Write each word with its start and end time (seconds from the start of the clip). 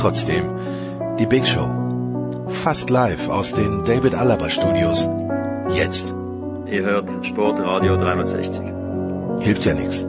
Trotzdem, 0.00 0.44
die 1.18 1.26
Big 1.26 1.46
Show. 1.46 1.68
Fast 2.48 2.88
live 2.88 3.28
aus 3.28 3.52
den 3.52 3.84
David 3.84 4.14
Alaba 4.14 4.48
Studios. 4.48 5.06
Jetzt. 5.74 6.14
Ihr 6.64 6.84
hört 6.84 7.10
Sportradio 7.26 7.98
360. 7.98 8.62
Hilft 9.40 9.66
ja 9.66 9.74
nichts. 9.74 10.06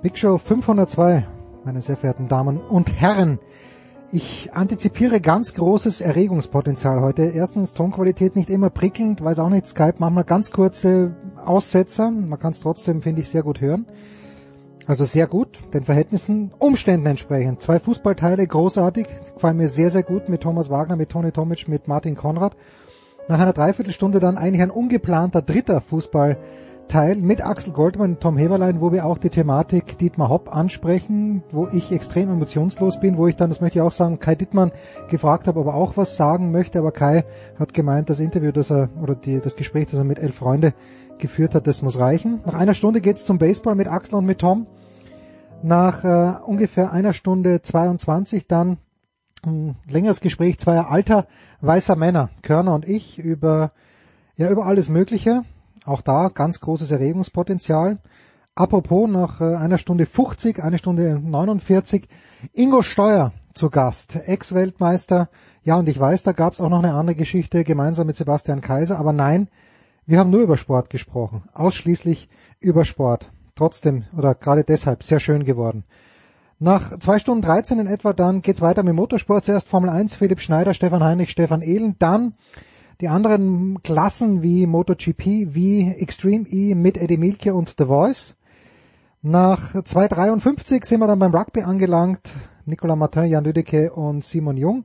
Big 0.00 0.16
Show 0.16 0.38
502, 0.38 1.26
meine 1.66 1.82
sehr 1.82 1.98
verehrten 1.98 2.28
Damen 2.28 2.62
und 2.62 2.98
Herren. 2.98 3.40
Ich 4.12 4.50
antizipiere 4.52 5.20
ganz 5.20 5.52
großes 5.54 6.00
Erregungspotenzial 6.00 7.00
heute. 7.00 7.22
Erstens 7.22 7.72
Tonqualität 7.72 8.36
nicht 8.36 8.50
immer 8.50 8.70
prickelnd, 8.70 9.22
weiß 9.22 9.40
auch 9.40 9.48
nicht, 9.48 9.66
Skype 9.66 9.96
manchmal 9.98 10.22
ganz 10.22 10.52
kurze 10.52 11.16
Aussetzer. 11.44 12.12
Man 12.12 12.38
kann 12.38 12.52
es 12.52 12.60
trotzdem, 12.60 13.02
finde 13.02 13.22
ich, 13.22 13.28
sehr 13.28 13.42
gut 13.42 13.60
hören. 13.60 13.84
Also 14.86 15.04
sehr 15.04 15.26
gut, 15.26 15.58
den 15.74 15.82
Verhältnissen, 15.82 16.52
Umständen 16.60 17.06
entsprechend. 17.06 17.60
Zwei 17.60 17.80
Fußballteile, 17.80 18.46
großartig, 18.46 19.08
gefallen 19.34 19.56
mir 19.56 19.66
sehr, 19.66 19.90
sehr 19.90 20.04
gut 20.04 20.28
mit 20.28 20.42
Thomas 20.42 20.70
Wagner, 20.70 20.94
mit 20.94 21.08
Toni 21.08 21.32
Tomic, 21.32 21.66
mit 21.66 21.88
Martin 21.88 22.14
Konrad. 22.14 22.56
Nach 23.28 23.40
einer 23.40 23.52
Dreiviertelstunde 23.52 24.20
dann 24.20 24.38
eigentlich 24.38 24.62
ein 24.62 24.70
ungeplanter 24.70 25.42
dritter 25.42 25.80
Fußball 25.80 26.38
Teil 26.88 27.16
mit 27.16 27.44
Axel 27.44 27.72
Goldmann 27.72 28.12
und 28.12 28.20
Tom 28.20 28.36
Heberlein, 28.36 28.80
wo 28.80 28.92
wir 28.92 29.06
auch 29.06 29.18
die 29.18 29.30
Thematik 29.30 29.98
Dietmar 29.98 30.28
Hopp 30.28 30.54
ansprechen, 30.54 31.42
wo 31.50 31.68
ich 31.72 31.90
extrem 31.92 32.30
emotionslos 32.30 33.00
bin, 33.00 33.16
wo 33.16 33.26
ich 33.26 33.36
dann, 33.36 33.50
das 33.50 33.60
möchte 33.60 33.78
ich 33.78 33.82
auch 33.82 33.92
sagen, 33.92 34.18
Kai 34.18 34.34
Dittmann 34.34 34.72
gefragt 35.08 35.48
habe, 35.48 35.60
ob 35.60 35.66
er 35.66 35.74
auch 35.74 35.96
was 35.96 36.16
sagen 36.16 36.52
möchte, 36.52 36.78
aber 36.78 36.92
Kai 36.92 37.24
hat 37.58 37.74
gemeint, 37.74 38.08
das 38.08 38.18
Interview, 38.18 38.52
das 38.52 38.70
er, 38.70 38.88
oder 39.02 39.14
die, 39.14 39.40
das 39.40 39.56
Gespräch, 39.56 39.86
das 39.86 39.98
er 39.98 40.04
mit 40.04 40.18
elf 40.18 40.36
Freunde 40.36 40.74
geführt 41.18 41.54
hat, 41.54 41.66
das 41.66 41.82
muss 41.82 41.98
reichen. 41.98 42.40
Nach 42.46 42.54
einer 42.54 42.74
Stunde 42.74 43.00
geht's 43.00 43.24
zum 43.24 43.38
Baseball 43.38 43.74
mit 43.74 43.88
Axel 43.88 44.16
und 44.16 44.26
mit 44.26 44.38
Tom. 44.38 44.66
Nach 45.62 46.04
äh, 46.04 46.34
ungefähr 46.44 46.92
einer 46.92 47.12
Stunde 47.12 47.62
22 47.62 48.46
dann 48.46 48.78
ein 49.44 49.76
längeres 49.88 50.20
Gespräch 50.20 50.58
zweier 50.58 50.90
alter 50.90 51.26
weißer 51.60 51.96
Männer, 51.96 52.30
Körner 52.42 52.74
und 52.74 52.86
ich, 52.86 53.18
über 53.18 53.72
ja 54.36 54.50
über 54.50 54.66
alles 54.66 54.88
Mögliche. 54.88 55.44
Auch 55.86 56.02
da 56.02 56.28
ganz 56.28 56.60
großes 56.60 56.90
Erregungspotenzial. 56.90 57.98
Apropos, 58.56 59.08
nach 59.08 59.40
äh, 59.40 59.54
einer 59.54 59.78
Stunde 59.78 60.04
50, 60.04 60.62
eine 60.62 60.78
Stunde 60.78 61.20
49, 61.20 62.08
Ingo 62.52 62.82
Steuer 62.82 63.32
zu 63.54 63.70
Gast, 63.70 64.16
Ex-Weltmeister. 64.16 65.28
Ja, 65.62 65.76
und 65.76 65.88
ich 65.88 65.98
weiß, 65.98 66.24
da 66.24 66.32
gab 66.32 66.54
es 66.54 66.60
auch 66.60 66.68
noch 66.68 66.82
eine 66.82 66.94
andere 66.94 67.16
Geschichte 67.16 67.64
gemeinsam 67.64 68.06
mit 68.06 68.16
Sebastian 68.16 68.60
Kaiser, 68.60 68.98
aber 68.98 69.12
nein, 69.12 69.48
wir 70.06 70.18
haben 70.18 70.30
nur 70.30 70.42
über 70.42 70.56
Sport 70.56 70.90
gesprochen, 70.90 71.44
ausschließlich 71.52 72.28
über 72.60 72.84
Sport. 72.84 73.30
Trotzdem, 73.54 74.04
oder 74.16 74.34
gerade 74.34 74.64
deshalb, 74.64 75.02
sehr 75.02 75.20
schön 75.20 75.44
geworden. 75.44 75.84
Nach 76.58 76.98
zwei 76.98 77.18
Stunden 77.18 77.42
13 77.42 77.78
in 77.78 77.86
etwa 77.86 78.12
dann 78.12 78.40
geht's 78.40 78.62
weiter 78.62 78.82
mit 78.82 78.94
Motorsport. 78.94 79.44
Zuerst 79.44 79.68
Formel 79.68 79.90
1, 79.90 80.14
Philipp 80.14 80.40
Schneider, 80.40 80.72
Stefan 80.72 81.04
Heinrich, 81.04 81.30
Stefan 81.30 81.60
Ehlen. 81.60 81.96
Dann 81.98 82.34
die 83.00 83.08
anderen 83.08 83.82
Klassen 83.82 84.42
wie 84.42 84.66
MotoGP, 84.66 85.54
wie 85.54 85.88
Extreme 85.98 86.46
E 86.48 86.74
mit 86.74 86.96
Eddie 86.96 87.18
Milke 87.18 87.54
und 87.54 87.74
The 87.78 87.84
Voice. 87.84 88.34
Nach 89.22 89.74
2.53 89.74 90.84
sind 90.86 91.00
wir 91.00 91.06
dann 91.06 91.18
beim 91.18 91.34
Rugby 91.34 91.62
angelangt. 91.62 92.20
Nicolas 92.64 92.96
Martin, 92.96 93.24
Jan 93.24 93.44
Lüdecke 93.44 93.92
und 93.92 94.24
Simon 94.24 94.56
Jung. 94.56 94.84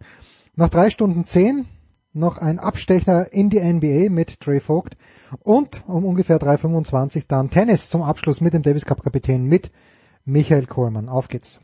Nach 0.56 0.70
drei 0.70 0.90
Stunden 0.90 1.26
zehn 1.26 1.66
noch 2.14 2.38
ein 2.38 2.60
Abstecher 2.60 3.32
in 3.32 3.50
die 3.50 3.60
NBA 3.60 4.10
mit 4.10 4.40
Trey 4.42 4.60
Vogt. 4.60 4.98
Und 5.44 5.84
um 5.88 6.06
ungefähr 6.06 6.40
3.25 6.40 7.26
dann 7.28 7.50
Tennis 7.50 7.90
zum 7.90 8.02
Abschluss 8.02 8.42
mit 8.42 8.54
dem 8.54 8.64
Davis 8.64 8.86
Cup 8.86 9.04
Kapitän 9.04 9.46
mit 9.46 9.72
Michael 10.26 10.66
Kohlmann. 10.66 11.08
Auf 11.08 11.30
geht's. 11.30 11.62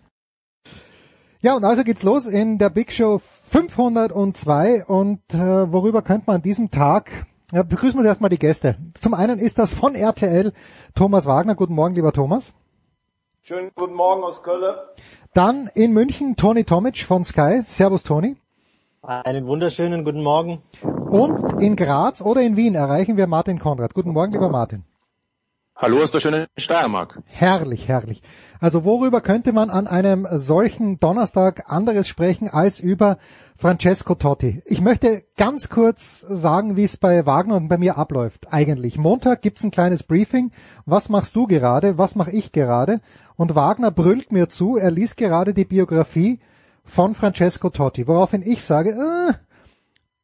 Ja, 1.42 1.56
und 1.56 1.64
also 1.64 1.84
geht's 1.84 2.02
los 2.02 2.26
in 2.26 2.58
der 2.58 2.72
Big 2.72 2.92
Show 2.92 3.20
502 3.20 4.86
und 4.86 5.22
äh, 5.34 5.72
worüber 5.72 6.02
könnte 6.02 6.24
man 6.28 6.38
an 6.38 6.42
diesem 6.42 6.72
Tag 6.72 7.28
ja, 7.52 7.64
begrüßen 7.64 7.98
wir 7.98 8.06
erstmal 8.06 8.30
die 8.30 8.40
Gäste. 8.40 8.76
Zum 8.96 9.14
einen 9.14 9.40
ist 9.40 9.58
das 9.58 9.74
von 9.74 9.96
RTL 9.96 10.52
Thomas 10.96 11.28
Wagner. 11.28 11.56
Guten 11.56 11.76
Morgen, 11.76 11.96
lieber 11.96 12.12
Thomas. 12.12 12.54
Schönen 13.42 13.72
guten 13.74 13.94
Morgen 13.94 14.24
aus 14.24 14.44
Köln. 14.44 14.76
Dann 15.34 15.70
in 15.74 15.94
München 15.94 16.36
Toni 16.36 16.66
Tomic 16.66 17.06
von 17.06 17.24
Sky. 17.24 17.62
Servus 17.64 18.04
Toni. 18.04 18.36
Einen 19.02 19.48
wunderschönen 19.48 20.04
guten 20.04 20.24
Morgen. 20.24 20.62
Und 20.82 21.62
in 21.62 21.78
Graz 21.78 22.20
oder 22.20 22.42
in 22.42 22.58
Wien 22.58 22.76
erreichen 22.76 23.16
wir 23.16 23.28
Martin 23.28 23.60
Konrad. 23.60 23.94
Guten 23.94 24.12
Morgen, 24.12 24.34
lieber 24.34 24.50
Martin. 24.50 24.84
Hallo 25.80 26.02
aus 26.02 26.10
der 26.10 26.22
schönen 26.22 26.48
Steiermark. 26.58 27.22
Herrlich, 27.26 27.88
herrlich. 27.88 28.24
Also 28.60 28.84
worüber 28.84 29.22
könnte 29.22 29.54
man 29.54 29.70
an 29.70 29.86
einem 29.86 30.28
solchen 30.32 31.00
Donnerstag 31.00 31.66
anderes 31.68 32.08
sprechen 32.08 32.50
als 32.50 32.80
über 32.80 33.20
Francesco 33.58 34.16
Totti? 34.16 34.64
Ich 34.66 34.82
möchte 34.82 35.24
ganz 35.38 35.70
kurz 35.70 36.22
sagen, 36.22 36.78
wie 36.78 36.84
es 36.84 36.98
bei 36.98 37.28
Wagner 37.28 37.58
und 37.58 37.68
bei 37.68 37.78
mir 37.78 37.96
abläuft 37.96 38.52
eigentlich. 38.52 38.98
Montag 38.98 39.44
gibt's 39.44 39.64
ein 39.64 39.70
kleines 39.70 40.02
Briefing. 40.02 40.52
Was 40.88 41.10
machst 41.10 41.36
du 41.36 41.46
gerade? 41.46 42.00
Was 42.00 42.16
mache 42.16 42.32
ich 42.32 42.52
gerade? 42.52 43.00
Und 43.36 43.54
Wagner 43.54 43.92
brüllt 43.92 44.32
mir 44.32 44.50
zu, 44.50 44.78
er 44.78 44.90
liest 44.90 45.16
gerade 45.16 45.54
die 45.54 45.66
Biografie 45.66 46.40
von 46.86 47.14
Francesco 47.14 47.70
Totti, 47.70 48.08
woraufhin 48.08 48.42
ich 48.42 48.64
sage, 48.64 48.94
äh, 48.94 49.34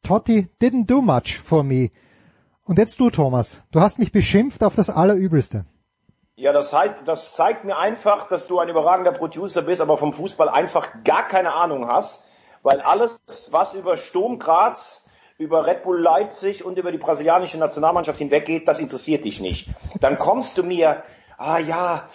Totti 0.02 0.48
didn't 0.60 0.88
do 0.88 1.00
much 1.00 1.40
for 1.40 1.64
me. 1.64 1.92
Und 2.66 2.80
jetzt 2.80 3.00
du, 3.00 3.10
Thomas. 3.10 3.62
Du 3.72 3.82
hast 3.82 4.00
mich 4.00 4.12
beschimpft 4.12 4.64
auf 4.64 4.76
das 4.76 4.90
Allerübelste. 4.90 5.66
Ja, 6.36 6.54
das 6.54 6.74
heißt, 6.74 7.00
das 7.06 7.36
zeigt 7.36 7.66
mir 7.66 7.78
einfach, 7.78 8.28
dass 8.28 8.48
du 8.48 8.60
ein 8.60 8.70
überragender 8.70 9.12
Producer 9.12 9.62
bist, 9.62 9.82
aber 9.82 9.98
vom 9.98 10.14
Fußball 10.14 10.50
einfach 10.50 11.04
gar 11.04 11.28
keine 11.28 11.54
Ahnung 11.54 11.88
hast, 11.88 12.24
weil 12.64 12.82
alles, 12.82 13.20
was 13.52 13.74
über 13.74 13.98
Sturm 13.98 14.40
Graz, 14.40 15.04
über 15.38 15.68
Red 15.68 15.84
Bull 15.84 16.02
Leipzig 16.02 16.64
und 16.64 16.78
über 16.78 16.92
die 16.92 16.98
brasilianische 16.98 17.58
Nationalmannschaft 17.58 18.18
hinweggeht, 18.18 18.68
das 18.68 18.80
interessiert 18.80 19.26
dich 19.26 19.42
nicht. 19.42 19.70
Dann 20.00 20.18
kommst 20.18 20.58
du 20.58 20.64
mir, 20.64 21.04
ah 21.38 21.60
ja, 21.60 22.08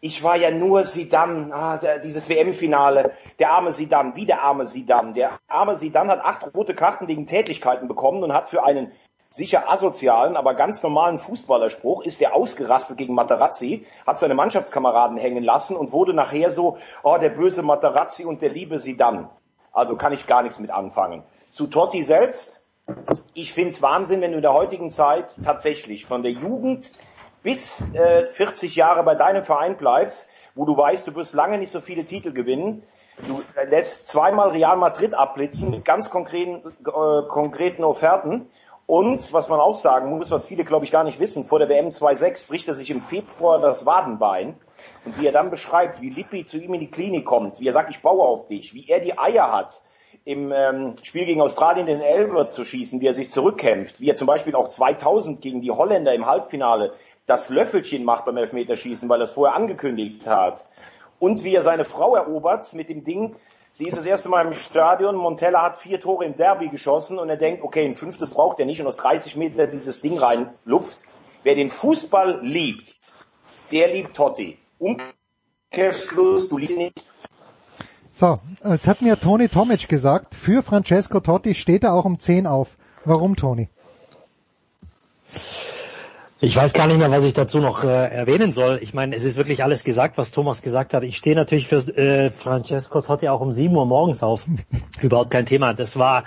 ich 0.00 0.22
war 0.22 0.36
ja 0.36 0.50
nur 0.50 0.84
Sidan, 0.84 1.52
ah, 1.52 1.78
dieses 2.02 2.28
WM-Finale, 2.28 3.12
der 3.38 3.52
arme 3.52 3.72
Sidan, 3.72 4.16
wie 4.16 4.26
der 4.26 4.42
arme 4.42 4.66
Sidan. 4.66 5.14
Der 5.14 5.38
arme 5.48 5.76
Sidan 5.76 6.08
hat 6.08 6.24
acht 6.24 6.54
rote 6.54 6.74
Karten 6.74 7.08
wegen 7.08 7.26
Tätlichkeiten 7.26 7.88
bekommen 7.88 8.22
und 8.22 8.34
hat 8.34 8.48
für 8.48 8.64
einen 8.64 8.92
sicher 9.32 9.72
asozialen, 9.72 10.36
aber 10.36 10.54
ganz 10.54 10.82
normalen 10.82 11.18
Fußballerspruch 11.18 12.04
ist 12.04 12.20
er 12.20 12.36
ausgerastet 12.36 12.98
gegen 12.98 13.14
Materazzi, 13.14 13.86
hat 14.06 14.18
seine 14.18 14.34
Mannschaftskameraden 14.34 15.16
hängen 15.16 15.42
lassen 15.42 15.74
und 15.74 15.90
wurde 15.90 16.12
nachher 16.12 16.50
so, 16.50 16.76
oh, 17.02 17.16
der 17.18 17.30
böse 17.30 17.62
Materazzi 17.62 18.26
und 18.26 18.42
der 18.42 18.50
liebe 18.50 18.78
Sidan. 18.78 19.30
Also 19.72 19.96
kann 19.96 20.12
ich 20.12 20.26
gar 20.26 20.42
nichts 20.42 20.58
mit 20.58 20.70
anfangen. 20.70 21.24
Zu 21.48 21.66
Totti 21.66 22.02
selbst, 22.02 22.60
ich 23.32 23.54
find's 23.54 23.80
Wahnsinn, 23.80 24.20
wenn 24.20 24.32
du 24.32 24.36
in 24.36 24.42
der 24.42 24.52
heutigen 24.52 24.90
Zeit 24.90 25.34
tatsächlich 25.42 26.04
von 26.04 26.22
der 26.22 26.32
Jugend 26.32 26.90
bis 27.42 27.82
äh, 27.94 28.30
40 28.30 28.76
Jahre 28.76 29.02
bei 29.02 29.14
deinem 29.14 29.42
Verein 29.42 29.78
bleibst, 29.78 30.28
wo 30.54 30.66
du 30.66 30.76
weißt, 30.76 31.06
du 31.06 31.14
wirst 31.14 31.32
lange 31.32 31.56
nicht 31.56 31.72
so 31.72 31.80
viele 31.80 32.04
Titel 32.04 32.32
gewinnen. 32.32 32.82
Du 33.26 33.42
lässt 33.68 34.08
zweimal 34.08 34.50
Real 34.50 34.76
Madrid 34.76 35.14
abblitzen 35.14 35.70
mit 35.70 35.86
ganz 35.86 36.10
konkreten, 36.10 36.62
äh, 36.66 37.28
konkreten 37.28 37.82
Offerten 37.82 38.50
Und 38.92 39.32
was 39.32 39.48
man 39.48 39.58
auch 39.58 39.74
sagen 39.74 40.10
muss, 40.10 40.30
was 40.30 40.46
viele 40.46 40.64
glaube 40.64 40.84
ich 40.84 40.92
gar 40.92 41.02
nicht 41.02 41.18
wissen, 41.18 41.44
vor 41.44 41.58
der 41.58 41.70
WM 41.70 41.88
2.6 41.88 42.46
bricht 42.46 42.68
er 42.68 42.74
sich 42.74 42.90
im 42.90 43.00
Februar 43.00 43.58
das 43.58 43.86
Wadenbein. 43.86 44.54
Und 45.06 45.18
wie 45.18 45.26
er 45.26 45.32
dann 45.32 45.48
beschreibt, 45.48 46.02
wie 46.02 46.10
Lippi 46.10 46.44
zu 46.44 46.58
ihm 46.58 46.74
in 46.74 46.80
die 46.80 46.90
Klinik 46.90 47.24
kommt, 47.24 47.58
wie 47.58 47.66
er 47.66 47.72
sagt, 47.72 47.88
ich 47.88 48.02
baue 48.02 48.22
auf 48.22 48.48
dich, 48.48 48.74
wie 48.74 48.86
er 48.86 49.00
die 49.00 49.18
Eier 49.18 49.50
hat, 49.50 49.80
im 50.26 50.52
ähm, 50.52 50.94
Spiel 51.02 51.24
gegen 51.24 51.40
Australien 51.40 51.86
den 51.86 52.02
Elber 52.02 52.50
zu 52.50 52.66
schießen, 52.66 53.00
wie 53.00 53.06
er 53.06 53.14
sich 53.14 53.30
zurückkämpft, 53.30 54.02
wie 54.02 54.10
er 54.10 54.14
zum 54.14 54.26
Beispiel 54.26 54.54
auch 54.54 54.68
2000 54.68 55.40
gegen 55.40 55.62
die 55.62 55.70
Holländer 55.70 56.12
im 56.12 56.26
Halbfinale 56.26 56.92
das 57.24 57.48
Löffelchen 57.48 58.04
macht 58.04 58.26
beim 58.26 58.36
Elfmeterschießen, 58.36 59.08
weil 59.08 59.22
er 59.22 59.24
es 59.24 59.30
vorher 59.30 59.56
angekündigt 59.56 60.26
hat. 60.26 60.66
Und 61.18 61.44
wie 61.44 61.54
er 61.54 61.62
seine 61.62 61.86
Frau 61.86 62.14
erobert 62.14 62.74
mit 62.74 62.90
dem 62.90 63.04
Ding, 63.04 63.36
sie 63.72 63.86
ist 63.86 63.96
das 63.96 64.06
erste 64.06 64.28
Mal 64.28 64.46
im 64.46 64.54
Stadion, 64.54 65.16
Montella 65.16 65.62
hat 65.62 65.76
vier 65.76 65.98
Tore 65.98 66.24
im 66.24 66.36
Derby 66.36 66.68
geschossen 66.68 67.18
und 67.18 67.28
er 67.28 67.36
denkt, 67.36 67.64
okay, 67.64 67.84
ein 67.84 67.94
fünftes 67.94 68.30
braucht 68.30 68.60
er 68.60 68.66
nicht 68.66 68.80
und 68.80 68.86
aus 68.86 68.96
30 68.96 69.36
Meter 69.36 69.66
dieses 69.66 70.00
Ding 70.00 70.18
rein 70.18 70.50
luft. 70.64 71.06
Wer 71.42 71.56
den 71.56 71.70
Fußball 71.70 72.40
liebt, 72.42 73.12
der 73.72 73.92
liebt 73.92 74.14
Totti. 74.14 74.58
Umkehrschluss, 74.78 76.48
du 76.48 76.58
liebst 76.58 76.74
ihn 76.74 76.78
nicht. 76.78 77.02
So, 78.14 78.38
jetzt 78.64 78.86
hat 78.86 79.02
mir 79.02 79.18
Toni 79.18 79.48
Tomic 79.48 79.88
gesagt, 79.88 80.34
für 80.34 80.62
Francesco 80.62 81.18
Totti 81.18 81.54
steht 81.54 81.82
er 81.82 81.94
auch 81.94 82.04
um 82.04 82.20
10 82.20 82.46
auf. 82.46 82.76
Warum, 83.04 83.34
Toni? 83.34 83.68
Ich 86.44 86.56
weiß 86.56 86.72
gar 86.72 86.88
nicht 86.88 86.98
mehr, 86.98 87.12
was 87.12 87.24
ich 87.24 87.34
dazu 87.34 87.60
noch 87.60 87.84
äh, 87.84 87.86
erwähnen 87.86 88.50
soll. 88.50 88.80
Ich 88.82 88.94
meine, 88.94 89.14
es 89.14 89.22
ist 89.22 89.36
wirklich 89.36 89.62
alles 89.62 89.84
gesagt, 89.84 90.18
was 90.18 90.32
Thomas 90.32 90.60
gesagt 90.60 90.92
hat. 90.92 91.04
Ich 91.04 91.16
stehe 91.16 91.36
natürlich 91.36 91.68
für 91.68 91.76
äh, 91.96 92.32
Francesco 92.32 93.00
Totti 93.00 93.28
auch 93.28 93.40
um 93.40 93.52
7 93.52 93.72
Uhr 93.76 93.86
morgens 93.86 94.24
auf. 94.24 94.46
Überhaupt 95.00 95.30
kein 95.30 95.46
Thema. 95.46 95.72
Das 95.72 95.96
war 96.00 96.24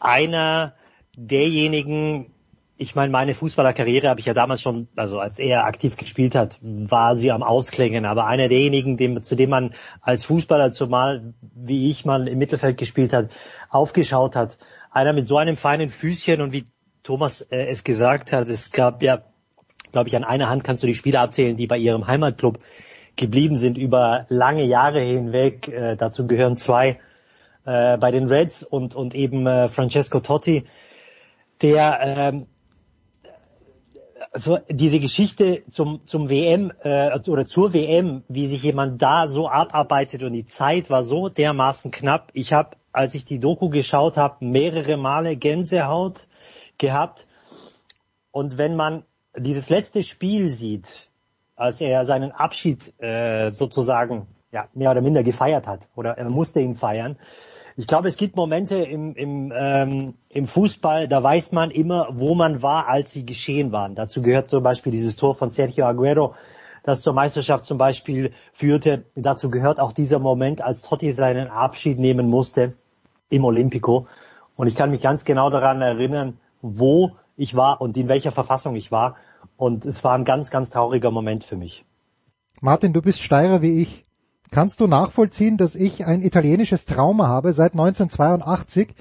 einer 0.00 0.72
derjenigen, 1.18 2.32
ich 2.78 2.94
meine, 2.94 3.12
meine 3.12 3.34
Fußballerkarriere 3.34 4.08
habe 4.08 4.20
ich 4.20 4.24
ja 4.24 4.32
damals 4.32 4.62
schon, 4.62 4.88
also 4.96 5.18
als 5.18 5.38
er 5.38 5.66
aktiv 5.66 5.98
gespielt 5.98 6.34
hat, 6.34 6.58
war 6.62 7.14
sie 7.14 7.30
am 7.30 7.42
Ausklingen. 7.42 8.06
Aber 8.06 8.24
einer 8.24 8.48
derjenigen, 8.48 8.96
dem, 8.96 9.22
zu 9.22 9.36
dem 9.36 9.50
man 9.50 9.74
als 10.00 10.24
Fußballer, 10.24 10.72
zumal 10.72 11.34
wie 11.54 11.90
ich 11.90 12.06
mal 12.06 12.26
im 12.26 12.38
Mittelfeld 12.38 12.78
gespielt 12.78 13.12
hat, 13.12 13.28
aufgeschaut 13.68 14.34
hat. 14.34 14.56
Einer 14.90 15.12
mit 15.12 15.26
so 15.26 15.36
einem 15.36 15.58
feinen 15.58 15.90
Füßchen 15.90 16.40
und 16.40 16.52
wie 16.52 16.64
Thomas 17.02 17.42
äh, 17.42 17.66
es 17.66 17.84
gesagt 17.84 18.32
hat, 18.32 18.48
es 18.48 18.70
gab 18.70 19.02
ja 19.02 19.24
glaube 19.92 20.08
ich, 20.08 20.16
an 20.16 20.24
einer 20.24 20.48
Hand 20.48 20.64
kannst 20.64 20.82
du 20.82 20.86
die 20.86 20.94
Spieler 20.94 21.20
abzählen, 21.20 21.56
die 21.56 21.66
bei 21.66 21.78
ihrem 21.78 22.06
Heimatclub 22.06 22.58
geblieben 23.16 23.56
sind 23.56 23.78
über 23.78 24.26
lange 24.28 24.64
Jahre 24.64 25.00
hinweg. 25.00 25.68
Äh, 25.68 25.96
dazu 25.96 26.26
gehören 26.26 26.56
zwei 26.56 26.98
äh, 27.64 27.96
bei 27.98 28.10
den 28.10 28.26
Reds 28.26 28.62
und, 28.62 28.94
und 28.94 29.14
eben 29.14 29.46
äh, 29.46 29.68
Francesco 29.68 30.20
Totti, 30.20 30.64
der 31.60 32.00
ähm, 32.02 32.46
also 34.32 34.58
diese 34.68 34.98
Geschichte 35.00 35.62
zum, 35.68 36.06
zum 36.06 36.30
WM 36.30 36.72
äh, 36.82 37.18
oder 37.28 37.46
zur 37.46 37.74
WM, 37.74 38.22
wie 38.28 38.46
sich 38.46 38.62
jemand 38.62 39.02
da 39.02 39.28
so 39.28 39.48
abarbeitet 39.48 40.22
und 40.22 40.32
die 40.32 40.46
Zeit 40.46 40.90
war 40.90 41.02
so 41.02 41.28
dermaßen 41.28 41.90
knapp. 41.90 42.30
Ich 42.32 42.52
habe, 42.52 42.76
als 42.92 43.14
ich 43.14 43.24
die 43.24 43.38
Doku 43.38 43.68
geschaut 43.68 44.16
habe, 44.16 44.44
mehrere 44.44 44.96
Male 44.96 45.36
Gänsehaut 45.36 46.28
gehabt. 46.78 47.26
Und 48.30 48.56
wenn 48.58 48.74
man 48.74 49.04
dieses 49.36 49.70
letzte 49.70 50.02
Spiel 50.02 50.48
sieht, 50.48 51.08
als 51.56 51.80
er 51.80 52.04
seinen 52.06 52.32
Abschied 52.32 52.92
äh, 53.00 53.50
sozusagen 53.50 54.26
ja, 54.52 54.68
mehr 54.74 54.90
oder 54.90 55.00
minder 55.00 55.22
gefeiert 55.22 55.66
hat 55.66 55.88
oder 55.96 56.18
er 56.18 56.28
musste 56.28 56.60
ihn 56.60 56.76
feiern. 56.76 57.16
Ich 57.76 57.86
glaube, 57.86 58.08
es 58.08 58.18
gibt 58.18 58.36
Momente 58.36 58.76
im, 58.76 59.14
im, 59.14 59.52
ähm, 59.56 60.14
im 60.28 60.46
Fußball, 60.46 61.08
da 61.08 61.22
weiß 61.22 61.52
man 61.52 61.70
immer, 61.70 62.08
wo 62.12 62.34
man 62.34 62.62
war, 62.62 62.86
als 62.88 63.12
sie 63.12 63.24
geschehen 63.24 63.72
waren. 63.72 63.94
Dazu 63.94 64.20
gehört 64.20 64.50
zum 64.50 64.62
Beispiel 64.62 64.92
dieses 64.92 65.16
Tor 65.16 65.34
von 65.34 65.48
Sergio 65.48 65.86
Aguero, 65.86 66.34
das 66.82 67.00
zur 67.00 67.14
Meisterschaft 67.14 67.64
zum 67.64 67.78
Beispiel 67.78 68.32
führte. 68.52 69.04
Dazu 69.14 69.48
gehört 69.48 69.80
auch 69.80 69.92
dieser 69.92 70.18
Moment, 70.18 70.60
als 70.60 70.82
Totti 70.82 71.12
seinen 71.12 71.48
Abschied 71.48 71.98
nehmen 71.98 72.28
musste 72.28 72.74
im 73.30 73.44
Olympico. 73.44 74.06
Und 74.56 74.66
ich 74.66 74.74
kann 74.74 74.90
mich 74.90 75.00
ganz 75.00 75.24
genau 75.24 75.48
daran 75.48 75.80
erinnern, 75.80 76.38
wo 76.60 77.12
ich 77.42 77.56
war 77.56 77.80
und 77.80 77.96
in 77.96 78.08
welcher 78.08 78.30
Verfassung 78.30 78.76
ich 78.76 78.92
war. 78.92 79.16
Und 79.56 79.84
es 79.84 80.02
war 80.04 80.14
ein 80.14 80.24
ganz, 80.24 80.50
ganz 80.50 80.70
trauriger 80.70 81.10
Moment 81.10 81.44
für 81.44 81.56
mich. 81.56 81.84
Martin, 82.60 82.92
du 82.92 83.02
bist 83.02 83.20
Steirer 83.20 83.60
wie 83.60 83.82
ich. 83.82 84.04
Kannst 84.52 84.80
du 84.80 84.86
nachvollziehen, 84.86 85.56
dass 85.56 85.74
ich 85.74 86.06
ein 86.06 86.22
italienisches 86.22 86.84
Trauma 86.84 87.26
habe 87.26 87.52
seit 87.52 87.72
1982, 87.72 88.94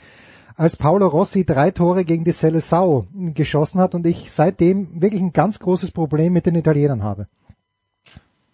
als 0.55 0.77
Paolo 0.77 1.07
Rossi 1.07 1.45
drei 1.45 1.71
Tore 1.71 2.05
gegen 2.05 2.23
die 2.23 2.33
Seleção 2.33 3.05
geschossen 3.33 3.79
hat 3.79 3.93
und 3.95 4.07
ich 4.07 4.31
seitdem 4.31 5.01
wirklich 5.01 5.21
ein 5.21 5.33
ganz 5.33 5.59
großes 5.59 5.91
Problem 5.91 6.33
mit 6.33 6.45
den 6.45 6.55
Italienern 6.55 7.03
habe? 7.03 7.27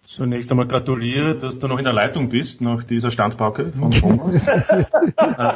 Zunächst 0.04 0.50
einmal 0.52 0.68
gratuliere, 0.68 1.36
dass 1.36 1.60
du 1.60 1.68
noch 1.68 1.78
in 1.78 1.84
der 1.84 1.94
Leitung 1.94 2.30
bist 2.30 2.62
nach 2.62 2.84
dieser 2.84 3.12
Standpauke 3.12 3.72
von 3.72 3.92
Thomas. 3.92 4.42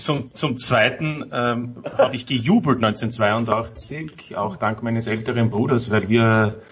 Zum, 0.00 0.34
zum 0.34 0.56
Zweiten 0.56 1.30
ähm, 1.32 1.76
habe 1.96 2.16
ich 2.16 2.26
gejubelt 2.26 2.78
1982, 2.78 4.36
auch 4.36 4.56
dank 4.56 4.82
meines 4.82 5.06
älteren 5.06 5.50
Bruders, 5.50 5.90
weil 5.90 6.08
wir 6.08 6.62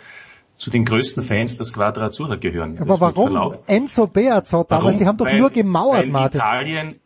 zu 0.56 0.70
den 0.70 0.84
größten 0.84 1.22
Fans 1.22 1.56
der 1.56 1.66
Squadra 1.66 2.06
Azzurra 2.06 2.36
gehören. 2.36 2.78
Aber 2.80 3.00
warum? 3.00 3.54
Enzo 3.66 4.06
Beazzot 4.06 4.70
damals, 4.70 4.86
warum? 4.86 4.98
die 4.98 5.06
haben 5.06 5.16
doch 5.18 5.26
weil, 5.26 5.38
nur 5.38 5.50
gemauert, 5.50 5.98
weil 5.98 6.06
Martin. 6.08 6.40
Italien, 6.40 7.00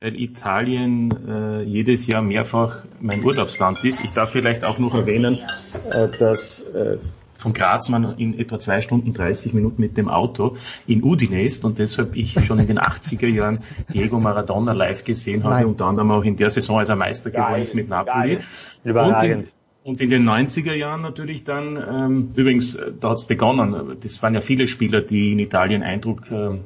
weil 0.00 0.20
Italien 0.20 1.28
äh, 1.28 1.62
jedes 1.62 2.06
Jahr 2.06 2.22
mehrfach 2.22 2.84
mein 3.00 3.24
Urlaubsland 3.24 3.84
ist. 3.84 4.04
Ich 4.04 4.12
darf 4.12 4.30
vielleicht 4.30 4.64
auch 4.64 4.78
noch 4.78 4.94
erwähnen, 4.94 5.38
äh, 5.90 6.08
dass 6.08 6.60
äh, 6.60 6.98
von 7.40 7.52
Graz 7.52 7.88
man 7.88 8.18
in 8.18 8.38
etwa 8.38 8.58
zwei 8.58 8.80
Stunden 8.80 9.12
30 9.12 9.54
Minuten 9.54 9.80
mit 9.80 9.96
dem 9.96 10.08
Auto 10.08 10.56
in 10.86 11.02
Udine 11.02 11.42
ist 11.44 11.64
und 11.64 11.78
deshalb 11.78 12.14
ich 12.14 12.44
schon 12.44 12.58
in 12.58 12.66
den 12.66 12.78
80er 12.78 13.26
Jahren 13.26 13.60
Diego 13.92 14.20
Maradona 14.20 14.72
live 14.72 15.04
gesehen 15.04 15.42
habe, 15.44 15.54
Nein. 15.54 15.66
unter 15.66 15.86
anderem 15.86 16.10
auch 16.10 16.24
in 16.24 16.36
der 16.36 16.50
Saison, 16.50 16.78
als 16.78 16.90
er 16.90 16.96
Meister 16.96 17.30
geworden 17.30 17.52
Geil, 17.52 17.62
ist 17.62 17.74
mit 17.74 17.88
Napoli. 17.88 18.38
Überragend. 18.84 19.52
Und 19.82 19.98
in 20.02 20.10
den 20.10 20.28
90er 20.28 20.74
Jahren 20.74 21.00
natürlich 21.00 21.44
dann, 21.44 21.76
ähm, 21.76 22.32
übrigens, 22.36 22.74
äh, 22.74 22.92
da 23.00 23.10
hat 23.10 23.16
es 23.16 23.24
begonnen, 23.24 23.96
das 24.02 24.22
waren 24.22 24.34
ja 24.34 24.42
viele 24.42 24.66
Spieler, 24.66 25.00
die 25.00 25.32
in 25.32 25.38
Italien 25.38 25.82
Eindruck 25.82 26.30
äh, 26.30 26.58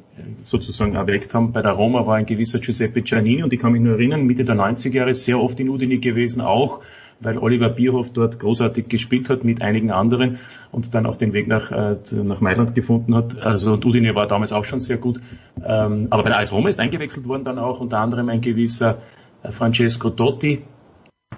sozusagen 0.42 0.96
erweckt 0.96 1.32
haben. 1.32 1.52
Bei 1.52 1.62
der 1.62 1.72
Roma 1.72 2.06
war 2.08 2.16
ein 2.16 2.26
gewisser 2.26 2.58
Giuseppe 2.58 3.02
Giannini 3.02 3.44
und 3.44 3.52
ich 3.52 3.60
kann 3.60 3.70
mich 3.70 3.82
nur 3.82 3.94
erinnern, 3.94 4.26
Mitte 4.26 4.44
der 4.44 4.56
90er 4.56 4.94
Jahre 4.94 5.14
sehr 5.14 5.38
oft 5.38 5.60
in 5.60 5.68
Udine 5.68 5.98
gewesen, 5.98 6.40
auch 6.40 6.80
weil 7.24 7.38
Oliver 7.38 7.68
Bierhoff 7.68 8.12
dort 8.12 8.38
großartig 8.38 8.88
gespielt 8.88 9.30
hat 9.30 9.44
mit 9.44 9.62
einigen 9.62 9.90
anderen 9.90 10.38
und 10.72 10.94
dann 10.94 11.06
auch 11.06 11.16
den 11.16 11.32
Weg 11.32 11.46
nach, 11.46 11.70
äh, 11.70 11.96
nach 12.12 12.40
Mailand 12.40 12.74
gefunden 12.74 13.14
hat. 13.14 13.40
Also 13.42 13.74
und 13.74 13.84
Udine 13.84 14.14
war 14.14 14.26
damals 14.26 14.52
auch 14.52 14.64
schon 14.64 14.80
sehr 14.80 14.98
gut. 14.98 15.20
Ähm, 15.64 16.08
aber 16.10 16.22
bei 16.22 16.30
der 16.30 16.38
AS 16.38 16.52
Roma 16.52 16.68
ist 16.68 16.80
eingewechselt 16.80 17.26
worden 17.26 17.44
dann 17.44 17.58
auch 17.58 17.80
unter 17.80 17.98
anderem 17.98 18.28
ein 18.28 18.40
gewisser 18.40 18.98
äh, 19.42 19.50
Francesco 19.50 20.10
Totti, 20.10 20.62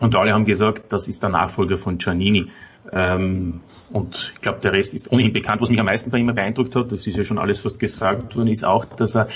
und 0.01 0.17
alle 0.17 0.33
haben 0.33 0.45
gesagt, 0.45 0.93
das 0.93 1.09
ist 1.09 1.23
der 1.23 1.31
Nachfolger 1.31 1.79
von 1.79 1.99
Giannini. 1.99 2.51
Ähm, 2.93 3.61
und 3.93 4.33
ich 4.35 4.41
glaube, 4.41 4.61
der 4.61 4.73
Rest 4.73 4.95
ist 4.95 5.11
ohnehin 5.11 5.33
bekannt. 5.33 5.61
Was 5.61 5.71
mich 5.71 5.81
am 5.81 5.87
meisten 5.87 6.11
bei 6.11 6.19
ihm 6.19 6.27
beeindruckt 6.27 6.77
hat, 6.77 6.93
das 6.93 7.07
ist 7.07 7.17
ja 7.17 7.25
schon 7.25 7.39
alles 7.39 7.61
fast 7.61 7.81
gesagt 7.81 8.37
worden, 8.37 8.49
ist 8.49 8.65
auch, 8.65 8.85
dass 8.85 9.17
er 9.17 9.29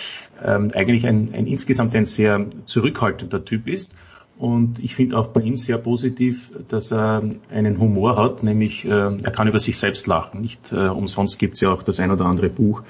ähm, 0.43 0.71
eigentlich 0.75 1.07
ein, 1.07 1.35
ein 1.35 1.47
insgesamt 1.47 1.95
ein 1.97 2.05
sehr 2.05 2.47
zurückhaltender 2.65 3.45
Typ 3.45 3.67
ist. 3.69 3.93
Und 4.41 4.79
ich 4.79 4.95
finde 4.95 5.19
auch 5.19 5.27
bei 5.27 5.43
ihm 5.43 5.57
sehr 5.57 5.77
positiv, 5.77 6.51
dass 6.69 6.91
er 6.93 7.23
einen 7.51 7.79
Humor 7.79 8.17
hat, 8.17 8.43
nämlich 8.43 8.87
äh, 8.87 8.89
er 8.89 9.33
kann 9.33 9.47
über 9.49 9.59
sich 9.59 9.77
selbst 9.77 10.07
lachen. 10.07 10.41
Nicht 10.41 10.73
äh, 10.73 10.89
umsonst 10.89 11.39
gibt 11.39 11.57
es 11.57 11.61
ja 11.61 11.71
auch 11.71 11.83
das 11.83 12.01
ein 12.01 12.11
oder 12.11 12.25
andere 12.25 12.49
Buch, 12.49 12.83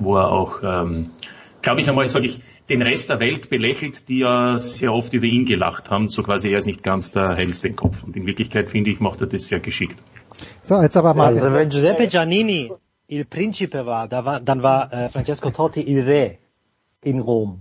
wo 0.00 0.16
er 0.16 0.32
auch, 0.32 0.58
ähm, 0.64 1.10
glaube 1.62 1.80
ich 1.80 1.88
einmal, 1.88 2.08
sage 2.08 2.26
ich, 2.26 2.40
den 2.68 2.82
Rest 2.82 3.08
der 3.08 3.20
Welt 3.20 3.50
belächelt, 3.50 4.08
die 4.08 4.18
ja 4.18 4.58
sehr 4.58 4.92
oft 4.92 5.14
über 5.14 5.26
ihn 5.26 5.44
gelacht 5.44 5.90
haben, 5.90 6.08
so 6.08 6.24
quasi 6.24 6.48
er 6.48 6.58
ist 6.58 6.66
nicht 6.66 6.82
ganz 6.82 7.12
der 7.12 7.36
hellste 7.36 7.70
Kopf. 7.70 8.02
Und 8.02 8.16
in 8.16 8.26
Wirklichkeit 8.26 8.68
finde 8.68 8.90
ich, 8.90 8.98
macht 8.98 9.20
er 9.20 9.28
das 9.28 9.46
sehr 9.46 9.60
geschickt. 9.60 9.96
So, 10.64 10.82
jetzt 10.82 10.96
aber 10.96 11.14
Martin. 11.14 11.40
Also 11.40 11.54
wenn 11.54 11.68
Giuseppe 11.68 12.08
Giannini 12.08 12.72
il 13.06 13.24
Principe 13.26 13.86
war, 13.86 14.08
da 14.08 14.24
war 14.24 14.40
dann 14.40 14.60
war 14.60 14.92
äh, 14.92 15.08
Francesco 15.08 15.50
Totti 15.50 15.82
il 15.82 16.00
Re 16.02 16.38
in 17.04 17.20
Rom. 17.20 17.60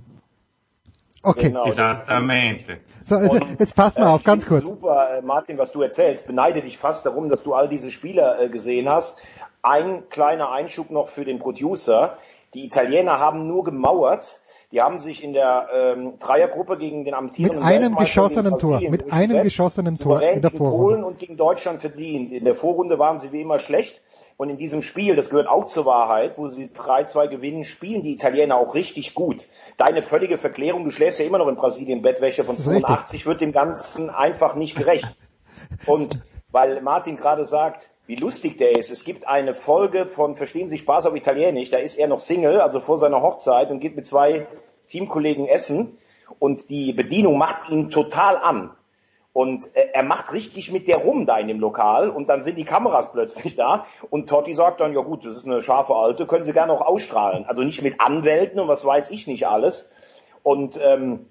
Okay. 1.25 1.47
Genau. 1.47 1.65
Esattamente. 1.65 2.79
So, 3.03 3.15
jetzt, 3.15 3.39
jetzt 3.59 3.75
passt 3.75 3.97
mal 3.97 4.05
Äh, 4.05 4.09
auf, 4.13 4.23
ganz 4.23 4.45
kurz. 4.45 4.63
Super, 4.63 5.17
äh, 5.17 5.21
Martin, 5.21 5.57
was 5.57 5.71
du 5.71 5.81
erzählst. 5.81 6.27
Beneide 6.27 6.61
dich 6.61 6.77
fast 6.77 7.05
darum, 7.05 7.29
dass 7.29 7.43
du 7.43 7.53
all 7.53 7.67
diese 7.67 7.91
Spieler 7.91 8.39
äh, 8.39 8.49
gesehen 8.49 8.87
hast. 8.89 9.17
Ein 9.61 10.07
kleiner 10.09 10.51
Einschub 10.51 10.91
noch 10.91 11.07
für 11.07 11.25
den 11.25 11.39
Producer. 11.39 12.17
Die 12.53 12.65
Italiener 12.65 13.19
haben 13.19 13.47
nur 13.47 13.63
gemauert. 13.63 14.39
Die 14.75 14.81
haben 14.81 14.99
sich 14.99 15.23
in 15.23 15.31
der 15.31 15.69
ähm, 15.73 16.19
Dreiergruppe 16.19 16.77
gegen 16.77 17.05
den 17.05 17.13
amtierenden 17.13 17.59
Mit 17.59 17.65
einem 17.65 17.95
geschossenen 17.95 18.57
Tor, 18.57 18.81
mit 18.81 19.09
einem 19.09 19.41
geschossenen 19.41 19.97
Tor 19.97 20.21
in 20.21 20.41
der 20.41 20.51
gegen 20.51 20.57
Vorrunde. 20.57 20.83
Polen 20.83 21.03
und 21.05 21.17
gegen 21.17 21.37
Deutschland 21.37 21.79
verdient. 21.79 22.33
In 22.33 22.43
der 22.43 22.55
Vorrunde 22.55 22.99
waren 22.99 23.17
sie 23.17 23.31
wie 23.31 23.39
immer 23.39 23.59
schlecht. 23.59 24.01
Und 24.35 24.49
in 24.49 24.57
diesem 24.57 24.81
Spiel, 24.81 25.15
das 25.15 25.29
gehört 25.29 25.47
auch 25.47 25.63
zur 25.63 25.85
Wahrheit, 25.85 26.37
wo 26.37 26.49
sie 26.49 26.65
3-2 26.65 27.29
gewinnen, 27.29 27.63
spielen 27.63 28.01
die 28.01 28.15
Italiener 28.15 28.57
auch 28.57 28.75
richtig 28.75 29.13
gut. 29.13 29.47
Deine 29.77 30.01
völlige 30.01 30.37
Verklärung, 30.37 30.83
du 30.83 30.91
schläfst 30.91 31.21
ja 31.21 31.25
immer 31.25 31.37
noch 31.37 31.47
in 31.47 31.55
Brasilien 31.55 32.01
Bettwäsche 32.01 32.43
von 32.43 32.57
Das 32.57 32.67
ist 32.67 32.73
richtig. 32.73 32.83
85, 32.83 33.25
wird 33.27 33.39
dem 33.39 33.53
Ganzen 33.53 34.09
einfach 34.09 34.55
nicht 34.55 34.75
gerecht. 34.75 35.15
Und 35.85 36.19
weil 36.51 36.81
Martin 36.81 37.15
gerade 37.15 37.45
sagt, 37.45 37.91
wie 38.07 38.15
lustig 38.15 38.57
der 38.57 38.77
ist. 38.77 38.91
Es 38.91 39.03
gibt 39.03 39.27
eine 39.27 39.53
Folge 39.53 40.05
von 40.05 40.35
Verstehen 40.35 40.69
Sie 40.69 40.77
Spaß 40.77 41.05
auf 41.05 41.15
Italienisch, 41.15 41.71
da 41.71 41.77
ist 41.77 41.97
er 41.97 42.07
noch 42.07 42.19
Single, 42.19 42.59
also 42.59 42.79
vor 42.79 42.97
seiner 42.97 43.21
Hochzeit 43.21 43.71
und 43.71 43.79
geht 43.79 43.95
mit 43.95 44.05
zwei 44.05 44.47
Teamkollegen 44.87 45.47
essen 45.47 45.97
und 46.39 46.69
die 46.69 46.93
Bedienung 46.93 47.37
macht 47.37 47.69
ihn 47.69 47.89
total 47.89 48.37
an. 48.37 48.71
Und 49.33 49.63
äh, 49.75 49.89
er 49.93 50.03
macht 50.03 50.31
richtig 50.31 50.71
mit 50.71 50.87
der 50.87 50.97
rum 50.97 51.25
da 51.25 51.37
in 51.37 51.47
dem 51.47 51.59
Lokal 51.59 52.09
und 52.09 52.29
dann 52.29 52.41
sind 52.41 52.57
die 52.57 52.63
Kameras 52.63 53.11
plötzlich 53.11 53.55
da 53.55 53.85
und 54.09 54.29
Totti 54.29 54.53
sagt 54.53 54.79
dann, 54.79 54.93
ja 54.93 55.01
gut, 55.01 55.25
das 55.25 55.35
ist 55.35 55.45
eine 55.45 55.61
scharfe 55.61 55.93
Alte, 55.95 56.25
können 56.25 56.45
Sie 56.45 56.53
gerne 56.53 56.71
auch 56.71 56.81
ausstrahlen. 56.81 57.45
Also 57.45 57.63
nicht 57.63 57.81
mit 57.81 57.99
Anwälten 57.99 58.59
und 58.59 58.67
was 58.67 58.85
weiß 58.85 59.09
ich 59.09 59.27
nicht 59.27 59.47
alles. 59.47 59.89
Und 60.41 60.79
ähm, 60.81 61.25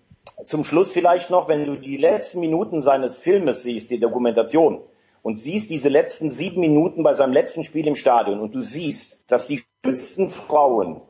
zum 0.44 0.64
Schluss 0.64 0.92
vielleicht 0.92 1.30
noch, 1.30 1.48
wenn 1.48 1.64
du 1.64 1.76
die 1.76 1.96
letzten 1.96 2.40
Minuten 2.40 2.80
seines 2.80 3.18
Filmes 3.18 3.62
siehst, 3.62 3.90
die 3.90 4.00
Dokumentation, 4.00 4.80
und 5.24 5.38
siehst 5.38 5.70
diese 5.70 5.88
letzten 5.88 6.30
sieben 6.30 6.60
Minuten 6.60 7.02
bei 7.02 7.14
seinem 7.14 7.32
letzten 7.32 7.64
Spiel 7.64 7.86
im 7.86 7.96
Stadion 7.96 8.40
und 8.40 8.54
du 8.54 8.60
siehst, 8.60 9.24
dass 9.28 9.46
die 9.46 9.64
schönsten 9.82 10.28
Frauen, 10.28 11.00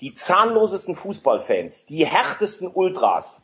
die 0.00 0.14
zahnlosesten 0.14 0.94
Fußballfans, 0.94 1.86
die 1.86 2.06
härtesten 2.06 2.70
Ultras, 2.72 3.42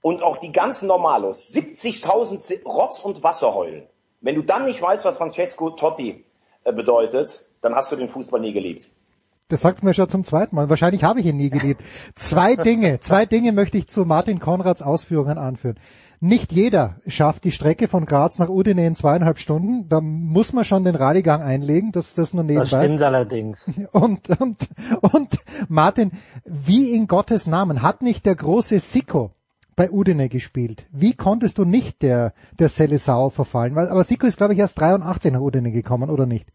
und 0.00 0.22
auch 0.22 0.36
die 0.38 0.52
ganzen 0.52 0.86
Normalos 0.86 1.50
70.000 1.52 2.64
Rotz 2.64 3.00
und 3.00 3.22
Wasser 3.22 3.54
heulen. 3.54 3.86
Wenn 4.20 4.34
du 4.34 4.42
dann 4.42 4.64
nicht 4.64 4.80
weißt, 4.80 5.04
was 5.04 5.16
Francesco 5.16 5.70
Totti 5.70 6.24
äh, 6.64 6.72
bedeutet, 6.72 7.46
dann 7.60 7.74
hast 7.74 7.90
du 7.92 7.96
den 7.96 8.08
Fußball 8.08 8.40
nie 8.40 8.52
geliebt. 8.52 8.90
Das 9.48 9.62
sagt 9.62 9.82
mir 9.82 9.94
schon 9.94 10.08
zum 10.08 10.24
zweiten 10.24 10.54
Mal. 10.54 10.68
Wahrscheinlich 10.68 11.04
habe 11.04 11.20
ich 11.20 11.26
ihn 11.26 11.36
nie 11.36 11.48
geliebt. 11.48 11.82
Zwei 12.14 12.54
Dinge, 12.54 13.00
zwei 13.00 13.24
Dinge 13.24 13.52
möchte 13.52 13.78
ich 13.78 13.88
zu 13.88 14.04
Martin 14.04 14.40
Konrads 14.40 14.82
Ausführungen 14.82 15.38
anführen. 15.38 15.80
Nicht 16.20 16.52
jeder 16.52 16.96
schafft 17.06 17.44
die 17.44 17.52
Strecke 17.52 17.86
von 17.86 18.04
Graz 18.04 18.38
nach 18.38 18.48
Udine 18.48 18.84
in 18.86 18.96
zweieinhalb 18.96 19.38
Stunden. 19.38 19.88
Da 19.88 20.00
muss 20.00 20.52
man 20.52 20.64
schon 20.64 20.84
den 20.84 20.96
Rallyegang 20.96 21.42
einlegen. 21.42 21.92
Das, 21.92 22.14
das 22.14 22.34
nur 22.34 22.42
nebenbei. 22.42 22.68
Das 22.68 22.82
stimmt 22.82 23.02
allerdings. 23.02 23.70
Und, 23.92 24.28
und, 24.40 24.68
und 25.00 25.38
Martin, 25.68 26.12
wie 26.44 26.94
in 26.94 27.06
Gottes 27.06 27.46
Namen 27.46 27.82
hat 27.82 28.02
nicht 28.02 28.26
der 28.26 28.34
große 28.34 28.78
Sicko 28.80 29.32
bei 29.76 29.90
Udine 29.90 30.28
gespielt. 30.28 30.86
Wie 30.90 31.14
konntest 31.14 31.58
du 31.58 31.64
nicht 31.64 32.02
der, 32.02 32.32
der 32.58 32.68
Selesau 32.68 33.30
verfallen? 33.30 33.74
Weil, 33.76 33.88
aber 33.88 34.02
Siko 34.02 34.26
ist, 34.26 34.36
glaube 34.36 34.52
ich, 34.54 34.58
erst 34.58 34.80
83 34.80 35.32
nach 35.32 35.40
Udine 35.40 35.70
gekommen, 35.70 36.10
oder 36.10 36.26
nicht? 36.26 36.48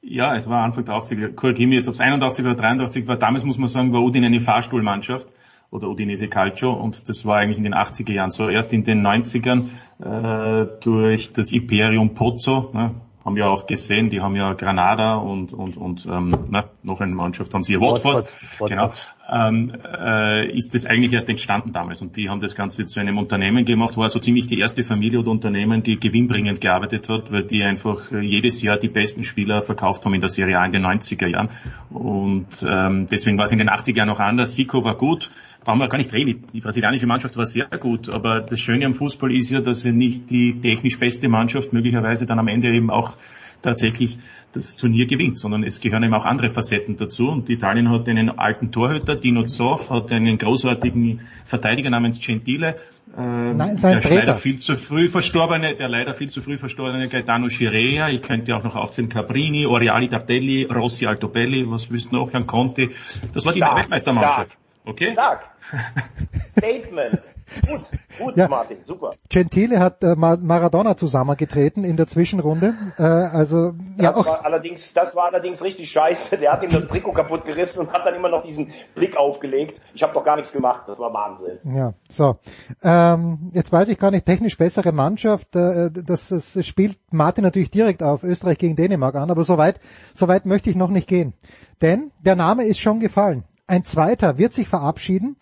Ja, 0.00 0.34
es 0.34 0.48
war 0.48 0.64
Anfang 0.64 0.84
der 0.84 0.94
80er. 0.94 1.34
Korrigiere 1.34 1.68
mich 1.68 1.76
jetzt, 1.76 1.88
ob 1.88 1.94
es 1.94 2.00
81 2.00 2.44
oder 2.44 2.54
83 2.54 3.06
war. 3.06 3.16
Damals 3.16 3.44
muss 3.44 3.58
man 3.58 3.68
sagen, 3.68 3.92
war 3.92 4.00
Udine 4.00 4.26
eine 4.26 4.40
Fahrstuhlmannschaft 4.40 5.28
oder 5.70 5.88
Udinese 5.88 6.28
Calcio. 6.28 6.72
Und 6.72 7.08
das 7.08 7.24
war 7.24 7.38
eigentlich 7.38 7.58
in 7.58 7.64
den 7.64 7.74
80er 7.74 8.12
Jahren 8.12 8.30
so. 8.30 8.48
Erst 8.48 8.72
in 8.72 8.84
den 8.84 9.06
90ern 9.06 9.68
äh, 10.00 10.66
durch 10.80 11.32
das 11.32 11.52
Imperium 11.52 12.14
Pozzo, 12.14 12.70
ne, 12.72 12.94
haben 13.24 13.36
wir 13.36 13.48
auch 13.48 13.66
gesehen, 13.66 14.08
die 14.08 14.20
haben 14.20 14.34
ja 14.34 14.54
Granada 14.54 15.16
und 15.16 15.52
und 15.52 15.76
und 15.76 16.06
ähm, 16.06 16.34
na, 16.48 16.64
noch 16.82 17.00
eine 17.00 17.14
Mannschaft 17.14 17.52
haben 17.52 17.62
sie 17.62 17.74
ja 17.74 17.80
Watford, 17.80 18.32
Watford, 18.58 18.70
genau, 18.70 18.90
ähm, 19.30 19.72
äh, 19.84 20.50
ist 20.56 20.74
das 20.74 20.86
eigentlich 20.86 21.12
erst 21.12 21.28
entstanden 21.28 21.72
damals. 21.72 22.00
Und 22.00 22.16
die 22.16 22.30
haben 22.30 22.40
das 22.40 22.54
Ganze 22.54 22.86
zu 22.86 22.98
einem 22.98 23.18
Unternehmen 23.18 23.66
gemacht, 23.66 23.96
war 23.98 24.08
so 24.08 24.18
ziemlich 24.18 24.46
die 24.46 24.58
erste 24.58 24.82
Familie 24.84 25.20
oder 25.20 25.30
Unternehmen, 25.30 25.82
die 25.82 26.00
gewinnbringend 26.00 26.60
gearbeitet 26.62 27.08
hat, 27.10 27.30
weil 27.30 27.44
die 27.44 27.62
einfach 27.62 28.10
äh, 28.10 28.20
jedes 28.20 28.62
Jahr 28.62 28.78
die 28.78 28.88
besten 28.88 29.22
Spieler 29.22 29.60
verkauft 29.60 30.04
haben 30.06 30.14
in 30.14 30.20
der 30.20 30.30
Serie 30.30 30.58
A 30.58 30.64
in 30.64 30.72
den 30.72 30.86
90er 30.86 31.26
Jahren. 31.26 31.50
Und 31.90 32.66
ähm, 32.66 33.06
deswegen 33.10 33.36
war 33.36 33.44
es 33.44 33.52
in 33.52 33.58
den 33.58 33.68
80er 33.68 33.96
Jahren 33.96 34.08
noch 34.08 34.20
anders. 34.20 34.54
Sico 34.56 34.82
war 34.82 34.96
gut, 34.96 35.30
brauchen 35.64 35.78
wir 35.78 35.88
gar 35.88 35.98
nicht 35.98 36.12
reden. 36.12 36.44
Die 36.52 36.60
brasilianische 36.60 37.06
Mannschaft 37.06 37.36
war 37.36 37.46
sehr 37.46 37.68
gut, 37.78 38.08
aber 38.08 38.40
das 38.40 38.60
Schöne 38.60 38.86
am 38.86 38.94
Fußball 38.94 39.32
ist 39.34 39.50
ja, 39.50 39.60
dass 39.60 39.82
sie 39.82 39.92
nicht 39.92 40.30
die 40.30 40.60
technisch 40.60 40.98
beste 40.98 41.28
Mannschaft 41.28 41.72
möglicherweise 41.72 42.26
dann 42.26 42.38
am 42.38 42.48
Ende 42.48 42.68
eben 42.68 42.90
auch 42.90 43.16
tatsächlich 43.62 44.18
das 44.52 44.76
Turnier 44.76 45.06
gewinnt, 45.06 45.38
sondern 45.38 45.62
es 45.62 45.80
gehören 45.80 46.02
eben 46.02 46.14
auch 46.14 46.24
andere 46.24 46.48
Facetten 46.48 46.96
dazu. 46.96 47.28
Und 47.28 47.48
Italien 47.50 47.90
hat 47.90 48.08
einen 48.08 48.30
alten 48.30 48.72
Torhüter, 48.72 49.16
Dino 49.16 49.44
Zoff, 49.44 49.90
hat 49.90 50.12
einen 50.12 50.38
großartigen 50.38 51.20
Verteidiger 51.44 51.90
namens 51.90 52.24
Gentile, 52.24 52.76
äh, 53.16 53.52
Nein, 53.54 53.76
sein 53.76 54.00
der 54.00 54.10
leider 54.10 54.34
viel 54.34 54.58
zu 54.58 54.76
früh 54.76 55.08
verstorbene, 55.08 55.74
der 55.74 55.88
leider 55.88 56.14
viel 56.14 56.30
zu 56.30 56.42
früh 56.42 56.58
verstorbene 56.58 57.08
Gaetano 57.08 57.48
Scirea, 57.48 58.08
ich 58.08 58.22
könnte 58.22 58.54
auch 58.54 58.62
noch 58.62 58.76
aufzählen 58.76 59.08
Cabrini, 59.08 59.66
Oriali 59.66 60.08
Tartelli, 60.08 60.64
Rossi 60.64 61.06
Altobelli, 61.06 61.68
was 61.68 61.90
wüssten 61.90 62.14
noch, 62.16 62.32
Jan 62.32 62.46
Conti. 62.46 62.90
Das 63.32 63.44
war 63.44 63.52
die 63.52 63.60
Weltmeistermannschaft. 63.60 64.56
Okay. 64.84 65.12
Stark. 65.12 65.40
Statement. 66.50 67.20
Gut, 67.68 67.80
gut, 68.18 68.36
ja. 68.36 68.48
Martin, 68.48 68.78
super. 68.82 69.12
Gentile 69.28 69.80
hat 69.80 70.02
äh, 70.04 70.14
Maradona 70.14 70.96
zusammengetreten 70.96 71.84
in 71.84 71.96
der 71.96 72.06
Zwischenrunde. 72.06 72.74
Äh, 72.96 73.02
also 73.02 73.72
das 73.96 74.04
ja 74.04 74.16
auch. 74.16 74.26
War 74.26 74.44
allerdings, 74.44 74.92
das 74.92 75.16
war 75.16 75.26
allerdings 75.26 75.62
richtig 75.62 75.90
scheiße. 75.90 76.38
Der 76.38 76.52
hat 76.52 76.62
ihm 76.62 76.70
das 76.70 76.86
Trikot 76.88 77.12
kaputt 77.12 77.44
gerissen 77.44 77.80
und 77.80 77.92
hat 77.92 78.06
dann 78.06 78.14
immer 78.14 78.28
noch 78.28 78.42
diesen 78.44 78.72
Blick 78.94 79.16
aufgelegt. 79.16 79.80
Ich 79.94 80.02
habe 80.02 80.14
doch 80.14 80.24
gar 80.24 80.36
nichts 80.36 80.52
gemacht. 80.52 80.84
Das 80.86 80.98
war 80.98 81.12
Wahnsinn. 81.12 81.58
Ja, 81.74 81.94
so. 82.08 82.38
Ähm, 82.82 83.50
jetzt 83.52 83.72
weiß 83.72 83.88
ich 83.88 83.98
gar 83.98 84.10
nicht 84.10 84.26
technisch 84.26 84.56
bessere 84.56 84.92
Mannschaft. 84.92 85.54
Äh, 85.56 85.90
das, 85.90 86.28
das 86.28 86.66
spielt 86.66 86.98
Martin 87.10 87.44
natürlich 87.44 87.70
direkt 87.70 88.02
auf 88.02 88.22
Österreich 88.22 88.58
gegen 88.58 88.76
Dänemark 88.76 89.16
an, 89.16 89.30
aber 89.30 89.44
soweit, 89.44 89.80
soweit 90.14 90.46
möchte 90.46 90.70
ich 90.70 90.76
noch 90.76 90.90
nicht 90.90 91.08
gehen. 91.08 91.34
Denn 91.82 92.12
der 92.24 92.36
Name 92.36 92.64
ist 92.64 92.78
schon 92.78 93.00
gefallen. 93.00 93.44
Ein 93.70 93.84
zweiter 93.84 94.36
wird 94.36 94.52
sich 94.52 94.66
verabschieden 94.66 95.36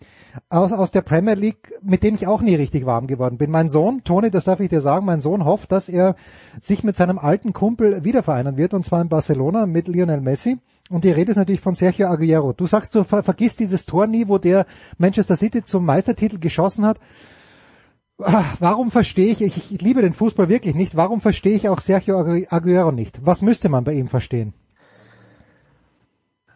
aus, 0.49 0.71
aus 0.71 0.91
der 0.91 1.01
Premier 1.01 1.33
League, 1.33 1.73
mit 1.81 2.03
dem 2.03 2.13
ich 2.13 2.27
auch 2.27 2.41
nie 2.41 2.53
richtig 2.53 2.85
warm 2.85 3.07
geworden 3.07 3.39
bin. 3.39 3.49
Mein 3.49 3.69
Sohn, 3.69 4.03
Toni, 4.03 4.29
das 4.29 4.43
darf 4.43 4.59
ich 4.59 4.69
dir 4.69 4.81
sagen, 4.81 5.03
mein 5.07 5.19
Sohn 5.19 5.45
hofft, 5.45 5.71
dass 5.71 5.89
er 5.89 6.15
sich 6.61 6.83
mit 6.83 6.95
seinem 6.95 7.17
alten 7.17 7.53
Kumpel 7.53 8.03
wieder 8.03 8.21
vereinen 8.21 8.55
wird, 8.55 8.75
und 8.75 8.85
zwar 8.85 9.01
in 9.01 9.09
Barcelona 9.09 9.65
mit 9.65 9.87
Lionel 9.87 10.21
Messi. 10.21 10.59
Und 10.91 11.05
die 11.05 11.11
Rede 11.11 11.31
ist 11.31 11.37
natürlich 11.37 11.59
von 11.59 11.73
Sergio 11.73 12.05
Aguero. 12.05 12.53
Du 12.53 12.67
sagst, 12.67 12.93
du 12.93 13.03
ver 13.03 13.23
vergisst 13.23 13.61
dieses 13.61 13.87
Tor 13.87 14.05
nie, 14.05 14.27
wo 14.27 14.37
der 14.37 14.67
Manchester 14.99 15.35
City 15.35 15.63
zum 15.63 15.83
Meistertitel 15.85 16.37
geschossen 16.37 16.85
hat. 16.85 16.99
Ah, 18.19 18.45
warum 18.59 18.91
verstehe 18.91 19.31
ich, 19.31 19.41
ich, 19.41 19.71
ich 19.71 19.81
liebe 19.81 20.03
den 20.03 20.13
Fußball 20.13 20.49
wirklich 20.49 20.75
nicht, 20.75 20.95
warum 20.95 21.19
verstehe 21.19 21.55
ich 21.55 21.67
auch 21.67 21.79
Sergio 21.79 22.19
Aguero 22.19 22.91
nicht? 22.91 23.25
Was 23.25 23.41
müsste 23.41 23.69
man 23.69 23.85
bei 23.85 23.93
ihm 23.93 24.07
verstehen? 24.07 24.53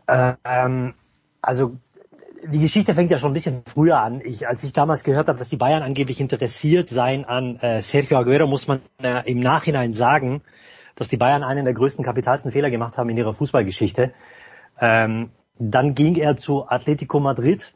Ähm, 0.08 0.94
also 1.44 1.76
die 2.46 2.60
Geschichte 2.60 2.94
fängt 2.94 3.12
ja 3.12 3.18
schon 3.18 3.32
ein 3.32 3.36
bisschen 3.36 3.64
früher 3.66 4.00
an. 4.00 4.22
Ich, 4.24 4.48
als 4.48 4.64
ich 4.64 4.74
damals 4.74 5.04
gehört 5.04 5.28
habe, 5.28 5.38
dass 5.38 5.50
die 5.50 5.58
Bayern 5.58 5.84
angeblich 5.84 6.20
interessiert 6.20 6.90
seien 6.90 7.26
an 7.26 7.58
äh, 7.60 7.82
Sergio 7.82 8.18
Aguero, 8.18 8.48
muss 8.48 8.68
man 8.68 8.82
äh, 9.02 9.30
im 9.30 9.40
Nachhinein 9.40 9.94
sagen, 9.94 10.42
dass 10.96 11.10
die 11.10 11.18
Bayern 11.18 11.44
einen 11.44 11.66
der 11.66 11.74
größten, 11.74 12.04
kapitalsten 12.04 12.52
Fehler 12.52 12.70
gemacht 12.70 12.98
haben 12.98 13.10
in 13.10 13.18
ihrer 13.18 13.34
Fußballgeschichte. 13.34 14.14
Ähm, 14.80 15.32
dann 15.60 15.96
ging 15.96 16.16
er 16.16 16.36
zu 16.36 16.68
Atletico 16.68 17.20
Madrid 17.20 17.74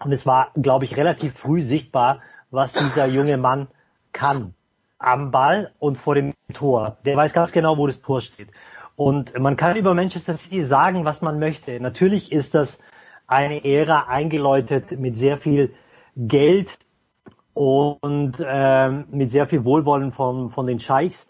und 0.00 0.12
es 0.12 0.26
war, 0.26 0.50
glaube 0.54 0.84
ich, 0.84 0.96
relativ 0.96 1.34
früh 1.34 1.60
sichtbar, 1.60 2.20
was 2.50 2.72
dieser 2.72 3.06
junge 3.06 3.36
Mann 3.36 3.68
kann. 4.12 4.54
Am 4.98 5.30
Ball 5.30 5.72
und 5.78 5.96
vor 5.96 6.14
dem 6.14 6.32
Tor. 6.54 6.96
Der 7.04 7.16
weiß 7.16 7.34
ganz 7.34 7.52
genau, 7.52 7.76
wo 7.76 7.86
das 7.86 8.00
Tor 8.00 8.20
steht. 8.20 8.48
Und 8.94 9.38
man 9.38 9.56
kann 9.56 9.76
über 9.76 9.92
Manchester 9.92 10.38
City 10.38 10.64
sagen, 10.64 11.04
was 11.04 11.20
man 11.20 11.38
möchte. 11.38 11.78
Natürlich 11.80 12.32
ist 12.32 12.54
das 12.54 12.78
eine 13.26 13.64
Ära 13.64 14.06
eingeläutet 14.08 14.92
mit 14.98 15.18
sehr 15.18 15.36
viel 15.36 15.74
Geld 16.16 16.78
und 17.54 18.36
ähm, 18.46 19.06
mit 19.10 19.30
sehr 19.30 19.46
viel 19.46 19.64
Wohlwollen 19.64 20.12
von, 20.12 20.50
von 20.50 20.66
den 20.66 20.78
Scheichs. 20.78 21.28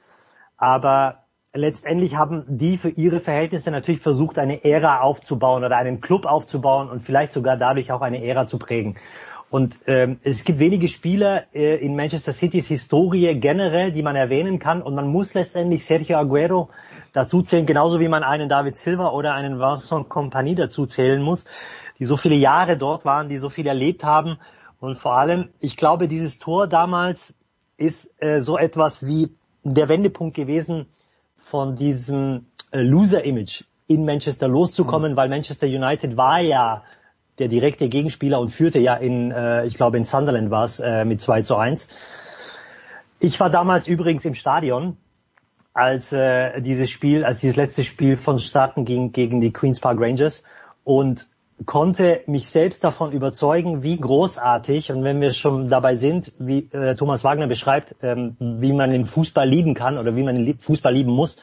Aber 0.56 1.24
letztendlich 1.54 2.16
haben 2.16 2.44
die 2.48 2.76
für 2.76 2.90
ihre 2.90 3.20
Verhältnisse 3.20 3.70
natürlich 3.70 4.00
versucht, 4.00 4.38
eine 4.38 4.64
Ära 4.64 5.00
aufzubauen 5.00 5.64
oder 5.64 5.76
einen 5.76 6.00
Club 6.00 6.26
aufzubauen 6.26 6.90
und 6.90 7.00
vielleicht 7.00 7.32
sogar 7.32 7.56
dadurch 7.56 7.92
auch 7.92 8.00
eine 8.00 8.24
Ära 8.24 8.46
zu 8.46 8.58
prägen. 8.58 8.96
Und 9.48 9.78
ähm, 9.86 10.18
es 10.24 10.42
gibt 10.42 10.58
wenige 10.58 10.88
Spieler 10.88 11.44
äh, 11.54 11.76
in 11.76 11.94
Manchester 11.94 12.32
Citys 12.32 12.66
Historie 12.66 13.38
generell, 13.38 13.92
die 13.92 14.02
man 14.02 14.16
erwähnen 14.16 14.58
kann. 14.58 14.82
Und 14.82 14.96
man 14.96 15.06
muss 15.06 15.34
letztendlich 15.34 15.84
Sergio 15.84 16.18
Aguero 16.18 16.68
dazu 17.12 17.42
zählen, 17.42 17.64
genauso 17.64 18.00
wie 18.00 18.08
man 18.08 18.24
einen 18.24 18.48
David 18.48 18.76
Silva 18.76 19.10
oder 19.10 19.34
einen 19.34 19.60
Vincent 19.60 20.08
Compagnie 20.08 20.56
dazu 20.56 20.86
zählen 20.86 21.22
muss 21.22 21.44
die 21.98 22.06
so 22.06 22.16
viele 22.16 22.36
Jahre 22.36 22.76
dort 22.76 23.04
waren, 23.04 23.28
die 23.28 23.38
so 23.38 23.50
viel 23.50 23.66
erlebt 23.66 24.04
haben. 24.04 24.38
Und 24.80 24.96
vor 24.96 25.16
allem, 25.16 25.48
ich 25.60 25.76
glaube, 25.76 26.08
dieses 26.08 26.38
Tor 26.38 26.66
damals 26.66 27.34
ist 27.76 28.10
äh, 28.18 28.40
so 28.40 28.58
etwas 28.58 29.06
wie 29.06 29.30
der 29.64 29.88
Wendepunkt 29.88 30.36
gewesen 30.36 30.86
von 31.36 31.76
diesem 31.76 32.46
äh, 32.70 32.82
Loser-Image 32.82 33.64
in 33.86 34.04
Manchester 34.04 34.48
loszukommen, 34.48 35.12
mhm. 35.12 35.16
weil 35.16 35.28
Manchester 35.28 35.66
United 35.66 36.16
war 36.16 36.40
ja 36.40 36.82
der 37.38 37.48
direkte 37.48 37.88
Gegenspieler 37.88 38.40
und 38.40 38.48
führte 38.48 38.78
ja 38.78 38.94
in, 38.94 39.30
äh, 39.30 39.66
ich 39.66 39.74
glaube 39.74 39.96
in 39.98 40.04
Sunderland 40.04 40.50
war 40.50 40.64
es, 40.64 40.80
äh, 40.80 41.04
mit 41.04 41.20
2 41.20 41.42
zu 41.42 41.56
1. 41.56 41.88
Ich 43.20 43.38
war 43.40 43.50
damals 43.50 43.88
übrigens 43.88 44.24
im 44.24 44.34
Stadion, 44.34 44.96
als 45.74 46.12
äh, 46.12 46.60
dieses 46.62 46.90
Spiel, 46.90 47.24
als 47.24 47.40
dieses 47.40 47.56
letzte 47.56 47.84
Spiel 47.84 48.16
von 48.16 48.38
Starten 48.38 48.84
ging 48.84 49.12
gegen 49.12 49.40
die 49.40 49.52
Queens 49.52 49.80
Park 49.80 50.00
Rangers 50.00 50.42
und 50.84 51.28
konnte 51.64 52.22
mich 52.26 52.50
selbst 52.50 52.84
davon 52.84 53.12
überzeugen, 53.12 53.82
wie 53.82 53.96
großartig 53.96 54.92
und 54.92 55.02
wenn 55.04 55.20
wir 55.20 55.32
schon 55.32 55.68
dabei 55.68 55.94
sind, 55.94 56.32
wie 56.38 56.70
äh, 56.72 56.94
Thomas 56.96 57.24
Wagner 57.24 57.46
beschreibt, 57.46 57.96
ähm, 58.02 58.36
wie 58.38 58.72
man 58.72 58.90
den 58.90 59.06
Fußball 59.06 59.48
lieben 59.48 59.74
kann 59.74 59.96
oder 59.96 60.14
wie 60.14 60.22
man 60.22 60.34
den 60.34 60.58
Fußball 60.58 60.92
lieben 60.92 61.12
muss, 61.12 61.38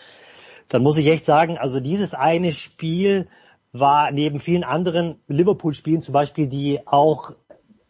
dann 0.70 0.84
muss 0.84 0.98
ich 0.98 1.08
echt 1.08 1.26
sagen, 1.26 1.58
also 1.58 1.80
dieses 1.80 2.14
eine 2.14 2.52
Spiel 2.52 3.28
war 3.72 4.12
neben 4.12 4.40
vielen 4.40 4.64
anderen 4.64 5.20
Liverpool-Spielen 5.28 6.04
zum 6.04 6.14
Beispiel, 6.14 6.48
die 6.48 6.82
auch 6.86 7.32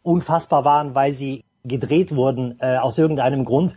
unfassbar 0.02 0.64
waren, 0.64 0.96
weil 0.96 1.14
sie 1.14 1.44
gedreht 1.66 2.16
wurden 2.16 2.58
äh, 2.60 2.78
aus 2.78 2.98
irgendeinem 2.98 3.44
Grund, 3.46 3.76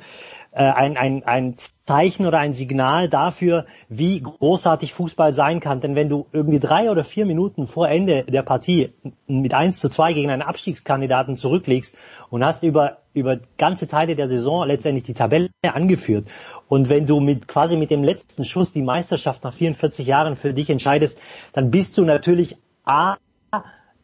äh, 0.56 0.62
ein, 0.62 0.96
ein, 0.96 1.22
ein 1.24 1.54
Zeichen 1.84 2.26
oder 2.26 2.38
ein 2.38 2.54
Signal 2.54 3.08
dafür, 3.08 3.66
wie 3.88 4.20
großartig 4.20 4.94
Fußball 4.94 5.34
sein 5.34 5.60
kann. 5.60 5.80
Denn 5.80 5.94
wenn 5.94 6.08
du 6.08 6.26
irgendwie 6.32 6.58
drei 6.58 6.90
oder 6.90 7.04
vier 7.04 7.26
Minuten 7.26 7.66
vor 7.66 7.88
Ende 7.88 8.24
der 8.24 8.42
Partie 8.42 8.94
mit 9.26 9.54
1 9.54 9.78
zu 9.78 9.88
2 9.88 10.14
gegen 10.14 10.30
einen 10.30 10.42
Abstiegskandidaten 10.42 11.36
zurücklegst 11.36 11.94
und 12.30 12.44
hast 12.44 12.62
über, 12.62 12.98
über 13.12 13.38
ganze 13.58 13.86
Teile 13.86 14.16
der 14.16 14.28
Saison 14.28 14.66
letztendlich 14.66 15.04
die 15.04 15.14
Tabelle 15.14 15.50
angeführt 15.62 16.28
und 16.68 16.88
wenn 16.88 17.06
du 17.06 17.20
mit 17.20 17.46
quasi 17.48 17.76
mit 17.76 17.90
dem 17.90 18.02
letzten 18.02 18.44
Schuss 18.44 18.72
die 18.72 18.82
Meisterschaft 18.82 19.44
nach 19.44 19.52
44 19.54 20.06
Jahren 20.06 20.36
für 20.36 20.52
dich 20.52 20.70
entscheidest, 20.70 21.18
dann 21.52 21.70
bist 21.70 21.96
du 21.98 22.04
natürlich 22.04 22.56
A, 22.84 23.16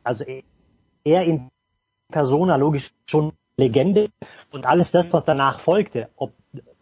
also 0.05 0.25
eher 1.05 1.25
in 1.25 1.49
Persona 2.11 2.57
logisch 2.57 2.93
schon 3.07 3.33
Legende 3.57 4.09
und 4.51 4.67
alles 4.67 4.93
das, 4.93 5.13
was 5.13 5.25
danach 5.25 5.61
folgte, 5.61 6.09
ob 6.17 6.33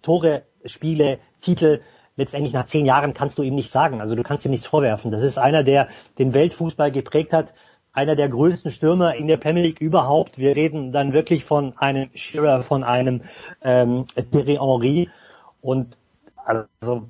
Tore, 0.03 0.43
Spiele, 0.65 1.19
Titel, 1.41 1.81
letztendlich 2.17 2.53
nach 2.53 2.67
zehn 2.67 2.87
Jahren 2.87 3.15
kannst 3.15 3.39
du 3.39 3.43
ihm 3.43 3.55
nicht 3.55 3.73
sagen. 3.73 4.01
Also 4.01 4.15
du 4.15 4.23
kannst 4.23 4.45
ihm 4.45 4.51
nichts 4.51 4.67
vorwerfen. 4.67 5.11
Das 5.11 5.23
ist 5.23 5.39
einer, 5.39 5.63
der 5.63 5.89
den 6.19 6.35
Weltfußball 6.35 6.91
geprägt 6.91 7.33
hat, 7.33 7.55
einer 7.93 8.15
der 8.15 8.29
größten 8.29 8.71
Stürmer 8.71 9.17
in 9.17 9.27
der 9.27 9.37
Premier 9.37 9.63
League 9.63 9.81
überhaupt. 9.81 10.39
Wir 10.39 10.55
reden 10.55 10.93
dann 10.93 11.13
wirklich 11.13 11.45
von 11.45 11.77
einem 11.79 12.11
Shearer, 12.15 12.63
von 12.63 12.85
einem 12.85 13.23
ähm, 13.63 14.07
Thierry 14.31 14.59
Henry 14.61 15.09
und 15.61 15.97
also 16.45 17.09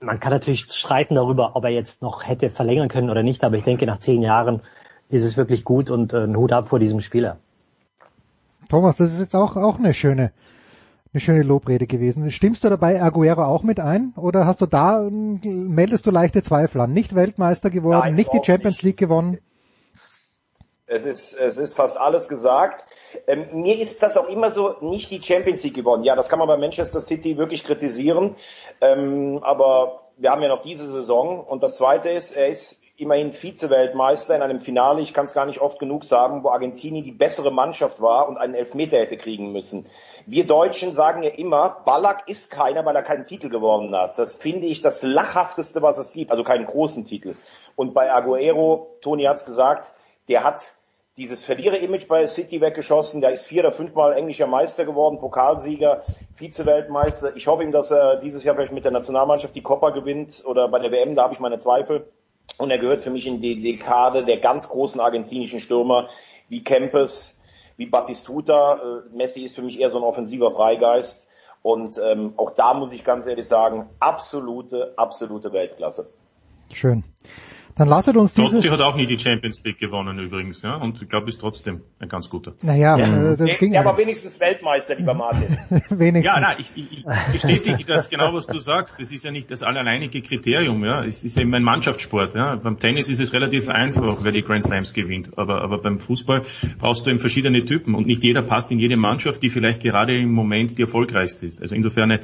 man 0.00 0.20
kann 0.20 0.32
natürlich 0.32 0.72
streiten 0.72 1.14
darüber, 1.14 1.56
ob 1.56 1.64
er 1.64 1.70
jetzt 1.70 2.02
noch 2.02 2.26
hätte 2.26 2.50
verlängern 2.50 2.88
können 2.88 3.10
oder 3.10 3.22
nicht, 3.22 3.42
aber 3.44 3.56
ich 3.56 3.64
denke, 3.64 3.86
nach 3.86 3.98
zehn 3.98 4.22
Jahren 4.22 4.60
ist 5.08 5.24
es 5.24 5.36
wirklich 5.36 5.64
gut 5.64 5.90
und 5.90 6.12
äh, 6.12 6.24
ein 6.24 6.36
Hut 6.36 6.52
ab 6.52 6.68
vor 6.68 6.78
diesem 6.78 7.00
Spieler. 7.00 7.38
Thomas, 8.68 8.96
das 8.96 9.12
ist 9.12 9.20
jetzt 9.20 9.34
auch, 9.34 9.56
auch 9.56 9.78
eine 9.78 9.94
schöne, 9.94 10.32
eine 11.12 11.20
schöne 11.20 11.42
Lobrede 11.42 11.86
gewesen. 11.86 12.30
Stimmst 12.30 12.64
du 12.64 12.68
dabei 12.68 13.00
Aguero 13.00 13.44
auch 13.44 13.62
mit 13.62 13.80
ein? 13.80 14.12
Oder 14.16 14.46
hast 14.46 14.60
du 14.60 14.66
da, 14.66 15.08
meldest 15.10 16.06
du 16.06 16.10
leichte 16.10 16.42
Zweifel 16.42 16.80
an? 16.80 16.92
Nicht 16.92 17.14
Weltmeister 17.14 17.70
geworden, 17.70 18.00
Nein, 18.00 18.14
nicht 18.14 18.32
die 18.32 18.42
Champions 18.44 18.76
nicht. 18.76 18.82
League 18.82 18.96
gewonnen? 18.98 19.38
Es 20.88 21.04
ist, 21.04 21.32
es 21.32 21.58
ist 21.58 21.74
fast 21.74 21.96
alles 21.96 22.28
gesagt. 22.28 22.84
Ähm, 23.26 23.46
mir 23.52 23.76
ist 23.76 24.02
das 24.02 24.16
auch 24.16 24.28
immer 24.28 24.50
so 24.50 24.76
nicht 24.82 25.10
die 25.10 25.20
Champions 25.20 25.64
League 25.64 25.74
gewonnen. 25.74 26.04
Ja, 26.04 26.14
das 26.14 26.28
kann 26.28 26.38
man 26.38 26.46
bei 26.46 26.56
Manchester 26.56 27.00
City 27.00 27.36
wirklich 27.36 27.64
kritisieren. 27.64 28.36
Ähm, 28.80 29.40
aber 29.42 30.02
wir 30.16 30.30
haben 30.30 30.42
ja 30.42 30.48
noch 30.48 30.62
diese 30.62 30.86
Saison. 30.90 31.40
Und 31.40 31.62
das 31.62 31.76
Zweite 31.76 32.10
ist, 32.10 32.30
er 32.30 32.48
ist 32.48 32.80
immerhin 32.96 33.32
Vize-Weltmeister 33.32 34.34
in 34.34 34.42
einem 34.42 34.60
Finale, 34.60 35.00
ich 35.00 35.12
kann 35.12 35.26
es 35.26 35.34
gar 35.34 35.46
nicht 35.46 35.60
oft 35.60 35.78
genug 35.78 36.04
sagen, 36.04 36.42
wo 36.42 36.50
Argentinien 36.50 37.04
die 37.04 37.12
bessere 37.12 37.50
Mannschaft 37.50 38.00
war 38.00 38.28
und 38.28 38.38
einen 38.38 38.54
Elfmeter 38.54 38.98
hätte 38.98 39.16
kriegen 39.16 39.52
müssen. 39.52 39.86
Wir 40.26 40.46
Deutschen 40.46 40.92
sagen 40.92 41.22
ja 41.22 41.30
immer, 41.30 41.82
Ballack 41.84 42.28
ist 42.28 42.50
keiner, 42.50 42.84
weil 42.84 42.96
er 42.96 43.02
keinen 43.02 43.26
Titel 43.26 43.48
gewonnen 43.48 43.94
hat. 43.94 44.18
Das 44.18 44.36
finde 44.36 44.66
ich 44.66 44.82
das 44.82 45.02
lachhafteste, 45.02 45.82
was 45.82 45.98
es 45.98 46.12
gibt, 46.12 46.30
also 46.30 46.44
keinen 46.44 46.66
großen 46.66 47.04
Titel. 47.04 47.36
Und 47.76 47.92
bei 47.92 48.12
Aguero, 48.12 48.96
Toni 49.02 49.24
hat 49.24 49.36
es 49.36 49.44
gesagt, 49.44 49.92
der 50.28 50.42
hat 50.42 50.62
dieses 51.16 51.44
Verlierer-Image 51.44 52.08
bei 52.08 52.26
City 52.26 52.60
weggeschossen. 52.60 53.20
Der 53.20 53.32
ist 53.32 53.46
vier 53.46 53.62
oder 53.62 53.72
fünfmal 53.72 54.12
englischer 54.14 54.46
Meister 54.46 54.84
geworden, 54.84 55.18
Pokalsieger, 55.18 56.02
Vize-Weltmeister. 56.34 57.36
Ich 57.36 57.46
hoffe 57.46 57.62
ihm, 57.62 57.72
dass 57.72 57.90
er 57.90 58.16
dieses 58.16 58.44
Jahr 58.44 58.54
vielleicht 58.54 58.72
mit 58.72 58.84
der 58.84 58.92
Nationalmannschaft 58.92 59.54
die 59.54 59.62
Copa 59.62 59.90
gewinnt 59.90 60.42
oder 60.44 60.68
bei 60.68 60.78
der 60.78 60.92
WM, 60.92 61.14
da 61.14 61.24
habe 61.24 61.34
ich 61.34 61.40
meine 61.40 61.58
Zweifel. 61.58 62.06
Und 62.58 62.70
er 62.70 62.78
gehört 62.78 63.02
für 63.02 63.10
mich 63.10 63.26
in 63.26 63.40
die 63.40 63.60
Dekade 63.60 64.24
der 64.24 64.38
ganz 64.38 64.68
großen 64.68 65.00
argentinischen 65.00 65.60
Stürmer 65.60 66.08
wie 66.48 66.62
Kempes, 66.64 67.40
wie 67.76 67.86
Batistuta. 67.86 68.74
Äh, 68.74 69.16
Messi 69.16 69.42
ist 69.42 69.56
für 69.56 69.62
mich 69.62 69.80
eher 69.80 69.90
so 69.90 69.98
ein 69.98 70.04
offensiver 70.04 70.50
Freigeist. 70.50 71.28
Und 71.62 71.98
ähm, 71.98 72.34
auch 72.36 72.52
da 72.52 72.74
muss 72.74 72.92
ich 72.92 73.04
ganz 73.04 73.26
ehrlich 73.26 73.46
sagen, 73.46 73.88
absolute, 73.98 74.94
absolute 74.96 75.52
Weltklasse. 75.52 76.08
Schön. 76.72 77.04
Dann 77.76 77.88
lasset 77.88 78.16
uns 78.16 78.32
dieses... 78.32 78.52
Totti 78.52 78.68
hat 78.68 78.80
auch 78.80 78.96
nie 78.96 79.04
die 79.04 79.18
Champions 79.18 79.62
League 79.62 79.78
gewonnen 79.78 80.18
übrigens, 80.18 80.62
ja, 80.62 80.76
und 80.76 81.02
ich 81.02 81.08
glaube, 81.10 81.28
ist 81.28 81.38
trotzdem 81.38 81.82
ein 81.98 82.08
ganz 82.08 82.30
guter. 82.30 82.54
Naja, 82.62 82.96
ja. 82.96 83.06
das 83.06 83.38
der, 83.38 83.56
ging 83.56 83.72
der 83.72 83.84
war 83.84 83.98
wenigstens 83.98 84.40
Weltmeister, 84.40 84.94
lieber 84.94 85.12
Martin. 85.12 85.58
wenigstens. 85.90 86.24
Ja, 86.24 86.40
nein, 86.40 86.56
ich, 86.58 86.74
ich, 86.74 87.04
ich 87.04 87.32
bestätige 87.32 87.84
das 87.84 88.08
genau, 88.08 88.32
was 88.32 88.46
du 88.46 88.58
sagst. 88.60 88.98
Das 88.98 89.12
ist 89.12 89.24
ja 89.24 89.30
nicht 89.30 89.50
das 89.50 89.62
alleinige 89.62 90.22
Kriterium, 90.22 90.86
ja. 90.86 91.04
Es 91.04 91.22
ist 91.22 91.38
eben 91.38 91.54
ein 91.54 91.62
Mannschaftssport, 91.62 92.34
ja. 92.34 92.56
Beim 92.56 92.78
Tennis 92.78 93.10
ist 93.10 93.20
es 93.20 93.34
relativ 93.34 93.68
einfach, 93.68 94.20
wer 94.22 94.32
die 94.32 94.42
Grand 94.42 94.62
Slams 94.62 94.94
gewinnt. 94.94 95.36
Aber, 95.36 95.60
aber 95.60 95.76
beim 95.82 95.98
Fußball 95.98 96.44
brauchst 96.78 97.04
du 97.04 97.10
eben 97.10 97.18
verschiedene 97.18 97.62
Typen 97.66 97.94
und 97.94 98.06
nicht 98.06 98.24
jeder 98.24 98.40
passt 98.40 98.72
in 98.72 98.78
jede 98.78 98.96
Mannschaft, 98.96 99.42
die 99.42 99.50
vielleicht 99.50 99.82
gerade 99.82 100.18
im 100.18 100.32
Moment 100.32 100.78
die 100.78 100.82
erfolgreichste 100.82 101.44
ist. 101.44 101.60
Also 101.60 101.74
insofern 101.74 102.10
äh, 102.10 102.20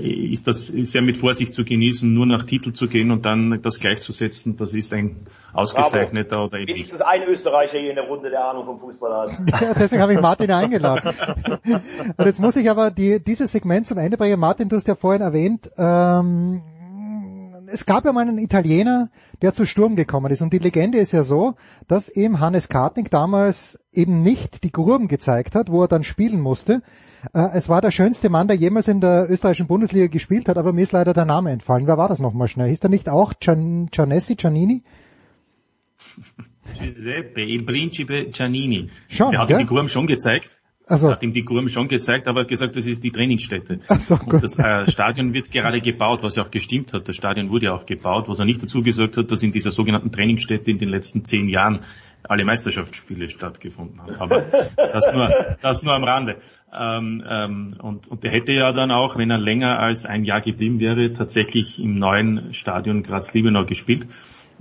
ist 0.00 0.48
das 0.48 0.66
sehr 0.66 1.02
mit 1.02 1.16
Vorsicht 1.16 1.54
zu 1.54 1.64
genießen, 1.64 2.12
nur 2.12 2.26
nach 2.26 2.42
Titel 2.42 2.72
zu 2.72 2.88
gehen 2.88 3.12
und 3.12 3.24
dann 3.24 3.60
das 3.62 3.78
gleichzusetzen, 3.78 4.56
das 4.56 4.74
ist 4.74 4.79
ein 4.88 5.26
ausgezeichneter 5.52 6.36
Bravo. 6.36 6.46
oder 6.46 6.58
eben 6.58 6.68
Wenigstens 6.68 7.02
ein 7.02 7.24
Österreicher 7.24 7.78
hier 7.78 7.90
in 7.90 7.96
der 7.96 8.06
Runde, 8.06 8.30
der 8.30 8.44
Ahnung 8.44 8.64
vom 8.64 8.78
Fußball 8.78 9.12
hat. 9.12 9.30
Ja, 9.60 9.74
deswegen 9.74 10.02
habe 10.02 10.14
ich 10.14 10.20
Martin 10.20 10.50
eingeladen. 10.50 11.14
Und 12.16 12.24
jetzt 12.26 12.40
muss 12.40 12.56
ich 12.56 12.70
aber 12.70 12.90
die, 12.90 13.22
dieses 13.22 13.52
Segment 13.52 13.86
zum 13.86 13.98
Ende 13.98 14.16
bringen. 14.16 14.40
Martin, 14.40 14.68
du 14.68 14.76
hast 14.76 14.88
ja 14.88 14.94
vorhin 14.94 15.22
erwähnt, 15.22 15.70
ähm, 15.76 16.62
es 17.72 17.86
gab 17.86 18.04
ja 18.04 18.12
mal 18.12 18.22
einen 18.22 18.38
Italiener, 18.38 19.10
der 19.42 19.52
zu 19.52 19.64
Sturm 19.64 19.96
gekommen 19.96 20.30
ist. 20.30 20.42
Und 20.42 20.52
die 20.52 20.58
Legende 20.58 20.98
ist 20.98 21.12
ja 21.12 21.22
so, 21.22 21.54
dass 21.88 22.08
eben 22.08 22.40
Hannes 22.40 22.68
Kartnick 22.68 23.10
damals 23.10 23.82
eben 23.92 24.22
nicht 24.22 24.64
die 24.64 24.72
Gruben 24.72 25.08
gezeigt 25.08 25.54
hat, 25.54 25.70
wo 25.70 25.82
er 25.82 25.88
dann 25.88 26.04
spielen 26.04 26.40
musste. 26.40 26.82
Äh, 27.32 27.48
es 27.54 27.68
war 27.68 27.80
der 27.80 27.90
schönste 27.90 28.28
Mann, 28.28 28.48
der 28.48 28.56
jemals 28.56 28.88
in 28.88 29.00
der 29.00 29.30
österreichischen 29.30 29.66
Bundesliga 29.66 30.06
gespielt 30.06 30.48
hat, 30.48 30.58
aber 30.58 30.72
mir 30.72 30.82
ist 30.82 30.92
leider 30.92 31.12
der 31.12 31.24
Name 31.24 31.50
entfallen. 31.50 31.86
Wer 31.86 31.98
war 31.98 32.08
das 32.08 32.18
nochmal 32.18 32.48
schnell? 32.48 32.68
Hieß 32.68 32.80
der 32.80 32.90
nicht 32.90 33.08
auch 33.08 33.34
Gian, 33.40 33.88
Giannessi, 33.90 34.36
Giannini? 34.36 34.82
Giuseppe, 36.78 37.42
il 37.42 37.64
Principe 37.64 38.26
Giannini. 38.30 38.90
Schon, 39.08 39.32
der 39.32 39.40
hat 39.40 39.50
ja? 39.50 39.58
die 39.58 39.66
Gurm 39.66 39.88
schon 39.88 40.06
gezeigt. 40.06 40.59
Also. 40.90 41.10
Hat 41.10 41.22
ihm 41.22 41.32
die 41.32 41.44
Gurm 41.44 41.68
schon 41.68 41.86
gezeigt, 41.86 42.26
aber 42.26 42.40
hat 42.40 42.48
gesagt, 42.48 42.74
das 42.74 42.86
ist 42.86 43.04
die 43.04 43.12
Trainingsstätte. 43.12 43.80
Ach 43.86 44.00
so, 44.00 44.16
gut. 44.16 44.34
Und 44.34 44.42
das 44.42 44.58
äh, 44.58 44.90
Stadion 44.90 45.32
wird 45.32 45.50
gerade 45.52 45.80
gebaut, 45.80 46.22
was 46.22 46.34
ja 46.34 46.42
auch 46.42 46.50
gestimmt 46.50 46.92
hat. 46.92 47.06
Das 47.06 47.14
Stadion 47.14 47.50
wurde 47.50 47.66
ja 47.66 47.74
auch 47.74 47.86
gebaut, 47.86 48.28
was 48.28 48.40
er 48.40 48.44
nicht 48.44 48.60
dazu 48.60 48.82
gesagt 48.82 49.16
hat, 49.16 49.30
dass 49.30 49.42
in 49.44 49.52
dieser 49.52 49.70
sogenannten 49.70 50.10
Trainingsstätte 50.10 50.68
in 50.68 50.78
den 50.78 50.88
letzten 50.88 51.24
zehn 51.24 51.48
Jahren 51.48 51.80
alle 52.24 52.44
Meisterschaftsspiele 52.44 53.28
stattgefunden 53.28 54.02
haben. 54.02 54.16
Aber 54.18 54.42
das 54.76 55.12
nur, 55.12 55.28
das 55.60 55.82
nur 55.84 55.94
am 55.94 56.04
Rande. 56.04 56.36
Ähm, 56.76 57.24
ähm, 57.28 57.76
und, 57.80 58.08
und 58.08 58.24
er 58.24 58.32
hätte 58.32 58.52
ja 58.52 58.72
dann 58.72 58.90
auch, 58.90 59.16
wenn 59.16 59.30
er 59.30 59.38
länger 59.38 59.78
als 59.78 60.04
ein 60.04 60.24
Jahr 60.24 60.40
geblieben 60.40 60.80
wäre, 60.80 61.12
tatsächlich 61.12 61.80
im 61.80 61.98
neuen 61.98 62.52
Stadion 62.52 63.04
Graz-Liebenau 63.04 63.64
gespielt 63.64 64.06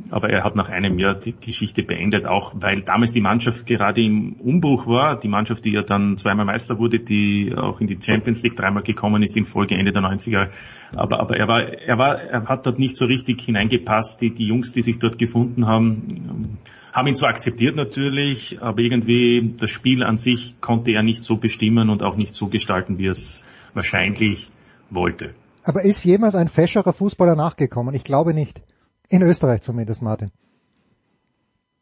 aber 0.09 0.29
er 0.29 0.43
hat 0.43 0.55
nach 0.55 0.69
einem 0.69 0.97
Jahr 0.99 1.15
die 1.15 1.33
Geschichte 1.33 1.83
beendet, 1.83 2.27
auch 2.27 2.53
weil 2.55 2.81
damals 2.81 3.13
die 3.13 3.21
Mannschaft 3.21 3.65
gerade 3.65 4.01
im 4.01 4.33
Umbruch 4.33 4.87
war. 4.87 5.19
Die 5.19 5.27
Mannschaft, 5.27 5.65
die 5.65 5.71
ja 5.71 5.81
dann 5.81 6.17
zweimal 6.17 6.45
Meister 6.45 6.79
wurde, 6.79 6.99
die 6.99 7.53
auch 7.55 7.79
in 7.79 7.87
die 7.87 7.97
Champions 8.01 8.41
League 8.43 8.55
dreimal 8.55 8.83
gekommen 8.83 9.21
ist 9.23 9.37
in 9.37 9.45
Folge 9.45 9.75
Ende 9.75 9.91
der 9.91 10.01
90er. 10.01 10.49
Aber, 10.95 11.19
aber 11.19 11.37
er 11.37 11.47
war, 11.47 11.61
er 11.61 11.97
war, 11.97 12.19
er 12.19 12.45
hat 12.45 12.65
dort 12.65 12.79
nicht 12.79 12.97
so 12.97 13.05
richtig 13.05 13.41
hineingepasst. 13.41 14.21
Die, 14.21 14.33
die 14.33 14.47
Jungs, 14.47 14.71
die 14.71 14.81
sich 14.81 14.99
dort 14.99 15.19
gefunden 15.19 15.67
haben, 15.67 16.57
haben 16.91 17.07
ihn 17.07 17.15
zwar 17.15 17.29
akzeptiert 17.29 17.75
natürlich, 17.75 18.61
aber 18.61 18.79
irgendwie 18.79 19.53
das 19.57 19.69
Spiel 19.69 20.03
an 20.03 20.17
sich 20.17 20.59
konnte 20.61 20.91
er 20.91 21.03
nicht 21.03 21.23
so 21.23 21.37
bestimmen 21.37 21.89
und 21.89 22.03
auch 22.03 22.15
nicht 22.15 22.35
so 22.35 22.47
gestalten, 22.47 22.97
wie 22.97 23.07
er 23.07 23.11
es 23.11 23.43
wahrscheinlich 23.73 24.49
wollte. 24.89 25.35
Aber 25.63 25.83
ist 25.83 26.03
jemals 26.03 26.35
ein 26.35 26.47
fescherer 26.47 26.93
Fußballer 26.93 27.35
nachgekommen? 27.35 27.93
Ich 27.93 28.03
glaube 28.03 28.33
nicht. 28.33 28.61
In 29.09 29.21
Österreich 29.21 29.61
zumindest, 29.61 30.01
Martin. 30.01 30.31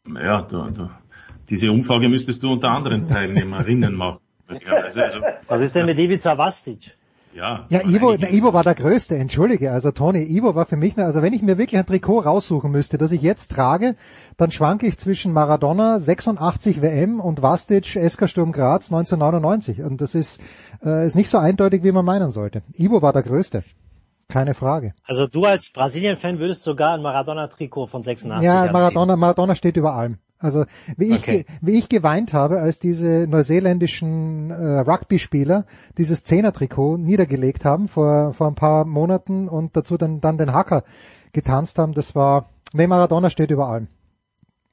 Ja, 0.06 0.42
du, 0.42 0.70
du, 0.70 0.90
diese 1.48 1.70
Umfrage 1.70 2.08
müsstest 2.08 2.42
du 2.42 2.52
unter 2.52 2.70
anderen 2.70 3.06
Teilnehmerinnen 3.06 3.94
machen. 3.94 4.20
Also, 4.46 5.00
also, 5.02 5.18
Was 5.46 5.60
ist 5.60 5.74
denn 5.74 5.86
mit 5.86 5.98
Ivica 5.98 6.36
Vastic? 6.38 6.96
Ja, 7.34 7.66
ja 7.68 7.86
Ivo, 7.86 8.16
na, 8.18 8.30
Ivo 8.30 8.52
war 8.52 8.64
der 8.64 8.74
Größte, 8.74 9.16
entschuldige. 9.16 9.70
Also 9.70 9.90
Toni, 9.90 10.24
Ivo 10.24 10.54
war 10.54 10.64
für 10.64 10.76
mich, 10.76 10.98
also 10.98 11.22
wenn 11.22 11.34
ich 11.34 11.42
mir 11.42 11.58
wirklich 11.58 11.78
ein 11.78 11.86
Trikot 11.86 12.20
raussuchen 12.20 12.70
müsste, 12.70 12.96
das 12.96 13.12
ich 13.12 13.22
jetzt 13.22 13.50
trage, 13.50 13.94
dann 14.36 14.50
schwanke 14.50 14.86
ich 14.86 14.98
zwischen 14.98 15.32
Maradona 15.32 16.00
86 16.00 16.80
WM 16.80 17.20
und 17.20 17.42
Vastic 17.42 17.86
SK 17.86 18.28
Sturm 18.28 18.52
Graz 18.52 18.90
1999. 18.90 19.82
Und 19.82 20.00
das 20.00 20.14
ist, 20.14 20.40
äh, 20.84 21.06
ist 21.06 21.14
nicht 21.14 21.28
so 21.28 21.38
eindeutig, 21.38 21.84
wie 21.84 21.92
man 21.92 22.04
meinen 22.04 22.30
sollte. 22.30 22.62
Ivo 22.76 23.02
war 23.02 23.12
der 23.12 23.22
Größte. 23.22 23.62
Keine 24.28 24.52
Frage. 24.54 24.92
Also 25.06 25.26
du 25.26 25.46
als 25.46 25.70
Brasilien-Fan 25.70 26.38
würdest 26.38 26.62
sogar 26.62 26.94
ein 26.94 27.02
Maradona-Trikot 27.02 27.86
von 27.86 28.02
86 28.02 28.44
Ja, 28.46 28.70
Maradona, 28.70 29.16
Maradona 29.16 29.54
steht 29.54 29.78
über 29.78 29.94
allem. 29.94 30.18
Also 30.38 30.66
wie 30.98 31.06
ich, 31.14 31.22
Okay. 31.22 31.46
wie 31.62 31.78
ich 31.78 31.88
geweint 31.88 32.32
habe, 32.34 32.60
als 32.60 32.78
diese 32.78 33.26
neuseeländischen 33.26 34.50
äh, 34.50 34.80
Rugby-Spieler 34.80 35.64
dieses 35.96 36.24
Zehner-Trikot 36.24 36.98
niedergelegt 36.98 37.64
haben 37.64 37.88
vor, 37.88 38.34
vor 38.34 38.48
ein 38.48 38.54
paar 38.54 38.84
Monaten 38.84 39.48
und 39.48 39.76
dazu 39.76 39.96
dann, 39.96 40.20
dann 40.20 40.36
den 40.36 40.52
Hacker 40.52 40.84
getanzt 41.32 41.78
haben, 41.78 41.94
das 41.94 42.14
war, 42.14 42.50
nee, 42.74 42.86
Maradona 42.86 43.30
steht 43.30 43.50
über 43.50 43.68
allem. 43.68 43.88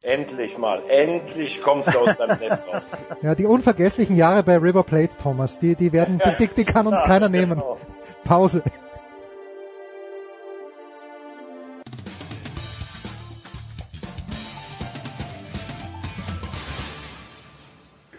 Endlich 0.01 0.57
mal, 0.57 0.81
endlich 0.89 1.61
kommst 1.63 1.91
du 1.93 1.97
aus 1.97 2.15
deinem 2.17 2.37
Nest 2.39 2.61
raus. 2.71 2.83
Ja, 3.23 3.33
die 3.33 3.45
unvergesslichen 3.45 4.15
Jahre 4.17 4.43
bei 4.43 4.57
River 4.57 4.83
Plate, 4.83 5.15
Thomas, 5.17 5.59
die, 5.59 5.75
die 5.75 5.93
werden, 5.93 6.21
die, 6.23 6.45
die, 6.45 6.53
die 6.53 6.65
kann 6.65 6.85
uns 6.85 7.01
keiner 7.05 7.29
nehmen. 7.29 7.57
Genau. 7.57 7.77
Pause. 8.23 8.61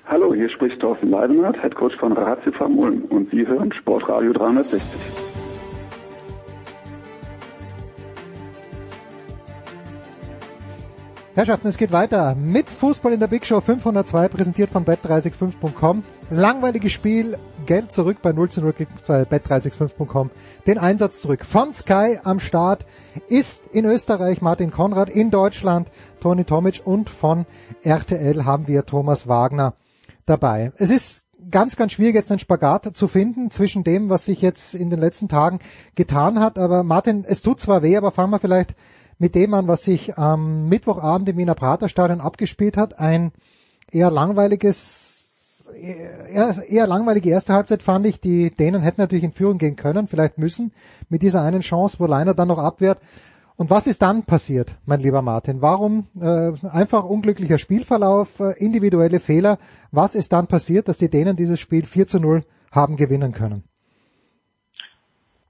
Hallo, 0.09 0.33
hier 0.33 0.49
spricht 0.51 0.81
Thorsten 0.81 1.11
Leidenhardt, 1.11 1.61
Headcoach 1.61 1.97
von 1.99 2.13
Ratio 2.13 2.53
Ulm 2.65 3.07
und 3.07 3.29
Sie 3.33 3.45
hören 3.45 3.73
Sportradio 3.73 4.33
360. 4.33 4.81
Herrschaften, 11.35 11.67
es 11.67 11.77
geht 11.77 11.91
weiter 11.91 12.37
mit 12.37 12.71
Fußball 12.71 13.15
in 13.15 13.19
der 13.19 13.27
Big 13.27 13.45
Show 13.45 13.61
502, 13.61 14.29
präsentiert 14.29 14.71
von 14.71 14.85
bet365.com. 14.85 16.05
Langweiliges 16.31 16.93
Spiel, 16.93 17.37
Geld 17.67 17.91
zurück 17.91 18.19
bei 18.23 18.31
0 18.31 18.49
zu 18.49 18.61
0 18.61 18.75
gegen 18.75 18.95
bei 19.09 19.23
bet365.com. 19.23 20.31
Den 20.69 20.79
Einsatz 20.79 21.21
zurück 21.21 21.45
von 21.45 21.73
Sky 21.73 22.19
am 22.23 22.39
Start 22.39 22.87
ist 23.29 23.75
in 23.75 23.85
Österreich 23.85 24.41
Martin 24.41 24.71
Konrad, 24.71 25.11
in 25.11 25.33
Deutschland 25.33 25.91
Toni 26.21 26.45
Tomic 26.45 26.83
und 26.85 27.11
von 27.11 27.45
RTL 27.83 28.45
haben 28.45 28.69
wir 28.69 28.87
Thomas 28.87 29.27
Wagner 29.27 29.75
dabei. 30.27 30.73
Es 30.77 30.91
ist 30.91 31.23
ganz, 31.51 31.77
ganz 31.77 31.93
schwierig, 31.93 32.15
jetzt 32.15 32.31
einen 32.31 32.39
Spagat 32.39 32.97
zu 32.97 33.09
finden 33.09 33.51
zwischen 33.51 33.85
dem, 33.85 34.09
was 34.09 34.25
sich 34.25 34.43
jetzt 34.43 34.75
in 34.75 34.91
den 34.91 35.01
letzten 35.01 35.29
Tagen 35.29 35.61
getan 35.95 36.41
hat. 36.41 36.59
Aber 36.59 36.83
Martin, 36.83 37.25
es 37.27 37.43
tut 37.43 37.61
zwar 37.61 37.83
weh, 37.83 37.97
aber 37.97 38.11
fangen 38.11 38.31
wir 38.31 38.39
vielleicht 38.39 38.75
mit 39.19 39.35
dem 39.35 39.55
an, 39.55 39.69
was 39.69 39.83
sich 39.83 40.19
am 40.19 40.69
Mittwochabend 40.69 41.29
im 41.29 41.39
Wiener 41.39 41.55
Praterstadion 41.55 42.21
abgespielt 42.21 42.77
hat. 42.77 42.99
Ein 42.99 43.33
eher 43.91 44.11
langweiliges, 44.11 45.27
eher, 46.31 46.55
eher 46.69 46.87
langweilige 46.87 47.31
erste 47.31 47.55
Halbzeit 47.55 47.83
fand 47.83 48.07
ich. 48.07 48.21
Die 48.21 48.51
Dänen 48.51 48.83
hätten 48.83 49.01
natürlich 49.01 49.25
in 49.25 49.33
Führung 49.33 49.59
gehen 49.59 49.77
können, 49.77 50.09
vielleicht 50.09 50.39
müssen, 50.39 50.73
mit 51.09 51.23
dieser 51.23 51.43
einen 51.43 51.61
Chance, 51.61 51.97
wo 51.99 52.07
Leiner 52.07 52.35
dann 52.35 52.49
noch 52.49 52.59
abwehrt. 52.59 52.99
Und 53.57 53.71
was 53.71 53.87
ist 53.87 54.03
dann 54.03 54.25
passiert, 54.25 54.77
mein 54.85 55.01
lieber 55.01 55.23
Martin? 55.23 55.63
Warum 55.63 56.09
äh, 56.21 56.53
einfach 56.69 57.05
unglücklicher 57.05 57.57
Spielverlauf, 57.57 58.39
äh, 58.39 58.53
individuelle 58.63 59.19
Fehler? 59.19 59.59
Was 59.93 60.15
ist 60.15 60.33
dann 60.35 60.47
passiert, 60.47 60.89
dass 60.89 60.99
die 60.99 61.09
Dänen 61.09 61.37
dieses 61.37 61.59
Spiel 61.59 61.85
4 61.85 62.07
zu 62.07 62.21
0 62.21 62.43
haben 62.71 62.97
gewinnen 62.97 63.33
können? 63.33 63.65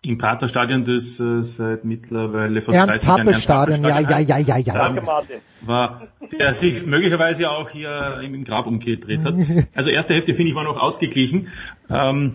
Im 0.03 0.19
Praterstadion, 0.19 0.85
das 0.85 1.19
äh, 1.19 1.43
seit 1.43 1.85
mittlerweile 1.85 2.63
fast 2.63 2.79
30 2.79 2.91
Ernst 2.91 3.07
Jahren 3.07 3.21
Happel 3.21 3.35
Stadion, 3.35 3.83
ja, 3.83 3.99
ja, 3.99 4.21
ja, 4.21 4.39
ja, 4.39 4.57
ja. 4.57 4.73
Danke, 4.73 5.03
Martin. 5.03 5.39
war, 5.63 6.03
der 6.39 6.53
sich 6.53 6.87
möglicherweise 6.87 7.51
auch 7.51 7.71
hier 7.71 8.21
im 8.23 8.45
Grab 8.45 8.69
umgedreht 8.69 9.25
hat. 9.25 9.35
Also 9.75 9.91
erste 9.91 10.15
Hälfte 10.15 10.35
finde 10.35 10.51
ich 10.51 10.55
war 10.55 10.63
noch 10.63 10.77
ausgeglichen, 10.77 11.49
ähm, 11.91 12.35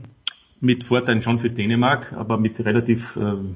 mit 0.60 0.84
Vorteilen 0.84 1.22
schon 1.22 1.38
für 1.38 1.50
Dänemark, 1.50 2.12
aber 2.12 2.38
mit 2.38 2.60
relativ 2.66 3.16
ähm, 3.16 3.56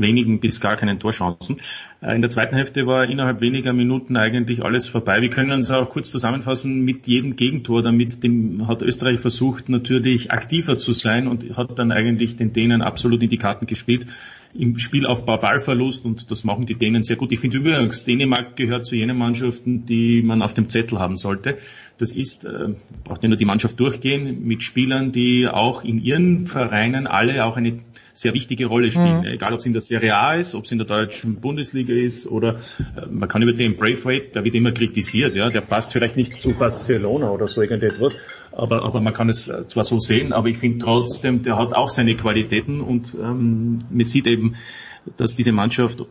wenigen 0.00 0.40
bis 0.40 0.60
gar 0.60 0.76
keinen 0.76 0.98
Torchancen. 0.98 1.56
Äh, 2.00 2.14
In 2.14 2.20
der 2.20 2.30
zweiten 2.30 2.54
Hälfte 2.54 2.86
war 2.86 3.08
innerhalb 3.08 3.40
weniger 3.40 3.72
Minuten 3.72 4.16
eigentlich 4.16 4.64
alles 4.64 4.88
vorbei. 4.88 5.20
Wir 5.20 5.30
können 5.30 5.52
uns 5.52 5.70
auch 5.70 5.88
kurz 5.90 6.10
zusammenfassen 6.10 6.84
mit 6.84 7.06
jedem 7.06 7.36
Gegentor. 7.36 7.82
Damit 7.82 8.22
dem 8.22 8.66
hat 8.68 8.82
Österreich 8.82 9.20
versucht 9.20 9.68
natürlich 9.68 10.30
aktiver 10.30 10.78
zu 10.78 10.92
sein 10.92 11.26
und 11.28 11.56
hat 11.56 11.78
dann 11.78 11.92
eigentlich 11.92 12.36
den 12.36 12.52
Dänen 12.52 12.82
absolut 12.82 13.22
in 13.22 13.28
die 13.28 13.38
Karten 13.38 13.66
gespielt. 13.66 14.06
Im 14.54 14.78
Spielaufbau 14.78 15.36
Ballverlust 15.36 16.06
und 16.06 16.30
das 16.30 16.42
machen 16.42 16.64
die 16.64 16.74
Dänen 16.74 17.02
sehr 17.02 17.16
gut. 17.16 17.32
Ich 17.32 17.38
finde 17.38 17.58
übrigens, 17.58 18.04
Dänemark 18.04 18.56
gehört 18.56 18.86
zu 18.86 18.96
jenen 18.96 19.18
Mannschaften, 19.18 19.84
die 19.84 20.22
man 20.22 20.40
auf 20.40 20.54
dem 20.54 20.68
Zettel 20.70 20.98
haben 20.98 21.16
sollte. 21.16 21.58
Das 21.98 22.12
ist, 22.12 22.44
äh, 22.44 22.74
braucht 23.04 23.22
ja 23.22 23.28
nur 23.28 23.38
die 23.38 23.44
Mannschaft 23.44 23.78
durchgehen, 23.78 24.46
mit 24.46 24.62
Spielern, 24.62 25.12
die 25.12 25.48
auch 25.48 25.84
in 25.84 26.02
ihren 26.02 26.46
Vereinen 26.46 27.06
alle 27.06 27.44
auch 27.44 27.56
eine 27.56 27.80
sehr 28.18 28.34
wichtige 28.34 28.66
Rolle 28.66 28.90
spielen. 28.90 29.24
Egal, 29.24 29.52
ob 29.52 29.60
es 29.60 29.66
in 29.66 29.72
der 29.72 29.80
Serie 29.82 30.16
A 30.16 30.34
ist, 30.34 30.56
ob 30.56 30.64
es 30.64 30.72
in 30.72 30.78
der 30.78 30.86
deutschen 30.86 31.36
Bundesliga 31.36 31.94
ist 31.94 32.26
oder 32.26 32.56
äh, 32.96 33.06
man 33.08 33.28
kann 33.28 33.42
über 33.42 33.52
den 33.52 33.76
Braithwaite, 33.76 34.32
der 34.32 34.44
wird 34.44 34.56
immer 34.56 34.72
kritisiert, 34.72 35.36
ja, 35.36 35.50
der 35.50 35.60
passt 35.60 35.92
vielleicht 35.92 36.16
nicht 36.16 36.42
zu 36.42 36.54
Barcelona 36.54 37.30
oder 37.30 37.46
so 37.46 37.62
irgendetwas, 37.62 38.16
aber, 38.50 38.82
aber 38.82 39.00
man 39.00 39.12
kann 39.12 39.28
es 39.28 39.48
äh, 39.48 39.66
zwar 39.68 39.84
so 39.84 40.00
sehen, 40.00 40.32
aber 40.32 40.48
ich 40.48 40.58
finde 40.58 40.78
trotzdem, 40.78 41.42
der 41.42 41.56
hat 41.56 41.74
auch 41.74 41.90
seine 41.90 42.16
Qualitäten 42.16 42.80
und 42.80 43.14
ähm, 43.14 43.84
man 43.88 44.04
sieht 44.04 44.26
eben, 44.26 44.56
dass 45.16 45.36
diese 45.36 45.52
Mannschaft 45.52 46.04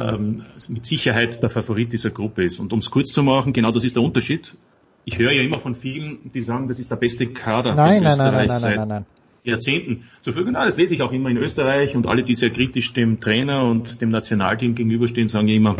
ähm, 0.00 0.44
mit 0.68 0.86
Sicherheit 0.86 1.42
der 1.42 1.50
Favorit 1.50 1.92
dieser 1.92 2.10
Gruppe 2.10 2.44
ist. 2.44 2.58
Und 2.58 2.72
um 2.72 2.78
es 2.78 2.90
kurz 2.90 3.12
zu 3.12 3.22
machen, 3.22 3.52
genau 3.52 3.70
das 3.70 3.84
ist 3.84 3.96
der 3.96 4.02
Unterschied. 4.02 4.56
Ich 5.04 5.18
höre 5.18 5.32
ja 5.32 5.42
immer 5.42 5.58
von 5.58 5.74
vielen, 5.74 6.30
die 6.32 6.40
sagen, 6.40 6.68
das 6.68 6.78
ist 6.78 6.90
der 6.90 6.96
beste 6.96 7.26
Kader. 7.26 7.74
Nein, 7.74 8.02
den 8.02 8.04
nein, 8.04 8.18
nein, 8.18 8.26
Österreich 8.26 8.48
nein, 8.48 8.48
nein, 8.48 8.60
seit 8.60 8.76
nein, 8.76 8.88
nein. 8.88 9.06
Jahrzehnten 9.44 10.04
zur 10.22 10.32
Verfügung. 10.32 10.56
Ah, 10.56 10.64
das 10.64 10.76
lese 10.78 10.94
ich 10.94 11.02
auch 11.02 11.12
immer 11.12 11.28
in 11.28 11.36
Österreich 11.36 11.94
und 11.94 12.06
alle, 12.06 12.22
die 12.22 12.34
sehr 12.34 12.50
kritisch 12.50 12.92
dem 12.94 13.20
Trainer 13.20 13.64
und 13.64 14.00
dem 14.00 14.08
Nationalteam 14.08 14.74
gegenüberstehen, 14.74 15.28
sagen 15.28 15.48
ja 15.48 15.54
immer, 15.54 15.76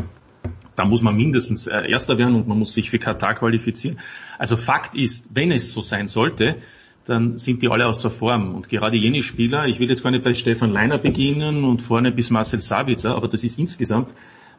da 0.76 0.84
muss 0.84 1.02
man 1.02 1.16
mindestens 1.16 1.66
äh, 1.66 1.88
Erster 1.88 2.18
werden 2.18 2.34
und 2.34 2.46
man 2.46 2.58
muss 2.58 2.74
sich 2.74 2.90
für 2.90 2.98
Katar 2.98 3.34
qualifizieren. 3.34 3.98
Also 4.38 4.56
Fakt 4.56 4.94
ist, 4.94 5.26
wenn 5.32 5.50
es 5.50 5.72
so 5.72 5.80
sein 5.80 6.08
sollte, 6.08 6.56
dann 7.06 7.38
sind 7.38 7.62
die 7.62 7.68
alle 7.68 7.86
außer 7.86 8.10
Form. 8.10 8.54
Und 8.54 8.68
gerade 8.68 8.96
jene 8.96 9.22
Spieler, 9.22 9.66
ich 9.66 9.78
will 9.78 9.88
jetzt 9.88 10.02
gar 10.02 10.10
nicht 10.10 10.24
bei 10.24 10.34
Stefan 10.34 10.70
Leiner 10.70 10.98
beginnen 10.98 11.64
und 11.64 11.80
vorne 11.80 12.12
bis 12.12 12.30
Marcel 12.30 12.60
Sabitzer, 12.60 13.14
aber 13.14 13.28
das 13.28 13.44
ist 13.44 13.58
insgesamt 13.58 14.12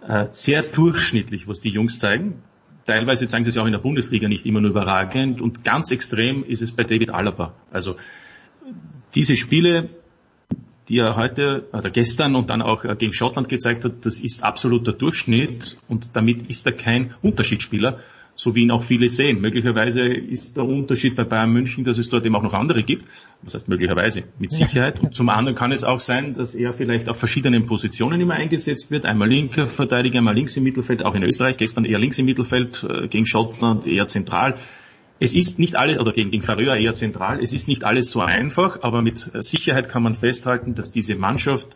äh, 0.07 0.27
sehr 0.31 0.63
durchschnittlich, 0.63 1.47
was 1.47 1.61
die 1.61 1.69
Jungs 1.69 1.99
zeigen. 1.99 2.41
Teilweise 2.85 3.27
zeigen 3.27 3.43
sie 3.43 3.49
es 3.49 3.55
ja 3.55 3.63
auch 3.63 3.65
in 3.65 3.71
der 3.71 3.79
Bundesliga 3.79 4.27
nicht 4.27 4.45
immer 4.45 4.61
nur 4.61 4.69
überragend. 4.69 5.41
Und 5.41 5.63
ganz 5.63 5.91
extrem 5.91 6.43
ist 6.43 6.61
es 6.61 6.71
bei 6.71 6.83
David 6.83 7.11
Alaba. 7.11 7.53
Also 7.71 7.95
diese 9.15 9.35
Spiele, 9.35 9.89
die 10.87 10.99
er 10.99 11.15
heute 11.15 11.67
oder 11.73 11.89
gestern 11.89 12.35
und 12.35 12.51
dann 12.51 12.61
auch 12.61 12.83
gegen 12.97 13.11
Schottland 13.11 13.49
gezeigt 13.49 13.85
hat, 13.85 14.05
das 14.05 14.19
ist 14.19 14.43
absoluter 14.43 14.93
Durchschnitt. 14.93 15.77
Und 15.87 16.15
damit 16.15 16.47
ist 16.47 16.67
er 16.67 16.73
kein 16.73 17.15
Unterschiedsspieler, 17.23 18.01
so 18.35 18.53
wie 18.53 18.63
ihn 18.63 18.71
auch 18.71 18.83
viele 18.83 19.07
sehen. 19.07 19.39
Möglicherweise 19.39 20.01
ist 20.01 20.57
der 20.57 20.65
Unterschied 20.65 21.15
bei 21.15 21.23
Bayern 21.23 21.51
München, 21.51 21.85
dass 21.85 21.97
es 21.97 22.09
dort 22.09 22.25
eben 22.25 22.35
auch 22.35 22.43
noch 22.43 22.53
andere 22.53 22.83
gibt. 22.83 23.05
Was 23.41 23.53
heißt 23.53 23.69
möglicherweise? 23.69 24.23
Mit 24.37 24.51
Sicherheit. 24.51 24.99
Und 24.99 25.15
zum 25.15 25.29
anderen 25.29 25.55
kann 25.55 25.71
es 25.71 25.83
auch 25.85 26.01
sein, 26.01 26.33
dass 26.33 26.53
er 26.53 26.73
vielleicht 26.73 27.07
auf 27.07 27.17
verschiedenen 27.17 27.65
Positionen 27.65 28.19
immer 28.19 28.33
eingesetzt 28.33 28.91
wird. 28.91 29.05
Einmal 29.05 29.29
linker 29.29 29.65
Verteidiger, 29.65 30.19
einmal 30.19 30.35
links 30.35 30.57
im 30.57 30.63
Mittelfeld, 30.63 31.03
auch 31.03 31.15
in 31.15 31.23
Österreich. 31.23 31.57
Gestern 31.57 31.85
eher 31.85 31.97
links 31.97 32.19
im 32.19 32.25
Mittelfeld, 32.25 32.85
äh, 32.87 33.07
gegen 33.07 33.25
Schottland 33.25 33.87
eher 33.87 34.07
zentral. 34.07 34.55
Es 35.17 35.33
ist 35.33 35.59
nicht 35.59 35.77
alles, 35.77 35.97
oder 35.97 36.11
gegen, 36.11 36.29
gegen 36.29 36.43
Färöer 36.43 36.75
eher 36.75 36.93
zentral, 36.93 37.39
es 37.41 37.53
ist 37.53 37.69
nicht 37.69 37.85
alles 37.85 38.11
so 38.11 38.19
einfach, 38.19 38.81
aber 38.81 39.01
mit 39.01 39.31
Sicherheit 39.39 39.87
kann 39.87 40.03
man 40.03 40.13
festhalten, 40.13 40.75
dass 40.75 40.91
diese 40.91 41.15
Mannschaft 41.15 41.69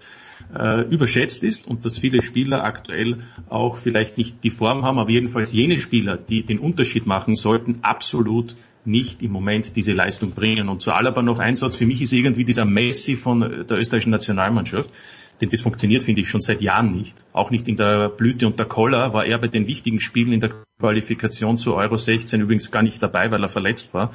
äh, 0.57 0.81
überschätzt 0.89 1.43
ist 1.43 1.67
und 1.67 1.85
dass 1.85 1.97
viele 1.97 2.21
Spieler 2.21 2.63
aktuell 2.63 3.17
auch 3.49 3.77
vielleicht 3.77 4.17
nicht 4.17 4.43
die 4.43 4.49
Form 4.49 4.83
haben, 4.83 4.99
aber 4.99 5.09
jedenfalls 5.09 5.53
jene 5.53 5.79
Spieler, 5.79 6.17
die 6.17 6.43
den 6.43 6.59
Unterschied 6.59 7.05
machen 7.05 7.35
sollten, 7.35 7.79
absolut 7.81 8.55
nicht 8.85 9.21
im 9.21 9.31
Moment 9.31 9.75
diese 9.75 9.93
Leistung 9.93 10.31
bringen. 10.31 10.69
Und 10.69 10.81
zu 10.81 10.91
Alaba 10.91 11.21
noch 11.21 11.39
ein 11.39 11.55
Satz, 11.55 11.75
für 11.75 11.85
mich 11.85 12.01
ist 12.01 12.13
irgendwie 12.13 12.45
dieser 12.45 12.65
Messi 12.65 13.15
von 13.15 13.41
der 13.41 13.77
österreichischen 13.77 14.11
Nationalmannschaft, 14.11 14.89
denn 15.41 15.49
das 15.49 15.61
funktioniert, 15.61 16.03
finde 16.03 16.21
ich, 16.21 16.29
schon 16.29 16.41
seit 16.41 16.61
Jahren 16.61 16.91
nicht. 16.91 17.25
Auch 17.31 17.49
nicht 17.49 17.67
in 17.67 17.77
der 17.77 18.09
Blüte 18.09 18.45
und 18.45 18.59
der 18.59 18.65
Koller 18.65 19.13
war 19.13 19.25
er 19.25 19.37
bei 19.37 19.47
den 19.47 19.67
wichtigen 19.67 19.99
Spielen 19.99 20.33
in 20.33 20.41
der 20.41 20.51
Qualifikation 20.79 21.57
zu 21.57 21.75
Euro 21.75 21.95
16 21.95 22.41
übrigens 22.41 22.71
gar 22.71 22.83
nicht 22.83 23.01
dabei, 23.01 23.31
weil 23.31 23.41
er 23.41 23.49
verletzt 23.49 23.93
war. 23.93 24.11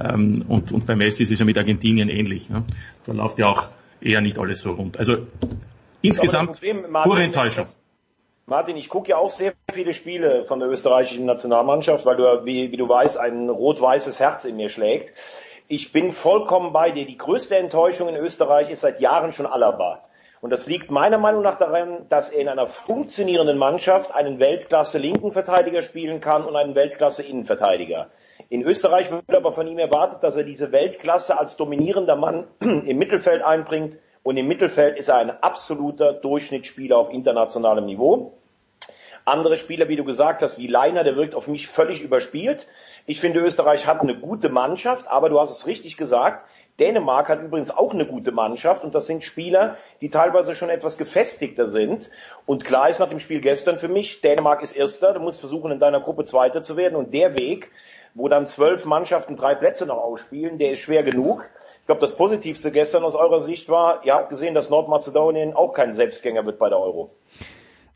Ähm, 0.00 0.44
und, 0.48 0.72
und 0.72 0.86
bei 0.86 0.96
Messi 0.96 1.22
ist 1.22 1.32
es 1.32 1.38
ja 1.38 1.44
mit 1.44 1.58
Argentinien 1.58 2.08
ähnlich. 2.08 2.48
Ne? 2.48 2.64
Da 3.04 3.12
läuft 3.12 3.38
ja 3.38 3.46
auch 3.46 3.68
eher 4.04 4.20
nicht 4.20 4.38
alles 4.38 4.60
so 4.60 4.72
rund. 4.72 4.98
Also 4.98 5.26
insgesamt 6.02 6.52
Problem, 6.52 6.90
Martin, 6.90 7.10
pure 7.10 7.22
Enttäuschung. 7.22 7.66
Martin, 8.46 8.76
ich 8.76 8.90
gucke 8.90 9.10
ja 9.10 9.16
auch 9.16 9.30
sehr 9.30 9.54
viele 9.72 9.94
Spiele 9.94 10.44
von 10.44 10.60
der 10.60 10.68
österreichischen 10.68 11.24
Nationalmannschaft, 11.24 12.04
weil 12.04 12.16
du, 12.16 12.24
ja, 12.24 12.44
wie, 12.44 12.70
wie 12.72 12.76
du 12.76 12.88
weißt, 12.88 13.16
ein 13.16 13.48
rot-weißes 13.48 14.20
Herz 14.20 14.44
in 14.44 14.56
mir 14.56 14.68
schlägt. 14.68 15.14
Ich 15.66 15.92
bin 15.92 16.12
vollkommen 16.12 16.74
bei 16.74 16.90
dir. 16.90 17.06
Die 17.06 17.16
größte 17.16 17.56
Enttäuschung 17.56 18.10
in 18.10 18.16
Österreich 18.16 18.70
ist 18.70 18.82
seit 18.82 19.00
Jahren 19.00 19.32
schon 19.32 19.46
Alaba. 19.46 20.04
Und 20.42 20.50
das 20.50 20.66
liegt 20.66 20.90
meiner 20.90 21.16
Meinung 21.16 21.42
nach 21.42 21.56
daran, 21.58 22.06
dass 22.10 22.28
er 22.28 22.42
in 22.42 22.48
einer 22.50 22.66
funktionierenden 22.66 23.56
Mannschaft 23.56 24.14
einen 24.14 24.38
Weltklasse 24.40 24.98
linken 24.98 25.32
Verteidiger 25.32 25.80
spielen 25.80 26.20
kann 26.20 26.44
und 26.44 26.54
einen 26.54 26.74
Weltklasse 26.74 27.22
Innenverteidiger. 27.22 28.10
In 28.48 28.62
Österreich 28.62 29.10
wird 29.10 29.34
aber 29.34 29.52
von 29.52 29.66
ihm 29.66 29.78
erwartet, 29.78 30.22
dass 30.22 30.36
er 30.36 30.44
diese 30.44 30.72
Weltklasse 30.72 31.38
als 31.38 31.56
dominierender 31.56 32.16
Mann 32.16 32.46
im 32.60 32.98
Mittelfeld 32.98 33.42
einbringt. 33.42 33.98
Und 34.22 34.36
im 34.36 34.48
Mittelfeld 34.48 34.98
ist 34.98 35.08
er 35.08 35.16
ein 35.16 35.30
absoluter 35.30 36.12
Durchschnittsspieler 36.12 36.96
auf 36.96 37.10
internationalem 37.10 37.86
Niveau. 37.86 38.38
Andere 39.26 39.56
Spieler, 39.56 39.88
wie 39.88 39.96
du 39.96 40.04
gesagt 40.04 40.42
hast, 40.42 40.58
wie 40.58 40.66
Leiner, 40.66 41.02
der 41.02 41.16
wirkt 41.16 41.34
auf 41.34 41.48
mich 41.48 41.66
völlig 41.66 42.02
überspielt. 42.02 42.66
Ich 43.06 43.20
finde, 43.20 43.40
Österreich 43.40 43.86
hat 43.86 44.02
eine 44.02 44.18
gute 44.18 44.50
Mannschaft, 44.50 45.08
aber 45.08 45.30
du 45.30 45.40
hast 45.40 45.50
es 45.50 45.66
richtig 45.66 45.96
gesagt, 45.96 46.44
Dänemark 46.78 47.28
hat 47.28 47.40
übrigens 47.40 47.70
auch 47.70 47.94
eine 47.94 48.04
gute 48.04 48.32
Mannschaft 48.32 48.84
und 48.84 48.94
das 48.94 49.06
sind 49.06 49.24
Spieler, 49.24 49.78
die 50.00 50.10
teilweise 50.10 50.54
schon 50.54 50.68
etwas 50.68 50.98
gefestigter 50.98 51.68
sind. 51.68 52.10
Und 52.44 52.64
klar 52.64 52.90
ist 52.90 52.98
nach 52.98 53.08
dem 53.08 53.20
Spiel 53.20 53.40
gestern 53.40 53.76
für 53.76 53.88
mich, 53.88 54.20
Dänemark 54.20 54.62
ist 54.62 54.72
Erster, 54.72 55.14
du 55.14 55.20
musst 55.20 55.40
versuchen, 55.40 55.70
in 55.70 55.78
deiner 55.78 56.00
Gruppe 56.00 56.24
Zweiter 56.24 56.60
zu 56.60 56.76
werden 56.76 56.96
und 56.96 57.14
der 57.14 57.34
Weg, 57.34 57.70
wo 58.14 58.28
dann 58.28 58.46
zwölf 58.46 58.84
Mannschaften 58.84 59.36
drei 59.36 59.54
Plätze 59.54 59.86
noch 59.86 59.98
ausspielen, 59.98 60.58
der 60.58 60.72
ist 60.72 60.80
schwer 60.80 61.02
genug. 61.02 61.44
Ich 61.80 61.86
glaube, 61.86 62.00
das 62.00 62.16
Positivste 62.16 62.70
gestern 62.70 63.02
aus 63.02 63.14
eurer 63.14 63.40
Sicht 63.40 63.68
war, 63.68 64.04
ihr 64.04 64.14
habt 64.14 64.30
gesehen, 64.30 64.54
dass 64.54 64.70
Nordmazedonien 64.70 65.52
auch 65.54 65.72
kein 65.72 65.92
Selbstgänger 65.92 66.46
wird 66.46 66.58
bei 66.58 66.68
der 66.68 66.78
Euro. 66.78 67.10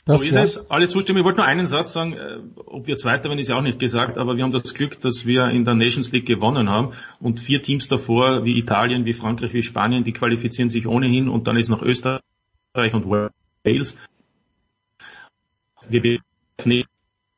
Das 0.09 0.22
so 0.22 0.26
ist 0.26 0.35
ja. 0.35 0.42
es. 0.42 0.70
Alle 0.70 0.88
zustimmen. 0.88 1.18
Ich 1.18 1.24
wollte 1.24 1.40
nur 1.40 1.46
einen 1.46 1.66
Satz 1.66 1.92
sagen. 1.92 2.14
Äh, 2.14 2.38
ob 2.64 2.87
wir 2.87 2.96
Zweiter 2.96 3.28
werden, 3.28 3.38
ist 3.38 3.50
ja 3.50 3.57
auch 3.57 3.62
nicht 3.62 3.78
gesagt. 3.78 4.16
Aber 4.16 4.37
wir 4.37 4.42
haben 4.42 4.52
das 4.52 4.72
Glück, 4.72 4.98
dass 5.02 5.26
wir 5.26 5.50
in 5.50 5.64
der 5.64 5.74
Nations 5.74 6.11
League 6.12 6.26
gewonnen 6.26 6.70
haben. 6.70 6.92
Und 7.20 7.40
vier 7.40 7.61
Teams 7.61 7.88
davor, 7.88 8.44
wie 8.44 8.59
Italien, 8.59 9.04
wie 9.04 9.12
Frankreich, 9.12 9.52
wie 9.52 9.62
Spanien, 9.62 10.04
die 10.04 10.14
qualifizieren 10.14 10.70
sich 10.70 10.87
ohnehin. 10.87 11.28
Und 11.28 11.46
dann 11.46 11.59
ist 11.59 11.68
noch 11.68 11.83
Österreich 11.83 12.22
und 12.94 13.11
Wales. 13.11 13.98
Wir 15.90 16.18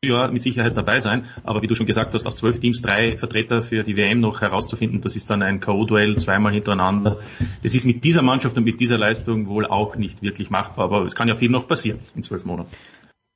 ja 0.03 0.29
mit 0.29 0.43
Sicherheit 0.43 0.77
dabei 0.77 0.99
sein. 1.01 1.27
Aber 1.45 1.61
wie 1.61 1.67
du 1.67 1.75
schon 1.75 1.87
gesagt 1.87 2.15
hast, 2.15 2.27
aus 2.27 2.37
zwölf 2.37 2.59
Teams 2.59 2.81
drei 2.81 3.17
Vertreter 3.17 3.61
für 3.61 3.83
die 3.83 3.97
WM 3.97 4.21
noch 4.21 4.41
herauszufinden, 4.41 5.03
das 5.03 5.15
ist 5.15 5.29
dann 5.29 5.43
ein 5.43 5.61
K.O.-Duell 5.61 6.17
zweimal 6.17 6.55
hintereinander. 6.55 7.19
Das 7.63 7.75
ist 7.75 7.85
mit 7.85 8.03
dieser 8.03 8.23
Mannschaft 8.23 8.57
und 8.57 8.65
mit 8.65 8.81
dieser 8.81 8.97
Leistung 8.97 9.47
wohl 9.47 9.67
auch 9.67 9.97
nicht 9.97 10.23
wirklich 10.23 10.49
machbar. 10.49 10.87
Aber 10.87 11.05
es 11.05 11.15
kann 11.15 11.29
ja 11.29 11.35
viel 11.35 11.51
noch 11.51 11.67
passieren 11.67 12.01
in 12.15 12.23
zwölf 12.23 12.47
Monaten. 12.47 12.71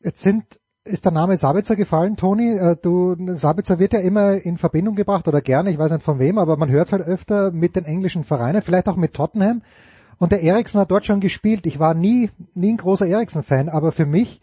Jetzt 0.02 0.22
sind 0.22 0.44
ist 0.86 1.04
der 1.04 1.12
Name 1.12 1.36
Sabitzer 1.38 1.76
gefallen, 1.76 2.16
Toni? 2.16 2.58
Äh, 2.58 2.76
du, 2.80 3.16
Sabitzer 3.36 3.78
wird 3.78 3.94
ja 3.94 4.00
immer 4.00 4.34
in 4.34 4.58
Verbindung 4.58 4.94
gebracht 4.94 5.26
oder 5.26 5.40
gerne, 5.40 5.70
ich 5.70 5.78
weiß 5.78 5.92
nicht 5.92 6.02
von 6.02 6.18
wem, 6.18 6.36
aber 6.36 6.58
man 6.58 6.68
hört 6.68 6.92
halt 6.92 7.02
öfter 7.02 7.52
mit 7.52 7.74
den 7.74 7.86
englischen 7.86 8.22
Vereinen, 8.22 8.60
vielleicht 8.60 8.88
auch 8.88 8.96
mit 8.96 9.14
Tottenham. 9.14 9.62
Und 10.18 10.32
der 10.32 10.42
Eriksen 10.42 10.78
hat 10.78 10.90
dort 10.90 11.06
schon 11.06 11.20
gespielt. 11.20 11.64
Ich 11.64 11.78
war 11.78 11.94
nie, 11.94 12.30
nie 12.54 12.74
ein 12.74 12.76
großer 12.76 13.06
Eriksen-Fan, 13.06 13.70
aber 13.70 13.92
für 13.92 14.04
mich 14.04 14.42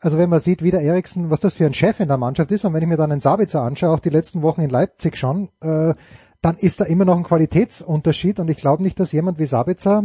also 0.00 0.18
wenn 0.18 0.30
man 0.30 0.40
sieht, 0.40 0.62
wie 0.62 0.70
der 0.70 0.82
Eriksen, 0.82 1.30
was 1.30 1.40
das 1.40 1.54
für 1.54 1.66
ein 1.66 1.74
Chef 1.74 2.00
in 2.00 2.08
der 2.08 2.18
Mannschaft 2.18 2.50
ist, 2.52 2.64
und 2.64 2.74
wenn 2.74 2.82
ich 2.82 2.88
mir 2.88 2.96
dann 2.96 3.12
einen 3.12 3.20
Sabitzer 3.20 3.62
anschaue, 3.62 3.90
auch 3.90 4.00
die 4.00 4.10
letzten 4.10 4.42
Wochen 4.42 4.60
in 4.60 4.70
Leipzig 4.70 5.16
schon, 5.16 5.48
äh, 5.60 5.94
dann 6.42 6.56
ist 6.58 6.80
da 6.80 6.84
immer 6.84 7.04
noch 7.04 7.16
ein 7.16 7.24
Qualitätsunterschied 7.24 8.38
und 8.38 8.50
ich 8.50 8.58
glaube 8.58 8.82
nicht, 8.82 9.00
dass 9.00 9.12
jemand 9.12 9.38
wie 9.38 9.46
Sabitzer 9.46 10.04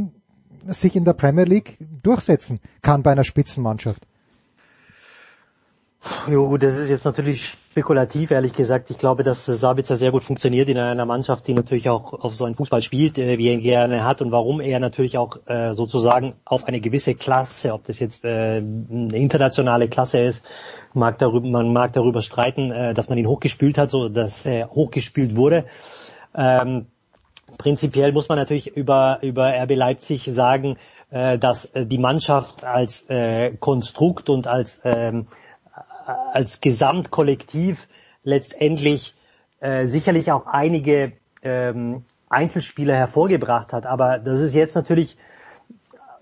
sich 0.65 0.95
in 0.95 1.05
der 1.05 1.13
Premier 1.13 1.45
League 1.45 1.77
durchsetzen 2.03 2.59
kann 2.81 3.03
bei 3.03 3.11
einer 3.11 3.23
Spitzenmannschaft. 3.23 4.07
Jo, 6.27 6.57
das 6.57 6.77
ist 6.77 6.89
jetzt 6.89 7.05
natürlich 7.05 7.45
spekulativ, 7.45 8.31
ehrlich 8.31 8.53
gesagt. 8.53 8.89
Ich 8.89 8.97
glaube, 8.97 9.23
dass 9.23 9.45
Sabitzer 9.45 9.95
sehr 9.95 10.11
gut 10.11 10.23
funktioniert 10.23 10.67
in 10.67 10.79
einer 10.79 11.05
Mannschaft, 11.05 11.47
die 11.47 11.53
natürlich 11.53 11.89
auch 11.89 12.13
auf 12.13 12.33
so 12.33 12.45
einen 12.45 12.55
Fußball 12.55 12.81
spielt, 12.81 13.19
äh, 13.19 13.37
wie 13.37 13.47
er 13.47 13.53
ihn 13.53 13.61
gerne 13.61 14.03
hat 14.03 14.21
und 14.21 14.31
warum 14.31 14.61
er 14.61 14.79
natürlich 14.79 15.19
auch 15.19 15.37
äh, 15.45 15.73
sozusagen 15.73 16.33
auf 16.43 16.65
eine 16.65 16.81
gewisse 16.81 17.13
Klasse, 17.13 17.73
ob 17.73 17.83
das 17.83 17.99
jetzt 17.99 18.25
äh, 18.25 18.57
eine 18.57 19.15
internationale 19.15 19.89
Klasse 19.89 20.19
ist, 20.19 20.43
mag 20.93 21.19
darüber, 21.19 21.47
man 21.47 21.71
mag 21.71 21.93
darüber 21.93 22.23
streiten, 22.23 22.71
äh, 22.71 22.93
dass 22.95 23.09
man 23.09 23.19
ihn 23.19 23.27
hochgespült 23.27 23.77
hat, 23.77 23.91
so 23.91 24.09
dass 24.09 24.45
er 24.47 24.71
hochgespült 24.71 25.35
wurde. 25.35 25.65
Ähm, 26.35 26.87
prinzipiell 27.59 28.11
muss 28.11 28.27
man 28.27 28.39
natürlich 28.39 28.75
über, 28.75 29.19
über 29.21 29.53
RB 29.53 29.75
Leipzig 29.75 30.25
sagen, 30.25 30.77
äh, 31.11 31.37
dass 31.37 31.69
die 31.75 31.99
Mannschaft 31.99 32.63
als 32.63 33.07
äh, 33.07 33.51
Konstrukt 33.59 34.29
und 34.29 34.47
als 34.47 34.81
ähm, 34.83 35.27
als 36.05 36.61
Gesamtkollektiv 36.61 37.87
letztendlich 38.23 39.15
äh, 39.59 39.85
sicherlich 39.85 40.31
auch 40.31 40.45
einige 40.47 41.13
ähm, 41.43 42.03
Einzelspieler 42.29 42.95
hervorgebracht 42.95 43.73
hat. 43.73 43.85
Aber 43.85 44.19
das 44.19 44.39
ist 44.39 44.53
jetzt 44.53 44.75
natürlich 44.75 45.17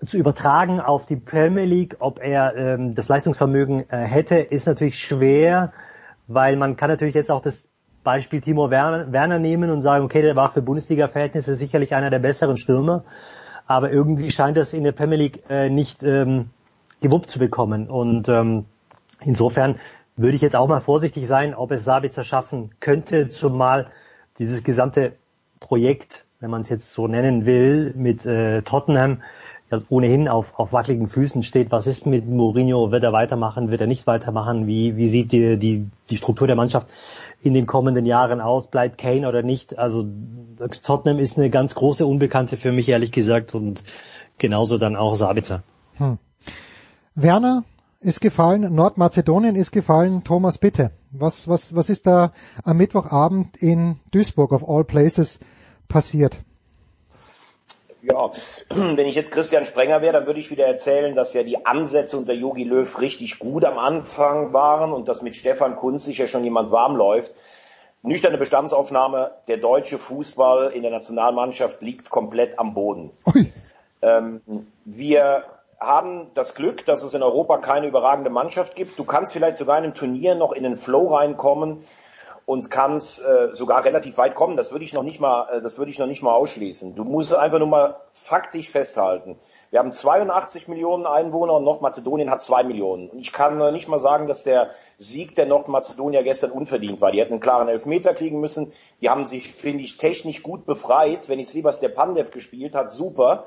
zu 0.04 0.16
übertragen 0.16 0.80
auf 0.80 1.06
die 1.06 1.16
Premier 1.16 1.64
League, 1.64 1.96
ob 1.98 2.20
er 2.20 2.56
ähm, 2.56 2.94
das 2.94 3.08
Leistungsvermögen 3.08 3.88
äh, 3.90 3.98
hätte, 3.98 4.36
ist 4.36 4.66
natürlich 4.66 4.98
schwer, 4.98 5.72
weil 6.26 6.56
man 6.56 6.76
kann 6.76 6.88
natürlich 6.88 7.14
jetzt 7.14 7.30
auch 7.30 7.42
das 7.42 7.68
Beispiel 8.02 8.40
Timo 8.40 8.70
Werner, 8.70 9.12
Werner 9.12 9.38
nehmen 9.38 9.70
und 9.70 9.82
sagen, 9.82 10.04
okay, 10.04 10.22
der 10.22 10.36
war 10.36 10.50
für 10.52 10.62
Bundesliga-Verhältnnisse 10.62 11.54
sicherlich 11.54 11.94
einer 11.94 12.08
der 12.08 12.18
besseren 12.18 12.56
Stürmer, 12.56 13.04
aber 13.66 13.92
irgendwie 13.92 14.30
scheint 14.30 14.56
das 14.56 14.72
in 14.72 14.84
der 14.84 14.92
Premier 14.92 15.18
League 15.18 15.42
äh, 15.50 15.68
nicht 15.68 16.02
ähm, 16.02 16.48
gewuppt 17.02 17.30
zu 17.30 17.38
bekommen. 17.38 17.90
Und 17.90 18.28
ähm, 18.30 18.64
Insofern 19.24 19.76
würde 20.16 20.36
ich 20.36 20.42
jetzt 20.42 20.56
auch 20.56 20.68
mal 20.68 20.80
vorsichtig 20.80 21.26
sein, 21.26 21.54
ob 21.54 21.70
es 21.70 21.84
Sabitzer 21.84 22.24
schaffen 22.24 22.70
könnte, 22.80 23.28
zumal 23.28 23.88
dieses 24.38 24.64
gesamte 24.64 25.12
Projekt, 25.60 26.24
wenn 26.40 26.50
man 26.50 26.62
es 26.62 26.68
jetzt 26.68 26.92
so 26.92 27.06
nennen 27.06 27.46
will, 27.46 27.92
mit 27.96 28.24
äh, 28.26 28.62
Tottenham 28.62 29.22
das 29.70 29.86
ohnehin 29.88 30.26
auf, 30.28 30.58
auf 30.58 30.72
wackeligen 30.72 31.08
Füßen 31.08 31.44
steht. 31.44 31.70
Was 31.70 31.86
ist 31.86 32.04
mit 32.04 32.28
Mourinho? 32.28 32.90
Wird 32.90 33.04
er 33.04 33.12
weitermachen? 33.12 33.70
Wird 33.70 33.80
er 33.80 33.86
nicht 33.86 34.06
weitermachen? 34.06 34.66
Wie, 34.66 34.96
wie 34.96 35.08
sieht 35.08 35.30
die, 35.30 35.58
die, 35.58 35.86
die 36.10 36.16
Struktur 36.16 36.48
der 36.48 36.56
Mannschaft 36.56 36.88
in 37.40 37.54
den 37.54 37.66
kommenden 37.66 38.04
Jahren 38.04 38.40
aus? 38.40 38.66
Bleibt 38.66 38.98
Kane 38.98 39.28
oder 39.28 39.42
nicht? 39.42 39.78
Also 39.78 40.04
Tottenham 40.82 41.20
ist 41.20 41.38
eine 41.38 41.50
ganz 41.50 41.76
große 41.76 42.04
Unbekannte 42.04 42.56
für 42.56 42.72
mich, 42.72 42.88
ehrlich 42.88 43.12
gesagt, 43.12 43.54
und 43.54 43.80
genauso 44.38 44.76
dann 44.76 44.96
auch 44.96 45.14
Sabitzer. 45.14 45.62
Hm. 45.98 46.18
Werner 47.14 47.62
ist 48.00 48.20
gefallen, 48.20 48.74
Nordmazedonien 48.74 49.56
ist 49.56 49.72
gefallen. 49.72 50.24
Thomas, 50.24 50.58
bitte. 50.58 50.90
Was, 51.12 51.48
was, 51.48 51.74
was 51.74 51.90
ist 51.90 52.06
da 52.06 52.32
am 52.64 52.78
Mittwochabend 52.78 53.56
in 53.58 54.00
Duisburg 54.10 54.52
of 54.52 54.68
all 54.68 54.84
places 54.84 55.38
passiert? 55.88 56.40
Ja, 58.02 58.30
wenn 58.70 59.06
ich 59.06 59.14
jetzt 59.14 59.30
Christian 59.30 59.66
Sprenger 59.66 60.00
wäre, 60.00 60.14
dann 60.14 60.26
würde 60.26 60.40
ich 60.40 60.50
wieder 60.50 60.66
erzählen, 60.66 61.14
dass 61.14 61.34
ja 61.34 61.42
die 61.42 61.66
Ansätze 61.66 62.16
unter 62.16 62.32
Jogi 62.32 62.64
Löw 62.64 63.00
richtig 63.00 63.38
gut 63.38 63.66
am 63.66 63.78
Anfang 63.78 64.54
waren 64.54 64.92
und 64.92 65.06
dass 65.08 65.20
mit 65.20 65.36
Stefan 65.36 65.76
Kunz 65.76 66.04
sicher 66.04 66.26
schon 66.26 66.42
jemand 66.42 66.70
warm 66.70 66.96
läuft. 66.96 67.34
Nüchterne 68.02 68.38
Bestandsaufnahme, 68.38 69.32
der 69.48 69.58
deutsche 69.58 69.98
Fußball 69.98 70.70
in 70.70 70.80
der 70.80 70.90
Nationalmannschaft 70.90 71.82
liegt 71.82 72.08
komplett 72.08 72.58
am 72.58 72.72
Boden. 72.72 73.10
Ähm, 74.02 74.40
wir 74.86 75.44
haben 75.80 76.30
das 76.34 76.54
Glück, 76.54 76.84
dass 76.84 77.02
es 77.02 77.14
in 77.14 77.22
Europa 77.22 77.58
keine 77.58 77.86
überragende 77.86 78.30
Mannschaft 78.30 78.76
gibt. 78.76 78.98
Du 78.98 79.04
kannst 79.04 79.32
vielleicht 79.32 79.56
sogar 79.56 79.78
in 79.78 79.84
einem 79.84 79.94
Turnier 79.94 80.34
noch 80.34 80.52
in 80.52 80.62
den 80.62 80.76
Flow 80.76 81.14
reinkommen 81.14 81.84
und 82.44 82.68
kannst 82.70 83.24
äh, 83.24 83.54
sogar 83.54 83.84
relativ 83.84 84.18
weit 84.18 84.34
kommen. 84.34 84.56
Das 84.56 84.72
würde 84.72 84.84
ich 84.84 84.92
noch 84.92 85.04
nicht 85.04 85.20
mal, 85.20 85.48
äh, 85.52 85.62
das 85.62 85.78
würde 85.78 85.90
ich 85.90 85.98
noch 85.98 86.08
nicht 86.08 86.20
mal 86.20 86.34
ausschließen. 86.34 86.96
Du 86.96 87.04
musst 87.04 87.32
einfach 87.32 87.60
nur 87.60 87.68
mal 87.68 87.96
faktisch 88.12 88.68
festhalten. 88.68 89.38
Wir 89.70 89.78
haben 89.78 89.92
82 89.92 90.66
Millionen 90.66 91.06
Einwohner 91.06 91.54
und 91.54 91.64
Nordmazedonien 91.64 92.28
hat 92.28 92.42
zwei 92.42 92.64
Millionen. 92.64 93.08
Und 93.08 93.20
ich 93.20 93.32
kann 93.32 93.60
äh, 93.60 93.72
nicht 93.72 93.88
mal 93.88 94.00
sagen, 94.00 94.26
dass 94.26 94.42
der 94.42 94.70
Sieg 94.98 95.34
der 95.36 95.46
Nordmazedonier 95.46 96.24
gestern 96.24 96.50
unverdient 96.50 97.00
war. 97.00 97.12
Die 97.12 97.20
hätten 97.20 97.34
einen 97.34 97.40
klaren 97.40 97.68
Elfmeter 97.68 98.14
kriegen 98.14 98.40
müssen. 98.40 98.72
Die 99.00 99.08
haben 99.08 99.24
sich, 99.26 99.52
finde 99.52 99.84
ich, 99.84 99.96
technisch 99.96 100.42
gut 100.42 100.66
befreit. 100.66 101.28
Wenn 101.28 101.38
ich 101.38 101.48
sehe, 101.48 101.64
was 101.64 101.78
der 101.78 101.90
Pandev 101.90 102.32
gespielt 102.32 102.74
hat, 102.74 102.92
super. 102.92 103.44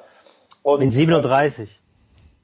Und, 0.64 0.80
Mit 0.80 0.94
37. 0.94 1.83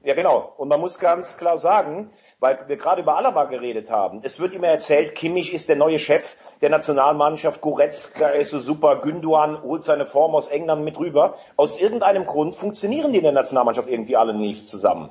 Ja, 0.02 0.14
genau. 0.14 0.54
Und 0.56 0.68
man 0.68 0.80
muss 0.80 0.98
ganz 0.98 1.36
klar 1.36 1.58
sagen, 1.58 2.10
weil 2.38 2.58
wir 2.68 2.76
gerade 2.78 3.02
über 3.02 3.18
Alaba 3.18 3.44
geredet 3.44 3.90
haben, 3.90 4.20
es 4.22 4.40
wird 4.40 4.54
immer 4.54 4.68
erzählt, 4.68 5.14
Kimmich 5.14 5.52
ist 5.52 5.68
der 5.68 5.76
neue 5.76 5.98
Chef 5.98 6.36
der 6.62 6.70
Nationalmannschaft, 6.70 7.60
Goretzka 7.60 8.28
ist 8.28 8.50
so 8.50 8.58
super, 8.58 8.96
Günduan 9.02 9.62
holt 9.62 9.84
seine 9.84 10.06
Form 10.06 10.34
aus 10.34 10.48
England 10.48 10.84
mit 10.84 10.98
rüber. 10.98 11.34
Aus 11.56 11.78
irgendeinem 11.78 12.24
Grund 12.24 12.54
funktionieren 12.54 13.12
die 13.12 13.18
in 13.18 13.24
der 13.24 13.32
Nationalmannschaft 13.32 13.88
irgendwie 13.90 14.16
alle 14.16 14.32
nicht 14.32 14.66
zusammen. 14.66 15.10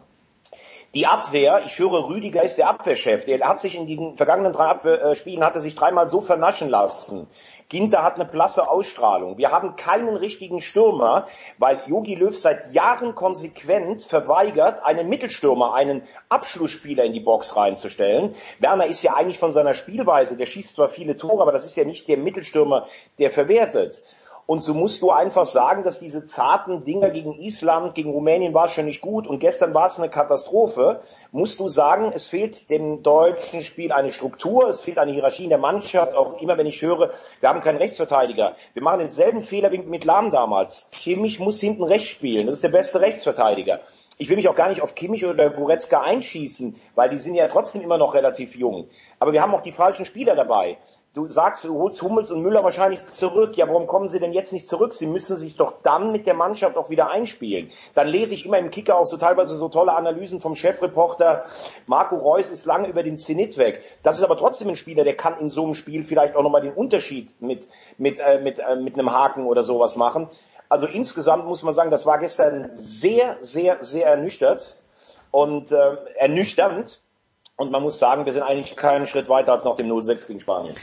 Die 0.96 1.06
Abwehr, 1.06 1.62
ich 1.68 1.78
höre, 1.78 2.10
Rüdiger 2.10 2.42
ist 2.42 2.58
der 2.58 2.68
Abwehrchef. 2.68 3.26
Der 3.26 3.48
hat 3.48 3.62
sich 3.62 3.76
in 3.76 3.86
den 3.86 4.16
vergangenen 4.16 4.54
drei 4.54 4.66
Abwehrspielen 4.66 5.44
hatte 5.44 5.60
sich 5.60 5.76
dreimal 5.76 6.08
so 6.08 6.20
vernaschen 6.20 6.68
lassen. 6.68 7.28
Ginter 7.70 8.02
hat 8.02 8.16
eine 8.16 8.26
blasse 8.26 8.68
Ausstrahlung. 8.68 9.38
Wir 9.38 9.52
haben 9.52 9.76
keinen 9.76 10.16
richtigen 10.16 10.62
Stürmer, 10.62 11.28
weil 11.60 11.84
Jogi 11.86 12.16
Löw 12.16 12.36
seit 12.36 12.74
Jahren 12.74 13.14
konsequent 13.14 14.02
verweigert, 14.02 14.84
einen 14.84 15.08
Mittelstürmer, 15.10 15.76
einen 15.76 16.02
Abschlussspieler 16.28 17.04
in 17.04 17.14
die 17.14 17.20
Box 17.20 17.56
reinzustellen. 17.56 18.34
Werner 18.58 18.88
ist 18.88 19.04
ja 19.04 19.14
eigentlich 19.14 19.38
von 19.38 19.52
seiner 19.52 19.76
Spielweise, 19.76 20.38
der 20.38 20.48
schießt 20.48 20.74
zwar 20.74 20.90
viele 20.90 21.16
Tore, 21.16 21.44
aber 21.44 21.52
das 21.52 21.66
ist 21.66 21.78
ja 21.78 21.86
nicht 21.86 22.08
der 22.08 22.18
Mittelstürmer, 22.18 22.88
der 23.20 23.30
verwertet. 23.30 24.02
Und 24.50 24.62
so 24.62 24.74
musst 24.74 25.04
du 25.04 25.12
einfach 25.12 25.46
sagen, 25.46 25.84
dass 25.84 26.00
diese 26.00 26.26
zarten 26.26 26.84
Dinger 26.84 27.12
gegen 27.12 27.34
Island, 27.38 27.94
gegen 27.94 28.10
Rumänien 28.10 28.56
war 28.56 28.66
es 28.66 28.72
schon 28.72 28.86
nicht 28.86 29.00
gut 29.00 29.28
und 29.28 29.38
gestern 29.38 29.76
war 29.76 29.86
es 29.86 30.00
eine 30.00 30.10
Katastrophe. 30.10 31.02
Musst 31.32 31.60
du 31.60 31.68
sagen, 31.68 32.12
es 32.16 32.30
fehlt 32.30 32.72
dem 32.72 33.04
deutschen 33.04 33.62
Spiel 33.62 33.92
eine 33.92 34.10
Struktur, 34.10 34.68
es 34.68 34.82
fehlt 34.82 34.98
eine 34.98 35.12
Hierarchie 35.12 35.44
in 35.44 35.52
der 35.52 35.60
Mannschaft. 35.60 36.16
Auch 36.16 36.42
immer 36.42 36.58
wenn 36.58 36.66
ich 36.66 36.82
höre, 36.82 37.12
wir 37.42 37.50
haben 37.50 37.62
keinen 37.62 37.78
Rechtsverteidiger. 37.78 38.56
Wir 38.74 38.82
machen 38.82 39.02
denselben 39.02 39.44
Fehler 39.44 39.72
wie 39.72 39.78
mit 39.78 40.04
Lahm 40.04 40.32
damals. 40.32 40.90
Kimmich 40.94 41.40
muss 41.40 41.60
hinten 41.60 41.84
rechts 41.84 42.08
spielen. 42.08 42.48
Das 42.48 42.56
ist 42.56 42.64
der 42.64 42.70
beste 42.70 43.02
Rechtsverteidiger. 43.02 43.82
ich 44.18 44.30
will 44.30 44.36
mich 44.36 44.50
auch 44.50 44.56
gar 44.56 44.70
nicht 44.70 44.82
auf 44.82 44.96
Kimmich 44.96 45.28
oder 45.28 45.52
Goretzka 45.52 46.02
einschießen, 46.02 46.76
weil 46.96 47.12
die 47.12 47.20
sind 47.20 47.36
ja 47.36 47.48
trotzdem 47.50 47.84
immer 47.84 48.00
noch 48.00 48.16
relativ 48.16 48.56
jung. 48.56 48.88
Aber 49.20 49.32
wir 49.32 49.44
haben 49.44 49.54
auch 49.54 49.62
die 49.62 49.72
falschen 49.72 50.06
Spieler 50.06 50.36
dabei. 50.36 50.80
Du 51.16 51.26
sagst, 51.26 51.64
du 51.64 51.74
holst 51.74 52.04
Hummels 52.04 52.30
und 52.30 52.44
Müller 52.44 52.64
wahrscheinlich 52.64 53.04
zurück. 53.04 53.58
Ja, 53.58 53.68
warum 53.68 53.88
kommen 53.88 54.10
sie 54.10 54.20
denn 54.20 54.32
jetzt 54.32 54.54
nicht 54.54 54.70
zurück? 54.70 54.94
Sie 54.94 55.08
müssen 55.08 55.38
sich 55.38 55.56
doch 55.56 55.82
dann 55.82 56.12
mit 56.12 56.28
der 56.28 56.36
Mannschaft 56.36 56.78
auch 56.78 56.92
wieder 56.92 57.10
einspielen. 57.10 57.72
Dann 57.96 58.08
lese 58.08 58.36
ich 58.36 58.46
immer 58.46 58.60
im 58.60 58.70
Kicker 58.70 58.96
auch 58.96 59.08
so 59.08 59.18
teilweise 59.18 59.58
so 59.58 59.70
tolle 59.70 59.96
Analysen 59.96 60.40
vom 60.40 60.54
Chefreporter. 60.54 61.46
Marco 61.88 62.16
Reus 62.16 62.50
ist 62.50 62.68
lange 62.68 62.88
über 62.88 63.02
den 63.02 63.18
Zenit 63.18 63.58
weg. 63.58 63.84
Das 64.04 64.20
ist 64.20 64.24
aber 64.24 64.38
trotzdem 64.38 64.70
ein 64.70 64.76
Spieler, 64.76 65.04
der 65.04 65.18
kann 65.18 65.40
in 65.40 65.50
so 65.50 65.64
einem 65.64 65.74
Spiel 65.74 66.04
vielleicht 66.04 66.36
auch 66.36 66.44
nochmal 66.44 66.62
den 66.62 66.74
Unterschied 66.74 67.42
mit, 67.42 67.68
mit, 67.98 68.20
äh, 68.20 68.40
mit, 68.40 68.60
äh, 68.60 68.76
mit 68.76 68.94
einem 68.94 69.12
Haken 69.12 69.48
oder 69.48 69.64
sowas 69.64 69.96
machen. 69.96 70.28
Also 70.70 70.86
insgesamt 70.86 71.48
muss 71.48 71.64
man 71.64 71.74
sagen, 71.74 71.90
das 71.90 72.06
war 72.06 72.20
gestern 72.20 72.70
sehr, 72.74 73.38
sehr, 73.42 73.84
sehr 73.84 74.06
ernüchtert 74.06 74.76
und 75.32 75.72
äh, 75.72 75.98
ernüchternd. 76.18 77.02
Und 77.56 77.72
man 77.72 77.82
muss 77.82 77.98
sagen, 77.98 78.26
wir 78.26 78.32
sind 78.32 78.44
eigentlich 78.44 78.76
keinen 78.76 79.08
Schritt 79.08 79.28
weiter 79.28 79.54
als 79.54 79.66
nach 79.66 79.76
dem 79.76 79.92
0-6 79.92 80.28
gegen 80.28 80.40
Spanien. 80.40 80.76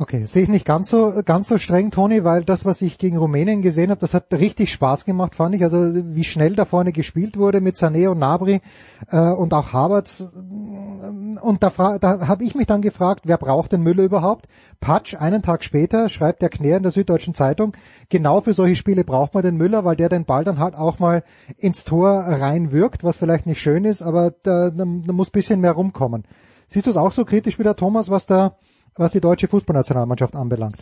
Okay, 0.00 0.24
sehe 0.24 0.44
ich 0.44 0.48
nicht 0.48 0.64
ganz 0.64 0.88
so 0.88 1.20
ganz 1.26 1.48
so 1.48 1.58
streng, 1.58 1.90
Toni, 1.90 2.24
weil 2.24 2.42
das, 2.42 2.64
was 2.64 2.80
ich 2.80 2.96
gegen 2.96 3.18
Rumänien 3.18 3.60
gesehen 3.60 3.90
habe, 3.90 4.00
das 4.00 4.14
hat 4.14 4.32
richtig 4.32 4.72
Spaß 4.72 5.04
gemacht, 5.04 5.34
fand 5.34 5.54
ich. 5.54 5.62
Also 5.62 5.92
wie 5.92 6.24
schnell 6.24 6.56
da 6.56 6.64
vorne 6.64 6.92
gespielt 6.92 7.36
wurde 7.36 7.60
mit 7.60 7.74
Sané 7.74 8.08
und 8.08 8.18
Nabri 8.18 8.62
äh, 9.10 9.18
und 9.18 9.52
auch 9.52 9.74
Havertz. 9.74 10.20
Und 10.20 11.58
da, 11.60 11.98
da 11.98 12.26
habe 12.26 12.44
ich 12.44 12.54
mich 12.54 12.66
dann 12.66 12.80
gefragt, 12.80 13.24
wer 13.26 13.36
braucht 13.36 13.72
den 13.72 13.82
Müller 13.82 14.02
überhaupt? 14.02 14.46
Patsch, 14.80 15.16
einen 15.16 15.42
Tag 15.42 15.64
später 15.64 16.08
schreibt 16.08 16.40
der 16.40 16.48
Knär 16.48 16.78
in 16.78 16.82
der 16.82 16.92
Süddeutschen 16.92 17.34
Zeitung, 17.34 17.74
genau 18.08 18.40
für 18.40 18.54
solche 18.54 18.76
Spiele 18.76 19.04
braucht 19.04 19.34
man 19.34 19.42
den 19.42 19.58
Müller, 19.58 19.84
weil 19.84 19.96
der 19.96 20.08
den 20.08 20.24
Ball 20.24 20.44
dann 20.44 20.60
halt 20.60 20.76
auch 20.76 20.98
mal 20.98 21.24
ins 21.58 21.84
Tor 21.84 22.08
reinwirkt, 22.10 23.04
was 23.04 23.18
vielleicht 23.18 23.44
nicht 23.44 23.60
schön 23.60 23.84
ist, 23.84 24.00
aber 24.00 24.30
da, 24.30 24.70
da 24.70 24.86
muss 24.86 25.28
bisschen 25.28 25.60
mehr 25.60 25.72
rumkommen. 25.72 26.24
Siehst 26.68 26.86
du 26.86 26.90
es 26.90 26.96
auch 26.96 27.12
so 27.12 27.26
kritisch 27.26 27.58
wie 27.58 27.64
der 27.64 27.76
Thomas, 27.76 28.08
was 28.08 28.24
da 28.24 28.56
was 29.00 29.12
die 29.12 29.20
deutsche 29.20 29.48
Fußballnationalmannschaft 29.48 30.36
anbelangt. 30.36 30.76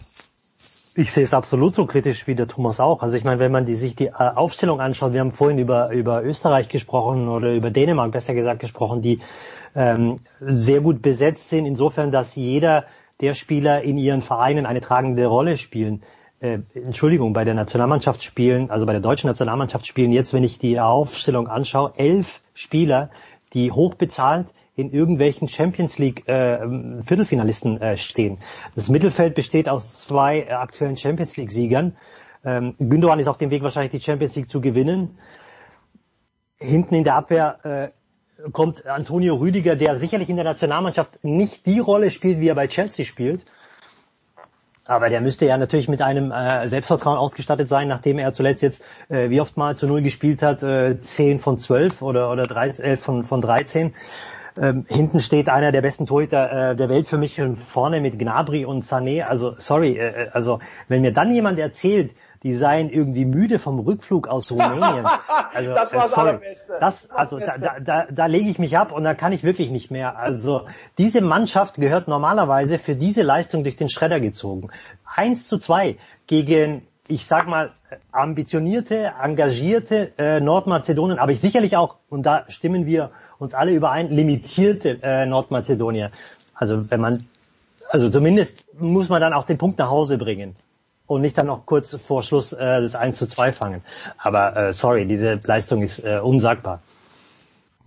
Ich 0.96 1.12
sehe 1.12 1.22
es 1.22 1.32
absolut 1.32 1.76
so 1.76 1.86
kritisch 1.86 2.26
wie 2.26 2.34
der 2.34 2.48
Thomas 2.48 2.80
auch. 2.80 3.02
Also 3.02 3.16
ich 3.16 3.22
meine, 3.22 3.38
wenn 3.38 3.52
man 3.52 3.64
die, 3.64 3.76
sich 3.76 3.94
die 3.94 4.06
äh, 4.06 4.12
Aufstellung 4.12 4.80
anschaut, 4.80 5.12
wir 5.12 5.20
haben 5.20 5.30
vorhin 5.30 5.60
über, 5.60 5.92
über 5.92 6.24
Österreich 6.24 6.68
gesprochen 6.68 7.28
oder 7.28 7.54
über 7.54 7.70
Dänemark 7.70 8.10
besser 8.10 8.34
gesagt 8.34 8.58
gesprochen, 8.58 9.00
die 9.02 9.20
ähm, 9.76 10.18
sehr 10.40 10.80
gut 10.80 11.00
besetzt 11.00 11.48
sind, 11.48 11.66
insofern, 11.66 12.10
dass 12.10 12.34
jeder 12.34 12.86
der 13.20 13.34
Spieler 13.34 13.82
in 13.82 13.96
ihren 13.96 14.22
Vereinen 14.22 14.66
eine 14.66 14.80
tragende 14.80 15.26
Rolle 15.26 15.56
spielen. 15.56 16.02
Äh, 16.40 16.58
Entschuldigung, 16.74 17.32
bei 17.32 17.44
der 17.44 17.54
Nationalmannschaft 17.54 18.24
spielen, 18.24 18.68
also 18.70 18.84
bei 18.84 18.92
der 18.92 19.00
deutschen 19.00 19.28
Nationalmannschaft 19.28 19.86
spielen 19.86 20.10
jetzt, 20.10 20.32
wenn 20.32 20.42
ich 20.42 20.58
die 20.58 20.80
Aufstellung 20.80 21.46
anschaue, 21.46 21.92
elf 21.96 22.40
Spieler, 22.52 23.10
die 23.52 23.70
hoch 23.70 23.94
bezahlt 23.94 24.52
in 24.78 24.92
irgendwelchen 24.92 25.48
Champions 25.48 25.98
League 25.98 26.28
äh, 26.28 26.58
Viertelfinalisten 27.02 27.82
äh, 27.82 27.96
stehen. 27.96 28.38
Das 28.76 28.88
Mittelfeld 28.88 29.34
besteht 29.34 29.68
aus 29.68 30.06
zwei 30.06 30.40
äh, 30.40 30.52
aktuellen 30.52 30.96
Champions 30.96 31.36
League 31.36 31.50
Siegern. 31.50 31.96
Ähm, 32.44 32.76
Gündogan 32.78 33.18
ist 33.18 33.26
auf 33.26 33.38
dem 33.38 33.50
Weg 33.50 33.64
wahrscheinlich 33.64 33.90
die 33.90 34.00
Champions 34.00 34.36
League 34.36 34.48
zu 34.48 34.60
gewinnen. 34.60 35.18
Hinten 36.58 36.94
in 36.94 37.02
der 37.02 37.16
Abwehr 37.16 37.58
äh, 37.64 38.50
kommt 38.52 38.86
Antonio 38.86 39.34
Rüdiger, 39.34 39.74
der 39.74 39.98
sicherlich 39.98 40.28
in 40.28 40.36
der 40.36 40.44
Nationalmannschaft 40.44 41.24
nicht 41.24 41.66
die 41.66 41.80
Rolle 41.80 42.12
spielt, 42.12 42.38
wie 42.38 42.46
er 42.46 42.54
bei 42.54 42.68
Chelsea 42.68 43.04
spielt. 43.04 43.44
Aber 44.84 45.10
der 45.10 45.20
müsste 45.20 45.44
ja 45.44 45.58
natürlich 45.58 45.88
mit 45.88 46.00
einem 46.00 46.30
äh, 46.30 46.68
Selbstvertrauen 46.68 47.18
ausgestattet 47.18 47.66
sein, 47.66 47.88
nachdem 47.88 48.18
er 48.20 48.32
zuletzt 48.32 48.62
jetzt 48.62 48.84
äh, 49.08 49.28
wie 49.28 49.40
oft 49.40 49.56
mal 49.56 49.76
zu 49.76 49.88
Null 49.88 50.02
gespielt 50.02 50.40
hat, 50.40 50.62
äh, 50.62 51.00
10 51.00 51.40
von 51.40 51.58
12 51.58 52.00
oder, 52.00 52.30
oder 52.30 52.46
13, 52.46 52.84
11 52.84 53.00
von, 53.00 53.24
von 53.24 53.40
13. 53.40 53.92
Ähm, 54.60 54.86
hinten 54.88 55.20
steht 55.20 55.48
einer 55.48 55.72
der 55.72 55.82
besten 55.82 56.06
Torhüter 56.06 56.70
äh, 56.70 56.76
der 56.76 56.88
Welt 56.88 57.06
für 57.06 57.18
mich 57.18 57.40
und 57.40 57.58
vorne 57.58 58.00
mit 58.00 58.18
Gnabry 58.18 58.64
und 58.64 58.84
Sané. 58.84 59.22
Also 59.22 59.54
sorry, 59.58 59.98
äh, 59.98 60.24
äh, 60.24 60.28
also 60.32 60.58
wenn 60.88 61.02
mir 61.02 61.12
dann 61.12 61.32
jemand 61.32 61.58
erzählt, 61.58 62.14
die 62.42 62.52
seien 62.52 62.90
irgendwie 62.90 63.24
müde 63.24 63.58
vom 63.58 63.78
Rückflug 63.78 64.28
aus 64.28 64.50
Rumänien. 64.50 65.06
Also, 65.54 65.74
das 65.74 65.92
war 65.92 66.04
äh, 66.04 66.08
sorry, 66.08 66.28
Allerbeste. 66.28 66.72
das, 66.80 67.10
also 67.10 67.38
da, 67.38 67.58
da, 67.58 67.80
da, 67.80 68.06
da 68.10 68.26
lege 68.26 68.48
ich 68.48 68.58
mich 68.58 68.76
ab 68.76 68.92
und 68.92 69.04
da 69.04 69.14
kann 69.14 69.32
ich 69.32 69.42
wirklich 69.44 69.70
nicht 69.70 69.90
mehr. 69.90 70.18
Also 70.18 70.66
diese 70.98 71.20
Mannschaft 71.20 71.76
gehört 71.76 72.08
normalerweise 72.08 72.78
für 72.78 72.96
diese 72.96 73.22
Leistung 73.22 73.62
durch 73.62 73.76
den 73.76 73.88
Schredder 73.88 74.20
gezogen. 74.20 74.70
Eins 75.04 75.46
zu 75.46 75.58
zwei 75.58 75.96
gegen 76.26 76.82
ich 77.08 77.26
sag 77.26 77.48
mal, 77.48 77.72
ambitionierte, 78.12 79.12
engagierte 79.20 80.12
äh, 80.18 80.40
Nordmazedonien, 80.40 81.18
aber 81.18 81.32
ich 81.32 81.40
sicherlich 81.40 81.74
auch, 81.74 81.96
und 82.10 82.24
da 82.24 82.44
stimmen 82.48 82.84
wir 82.84 83.10
uns 83.38 83.54
alle 83.54 83.72
überein, 83.72 84.10
limitierte 84.10 84.98
äh, 85.02 85.26
Nordmazedonier. 85.26 86.10
Also 86.54 86.90
wenn 86.90 87.00
man, 87.00 87.22
also 87.90 88.10
zumindest 88.10 88.64
muss 88.78 89.08
man 89.08 89.20
dann 89.20 89.32
auch 89.32 89.44
den 89.44 89.58
Punkt 89.58 89.78
nach 89.78 89.90
Hause 89.90 90.18
bringen 90.18 90.54
und 91.06 91.22
nicht 91.22 91.38
dann 91.38 91.46
noch 91.46 91.66
kurz 91.66 91.96
vor 91.96 92.22
Schluss 92.22 92.52
äh, 92.52 92.80
das 92.80 92.94
1 92.94 93.18
zu 93.18 93.26
2 93.26 93.52
fangen. 93.52 93.82
Aber 94.18 94.56
äh, 94.56 94.72
sorry, 94.72 95.06
diese 95.06 95.40
Leistung 95.44 95.82
ist 95.82 96.00
äh, 96.00 96.20
unsagbar. 96.22 96.82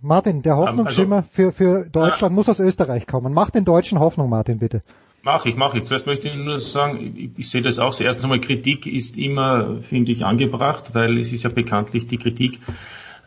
Martin, 0.00 0.42
der 0.42 0.56
Hoffnungsschimmer 0.56 1.16
also, 1.16 1.28
für, 1.30 1.52
für 1.52 1.88
Deutschland 1.88 2.32
ja. 2.32 2.34
muss 2.34 2.48
aus 2.48 2.58
Österreich 2.58 3.06
kommen. 3.06 3.32
Mach 3.32 3.50
den 3.50 3.64
Deutschen 3.64 4.00
Hoffnung, 4.00 4.28
Martin, 4.28 4.58
bitte. 4.58 4.82
Mach 5.22 5.46
ich, 5.46 5.54
mach 5.54 5.74
ich. 5.74 5.84
Zuerst 5.84 6.06
möchte 6.06 6.26
ich 6.26 6.34
nur 6.34 6.58
sagen, 6.58 7.14
ich, 7.16 7.30
ich 7.36 7.50
sehe 7.50 7.62
das 7.62 7.78
auch 7.78 7.92
so. 7.92 8.02
Erstens 8.02 8.24
einmal, 8.24 8.40
Kritik 8.40 8.86
ist 8.86 9.16
immer, 9.16 9.78
finde 9.80 10.10
ich, 10.10 10.24
angebracht, 10.24 10.94
weil 10.94 11.16
es 11.18 11.32
ist 11.32 11.44
ja 11.44 11.50
bekanntlich 11.50 12.08
die 12.08 12.18
Kritik 12.18 12.58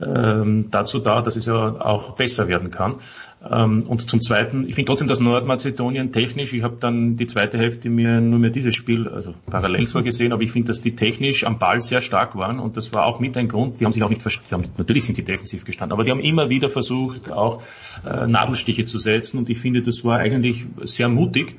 ähm, 0.01 0.67
dazu 0.71 0.99
da, 0.99 1.21
dass 1.21 1.36
es 1.36 1.45
ja 1.45 1.79
auch 1.79 2.15
besser 2.15 2.47
werden 2.47 2.71
kann. 2.71 2.95
Ähm, 3.49 3.84
und 3.88 4.10
zum 4.10 4.21
Zweiten, 4.21 4.67
ich 4.67 4.75
finde 4.75 4.88
trotzdem, 4.89 5.08
dass 5.08 5.19
Nordmazedonien 5.19 6.12
technisch, 6.12 6.53
ich 6.53 6.63
habe 6.63 6.77
dann 6.79 7.15
die 7.15 7.27
zweite 7.27 7.58
Hälfte 7.58 7.89
mir 7.89 8.19
nur 8.19 8.39
mehr 8.39 8.49
dieses 8.49 8.75
Spiel, 8.75 9.08
also 9.08 9.34
parallel 9.45 9.88
zwar 9.88 10.03
gesehen, 10.03 10.34
aber 10.34 10.41
ich 10.41 10.51
finde, 10.51 10.67
dass 10.67 10.81
die 10.81 10.95
technisch 10.95 11.45
am 11.45 11.60
Ball 11.60 11.81
sehr 11.81 12.01
stark 12.01 12.36
waren 12.36 12.60
und 12.60 12.77
das 12.77 12.91
war 12.91 13.05
auch 13.05 13.19
mit 13.19 13.38
ein 13.38 13.47
Grund, 13.47 13.79
die 13.79 13.86
haben 13.86 13.93
sich 13.93 14.03
auch 14.03 14.10
nicht, 14.10 14.23
haben, 14.51 14.63
natürlich 14.77 15.05
sind 15.05 15.15
sie 15.15 15.23
defensiv 15.23 15.63
gestanden, 15.63 15.93
aber 15.93 16.03
die 16.03 16.12
haben 16.12 16.21
immer 16.21 16.49
wieder 16.49 16.69
versucht, 16.69 17.31
auch 17.31 17.62
äh, 18.05 18.27
Nadelstiche 18.27 18.86
zu 18.86 18.97
setzen 18.97 19.38
und 19.38 19.49
ich 19.49 19.60
finde, 19.60 19.81
das 19.81 20.03
war 20.03 20.17
eigentlich 20.17 20.65
sehr 20.84 21.08
mutig. 21.08 21.55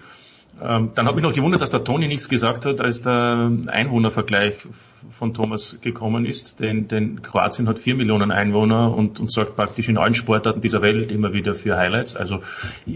Ähm, 0.62 0.92
dann 0.94 1.06
habe 1.06 1.20
ich 1.20 1.22
noch 1.22 1.34
gewundert, 1.34 1.60
dass 1.60 1.70
der 1.70 1.84
Toni 1.84 2.08
nichts 2.08 2.28
gesagt 2.28 2.64
hat, 2.64 2.80
als 2.80 3.02
der 3.02 3.50
Einwohnervergleich 3.66 4.66
von 5.10 5.34
Thomas 5.34 5.78
gekommen 5.82 6.24
ist. 6.24 6.60
Denn, 6.60 6.88
denn 6.88 7.20
Kroatien 7.20 7.68
hat 7.68 7.78
vier 7.78 7.94
Millionen 7.94 8.30
Einwohner 8.30 8.94
und, 8.94 9.20
und 9.20 9.30
sorgt 9.30 9.56
praktisch 9.56 9.88
in 9.88 9.98
allen 9.98 10.14
Sportarten 10.14 10.62
dieser 10.62 10.80
Welt 10.80 11.12
immer 11.12 11.34
wieder 11.34 11.54
für 11.54 11.76
Highlights. 11.76 12.16
Also 12.16 12.40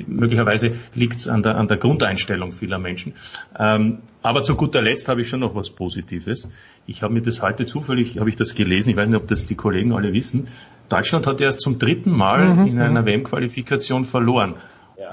möglicherweise 0.07 0.73
liegt 0.95 1.17
es 1.17 1.29
an 1.29 1.43
der, 1.43 1.57
an 1.57 1.69
der 1.69 1.77
Grundeinstellung 1.77 2.53
vieler 2.53 2.79
Menschen. 2.79 3.13
Ähm, 3.59 3.99
aber 4.23 4.43
zu 4.43 4.55
guter 4.55 4.81
Letzt 4.81 5.09
habe 5.09 5.21
ich 5.21 5.29
schon 5.29 5.41
noch 5.41 5.55
was 5.55 5.71
Positives. 5.71 6.49
Ich 6.87 7.03
habe 7.03 7.13
mir 7.13 7.23
das 7.23 7.43
heute 7.43 7.67
zufällig, 7.67 8.19
habe 8.19 8.31
ich 8.31 8.37
das 8.37 8.55
gelesen, 8.55 8.91
ich 8.91 8.97
weiß 8.97 9.09
nicht, 9.09 9.17
ob 9.17 9.29
das 9.29 9.47
die 9.47 9.55
Kollegen 9.55 9.93
alle 9.93 10.13
wissen. 10.13 10.49
Deutschland 10.89 11.27
hat 11.27 11.41
erst 11.41 11.61
zum 11.61 11.79
dritten 11.79 12.11
Mal 12.11 12.55
mhm, 12.55 12.67
in 12.67 12.81
einer 12.81 13.03
mhm. 13.03 13.07
WM-Qualifikation 13.07 14.05
verloren. 14.05 14.57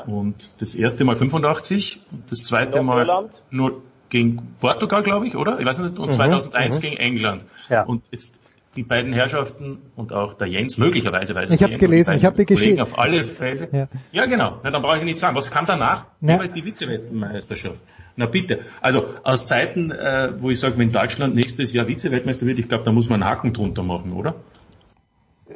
Ja. 0.06 0.14
Und 0.14 0.52
das 0.60 0.76
erste 0.76 1.04
Mal 1.04 1.16
85 1.16 2.02
und 2.12 2.32
das 2.32 2.40
zweite 2.40 2.82
Mal 2.82 3.30
nur 3.50 3.82
gegen 4.10 4.56
Portugal, 4.60 5.04
glaube 5.04 5.28
ich, 5.28 5.36
oder? 5.36 5.60
Ich 5.60 5.66
weiß 5.66 5.80
nicht, 5.80 6.00
und 6.00 6.12
2001 6.12 6.76
mhm, 6.76 6.78
mhm, 6.78 6.82
gegen 6.82 6.98
England. 6.98 7.46
Ja. 7.70 7.84
Und 7.84 8.04
jetzt 8.12 8.32
die 8.76 8.84
beiden 8.84 9.12
Herrschaften 9.12 9.80
und 9.96 10.14
auch 10.14 10.36
der 10.36 10.48
Jens, 10.48 10.78
möglicherweise 10.78 11.34
weiß 11.34 11.50
ich 11.50 11.64
habe 11.64 11.74
es 11.74 11.80
gelesen, 11.80 12.14
ich 12.14 12.24
habe 12.24 12.38
die 12.38 12.46
Geschichte. 12.46 12.82
Auf 12.82 12.98
alle 12.98 13.24
Fälle. 13.26 13.68
Ja, 13.72 13.88
ja 14.12 14.26
genau. 14.28 14.60
Na, 14.64 14.70
dann 14.70 14.82
brauche 14.84 15.00
ich 15.00 15.04
nicht 15.04 15.18
sagen. 15.18 15.36
Was 15.36 15.50
kam 15.50 15.66
danach? 15.66 16.06
Ja. 16.22 16.42
Ist 16.42 16.56
die 16.56 16.64
Vizeweltmeisterschaft? 16.64 17.82
Na 18.16 18.28
bitte. 18.28 18.60
Also 18.82 19.06
aus 19.24 19.46
Zeiten, 19.48 19.92
äh, 19.92 20.32
wo 20.38 20.52
ich 20.52 20.60
sage, 20.60 20.78
wenn 20.78 20.92
Deutschland 20.92 21.34
nächstes 21.36 21.74
Jahr 21.74 21.88
Vizeweltmeister 21.88 22.46
wird, 22.46 22.60
ich 22.60 22.70
glaube, 22.70 22.84
da 22.84 22.92
muss 22.92 23.10
man 23.10 23.24
einen 23.24 23.32
Haken 23.32 23.54
drunter 23.54 23.84
machen, 23.84 24.14
oder? 24.14 24.36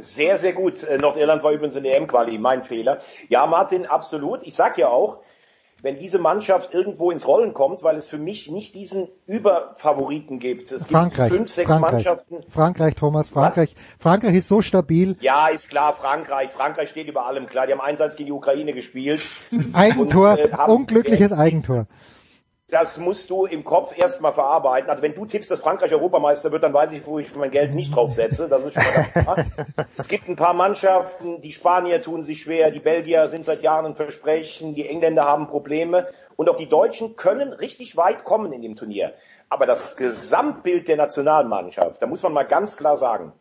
Sehr, 0.02 0.38
sehr 0.38 0.54
gut. 0.54 0.84
Äh, 0.84 0.98
Nordirland 0.98 1.44
war 1.44 1.52
übrigens 1.52 1.76
in 1.76 1.84
der 1.84 1.98
EM-Quali, 1.98 2.38
mein 2.38 2.64
Fehler. 2.64 3.00
Ja, 3.30 3.46
Martin, 3.48 3.86
absolut. 3.86 4.44
Ich 4.44 4.56
sag 4.56 4.78
ja 4.78 4.88
auch, 4.90 5.20
wenn 5.82 5.98
diese 5.98 6.20
Mannschaft 6.20 6.74
irgendwo 6.74 7.12
ins 7.12 7.28
Rollen 7.28 7.54
kommt, 7.54 7.84
weil 7.84 7.96
es 7.96 8.08
für 8.08 8.18
mich 8.18 8.52
nicht 8.52 8.76
diesen 8.76 9.08
Überfavoriten 9.26 10.40
gibt. 10.40 10.72
Es 10.72 10.86
Frankreich, 10.86 11.30
gibt 11.30 11.38
fünf, 11.38 11.52
sechs 11.52 11.68
Frankreich, 11.68 11.92
Mannschaften. 11.92 12.38
Frankreich, 12.50 12.96
Thomas, 12.96 13.30
Frankreich. 13.30 13.76
Was? 13.76 14.02
Frankreich 14.02 14.36
ist 14.36 14.48
so 14.48 14.62
stabil. 14.62 15.18
Ja, 15.22 15.48
ist 15.48 15.70
klar, 15.70 15.94
Frankreich. 15.94 16.50
Frankreich 16.52 16.90
steht 16.90 17.08
über 17.08 17.26
allem 17.26 17.48
klar. 17.48 17.66
Die 17.66 17.74
haben 17.74 17.82
Einsatz 17.82 18.16
gegen 18.16 18.28
die 18.28 18.34
Ukraine 18.34 18.74
gespielt. 18.74 19.22
Eigentor, 19.74 20.32
und, 20.32 20.40
äh, 20.40 20.72
unglückliches 20.72 21.34
Eigentor 21.34 21.88
das 22.72 22.98
musst 22.98 23.30
du 23.30 23.46
im 23.46 23.66
Kopf 23.66 23.98
erstmal 23.98 24.32
verarbeiten. 24.32 24.90
Also 24.90 25.04
wenn 25.04 25.14
du 25.14 25.26
tippst, 25.26 25.52
dass 25.52 25.60
Frankreich 25.60 25.92
Europameister 25.92 26.54
wird, 26.54 26.64
dann 26.64 26.74
weiß 26.74 26.94
ich, 26.94 27.06
wo 27.06 27.20
ich 27.20 27.36
mein 27.36 27.52
Geld 27.52 27.76
nicht 27.76 27.94
drauf 27.94 28.12
setze. 28.12 28.48
Das 28.48 28.64
ist 28.64 28.74
schon 28.74 28.84
mal 28.84 29.04
klar. 29.04 29.46
Es 29.98 30.08
gibt 30.08 30.30
ein 30.30 30.38
paar 30.38 30.54
Mannschaften, 30.54 31.42
die 31.42 31.52
Spanier 31.52 32.02
tun 32.02 32.24
sich 32.24 32.42
schwer, 32.42 32.72
die 32.72 32.80
Belgier 32.80 33.28
sind 33.28 33.46
seit 33.46 33.62
Jahren 33.62 33.86
ein 33.86 33.96
Versprechen, 33.96 34.74
die 34.74 34.88
Engländer 34.88 35.26
haben 35.26 35.48
Probleme 35.48 36.08
und 36.38 36.50
auch 36.50 36.56
die 36.56 36.68
Deutschen 36.68 37.18
können 37.18 37.52
richtig 37.52 37.98
weit 37.98 38.24
kommen 38.24 38.54
in 38.54 38.62
dem 38.62 38.78
Turnier. 38.78 39.14
Aber 39.50 39.66
das 39.66 39.98
Gesamtbild 39.98 40.88
der 40.88 40.96
Nationalmannschaft, 40.96 42.02
da 42.02 42.08
muss 42.08 42.24
man 42.24 42.32
mal 42.32 42.44
ganz 42.44 42.78
klar 42.78 42.96
sagen, 42.96 43.34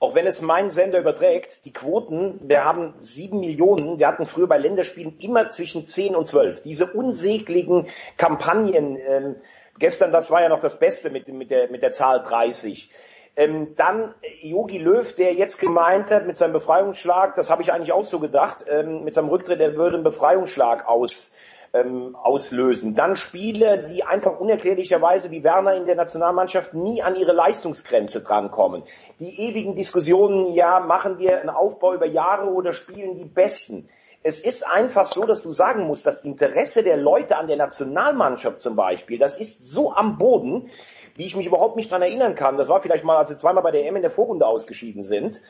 auch 0.00 0.14
wenn 0.14 0.26
es 0.26 0.40
mein 0.40 0.70
Sender 0.70 0.98
überträgt, 0.98 1.66
die 1.66 1.74
Quoten, 1.74 2.40
wir 2.42 2.64
haben 2.64 2.94
sieben 2.96 3.40
Millionen, 3.40 3.98
wir 3.98 4.08
hatten 4.08 4.24
früher 4.24 4.48
bei 4.48 4.56
Länderspielen 4.56 5.14
immer 5.20 5.50
zwischen 5.50 5.84
zehn 5.84 6.16
und 6.16 6.26
zwölf. 6.26 6.62
Diese 6.62 6.86
unsäglichen 6.86 7.86
Kampagnen, 8.16 8.96
ähm, 8.96 9.36
gestern, 9.78 10.10
das 10.10 10.30
war 10.30 10.40
ja 10.40 10.48
noch 10.48 10.60
das 10.60 10.78
Beste 10.78 11.10
mit, 11.10 11.28
mit, 11.28 11.50
der, 11.50 11.70
mit 11.70 11.82
der 11.82 11.92
Zahl 11.92 12.22
30. 12.22 12.90
Ähm, 13.36 13.74
dann 13.76 14.14
Yogi 14.40 14.78
Löw, 14.78 15.14
der 15.14 15.34
jetzt 15.34 15.58
gemeint 15.58 16.10
hat 16.10 16.26
mit 16.26 16.38
seinem 16.38 16.54
Befreiungsschlag, 16.54 17.34
das 17.34 17.50
habe 17.50 17.60
ich 17.60 17.70
eigentlich 17.70 17.92
auch 17.92 18.04
so 18.04 18.20
gedacht, 18.20 18.64
ähm, 18.68 19.04
mit 19.04 19.12
seinem 19.12 19.28
Rücktritt, 19.28 19.60
er 19.60 19.76
würde 19.76 19.96
einen 19.96 20.04
Befreiungsschlag 20.04 20.88
aus, 20.88 21.29
ähm, 21.72 22.16
auslösen. 22.16 22.94
Dann 22.94 23.16
Spieler, 23.16 23.76
die 23.76 24.04
einfach 24.04 24.40
unerklärlicherweise 24.40 25.30
wie 25.30 25.44
Werner 25.44 25.74
in 25.74 25.86
der 25.86 25.96
Nationalmannschaft 25.96 26.74
nie 26.74 27.02
an 27.02 27.16
ihre 27.16 27.32
Leistungsgrenze 27.32 28.22
drankommen. 28.22 28.82
Die 29.18 29.40
ewigen 29.40 29.76
Diskussionen, 29.76 30.54
ja, 30.54 30.80
machen 30.80 31.18
wir 31.18 31.40
einen 31.40 31.50
Aufbau 31.50 31.94
über 31.94 32.06
Jahre 32.06 32.50
oder 32.50 32.72
spielen 32.72 33.16
die 33.16 33.24
Besten. 33.24 33.88
Es 34.22 34.40
ist 34.40 34.66
einfach 34.66 35.06
so, 35.06 35.24
dass 35.24 35.42
du 35.42 35.50
sagen 35.50 35.86
musst, 35.86 36.06
das 36.06 36.20
Interesse 36.20 36.82
der 36.82 36.98
Leute 36.98 37.38
an 37.38 37.46
der 37.46 37.56
Nationalmannschaft 37.56 38.60
zum 38.60 38.76
Beispiel, 38.76 39.18
das 39.18 39.34
ist 39.38 39.64
so 39.64 39.92
am 39.92 40.18
Boden, 40.18 40.68
wie 41.16 41.24
ich 41.24 41.36
mich 41.36 41.46
überhaupt 41.46 41.76
nicht 41.76 41.90
dran 41.90 42.02
erinnern 42.02 42.34
kann. 42.34 42.56
Das 42.56 42.68
war 42.68 42.82
vielleicht 42.82 43.04
mal, 43.04 43.16
als 43.16 43.30
sie 43.30 43.36
zweimal 43.36 43.62
bei 43.62 43.70
der 43.70 43.86
M 43.86 43.96
in 43.96 44.02
der 44.02 44.10
Vorrunde 44.10 44.46
ausgeschieden 44.46 45.02
sind. 45.02 45.40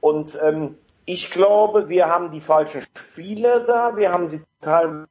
Und 0.00 0.38
ähm, 0.42 0.78
ich 1.04 1.30
glaube, 1.30 1.88
wir 1.88 2.06
haben 2.06 2.30
die 2.30 2.40
falschen 2.40 2.82
Spieler 2.96 3.60
da, 3.60 3.96
wir 3.96 4.12
haben 4.12 4.28
sie 4.28 4.42
teilweise 4.60 5.08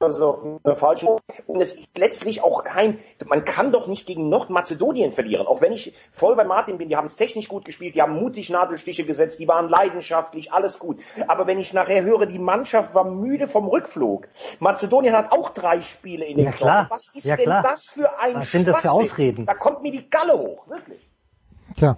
also 0.00 0.60
falschen 0.76 1.08
und 1.46 1.60
es 1.60 1.74
ist 1.74 1.88
letztlich 1.96 2.42
auch 2.42 2.62
kein, 2.62 2.98
man 3.26 3.44
kann 3.44 3.72
doch 3.72 3.88
nicht 3.88 4.06
gegen 4.06 4.28
Nordmazedonien 4.28 5.10
verlieren, 5.10 5.46
auch 5.46 5.60
wenn 5.60 5.72
ich 5.72 5.92
voll 6.12 6.36
bei 6.36 6.44
Martin 6.44 6.78
bin, 6.78 6.88
die 6.88 6.96
haben 6.96 7.06
es 7.06 7.16
technisch 7.16 7.48
gut 7.48 7.64
gespielt, 7.64 7.96
die 7.96 8.02
haben 8.02 8.14
mutig 8.14 8.50
Nadelstiche 8.50 9.04
gesetzt, 9.04 9.40
die 9.40 9.48
waren 9.48 9.68
leidenschaftlich, 9.68 10.52
alles 10.52 10.78
gut. 10.78 11.00
Aber 11.26 11.46
wenn 11.46 11.58
ich 11.58 11.72
nachher 11.72 12.04
höre, 12.04 12.26
die 12.26 12.38
Mannschaft 12.38 12.94
war 12.94 13.04
müde 13.04 13.48
vom 13.48 13.66
Rückflug. 13.66 14.28
Mazedonien 14.60 15.16
hat 15.16 15.32
auch 15.32 15.50
drei 15.50 15.80
Spiele 15.80 16.24
in 16.26 16.36
den 16.36 16.46
ja, 16.46 16.52
klar. 16.52 16.86
Was 16.90 17.08
ist 17.14 17.24
ja, 17.24 17.36
denn 17.36 17.46
klar. 17.46 17.62
das 17.62 17.86
für 17.86 18.18
ein 18.20 18.36
Was 18.36 18.52
sind 18.52 18.68
das 18.68 18.80
für 18.80 18.92
Ausreden? 18.92 19.46
Da 19.46 19.54
kommt 19.54 19.82
mir 19.82 19.90
die 19.90 20.08
Galle 20.08 20.38
hoch, 20.38 20.68
wirklich. 20.68 21.00
Tja. 21.76 21.96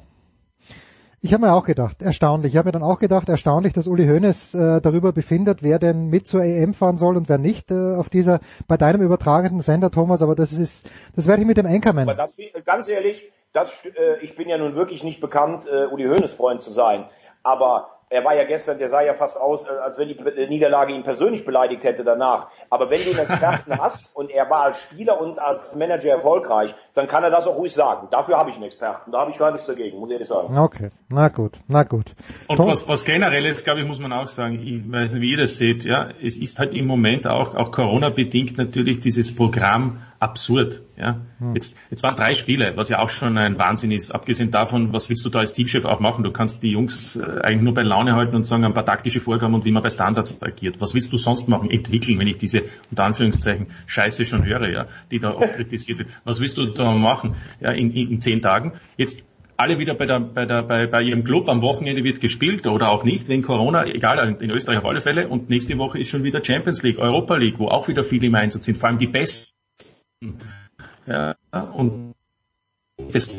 Ich 1.23 1.35
habe 1.35 1.45
mir 1.45 1.53
auch 1.53 1.66
gedacht, 1.66 2.01
erstaunlich. 2.01 2.55
Ich 2.55 2.57
habe 2.57 2.68
mir 2.68 2.73
dann 2.73 2.83
auch 2.83 2.99
gedacht, 2.99 3.29
erstaunlich, 3.29 3.75
dass 3.75 3.87
Uli 3.87 4.07
Hoeneß 4.07 4.55
äh, 4.55 4.81
darüber 4.81 5.12
befindet, 5.12 5.62
wer 5.62 5.79
denn 5.79 6.07
mit 6.07 6.27
zur 6.27 6.43
EM 6.43 6.73
fahren 6.73 6.97
soll 6.97 7.18
und 7.18 7.29
wer 7.29 7.37
nicht 7.37 7.71
äh, 7.71 7.95
auf 7.95 8.09
dieser 8.09 8.41
bei 8.66 8.79
deinem 8.79 9.03
übertragenden 9.03 9.61
Sender, 9.61 9.91
Thomas. 9.91 10.23
Aber 10.23 10.35
das 10.35 10.53
ist, 10.53 10.89
das 11.14 11.27
werde 11.27 11.43
ich 11.43 11.47
mit 11.47 11.59
dem 11.59 11.66
Anchorman. 11.66 12.09
Aber 12.09 12.14
das, 12.14 12.39
ganz 12.64 12.89
ehrlich, 12.89 13.31
das, 13.53 13.85
äh, 13.85 14.18
ich 14.23 14.35
bin 14.35 14.49
ja 14.49 14.57
nun 14.57 14.75
wirklich 14.75 15.05
nicht 15.05 15.21
bekannt, 15.21 15.66
äh, 15.66 15.89
Uli 15.93 16.05
Hoeneß 16.05 16.33
Freund 16.33 16.62
zu 16.62 16.71
sein. 16.71 17.05
Aber 17.43 17.99
er 18.12 18.24
war 18.24 18.34
ja 18.34 18.42
gestern, 18.42 18.78
der 18.78 18.90
sah 18.90 19.02
ja 19.02 19.14
fast 19.14 19.38
aus, 19.38 19.66
äh, 19.66 19.70
als 19.70 19.96
wenn 19.96 20.08
die 20.08 20.46
Niederlage 20.48 20.92
ihn 20.92 21.04
persönlich 21.04 21.44
beleidigt 21.44 21.84
hätte 21.84 22.02
danach. 22.02 22.48
Aber 22.68 22.90
wenn 22.90 23.00
du 23.04 23.11
einen 23.11 23.20
Experten 23.20 23.78
hast 23.78 24.14
und 24.16 24.30
er 24.30 24.50
war 24.50 24.64
als 24.64 24.82
Spieler 24.82 25.20
und 25.20 25.38
als 25.38 25.76
Manager 25.76 26.11
erfolgreich, 26.11 26.74
dann 26.94 27.06
kann 27.06 27.22
er 27.22 27.30
das 27.30 27.46
auch 27.46 27.56
ruhig 27.56 27.72
sagen. 27.72 28.08
Dafür 28.11 28.36
habe 28.36 28.50
ich 28.50 28.56
einen 28.56 28.64
Experten. 28.64 29.12
Da 29.12 29.20
habe 29.20 29.30
ich 29.30 29.38
gar 29.38 29.52
nichts 29.52 29.66
dagegen, 29.66 29.98
muss 29.98 30.08
ich 30.08 30.14
ehrlich 30.14 30.28
sagen. 30.28 30.58
Okay, 30.58 30.90
na 31.08 31.28
gut, 31.28 31.52
na 31.68 31.84
gut. 31.84 32.14
Und 32.48 32.58
was, 32.58 32.88
was 32.88 33.04
generell 33.04 33.46
ist, 33.46 33.64
glaube 33.64 33.80
ich, 33.80 33.86
muss 33.86 34.00
man 34.00 34.12
auch 34.12 34.26
sagen, 34.26 34.61
ich 34.61 34.90
weiß 34.90 35.12
nicht, 35.12 35.22
wie 35.22 35.30
ihr 35.30 35.38
das 35.38 35.56
seht, 35.56 35.84
ja, 35.84 36.08
es 36.20 36.36
ist 36.36 36.58
halt 36.58 36.74
im 36.74 36.86
Moment 36.86 37.28
auch, 37.28 37.54
auch 37.54 37.70
Corona-bedingt 37.70 38.58
natürlich 38.58 38.98
dieses 38.98 39.34
Programm 39.34 40.02
absurd. 40.21 40.83
Ja. 40.97 41.23
Hm. 41.39 41.55
Jetzt, 41.55 41.75
jetzt 41.91 42.03
waren 42.03 42.14
drei 42.14 42.35
Spiele, 42.35 42.75
was 42.77 42.91
ja 42.91 42.99
auch 43.01 43.09
schon 43.09 43.39
ein 43.39 43.59
Wahnsinn 43.59 43.91
ist. 43.91 44.14
Abgesehen 44.14 44.51
davon, 44.51 44.93
was 44.93 45.09
willst 45.09 45.25
du 45.25 45.31
da 45.31 45.41
als 45.41 45.55
Teamchef 45.55 45.87
auch 45.87 45.99
machen? 45.99 46.23
Du 46.23 46.31
kannst 46.31 46.62
die 46.62 46.71
Jungs 46.71 47.16
äh, 47.16 47.41
eigentlich 47.43 47.62
nur 47.62 47.75
bei 47.75 47.83
Laune 47.83 48.14
halten 48.14 48.37
und 48.37 48.45
sagen 48.45 48.64
ein 48.64 48.75
paar 48.75 48.85
taktische 48.85 49.21
Vorgaben 49.21 49.55
und 49.55 49.64
wie 49.64 49.73
man 49.73 49.83
bei 49.83 49.91
Standards 49.91 50.41
agiert. 50.43 50.81
Was 50.81 50.95
willst 50.95 51.12
du 51.12 51.16
sonst 51.16 51.49
machen? 51.49 51.71
Entwickeln, 51.71 52.18
wenn 52.18 52.29
ich 52.29 52.37
diese 52.37 52.64
unter 52.91 53.05
Anführungszeichen 53.05 53.68
Scheiße 53.87 54.27
schon 54.27 54.45
höre, 54.45 54.68
ja, 54.68 54.87
die 55.11 55.18
da 55.18 55.31
oft 55.31 55.55
kritisiert 55.55 55.99
wird. 55.99 56.11
Was 56.25 56.39
willst 56.41 56.59
du 56.59 56.66
da 56.66 56.93
machen? 56.93 57.35
Ja, 57.61 57.71
in, 57.71 57.91
in, 57.91 58.11
in 58.11 58.21
zehn 58.21 58.43
Tagen. 58.43 58.75
Jetzt 58.99 59.25
alle 59.57 59.79
wieder 59.79 59.95
bei, 59.95 60.07
der, 60.07 60.21
bei, 60.21 60.45
der, 60.45 60.62
bei, 60.62 60.87
bei 60.87 61.03
ihrem 61.03 61.25
Club. 61.25 61.49
Am 61.49 61.62
Wochenende 61.62 62.05
wird 62.05 62.21
gespielt 62.21 62.66
oder 62.66 62.91
auch 62.91 63.05
nicht, 63.05 63.29
wegen 63.29 63.43
Corona, 63.43 63.87
egal, 63.87 64.37
in 64.41 64.51
Österreich 64.51 64.79
auf 64.79 64.87
alle 64.87 65.01
Fälle. 65.01 65.29
Und 65.29 65.49
nächste 65.49 65.77
Woche 65.79 65.99
ist 65.99 66.09
schon 66.09 66.25
wieder 66.25 66.45
Champions 66.45 66.83
League, 66.83 66.99
Europa 66.99 67.37
League, 67.37 67.59
wo 67.59 67.68
auch 67.68 67.89
wieder 67.89 68.03
viele 68.03 68.27
im 68.27 68.35
Einsatz 68.35 68.66
sind, 68.66 68.77
vor 68.77 68.89
allem 68.89 68.99
die 68.99 69.07
Besten. 69.07 69.55
Ja, 71.07 71.35
und 71.73 72.14
das 73.12 73.31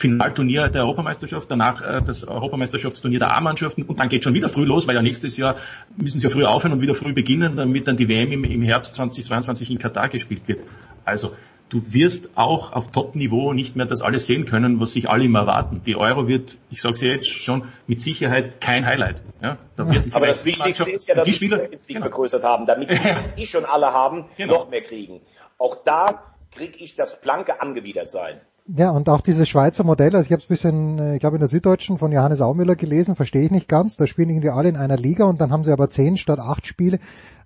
Finalturnier 0.00 0.68
der 0.68 0.82
Europameisterschaft, 0.82 1.50
danach 1.50 1.82
äh, 1.82 2.00
das 2.00 2.22
Europameisterschaftsturnier 2.22 3.18
der 3.18 3.36
A-Mannschaften 3.36 3.82
und 3.82 3.98
dann 3.98 4.08
geht 4.08 4.22
schon 4.22 4.32
wieder 4.32 4.48
früh 4.48 4.64
los, 4.64 4.86
weil 4.86 4.94
ja 4.94 5.02
nächstes 5.02 5.36
Jahr 5.36 5.56
müssen 5.96 6.20
sie 6.20 6.28
ja 6.28 6.32
früh 6.32 6.44
aufhören 6.44 6.72
und 6.72 6.80
wieder 6.80 6.94
früh 6.94 7.12
beginnen, 7.12 7.56
damit 7.56 7.88
dann 7.88 7.96
die 7.96 8.08
WM 8.08 8.30
im, 8.30 8.44
im 8.44 8.62
Herbst 8.62 8.94
2022 8.94 9.72
in 9.72 9.78
Katar 9.78 10.08
gespielt 10.08 10.46
wird. 10.46 10.60
Also 11.04 11.32
du 11.68 11.82
wirst 11.92 12.30
auch 12.36 12.72
auf 12.72 12.92
Top-Niveau 12.92 13.52
nicht 13.52 13.74
mehr 13.74 13.86
das 13.86 14.00
alles 14.00 14.28
sehen 14.28 14.46
können, 14.46 14.78
was 14.78 14.92
sich 14.92 15.10
alle 15.10 15.24
immer 15.24 15.40
erwarten. 15.40 15.82
Die 15.84 15.96
Euro 15.96 16.28
wird, 16.28 16.58
ich 16.70 16.80
sage 16.80 16.94
es 16.94 17.00
ja 17.00 17.08
jetzt 17.10 17.28
schon, 17.28 17.64
mit 17.88 18.00
Sicherheit 18.00 18.60
kein 18.60 18.86
Highlight. 18.86 19.20
Ja, 19.42 19.58
da 19.74 19.90
wird 19.90 20.14
Aber 20.14 20.28
das 20.28 20.44
Wichtigste 20.44 20.88
ist 20.90 21.08
ja, 21.08 21.16
dass 21.16 21.26
die 21.26 21.32
Spieler 21.32 21.72
jetzt 21.72 21.88
genau. 21.88 22.02
vergrößert 22.02 22.44
haben, 22.44 22.66
damit 22.66 22.90
die, 22.92 22.98
die 23.36 23.46
schon 23.46 23.64
alle 23.64 23.92
haben, 23.92 24.26
genau. 24.36 24.54
noch 24.54 24.70
mehr 24.70 24.82
kriegen. 24.82 25.20
Auch 25.58 25.76
da 25.84 26.22
kriege 26.50 26.78
ich 26.78 26.96
das 26.96 27.20
blanke 27.20 27.60
angewidert 27.60 28.10
sein. 28.10 28.40
Ja, 28.76 28.90
und 28.90 29.08
auch 29.08 29.22
dieses 29.22 29.48
Schweizer 29.48 29.82
Modell, 29.82 30.14
also 30.14 30.26
ich 30.26 30.32
habe 30.32 30.42
es 30.42 30.46
bisschen, 30.46 30.98
äh, 30.98 31.14
ich 31.14 31.20
glaube 31.20 31.36
in 31.36 31.40
der 31.40 31.48
Süddeutschen 31.48 31.96
von 31.96 32.12
Johannes 32.12 32.42
Aumüller 32.42 32.76
gelesen, 32.76 33.16
verstehe 33.16 33.44
ich 33.44 33.50
nicht 33.50 33.66
ganz. 33.66 33.96
Da 33.96 34.06
spielen 34.06 34.28
irgendwie 34.28 34.50
alle 34.50 34.68
in 34.68 34.76
einer 34.76 34.96
Liga 34.96 35.24
und 35.24 35.40
dann 35.40 35.50
haben 35.52 35.64
sie 35.64 35.72
aber 35.72 35.88
zehn 35.88 36.18
statt 36.18 36.38
acht 36.38 36.66
Spiele. 36.66 36.98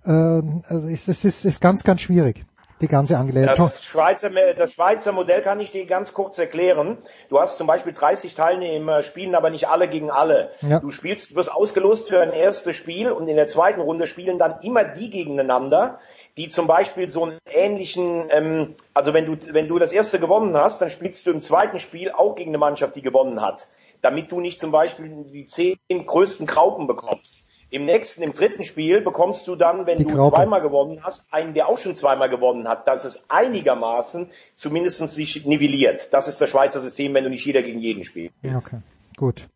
Ähm, 0.05 0.63
also 0.67 0.87
es 0.89 1.07
ist, 1.07 1.23
ist, 1.23 1.45
ist 1.45 1.61
ganz, 1.61 1.85
ganz 1.85 2.01
schwierig 2.01 2.45
die 2.83 2.87
ganze 2.87 3.17
Angelegenheit. 3.17 3.57
Das 3.57 3.83
Schweizer, 3.83 4.29
das 4.29 4.73
Schweizer 4.73 5.11
Modell 5.13 5.41
kann 5.41 5.59
ich 5.59 5.71
dir 5.71 5.85
ganz 5.85 6.13
kurz 6.13 6.37
erklären. 6.37 6.97
Du 7.29 7.39
hast 7.39 7.57
zum 7.57 7.65
Beispiel 7.65 7.93
30 7.93 8.35
Teilnehmer, 8.35 9.01
spielen 9.01 9.35
aber 9.35 9.49
nicht 9.49 9.67
alle 9.67 9.87
gegen 9.87 10.11
alle. 10.11 10.49
Ja. 10.61 10.79
Du 10.79 10.91
spielst, 10.91 11.31
du 11.31 11.35
wirst 11.35 11.51
ausgelost 11.51 12.09
für 12.09 12.21
ein 12.21 12.33
erstes 12.33 12.75
Spiel 12.75 13.11
und 13.11 13.27
in 13.27 13.37
der 13.37 13.47
zweiten 13.47 13.81
Runde 13.81 14.05
spielen 14.05 14.37
dann 14.37 14.59
immer 14.61 14.83
die 14.83 15.09
gegeneinander, 15.09 15.99
die 16.37 16.49
zum 16.49 16.67
Beispiel 16.67 17.09
so 17.09 17.25
einen 17.25 17.39
ähnlichen, 17.45 18.27
ähm, 18.29 18.75
also 18.93 19.13
wenn 19.13 19.25
du, 19.25 19.37
wenn 19.53 19.67
du 19.67 19.77
das 19.77 19.91
erste 19.91 20.19
gewonnen 20.19 20.55
hast, 20.57 20.81
dann 20.81 20.89
spielst 20.89 21.25
du 21.27 21.31
im 21.31 21.41
zweiten 21.41 21.79
Spiel 21.79 22.11
auch 22.11 22.35
gegen 22.35 22.49
eine 22.51 22.57
Mannschaft, 22.57 22.95
die 22.95 23.01
gewonnen 23.01 23.41
hat. 23.41 23.67
Damit 24.01 24.31
du 24.31 24.41
nicht 24.41 24.59
zum 24.59 24.71
Beispiel 24.71 25.25
die 25.31 25.45
zehn 25.45 25.77
größten 25.89 26.45
Kraupen 26.45 26.87
bekommst. 26.87 27.47
Im 27.69 27.85
nächsten, 27.85 28.21
im 28.21 28.33
dritten 28.33 28.63
Spiel 28.63 29.01
bekommst 29.01 29.47
du 29.47 29.55
dann, 29.55 29.85
wenn 29.87 29.97
die 29.97 30.03
du 30.03 30.15
Graupe. 30.15 30.35
zweimal 30.35 30.61
gewonnen 30.61 30.99
hast, 31.03 31.25
einen, 31.31 31.53
der 31.53 31.69
auch 31.69 31.77
schon 31.77 31.95
zweimal 31.95 32.29
gewonnen 32.29 32.67
hat, 32.67 32.87
dass 32.87 33.05
es 33.05 33.29
einigermaßen 33.29 34.29
zumindest 34.55 34.97
sich 35.09 35.45
nivelliert. 35.45 36.13
Das 36.13 36.27
ist 36.27 36.39
das 36.41 36.49
Schweizer 36.49 36.81
System, 36.81 37.13
wenn 37.13 37.23
du 37.23 37.29
nicht 37.29 37.45
jeder 37.45 37.63
gegen 37.63 37.79
jeden 37.79 38.03
spielst. 38.03 38.35
Okay, 38.43 38.79
gut. 39.15 39.47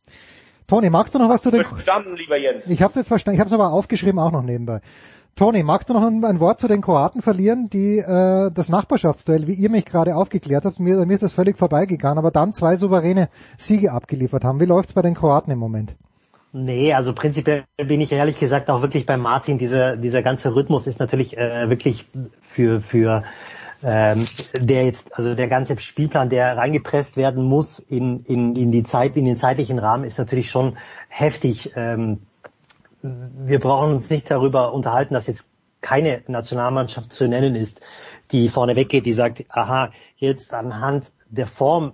Toni, 0.67 0.89
magst 0.89 1.13
du 1.13 1.19
noch 1.19 1.29
was 1.29 1.43
zu 1.43 1.51
den... 1.51 1.63
Verstanden, 1.63 2.15
lieber 2.15 2.37
Jens. 2.37 2.67
Ich 2.67 2.81
habe 2.81 2.89
es 2.89 2.95
jetzt 2.95 3.07
verstanden. 3.07 3.35
Ich 3.35 3.39
habe 3.39 3.49
es 3.49 3.53
aber 3.53 3.71
aufgeschrieben 3.71 4.19
auch 4.19 4.31
noch 4.31 4.41
nebenbei. 4.41 4.81
Toni, 5.37 5.61
magst 5.61 5.87
du 5.87 5.93
noch 5.93 6.03
ein, 6.03 6.25
ein, 6.25 6.39
Wort 6.39 6.59
zu 6.59 6.67
den 6.67 6.81
Kroaten 6.81 7.21
verlieren, 7.21 7.69
die 7.69 7.99
äh, 7.99 8.49
das 8.51 8.69
Nachbarschaftsduell, 8.69 9.45
wie 9.45 9.53
ihr 9.53 9.69
mich 9.69 9.85
gerade 9.85 10.15
aufgeklärt 10.15 10.65
habt, 10.65 10.79
mir, 10.79 11.05
mir 11.05 11.13
ist 11.13 11.21
das 11.21 11.31
völlig 11.31 11.59
vorbeigegangen, 11.59 12.17
aber 12.17 12.31
dann 12.31 12.53
zwei 12.53 12.75
souveräne 12.75 13.29
Siege 13.55 13.91
abgeliefert 13.91 14.43
haben. 14.43 14.59
Wie 14.59 14.65
läuft's 14.65 14.93
bei 14.93 15.03
den 15.03 15.13
Kroaten 15.13 15.51
im 15.51 15.59
Moment? 15.59 15.95
Nee, 16.53 16.91
also 16.91 17.13
prinzipiell 17.13 17.65
bin 17.77 18.01
ich 18.01 18.11
ehrlich 18.11 18.39
gesagt 18.39 18.71
auch 18.71 18.81
wirklich 18.81 19.05
bei 19.05 19.15
Martin. 19.15 19.59
Dieser, 19.59 19.95
dieser 19.95 20.23
ganze 20.23 20.55
Rhythmus 20.55 20.87
ist 20.87 20.99
natürlich 20.99 21.37
äh, 21.37 21.69
wirklich 21.69 22.07
für, 22.41 22.81
für 22.81 23.23
ähm, 23.83 24.25
der 24.59 24.85
jetzt, 24.85 25.15
also 25.15 25.35
der 25.35 25.47
ganze 25.47 25.77
Spielplan, 25.77 26.29
der 26.29 26.57
reingepresst 26.57 27.15
werden 27.15 27.43
muss 27.43 27.77
in, 27.77 28.23
in, 28.23 28.55
in 28.55 28.71
die 28.71 28.83
Zeit, 28.83 29.15
in 29.15 29.25
den 29.25 29.37
zeitlichen 29.37 29.77
Rahmen, 29.77 30.03
ist 30.03 30.17
natürlich 30.17 30.49
schon 30.49 30.77
heftig. 31.09 31.73
Ähm, 31.75 32.21
wir 33.01 33.59
brauchen 33.59 33.93
uns 33.93 34.09
nicht 34.09 34.29
darüber 34.29 34.73
unterhalten, 34.73 35.13
dass 35.13 35.27
jetzt 35.27 35.49
keine 35.81 36.23
Nationalmannschaft 36.27 37.13
zu 37.13 37.27
nennen 37.27 37.55
ist, 37.55 37.81
die 38.31 38.49
vorne 38.49 38.75
weggeht, 38.75 39.05
die 39.05 39.13
sagt, 39.13 39.45
aha, 39.49 39.91
jetzt 40.15 40.53
anhand 40.53 41.11
der 41.29 41.47
Form 41.47 41.93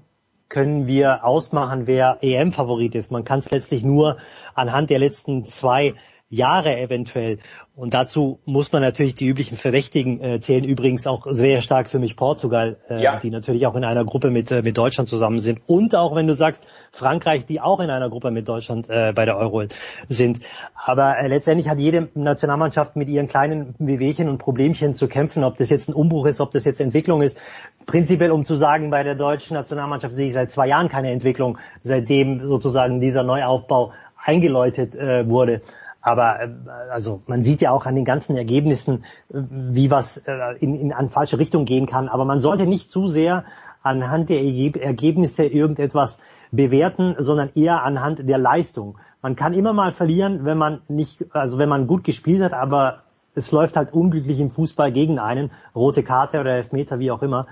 können 0.50 0.88
wir 0.88 1.26
ausmachen, 1.26 1.88
wer 1.88 2.20
EM-Favorit 2.22 2.96
ist. 2.96 3.12
Man 3.12 3.24
kann 3.24 3.40
es 3.40 3.50
letztlich 3.50 3.84
nur 3.84 4.18
anhand 4.54 4.90
der 4.90 5.00
letzten 5.00 5.46
zwei 5.46 5.96
Jahre 6.34 6.78
eventuell. 6.80 7.40
Und 7.76 7.94
dazu 7.96 8.40
muss 8.46 8.72
man 8.72 8.84
natürlich 8.84 9.16
die 9.16 9.28
üblichen 9.28 9.58
Verdächtigen 9.58 10.22
äh, 10.22 10.40
zählen. 10.40 10.64
Übrigens 10.64 11.08
auch 11.08 11.26
sehr 11.30 11.62
stark 11.62 11.90
für 11.90 11.98
mich 11.98 12.16
Portugal, 12.16 12.78
äh, 12.88 13.02
ja. 13.02 13.18
die 13.18 13.32
natürlich 13.32 13.66
auch 13.66 13.76
in 13.76 13.84
einer 13.84 14.06
Gruppe 14.06 14.30
mit, 14.30 14.52
äh, 14.52 14.62
mit 14.62 14.78
Deutschland 14.78 15.10
zusammen 15.10 15.40
sind. 15.40 15.62
Und 15.66 15.96
auch 15.96 16.16
wenn 16.16 16.28
du 16.28 16.36
sagst, 16.36 16.64
Frankreich, 16.92 17.46
die 17.46 17.62
auch 17.62 17.80
in 17.80 17.90
einer 17.90 18.10
Gruppe 18.10 18.30
mit 18.30 18.48
Deutschland 18.48 18.90
äh, 18.90 19.12
bei 19.16 19.26
der 19.26 19.38
Euro 19.38 19.64
sind. 20.08 20.40
Aber 20.76 21.18
äh, 21.18 21.28
letztendlich 21.28 21.68
hat 21.68 21.80
jede 21.80 22.10
Nationalmannschaft 22.14 22.96
mit 22.96 23.10
ihren 23.10 23.28
kleinen 23.28 23.74
Wehwehchen 23.80 24.30
und 24.30 24.38
Problemchen 24.38 24.94
zu 24.94 25.08
kämpfen, 25.08 25.44
ob 25.44 25.58
das 25.58 25.70
jetzt 25.70 25.90
ein 25.90 25.94
Umbruch 25.94 26.28
ist, 26.28 26.42
ob 26.42 26.52
das 26.52 26.66
jetzt 26.66 26.80
Entwicklung 26.80 27.24
ist. 27.24 27.40
Prinzipiell, 27.88 28.30
um 28.30 28.46
zu 28.46 28.56
sagen, 28.56 28.92
bei 28.92 29.02
der 29.02 29.16
deutschen 29.16 29.56
Nationalmannschaft 29.56 30.14
sehe 30.14 30.28
ich 30.28 30.34
seit 30.34 30.52
zwei 30.52 30.68
Jahren 30.68 30.90
keine 30.90 31.12
Entwicklung, 31.12 31.58
seitdem 31.82 32.46
sozusagen 32.46 33.02
dieser 33.02 33.24
Neuaufbau 33.24 33.92
eingeläutet 34.24 34.96
äh, 34.96 35.28
wurde. 35.28 35.62
Aber 36.04 36.42
äh, 36.42 36.50
also 36.92 37.22
man 37.26 37.44
sieht 37.44 37.62
ja 37.62 37.72
auch 37.72 37.88
an 37.88 37.96
den 37.96 38.06
ganzen 38.06 38.38
Ergebnissen, 38.38 39.06
äh, 39.34 39.40
wie 39.50 39.90
was 39.90 40.18
äh, 40.18 40.58
in, 40.60 40.76
in 40.76 40.94
eine 40.94 41.10
falsche 41.10 41.40
Richtung 41.40 41.66
gehen 41.66 41.88
kann. 41.88 42.10
Aber 42.10 42.26
man 42.26 42.40
sollte 42.40 42.68
nicht 42.68 42.92
zu 42.92 43.08
sehr 43.08 43.46
anhand 43.82 44.30
der 44.30 44.42
Ergebnisse 44.42 45.46
irgendetwas 45.46 46.20
bewerten, 46.52 47.16
sondern 47.20 47.50
eher 47.56 47.84
anhand 47.84 48.28
der 48.30 48.38
Leistung. 48.38 48.98
Man 49.22 49.36
kann 49.36 49.54
immer 49.54 49.74
mal 49.74 49.92
verlieren, 49.92 50.46
wenn 50.46 50.58
man 50.58 50.82
nicht, 50.88 51.26
also 51.34 51.58
wenn 51.58 51.70
man 51.70 51.88
gut 51.88 52.04
gespielt 52.04 52.44
hat, 52.44 52.54
aber 52.54 53.04
es 53.36 53.52
läuft 53.52 53.76
halt 53.76 53.94
unglücklich 53.94 54.40
im 54.40 54.52
Fußball 54.52 54.92
gegen 54.92 55.20
einen, 55.20 55.52
rote 55.74 56.04
Karte 56.04 56.40
oder 56.40 56.52
Elfmeter, 56.52 57.00
wie 57.00 57.12
auch 57.12 57.24
immer. 57.24 57.48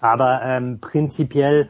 Aber 0.00 0.40
ähm, 0.42 0.78
prinzipiell 0.80 1.68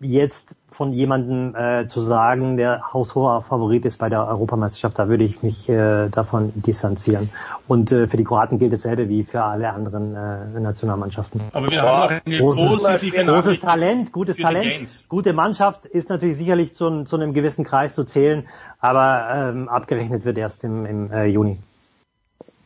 jetzt 0.00 0.56
von 0.70 0.92
jemandem 0.92 1.54
äh, 1.54 1.86
zu 1.86 2.00
sagen, 2.00 2.56
der 2.56 2.92
haushoher 2.92 3.40
Favorit 3.40 3.86
ist 3.86 3.98
bei 3.98 4.10
der 4.10 4.26
Europameisterschaft, 4.26 4.98
da 4.98 5.08
würde 5.08 5.24
ich 5.24 5.42
mich 5.42 5.68
äh, 5.68 6.08
davon 6.10 6.52
distanzieren. 6.54 7.30
Und 7.66 7.92
äh, 7.92 8.06
für 8.06 8.18
die 8.18 8.24
Kroaten 8.24 8.58
gilt 8.58 8.74
dasselbe 8.74 9.08
wie 9.08 9.24
für 9.24 9.42
alle 9.42 9.72
anderen 9.72 10.14
äh, 10.14 10.60
Nationalmannschaften. 10.60 11.40
Aber 11.52 11.70
wir 11.70 11.80
haben 11.80 12.02
auch 12.02 12.20
eine 12.26 12.38
großes, 12.38 13.02
großes 13.26 13.60
Talent, 13.60 14.12
gutes 14.12 14.36
Talent, 14.36 15.06
gute 15.08 15.32
Mannschaft 15.32 15.86
ist 15.86 16.10
natürlich 16.10 16.36
sicherlich 16.36 16.74
zu, 16.74 17.04
zu 17.04 17.16
einem 17.16 17.32
gewissen 17.32 17.64
Kreis 17.64 17.94
zu 17.94 18.04
zählen, 18.04 18.46
aber 18.78 19.52
ähm, 19.54 19.68
abgerechnet 19.68 20.26
wird 20.26 20.36
erst 20.36 20.62
im, 20.64 20.84
im 20.84 21.10
äh, 21.10 21.24
Juni. 21.24 21.58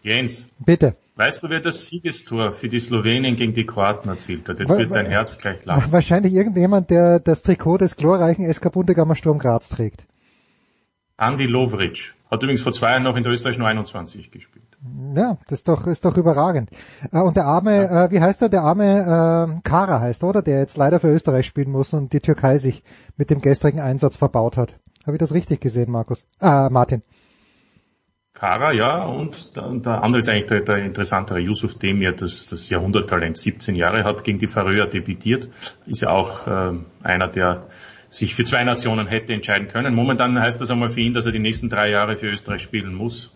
Jens. 0.03 0.49
Bitte. 0.59 0.97
Weißt 1.21 1.43
du, 1.43 1.51
wer 1.51 1.61
das 1.61 1.87
Siegestor 1.87 2.51
für 2.51 2.71
die 2.71 2.81
Slowenien 2.81 3.37
gegen 3.37 3.53
die 3.53 3.66
Kroaten 3.66 4.09
erzielt 4.09 4.49
hat? 4.49 4.59
Jetzt 4.59 4.79
wird 4.79 4.95
dein 4.95 5.05
Herz 5.05 5.37
gleich 5.37 5.62
lachen. 5.66 5.93
Wahrscheinlich 5.93 6.33
irgendjemand, 6.33 6.89
der 6.89 7.21
das 7.21 7.43
Trikot 7.43 7.77
des 7.77 7.97
glorreichen 7.97 8.51
SK 8.51 8.73
Bundegammer 8.73 9.14
Sturm 9.14 9.39
Graz 9.39 9.68
trägt. 9.68 10.07
Andi 11.18 11.45
Lovric. 11.45 12.14
Hat 12.31 12.43
übrigens 12.43 12.62
vor 12.62 12.73
zwei 12.73 12.93
Jahren 12.93 13.03
noch 13.03 13.16
in 13.16 13.23
der 13.23 13.33
österreichischen 13.33 13.66
21 13.66 14.31
gespielt. 14.31 14.64
Ja, 15.14 15.37
das 15.47 15.59
ist 15.59 15.68
doch, 15.68 15.87
ist 15.87 16.07
doch 16.07 16.16
überragend. 16.16 16.71
Äh, 17.12 17.18
und 17.21 17.37
der 17.37 17.45
arme, 17.45 17.83
ja. 17.83 18.05
äh, 18.07 18.11
wie 18.11 18.21
heißt 18.23 18.41
er, 18.41 18.49
der 18.49 18.62
arme 18.62 19.59
äh, 19.59 19.61
Kara 19.62 20.01
heißt, 20.01 20.25
oder? 20.25 20.41
Der 20.41 20.61
jetzt 20.61 20.79
leider 20.79 21.01
für 21.01 21.09
Österreich 21.09 21.45
spielen 21.45 21.71
muss 21.71 21.93
und 21.93 22.14
die 22.14 22.21
Türkei 22.21 22.57
sich 22.57 22.83
mit 23.18 23.29
dem 23.29 23.43
gestrigen 23.43 23.81
Einsatz 23.81 24.16
verbaut 24.16 24.57
hat. 24.57 24.77
Habe 25.05 25.16
ich 25.16 25.21
das 25.21 25.35
richtig 25.35 25.61
gesehen, 25.61 25.91
Markus? 25.91 26.25
Äh, 26.41 26.71
Martin. 26.71 27.03
Kara, 28.41 28.72
ja, 28.72 29.05
und 29.05 29.55
der, 29.55 29.68
der 29.68 30.03
andere 30.03 30.20
ist 30.20 30.30
eigentlich 30.30 30.47
der, 30.47 30.62
der 30.62 30.78
interessantere, 30.78 31.41
Yusuf 31.41 31.74
Demir, 31.74 32.12
das, 32.12 32.47
das 32.47 32.70
Jahrhunderttalent, 32.70 33.36
17 33.36 33.74
Jahre, 33.74 34.05
hat 34.05 34.24
gegen 34.24 34.38
die 34.38 34.47
Färöer 34.47 34.86
debütiert, 34.86 35.51
ist 35.84 36.01
ja 36.01 36.09
auch 36.09 36.47
äh, 36.47 36.72
einer, 37.03 37.28
der 37.28 37.66
sich 38.09 38.34
für 38.34 38.45
zwei 38.45 38.64
Nationen 38.64 39.09
hätte 39.09 39.34
entscheiden 39.34 39.68
können. 39.68 39.95
Momentan 39.95 40.41
heißt 40.41 40.59
das 40.59 40.70
einmal 40.70 40.88
für 40.88 41.01
ihn, 41.01 41.12
dass 41.12 41.26
er 41.26 41.32
die 41.32 41.38
nächsten 41.38 41.68
drei 41.68 41.91
Jahre 41.91 42.16
für 42.16 42.28
Österreich 42.28 42.62
spielen 42.62 42.95
muss. 42.95 43.30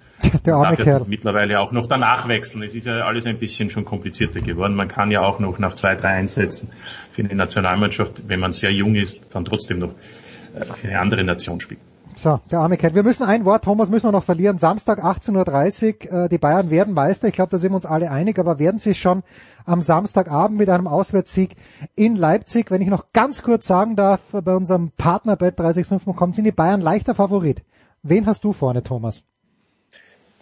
Der 0.46 0.54
arme 0.54 0.76
Kerl. 0.78 1.04
mittlerweile 1.06 1.60
auch 1.60 1.70
noch 1.70 1.86
danach 1.86 2.26
wechseln. 2.26 2.62
Es 2.62 2.74
ist 2.74 2.86
ja 2.86 3.04
alles 3.04 3.26
ein 3.26 3.38
bisschen 3.38 3.68
schon 3.68 3.84
komplizierter 3.84 4.40
geworden. 4.40 4.74
Man 4.74 4.88
kann 4.88 5.10
ja 5.10 5.20
auch 5.20 5.38
noch 5.38 5.58
nach 5.58 5.74
zwei, 5.74 5.96
drei 5.96 6.14
Einsätzen 6.14 6.70
für 7.10 7.22
eine 7.22 7.34
Nationalmannschaft, 7.34 8.26
wenn 8.28 8.40
man 8.40 8.52
sehr 8.52 8.72
jung 8.72 8.94
ist, 8.94 9.34
dann 9.34 9.44
trotzdem 9.44 9.80
noch 9.80 9.92
für 9.98 10.88
eine 10.88 10.98
andere 10.98 11.24
Nation 11.24 11.60
spielen. 11.60 11.80
So, 12.16 12.40
der 12.50 12.60
arme 12.60 12.76
Kerl. 12.76 12.94
Wir 12.94 13.02
müssen 13.02 13.24
ein 13.24 13.44
Wort, 13.44 13.64
Thomas, 13.64 13.88
müssen 13.88 14.06
wir 14.06 14.12
noch 14.12 14.24
verlieren. 14.24 14.58
Samstag 14.58 15.02
18.30 15.04 16.10
Uhr, 16.12 16.24
äh, 16.24 16.28
die 16.28 16.38
Bayern 16.38 16.70
werden 16.70 16.94
Meister. 16.94 17.28
Ich 17.28 17.34
glaube, 17.34 17.50
da 17.50 17.58
sind 17.58 17.72
wir 17.72 17.76
uns 17.76 17.86
alle 17.86 18.10
einig, 18.10 18.38
aber 18.38 18.58
werden 18.58 18.78
sie 18.78 18.94
schon 18.94 19.22
am 19.64 19.82
Samstagabend 19.82 20.58
mit 20.58 20.68
einem 20.68 20.86
Auswärtssieg 20.86 21.56
in 21.96 22.16
Leipzig, 22.16 22.70
wenn 22.70 22.82
ich 22.82 22.88
noch 22.88 23.12
ganz 23.12 23.42
kurz 23.42 23.66
sagen 23.66 23.96
darf, 23.96 24.20
bei 24.30 24.54
unserem 24.54 24.90
Partnerbett 24.96 25.58
365 25.58 26.16
kommt, 26.16 26.36
sind 26.36 26.44
die 26.44 26.52
Bayern 26.52 26.80
leichter 26.80 27.14
Favorit. 27.14 27.64
Wen 28.02 28.26
hast 28.26 28.44
du 28.44 28.52
vorne, 28.52 28.82
Thomas? 28.82 29.24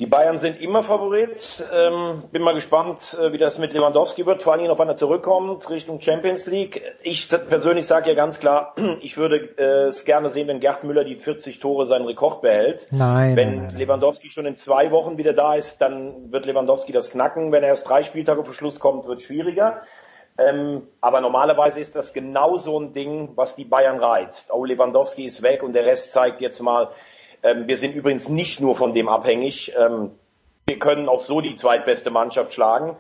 Die 0.03 0.09
Bayern 0.09 0.37
sind 0.37 0.61
immer 0.61 0.83
Favorit. 0.83 1.65
Ähm, 1.73 2.25
bin 2.33 2.43
mal 2.43 2.55
gespannt, 2.55 3.17
äh, 3.21 3.31
wie 3.31 3.39
das 3.39 3.59
mit 3.59 3.73
Lewandowski 3.73 4.27
wird, 4.27 4.43
vor 4.43 4.53
allen 4.53 4.59
Dingen, 4.63 4.73
auf 4.73 4.81
er 4.81 4.97
zurückkommt 4.97 5.71
Richtung 5.71 6.01
Champions 6.01 6.47
League. 6.47 6.83
Ich 7.05 7.29
persönlich 7.29 7.87
sage 7.87 8.11
ja 8.11 8.17
ganz 8.17 8.41
klar, 8.41 8.75
ich 9.01 9.17
würde 9.17 9.37
äh, 9.59 9.87
es 9.91 10.05
gerne 10.05 10.29
sehen, 10.29 10.49
wenn 10.49 10.59
Gerd 10.59 10.83
Müller 10.83 11.05
die 11.05 11.15
40 11.15 11.61
Tore 11.61 11.87
seinen 11.87 12.05
Rekord 12.05 12.43
behält. 12.43 12.89
Nein. 12.91 13.37
Wenn 13.37 13.55
nein, 13.55 13.67
nein, 13.69 13.77
Lewandowski 13.77 14.29
schon 14.29 14.45
in 14.45 14.57
zwei 14.57 14.91
Wochen 14.91 15.19
wieder 15.19 15.35
da 15.35 15.55
ist, 15.55 15.81
dann 15.81 16.33
wird 16.33 16.47
Lewandowski 16.47 16.91
das 16.91 17.11
knacken. 17.11 17.53
Wenn 17.53 17.63
er 17.63 17.69
erst 17.69 17.89
drei 17.89 18.03
Spieltage 18.03 18.45
vor 18.45 18.55
Schluss 18.55 18.81
kommt, 18.81 19.07
wird 19.07 19.21
es 19.21 19.27
schwieriger. 19.27 19.83
Ähm, 20.37 20.89
aber 21.01 21.21
normalerweise 21.21 21.79
ist 21.79 21.95
das 21.95 22.13
genau 22.13 22.57
so 22.57 22.81
ein 22.81 22.93
Ding, 22.93 23.31
was 23.37 23.55
die 23.55 23.67
Bayern 23.67 24.01
reizt. 24.01 24.53
Oh, 24.53 24.65
Lewandowski 24.65 25.27
ist 25.27 25.45
weg 25.45 25.63
und 25.63 25.75
der 25.75 25.87
Rest 25.87 26.11
zeigt 26.11 26.41
jetzt 26.41 26.61
mal, 26.61 26.89
ähm, 27.43 27.69
wir 27.69 27.77
sind 27.77 27.95
übrigens 27.95 28.29
nicht 28.29 28.61
nur 28.61 28.77
von 28.77 28.95
dem 28.95 29.09
abhängig. 29.09 29.73
Ähm, 29.77 30.13
wir 30.67 30.79
können 30.79 31.09
auch 31.09 31.21
so 31.21 31.41
die 31.41 31.55
zweitbeste 31.55 32.11
Mannschaft 32.11 32.53
schlagen. 32.55 32.97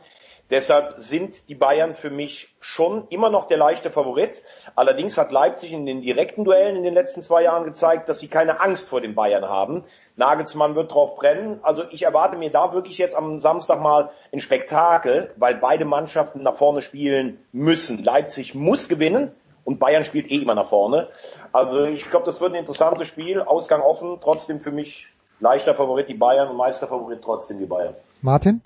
Deshalb 0.50 0.98
sind 0.98 1.48
die 1.48 1.54
Bayern 1.54 1.94
für 1.94 2.10
mich 2.10 2.54
schon 2.60 3.06
immer 3.08 3.30
noch 3.30 3.48
der 3.48 3.56
leichte 3.56 3.90
Favorit. 3.90 4.42
Allerdings 4.74 5.16
hat 5.16 5.32
Leipzig 5.32 5.72
in 5.72 5.86
den 5.86 6.02
direkten 6.02 6.44
Duellen 6.44 6.76
in 6.76 6.82
den 6.82 6.92
letzten 6.92 7.22
zwei 7.22 7.44
Jahren 7.44 7.64
gezeigt, 7.64 8.08
dass 8.10 8.20
sie 8.20 8.28
keine 8.28 8.60
Angst 8.60 8.86
vor 8.86 9.00
den 9.00 9.14
Bayern 9.14 9.48
haben. 9.48 9.84
Nagelsmann 10.16 10.74
wird 10.74 10.92
drauf 10.92 11.16
brennen. 11.16 11.60
Also 11.62 11.84
ich 11.90 12.02
erwarte 12.02 12.36
mir 12.36 12.50
da 12.50 12.74
wirklich 12.74 12.98
jetzt 12.98 13.16
am 13.16 13.38
Samstag 13.38 13.80
mal 13.80 14.10
ein 14.30 14.40
Spektakel, 14.40 15.32
weil 15.36 15.54
beide 15.54 15.86
Mannschaften 15.86 16.42
nach 16.42 16.54
vorne 16.54 16.82
spielen 16.82 17.42
müssen. 17.52 18.04
Leipzig 18.04 18.54
muss 18.54 18.90
gewinnen 18.90 19.34
und 19.64 19.78
Bayern 19.78 20.04
spielt 20.04 20.30
eh 20.30 20.36
immer 20.36 20.54
nach 20.54 20.66
vorne. 20.66 21.08
Also 21.52 21.84
ich 21.84 22.10
glaube, 22.10 22.26
das 22.26 22.40
wird 22.40 22.52
ein 22.52 22.58
interessantes 22.58 23.08
Spiel. 23.08 23.40
Ausgang 23.40 23.80
offen, 23.80 24.18
trotzdem 24.20 24.60
für 24.60 24.72
mich 24.72 25.06
leichter 25.40 25.74
Favorit 25.74 26.08
die 26.08 26.14
Bayern 26.14 26.48
und 26.48 26.56
Meisterfavorit 26.56 27.20
trotzdem 27.22 27.58
die 27.58 27.66
Bayern. 27.66 27.94
Martin? 28.22 28.62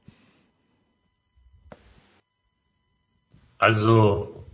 Also 3.59 4.45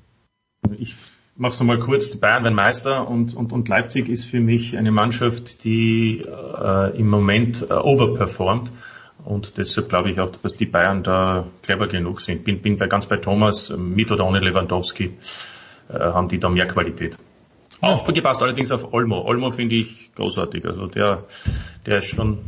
ich 0.79 0.95
mach's 1.37 1.59
nochmal 1.59 1.81
kurz, 1.81 2.11
die 2.11 2.19
Bayern 2.19 2.45
werden 2.45 2.55
Meister 2.55 3.09
und, 3.09 3.35
und, 3.35 3.53
und 3.53 3.69
Leipzig 3.69 4.09
ist 4.09 4.25
für 4.25 4.41
mich 4.41 4.77
eine 4.77 4.93
Mannschaft, 4.93 5.65
die 5.65 6.21
äh, 6.21 6.97
im 6.97 7.09
Moment 7.09 7.67
äh, 7.69 7.75
overperformt. 7.75 8.71
Und 9.25 9.59
deshalb 9.59 9.89
glaube 9.89 10.11
ich 10.11 10.21
auch, 10.21 10.31
dass 10.31 10.57
die 10.57 10.67
Bayern 10.67 11.03
da 11.03 11.47
clever 11.63 11.87
genug 11.87 12.21
sind. 12.21 12.45
Bin, 12.45 12.61
bin 12.61 12.77
bei, 12.79 12.87
ganz 12.87 13.07
bei 13.07 13.19
Thomas, 13.19 13.71
mit 13.71 14.11
oder 14.11 14.27
ohne 14.27 14.41
Lewandowski 14.41 15.05
äh, 15.05 15.62
haben 15.89 16.29
die 16.29 16.39
da 16.39 16.49
mehr 16.49 16.67
Qualität. 16.67 17.19
Aufgepasst 17.81 18.43
allerdings 18.43 18.71
auf 18.71 18.93
Olmo. 18.93 19.23
Olmo 19.23 19.51
finde 19.51 19.75
ich 19.75 20.13
großartig. 20.15 20.65
Also 20.65 20.87
der, 20.87 21.25
der 21.85 21.99
ist 21.99 22.07
schon, 22.07 22.39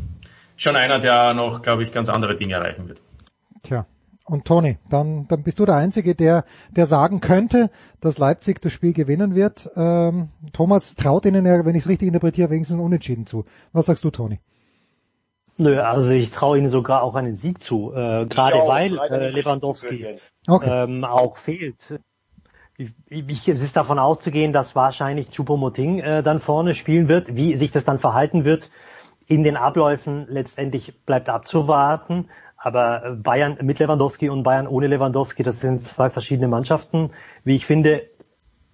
schon 0.56 0.76
einer, 0.76 0.98
der 0.98 1.34
noch, 1.34 1.62
glaube 1.62 1.82
ich, 1.82 1.92
ganz 1.92 2.08
andere 2.08 2.36
Dinge 2.36 2.54
erreichen 2.54 2.88
wird. 2.88 3.02
Tja. 3.62 3.86
Und 4.26 4.46
Toni, 4.46 4.78
dann, 4.88 5.28
dann 5.28 5.42
bist 5.42 5.58
du 5.58 5.66
der 5.66 5.74
Einzige, 5.74 6.14
der, 6.14 6.44
der 6.70 6.86
sagen 6.86 7.20
könnte, 7.20 7.70
dass 8.00 8.16
Leipzig 8.16 8.62
das 8.62 8.72
Spiel 8.72 8.94
gewinnen 8.94 9.34
wird. 9.34 9.68
Ähm, 9.76 10.30
Thomas 10.54 10.94
traut 10.94 11.26
ihnen 11.26 11.44
ja, 11.44 11.64
wenn 11.66 11.74
ich 11.74 11.82
es 11.82 11.88
richtig 11.88 12.08
interpretiere, 12.08 12.48
wenigstens 12.48 12.78
unentschieden 12.78 13.26
zu. 13.26 13.44
Was 13.72 13.86
sagst 13.86 14.02
du, 14.02 14.10
Toni? 14.10 14.40
Nö, 15.58 15.78
also 15.78 16.10
ich 16.10 16.30
traue 16.30 16.58
ihnen 16.58 16.70
sogar 16.70 17.02
auch 17.02 17.16
einen 17.16 17.34
Sieg 17.34 17.62
zu, 17.62 17.92
äh, 17.92 18.26
gerade 18.26 18.56
weil 18.66 18.98
äh, 18.98 19.30
Lewandowski 19.30 20.16
okay. 20.48 20.84
ähm, 20.84 21.04
auch 21.04 21.36
fehlt 21.36 22.00
ich, 22.76 23.48
es 23.48 23.60
ist 23.60 23.76
davon 23.76 23.98
auszugehen, 23.98 24.52
dass 24.52 24.74
wahrscheinlich 24.74 25.28
Choupo-Moting 25.30 26.00
äh, 26.00 26.22
dann 26.22 26.40
vorne 26.40 26.74
spielen 26.74 27.08
wird. 27.08 27.36
Wie 27.36 27.56
sich 27.56 27.70
das 27.70 27.84
dann 27.84 27.98
verhalten 27.98 28.44
wird 28.44 28.70
in 29.26 29.42
den 29.42 29.56
Abläufen, 29.56 30.26
letztendlich 30.28 31.04
bleibt 31.04 31.28
abzuwarten. 31.28 32.28
Aber 32.56 33.04
äh, 33.04 33.10
Bayern 33.12 33.58
mit 33.62 33.78
Lewandowski 33.78 34.28
und 34.28 34.42
Bayern 34.42 34.66
ohne 34.66 34.88
Lewandowski, 34.88 35.42
das 35.42 35.60
sind 35.60 35.84
zwei 35.84 36.10
verschiedene 36.10 36.48
Mannschaften. 36.48 37.10
Wie 37.44 37.54
ich 37.54 37.66
finde, 37.66 38.02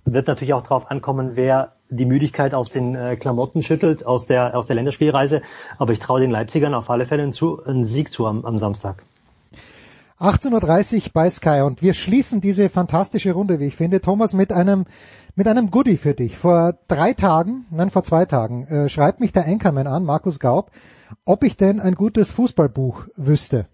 wird 0.05 0.28
natürlich 0.28 0.55
auch 0.55 0.62
darauf 0.62 0.90
ankommen, 0.90 1.32
wer 1.34 1.72
die 1.90 2.07
Müdigkeit 2.07 2.55
aus 2.55 2.70
den 2.70 2.94
äh, 2.94 3.16
Klamotten 3.16 3.62
schüttelt, 3.62 4.07
aus 4.07 4.26
der, 4.26 4.57
aus 4.57 4.66
der 4.66 4.76
Länderspielreise. 4.76 5.42
Aber 5.78 5.92
ich 5.92 5.98
traue 5.98 6.20
den 6.20 6.30
Leipzigern 6.30 6.72
auf 6.72 6.88
alle 6.88 7.05
Fälle 7.05 7.24
einen, 7.24 7.32
zu, 7.32 7.62
einen 7.64 7.84
Sieg 7.84 8.12
zu 8.12 8.26
am, 8.26 8.46
am 8.46 8.59
Samstag. 8.59 9.03
18.30 10.20 10.96
Uhr 10.96 11.02
bei 11.14 11.30
Sky 11.30 11.62
und 11.62 11.80
wir 11.80 11.94
schließen 11.94 12.42
diese 12.42 12.68
fantastische 12.68 13.32
Runde, 13.32 13.58
wie 13.58 13.66
ich 13.66 13.76
finde, 13.76 14.02
Thomas, 14.02 14.34
mit 14.34 14.52
einem 14.52 14.84
mit 15.34 15.48
einem 15.48 15.70
Goodie 15.70 15.96
für 15.96 16.12
dich. 16.12 16.36
Vor 16.36 16.74
drei 16.88 17.14
Tagen, 17.14 17.64
nein, 17.70 17.88
vor 17.88 18.02
zwei 18.02 18.26
Tagen, 18.26 18.66
äh, 18.66 18.88
schreibt 18.88 19.20
mich 19.20 19.32
der 19.32 19.46
Anchorman 19.46 19.86
an, 19.86 20.04
Markus 20.04 20.38
Gaub, 20.38 20.70
ob 21.24 21.44
ich 21.44 21.56
denn 21.56 21.80
ein 21.80 21.94
gutes 21.94 22.30
Fußballbuch 22.30 23.04
wüsste. 23.16 23.66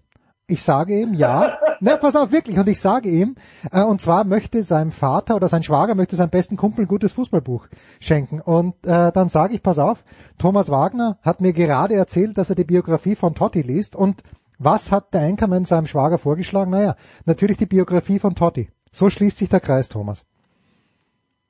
Ich 0.47 0.63
sage 0.63 1.01
ihm 1.01 1.15
ja. 1.15 1.59
Na, 1.81 1.97
pass 1.97 2.15
auf, 2.15 2.31
wirklich. 2.31 2.59
Und 2.59 2.69
ich 2.69 2.79
sage 2.79 3.09
ihm, 3.09 3.35
äh, 3.73 3.83
und 3.83 4.01
zwar 4.01 4.23
möchte 4.23 4.63
sein 4.63 4.93
Vater 4.93 5.35
oder 5.35 5.49
sein 5.49 5.65
Schwager 5.65 5.97
möchte 5.97 6.15
seinem 6.15 6.31
besten 6.31 6.57
Kumpel 6.57 6.85
ein 6.85 6.89
gutes 6.89 7.13
Fußballbuch 7.13 7.67
schenken. 7.99 8.41
Und 8.41 8.75
äh, 8.87 9.11
dann 9.11 9.29
sage 9.29 9.55
ich, 9.55 9.63
pass 9.63 9.81
auf, 9.81 10.05
Thomas 10.39 10.71
Wagner 10.71 11.19
hat 11.23 11.41
mir 11.41 11.53
gerade 11.53 11.95
erzählt, 11.95 12.39
dass 12.39 12.51
er 12.51 12.57
die 12.57 12.65
Biografie 12.65 13.17
von 13.17 13.35
Totti 13.35 13.63
liest 13.63 13.97
und 13.97 14.23
was 14.59 14.91
hat 14.91 15.13
der 15.15 15.23
Anchorman 15.23 15.65
seinem 15.65 15.87
Schwager 15.87 16.19
vorgeschlagen? 16.19 16.71
Naja, 16.71 16.97
natürlich 17.25 17.57
die 17.57 17.67
Biografie 17.67 18.19
von 18.19 18.35
Totti. 18.35 18.71
So 18.93 19.11
schließt 19.11 19.37
sich 19.37 19.49
der 19.49 19.61
Kreis, 19.61 19.89
Thomas. 19.89 20.25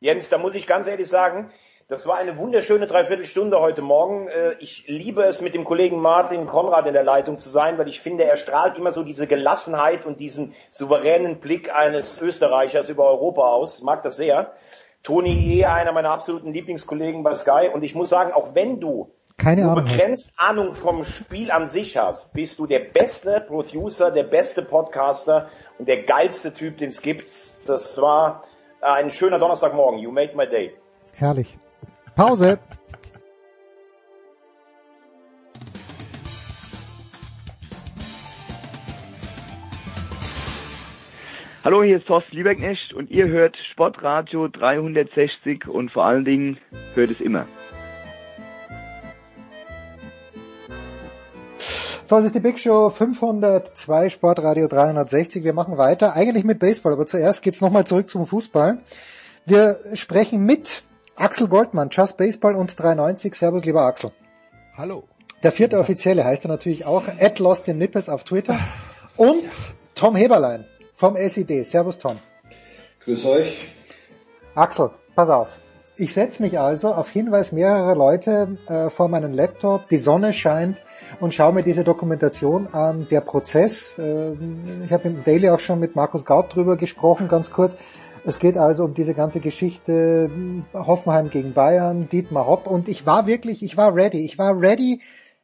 Jens, 0.00 0.28
da 0.28 0.38
muss 0.38 0.54
ich 0.54 0.66
ganz 0.66 0.88
ehrlich 0.88 1.08
sagen, 1.08 1.50
das 1.88 2.04
war 2.08 2.16
eine 2.16 2.36
wunderschöne 2.36 2.88
Dreiviertelstunde 2.88 3.60
heute 3.60 3.80
Morgen. 3.80 4.26
Äh, 4.26 4.56
ich 4.58 4.88
liebe 4.88 5.22
es, 5.22 5.40
mit 5.40 5.54
dem 5.54 5.62
Kollegen 5.62 6.00
Martin 6.00 6.46
Konrad 6.46 6.88
in 6.88 6.94
der 6.94 7.04
Leitung 7.04 7.38
zu 7.38 7.48
sein, 7.48 7.78
weil 7.78 7.88
ich 7.88 8.00
finde, 8.00 8.24
er 8.24 8.36
strahlt 8.36 8.76
immer 8.76 8.90
so 8.90 9.04
diese 9.04 9.28
Gelassenheit 9.28 10.04
und 10.04 10.18
diesen 10.18 10.52
souveränen 10.70 11.38
Blick 11.38 11.72
eines 11.72 12.20
Österreichers 12.20 12.88
über 12.88 13.04
Europa 13.08 13.42
aus. 13.42 13.78
Ich 13.78 13.84
mag 13.84 14.02
das 14.02 14.16
sehr. 14.16 14.52
Toni 15.04 15.30
Je, 15.30 15.66
einer 15.66 15.92
meiner 15.92 16.10
absoluten 16.10 16.52
Lieblingskollegen 16.52 17.22
bei 17.22 17.36
Sky. 17.36 17.70
Und 17.72 17.84
ich 17.84 17.94
muss 17.94 18.08
sagen, 18.08 18.32
auch 18.32 18.56
wenn 18.56 18.80
du 18.80 19.12
keine 19.36 19.62
du 19.62 19.70
Ahnung. 19.70 19.84
begrenzt 19.84 20.32
Ahnung 20.36 20.72
vom 20.72 21.04
Spiel 21.04 21.50
an 21.50 21.66
sich 21.66 21.96
hast, 21.96 22.32
bist 22.32 22.58
du 22.58 22.66
der 22.66 22.80
beste 22.80 23.44
Producer, 23.46 24.10
der 24.10 24.24
beste 24.24 24.62
Podcaster 24.62 25.48
und 25.78 25.88
der 25.88 26.02
geilste 26.02 26.52
Typ, 26.54 26.78
den 26.78 26.88
es 26.88 27.02
gibt. 27.02 27.28
Das 27.66 28.00
war 28.00 28.44
ein 28.80 29.10
schöner 29.10 29.38
Donnerstagmorgen. 29.38 30.00
You 30.00 30.10
made 30.10 30.34
my 30.36 30.48
day. 30.48 30.74
Herrlich. 31.14 31.58
Pause. 32.14 32.58
Hallo, 41.66 41.82
hier 41.82 41.96
ist 41.96 42.06
Thorsten 42.06 42.36
Lieberknecht 42.36 42.94
und 42.94 43.10
ihr 43.10 43.26
hört 43.26 43.56
Sportradio 43.72 44.46
360 44.46 45.66
und 45.66 45.90
vor 45.90 46.06
allen 46.06 46.24
Dingen 46.24 46.58
hört 46.94 47.10
es 47.10 47.20
immer. 47.20 47.46
So, 52.08 52.18
es 52.18 52.26
ist 52.26 52.36
die 52.36 52.40
Big 52.40 52.56
Show 52.60 52.88
502 52.88 54.10
Sportradio 54.10 54.68
360. 54.68 55.42
Wir 55.42 55.52
machen 55.52 55.76
weiter, 55.76 56.14
eigentlich 56.14 56.44
mit 56.44 56.60
Baseball, 56.60 56.92
aber 56.92 57.04
zuerst 57.04 57.42
geht's 57.42 57.60
nochmal 57.60 57.84
zurück 57.84 58.08
zum 58.08 58.28
Fußball. 58.28 58.78
Wir 59.44 59.80
sprechen 59.94 60.44
mit 60.44 60.84
Axel 61.16 61.48
Goldmann, 61.48 61.88
Just 61.90 62.16
Baseball 62.16 62.54
und 62.54 62.78
390. 62.78 63.34
Servus, 63.34 63.64
lieber 63.64 63.82
Axel. 63.82 64.12
Hallo. 64.76 65.02
Der 65.42 65.50
vierte 65.50 65.80
Offizielle 65.80 66.24
heißt 66.24 66.44
er 66.44 66.48
natürlich 66.48 66.86
auch, 66.86 67.02
at 67.18 67.40
Lost 67.40 67.66
in 67.66 67.78
Nippes 67.78 68.08
auf 68.08 68.22
Twitter. 68.22 68.56
Und 69.16 69.74
Tom 69.96 70.14
Heberlein 70.14 70.64
vom 70.94 71.16
SID. 71.16 71.66
Servus, 71.66 71.98
Tom. 71.98 72.18
Grüß 73.00 73.26
euch. 73.26 73.66
Axel, 74.54 74.90
pass 75.16 75.28
auf. 75.28 75.48
Ich 75.96 76.14
setze 76.14 76.40
mich 76.40 76.60
also 76.60 76.92
auf 76.92 77.08
Hinweis 77.08 77.50
mehrerer 77.50 77.96
Leute 77.96 78.58
äh, 78.68 78.90
vor 78.90 79.08
meinen 79.08 79.32
Laptop, 79.32 79.88
die 79.88 79.98
Sonne 79.98 80.32
scheint 80.32 80.80
und 81.20 81.34
schaue 81.34 81.52
mir 81.52 81.62
diese 81.62 81.84
Dokumentation 81.84 82.68
an, 82.68 83.06
der 83.10 83.20
Prozess. 83.20 83.98
Äh, 83.98 84.32
ich 84.84 84.92
habe 84.92 85.08
im 85.08 85.24
Daily 85.24 85.50
auch 85.50 85.60
schon 85.60 85.80
mit 85.80 85.96
Markus 85.96 86.24
Gaub 86.24 86.50
drüber 86.50 86.76
gesprochen, 86.76 87.28
ganz 87.28 87.50
kurz. 87.50 87.76
Es 88.24 88.38
geht 88.38 88.56
also 88.56 88.84
um 88.84 88.94
diese 88.94 89.14
ganze 89.14 89.38
Geschichte 89.38 90.28
Hoffenheim 90.74 91.30
gegen 91.30 91.52
Bayern, 91.52 92.08
Dietmar 92.08 92.46
Hopp 92.46 92.66
und 92.66 92.88
ich 92.88 93.06
war 93.06 93.26
wirklich, 93.26 93.62
ich 93.62 93.76
war 93.76 93.94
ready, 93.94 94.24
ich 94.24 94.36
war 94.36 94.60
ready, 94.60 95.00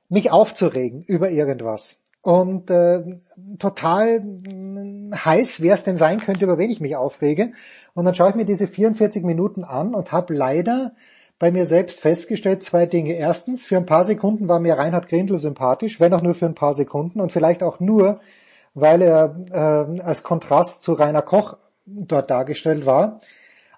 mich 0.08 0.32
aufzuregen 0.32 1.02
über 1.06 1.30
irgendwas. 1.30 1.98
Und 2.22 2.70
äh, 2.70 3.02
total 3.58 4.20
mh, 4.20 5.16
heiß, 5.24 5.60
wer 5.60 5.74
es 5.74 5.84
denn 5.84 5.96
sein 5.96 6.18
könnte, 6.18 6.44
über 6.44 6.58
wen 6.58 6.70
ich 6.70 6.80
mich 6.80 6.96
aufrege. 6.96 7.52
Und 7.94 8.04
dann 8.04 8.14
schaue 8.14 8.30
ich 8.30 8.36
mir 8.36 8.44
diese 8.44 8.66
44 8.66 9.24
Minuten 9.24 9.64
an 9.64 9.94
und 9.94 10.12
habe 10.12 10.34
leider 10.34 10.92
bei 11.42 11.50
mir 11.50 11.66
selbst 11.66 11.98
festgestellt 11.98 12.62
zwei 12.62 12.86
Dinge. 12.86 13.14
Erstens, 13.14 13.66
für 13.66 13.76
ein 13.76 13.84
paar 13.84 14.04
Sekunden 14.04 14.46
war 14.46 14.60
mir 14.60 14.74
Reinhard 14.74 15.08
Grindl 15.08 15.38
sympathisch, 15.38 15.98
wenn 15.98 16.14
auch 16.14 16.22
nur 16.22 16.36
für 16.36 16.46
ein 16.46 16.54
paar 16.54 16.72
Sekunden 16.72 17.20
und 17.20 17.32
vielleicht 17.32 17.64
auch 17.64 17.80
nur, 17.80 18.20
weil 18.74 19.02
er 19.02 19.34
äh, 19.50 20.02
als 20.02 20.22
Kontrast 20.22 20.82
zu 20.82 20.92
Rainer 20.92 21.20
Koch 21.20 21.58
dort 21.84 22.30
dargestellt 22.30 22.86
war. 22.86 23.20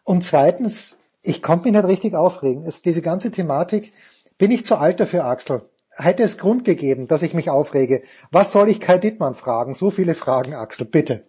Und 0.02 0.24
zweitens, 0.24 0.98
ich 1.22 1.40
konnte 1.40 1.64
mich 1.64 1.72
nicht 1.72 1.88
richtig 1.88 2.14
aufregen. 2.14 2.66
Es, 2.66 2.82
diese 2.82 3.00
ganze 3.00 3.30
Thematik, 3.30 3.92
bin 4.36 4.50
ich 4.50 4.66
zu 4.66 4.76
alt 4.76 5.00
dafür, 5.00 5.24
Axel? 5.24 5.62
Hätte 5.88 6.22
es 6.22 6.36
Grund 6.36 6.66
gegeben, 6.66 7.06
dass 7.08 7.22
ich 7.22 7.32
mich 7.32 7.48
aufrege? 7.48 8.02
Was 8.30 8.52
soll 8.52 8.68
ich 8.68 8.78
Kai 8.78 8.98
Dittmann 8.98 9.32
fragen? 9.32 9.72
So 9.72 9.90
viele 9.90 10.14
Fragen, 10.14 10.52
Axel, 10.52 10.84
bitte. 10.84 11.24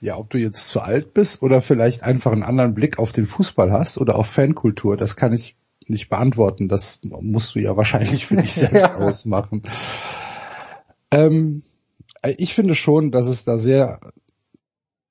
Ja, 0.00 0.16
ob 0.16 0.30
du 0.30 0.38
jetzt 0.38 0.68
zu 0.68 0.80
alt 0.80 1.12
bist 1.12 1.42
oder 1.42 1.60
vielleicht 1.60 2.04
einfach 2.04 2.32
einen 2.32 2.42
anderen 2.42 2.74
Blick 2.74 2.98
auf 2.98 3.12
den 3.12 3.26
Fußball 3.26 3.70
hast 3.70 3.98
oder 3.98 4.16
auf 4.16 4.26
Fankultur, 4.26 4.96
das 4.96 5.14
kann 5.14 5.34
ich 5.34 5.56
nicht 5.86 6.08
beantworten. 6.08 6.68
Das 6.68 7.00
musst 7.02 7.54
du 7.54 7.58
ja 7.58 7.76
wahrscheinlich 7.76 8.26
für 8.26 8.36
dich 8.36 8.52
selbst 8.54 8.94
ausmachen. 8.94 9.62
Ähm, 11.10 11.62
ich 12.38 12.54
finde 12.54 12.74
schon, 12.74 13.10
dass 13.10 13.26
es 13.26 13.44
da 13.44 13.58
sehr, 13.58 14.00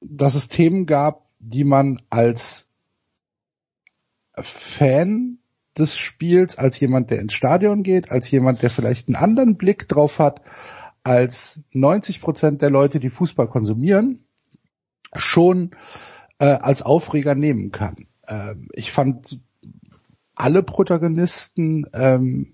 dass 0.01 0.33
es 0.33 0.47
Themen 0.47 0.87
gab, 0.87 1.27
die 1.39 1.63
man 1.63 2.01
als 2.09 2.69
Fan 4.39 5.37
des 5.77 5.97
Spiels, 5.97 6.57
als 6.57 6.79
jemand, 6.79 7.11
der 7.11 7.19
ins 7.19 7.33
Stadion 7.33 7.83
geht, 7.83 8.11
als 8.11 8.29
jemand, 8.31 8.61
der 8.61 8.69
vielleicht 8.69 9.07
einen 9.07 9.15
anderen 9.15 9.55
Blick 9.55 9.87
drauf 9.87 10.19
hat, 10.19 10.41
als 11.03 11.61
90 11.71 12.21
Prozent 12.21 12.61
der 12.61 12.69
Leute, 12.69 12.99
die 12.99 13.09
Fußball 13.09 13.47
konsumieren, 13.47 14.25
schon 15.15 15.71
äh, 16.39 16.45
als 16.45 16.81
Aufreger 16.81 17.35
nehmen 17.35 17.71
kann. 17.71 18.05
Ähm, 18.27 18.69
ich 18.73 18.91
fand 18.91 19.39
alle 20.35 20.63
Protagonisten, 20.63 21.85
ähm, 21.93 22.53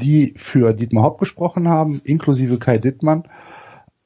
die 0.00 0.34
für 0.36 0.72
Dietmar 0.72 1.04
Hopp 1.04 1.18
gesprochen 1.18 1.68
haben, 1.68 2.00
inklusive 2.04 2.58
Kai 2.58 2.78
Dittmann, 2.78 3.24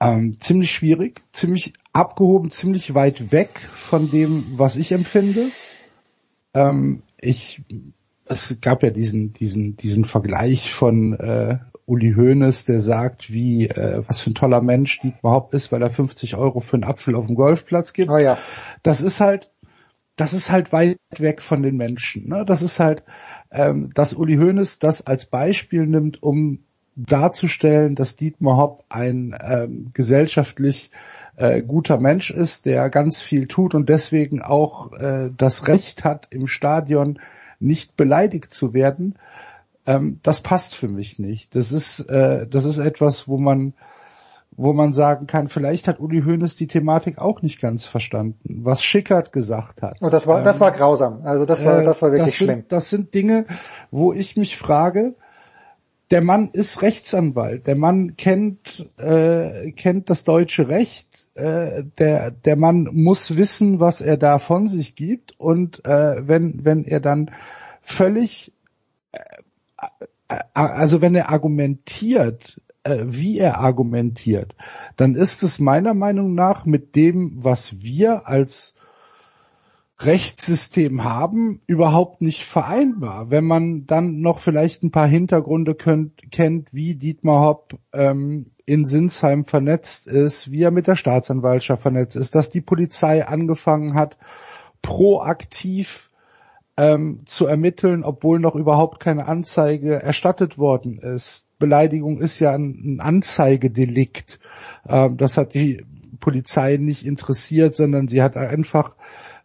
ähm, 0.01 0.41
ziemlich 0.41 0.73
schwierig, 0.73 1.21
ziemlich 1.33 1.75
abgehoben, 1.93 2.51
ziemlich 2.51 2.95
weit 2.95 3.33
weg 3.33 3.59
von 3.73 4.11
dem, 4.11 4.47
was 4.57 4.77
ich 4.77 4.93
empfinde. 4.93 5.49
Ähm, 6.55 7.03
ich 7.21 7.63
es 8.25 8.59
gab 8.61 8.83
ja 8.83 8.91
diesen, 8.91 9.33
diesen, 9.33 9.77
diesen 9.77 10.05
Vergleich 10.05 10.73
von 10.73 11.13
äh, 11.15 11.59
Uli 11.93 12.15
Hoeneß, 12.15 12.65
der 12.65 12.81
sagt, 12.81 13.31
wie, 13.31 13.69
äh, 13.69 14.03
was 14.07 14.19
für 14.21 14.31
ein 14.31 14.35
toller 14.35 14.63
Mensch 14.63 15.01
die 15.01 15.13
überhaupt 15.19 15.53
ist, 15.53 15.73
weil 15.73 15.83
er 15.83 15.91
50 15.91 16.37
Euro 16.37 16.61
für 16.61 16.77
einen 16.77 16.85
Apfel 16.85 17.15
auf 17.15 17.27
dem 17.27 17.35
Golfplatz 17.35 17.93
gibt. 17.93 18.11
Oh 18.11 18.17
ja. 18.17 18.39
Das 18.83 19.03
ist 19.03 19.21
halt, 19.21 19.53
das 20.17 20.33
ist 20.33 20.51
halt 20.51 20.73
weit 20.73 20.97
weg 21.19 21.43
von 21.43 21.63
den 21.63 21.77
Menschen. 21.77 22.31
Ne? 22.31 22.45
Das 22.47 22.63
ist 22.63 22.81
halt, 22.81 23.05
ähm, 23.51 23.91
dass 23.95 24.15
Uli 24.15 24.37
Hoeneß 24.37 24.79
das 24.79 25.07
als 25.07 25.27
Beispiel 25.27 25.87
nimmt, 25.87 26.23
um 26.23 26.61
darzustellen, 26.97 27.95
dass 27.95 28.17
Dietmar 28.17 28.57
Hopp 28.57 28.85
ein 28.89 29.37
ähm, 29.39 29.91
gesellschaftlich 29.93 30.93
äh, 31.37 31.61
guter 31.61 31.99
Mensch 31.99 32.31
ist, 32.31 32.65
der 32.65 32.89
ganz 32.89 33.21
viel 33.21 33.49
tut 33.49 33.75
und 33.75 33.91
deswegen 33.91 34.41
auch 34.41 34.93
äh, 34.95 35.31
das 35.37 35.69
Recht 35.69 36.05
hat, 36.05 36.29
im 36.31 36.47
Stadion 36.47 37.19
nicht 37.61 37.99
beleidigt 37.99 38.55
zu 38.55 38.73
werden, 38.73 39.19
ähm, 39.87 40.21
das 40.23 40.41
passt 40.41 40.75
für 40.75 40.89
mich 40.89 41.19
nicht. 41.19 41.55
Das 41.55 41.73
ist, 41.73 42.01
äh, 42.01 42.47
das 42.47 42.65
ist 42.65 42.79
etwas, 42.79 43.27
wo 43.29 43.39
man, 43.39 43.75
wo 44.53 44.73
man 44.73 44.93
sagen 44.93 45.27
kann, 45.27 45.49
vielleicht 45.49 45.89
hat 45.89 45.99
Uli 45.99 46.23
Hoeneß 46.23 46.57
die 46.57 46.67
Thematik 46.67 47.19
auch 47.19 47.43
nicht 47.43 47.61
ganz 47.61 47.85
verstanden, 47.85 48.63
was 48.63 48.83
Schickert 48.83 49.33
gesagt 49.33 49.83
hat. 49.83 49.97
Oh, 50.01 50.11
das 50.11 50.27
war, 50.27 50.39
ähm, 50.39 50.45
das 50.45 50.61
war 50.61 50.73
grausam. 50.73 51.23
Also 51.25 51.47
das 51.47 51.65
war, 51.65 51.83
das 51.83 52.03
war 52.03 52.13
wirklich 52.13 52.31
das 52.31 52.39
sind, 52.39 52.47
schlimm. 52.47 52.65
Das 52.69 52.91
sind 52.91 53.15
Dinge, 53.15 53.47
wo 53.91 54.13
ich 54.13 54.37
mich 54.37 54.57
frage, 54.57 55.15
der 56.13 56.21
Mann 56.21 56.51
ist 56.53 56.83
Rechtsanwalt, 56.83 57.67
der 57.67 57.75
Mann 57.75 58.19
kennt 58.19 58.87
äh, 58.99 59.73
kennt 59.73 60.11
das 60.11 60.25
deutsche 60.25 60.69
Recht, 60.69 61.31
äh, 61.35 61.85
der 61.99 62.31
der 62.31 62.57
Mann 62.57 62.87
muss 62.93 63.39
wissen, 63.39 63.81
was 63.81 64.03
er 64.03 64.19
da 64.19 64.39
von 64.39 64.67
sich 64.67 64.95
gibt 64.95 65.41
und 65.41 65.87
äh, 65.87 66.29
wenn 66.29 66.67
wenn 66.67 66.85
er 66.85 67.01
dann 67.01 67.31
völlig 67.81 68.53
äh, 69.13 69.19
also 70.55 71.01
wenn 71.01 71.15
er 71.15 71.31
argumentiert, 71.31 72.61
äh, 72.85 73.05
wie 73.07 73.39
er 73.39 73.59
argumentiert, 73.59 74.55
dann 74.97 75.15
ist 75.15 75.43
es 75.43 75.59
meiner 75.59 75.95
Meinung 75.95 76.35
nach 76.35 76.65
mit 76.65 76.97
dem, 76.97 77.45
was 77.45 77.83
wir 77.83 78.27
als 78.27 78.75
Rechtssystem 80.01 81.05
haben, 81.05 81.61
überhaupt 81.67 82.23
nicht 82.23 82.45
vereinbar. 82.45 83.31
Wenn 83.31 83.45
man 83.45 83.87
dann 83.87 84.21
noch 84.21 84.41
vielleicht 84.41 84.83
ein 84.83 84.91
paar 84.91 85.07
Hintergründe 85.07 85.75
könnt, 85.75 86.33
kennt, 86.33 86.75
wie 86.75 86.97
Dietmar 86.97 87.41
Hopp 87.41 87.79
ähm, 87.93 88.47
in 88.67 88.85
Sinsheim 88.85 89.45
vernetzt 89.45 90.09
ist, 90.09 90.51
wie 90.51 90.63
er 90.63 90.73
mit 90.73 90.89
der 90.89 90.97
Staatsanwaltschaft 90.97 91.83
vernetzt 91.83 92.17
ist, 92.17 92.35
dass 92.35 92.51
die 92.51 92.61
Polizei 92.61 93.27
angefangen 93.27 93.95
hat, 93.95 94.17
proaktiv 94.81 96.11
ähm, 96.77 97.23
zu 97.27 97.47
ermitteln, 97.47 98.03
obwohl 98.03 98.39
noch 98.39 98.55
überhaupt 98.55 99.01
keine 99.01 99.29
Anzeige 99.29 100.03
erstattet 100.03 100.59
worden 100.59 100.99
ist. 100.99 101.49
Beleidigung 101.59 102.19
ist 102.19 102.39
ja 102.41 102.51
ein, 102.51 102.97
ein 102.97 103.01
Anzeigedelikt. 103.01 104.41
Ähm, 104.89 105.17
das 105.17 105.37
hat 105.37 105.55
die 105.55 105.85
Polizei 106.21 106.77
nicht 106.79 107.05
interessiert, 107.05 107.75
sondern 107.75 108.09
sie 108.09 108.23
hat 108.23 108.37
einfach 108.37 108.97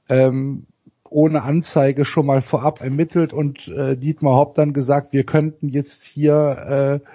ähm, 0.10 0.68
ohne 1.10 1.44
Anzeige 1.44 2.06
schon 2.06 2.26
mal 2.26 2.42
vorab 2.42 2.82
ermittelt 2.82 3.34
und 3.34 3.68
äh, 3.70 3.98
Dietmar 3.98 4.36
Haupt 4.36 4.58
dann 4.58 4.74
gesagt, 4.74 5.14
wir 5.14 5.24
könnten 5.24 5.70
jetzt 5.70 6.04
hier 6.04 7.02
äh, 7.04 7.10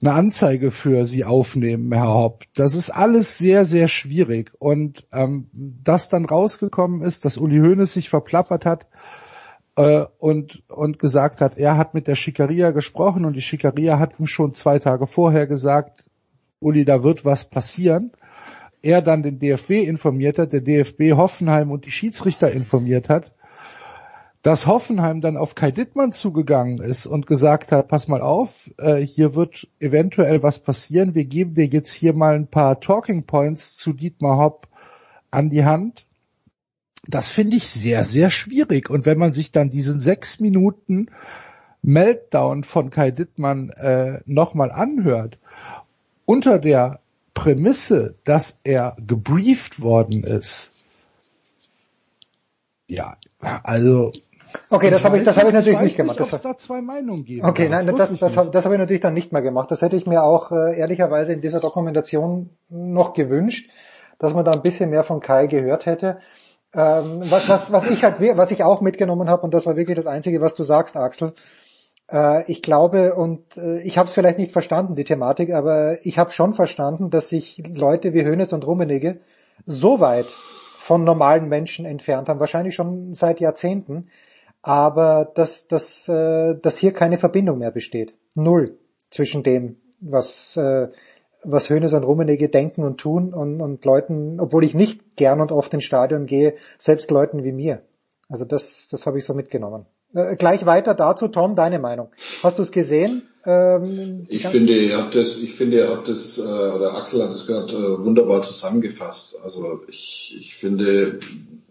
eine 0.00 0.12
Anzeige 0.12 0.70
für 0.70 1.06
Sie 1.06 1.24
aufnehmen, 1.24 1.92
Herr 1.92 2.08
Haupt. 2.08 2.48
Das 2.54 2.74
ist 2.74 2.90
alles 2.90 3.38
sehr, 3.38 3.64
sehr 3.64 3.88
schwierig. 3.88 4.52
Und 4.58 5.06
ähm, 5.12 5.48
dass 5.52 6.08
dann 6.08 6.24
rausgekommen 6.24 7.02
ist, 7.02 7.24
dass 7.24 7.36
Uli 7.36 7.58
Hoeneß 7.58 7.92
sich 7.92 8.08
verplappert 8.08 8.64
hat 8.64 8.88
äh, 9.76 10.06
und, 10.18 10.62
und 10.68 10.98
gesagt 10.98 11.40
hat, 11.40 11.58
er 11.58 11.76
hat 11.76 11.94
mit 11.94 12.06
der 12.06 12.14
Schikaria 12.14 12.70
gesprochen 12.70 13.24
und 13.24 13.36
die 13.36 13.42
Schikaria 13.42 13.98
hat 13.98 14.18
ihm 14.18 14.26
schon 14.26 14.54
zwei 14.54 14.78
Tage 14.78 15.06
vorher 15.06 15.46
gesagt, 15.46 16.08
Uli, 16.60 16.84
da 16.84 17.02
wird 17.02 17.24
was 17.24 17.44
passieren 17.44 18.12
er 18.82 19.02
dann 19.02 19.22
den 19.22 19.38
DFB 19.38 19.70
informiert 19.70 20.38
hat, 20.38 20.52
der 20.52 20.60
DFB 20.60 21.12
Hoffenheim 21.12 21.70
und 21.70 21.84
die 21.84 21.90
Schiedsrichter 21.90 22.50
informiert 22.50 23.08
hat, 23.08 23.32
dass 24.42 24.66
Hoffenheim 24.66 25.20
dann 25.20 25.36
auf 25.36 25.54
Kai 25.54 25.70
Dittmann 25.70 26.12
zugegangen 26.12 26.80
ist 26.80 27.06
und 27.06 27.26
gesagt 27.26 27.72
hat, 27.72 27.88
pass 27.88 28.08
mal 28.08 28.22
auf, 28.22 28.70
äh, 28.78 28.96
hier 28.96 29.34
wird 29.34 29.68
eventuell 29.80 30.42
was 30.42 30.58
passieren, 30.58 31.14
wir 31.14 31.26
geben 31.26 31.54
dir 31.54 31.66
jetzt 31.66 31.92
hier 31.92 32.14
mal 32.14 32.34
ein 32.34 32.46
paar 32.46 32.80
Talking 32.80 33.24
Points 33.24 33.76
zu 33.76 33.92
Dietmar 33.92 34.38
Hopp 34.38 34.68
an 35.30 35.50
die 35.50 35.64
Hand. 35.64 36.06
Das 37.06 37.30
finde 37.30 37.56
ich 37.56 37.66
sehr, 37.66 38.04
sehr 38.04 38.30
schwierig. 38.30 38.88
Und 38.88 39.06
wenn 39.06 39.18
man 39.18 39.32
sich 39.32 39.52
dann 39.52 39.70
diesen 39.70 40.00
sechs 40.00 40.40
Minuten 40.40 41.08
Meltdown 41.82 42.64
von 42.64 42.90
Kai 42.90 43.10
Dittmann 43.10 43.70
äh, 43.70 44.20
nochmal 44.26 44.70
anhört, 44.70 45.38
unter 46.24 46.58
der 46.58 47.00
Prämisse, 47.34 48.16
dass 48.24 48.58
er 48.64 48.96
gebrieft 49.06 49.80
worden 49.80 50.24
ist, 50.24 50.74
ja, 52.86 53.16
also 53.62 54.12
Okay, 54.68 54.90
das 54.90 55.04
habe 55.04 55.18
ich, 55.18 55.24
das 55.24 55.36
habe 55.36 55.48
ich 55.48 55.54
natürlich 55.54 55.80
nicht 55.80 55.96
gemacht. 55.96 56.18
Nicht, 56.18 56.32
das 56.32 56.42
da 56.42 56.56
zwei 56.56 56.80
Meinungen 56.80 57.24
geben. 57.24 57.46
Okay, 57.46 57.68
nein, 57.68 57.86
das, 57.86 58.18
das, 58.18 58.34
das, 58.50 58.64
habe 58.64 58.74
ich 58.74 58.78
natürlich 58.78 59.00
dann 59.00 59.14
nicht 59.14 59.32
mehr 59.32 59.42
gemacht. 59.42 59.70
Das 59.70 59.82
hätte 59.82 59.96
ich 59.96 60.06
mir 60.06 60.22
auch 60.22 60.52
äh, 60.52 60.78
ehrlicherweise 60.78 61.32
in 61.32 61.40
dieser 61.40 61.60
Dokumentation 61.60 62.50
noch 62.68 63.12
gewünscht, 63.12 63.70
dass 64.18 64.34
man 64.34 64.44
da 64.44 64.52
ein 64.52 64.62
bisschen 64.62 64.90
mehr 64.90 65.04
von 65.04 65.20
Kai 65.20 65.46
gehört 65.46 65.86
hätte. 65.86 66.18
Ähm, 66.72 67.22
was, 67.24 67.48
was, 67.48 67.72
was 67.72 67.90
ich 67.90 68.04
halt, 68.04 68.16
was 68.36 68.50
ich 68.50 68.62
auch 68.62 68.80
mitgenommen 68.80 69.28
habe 69.28 69.42
und 69.42 69.54
das 69.54 69.66
war 69.66 69.76
wirklich 69.76 69.96
das 69.96 70.06
Einzige, 70.06 70.40
was 70.40 70.54
du 70.54 70.62
sagst, 70.62 70.96
Axel. 70.96 71.34
Äh, 72.10 72.50
ich 72.50 72.62
glaube, 72.62 73.14
und 73.14 73.56
äh, 73.56 73.80
ich 73.82 73.98
habe 73.98 74.06
es 74.06 74.14
vielleicht 74.14 74.38
nicht 74.38 74.52
verstanden, 74.52 74.94
die 74.94 75.04
Thematik, 75.04 75.52
aber 75.52 75.96
ich 76.04 76.18
habe 76.18 76.30
schon 76.30 76.54
verstanden, 76.54 77.10
dass 77.10 77.28
sich 77.28 77.62
Leute 77.74 78.14
wie 78.14 78.24
Hönes 78.24 78.52
und 78.52 78.66
Rummenigge 78.66 79.20
so 79.66 80.00
weit 80.00 80.36
von 80.78 81.04
normalen 81.04 81.48
Menschen 81.48 81.84
entfernt 81.84 82.28
haben, 82.28 82.40
wahrscheinlich 82.40 82.74
schon 82.74 83.14
seit 83.14 83.40
Jahrzehnten, 83.40 84.08
aber 84.62 85.30
dass, 85.34 85.66
dass, 85.66 86.08
äh, 86.08 86.54
dass 86.60 86.76
hier 86.76 86.92
keine 86.92 87.18
Verbindung 87.18 87.58
mehr 87.58 87.70
besteht. 87.70 88.14
Null 88.34 88.78
zwischen 89.10 89.42
dem, 89.42 89.76
was, 90.00 90.56
äh, 90.56 90.88
was 91.42 91.70
Hönes 91.70 91.92
und 91.92 92.04
Rummenigge 92.04 92.48
denken 92.48 92.84
und 92.84 92.98
tun 92.98 93.32
und, 93.32 93.60
und 93.60 93.84
Leuten, 93.84 94.40
obwohl 94.40 94.64
ich 94.64 94.74
nicht 94.74 95.16
gern 95.16 95.40
und 95.40 95.52
oft 95.52 95.72
ins 95.72 95.84
Stadion 95.84 96.26
gehe, 96.26 96.54
selbst 96.78 97.10
Leuten 97.10 97.44
wie 97.44 97.52
mir. 97.52 97.82
Also 98.28 98.44
das, 98.44 98.88
das 98.90 99.06
habe 99.06 99.18
ich 99.18 99.24
so 99.24 99.34
mitgenommen. 99.34 99.86
Äh, 100.14 100.36
gleich 100.36 100.66
weiter 100.66 100.94
dazu, 100.94 101.28
Tom, 101.28 101.54
deine 101.54 101.78
Meinung. 101.78 102.08
Hast 102.42 102.58
du 102.58 102.62
es 102.62 102.72
gesehen? 102.72 103.22
Ähm, 103.44 104.26
ich 104.28 104.46
finde, 104.46 104.72
ihr 104.72 104.98
habt 104.98 105.14
das, 105.14 105.38
ich 105.38 105.54
finde, 105.54 105.78
ihr 105.78 105.88
habt 105.88 106.08
das, 106.08 106.38
äh, 106.38 106.42
oder 106.42 106.94
Axel 106.94 107.22
hat 107.22 107.30
es 107.30 107.46
gerade 107.46 107.72
äh, 107.74 108.04
wunderbar 108.04 108.42
zusammengefasst. 108.42 109.36
Also 109.42 109.80
ich, 109.88 110.36
ich 110.38 110.54
finde 110.56 111.20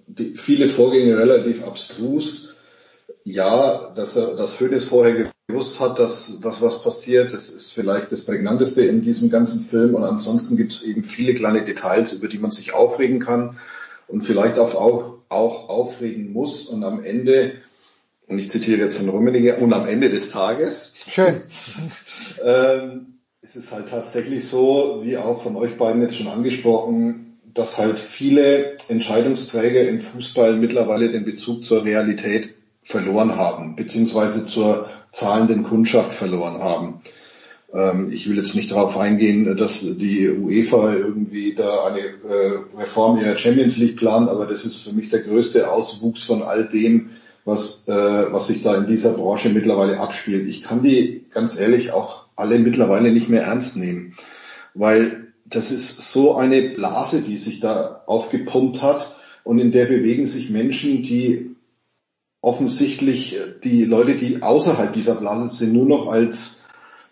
die, 0.07 0.35
viele 0.35 0.67
Vorgänge 0.67 1.17
relativ 1.17 1.65
abstrus. 1.65 2.55
Ja, 3.32 3.91
dass 3.95 4.15
er, 4.15 4.36
dass 4.36 4.59
Hönes 4.59 4.86
vorher 4.86 5.32
gewusst 5.47 5.80
hat, 5.80 5.99
dass, 5.99 6.39
dass 6.39 6.63
was 6.63 6.82
passiert, 6.82 7.32
das 7.32 7.49
ist 7.49 7.71
vielleicht 7.71 8.11
das 8.11 8.23
prägnanteste 8.23 8.84
in 8.86 9.03
diesem 9.03 9.30
ganzen 9.30 9.65
Film. 9.65 9.93
Und 9.93 10.03
ansonsten 10.03 10.57
gibt 10.57 10.71
es 10.71 10.84
eben 10.84 11.03
viele 11.03 11.36
kleine 11.36 11.63
Details, 11.63 12.13
über 12.13 12.27
die 12.27 12.39
man 12.39 12.49
sich 12.49 12.73
aufregen 12.73 13.19
kann 13.19 13.57
und 14.07 14.21
vielleicht 14.21 14.57
auch, 14.57 14.73
auch, 14.73 15.19
auch 15.30 15.69
aufregen 15.69 16.34
muss. 16.34 16.65
Und 16.65 16.84
am 16.84 17.03
Ende 17.03 17.53
und 18.27 18.39
ich 18.39 18.49
zitiere 18.49 18.80
jetzt 18.80 18.97
von 18.97 19.09
Rummenigge, 19.09 19.57
und 19.57 19.73
am 19.73 19.88
Ende 19.88 20.09
des 20.09 20.32
Tages. 20.32 20.95
Schön. 21.07 21.36
ähm, 22.43 23.19
ist 23.41 23.55
es 23.55 23.71
halt 23.71 23.89
tatsächlich 23.89 24.47
so, 24.47 25.01
wie 25.03 25.17
auch 25.17 25.41
von 25.41 25.55
euch 25.55 25.77
beiden 25.77 26.01
jetzt 26.01 26.15
schon 26.15 26.27
angesprochen, 26.27 27.39
dass 27.53 27.77
halt 27.77 27.99
viele 27.99 28.77
Entscheidungsträger 28.88 29.88
im 29.88 29.99
Fußball 29.99 30.55
mittlerweile 30.55 31.11
den 31.11 31.25
Bezug 31.25 31.63
zur 31.63 31.84
Realität 31.84 32.53
verloren 32.89 33.35
haben, 33.35 33.75
beziehungsweise 33.75 34.47
zur 34.47 34.89
zahlenden 35.11 35.61
Kundschaft 35.61 36.11
verloren 36.11 36.57
haben. 36.57 37.01
Ähm, 37.71 38.09
ich 38.11 38.27
will 38.27 38.35
jetzt 38.35 38.55
nicht 38.55 38.71
darauf 38.71 38.97
eingehen, 38.97 39.55
dass 39.55 39.81
die 39.81 40.27
UEFA 40.27 40.95
irgendwie 40.95 41.53
da 41.53 41.85
eine 41.85 41.99
äh, 41.99 42.79
Reform 42.79 43.19
ihrer 43.19 43.37
Champions 43.37 43.77
League 43.77 43.97
plant, 43.97 44.27
aber 44.27 44.47
das 44.47 44.65
ist 44.65 44.81
für 44.81 44.93
mich 44.93 45.09
der 45.09 45.19
größte 45.19 45.71
Auswuchs 45.71 46.23
von 46.23 46.41
all 46.41 46.67
dem, 46.67 47.11
was, 47.45 47.87
äh, 47.87 47.91
was 47.93 48.47
sich 48.47 48.63
da 48.63 48.75
in 48.75 48.87
dieser 48.87 49.13
Branche 49.13 49.49
mittlerweile 49.49 49.99
abspielt. 49.99 50.47
Ich 50.47 50.63
kann 50.63 50.81
die 50.81 51.25
ganz 51.31 51.59
ehrlich 51.59 51.91
auch 51.91 52.25
alle 52.35 52.57
mittlerweile 52.57 53.11
nicht 53.11 53.29
mehr 53.29 53.43
ernst 53.43 53.77
nehmen, 53.77 54.15
weil 54.73 55.27
das 55.45 55.71
ist 55.71 56.11
so 56.11 56.33
eine 56.33 56.61
Blase, 56.63 57.21
die 57.21 57.37
sich 57.37 57.59
da 57.59 58.01
aufgepumpt 58.07 58.81
hat 58.81 59.15
und 59.43 59.59
in 59.59 59.71
der 59.71 59.85
bewegen 59.85 60.25
sich 60.25 60.49
Menschen, 60.49 61.03
die 61.03 61.48
offensichtlich 62.41 63.37
die 63.63 63.83
Leute, 63.83 64.15
die 64.15 64.41
außerhalb 64.41 64.93
dieser 64.93 65.15
Blase 65.15 65.53
sind, 65.55 65.73
nur 65.73 65.85
noch 65.85 66.07
als 66.07 66.63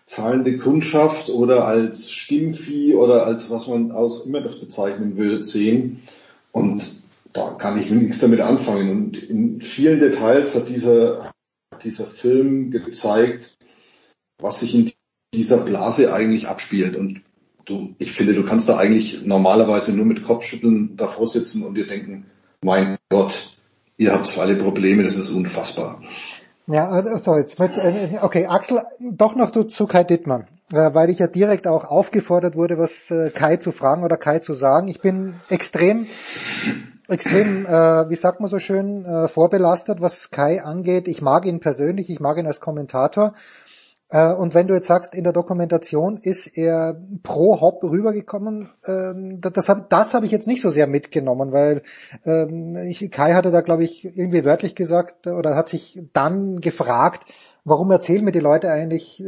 zahlende 0.06 0.56
Kundschaft 0.56 1.28
oder 1.28 1.66
als 1.66 2.10
Stimmvieh 2.10 2.94
oder 2.94 3.26
als 3.26 3.50
was 3.50 3.66
man 3.66 3.92
aus 3.92 4.24
immer 4.24 4.40
das 4.40 4.58
bezeichnen 4.58 5.18
will, 5.18 5.42
sehen. 5.42 6.02
Und 6.50 6.82
da 7.34 7.50
kann 7.52 7.78
ich 7.78 7.90
nichts 7.90 8.18
damit 8.18 8.40
anfangen. 8.40 8.90
Und 8.90 9.22
in 9.22 9.60
vielen 9.60 10.00
Details 10.00 10.54
hat 10.54 10.70
dieser, 10.70 11.32
dieser 11.84 12.04
Film 12.04 12.70
gezeigt, 12.70 13.58
was 14.40 14.60
sich 14.60 14.74
in 14.74 14.90
dieser 15.34 15.58
Blase 15.58 16.12
eigentlich 16.14 16.48
abspielt. 16.48 16.96
Und 16.96 17.20
du, 17.66 17.94
ich 17.98 18.12
finde, 18.12 18.34
du 18.34 18.44
kannst 18.44 18.68
da 18.68 18.78
eigentlich 18.78 19.26
normalerweise 19.26 19.94
nur 19.94 20.06
mit 20.06 20.22
Kopfschütteln 20.22 20.96
davor 20.96 21.28
sitzen 21.28 21.64
und 21.64 21.74
dir 21.74 21.86
denken, 21.86 22.24
mein 22.62 22.96
Gott, 23.10 23.57
ihr 23.98 24.12
habt 24.12 24.38
alle 24.38 24.56
Probleme, 24.56 25.02
das 25.02 25.16
ist 25.16 25.30
unfassbar. 25.30 26.00
Ja, 26.66 26.88
also 26.88 27.36
jetzt 27.36 27.58
mit, 27.58 27.76
äh, 27.76 28.18
okay, 28.22 28.46
Axel, 28.46 28.82
doch 28.98 29.34
noch 29.34 29.50
zu 29.50 29.86
Kai 29.86 30.04
Dittmann, 30.04 30.46
äh, 30.72 30.94
weil 30.94 31.10
ich 31.10 31.18
ja 31.18 31.26
direkt 31.26 31.66
auch 31.66 31.84
aufgefordert 31.84 32.56
wurde, 32.56 32.78
was 32.78 33.12
Kai 33.34 33.56
zu 33.56 33.72
fragen 33.72 34.04
oder 34.04 34.16
Kai 34.16 34.38
zu 34.38 34.54
sagen. 34.54 34.88
Ich 34.88 35.00
bin 35.00 35.34
extrem 35.50 36.06
extrem, 37.08 37.64
äh, 37.66 38.10
wie 38.10 38.14
sagt 38.14 38.40
man 38.40 38.48
so 38.48 38.58
schön, 38.58 39.04
äh, 39.04 39.28
vorbelastet, 39.28 40.00
was 40.00 40.30
Kai 40.30 40.62
angeht. 40.62 41.08
Ich 41.08 41.22
mag 41.22 41.46
ihn 41.46 41.58
persönlich, 41.58 42.10
ich 42.10 42.20
mag 42.20 42.38
ihn 42.38 42.46
als 42.46 42.60
Kommentator. 42.60 43.34
Äh, 44.10 44.32
und 44.32 44.54
wenn 44.54 44.66
du 44.66 44.74
jetzt 44.74 44.86
sagst, 44.86 45.14
in 45.14 45.24
der 45.24 45.32
Dokumentation 45.32 46.16
ist 46.16 46.46
er 46.56 47.00
pro 47.22 47.60
Hop 47.60 47.82
rübergekommen, 47.82 48.70
äh, 48.84 49.14
das 49.40 49.68
habe 49.68 49.86
das 49.88 50.14
hab 50.14 50.24
ich 50.24 50.30
jetzt 50.30 50.46
nicht 50.46 50.62
so 50.62 50.70
sehr 50.70 50.86
mitgenommen, 50.86 51.52
weil 51.52 51.82
äh, 52.24 52.88
ich, 52.88 53.10
Kai 53.10 53.34
hatte 53.34 53.50
da, 53.50 53.60
glaube 53.60 53.84
ich, 53.84 54.04
irgendwie 54.04 54.44
wörtlich 54.44 54.74
gesagt 54.74 55.26
oder 55.26 55.56
hat 55.56 55.68
sich 55.68 56.00
dann 56.12 56.60
gefragt, 56.60 57.24
warum 57.64 57.90
erzählen 57.90 58.24
mir 58.24 58.32
die 58.32 58.40
Leute 58.40 58.70
eigentlich, 58.70 59.22
äh, 59.22 59.26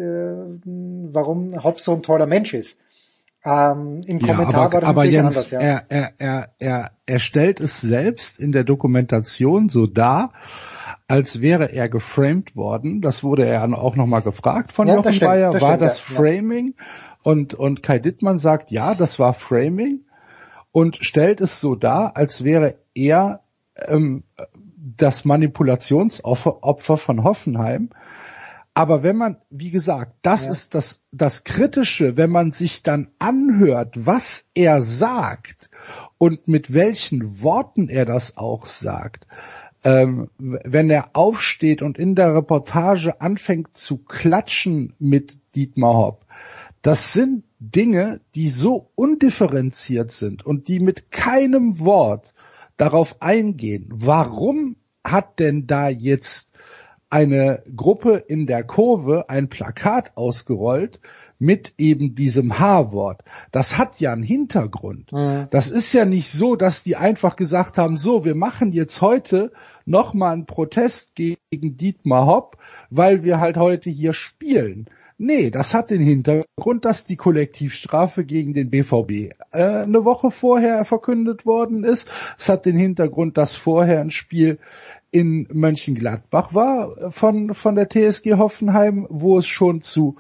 warum 0.65 1.63
Hopp 1.63 1.81
so 1.81 1.93
ein 1.93 2.03
toller 2.03 2.27
Mensch 2.27 2.55
ist. 2.55 2.79
Ähm, 3.45 4.03
Im 4.07 4.19
ja, 4.19 4.35
Kommentar 4.35 4.65
aber, 4.65 4.73
war 4.73 4.81
das 4.81 4.91
aber 4.91 5.05
Jens, 5.05 5.37
anders, 5.37 5.51
ja. 5.51 5.61
er, 5.61 5.85
er, 5.89 6.13
er, 6.19 6.49
er, 6.59 6.91
er 7.07 7.21
stellt 7.21 7.61
es 7.61 7.81
selbst 7.81 8.39
in 8.39 8.53
der 8.53 8.65
Dokumentation 8.65 9.71
so 9.71 9.87
dar, 9.87 10.33
als 11.11 11.41
wäre 11.41 11.73
er 11.73 11.89
geframed 11.89 12.55
worden. 12.57 13.01
Das 13.01 13.23
wurde 13.25 13.45
er 13.45 13.65
auch 13.79 13.97
nochmal 13.97 14.23
gefragt 14.23 14.73
von 14.73 14.87
Ja, 14.87 14.95
Jochen 14.97 15.13
stimmt, 15.13 15.31
Bayer. 15.31 15.53
das 15.53 15.63
war 15.63 15.71
stimmt, 15.71 15.83
das 15.83 15.99
ja, 16.09 16.15
ja. 16.15 16.21
Framing? 16.21 16.75
Und, 17.23 17.55
und 17.55 17.83
Kai 17.83 17.99
Dittmann 17.99 18.39
sagt, 18.39 18.71
ja, 18.71 18.95
das 18.95 19.19
war 19.19 19.35
Framing 19.35 20.05
und 20.73 20.97
stellt 20.97 21.41
es 21.41 21.61
so 21.61 21.75
dar, 21.75 22.17
als 22.17 22.45
wäre 22.45 22.77
er 22.95 23.41
ähm, 23.89 24.25
das 24.77 25.25
Manipulationsopfer 25.25 26.63
Opfer 26.63 26.97
von 26.97 27.25
Hoffenheim. 27.25 27.91
Aber 28.73 29.03
wenn 29.03 29.17
man, 29.17 29.37
wie 29.51 29.71
gesagt, 29.71 30.13
das 30.23 30.45
Ja. 30.47 30.53
ist 30.53 30.75
das, 30.75 31.03
das 31.11 31.45
Kritische, 31.45 32.17
wenn 32.17 32.31
man 32.31 32.53
sich 32.53 32.83
dann 32.83 33.09
anhört, 33.19 34.07
was 34.07 34.49
er 34.55 34.81
sagt 34.81 35.71
und 36.19 36.47
mit 36.47 36.73
welchen 36.73 37.43
Worten 37.43 37.89
er 37.89 38.07
das 38.07 38.37
auch 38.37 38.67
sagt, 38.67 39.27
ähm, 39.85 40.31
wenn 40.39 40.91
er 40.91 41.11
aufsteht 41.15 41.83
und 41.83 41.99
in 41.99 42.15
der 42.15 42.35
Reportage 42.35 43.21
anfängt 43.21 43.77
zu 43.77 43.99
klatschen 43.99 44.95
mit 44.99 45.41
Dietmar 45.55 45.95
Hopp, 45.95 46.27
das 46.83 47.13
sind 47.13 47.45
Dinge, 47.59 48.21
die 48.35 48.49
so 48.49 48.91
undifferenziert 48.95 50.11
sind 50.11 50.45
und 50.45 50.69
die 50.69 50.81
mit 50.81 51.11
keinem 51.11 51.79
Wort 51.79 52.35
darauf 52.77 53.21
eingehen. 53.21 53.89
Warum 53.93 54.77
hat 55.05 55.39
denn 55.39 55.67
da 55.67 55.89
jetzt 55.89 56.53
eine 57.11 57.63
Gruppe 57.77 58.17
in 58.17 58.47
der 58.47 58.65
Kurve 58.65 59.29
ein 59.29 59.49
Plakat 59.49 60.17
ausgerollt 60.17 61.01
mit 61.41 61.75
eben 61.79 62.15
diesem 62.15 62.61
H-Wort. 62.61 63.23
Das 63.51 63.79
hat 63.79 63.99
ja 63.99 64.13
einen 64.13 64.23
Hintergrund. 64.23 65.11
Das 65.51 65.71
ist 65.71 65.93
ja 65.93 66.05
nicht 66.05 66.31
so, 66.31 66.55
dass 66.55 66.85
die 66.85 66.95
einfach 66.95 67.35
gesagt 67.35 67.79
haben, 67.79 67.97
so, 67.97 68.25
wir 68.25 68.37
machen 68.37 68.73
jetzt 68.73 69.01
heute 69.01 69.51
nochmal 69.87 70.35
einen 70.35 70.47
Protest 70.47 71.17
gegen 71.17 71.41
Dietmar 71.51 72.27
Hopp, 72.27 72.59
weil 72.91 73.25
wir 73.25 73.41
halt 73.41 73.57
heute 73.57 73.91
hier 73.91 74.13
spielen. 74.13 74.87
Nee, 75.23 75.51
das 75.51 75.75
hat 75.75 75.91
den 75.91 76.01
Hintergrund, 76.01 76.87
dass 76.87 77.05
die 77.05 77.17
Kollektivstrafe 77.17 78.25
gegen 78.25 78.55
den 78.55 78.71
BVB 78.71 79.11
äh, 79.11 79.63
eine 79.63 80.07
Woche 80.07 80.31
vorher 80.31 80.85
verkündet 80.87 81.45
worden 81.45 81.85
ist. 81.85 82.11
Es 82.39 82.49
hat 82.49 82.65
den 82.65 82.79
Hintergrund, 82.79 83.37
dass 83.37 83.55
vorher 83.55 84.01
ein 84.01 84.11
Spiel 84.11 84.59
in 85.11 85.47
Mönchengladbach 85.53 86.55
war 86.55 86.97
äh, 86.97 87.11
von, 87.11 87.53
von 87.53 87.75
der 87.75 87.91
TSG 87.91 88.35
Hoffenheim, 88.39 89.07
wo 89.11 89.39
es 89.39 89.47
schon 89.47 89.83
zu 89.83 90.17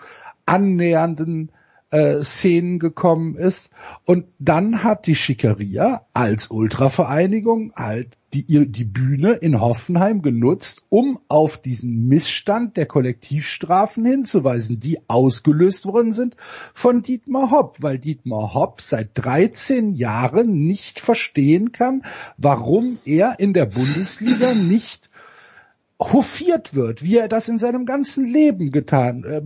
annähernden 0.50 1.52
äh, 1.90 2.20
Szenen 2.22 2.78
gekommen 2.78 3.36
ist. 3.36 3.70
Und 4.04 4.26
dann 4.38 4.82
hat 4.82 5.06
die 5.06 5.14
Schickeria 5.14 6.06
als 6.12 6.48
Ultravereinigung 6.48 7.72
halt 7.74 8.16
die, 8.32 8.70
die 8.70 8.84
Bühne 8.84 9.32
in 9.32 9.60
Hoffenheim 9.60 10.22
genutzt, 10.22 10.82
um 10.88 11.18
auf 11.26 11.58
diesen 11.58 12.06
Missstand 12.06 12.76
der 12.76 12.86
Kollektivstrafen 12.86 14.04
hinzuweisen, 14.04 14.78
die 14.78 15.00
ausgelöst 15.08 15.84
worden 15.84 16.12
sind 16.12 16.36
von 16.72 17.02
Dietmar 17.02 17.50
Hopp, 17.50 17.78
weil 17.80 17.98
Dietmar 17.98 18.54
Hopp 18.54 18.82
seit 18.82 19.10
13 19.14 19.94
Jahren 19.94 20.64
nicht 20.64 21.00
verstehen 21.00 21.72
kann, 21.72 22.04
warum 22.36 22.98
er 23.04 23.40
in 23.40 23.52
der 23.52 23.66
Bundesliga 23.66 24.54
nicht 24.54 25.09
hofiert 26.00 26.74
wird, 26.74 27.02
wie 27.02 27.18
er 27.18 27.28
das 27.28 27.48
in 27.48 27.58
seinem 27.58 27.84
ganzen 27.84 28.24
Leben 28.24 28.70
getan, 28.70 29.24
äh, 29.24 29.42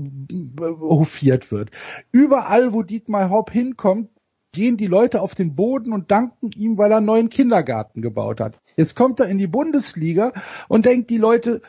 hofiert 0.80 1.50
wird. 1.50 1.70
Überall, 2.12 2.72
wo 2.72 2.82
Dietmar 2.82 3.28
Hopp 3.28 3.50
hinkommt, 3.50 4.10
gehen 4.52 4.76
die 4.76 4.86
Leute 4.86 5.20
auf 5.20 5.34
den 5.34 5.56
Boden 5.56 5.92
und 5.92 6.12
danken 6.12 6.50
ihm, 6.56 6.78
weil 6.78 6.92
er 6.92 6.98
einen 6.98 7.06
neuen 7.06 7.28
Kindergarten 7.28 8.02
gebaut 8.02 8.40
hat. 8.40 8.60
Jetzt 8.76 8.94
kommt 8.94 9.18
er 9.18 9.26
in 9.26 9.38
die 9.38 9.48
Bundesliga 9.48 10.32
und 10.68 10.86
denkt, 10.86 11.10
die 11.10 11.18
Leute, 11.18 11.60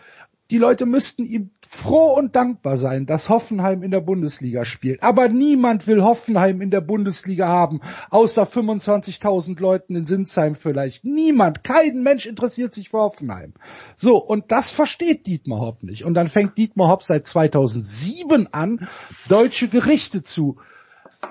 die 0.52 0.58
Leute 0.58 0.86
müssten 0.86 1.26
ihm 1.26 1.50
froh 1.68 2.14
und 2.14 2.36
dankbar 2.36 2.78
sein, 2.78 3.06
dass 3.06 3.30
Hoffenheim 3.30 3.82
in 3.84 3.92
der 3.92 4.02
Bundesliga 4.02 4.64
spielt. 4.64 5.02
Aber 5.02 5.28
niemand 5.28 5.88
will 5.88 6.04
Hoffenheim 6.04 6.62
in 6.62 6.70
der 6.70 6.82
Bundesliga 6.82 7.48
haben, 7.48 7.82
außer 8.12 8.44
25.000 8.44 9.60
Leuten 9.60 9.96
in 9.96 10.06
Sinsheim 10.06 10.56
vielleicht. 10.56 11.04
Niemand, 11.04 11.64
kein 11.64 12.04
Mensch 12.04 12.26
interessiert 12.26 12.74
sich 12.74 12.90
für 12.90 13.00
Hoffenheim. 13.00 13.54
So, 13.98 14.18
und 14.18 14.52
das 14.52 14.72
versteht 14.72 15.26
Dietmar 15.26 15.60
Hopp 15.60 15.84
nicht. 15.84 16.06
Und 16.06 16.14
dann 16.14 16.28
fängt 16.28 16.58
Dietmar 16.58 16.90
Hopp 16.90 17.04
seit 17.04 17.26
2007 17.26 18.48
an, 18.54 18.88
deutsche 19.28 19.68
Gerichte 19.68 20.24
zu 20.24 20.58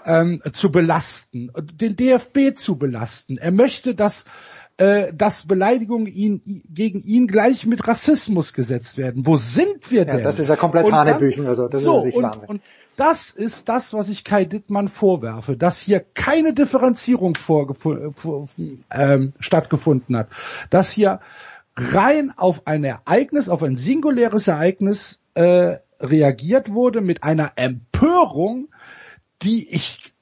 ähm, 0.07 0.41
zu 0.53 0.71
belasten, 0.71 1.51
den 1.75 1.97
DFB 1.97 2.57
zu 2.57 2.77
belasten. 2.77 3.39
Er 3.39 3.53
möchte, 3.53 3.95
dass 3.95 4.25
äh, 4.77 5.12
dass 5.12 5.47
Beleidigungen 5.47 6.07
ihn, 6.07 6.43
gegen 6.68 7.01
ihn 7.01 7.27
gleich 7.27 7.66
mit 7.66 7.87
Rassismus 7.87 8.53
gesetzt 8.53 8.99
werden. 8.99 9.27
Wo 9.27 9.37
sind 9.37 9.91
wir 9.91 10.07
Ja, 10.07 10.16
denn? 10.16 10.25
das 10.25 10.39
ist 10.39 10.49
ja 10.49 10.57
komplett 10.57 10.91
Hanebüchen, 10.91 11.47
also 11.47 11.68
das 11.68 11.81
ist 11.81 11.85
so, 11.85 11.97
natürlich 11.99 12.16
und, 12.16 12.22
Wahnsinn. 12.25 12.49
und 12.49 12.62
das 12.97 13.31
ist 13.31 13.68
das, 13.68 13.93
was 13.93 14.09
ich 14.09 14.25
Kai 14.25 14.45
Dittmann 14.45 14.89
vorwerfe, 14.89 15.57
dass 15.57 15.81
hier 15.81 16.01
keine 16.01 16.55
Differenzierung 16.55 17.37
ähm, 18.91 19.33
stattgefunden 19.39 20.16
hat, 20.16 20.29
dass 20.70 20.93
hier 20.93 21.20
rein 21.77 22.33
auf 22.37 22.66
ein 22.66 22.85
Ereignis, 22.85 23.49
auf 23.49 23.62
ein 23.62 23.77
singuläres 23.77 24.47
Ereignis 24.49 25.20
äh, 25.35 25.77
reagiert 26.01 26.70
wurde 26.70 27.01
mit 27.01 27.25
einer 27.25 27.53
Empörung, 27.57 28.68
die 29.43 29.72
ich 29.75 30.14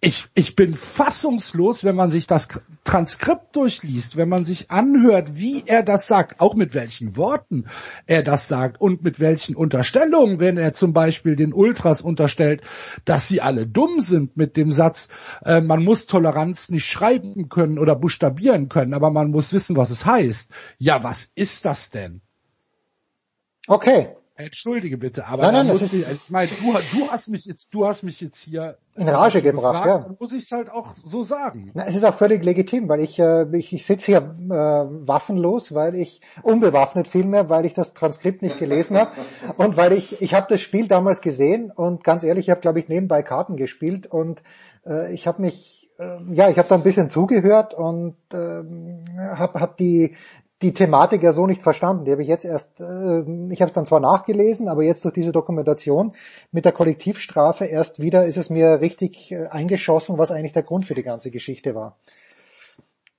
ich, 0.00 0.26
ich 0.34 0.54
bin 0.54 0.74
fassungslos, 0.74 1.82
wenn 1.82 1.96
man 1.96 2.10
sich 2.10 2.26
das 2.26 2.48
Transkript 2.84 3.56
durchliest, 3.56 4.16
wenn 4.16 4.28
man 4.28 4.44
sich 4.44 4.70
anhört, 4.70 5.36
wie 5.36 5.64
er 5.66 5.82
das 5.82 6.06
sagt, 6.06 6.40
auch 6.40 6.54
mit 6.54 6.74
welchen 6.74 7.16
Worten 7.16 7.64
er 8.06 8.22
das 8.22 8.48
sagt 8.48 8.80
und 8.80 9.02
mit 9.02 9.18
welchen 9.18 9.56
Unterstellungen, 9.56 10.40
wenn 10.40 10.58
er 10.58 10.74
zum 10.74 10.92
Beispiel 10.92 11.36
den 11.36 11.54
Ultras 11.54 12.02
unterstellt, 12.02 12.60
dass 13.06 13.28
sie 13.28 13.40
alle 13.40 13.66
dumm 13.66 14.00
sind 14.00 14.36
mit 14.36 14.56
dem 14.58 14.72
Satz, 14.72 15.08
äh, 15.44 15.62
man 15.62 15.82
muss 15.82 16.06
Toleranz 16.06 16.68
nicht 16.68 16.84
schreiben 16.84 17.48
können 17.48 17.78
oder 17.78 17.96
buchstabieren 17.96 18.68
können, 18.68 18.92
aber 18.92 19.10
man 19.10 19.30
muss 19.30 19.54
wissen, 19.54 19.76
was 19.76 19.88
es 19.90 20.04
heißt. 20.04 20.52
Ja, 20.78 21.02
was 21.02 21.30
ist 21.34 21.64
das 21.64 21.90
denn? 21.90 22.20
Okay, 23.66 24.10
Entschuldige 24.38 24.98
bitte, 24.98 25.26
aber 25.26 25.44
Nein, 25.44 25.54
nein, 25.54 25.68
das 25.68 25.80
ist- 25.82 25.94
ich, 25.94 26.08
ich 26.10 26.30
meine, 26.30 26.50
du, 26.50 26.72
du 26.98 27.10
hast 27.10 27.28
mich 27.28 27.46
jetzt, 27.46 27.72
du 27.72 27.86
hast 27.86 28.02
mich 28.02 28.20
jetzt 28.20 28.38
hier 28.38 28.76
In 28.94 29.08
Rage 29.08 29.40
gebracht, 29.40 29.82
gefragt, 29.82 29.86
ja. 29.86 29.98
Dann 30.00 30.16
muss 30.20 30.32
ich 30.32 30.44
es 30.44 30.52
halt 30.52 30.70
auch 30.70 30.88
so 31.02 31.22
sagen. 31.22 31.70
Na, 31.74 31.86
es 31.86 31.94
ist 31.96 32.04
auch 32.04 32.14
völlig 32.14 32.44
legitim, 32.44 32.88
weil 32.88 33.00
ich, 33.00 33.18
äh, 33.18 33.46
ich, 33.56 33.72
ich 33.72 33.86
sitze 33.86 34.06
hier 34.06 34.18
äh, 34.18 35.06
waffenlos, 35.06 35.74
weil 35.74 35.94
ich 35.94 36.20
unbewaffnet 36.42 37.08
vielmehr, 37.08 37.48
weil 37.48 37.64
ich 37.64 37.72
das 37.72 37.94
Transkript 37.94 38.42
nicht 38.42 38.58
gelesen 38.58 38.98
habe 38.98 39.10
und 39.56 39.76
weil 39.78 39.92
ich 39.92 40.20
ich 40.20 40.34
habe 40.34 40.46
das 40.50 40.60
Spiel 40.60 40.86
damals 40.86 41.22
gesehen 41.22 41.70
und 41.70 42.04
ganz 42.04 42.22
ehrlich, 42.22 42.46
ich 42.46 42.50
habe 42.50 42.60
glaube 42.60 42.78
ich 42.80 42.88
nebenbei 42.88 43.22
Karten 43.22 43.56
gespielt 43.56 44.06
und 44.06 44.42
äh, 44.86 45.12
ich 45.14 45.26
habe 45.26 45.40
mich 45.40 45.88
äh, 45.98 46.18
ja, 46.34 46.50
ich 46.50 46.58
habe 46.58 46.68
da 46.68 46.74
ein 46.74 46.82
bisschen 46.82 47.08
zugehört 47.08 47.72
und 47.72 48.16
ähm, 48.34 49.02
habe 49.18 49.60
hab 49.60 49.78
die 49.78 50.14
die 50.62 50.72
Thematik 50.72 51.22
ja 51.22 51.32
so 51.32 51.46
nicht 51.46 51.62
verstanden. 51.62 52.04
Die 52.04 52.12
habe 52.12 52.22
ich 52.22 52.28
jetzt 52.28 52.44
erst, 52.44 52.80
äh, 52.80 53.20
ich 53.50 53.60
habe 53.60 53.68
es 53.68 53.72
dann 53.72 53.86
zwar 53.86 54.00
nachgelesen, 54.00 54.68
aber 54.68 54.82
jetzt 54.82 55.04
durch 55.04 55.14
diese 55.14 55.32
Dokumentation 55.32 56.14
mit 56.50 56.64
der 56.64 56.72
Kollektivstrafe 56.72 57.66
erst 57.66 58.00
wieder 58.00 58.26
ist 58.26 58.36
es 58.36 58.48
mir 58.48 58.80
richtig 58.80 59.32
äh, 59.32 59.46
eingeschossen, 59.48 60.18
was 60.18 60.30
eigentlich 60.30 60.52
der 60.52 60.62
Grund 60.62 60.86
für 60.86 60.94
die 60.94 61.02
ganze 61.02 61.30
Geschichte 61.30 61.74
war. 61.74 61.96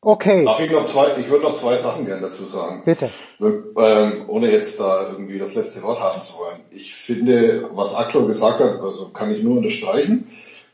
Okay, 0.01 0.45
Darf 0.45 0.59
ich 0.59 0.71
noch 0.71 0.85
zwei, 0.85 1.17
ich 1.19 1.29
würde 1.29 1.43
noch 1.43 1.55
zwei 1.55 1.75
Sachen 1.75 2.05
gerne 2.05 2.21
dazu 2.21 2.45
sagen. 2.45 2.83
bitte. 2.85 3.09
Ähm, 3.41 4.25
ohne 4.27 4.51
jetzt 4.51 4.79
da 4.79 5.09
irgendwie 5.11 5.39
das 5.39 5.55
letzte 5.55 5.81
Wort 5.83 5.99
haben 5.99 6.21
zu 6.21 6.37
wollen. 6.37 6.59
Ich 6.71 6.93
finde, 6.95 7.69
was 7.73 7.95
Aklo 7.95 8.25
gesagt 8.25 8.59
hat, 8.59 8.79
also 8.79 9.09
kann 9.09 9.33
ich 9.33 9.43
nur 9.43 9.57
unterstreichen. 9.57 10.27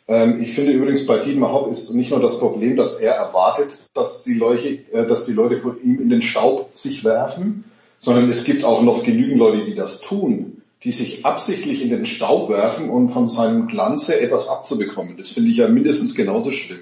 Ähm, 0.08 0.42
ich 0.42 0.54
finde 0.54 0.72
übrigens 0.72 1.06
bei 1.06 1.20
Dietmar 1.20 1.54
Hopp 1.54 1.70
ist 1.70 1.94
nicht 1.94 2.12
nur 2.12 2.20
das 2.20 2.40
Problem, 2.40 2.76
dass 2.76 3.00
er 3.00 3.14
erwartet, 3.14 3.90
dass 3.94 4.24
die 4.24 4.34
Leute, 4.34 4.68
äh, 4.92 5.08
dass 5.08 5.24
die 5.24 5.34
Leute 5.34 5.58
von 5.58 5.82
ihm 5.82 6.00
in 6.00 6.10
den 6.10 6.22
Staub 6.22 6.72
sich 6.76 7.04
werfen, 7.04 7.66
sondern 8.00 8.30
es 8.30 8.44
gibt 8.44 8.66
auch 8.66 8.82
noch 8.82 9.04
genügend 9.04 9.38
Leute, 9.38 9.64
die 9.64 9.76
das 9.76 10.02
tun, 10.02 10.62
die 10.84 10.92
sich 10.92 11.26
absichtlich 11.26 11.82
in 11.82 11.90
den 11.90 12.06
Staub 12.06 12.50
werfen, 12.50 12.90
um 12.90 13.08
von 13.08 13.30
seinem 13.30 13.68
Glanze 13.68 14.20
etwas 14.20 14.50
abzubekommen. 14.50 15.16
Das 15.18 15.30
finde 15.30 15.52
ich 15.52 15.58
ja 15.58 15.70
mindestens 15.70 16.14
genauso 16.14 16.52
schlimm. 16.52 16.82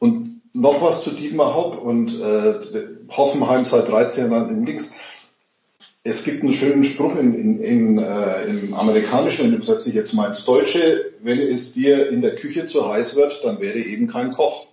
Und 0.00 0.40
noch 0.52 0.82
was 0.82 1.02
zu 1.02 1.10
Dietmar 1.10 1.54
Hopp 1.54 1.80
und 1.80 2.20
äh, 2.20 2.54
Hoffenheim 3.10 3.64
seit 3.64 3.88
13 3.88 4.32
Jahren 4.32 4.50
im 4.50 4.64
Dings. 4.64 4.94
Es 6.06 6.22
gibt 6.22 6.42
einen 6.42 6.52
schönen 6.52 6.84
Spruch 6.84 7.16
in, 7.16 7.34
in, 7.34 7.60
in, 7.60 7.98
äh, 7.98 8.44
im 8.44 8.74
Amerikanischen, 8.74 9.46
den 9.46 9.54
übersetze 9.54 9.88
ich 9.88 9.94
jetzt 9.94 10.12
mal 10.12 10.28
ins 10.28 10.44
Deutsche, 10.44 11.12
wenn 11.22 11.40
es 11.40 11.72
dir 11.72 12.08
in 12.10 12.22
der 12.22 12.36
Küche 12.36 12.66
zu 12.66 12.88
heiß 12.88 13.16
wird, 13.16 13.40
dann 13.44 13.60
werde 13.60 13.84
eben 13.84 14.06
kein 14.06 14.30
Koch. 14.30 14.68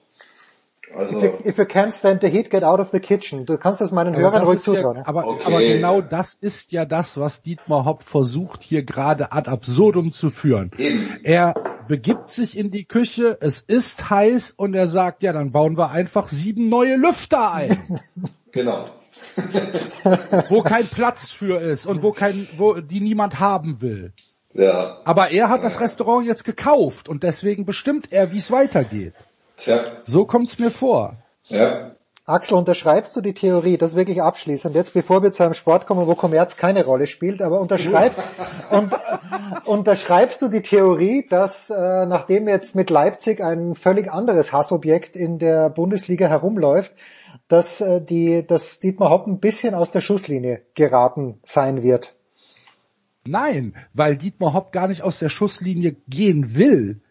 Also, 0.96 1.18
If 1.18 1.24
you, 1.24 1.50
if 1.50 1.58
you 1.58 1.64
can't 1.64 1.92
stand 1.92 2.22
the 2.22 2.28
heat, 2.28 2.52
get 2.52 2.64
out 2.64 2.80
of 2.80 2.92
the 2.92 3.00
kitchen. 3.00 3.48
Du 3.48 3.58
kannst 3.58 3.82
das 3.82 3.92
meinen 3.92 4.14
Aber 4.14 4.22
Hörern 4.22 4.42
das 4.42 4.48
ruhig 4.48 4.60
zutrauen. 4.60 4.98
Ja, 4.98 5.08
aber, 5.08 5.26
Okay. 5.26 5.42
aber 5.46 5.60
genau 5.60 6.02
das 6.02 6.38
ist 6.40 6.72
ja 6.72 6.86
das, 6.86 7.18
was 7.18 7.42
Dietmar 7.42 7.86
Hopp 7.86 8.04
versucht 8.04 8.62
hier 8.62 8.84
gerade 8.84 9.32
ad 9.32 9.50
absurdum 9.50 10.12
zu 10.12 10.30
führen. 10.30 10.72
Eben. 10.78 11.18
Er 11.24 11.56
begibt 11.88 12.30
sich 12.30 12.56
in 12.58 12.70
die 12.70 12.86
Küche, 12.86 13.38
es 13.42 13.60
ist 13.60 14.12
heiß 14.12 14.52
und 14.52 14.76
er 14.76 14.86
sagt, 14.88 15.24
ja, 15.24 15.34
dann 15.34 15.52
bauen 15.52 15.78
wir 15.78 15.90
einfach 15.90 16.28
sieben 16.28 16.70
neue 16.70 16.96
Lüfter 16.96 17.52
ein, 17.52 18.00
genau. 18.52 18.86
wo 20.50 20.62
kein 20.62 20.88
Platz 20.88 21.32
für 21.32 21.60
ist 21.60 21.86
und 21.86 22.04
wo 22.04 22.12
kein, 22.12 22.48
wo 22.58 22.76
die 22.76 23.02
niemand 23.02 23.40
haben 23.40 23.82
will. 23.82 24.14
Ja. 24.54 25.00
Aber 25.06 25.32
er 25.32 25.50
hat 25.50 25.64
das 25.64 25.80
Restaurant 25.80 26.26
jetzt 26.28 26.44
gekauft 26.44 27.10
und 27.10 27.24
deswegen 27.24 27.66
bestimmt 27.66 28.12
er, 28.12 28.32
wie 28.32 28.38
es 28.38 28.52
weitergeht. 28.52 29.14
Tja. 29.58 29.80
So 30.04 30.26
kommt's 30.26 30.60
mir 30.60 30.72
vor. 30.72 31.18
Ja. 31.46 31.96
Axel, 32.26 32.56
unterschreibst 32.56 33.18
du 33.18 33.22
die 33.22 33.34
Theorie, 33.34 33.78
das 33.78 33.96
wirklich 33.96 34.22
abschließend, 34.22 34.76
jetzt 34.76 34.94
bevor 34.94 35.24
wir 35.24 35.34
zu 35.34 35.44
einem 35.44 35.56
Sport 35.56 35.88
kommen, 35.88 36.08
wo 36.08 36.16
Kommerz 36.16 36.56
keine 36.56 36.86
Rolle 36.86 37.06
spielt, 37.06 37.42
aber 37.42 37.60
unterschreib, 37.60 38.14
und, 38.72 38.94
unterschreibst 39.66 40.42
du 40.42 40.48
die 40.48 40.62
Theorie, 40.62 41.28
dass 41.30 41.70
äh, 41.70 42.06
nachdem 42.06 42.48
jetzt 42.48 42.76
mit 42.76 42.90
Leipzig 42.90 43.44
ein 43.44 43.76
völlig 43.76 44.10
anderes 44.10 44.54
Hassobjekt 44.54 45.18
in 45.18 45.38
der 45.38 45.70
Bundesliga 45.70 46.28
herumläuft, 46.28 46.94
dass, 47.48 47.82
äh, 47.82 48.02
die, 48.02 48.46
dass 48.46 48.80
Dietmar 48.80 49.10
Hopp 49.10 49.28
ein 49.28 49.40
bisschen 49.40 49.76
aus 49.76 49.92
der 49.92 50.02
Schusslinie 50.02 50.62
geraten 50.74 51.40
sein 51.44 51.84
wird? 51.84 52.16
Nein, 53.26 53.76
weil 53.94 54.18
Dietmar 54.18 54.54
Hopp 54.54 54.72
gar 54.72 54.88
nicht 54.88 55.02
aus 55.02 55.20
der 55.20 55.30
Schusslinie 55.30 55.96
gehen 56.08 56.56
will. 56.56 57.02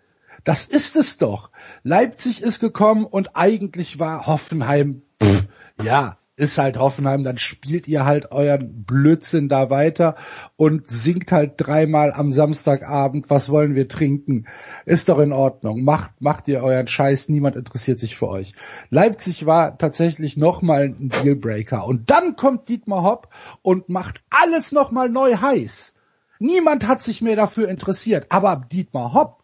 Das 0.45 0.65
ist 0.67 0.97
es 0.97 1.19
doch. 1.19 1.51
Leipzig 1.85 2.43
ist 2.43 2.61
gekommen 2.61 3.05
und 3.05 3.37
eigentlich 3.37 3.99
war 3.99 4.27
Hoffenheim, 4.27 5.03
pff, 5.23 5.47
ja, 5.83 6.19
ist 6.37 6.57
halt 6.57 6.79
Hoffenheim, 6.79 7.25
dann 7.25 7.37
spielt 7.37 7.87
ihr 7.87 8.07
halt 8.07 8.33
euren 8.33 8.85
Blödsinn 8.85 9.49
da 9.49 9.69
weiter 9.69 10.17
und 10.57 10.89
singt 10.89 11.31
halt 11.31 11.55
dreimal 11.59 12.13
am 12.13 12.33
Samstagabend, 12.33 13.29
was 13.29 13.51
wollen 13.51 13.75
wir 13.75 13.87
trinken? 13.87 14.47
Ist 14.87 15.11
doch 15.11 15.19
in 15.19 15.33
Ordnung. 15.33 15.85
Macht, 15.85 16.21
macht 16.21 16.49
ihr 16.49 16.63
euren 16.63 16.87
Scheiß, 16.87 17.29
niemand 17.29 17.57
interessiert 17.57 18.01
sich 18.01 18.17
für 18.17 18.29
euch. 18.29 18.55
Leipzig 18.89 19.45
war 19.45 19.77
tatsächlich 19.77 20.39
nochmal 20.39 20.85
ein 20.85 21.11
Dealbreaker. 21.11 21.87
Und 21.87 22.11
dann 22.11 22.35
kommt 22.35 22.69
Dietmar 22.69 23.03
Hopp 23.03 23.29
und 23.61 23.91
macht 23.91 24.23
alles 24.31 24.73
nochmal 24.73 25.11
neu 25.11 25.37
heiß. 25.37 25.95
Niemand 26.39 26.89
hat 26.89 27.03
sich 27.03 27.21
mehr 27.21 27.37
dafür 27.37 27.69
interessiert. 27.69 28.27
Aber 28.31 28.57
Dietmar 28.57 29.13
Hopp 29.13 29.43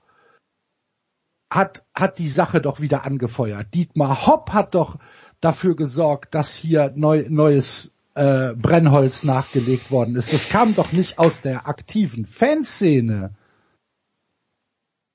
hat, 1.50 1.84
hat 1.94 2.18
die 2.18 2.28
Sache 2.28 2.60
doch 2.60 2.80
wieder 2.80 3.04
angefeuert. 3.04 3.68
Dietmar 3.74 4.26
Hopp 4.26 4.52
hat 4.52 4.74
doch 4.74 4.98
dafür 5.40 5.76
gesorgt, 5.76 6.34
dass 6.34 6.54
hier 6.54 6.92
neu, 6.96 7.24
neues 7.28 7.92
äh, 8.14 8.54
Brennholz 8.54 9.24
nachgelegt 9.24 9.90
worden 9.90 10.16
ist. 10.16 10.32
Das 10.32 10.48
kam 10.48 10.74
doch 10.74 10.92
nicht 10.92 11.18
aus 11.18 11.40
der 11.40 11.68
aktiven 11.68 12.26
Fanszene. 12.26 13.34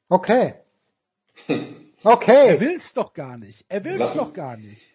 Okay. 0.09 0.55
Okay. 2.05 2.47
Er 2.49 2.59
will's 2.59 2.91
doch 2.93 3.13
gar 3.13 3.37
nicht. 3.37 3.63
Er 3.69 3.85
will's 3.85 3.99
Lass- 3.99 4.15
doch 4.15 4.33
gar 4.33 4.57
nicht. 4.57 4.91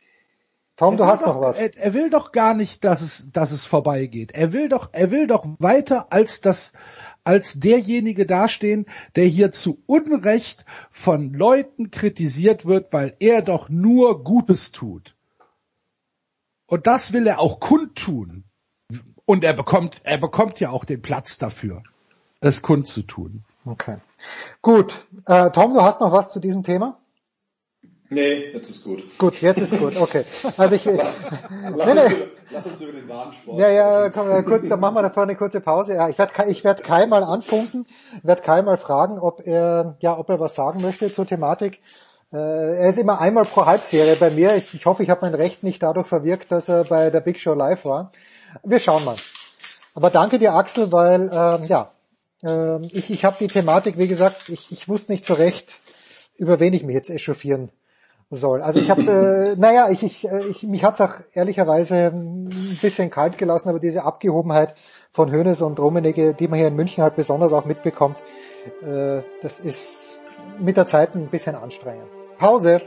Tom, 0.77 0.93
Er 0.93 0.97
du 0.99 1.03
will 1.05 1.11
hast 1.11 1.23
doch, 1.23 1.35
noch 1.37 1.41
was. 1.41 1.59
Er, 1.59 1.75
er 1.75 1.95
will 1.95 2.11
doch 2.11 2.33
gar 2.33 2.53
nicht, 2.53 2.85
dass 2.85 3.01
es, 3.01 3.29
dass 3.33 3.51
es 3.51 3.65
vorbeigeht. 3.65 4.33
Er 4.33 4.53
will 4.53 4.69
doch, 4.69 4.91
er 4.93 5.11
will 5.11 5.27
doch 5.27 5.47
weiter 5.59 6.13
als 6.13 6.43
das, 6.43 6.75
als 7.25 7.55
derjenige 7.59 8.27
dastehen, 8.27 8.85
der 9.17 9.25
hier 9.25 9.53
zu 9.53 9.83
Unrecht 9.87 10.67
von 10.91 11.33
Leuten 11.33 11.91
kritisiert 11.91 12.67
wird, 12.67 12.93
weil 12.93 13.17
er 13.21 13.41
doch 13.41 13.71
nur 13.71 14.23
Gutes 14.23 14.71
tut. 14.71 15.17
Und 16.69 16.87
das 16.87 17.13
will 17.13 17.27
er 17.27 17.41
auch 17.41 17.59
kundtun. 17.59 18.45
Und 19.25 19.43
er 19.43 19.55
bekommt, 19.55 20.01
er 20.05 20.19
bekommt 20.19 20.61
ja 20.61 20.71
auch 20.71 20.85
den 20.85 21.03
Platz 21.03 21.39
dafür, 21.39 21.83
es 22.41 22.63
kundzutun. 22.63 23.45
Okay. 23.65 23.97
Gut. 24.63 25.07
Äh, 25.27 25.51
Tom, 25.51 25.75
du 25.75 25.83
hast 25.83 26.01
noch 26.01 26.13
was 26.13 26.31
zu 26.31 26.41
diesem 26.41 26.63
Thema? 26.63 26.99
Nee, 28.11 28.53
jetzt 28.53 28.71
ist 28.71 28.85
gut. 28.85 29.19
Gut, 29.19 29.41
jetzt 29.43 29.61
ist 29.61 29.77
gut, 29.77 29.97
okay. 29.99 30.25
Also 30.57 30.77
ich, 30.77 30.85
Lass, 30.87 31.31
nee, 31.31 31.69
lass, 31.75 31.95
nee. 31.95 32.01
uns, 32.01 32.13
über, 32.13 32.27
lass 32.51 32.67
uns 32.67 32.81
über 32.81 32.93
den 32.93 33.09
Warensport. 33.09 33.59
Ja, 33.59 33.69
ja, 33.69 34.09
komm, 34.09 34.31
äh, 34.31 34.43
gut, 34.43 34.71
dann 34.71 34.81
machen 34.81 34.95
wir 34.95 35.03
davor 35.03 35.25
eine 35.25 35.37
kurze 35.37 35.61
Pause. 35.61 35.95
Ja, 35.95 36.09
ich 36.09 36.17
werde 36.17 36.51
ich 36.51 36.65
werd 36.65 36.83
Kai 36.83 37.07
mal 37.07 37.23
anfunken, 37.23 37.87
werde 38.23 38.43
Kai 38.43 38.63
mal 38.63 38.79
fragen, 38.79 39.19
ob 39.19 39.47
er, 39.47 39.97
ja, 40.01 40.17
ob 40.17 40.31
er 40.31 40.41
was 40.41 40.55
sagen 40.55 40.81
möchte 40.81 41.13
zur 41.13 41.27
Thematik. 41.27 41.83
Äh, 42.33 42.37
er 42.37 42.89
ist 42.89 42.99
immer 42.99 43.21
einmal 43.21 43.45
pro 43.45 43.67
Halbserie 43.67 44.17
bei 44.17 44.31
mir. 44.31 44.55
Ich, 44.57 44.75
ich 44.75 44.87
hoffe, 44.87 45.03
ich 45.03 45.11
habe 45.11 45.23
mein 45.23 45.35
Recht 45.35 45.63
nicht 45.63 45.83
dadurch 45.83 46.07
verwirkt, 46.07 46.53
dass 46.53 46.69
er 46.69 46.85
bei 46.85 47.11
der 47.11 47.21
Big 47.21 47.41
Show 47.41 47.55
live 47.55 47.85
war. 47.85 48.13
Wir 48.65 48.81
schauen 48.81 49.05
mal. 49.05 49.17
Aber 49.95 50.11
danke 50.11 50.39
dir, 50.39 50.55
Axel, 50.55 50.93
weil, 50.93 51.31
ähm, 51.33 51.65
ja, 51.65 51.91
ähm, 52.47 52.83
ich, 52.93 53.11
ich 53.11 53.25
habe 53.25 53.37
die 53.41 53.49
Thematik, 53.49 53.99
wie 53.99 54.09
gesagt, 54.09 54.49
ich, 54.49 54.71
ich 54.71 54.89
wusste 54.89 55.13
nicht 55.13 55.25
so 55.25 55.35
recht, 55.35 55.77
über 56.37 56.61
wen 56.61 56.73
ich 56.73 56.85
mich 56.85 56.95
jetzt 56.95 57.11
echauffieren 57.11 57.71
soll. 58.31 58.63
Also 58.63 58.79
ich 58.79 58.91
habe, 58.91 59.03
äh, 59.03 59.57
naja, 59.59 59.89
ich, 59.91 60.03
ich, 60.03 60.29
äh, 60.29 60.47
ich, 60.49 60.63
mich 60.65 60.85
hat's 60.85 61.01
auch 61.01 61.15
ehrlicherweise 61.33 62.13
ein 62.13 62.79
bisschen 62.81 63.11
kalt 63.11 63.39
gelassen, 63.39 63.71
aber 63.71 63.81
diese 63.81 64.05
Abgehobenheit 64.05 64.75
von 65.11 65.33
Hönes 65.33 65.63
und 65.63 65.81
Rummenigge, 65.81 66.35
die 66.35 66.47
man 66.47 66.59
hier 66.59 66.69
in 66.69 66.77
München 66.77 67.03
halt 67.03 67.17
besonders 67.17 67.53
auch 67.53 67.65
mitbekommt, 67.65 68.19
äh, 68.83 69.23
das 69.41 69.59
ist 69.61 70.21
mit 70.61 70.77
der 70.77 70.87
Zeit 70.87 71.15
ein 71.15 71.29
bisschen 71.29 71.55
anstrengend. 71.55 72.18
Pause. 72.39 72.81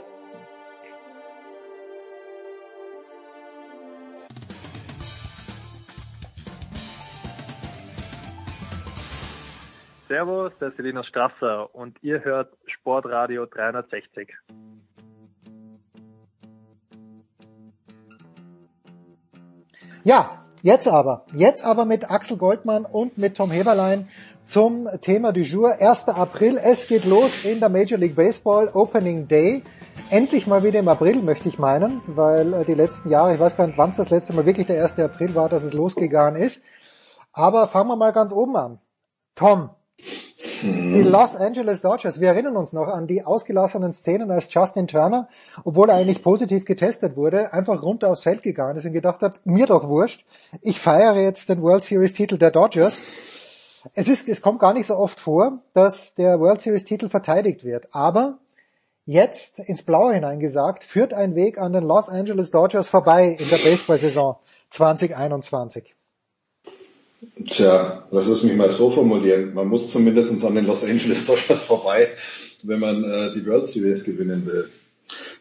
Servus, 10.07 10.53
der 10.59 10.69
ist 10.69 10.77
Selina 10.77 11.03
Strasser 11.03 11.75
und 11.75 12.01
ihr 12.01 12.23
hört 12.23 12.53
Sportradio 12.65 13.45
360. 13.45 14.29
Ja, 20.05 20.45
jetzt 20.61 20.87
aber, 20.87 21.25
jetzt 21.33 21.65
aber 21.65 21.83
mit 21.83 22.09
Axel 22.09 22.37
Goldmann 22.37 22.85
und 22.85 23.17
mit 23.17 23.35
Tom 23.35 23.51
Heberlein 23.51 24.07
zum 24.43 24.87
Thema 25.01 25.31
du 25.31 25.41
jour. 25.41 25.75
1. 25.79 26.09
April, 26.09 26.57
es 26.57 26.87
geht 26.87 27.05
los 27.05 27.45
in 27.45 27.59
der 27.59 27.69
Major 27.69 27.97
League 27.97 28.15
Baseball 28.15 28.69
Opening 28.73 29.27
Day. 29.27 29.63
Endlich 30.09 30.47
mal 30.47 30.63
wieder 30.63 30.79
im 30.79 30.87
April, 30.87 31.21
möchte 31.21 31.47
ich 31.47 31.59
meinen, 31.59 32.01
weil 32.07 32.53
äh, 32.53 32.65
die 32.65 32.73
letzten 32.73 33.09
Jahre, 33.09 33.33
ich 33.33 33.39
weiß 33.39 33.55
gar 33.55 33.67
nicht, 33.67 33.77
wann 33.77 33.91
es 33.91 33.97
das 33.97 34.09
letzte 34.09 34.33
Mal 34.33 34.45
wirklich 34.45 34.67
der 34.67 34.83
1. 34.83 34.99
April 34.99 35.35
war, 35.35 35.49
dass 35.49 35.63
es 35.63 35.73
losgegangen 35.73 36.41
ist. 36.41 36.63
Aber 37.33 37.67
fangen 37.67 37.89
wir 37.89 37.95
mal 37.95 38.11
ganz 38.11 38.31
oben 38.31 38.55
an. 38.57 38.79
Tom, 39.35 39.69
die 40.63 41.03
Los 41.03 41.35
Angeles 41.35 41.81
Dodgers, 41.81 42.19
wir 42.19 42.29
erinnern 42.29 42.57
uns 42.57 42.73
noch 42.73 42.87
an 42.87 43.07
die 43.07 43.23
ausgelassenen 43.23 43.93
Szenen, 43.93 44.31
als 44.31 44.53
Justin 44.53 44.87
Turner, 44.87 45.29
obwohl 45.63 45.89
er 45.89 45.95
eigentlich 45.95 46.23
positiv 46.23 46.65
getestet 46.65 47.15
wurde, 47.15 47.53
einfach 47.53 47.83
runter 47.83 48.09
aufs 48.09 48.23
Feld 48.23 48.41
gegangen 48.41 48.75
ist 48.75 48.85
und 48.85 48.93
gedacht 48.93 49.21
hat, 49.21 49.45
mir 49.45 49.65
doch 49.65 49.87
wurscht, 49.87 50.25
ich 50.61 50.79
feiere 50.79 51.15
jetzt 51.15 51.49
den 51.49 51.61
World 51.61 51.83
Series 51.83 52.13
Titel 52.13 52.37
der 52.37 52.51
Dodgers. 52.51 53.01
Es 53.93 54.07
ist, 54.07 54.29
es 54.29 54.41
kommt 54.41 54.59
gar 54.59 54.73
nicht 54.73 54.87
so 54.87 54.95
oft 54.95 55.19
vor, 55.19 55.63
dass 55.73 56.13
der 56.13 56.39
World 56.39 56.61
Series 56.61 56.83
Titel 56.83 57.09
verteidigt 57.09 57.63
wird, 57.63 57.87
aber 57.93 58.39
jetzt 59.05 59.59
ins 59.59 59.83
Blaue 59.83 60.13
hineingesagt, 60.13 60.83
führt 60.83 61.13
ein 61.13 61.35
Weg 61.35 61.57
an 61.57 61.73
den 61.73 61.83
Los 61.83 62.09
Angeles 62.09 62.51
Dodgers 62.51 62.87
vorbei 62.87 63.35
in 63.39 63.49
der 63.49 63.57
Baseball-Saison 63.57 64.37
2021. 64.69 65.95
Tja, 67.45 68.07
lass 68.11 68.27
es 68.27 68.43
mich 68.43 68.55
mal 68.55 68.71
so 68.71 68.89
formulieren. 68.89 69.53
Man 69.53 69.67
muss 69.67 69.91
zumindest 69.91 70.43
an 70.43 70.55
den 70.55 70.65
Los 70.65 70.83
Angeles 70.83 71.25
Dodgers 71.25 71.63
vorbei, 71.63 72.07
wenn 72.63 72.79
man 72.79 73.03
äh, 73.03 73.33
die 73.33 73.45
World 73.45 73.67
Series 73.67 74.03
gewinnen 74.03 74.45
will. 74.45 74.69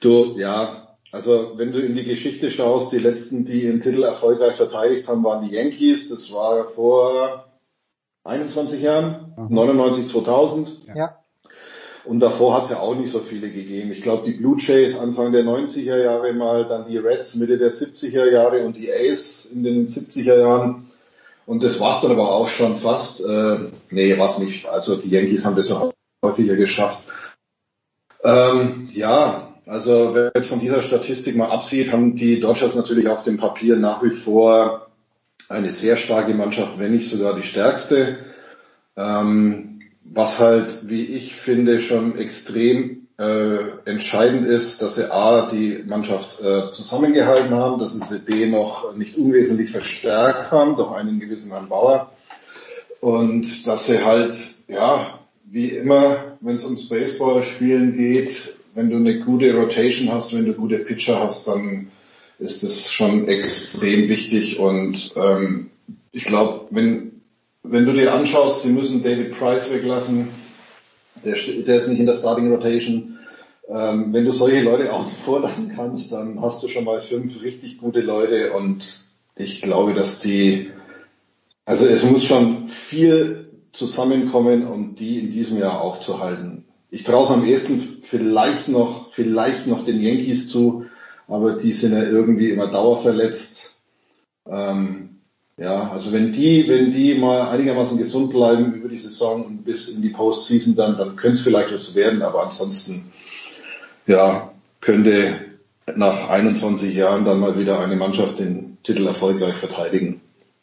Du, 0.01 0.37
ja, 0.39 0.97
also 1.13 1.53
wenn 1.57 1.73
du 1.73 1.81
in 1.81 1.95
die 1.95 2.05
Geschichte 2.05 2.51
schaust, 2.51 2.93
die 2.93 2.99
letzten, 2.99 3.45
die 3.45 3.63
den 3.63 3.81
Titel 3.81 4.03
erfolgreich 4.03 4.57
verteidigt 4.57 5.09
haben, 5.09 5.25
waren 5.25 5.47
die 5.47 5.55
Yankees. 5.55 6.09
Das 6.09 6.33
war 6.33 6.67
vor 6.69 7.50
21 8.31 8.81
Jahren, 8.81 9.35
99, 9.49 10.09
2000. 10.09 10.69
Ja. 10.95 11.17
Und 12.05 12.21
davor 12.21 12.55
hat 12.55 12.65
es 12.65 12.71
ja 12.71 12.79
auch 12.79 12.95
nicht 12.95 13.11
so 13.11 13.19
viele 13.19 13.51
gegeben. 13.51 13.91
Ich 13.93 14.03
glaube, 14.03 14.25
die 14.25 14.33
Blue 14.33 14.57
Jays 14.59 14.99
Anfang 14.99 15.33
der 15.33 15.45
90er 15.45 16.03
Jahre 16.03 16.33
mal, 16.33 16.65
dann 16.65 16.87
die 16.89 16.97
Reds 16.97 17.35
Mitte 17.35 17.59
der 17.59 17.73
70er 17.73 18.31
Jahre 18.31 18.65
und 18.65 18.77
die 18.77 18.91
Ace 18.91 19.47
in 19.47 19.65
den 19.65 19.87
70er 19.87 20.39
Jahren. 20.39 20.91
Und 21.45 21.65
das 21.65 21.81
war's 21.81 22.03
dann 22.03 22.13
aber 22.13 22.33
auch 22.33 22.49
schon 22.49 22.77
fast. 22.77 23.21
Äh, 23.25 23.59
nee, 23.91 24.17
war's 24.17 24.39
nicht. 24.39 24.67
Also 24.69 24.97
die 24.97 25.11
Yankees 25.11 25.45
haben 25.45 25.57
das 25.57 25.73
auch 25.73 25.93
häufiger 26.25 26.55
geschafft. 26.55 27.01
Ähm, 28.23 28.89
ja, 28.93 29.55
also 29.67 30.11
wer 30.15 30.31
jetzt 30.35 30.49
von 30.49 30.61
dieser 30.61 30.83
Statistik 30.83 31.37
mal 31.37 31.51
absieht, 31.51 31.93
haben 31.93 32.15
die 32.15 32.39
Dodgers 32.39 32.77
natürlich 32.77 33.09
auf 33.09 33.25
dem 33.25 33.39
Papier 33.39 33.77
nach 33.77 34.03
wie 34.03 34.11
vor 34.11 34.90
eine 35.51 35.73
sehr 35.73 35.97
starke 35.97 36.33
Mannschaft, 36.33 36.79
wenn 36.79 36.93
nicht 36.93 37.11
sogar 37.11 37.35
die 37.35 37.43
stärkste. 37.43 38.19
Ähm, 38.97 39.81
was 40.05 40.39
halt, 40.39 40.89
wie 40.89 41.05
ich 41.05 41.35
finde, 41.35 41.81
schon 41.81 42.17
extrem 42.17 43.09
äh, 43.19 43.59
entscheidend 43.85 44.47
ist, 44.47 44.81
dass 44.81 44.95
sie 44.95 45.13
A, 45.13 45.51
die 45.51 45.83
Mannschaft 45.87 46.41
äh, 46.41 46.71
zusammengehalten 46.71 47.51
haben, 47.51 47.79
dass 47.81 47.93
sie 47.93 48.03
sie 48.03 48.25
B 48.25 48.47
noch 48.47 48.97
nicht 48.97 49.17
unwesentlich 49.17 49.71
verstärkt 49.71 50.53
haben, 50.53 50.77
durch 50.77 50.93
einen 50.93 51.21
gewissen 51.21 51.51
Herrn 51.51 51.69
Bauer. 51.69 52.13
Und 53.01 53.67
dass 53.67 53.87
sie 53.87 54.05
halt, 54.05 54.35
ja, 54.69 55.19
wie 55.45 55.69
immer, 55.69 56.37
wenn 56.41 56.55
es 56.55 56.65
ums 56.65 56.89
Baseballspielen 56.89 57.97
geht, 57.97 58.55
wenn 58.75 58.89
du 58.89 58.97
eine 58.97 59.19
gute 59.21 59.53
Rotation 59.55 60.13
hast, 60.13 60.35
wenn 60.35 60.47
du 60.47 60.53
gute 60.55 60.79
Pitcher 60.79 61.21
hast, 61.21 61.49
dann 61.49 61.89
ist 62.41 62.63
das 62.63 62.91
schon 62.91 63.29
extrem 63.29 64.09
wichtig. 64.09 64.59
Und 64.59 65.13
ähm, 65.15 65.71
ich 66.11 66.25
glaube, 66.25 66.67
wenn, 66.71 67.21
wenn 67.63 67.85
du 67.85 67.93
dir 67.93 68.15
anschaust, 68.15 68.63
sie 68.63 68.73
müssen 68.73 69.03
David 69.03 69.39
Price 69.39 69.71
weglassen, 69.71 70.29
der, 71.25 71.37
der 71.67 71.77
ist 71.77 71.89
nicht 71.89 72.01
in 72.01 72.07
der 72.07 72.15
Starting 72.15 72.51
Rotation. 72.51 73.19
ähm, 73.69 74.13
wenn 74.13 74.25
du 74.25 74.33
solche 74.33 74.63
Leute 74.63 74.93
außen 74.93 75.13
vor 75.25 75.41
lassen 75.41 75.73
kannst, 75.75 76.13
dann 76.13 76.41
hast 76.41 76.63
du 76.63 76.69
schon 76.69 76.85
mal 76.85 77.03
fünf 77.03 77.43
richtig 77.43 77.79
gute 77.79 78.01
Leute 78.01 78.53
und 78.53 79.05
ich 79.37 79.63
glaube, 79.63 79.95
dass 79.95 80.21
die, 80.21 80.71
also 81.65 81.87
es 81.87 82.05
muss 82.05 82.25
schon 82.25 82.69
viel 82.69 83.51
zusammenkommen, 83.73 84.67
um 84.67 84.97
die 84.97 85.21
in 85.21 85.31
diesem 85.31 85.59
Jahr 85.59 85.81
aufzuhalten. 85.81 86.65
Ich 86.91 87.05
traue 87.05 87.25
es 87.25 87.31
am 87.31 87.47
ehesten 87.47 87.99
vielleicht 88.03 88.69
noch, 88.69 89.13
vielleicht 89.13 89.69
noch 89.69 89.85
den 89.85 90.01
Yankees 90.01 90.49
zu, 90.49 90.87
aber 91.31 91.53
die 91.53 91.73
sind 91.73 91.93
ja 91.93 92.03
irgendwie 92.03 92.51
immer 92.51 92.67
dauerverletzt. 92.67 93.79
Ähm, 94.47 95.21
ja, 95.57 95.91
also 95.91 96.13
wenn 96.13 96.33
die, 96.33 96.69
wenn 96.69 96.91
die 96.91 97.15
mal 97.15 97.51
einigermaßen 97.51 97.99
gesund 97.99 98.31
bleiben 98.31 98.73
über 98.73 98.89
die 98.89 98.99
Saison 98.99 99.45
und 99.45 99.65
bis 99.65 99.91
in 99.91 100.03
die 100.03 100.09
Postseason, 100.09 100.75
dann, 100.75 100.99
dann 100.99 101.17
könnte 101.17 101.37
es 101.37 101.43
vielleicht 101.43 101.73
was 101.73 101.95
werden, 101.95 102.23
aber 102.23 102.43
ansonsten, 102.43 103.13
ja, 104.07 104.51
könnte 104.81 105.41
nach 105.95 106.31
21 106.31 106.95
Jahren 106.95 107.25
dann 107.25 107.41
mal 107.41 107.59
wieder 107.59 107.79
eine 107.81 107.97
Mannschaft 107.97 108.39
den 108.39 108.79
Titel 108.83 109.07
erfolgreich 109.07 109.55
verteidigen. 109.55 110.21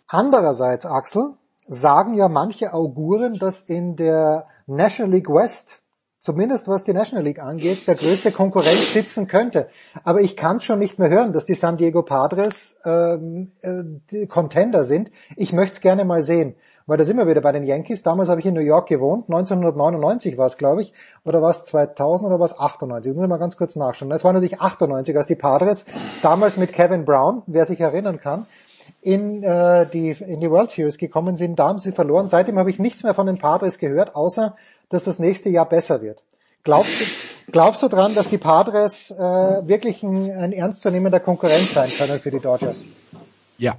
Andererseits, 0.08 0.86
Axel, 0.86 1.34
sagen 1.68 2.14
ja 2.14 2.28
manche 2.28 2.74
Auguren, 2.74 3.38
dass 3.38 3.62
in 3.62 3.96
der 3.96 4.48
National 4.66 5.12
League 5.14 5.30
West 5.30 5.80
zumindest 6.28 6.68
was 6.68 6.84
die 6.84 6.92
National 6.92 7.24
League 7.24 7.40
angeht, 7.40 7.88
der 7.88 7.96
größte 7.96 8.34
Konkurrent 8.34 8.80
sitzen 8.80 9.28
könnte. 9.28 9.68
Aber 10.04 10.20
ich 10.20 10.36
kann 10.36 10.60
schon 10.60 10.78
nicht 10.78 11.00
mehr 11.00 11.10
hören, 11.10 11.32
dass 11.32 11.46
die 11.46 11.54
San 11.54 11.78
Diego 11.78 12.02
Padres 12.02 12.82
ähm, 12.84 13.48
äh, 13.62 13.84
die 14.12 14.28
Contender 14.28 14.84
sind. 14.84 15.10
Ich 15.38 15.54
möchte 15.54 15.76
es 15.76 15.80
gerne 15.80 16.04
mal 16.04 16.22
sehen. 16.22 16.56
Weil 16.86 16.98
da 16.98 17.06
sind 17.06 17.16
wir 17.16 17.28
wieder 17.28 17.40
bei 17.40 17.54
den 17.54 17.64
Yankees. 17.64 18.04
Damals 18.04 18.28
habe 18.28 18.42
ich 18.42 18.46
in 18.46 18.56
New 18.56 18.60
York 18.60 18.90
gewohnt. 18.90 19.30
1999 19.30 20.38
war 20.38 20.48
es, 20.48 20.58
glaube 20.58 20.82
ich. 20.82 20.92
Oder 21.24 21.42
war 21.42 21.52
es 21.52 21.64
2000 21.64 22.28
oder 22.28 22.40
war 22.40 22.46
es 22.46 22.60
98? 22.60 23.12
Ich 23.12 23.18
muss 23.18 23.28
mal 23.28 23.38
ganz 23.38 23.56
kurz 23.56 23.78
nachschauen. 23.78 24.12
Es 24.12 24.26
war 24.26 24.34
natürlich 24.34 24.60
98, 24.60 25.16
als 25.16 25.28
die 25.28 25.36
Padres 25.36 25.86
damals 26.22 26.58
mit 26.58 26.74
Kevin 26.74 27.06
Brown, 27.06 27.42
wer 27.46 27.66
sich 27.66 27.80
erinnern 27.80 28.20
kann, 28.20 28.48
in, 29.02 29.44
äh, 29.44 29.86
die, 29.88 30.12
in 30.12 30.40
die 30.40 30.50
World 30.50 30.72
Series 30.72 30.98
gekommen 30.98 31.36
sind. 31.36 31.58
Da 31.60 31.70
haben 31.70 31.80
sie 31.80 31.92
verloren. 31.92 32.28
Seitdem 32.28 32.58
habe 32.58 32.70
ich 32.70 32.80
nichts 32.80 33.04
mehr 33.04 33.14
von 33.14 33.28
den 33.28 33.38
Padres 33.38 33.78
gehört, 33.78 34.16
außer 34.16 34.56
dass 34.90 35.04
das 35.04 35.20
nächste 35.20 35.50
Jahr 35.50 35.68
besser 35.68 36.02
wird. 36.02 36.24
Glaubst 36.64 37.00
du, 37.00 37.06
glaubst 37.52 37.84
du 37.84 37.88
dran, 37.88 38.16
dass 38.16 38.30
die 38.30 38.38
Padres 38.38 39.12
äh, 39.12 39.18
wirklich 39.18 40.04
ein, 40.04 40.32
ein 40.32 40.52
ernstzunehmender 40.52 41.20
Konkurrent 41.20 41.70
sein 41.70 41.90
können 41.90 42.20
für 42.20 42.32
die 42.32 42.40
Dodgers? 42.40 42.84
Ja. 43.58 43.76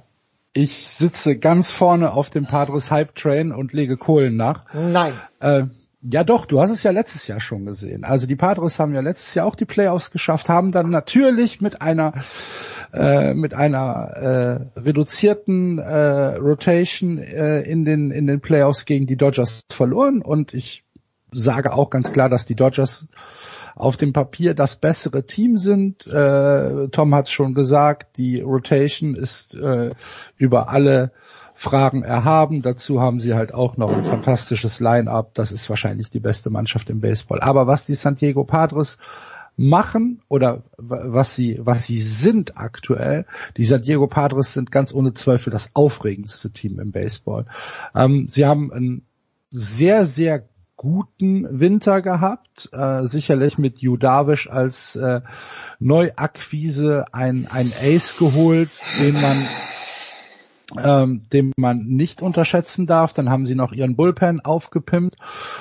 Ich 0.55 0.89
sitze 0.89 1.37
ganz 1.37 1.71
vorne 1.71 2.13
auf 2.13 2.31
dem 2.31 2.47
Padres 2.47 2.91
Hype 2.91 3.15
Train 3.15 3.53
und 3.53 3.73
lege 3.73 3.97
Kohlen 3.97 4.37
nach. 4.37 4.65
Nein. 4.73 5.13
Äh, 5.41 5.65
ja 6.03 6.25
doch, 6.25 6.47
du 6.47 6.61
hast 6.61 6.71
es 6.71 6.83
ja 6.83 6.91
letztes 6.91 7.27
Jahr 7.27 7.41
schon 7.41 7.65
gesehen. 7.67 8.05
Also 8.05 8.27
die 8.27 8.37
Padres 8.37 8.79
haben 8.79 8.95
ja 8.95 9.01
letztes 9.01 9.35
Jahr 9.35 9.47
auch 9.47 9.57
die 9.57 9.65
Playoffs 9.65 10.11
geschafft, 10.11 10.49
haben 10.49 10.73
dann 10.73 10.91
natürlich 10.91 11.61
mit 11.61 11.83
einer 11.83 12.15
äh, 12.93 13.35
mit 13.35 13.55
einer 13.55 14.71
äh, 14.77 14.81
reduzierten 14.81 15.79
äh, 15.79 16.37
Rotation 16.37 17.19
äh, 17.19 17.61
in 17.63 17.85
den 17.85 18.11
in 18.11 18.27
den 18.27 18.41
Playoffs 18.41 18.85
gegen 18.85 19.07
die 19.07 19.17
Dodgers 19.17 19.63
verloren 19.71 20.23
und 20.23 20.55
ich 20.55 20.85
sage 21.33 21.73
auch 21.73 21.91
ganz 21.91 22.11
klar, 22.13 22.29
dass 22.29 22.47
die 22.47 22.55
Dodgers 22.55 23.09
auf 23.75 23.97
dem 23.97 24.13
Papier 24.13 24.55
das 24.55 24.77
bessere 24.77 25.25
Team 25.25 25.57
sind. 25.57 26.07
Äh, 26.07 26.89
Tom 26.89 27.15
hat 27.15 27.27
es 27.27 27.33
schon 27.33 27.55
gesagt, 27.55 28.17
die 28.17 28.41
Rotation 28.41 29.15
ist 29.15 29.55
äh, 29.55 29.93
über 30.37 30.69
alle 30.71 31.13
Fragen 31.61 32.05
erhaben. 32.05 32.63
Dazu 32.63 33.01
haben 33.01 33.19
sie 33.19 33.35
halt 33.35 33.53
auch 33.53 33.77
noch 33.77 33.93
ein 33.93 34.05
fantastisches 34.05 34.79
Line-up. 34.79 35.35
Das 35.35 35.51
ist 35.51 35.69
wahrscheinlich 35.69 36.09
die 36.09 36.21
beste 36.21 36.51
Mannschaft 36.51 36.89
im 36.89 37.01
Baseball. 37.01 37.41
Aber 37.41 37.67
was 37.67 37.85
die 37.85 37.97
San 37.97 38.15
Diego 38.15 38.45
Padres 38.45 38.99
machen 39.57 40.23
oder 40.29 40.63
was 40.77 41.35
sie 41.35 41.59
was 41.61 41.85
sie 41.85 41.99
sind 41.99 42.57
aktuell. 42.59 43.27
Die 43.57 43.65
San 43.65 43.83
Diego 43.83 44.07
Padres 44.07 44.55
sind 44.55 44.71
ganz 44.71 44.95
ohne 44.95 45.15
Zweifel 45.15 45.51
das 45.51 45.75
aufregendste 45.75 46.53
Team 46.53 46.79
im 46.79 46.93
Baseball. 46.93 47.47
Ähm, 47.93 48.29
sie 48.31 48.47
haben 48.47 48.73
ein 48.73 49.03
sehr 49.51 50.07
sehr 50.07 50.45
guten 50.77 51.59
Winter 51.59 52.03
gehabt, 52.03 52.69
äh, 52.73 53.03
sicherlich 53.03 53.59
mit 53.59 53.79
Judavish 53.79 54.49
als 54.49 54.95
äh, 54.95 55.23
Neuakquise 55.81 57.07
ein, 57.11 57.49
ein 57.51 57.73
Ace 57.83 58.17
geholt, 58.17 58.71
den 59.01 59.21
man 59.21 59.45
ähm, 60.77 61.23
den 61.33 61.53
man 61.57 61.85
nicht 61.87 62.23
unterschätzen 62.23 62.87
darf. 62.87 63.13
Dann 63.13 63.31
haben 63.31 63.47
sie 63.47 63.55
noch 63.55 63.73
ihren 63.73 63.97
Bullpen 63.97 64.41
aufgepimpt 64.41 65.17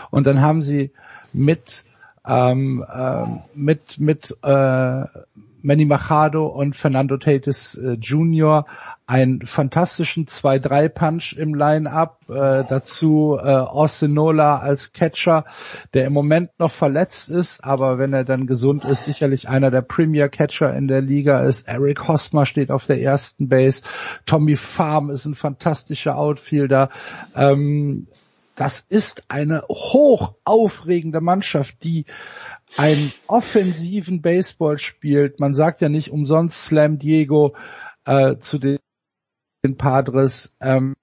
und 0.10 0.28
dann 0.28 0.42
haben 0.42 0.62
sie 0.62 0.92
mit 1.34 1.86
ähm, 2.26 2.84
äh, 2.92 3.24
mit 3.54 4.00
mit 4.00 4.36
äh, 4.44 5.04
Manny 5.68 5.84
Machado 5.84 6.46
und 6.48 6.78
Fernando 6.78 7.18
Tatis 7.18 7.76
äh, 7.76 7.96
Jr. 7.96 8.66
einen 9.06 9.46
fantastischen 9.46 10.26
2-3-Punch 10.26 11.34
im 11.38 11.54
Line-Up, 11.54 12.22
äh, 12.30 12.64
dazu 12.70 13.38
äh, 13.38 13.50
Osinola 13.50 14.60
als 14.60 14.94
Catcher, 14.94 15.44
der 15.94 16.06
im 16.06 16.14
Moment 16.14 16.52
noch 16.58 16.72
verletzt 16.72 17.28
ist, 17.28 17.66
aber 17.66 17.98
wenn 17.98 18.14
er 18.14 18.24
dann 18.24 18.48
gesund 18.48 18.86
ist, 18.86 19.04
sicherlich 19.04 19.50
einer 19.50 19.70
der 19.70 19.82
Premier 19.82 20.30
Catcher 20.30 20.74
in 20.74 20.88
der 20.88 21.02
Liga 21.02 21.42
ist. 21.42 21.68
Eric 21.68 22.08
Hosmer 22.08 22.46
steht 22.46 22.72
auf 22.72 22.86
der 22.86 23.02
ersten 23.02 23.50
Base, 23.50 23.82
Tommy 24.26 24.56
Farm 24.56 25.10
ist 25.10 25.26
ein 25.26 25.36
fantastischer 25.36 26.18
Outfielder. 26.18 26.90
Ähm, 27.36 28.08
das 28.56 28.86
ist 28.90 29.24
eine 29.28 29.62
hoch 29.70 30.34
aufregende 30.44 31.22
Mannschaft, 31.22 31.84
die 31.84 32.06
einen 32.76 33.14
offensiven 33.28 34.22
Baseball 34.22 34.78
spielt. 34.78 35.40
Man 35.40 35.54
sagt 35.54 35.82
ja 35.82 35.90
nicht 35.90 36.12
umsonst 36.12 36.66
Slam 36.66 37.00
Diego 37.00 37.56
äh, 38.06 38.38
zu 38.38 38.60
den, 38.60 38.80
den 39.64 39.78
Padres. 39.78 40.56
Ähm, 40.60 40.96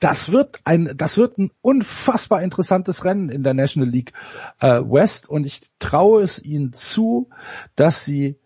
das 0.00 0.32
wird 0.32 0.60
ein, 0.64 0.92
das 0.96 1.16
wird 1.16 1.38
ein 1.38 1.50
unfassbar 1.62 2.42
interessantes 2.42 3.04
Rennen 3.04 3.30
in 3.30 3.42
der 3.42 3.54
National 3.54 3.88
League 3.88 4.12
äh, 4.60 4.80
West 4.80 5.30
und 5.30 5.46
ich 5.46 5.62
traue 5.78 6.22
es 6.22 6.42
ihnen 6.42 6.72
zu, 6.72 7.30
dass 7.74 8.04
sie 8.04 8.36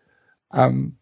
ähm, 0.52 0.98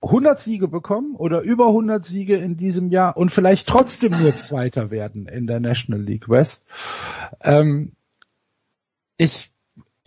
100 0.00 0.38
Siege 0.38 0.68
bekommen 0.68 1.16
oder 1.16 1.42
über 1.42 1.66
100 1.66 2.04
Siege 2.04 2.36
in 2.36 2.56
diesem 2.56 2.90
Jahr 2.90 3.16
und 3.16 3.30
vielleicht 3.30 3.68
trotzdem 3.68 4.12
nur 4.18 4.36
Zweiter 4.36 4.90
werden 4.90 5.26
in 5.26 5.46
der 5.46 5.60
National 5.60 6.00
League 6.00 6.28
West. 6.28 6.66
Ähm, 7.42 7.92
ich 9.18 9.52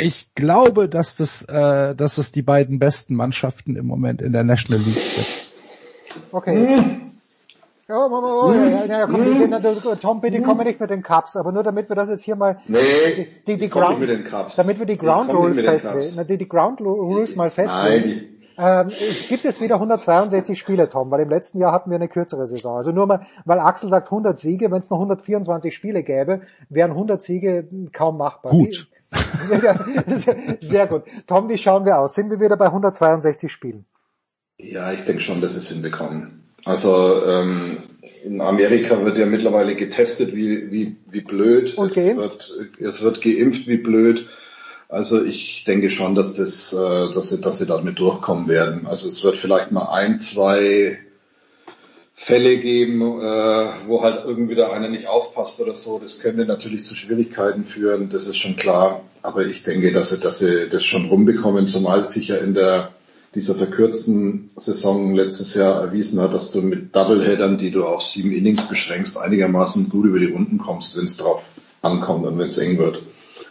ich 0.01 0.33
glaube, 0.33 0.89
dass 0.89 1.15
das, 1.17 1.43
äh, 1.43 1.93
dass 1.95 2.15
das 2.15 2.31
die 2.31 2.41
beiden 2.41 2.79
besten 2.79 3.15
Mannschaften 3.15 3.75
im 3.75 3.85
Moment 3.85 4.21
in 4.21 4.33
der 4.33 4.43
National 4.43 4.81
League 4.81 4.97
sind. 4.97 5.27
Okay. 6.31 6.97
Oh, 7.87 7.93
oh, 7.93 8.21
oh, 8.23 8.49
oh, 8.49 8.53
ja, 8.53 8.85
ja, 8.85 9.05
komm, 9.05 9.25
hm. 9.25 9.99
Tom, 9.99 10.21
bitte 10.21 10.41
komm 10.41 10.59
nicht 10.59 10.79
mit 10.79 10.89
den 10.89 11.03
Cups, 11.03 11.35
aber 11.35 11.51
nur 11.51 11.61
damit 11.61 11.89
wir 11.89 11.95
das 11.95 12.07
jetzt 12.07 12.23
hier 12.23 12.37
mal 12.37 12.57
nee, 12.67 12.79
die, 13.17 13.27
die, 13.45 13.57
die 13.57 13.69
Ground, 13.69 13.99
mit 13.99 14.09
den 14.09 14.23
Cups. 14.23 14.55
damit 14.55 14.79
wir 14.79 14.85
die 14.85 14.97
Ground 14.97 15.29
Rules 15.33 15.59
festlegen, 15.59 16.25
die, 16.25 16.37
die 16.37 16.47
Ground 16.47 16.79
Rules 16.79 17.35
mal 17.35 17.49
festlegen. 17.49 18.09
Nein, 18.57 18.87
ähm, 18.87 18.87
es 18.87 19.27
gibt 19.27 19.43
es 19.43 19.59
wieder 19.59 19.75
162 19.75 20.57
Spiele, 20.57 20.87
Tom, 20.87 21.11
weil 21.11 21.19
im 21.21 21.29
letzten 21.29 21.59
Jahr 21.59 21.73
hatten 21.73 21.89
wir 21.89 21.95
eine 21.95 22.07
kürzere 22.07 22.47
Saison. 22.47 22.77
Also 22.77 22.91
nur 22.91 23.07
mal, 23.07 23.25
weil 23.43 23.59
Axel 23.59 23.89
sagt 23.89 24.07
100 24.07 24.39
Siege, 24.39 24.71
wenn 24.71 24.79
es 24.79 24.89
noch 24.89 24.97
124 24.97 25.75
Spiele 25.75 26.03
gäbe, 26.03 26.41
wären 26.69 26.91
100 26.91 27.21
Siege 27.21 27.67
kaum 27.91 28.17
machbar. 28.17 28.51
Gut. 28.51 28.87
Sehr 30.61 30.87
gut. 30.87 31.03
Tom, 31.27 31.49
wie 31.49 31.57
schauen 31.57 31.85
wir 31.85 31.99
aus? 31.99 32.13
Sind 32.13 32.29
wir 32.29 32.39
wieder 32.39 32.57
bei 32.57 32.65
162 32.65 33.51
Spielen? 33.51 33.85
Ja, 34.57 34.91
ich 34.91 35.03
denke 35.05 35.21
schon, 35.21 35.41
dass 35.41 35.55
es 35.55 35.69
hinbekommen. 35.69 36.53
Also 36.65 37.25
ähm, 37.25 37.77
in 38.23 38.39
Amerika 38.41 39.03
wird 39.03 39.17
ja 39.17 39.25
mittlerweile 39.25 39.75
getestet 39.75 40.35
wie, 40.35 40.71
wie, 40.71 40.97
wie 41.09 41.21
blöd. 41.21 41.77
Und 41.77 41.95
es? 41.97 42.15
Wird, 42.15 42.69
es 42.79 43.01
wird 43.01 43.21
geimpft 43.21 43.67
wie 43.67 43.77
blöd. 43.77 44.29
Also 44.87 45.23
ich 45.23 45.63
denke 45.63 45.89
schon, 45.89 46.15
dass 46.15 46.35
das, 46.35 46.73
äh, 46.73 47.13
dass 47.13 47.29
sie, 47.29 47.41
dass 47.41 47.59
sie 47.59 47.65
damit 47.65 47.97
durchkommen 47.99 48.47
werden. 48.47 48.85
Also 48.85 49.09
es 49.09 49.23
wird 49.23 49.37
vielleicht 49.37 49.71
mal 49.71 49.91
ein, 49.91 50.19
zwei 50.19 50.99
Fälle 52.23 52.57
geben, 52.57 53.01
äh, 53.01 53.65
wo 53.87 54.03
halt 54.03 54.25
irgendwie 54.27 54.53
da 54.53 54.71
einer 54.71 54.89
nicht 54.89 55.07
aufpasst 55.07 55.59
oder 55.59 55.73
so. 55.73 55.97
Das 55.97 56.19
könnte 56.19 56.45
natürlich 56.45 56.85
zu 56.85 56.93
Schwierigkeiten 56.93 57.65
führen, 57.65 58.09
das 58.09 58.27
ist 58.27 58.37
schon 58.37 58.55
klar. 58.55 59.01
Aber 59.23 59.43
ich 59.43 59.63
denke, 59.63 59.91
dass 59.91 60.11
sie, 60.11 60.19
dass 60.19 60.37
sie 60.37 60.69
das 60.69 60.85
schon 60.85 61.05
rumbekommen, 61.05 61.67
zumal 61.67 62.07
sich 62.07 62.27
ja 62.27 62.35
in 62.35 62.53
der 62.53 62.91
dieser 63.33 63.55
verkürzten 63.55 64.51
Saison 64.55 65.15
letztes 65.15 65.55
Jahr 65.55 65.81
erwiesen 65.81 66.21
hat, 66.21 66.31
dass 66.31 66.51
du 66.51 66.61
mit 66.61 66.95
Doubleheadern, 66.95 67.57
die 67.57 67.71
du 67.71 67.85
auf 67.85 68.03
sieben 68.03 68.31
Innings 68.31 68.67
beschränkst, 68.67 69.17
einigermaßen 69.17 69.89
gut 69.89 70.05
über 70.05 70.19
die 70.19 70.31
Runden 70.31 70.59
kommst, 70.59 70.97
wenn 70.97 71.05
es 71.05 71.17
drauf 71.17 71.41
ankommt 71.81 72.27
und 72.27 72.37
wenn 72.37 72.49
es 72.49 72.59
eng 72.59 72.77
wird. 72.77 73.01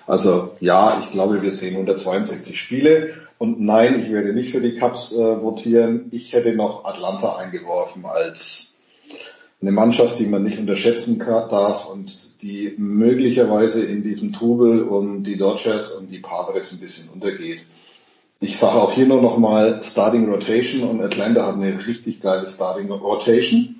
Also 0.06 0.56
ja, 0.60 1.00
ich 1.02 1.12
glaube, 1.12 1.42
wir 1.42 1.50
sehen 1.50 1.74
162 1.74 2.58
Spiele 2.58 3.14
und 3.38 3.60
nein, 3.60 3.98
ich 4.00 4.12
werde 4.12 4.32
nicht 4.32 4.50
für 4.50 4.60
die 4.60 4.74
Cups 4.74 5.12
äh, 5.12 5.42
votieren. 5.42 6.08
Ich 6.10 6.32
hätte 6.32 6.54
noch 6.54 6.84
Atlanta 6.84 7.36
eingeworfen 7.36 8.04
als 8.04 8.74
eine 9.62 9.72
Mannschaft, 9.72 10.18
die 10.18 10.26
man 10.26 10.42
nicht 10.42 10.58
unterschätzen 10.58 11.18
darf 11.18 11.86
und 11.86 12.42
die 12.42 12.74
möglicherweise 12.78 13.84
in 13.84 14.02
diesem 14.02 14.32
Trubel 14.32 14.82
um 14.82 15.22
die 15.22 15.36
Dodgers 15.36 15.92
und 15.92 16.10
die 16.10 16.18
Padres 16.18 16.72
ein 16.72 16.80
bisschen 16.80 17.10
untergeht. 17.10 17.60
Ich 18.40 18.56
sage 18.56 18.80
auch 18.80 18.92
hier 18.92 19.06
nur 19.06 19.20
noch 19.20 19.36
mal 19.36 19.82
Starting 19.82 20.30
Rotation 20.30 20.88
und 20.88 21.02
Atlanta 21.02 21.46
hat 21.46 21.56
eine 21.56 21.86
richtig 21.86 22.20
geile 22.20 22.46
Starting 22.46 22.90
Rotation. 22.90 23.79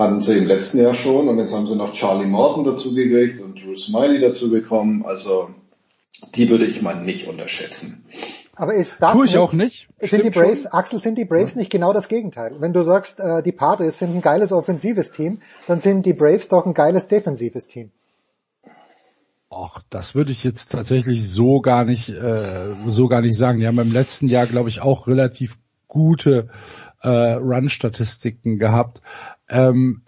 Hatten 0.00 0.22
sie 0.22 0.38
im 0.38 0.46
letzten 0.46 0.78
Jahr 0.78 0.94
schon 0.94 1.28
und 1.28 1.36
jetzt 1.36 1.54
haben 1.54 1.66
sie 1.66 1.76
noch 1.76 1.92
Charlie 1.92 2.26
Morton 2.26 2.64
dazu 2.64 2.94
gekriegt 2.94 3.38
und 3.42 3.62
Drew 3.62 3.76
Smiley 3.76 4.18
dazu 4.18 4.50
bekommen. 4.50 5.04
Also 5.04 5.50
die 6.34 6.48
würde 6.48 6.64
ich 6.64 6.80
mal 6.80 6.96
nicht 6.96 7.28
unterschätzen. 7.28 8.06
Aber 8.54 8.72
ist 8.72 8.96
das 9.02 9.12
Tue 9.12 9.26
ich 9.26 9.32
nicht, 9.32 9.40
auch 9.40 9.52
nicht. 9.52 9.88
Sind 9.98 10.08
Stimmt 10.08 10.24
die 10.24 10.30
Braves, 10.30 10.62
schon. 10.62 10.72
Axel, 10.72 11.00
sind 11.00 11.18
die 11.18 11.26
Braves 11.26 11.54
nicht 11.54 11.70
genau 11.70 11.92
das 11.92 12.08
Gegenteil? 12.08 12.56
Wenn 12.60 12.72
du 12.72 12.82
sagst, 12.82 13.20
äh, 13.20 13.42
die 13.42 13.52
Padres 13.52 13.98
sind 13.98 14.16
ein 14.16 14.22
geiles 14.22 14.52
offensives 14.52 15.12
Team, 15.12 15.38
dann 15.66 15.80
sind 15.80 16.06
die 16.06 16.14
Braves 16.14 16.48
doch 16.48 16.64
ein 16.64 16.72
geiles 16.72 17.06
defensives 17.06 17.68
Team. 17.68 17.90
Ach, 19.50 19.82
das 19.90 20.14
würde 20.14 20.32
ich 20.32 20.44
jetzt 20.44 20.72
tatsächlich 20.72 21.28
so 21.28 21.60
gar 21.60 21.84
nicht, 21.84 22.08
äh, 22.08 22.74
so 22.88 23.06
gar 23.06 23.20
nicht 23.20 23.36
sagen. 23.36 23.60
Die 23.60 23.66
haben 23.66 23.78
im 23.78 23.92
letzten 23.92 24.28
Jahr, 24.28 24.46
glaube 24.46 24.70
ich, 24.70 24.80
auch 24.80 25.08
relativ 25.08 25.58
gute 25.88 26.48
äh, 27.02 27.08
Run-Statistiken 27.08 28.58
gehabt. 28.58 29.02
Ähm, 29.50 30.02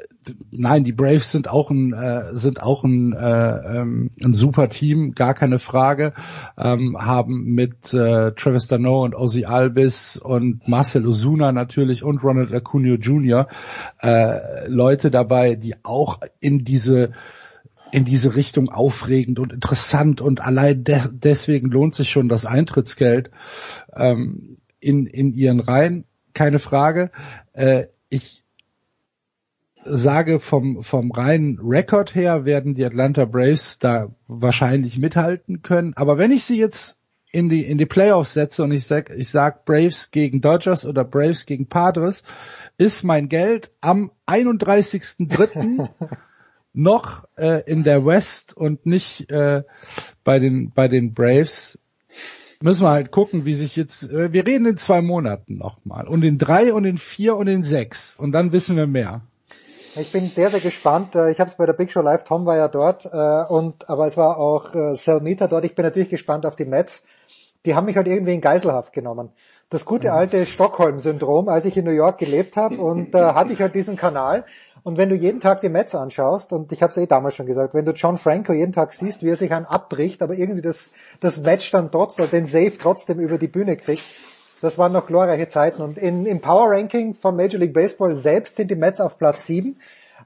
nein, 0.51 0.85
die 0.85 0.93
Braves 0.93 1.33
sind 1.33 1.49
auch 1.49 1.71
ein 1.71 1.93
äh, 1.93 2.35
sind 2.35 2.63
auch 2.63 2.85
ein, 2.85 3.13
äh, 3.13 3.79
ähm, 3.79 4.11
ein 4.25 4.35
super 4.35 4.69
Team, 4.69 5.15
gar 5.15 5.35
keine 5.35 5.59
Frage. 5.59 6.15
Ähm, 6.57 6.97
haben 6.99 7.45
mit 7.55 7.93
äh, 7.93 8.33
Travis 8.33 8.69
Dano 8.69 9.05
und 9.05 9.15
Ozzy 9.15 9.45
Albis 9.45 10.17
und 10.17 10.67
Marcel 10.69 11.07
Ozuna 11.07 11.53
natürlich 11.53 12.05
und 12.05 12.23
Ronald 12.23 12.53
Acuna 12.53 12.95
Jr. 12.95 13.49
Äh, 14.01 14.69
Leute 14.69 15.11
dabei, 15.11 15.57
die 15.57 15.75
auch 15.83 16.21
in 16.41 16.65
diese 16.65 17.11
in 17.91 18.07
diese 18.07 18.35
Richtung 18.37 18.71
aufregend 18.71 19.39
und 19.39 19.53
interessant 19.53 20.23
und 20.23 20.41
allein 20.41 20.83
de 20.83 20.99
deswegen 21.13 21.71
lohnt 21.71 21.95
sich 21.95 22.09
schon 22.09 22.31
das 22.31 22.47
Eintrittsgeld 22.47 23.31
ähm, 23.95 24.57
in, 24.81 25.07
in 25.07 25.35
ihren 25.35 25.61
Reihen, 25.61 26.07
keine 26.33 26.59
Frage. 26.59 27.11
Äh, 27.53 27.85
ich 28.09 28.42
sage 29.85 30.41
vom, 30.41 30.83
vom 30.83 31.11
reinen 31.11 31.59
Rekord 31.61 32.15
her 32.15 32.45
werden 32.45 32.75
die 32.75 32.85
Atlanta 32.85 33.25
Braves 33.25 33.79
da 33.79 34.09
wahrscheinlich 34.27 34.99
mithalten 34.99 35.63
können. 35.63 35.93
Aber 35.97 36.19
wenn 36.19 36.33
ich 36.33 36.45
sie 36.45 36.59
jetzt 36.59 36.99
in 37.33 37.49
die, 37.49 37.65
in 37.65 37.79
die 37.79 37.87
Playoffs 37.87 38.35
setze 38.35 38.63
und 38.63 38.73
ich 38.73 38.87
sag, 38.87 39.11
ich 39.11 39.31
sag 39.31 39.65
Braves 39.65 40.11
gegen 40.11 40.41
Dodgers 40.41 40.87
oder 40.87 41.05
Braves 41.05 41.47
gegen 41.47 41.67
Padres, 41.67 42.23
ist 42.79 43.03
mein 43.03 43.29
Geld 43.29 43.73
am 43.81 44.13
31.3. 44.27 45.89
noch 46.75 47.25
äh, 47.37 47.63
in 47.71 47.85
der 47.85 48.07
West 48.07 48.57
und 48.57 48.87
nicht 48.87 49.31
äh, 49.31 49.63
bei 50.25 50.39
den 50.39 50.71
bei 50.71 50.89
den 50.89 51.13
Braves 51.13 51.79
müssen 52.63 52.85
wir 52.85 52.91
halt 52.91 53.11
gucken, 53.11 53.45
wie 53.45 53.55
sich 53.55 53.77
jetzt. 53.77 54.11
Äh, 54.11 54.33
wir 54.33 54.47
reden 54.47 54.67
in 54.67 54.77
zwei 54.77 55.03
Monaten 55.03 55.59
nochmal 55.59 56.09
und 56.09 56.25
in 56.25 56.39
drei 56.39 56.73
und 56.73 56.85
in 56.85 56.97
vier 56.99 57.37
und 57.37 57.47
in 57.49 57.63
sechs 57.63 58.17
und 58.17 58.33
dann 58.33 58.53
wissen 58.53 58.77
wir 58.77 58.87
mehr. 58.87 59.23
Ich 59.95 60.11
bin 60.11 60.31
sehr, 60.31 60.49
sehr 60.49 60.61
gespannt. 60.61 61.15
Äh, 61.15 61.33
Ich 61.33 61.39
habe 61.39 61.51
es 61.51 61.57
bei 61.57 61.67
der 61.67 61.75
Big 61.75 61.93
Show 61.93 62.01
Live, 62.01 62.25
Tom 62.25 62.47
war 62.47 62.57
ja 62.57 62.69
dort, 62.69 63.05
äh, 63.05 63.53
und 63.53 63.91
aber 63.91 64.07
es 64.07 64.17
war 64.17 64.39
auch 64.39 64.75
äh, 64.75 64.95
Selmita 64.95 65.49
dort. 65.49 65.67
Ich 65.67 65.75
bin 65.75 65.85
natürlich 65.85 66.09
gespannt 66.09 66.47
auf 66.47 66.57
die 66.57 66.65
Mets. 66.65 67.05
Die 67.67 67.75
haben 67.75 67.85
mich 67.85 67.97
halt 67.97 68.07
irgendwie 68.09 68.35
in 68.35 68.41
Geiselhaft 68.41 68.95
genommen. 68.95 69.31
Das 69.69 69.85
gute 69.85 70.13
alte 70.13 70.47
Stockholm-Syndrom, 70.47 71.49
als 71.49 71.67
ich 71.67 71.77
in 71.77 71.85
New 71.85 71.93
York 71.93 72.19
gelebt 72.19 72.57
habe 72.57 72.77
und 72.79 73.13
da 73.13 73.35
hatte 73.37 73.53
ich 73.53 73.61
halt 73.61 73.75
diesen 73.75 73.97
Kanal. 73.97 74.45
Und 74.83 74.97
wenn 74.97 75.11
du 75.11 75.15
jeden 75.15 75.41
Tag 75.41 75.61
die 75.61 75.69
Mets 75.69 75.95
anschaust, 75.95 76.53
und 76.53 76.73
ich 76.73 76.83
habe 76.83 76.91
es 76.91 76.97
eh 76.97 77.07
damals 77.07 77.37
schon 77.37 77.47
gesagt, 77.47 77.73
wenn 77.75 77.85
du 77.85 77.93
John 77.93 78.19
Franco 78.19 78.53
jeden 78.53 78.73
Tag 78.73 78.93
siehst, 78.95 79.23
wie 79.23 79.29
er 79.29 79.37
sich 79.37 79.53
einen 79.53 79.67
abbricht, 79.67 80.23
aber 80.23 80.35
irgendwie 80.35 80.63
das, 80.63 80.91
das 81.21 81.39
Match 81.41 81.71
dann 81.71 81.91
trotzdem, 81.91 82.29
den 82.31 82.47
Save 82.47 82.77
trotzdem 82.79 83.21
über 83.21 83.39
die 83.39 83.47
Bühne 83.47 83.77
kriegt, 83.77 84.03
das 84.63 84.79
waren 84.79 84.93
noch 84.93 85.09
glorreiche 85.09 85.49
Zeiten. 85.49 85.83
Und 85.83 85.99
in, 85.99 86.25
im 86.25 86.41
Power 86.41 86.71
Ranking 86.71 87.15
von 87.15 87.37
Major 87.37 87.59
League 87.61 87.75
Baseball 87.75 88.15
selbst 88.15 88.57
sind 88.57 88.71
die 88.71 88.77
Mets 88.77 89.01
auf 89.01 89.19
Platz 89.19 89.47
7. 89.47 89.77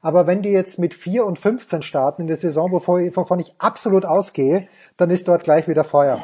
Aber 0.02 0.26
wenn 0.26 0.42
die 0.42 0.50
jetzt 0.50 0.78
mit 0.78 0.92
4 0.92 1.24
und 1.24 1.38
15 1.38 1.80
starten 1.80 2.22
in 2.22 2.28
der 2.28 2.36
Saison, 2.36 2.70
wovon, 2.70 3.40
ich 3.40 3.54
absolut 3.58 4.04
ausgehe, 4.04 4.68
dann 4.98 5.10
ist 5.10 5.26
dort 5.26 5.44
gleich 5.44 5.68
wieder 5.68 5.84
Feuer 5.84 6.20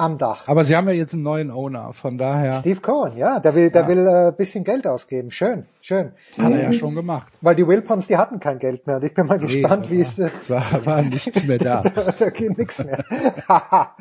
am 0.00 0.18
Dach. 0.18 0.48
Aber 0.48 0.64
sie 0.64 0.74
haben 0.74 0.88
ja 0.88 0.94
jetzt 0.94 1.12
einen 1.14 1.22
neuen 1.22 1.50
Owner, 1.50 1.92
von 1.92 2.16
daher 2.18 2.50
Steve 2.52 2.80
Cohen, 2.80 3.16
ja, 3.16 3.38
der 3.38 3.54
will, 3.54 3.70
der 3.70 3.82
Ja. 3.82 3.88
will 3.88 4.06
äh, 4.06 4.32
bisschen 4.36 4.64
Geld 4.64 4.86
ausgeben. 4.86 5.30
Schön, 5.30 5.66
schön. 5.80 6.12
hat 6.38 6.52
er 6.52 6.62
ja 6.62 6.72
schon 6.72 6.94
gemacht. 6.94 7.32
Weil 7.40 7.54
die 7.54 7.66
Wilpons, 7.66 8.08
die 8.08 8.16
hatten 8.16 8.40
kein 8.40 8.58
Geld 8.58 8.86
mehr. 8.86 8.96
Und 8.96 9.04
ich 9.04 9.14
bin 9.14 9.26
mal 9.26 9.38
gespannt, 9.38 9.88
Nee, 9.90 9.96
wie 9.98 10.00
es... 10.00 10.18
Äh, 10.18 10.30
Es 10.42 10.50
war, 10.50 10.86
war 10.86 11.02
nichts 11.02 11.46
mehr 11.46 11.58
da. 11.58 11.82
da 12.18 12.30
geht 12.30 12.56
nichts 12.58 12.82
mehr. 12.84 13.04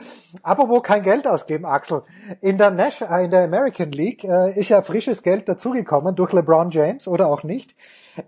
Apropos 0.44 0.84
kein 0.84 1.04
Geld 1.04 1.28
ausgeben, 1.28 1.66
Axel. 1.66 2.04
In 2.42 2.58
der, 2.58 2.72
Nash 2.72 3.02
äh, 3.02 3.26
in 3.26 3.32
der 3.32 3.44
American 3.44 3.92
League 3.92 4.24
äh, 4.24 4.58
ist 4.58 4.70
ja 4.70 4.82
frisches 4.82 5.24
Geld 5.24 5.50
dazugekommen 5.50 6.16
durch 6.16 6.34
LeBron 6.34 6.70
James 6.72 7.08
oder 7.08 7.28
auch 7.28 7.44
nicht. 7.44 7.76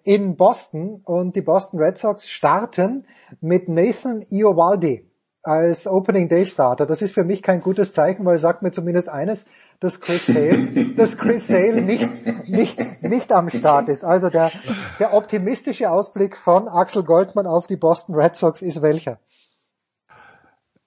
In 0.03 0.35
Boston 0.35 1.01
und 1.05 1.35
die 1.35 1.41
Boston 1.41 1.79
Red 1.79 1.97
Sox 1.97 2.29
starten 2.29 3.05
mit 3.41 3.67
Nathan 3.69 4.23
Iovaldi 4.29 5.05
als 5.43 5.87
Opening 5.87 6.27
Day 6.27 6.45
Starter. 6.45 6.85
Das 6.85 7.01
ist 7.01 7.13
für 7.13 7.23
mich 7.23 7.41
kein 7.41 7.61
gutes 7.61 7.93
Zeichen, 7.93 8.25
weil 8.25 8.35
es 8.35 8.41
sagt 8.41 8.61
mir 8.61 8.71
zumindest 8.71 9.09
eines, 9.09 9.47
dass 9.79 9.99
Chris 9.99 10.27
Sale, 10.27 10.93
dass 10.97 11.17
Chris 11.17 11.47
Sale 11.47 11.81
nicht, 11.81 12.07
nicht, 12.47 13.03
nicht 13.03 13.31
am 13.31 13.49
Start 13.49 13.89
ist. 13.89 14.03
Also 14.03 14.29
der, 14.29 14.51
der 14.99 15.13
optimistische 15.13 15.89
Ausblick 15.89 16.37
von 16.37 16.67
Axel 16.67 17.03
Goldmann 17.03 17.47
auf 17.47 17.67
die 17.67 17.77
Boston 17.77 18.15
Red 18.15 18.35
Sox 18.35 18.61
ist 18.61 18.81
welcher? 18.81 19.19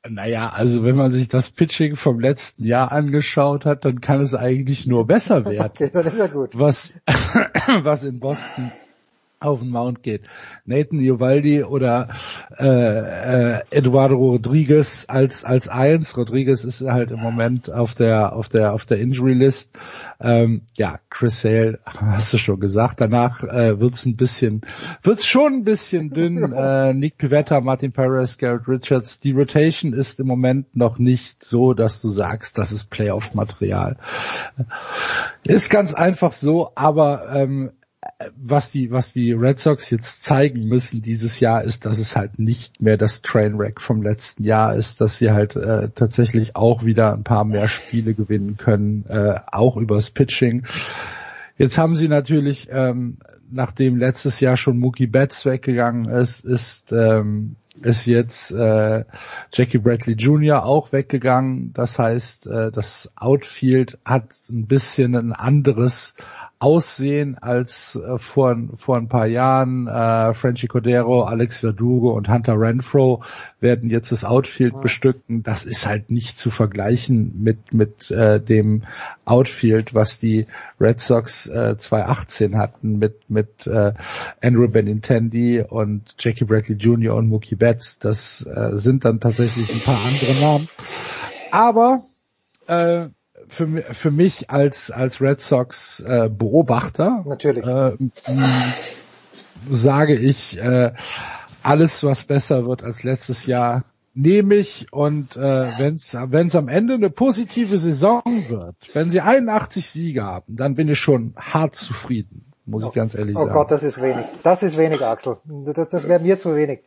Naja, 0.06 0.51
also 0.51 0.85
wenn 0.85 0.97
man 0.97 1.10
sich 1.10 1.28
das 1.28 1.51
Pitching 1.51 1.97
vom 1.97 2.20
letzten 2.20 2.64
Jahr 2.64 2.93
angeschaut 2.93 3.64
hat, 3.64 3.86
dann 3.86 4.02
kann 4.02 4.20
es 4.20 4.35
eigentlich 4.35 4.86
nur 4.86 5.06
besser 5.06 5.44
werden. 5.47 5.70
Okay, 5.74 5.90
dann 5.93 6.06
ist 6.06 6.18
ja 6.18 6.26
gut. 6.26 6.51
Was, 6.59 6.93
was 7.82 8.05
in 8.05 8.20
Boston 8.20 8.70
auf 9.44 9.60
den 9.60 9.70
Mount 9.70 10.02
geht. 10.02 10.22
Nathan 10.64 11.00
Iovaldi 11.00 11.62
oder 11.62 12.08
äh, 12.58 12.66
äh, 12.66 13.60
Eduardo 13.70 14.16
Rodriguez 14.16 15.04
als 15.08 15.44
als 15.44 15.68
eins. 15.68 16.16
Rodriguez 16.16 16.64
ist 16.64 16.82
halt 16.82 17.10
im 17.10 17.20
Moment 17.20 17.72
auf 17.72 17.94
der 17.94 18.34
auf 18.34 18.48
der 18.48 18.72
auf 18.72 18.84
der 18.86 18.98
Injury 18.98 19.34
List. 19.34 19.78
Ähm, 20.20 20.62
ja, 20.76 20.98
Chris 21.10 21.40
Sale, 21.40 21.78
hast 21.84 22.32
du 22.32 22.38
schon 22.38 22.60
gesagt. 22.60 23.00
Danach 23.00 23.42
äh, 23.42 23.80
wird's 23.80 24.06
ein 24.06 24.16
bisschen, 24.16 24.62
wird's 25.02 25.26
schon 25.26 25.54
ein 25.54 25.64
bisschen 25.64 26.10
dünn. 26.10 26.52
äh, 26.56 26.94
Nick 26.94 27.18
Pivetta, 27.18 27.60
Martin 27.60 27.92
Perez, 27.92 28.38
Garrett 28.38 28.68
Richards. 28.68 29.20
Die 29.20 29.32
Rotation 29.32 29.92
ist 29.92 30.20
im 30.20 30.26
Moment 30.26 30.74
noch 30.76 30.98
nicht 30.98 31.44
so, 31.44 31.74
dass 31.74 32.00
du 32.00 32.08
sagst, 32.08 32.58
das 32.58 32.72
ist 32.72 32.90
Playoff-Material. 32.90 33.96
Ist 35.44 35.70
ganz 35.70 35.94
einfach 35.94 36.32
so, 36.32 36.70
aber 36.74 37.34
ähm, 37.34 37.72
was 38.36 38.70
die, 38.70 38.90
was 38.90 39.12
die 39.12 39.32
Red 39.32 39.59
Sox 39.59 39.90
jetzt 39.90 40.22
zeigen 40.22 40.66
müssen 40.66 41.02
dieses 41.02 41.40
Jahr 41.40 41.62
ist, 41.62 41.86
dass 41.86 41.98
es 41.98 42.16
halt 42.16 42.38
nicht 42.38 42.82
mehr 42.82 42.96
das 42.96 43.22
Trainwreck 43.22 43.80
vom 43.80 44.02
letzten 44.02 44.44
Jahr 44.44 44.74
ist, 44.74 45.01
dass 45.01 45.18
sie 45.18 45.30
halt 45.30 45.56
äh, 45.56 45.90
tatsächlich 45.94 46.56
auch 46.56 46.84
wieder 46.84 47.12
ein 47.12 47.24
paar 47.24 47.44
mehr 47.44 47.68
Spiele 47.68 48.14
gewinnen 48.14 48.56
können, 48.56 49.05
äh, 49.09 49.34
auch 49.51 49.76
übers 49.76 50.10
Pitching. 50.10 50.64
Jetzt 51.56 51.78
haben 51.78 51.96
sie 51.96 52.09
natürlich, 52.09 52.68
ähm, 52.70 53.18
nachdem 53.51 53.96
letztes 53.96 54.40
Jahr 54.40 54.56
schon 54.56 54.78
Mookie 54.78 55.06
Betts 55.06 55.46
weggegangen 55.46 56.09
ist, 56.09 56.44
ist 56.44 56.92
ähm, 56.92 57.56
ist 57.80 58.06
jetzt 58.06 58.52
äh, 58.52 59.05
Jackie 59.52 59.78
Bradley 59.78 60.14
Jr. 60.14 60.64
auch 60.64 60.92
weggegangen. 60.92 61.72
Das 61.72 61.98
heißt, 61.98 62.46
äh, 62.46 62.70
das 62.70 63.10
Outfield 63.16 63.98
hat 64.05 64.32
ein 64.48 64.66
bisschen 64.66 65.14
ein 65.16 65.32
anderes 65.32 66.14
Aussehen 66.64 67.36
als 67.36 67.94
äh, 67.94 68.16
vor, 68.16 68.56
vor 68.74 68.96
ein 68.96 69.10
paar 69.10 69.26
Jahren. 69.26 69.86
Äh, 69.86 70.32
Frenchy 70.32 70.66
Cordero, 70.66 71.24
Alex 71.24 71.60
Verdugo 71.60 72.12
und 72.12 72.30
Hunter 72.30 72.58
Renfro 72.58 73.22
werden 73.60 73.90
jetzt 73.90 74.12
das 74.12 74.24
Outfield 74.24 74.80
bestücken. 74.80 75.42
Das 75.42 75.66
ist 75.66 75.86
halt 75.86 76.10
nicht 76.10 76.38
zu 76.38 76.48
vergleichen 76.48 77.42
mit, 77.42 77.74
mit 77.74 78.10
äh, 78.10 78.40
dem 78.40 78.84
Outfield, 79.26 79.92
was 79.92 80.18
die 80.18 80.46
Red 80.80 81.02
Sox 81.02 81.46
äh, 81.48 81.76
2018 81.76 82.56
hatten 82.56 82.98
mit, 82.98 83.28
mit 83.28 83.66
äh, 83.66 83.92
Andrew 84.42 84.66
Benintendi 84.66 85.60
und 85.60 86.14
Jackie 86.18 86.46
Bradley 86.46 86.76
Jr. 86.76 87.14
und 87.14 87.28
Mookie 87.28 87.56
Betts. 87.56 87.98
Das 87.98 88.46
äh, 88.46 88.70
sind 88.78 89.04
dann 89.04 89.20
tatsächlich 89.20 89.70
ein 89.70 89.80
paar 89.80 89.98
andere 90.06 90.40
Namen. 90.40 90.68
Aber 91.50 92.00
äh, 92.68 93.10
für, 93.48 93.68
für 93.82 94.10
mich 94.10 94.50
als 94.50 94.90
als 94.90 95.20
Red 95.20 95.40
Sox 95.40 96.00
äh, 96.00 96.28
Beobachter 96.30 97.24
Natürlich. 97.26 97.64
äh, 97.64 97.96
sage 99.70 100.14
ich 100.14 100.58
äh, 100.58 100.92
alles 101.62 102.02
was 102.04 102.24
besser 102.24 102.66
wird 102.66 102.82
als 102.82 103.02
letztes 103.02 103.46
Jahr 103.46 103.84
nehme 104.14 104.54
ich 104.54 104.92
und 104.92 105.36
äh, 105.36 105.78
wenn 105.78 105.96
es 105.96 106.54
am 106.56 106.68
Ende 106.68 106.94
eine 106.94 107.10
positive 107.10 107.78
Saison 107.78 108.22
wird 108.48 108.76
wenn 108.94 109.10
sie 109.10 109.20
81 109.20 109.88
Siege 109.88 110.22
haben 110.22 110.56
dann 110.56 110.74
bin 110.74 110.88
ich 110.88 110.98
schon 110.98 111.34
hart 111.36 111.74
zufrieden 111.74 112.53
muss 112.66 112.84
ich 112.84 112.92
ganz 112.92 113.14
ehrlich 113.14 113.36
oh 113.36 113.40
sagen. 113.40 113.50
Oh 113.50 113.54
Gott, 113.54 113.70
das 113.70 113.82
ist 113.82 114.00
wenig. 114.00 114.24
Das 114.42 114.62
ist 114.62 114.78
wenig, 114.78 115.02
Axel. 115.02 115.36
Das, 115.44 115.88
das 115.90 116.08
wäre 116.08 116.20
mir 116.20 116.38
zu 116.38 116.56
wenig. 116.56 116.80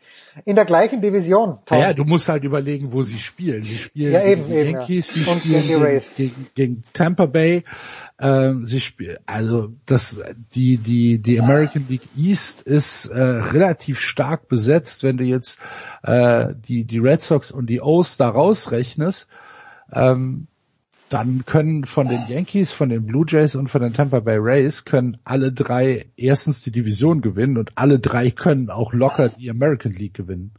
In 0.44 0.56
der 0.56 0.66
gleichen 0.66 1.02
Division, 1.02 1.60
Tom. 1.66 1.80
Ja, 1.80 1.94
du 1.94 2.04
musst 2.04 2.30
halt 2.30 2.44
überlegen, 2.44 2.92
wo 2.92 3.04
sie 3.04 3.20
spielen. 3.20 3.62
Sie 3.62 3.78
spielen 3.78 4.14
ja, 4.14 4.24
eben, 4.24 4.48
gegen 4.48 4.60
eben, 4.60 4.72
Yankees, 4.72 5.16
ja. 5.16 5.36
sie 5.36 5.60
spielen. 5.60 6.02
Gegen, 6.16 6.48
gegen 6.56 6.82
Tampa 6.94 7.28
Bay. 7.28 7.64
Ähm, 8.20 8.66
sie 8.66 8.80
spielen, 8.80 9.18
also 9.28 9.70
das, 9.86 10.20
die 10.56 10.78
die 10.78 11.20
die 11.20 11.40
American 11.40 11.86
League 11.88 12.10
East 12.18 12.64
ist 12.64 13.06
äh, 13.08 13.22
relativ 13.22 14.00
stark 14.00 14.48
besetzt. 14.48 15.04
Wenn 15.04 15.18
du 15.18 15.24
jetzt 15.24 15.60
äh, 16.02 16.56
die 16.68 16.86
die 16.86 16.98
Red 16.98 17.22
Sox 17.22 17.52
und 17.52 17.68
die 17.68 17.82
O's 17.82 18.18
da 18.18 18.30
rausrechnest, 18.30 19.28
ähm, 19.94 20.48
dann 21.10 21.44
können 21.46 21.86
von 21.86 22.08
den 22.08 22.26
Yankees, 22.28 22.72
von 22.72 22.90
den 22.90 23.06
Blue 23.06 23.26
Jays 23.28 23.56
und 23.56 23.70
von 23.70 23.82
den 23.82 23.94
Tampa 23.94 24.20
Bay 24.20 24.38
Rays 24.40 24.84
können 24.84 25.18
alle 25.24 25.52
drei 25.52 26.08
erstens 26.18 26.62
die 26.64 26.72
Division 26.72 27.22
gewinnen 27.22 27.58
und 27.58 27.72
alle 27.76 28.00
drei 28.00 28.32
können 28.32 28.70
auch 28.70 28.94
locker 28.94 29.30
die 29.30 29.50
American 29.50 29.94
League 29.94 30.14
gewinnen. 30.14 30.52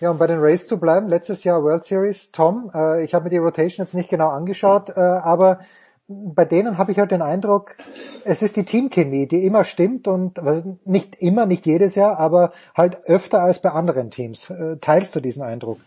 Ja, 0.00 0.10
um 0.10 0.18
bei 0.18 0.26
den 0.26 0.40
Rays 0.40 0.66
zu 0.66 0.78
bleiben, 0.78 1.08
letztes 1.08 1.42
Jahr 1.42 1.62
World 1.62 1.84
Series, 1.84 2.30
Tom, 2.30 2.70
äh, 2.74 3.02
ich 3.02 3.14
habe 3.14 3.24
mir 3.24 3.30
die 3.30 3.38
Rotation 3.38 3.84
jetzt 3.84 3.94
nicht 3.94 4.10
genau 4.10 4.28
angeschaut, 4.28 4.90
äh, 4.90 5.00
aber 5.00 5.60
bei 6.08 6.44
denen 6.44 6.76
habe 6.76 6.92
ich 6.92 6.98
halt 6.98 7.10
den 7.10 7.22
Eindruck, 7.22 7.76
es 8.24 8.42
ist 8.42 8.56
die 8.56 8.64
Teamchemie, 8.64 9.26
die 9.26 9.44
immer 9.44 9.64
stimmt 9.64 10.06
und 10.06 10.38
also 10.38 10.78
nicht 10.84 11.16
immer, 11.16 11.46
nicht 11.46 11.66
jedes 11.66 11.94
Jahr, 11.94 12.18
aber 12.18 12.52
halt 12.76 13.06
öfter 13.06 13.42
als 13.42 13.60
bei 13.60 13.70
anderen 13.70 14.10
Teams. 14.10 14.50
Äh, 14.50 14.76
teilst 14.80 15.14
du 15.16 15.20
diesen 15.20 15.42
Eindruck? 15.42 15.80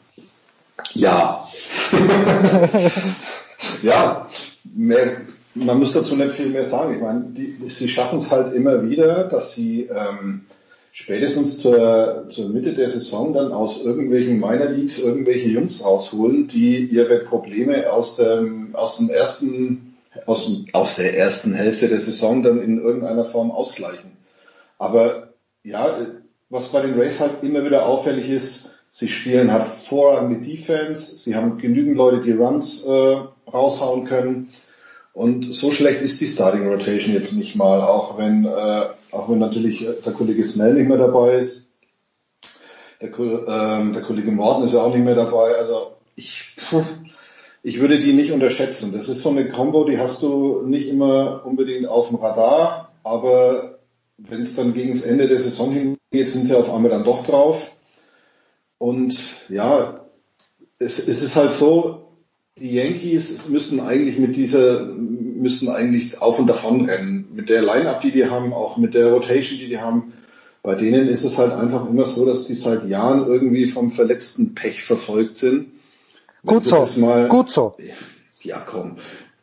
Ja. 0.95 1.47
ja, 3.81 4.27
mehr, 4.64 5.22
man 5.56 5.80
muss 5.80 5.94
dazu 5.94 6.15
nicht 6.15 6.34
viel 6.34 6.49
mehr 6.49 6.65
sagen. 6.65 6.95
Ich 6.95 7.02
meine, 7.02 7.26
die, 7.30 7.69
sie 7.69 7.90
schaffen 7.90 8.19
es 8.19 8.31
halt 8.31 8.53
immer 8.53 8.90
wieder, 8.90 9.26
dass 9.26 9.56
sie 9.56 9.84
ähm, 9.84 10.45
spätestens 10.91 11.60
zur, 11.60 12.26
zur 12.30 12.49
Mitte 12.49 12.73
der 12.73 12.90
Saison 12.90 13.34
dann 13.34 13.52
aus 13.52 13.84
irgendwelchen 13.84 14.40
Minor 14.40 14.69
Leagues 14.69 14.99
irgendwelche 14.99 15.48
Jungs 15.48 15.84
rausholen, 15.84 16.48
die 16.48 16.86
ihre 16.86 17.18
Probleme 17.19 17.91
aus 17.91 18.15
dem, 18.15 18.76
aus 18.76 18.98
dem 18.98 19.10
ersten, 19.10 19.98
aus, 20.26 20.45
dem, 20.45 20.65
aus 20.73 20.95
der 20.95 21.18
ersten 21.18 21.53
Hälfte 21.53 21.88
der 21.88 21.99
Saison 21.99 22.44
dann 22.44 22.61
in 22.61 22.81
irgendeiner 22.81 23.26
Form 23.26 23.52
ausgleichen. 23.52 24.11
Aber 24.77 25.34
ja, 25.64 25.99
was 26.49 26.69
bei 26.69 26.81
den 26.81 26.99
Rays 26.99 27.19
halt 27.19 27.44
immer 27.44 27.64
wieder 27.64 27.86
auffällig 27.86 28.30
ist, 28.30 28.78
sie 28.89 29.07
spielen 29.07 29.49
hervorragende 29.49 30.45
Defense, 30.45 31.17
sie 31.17 31.35
haben 31.35 31.57
genügend 31.57 31.95
Leute, 31.95 32.21
die 32.21 32.31
Runs 32.31 32.85
äh, 32.85 33.17
raushauen 33.51 34.05
können. 34.05 34.49
Und 35.13 35.53
so 35.53 35.71
schlecht 35.71 36.01
ist 36.01 36.21
die 36.21 36.27
Starting 36.27 36.67
Rotation 36.67 37.13
jetzt 37.13 37.33
nicht 37.33 37.55
mal, 37.55 37.81
auch 37.81 38.17
wenn, 38.17 38.45
äh, 38.45 38.85
auch 39.11 39.29
wenn 39.29 39.39
natürlich 39.39 39.85
der 40.05 40.13
Kollege 40.13 40.45
Snell 40.45 40.75
nicht 40.75 40.87
mehr 40.87 40.97
dabei 40.97 41.37
ist. 41.37 41.67
Der, 43.01 43.17
ähm, 43.17 43.93
der 43.93 44.01
Kollege 44.01 44.31
Morton 44.31 44.63
ist 44.63 44.73
ja 44.73 44.81
auch 44.81 44.93
nicht 44.93 45.03
mehr 45.03 45.15
dabei. 45.15 45.55
Also 45.55 45.93
ich, 46.15 46.55
ich 47.63 47.79
würde 47.79 47.99
die 47.99 48.13
nicht 48.13 48.31
unterschätzen. 48.31 48.91
Das 48.93 49.09
ist 49.09 49.21
so 49.21 49.29
eine 49.29 49.49
Combo, 49.49 49.85
die 49.85 49.97
hast 49.97 50.21
du 50.21 50.61
nicht 50.65 50.89
immer 50.89 51.45
unbedingt 51.45 51.87
auf 51.87 52.09
dem 52.09 52.17
Radar, 52.17 52.91
aber 53.03 53.79
wenn 54.17 54.43
es 54.43 54.55
dann 54.55 54.73
gegen 54.73 54.91
das 54.91 55.03
Ende 55.03 55.27
der 55.27 55.39
Saison 55.39 55.71
hingeht, 55.71 56.29
sind 56.29 56.47
sie 56.47 56.57
auf 56.57 56.73
einmal 56.73 56.91
dann 56.91 57.03
doch 57.05 57.25
drauf. 57.25 57.77
Und 58.80 59.19
ja, 59.49 60.06
es, 60.80 60.97
es 61.07 61.22
ist 61.22 61.35
halt 61.35 61.53
so, 61.53 62.10
die 62.57 62.73
Yankees 62.73 63.47
müssen 63.47 63.80
eigentlich 63.80 64.18
mit 64.18 64.35
dieser, 64.35 64.85
müssen 64.85 65.69
eigentlich 65.69 66.22
auf 66.22 66.39
und 66.39 66.47
davon 66.47 66.89
rennen. 66.89 67.27
Mit 67.34 67.49
der 67.49 67.61
Line-Up, 67.61 68.01
die 68.01 68.11
die 68.11 68.26
haben, 68.26 68.53
auch 68.53 68.77
mit 68.77 68.95
der 68.95 69.11
Rotation, 69.11 69.60
die 69.60 69.68
die 69.68 69.80
haben. 69.80 70.14
Bei 70.64 70.76
denen 70.76 71.07
ist 71.07 71.23
es 71.23 71.38
halt 71.38 71.53
einfach 71.53 71.88
immer 71.88 72.06
so, 72.06 72.26
dass 72.26 72.47
die 72.47 72.56
seit 72.56 72.88
Jahren 72.88 73.27
irgendwie 73.27 73.68
vom 73.68 73.91
verletzten 73.91 74.56
Pech 74.56 74.84
verfolgt 74.84 75.38
sind. 75.38 75.68
Gut 76.45 76.64
so, 76.64 76.88
mal, 76.97 77.27
gut 77.27 77.49
so. 77.49 77.76
Ja, 78.41 78.64
komm. 78.65 78.97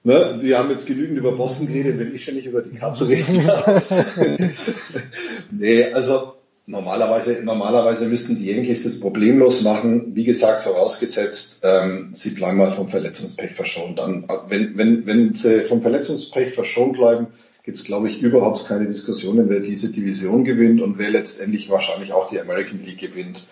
Ne, 0.04 0.38
wir 0.40 0.58
haben 0.58 0.70
jetzt 0.70 0.86
genügend 0.86 1.18
über 1.18 1.32
Boston 1.32 1.66
geredet, 1.66 1.98
wenn 1.98 2.14
ich 2.14 2.24
schon 2.24 2.34
nicht 2.34 2.46
über 2.46 2.62
die 2.62 2.76
Cubs 2.76 3.06
reden 3.08 3.44
darf. 3.44 3.90
nee, 5.50 5.84
also 5.84 6.35
Normalerweise, 6.68 7.44
normalerweise 7.44 8.06
müssten 8.06 8.36
die 8.36 8.50
Yankees 8.50 8.82
das 8.82 8.98
problemlos 8.98 9.62
machen. 9.62 10.16
Wie 10.16 10.24
gesagt, 10.24 10.64
vorausgesetzt, 10.64 11.60
ähm, 11.62 12.10
sie 12.12 12.30
bleiben 12.30 12.58
mal 12.58 12.72
vom 12.72 12.88
Verletzungspech 12.88 13.52
verschont. 13.52 14.00
Dann, 14.00 14.26
wenn, 14.48 14.76
wenn, 14.76 15.06
wenn 15.06 15.34
sie 15.34 15.60
vom 15.60 15.80
Verletzungspech 15.80 16.52
verschont 16.52 16.94
bleiben, 16.94 17.28
gibt 17.62 17.78
es, 17.78 17.84
glaube 17.84 18.08
ich, 18.08 18.20
überhaupt 18.20 18.66
keine 18.66 18.86
Diskussionen, 18.86 19.48
wer 19.48 19.60
diese 19.60 19.92
Division 19.92 20.42
gewinnt 20.42 20.82
und 20.82 20.98
wer 20.98 21.10
letztendlich 21.10 21.70
wahrscheinlich 21.70 22.12
auch 22.12 22.28
die 22.28 22.40
American 22.40 22.84
League 22.84 22.98
gewinnt. 23.00 23.46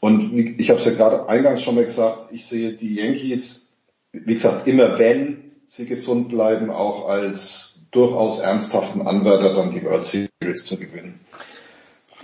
Und 0.00 0.58
ich 0.58 0.68
habe 0.68 0.78
es 0.80 0.84
ja 0.84 0.92
gerade 0.92 1.28
eingangs 1.28 1.62
schon 1.62 1.76
mal 1.76 1.86
gesagt, 1.86 2.32
ich 2.32 2.44
sehe 2.44 2.72
die 2.72 2.96
Yankees, 2.96 3.68
wie 4.12 4.34
gesagt, 4.34 4.66
immer 4.66 4.98
wenn 4.98 5.52
sie 5.66 5.86
gesund 5.86 6.28
bleiben, 6.28 6.70
auch 6.70 7.08
als 7.08 7.82
durchaus 7.92 8.40
ernsthaften 8.40 9.06
Anwärter 9.06 9.54
dann 9.54 9.72
die 9.72 9.82
World 9.84 10.04
Series 10.04 10.66
zu 10.66 10.76
gewinnen. 10.76 11.20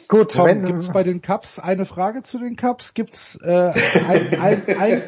Gut, 0.09 0.33
Tom, 0.33 0.65
gibt's 0.65 0.91
bei 0.91 1.03
den 1.03 1.21
Cups 1.21 1.59
eine 1.59 1.85
Frage 1.85 2.23
zu 2.23 2.39
den 2.39 2.57
Cups? 2.57 2.95
Gibt's 2.95 3.39
äh, 3.43 3.73
ein, 4.09 4.41
ein, 4.41 4.63
ein, 4.81 5.03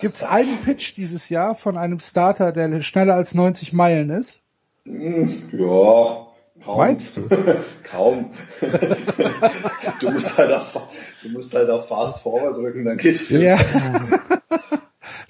gibt's 0.00 0.24
einen 0.24 0.58
Pitch 0.64 0.96
dieses 0.96 1.28
Jahr 1.28 1.54
von 1.54 1.78
einem 1.78 2.00
Starter, 2.00 2.50
der 2.50 2.82
schneller 2.82 3.14
als 3.14 3.34
90 3.34 3.72
Meilen 3.72 4.10
ist? 4.10 4.40
Ja, 4.84 6.26
kaum. 6.64 6.76
Meinst 6.76 7.16
du? 7.16 7.28
kaum. 7.84 8.32
du 10.00 10.10
musst 10.10 10.36
halt 10.36 10.52
auf, 10.52 10.88
du 11.22 11.28
musst 11.28 11.54
halt 11.54 11.70
auf 11.70 11.86
Fast 11.86 12.22
Forward 12.24 12.56
drücken, 12.56 12.84
dann 12.84 12.98
geht's. 12.98 13.30
Ja. 13.30 13.56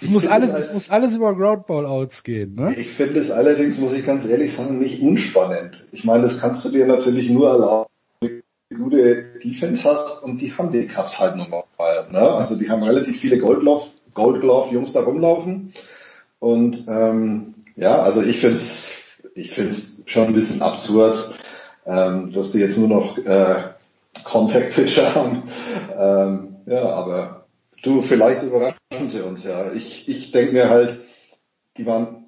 Es 0.00 0.08
muss 0.08 0.26
alles, 0.26 0.52
halt, 0.52 0.64
es 0.64 0.72
muss 0.72 0.90
alles 0.90 1.14
über 1.14 1.32
Groundball 1.36 1.86
Outs 1.86 2.24
gehen, 2.24 2.56
ne? 2.56 2.74
Ich 2.76 2.88
finde 2.88 3.20
es 3.20 3.30
allerdings, 3.30 3.78
muss 3.78 3.92
ich 3.92 4.04
ganz 4.04 4.26
ehrlich 4.26 4.52
sagen, 4.52 4.80
nicht 4.80 5.00
unspannend. 5.00 5.86
Ich 5.92 6.04
meine, 6.04 6.24
das 6.24 6.40
kannst 6.40 6.64
du 6.64 6.70
dir 6.70 6.86
natürlich 6.86 7.30
nur 7.30 7.48
erlauben, 7.48 7.91
gute 8.72 9.24
Defense 9.42 9.88
hast 9.88 10.22
und 10.22 10.40
die 10.40 10.52
haben 10.52 10.70
die 10.70 10.86
Cups 10.86 11.20
halt 11.20 11.36
nun 11.36 11.50
mal. 11.50 11.64
Ne? 12.10 12.20
Also 12.20 12.56
die 12.56 12.70
haben 12.70 12.82
relativ 12.82 13.18
viele 13.18 13.38
Gold 13.38 13.60
Glove, 14.14 14.72
Jungs 14.72 14.92
da 14.92 15.00
rumlaufen 15.00 15.72
und 16.38 16.86
ähm, 16.88 17.54
ja, 17.76 18.02
also 18.02 18.22
ich 18.22 18.38
finde 18.38 18.56
es 18.56 19.02
ich 19.34 19.50
find's 19.50 20.02
schon 20.06 20.28
ein 20.28 20.34
bisschen 20.34 20.62
absurd, 20.62 21.34
ähm, 21.86 22.32
dass 22.32 22.52
die 22.52 22.58
jetzt 22.58 22.78
nur 22.78 22.88
noch 22.88 23.18
äh, 23.18 23.54
Contact 24.24 24.74
Pitcher 24.74 25.14
haben. 25.14 25.42
Ähm, 25.98 26.56
ja, 26.66 26.84
aber 26.88 27.46
du, 27.82 28.02
vielleicht 28.02 28.42
überraschen 28.42 29.08
sie 29.08 29.20
uns 29.20 29.44
ja. 29.44 29.72
Ich, 29.72 30.08
ich 30.08 30.30
denke 30.32 30.52
mir 30.52 30.68
halt, 30.68 31.00
die 31.76 31.86
waren 31.86 32.21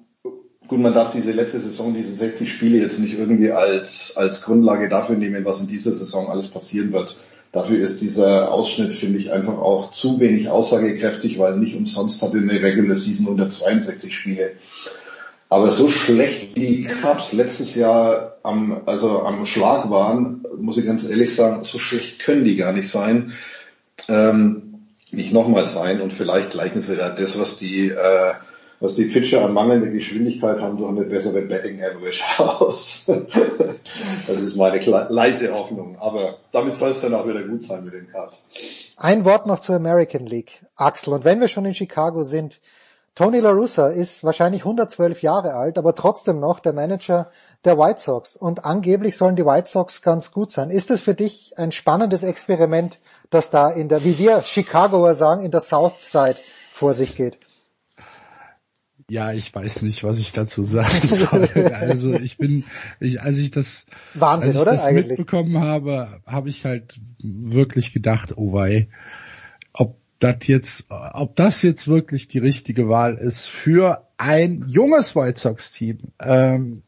Gut, 0.67 0.79
man 0.79 0.93
darf 0.93 1.11
diese 1.11 1.31
letzte 1.31 1.59
Saison, 1.59 1.93
diese 1.93 2.13
60 2.13 2.51
Spiele 2.51 2.79
jetzt 2.79 2.99
nicht 2.99 3.17
irgendwie 3.17 3.51
als, 3.51 4.17
als 4.17 4.41
Grundlage 4.41 4.89
dafür 4.89 5.15
nehmen, 5.15 5.45
was 5.45 5.61
in 5.61 5.67
dieser 5.67 5.91
Saison 5.91 6.29
alles 6.29 6.47
passieren 6.47 6.91
wird. 6.91 7.15
Dafür 7.51 7.79
ist 7.79 8.01
dieser 8.01 8.51
Ausschnitt, 8.51 8.93
finde 8.93 9.17
ich, 9.17 9.31
einfach 9.31 9.57
auch 9.57 9.91
zu 9.91 10.19
wenig 10.19 10.49
aussagekräftig, 10.49 11.39
weil 11.39 11.57
nicht 11.57 11.75
umsonst 11.75 12.21
hatte 12.21 12.37
eine 12.37 12.61
Regular 12.61 12.95
Season 12.95 13.27
unter 13.27 13.49
62 13.49 14.15
Spiele. 14.15 14.51
Aber 15.49 15.69
so 15.69 15.87
schlecht 15.87 16.55
wie 16.55 16.59
die 16.59 16.83
Cubs 16.83 17.31
letztes 17.31 17.75
Jahr 17.75 18.37
am, 18.43 18.81
also 18.87 19.21
am 19.21 19.45
Schlag 19.45 19.89
waren, 19.89 20.43
muss 20.57 20.77
ich 20.77 20.85
ganz 20.85 21.07
ehrlich 21.07 21.35
sagen, 21.35 21.63
so 21.63 21.79
schlecht 21.79 22.19
können 22.19 22.43
die 22.43 22.55
gar 22.55 22.73
nicht 22.73 22.89
sein. 22.89 23.33
Ähm, 24.09 24.65
nicht 25.11 25.31
nochmal 25.31 25.65
sein 25.65 26.01
und 26.01 26.11
vielleicht 26.11 26.51
gleichen 26.51 26.81
sie 26.81 26.95
da 26.97 27.09
das, 27.09 27.39
was 27.39 27.57
die 27.57 27.89
äh, 27.89 28.33
was 28.85 28.95
die 28.95 29.05
Pitcher 29.05 29.43
an 29.43 29.53
mangelnder 29.53 29.87
Geschwindigkeit 29.87 30.61
haben, 30.61 30.77
durch 30.77 30.89
eine 30.89 31.01
bessere 31.01 31.41
Betting 31.41 31.81
Average 31.81 32.23
aus. 32.37 33.05
das 34.27 34.37
ist 34.37 34.55
meine 34.55 34.79
leise 35.09 35.53
Hoffnung. 35.53 35.97
Aber 35.99 36.37
damit 36.51 36.77
soll 36.77 36.91
es 36.91 37.01
dann 37.01 37.15
auch 37.15 37.27
wieder 37.27 37.43
gut 37.43 37.63
sein 37.63 37.83
mit 37.83 37.93
den 37.93 38.11
Cubs. 38.11 38.47
Ein 38.97 39.25
Wort 39.25 39.47
noch 39.47 39.59
zur 39.59 39.75
American 39.75 40.27
League, 40.27 40.63
Axel. 40.75 41.13
Und 41.13 41.25
wenn 41.25 41.41
wir 41.41 41.47
schon 41.47 41.65
in 41.65 41.73
Chicago 41.73 42.23
sind, 42.23 42.61
Tony 43.15 43.39
La 43.39 43.51
Russa 43.51 43.87
ist 43.87 44.23
wahrscheinlich 44.23 44.61
112 44.61 45.21
Jahre 45.21 45.53
alt, 45.53 45.77
aber 45.77 45.95
trotzdem 45.95 46.39
noch 46.39 46.59
der 46.59 46.73
Manager 46.73 47.31
der 47.63 47.79
White 47.79 48.01
Sox. 48.01 48.35
Und 48.35 48.65
angeblich 48.65 49.17
sollen 49.17 49.35
die 49.35 49.45
White 49.45 49.67
Sox 49.67 50.01
ganz 50.01 50.31
gut 50.31 50.51
sein. 50.51 50.69
Ist 50.69 50.91
es 50.91 51.01
für 51.01 51.15
dich 51.15 51.53
ein 51.57 51.71
spannendes 51.71 52.23
Experiment, 52.23 52.99
das 53.29 53.49
da 53.49 53.71
in 53.71 53.87
der, 53.87 54.03
wie 54.03 54.19
wir 54.19 54.43
Chicagoer 54.43 55.13
sagen, 55.13 55.43
in 55.43 55.51
der 55.51 55.61
South 55.61 56.03
Side 56.03 56.35
vor 56.71 56.93
sich 56.93 57.15
geht? 57.15 57.39
Ja, 59.09 59.33
ich 59.33 59.53
weiß 59.53 59.83
nicht, 59.83 60.03
was 60.03 60.17
ich 60.17 60.31
dazu 60.31 60.63
sagen 60.63 61.07
soll. 61.15 61.47
Also 61.73 62.13
ich 62.13 62.37
bin, 62.37 62.63
ich, 62.99 63.21
als 63.21 63.37
ich 63.37 63.51
das, 63.51 63.85
Wahnsinn, 64.15 64.49
als 64.49 64.55
ich 64.55 64.61
oder? 64.61 64.71
das 64.71 64.85
Eigentlich. 64.85 65.07
mitbekommen 65.09 65.59
habe, 65.59 66.21
habe 66.25 66.49
ich 66.49 66.65
halt 66.65 66.99
wirklich 67.19 67.93
gedacht, 67.93 68.33
oh 68.35 68.53
wei, 68.53 68.89
ob 69.73 69.97
das 70.19 70.47
jetzt, 70.47 70.87
ob 70.89 71.35
das 71.35 71.61
jetzt 71.61 71.87
wirklich 71.87 72.27
die 72.27 72.39
richtige 72.39 72.89
Wahl 72.89 73.15
ist 73.15 73.45
für 73.47 74.07
ein 74.17 74.65
junges 74.67 75.15
White 75.15 75.39
Sox 75.39 75.71
Team. 75.71 75.99
Ähm, 76.19 76.81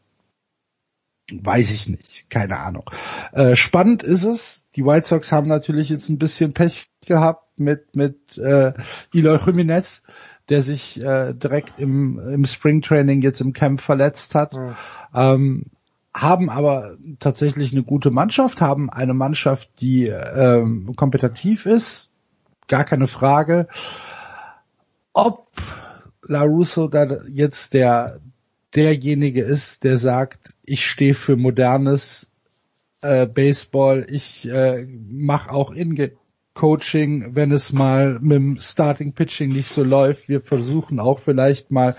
Weiß 1.29 1.71
ich 1.71 1.89
nicht, 1.89 2.29
keine 2.29 2.57
Ahnung. 2.57 2.89
Äh, 3.33 3.57
spannend 3.57 4.01
ist 4.01 4.23
es. 4.23 4.63
Die 4.77 4.85
White 4.85 5.09
Sox 5.09 5.33
haben 5.33 5.49
natürlich 5.49 5.89
jetzt 5.89 6.07
ein 6.07 6.17
bisschen 6.17 6.53
Pech 6.53 6.87
gehabt 7.05 7.59
mit 7.59 7.97
mit 7.97 8.37
äh, 8.37 8.71
Eloy 9.13 9.37
Jimenez, 9.45 10.03
der 10.49 10.61
sich 10.61 11.03
äh, 11.03 11.33
direkt 11.33 11.73
im, 11.77 12.19
im 12.19 12.45
Springtraining 12.45 13.21
jetzt 13.21 13.41
im 13.41 13.53
Camp 13.53 13.81
verletzt 13.81 14.35
hat. 14.35 14.55
Mhm. 14.55 14.75
Ähm, 15.13 15.65
haben 16.13 16.49
aber 16.49 16.97
tatsächlich 17.19 17.73
eine 17.73 17.83
gute 17.83 18.09
Mannschaft, 18.09 18.59
haben 18.59 18.89
eine 18.89 19.13
Mannschaft, 19.13 19.69
die 19.81 20.07
ähm, 20.07 20.93
kompetitiv 20.95 21.65
ist, 21.67 22.09
gar 22.67 22.85
keine 22.85 23.07
Frage. 23.07 23.67
Ob 25.13 25.47
LaRusso 26.23 26.87
da 26.87 27.23
jetzt 27.27 27.73
der 27.73 28.19
derjenige 28.75 29.41
ist, 29.41 29.83
der 29.83 29.97
sagt, 29.97 30.55
ich 30.65 30.85
stehe 30.85 31.13
für 31.13 31.35
modernes 31.35 32.31
äh, 33.01 33.25
Baseball, 33.25 34.05
ich 34.09 34.47
äh, 34.49 34.85
mache 34.85 35.51
auch 35.51 35.71
in 35.71 35.95
Coaching, 36.57 37.35
wenn 37.35 37.51
es 37.51 37.71
mal 37.71 38.17
mit 38.19 38.35
dem 38.35 38.57
Starting 38.57 39.13
Pitching 39.13 39.51
nicht 39.51 39.67
so 39.67 39.83
läuft. 39.83 40.27
Wir 40.27 40.41
versuchen 40.41 40.99
auch 40.99 41.19
vielleicht 41.19 41.69
mal 41.69 41.95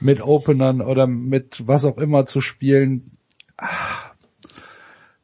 mit 0.00 0.20
Openern 0.20 0.80
oder 0.80 1.06
mit 1.06 1.68
was 1.68 1.84
auch 1.84 1.98
immer 1.98 2.26
zu 2.26 2.40
spielen. 2.40 3.12
Ah, 3.56 4.10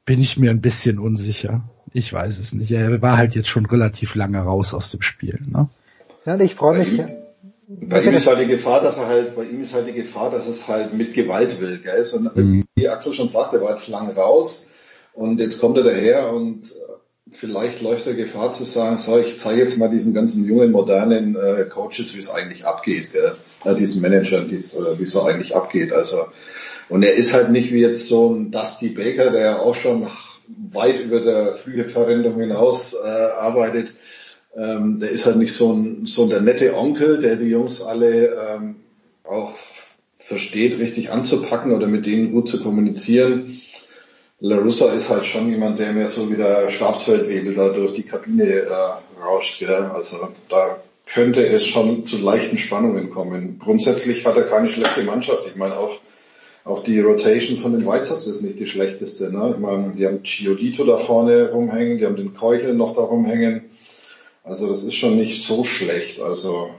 bin 0.04 0.20
ich 0.20 0.38
mir 0.38 0.52
ein 0.52 0.60
bisschen 0.60 1.00
unsicher. 1.00 1.68
Ich 1.92 2.12
weiß 2.12 2.38
es 2.38 2.54
nicht. 2.54 2.70
Er 2.70 3.02
war 3.02 3.16
halt 3.16 3.34
jetzt 3.34 3.48
schon 3.48 3.66
relativ 3.66 4.14
lange 4.14 4.38
raus 4.38 4.74
aus 4.74 4.92
dem 4.92 5.02
Spiel. 5.02 5.40
Ne? 5.44 5.68
Ja, 6.24 6.38
ich 6.38 6.54
freue 6.54 6.78
mich. 6.78 7.02
Bei 7.66 8.00
ihm 8.00 8.14
ist 8.14 8.28
halt 8.28 8.38
die 8.38 8.46
Gefahr, 8.46 8.80
dass 8.80 8.96
er 8.98 9.08
halt, 9.08 9.34
bei 9.34 9.42
ihm 9.42 9.60
ist 9.60 9.74
halt 9.74 9.88
die 9.88 9.92
Gefahr, 9.92 10.30
dass 10.30 10.46
es 10.46 10.68
halt 10.68 10.94
mit 10.94 11.14
Gewalt 11.14 11.60
will, 11.60 11.78
gell? 11.78 12.04
So, 12.04 12.20
mhm. 12.20 12.64
Wie 12.76 12.88
Axel 12.88 13.12
schon 13.12 13.28
sagte, 13.28 13.56
er 13.56 13.62
war 13.62 13.70
jetzt 13.70 13.88
lange 13.88 14.14
raus 14.14 14.68
und 15.14 15.40
jetzt 15.40 15.60
kommt 15.60 15.76
er 15.78 15.82
daher 15.82 16.32
und 16.32 16.64
äh, 16.64 16.97
vielleicht 17.30 17.82
läuft 17.82 18.06
er 18.06 18.14
Gefahr 18.14 18.52
zu 18.52 18.64
sagen, 18.64 18.98
so, 18.98 19.18
ich 19.18 19.38
zeige 19.38 19.60
jetzt 19.60 19.78
mal 19.78 19.90
diesen 19.90 20.14
ganzen 20.14 20.44
jungen, 20.46 20.70
modernen 20.70 21.36
äh, 21.36 21.64
Coaches, 21.64 22.14
wie 22.14 22.20
es 22.20 22.30
eigentlich 22.30 22.66
abgeht, 22.66 23.12
gell? 23.12 23.32
Ja, 23.64 23.74
diesen 23.74 24.02
Managern, 24.02 24.48
äh, 24.48 24.52
wie 24.52 25.02
es 25.02 25.10
so 25.10 25.22
eigentlich 25.22 25.56
abgeht. 25.56 25.92
Also, 25.92 26.26
und 26.88 27.02
er 27.02 27.14
ist 27.14 27.34
halt 27.34 27.50
nicht 27.50 27.72
wie 27.72 27.80
jetzt 27.80 28.08
so 28.08 28.32
ein 28.32 28.50
Dusty 28.50 28.90
Baker, 28.90 29.30
der 29.30 29.60
auch 29.60 29.74
schon 29.74 30.06
weit 30.72 31.00
über 31.00 31.20
der 31.20 31.54
Flügelverwendung 31.54 32.40
hinaus 32.40 32.94
äh, 32.94 33.06
arbeitet 33.06 33.94
ähm, 34.58 34.98
der 34.98 35.10
ist 35.10 35.26
halt 35.26 35.36
nicht 35.36 35.52
so 35.52 35.72
ein, 35.72 36.06
so 36.06 36.28
der 36.28 36.40
nette 36.40 36.76
Onkel, 36.76 37.18
der 37.18 37.36
die 37.36 37.46
Jungs 37.46 37.82
alle 37.82 38.34
ähm, 38.34 38.76
auch 39.24 39.52
versteht, 40.18 40.78
richtig 40.78 41.10
anzupacken 41.10 41.72
oder 41.72 41.86
mit 41.86 42.06
denen 42.06 42.32
gut 42.32 42.48
zu 42.48 42.62
kommunizieren. 42.62 43.60
LaRussa 44.40 44.92
ist 44.92 45.10
halt 45.10 45.24
schon 45.24 45.48
jemand, 45.48 45.78
der 45.78 45.92
mehr 45.92 46.06
so 46.06 46.30
wie 46.30 46.36
der 46.36 46.70
Stabsfeldwebel 46.70 47.54
da 47.54 47.70
durch 47.70 47.92
die 47.92 48.04
Kabine 48.04 48.44
äh, 48.44 48.68
rauscht. 49.20 49.58
Gell? 49.58 49.90
Also 49.94 50.28
da 50.48 50.78
könnte 51.06 51.46
es 51.46 51.66
schon 51.66 52.04
zu 52.04 52.18
leichten 52.18 52.58
Spannungen 52.58 53.10
kommen. 53.10 53.58
Grundsätzlich 53.58 54.24
hat 54.26 54.36
er 54.36 54.44
keine 54.44 54.68
schlechte 54.68 55.02
Mannschaft. 55.02 55.46
Ich 55.46 55.56
meine 55.56 55.76
auch 55.76 55.98
auch 56.68 56.82
die 56.82 57.00
Rotation 57.00 57.56
von 57.56 57.72
den 57.72 57.86
White 57.86 58.04
Sox 58.04 58.26
ist 58.26 58.42
nicht 58.42 58.60
die 58.60 58.66
schlechteste. 58.66 59.32
Ne? 59.32 59.54
Ich 59.54 59.58
meine, 59.58 59.94
die 59.94 60.06
haben 60.06 60.22
Giolito 60.22 60.84
da 60.84 60.98
vorne 60.98 61.50
rumhängen, 61.50 61.96
die 61.96 62.04
haben 62.04 62.16
den 62.16 62.34
Keuchel 62.34 62.74
noch 62.74 62.94
da 62.94 63.00
rumhängen. 63.00 63.70
Also 64.44 64.68
das 64.68 64.84
ist 64.84 64.94
schon 64.94 65.16
nicht 65.16 65.46
so 65.46 65.64
schlecht. 65.64 66.20
Also 66.20 66.70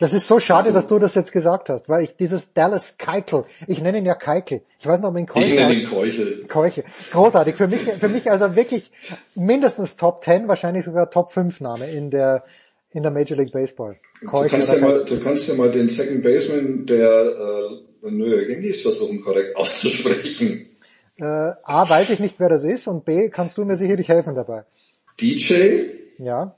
das 0.00 0.12
ist 0.12 0.26
so 0.26 0.40
schade, 0.40 0.72
dass 0.72 0.86
du 0.86 0.98
das 0.98 1.14
jetzt 1.14 1.32
gesagt 1.32 1.68
hast, 1.68 1.88
weil 1.88 2.04
ich 2.04 2.16
dieses 2.16 2.52
Dallas 2.52 2.98
Keikel, 2.98 3.44
ich 3.66 3.80
nenne 3.80 3.98
ihn 3.98 4.06
ja 4.06 4.14
Keikel, 4.14 4.62
ich 4.78 4.86
weiß 4.86 5.00
noch, 5.00 5.10
ob 5.10 5.18
ihn 5.18 5.26
Keuchel 5.26 5.50
Ich 5.50 5.58
nenne 5.58 5.74
ihn 5.74 5.88
Keuchel. 5.88 6.44
Keuchel. 6.46 6.84
Großartig. 7.12 7.54
Für 7.54 7.68
mich, 7.68 7.80
für 7.80 8.08
mich 8.08 8.30
also 8.30 8.56
wirklich 8.56 8.90
mindestens 9.34 9.96
Top 9.96 10.24
10, 10.24 10.48
wahrscheinlich 10.48 10.84
sogar 10.84 11.10
Top 11.10 11.32
5 11.32 11.60
Name 11.60 11.90
in 11.90 12.10
der, 12.10 12.44
in 12.92 13.02
der 13.02 13.12
Major 13.12 13.36
League 13.36 13.52
Baseball. 13.52 13.96
Keuchel 14.26 14.48
du, 14.48 14.56
kannst 14.56 14.72
ja 14.72 14.80
mal, 14.80 15.04
du 15.04 15.20
kannst 15.20 15.48
ja 15.48 15.54
mal 15.54 15.70
den 15.70 15.88
Second 15.88 16.22
Baseman 16.22 16.86
der 16.86 17.08
äh, 18.02 18.10
New 18.10 18.26
York 18.26 18.48
Yankees 18.48 18.82
versuchen, 18.82 19.20
korrekt 19.20 19.56
auszusprechen. 19.56 20.66
Äh, 21.16 21.24
A, 21.24 21.88
weiß 21.88 22.10
ich 22.10 22.18
nicht, 22.18 22.40
wer 22.40 22.48
das 22.48 22.64
ist 22.64 22.88
und 22.88 23.04
B, 23.04 23.28
kannst 23.28 23.56
du 23.56 23.64
mir 23.64 23.76
sicherlich 23.76 24.08
helfen 24.08 24.34
dabei. 24.34 24.64
DJ? 25.20 25.54
Ja. 26.18 26.56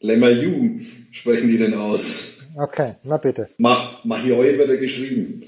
Lemayu 0.00 0.80
sprechen 1.12 1.48
die 1.48 1.58
denn 1.58 1.74
aus. 1.74 2.41
Okay, 2.56 2.94
na 3.04 3.16
bitte. 3.16 3.48
Mach, 3.58 4.04
Mahioi 4.04 4.58
wird 4.58 4.68
er 4.68 4.76
geschrieben. 4.76 5.44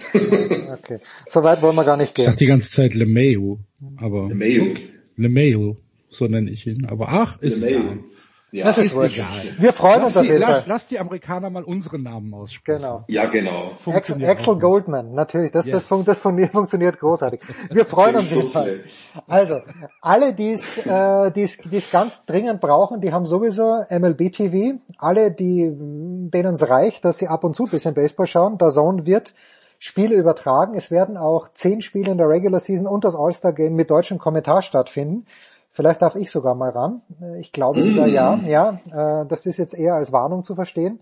okay, 0.73 0.99
so 1.29 1.43
weit 1.43 1.61
wollen 1.63 1.77
wir 1.77 1.85
gar 1.85 1.97
nicht 1.97 2.15
gehen. 2.15 2.25
Ich 2.25 2.31
sag 2.31 2.39
die 2.39 2.47
ganze 2.47 2.71
Zeit 2.71 2.95
Lemayu, 2.95 3.59
aber 3.97 4.29
Lemayu. 4.29 4.75
Lemayu, 5.17 5.77
so 6.11 6.27
nenne 6.27 6.51
ich 6.51 6.67
ihn. 6.67 6.87
Aber 6.87 7.09
ach, 7.09 7.41
ist 7.41 7.61
Lemayu. 7.61 8.05
Ja, 8.55 8.67
das 8.67 8.79
ist, 8.79 8.97
ist 8.97 9.17
egal. 9.17 9.29
Wir 9.59 9.73
freuen 9.73 9.99
lass 9.99 10.11
uns 10.11 10.17
auf 10.19 10.25
jeden 10.27 10.39
lass, 10.39 10.59
Fall. 10.59 10.65
lass 10.69 10.87
die 10.87 11.01
Amerikaner 11.01 11.51
mal 11.51 11.65
unseren 11.65 12.05
Namen 12.05 12.33
aussprechen. 12.33 12.83
Genau. 12.83 13.05
Ja, 13.09 13.25
genau. 13.25 13.73
Axel, 13.87 14.25
Axel 14.25 14.61
Goldman, 14.61 15.13
natürlich. 15.13 15.51
Das, 15.51 15.67
yes. 15.67 15.89
das, 15.89 16.05
das 16.05 16.19
von 16.21 16.37
mir 16.37 16.47
funktioniert 16.53 17.01
großartig. 17.01 17.41
Wir 17.73 17.85
freuen 17.85 18.15
uns 18.15 18.31
jedenfalls. 18.31 18.79
Also, 19.27 19.61
alle, 20.01 20.35
die 20.35 20.53
es 20.53 20.79
äh, 20.87 21.33
die's, 21.33 21.59
die's 21.65 21.91
ganz 21.91 22.25
dringend 22.27 22.61
brauchen, 22.61 23.01
die 23.01 23.13
haben 23.13 23.27
sowieso 23.27 23.85
MLB 23.91 24.33
TV. 24.33 24.79
Alle, 24.99 25.33
die 25.33 25.69
denen 25.75 26.55
es 26.55 26.69
reicht, 26.69 27.05
dass 27.05 27.19
sie 27.19 27.27
ab 27.27 27.43
und 27.43 27.57
zu 27.57 27.65
ein 27.65 27.71
bisschen 27.71 27.95
Baseball 27.95 28.29
schauen, 28.29 28.57
der 28.57 28.69
Zone 28.69 29.05
wird 29.05 29.35
Spiele 29.81 30.15
übertragen. 30.15 30.75
Es 30.75 30.93
werden 30.93 31.17
auch 31.17 31.49
zehn 31.53 31.81
Spiele 31.81 32.13
in 32.13 32.19
der 32.19 32.29
Regular 32.29 32.61
Season 32.61 32.87
und 32.87 33.05
das 33.05 33.17
All-Star 33.17 33.53
Game 33.53 33.75
mit 33.75 33.91
deutschem 33.91 34.19
Kommentar 34.19 34.63
stattfinden. 34.63 35.27
Vielleicht 35.75 36.03
darf 36.03 36.15
ich 36.15 36.31
sogar 36.31 36.55
mal 36.55 36.71
ran. 36.71 37.03
Ich 37.41 37.51
glaube 37.51 37.83
sogar 37.83 38.07
ja. 38.07 38.41
Ja, 38.47 38.81
äh, 38.93 39.27
das 39.27 39.45
ist 39.45 39.57
jetzt 39.57 39.75
eher 39.75 39.97
als 39.97 40.13
Warnung 40.13 40.45
zu 40.45 40.55
verstehen. 40.55 41.01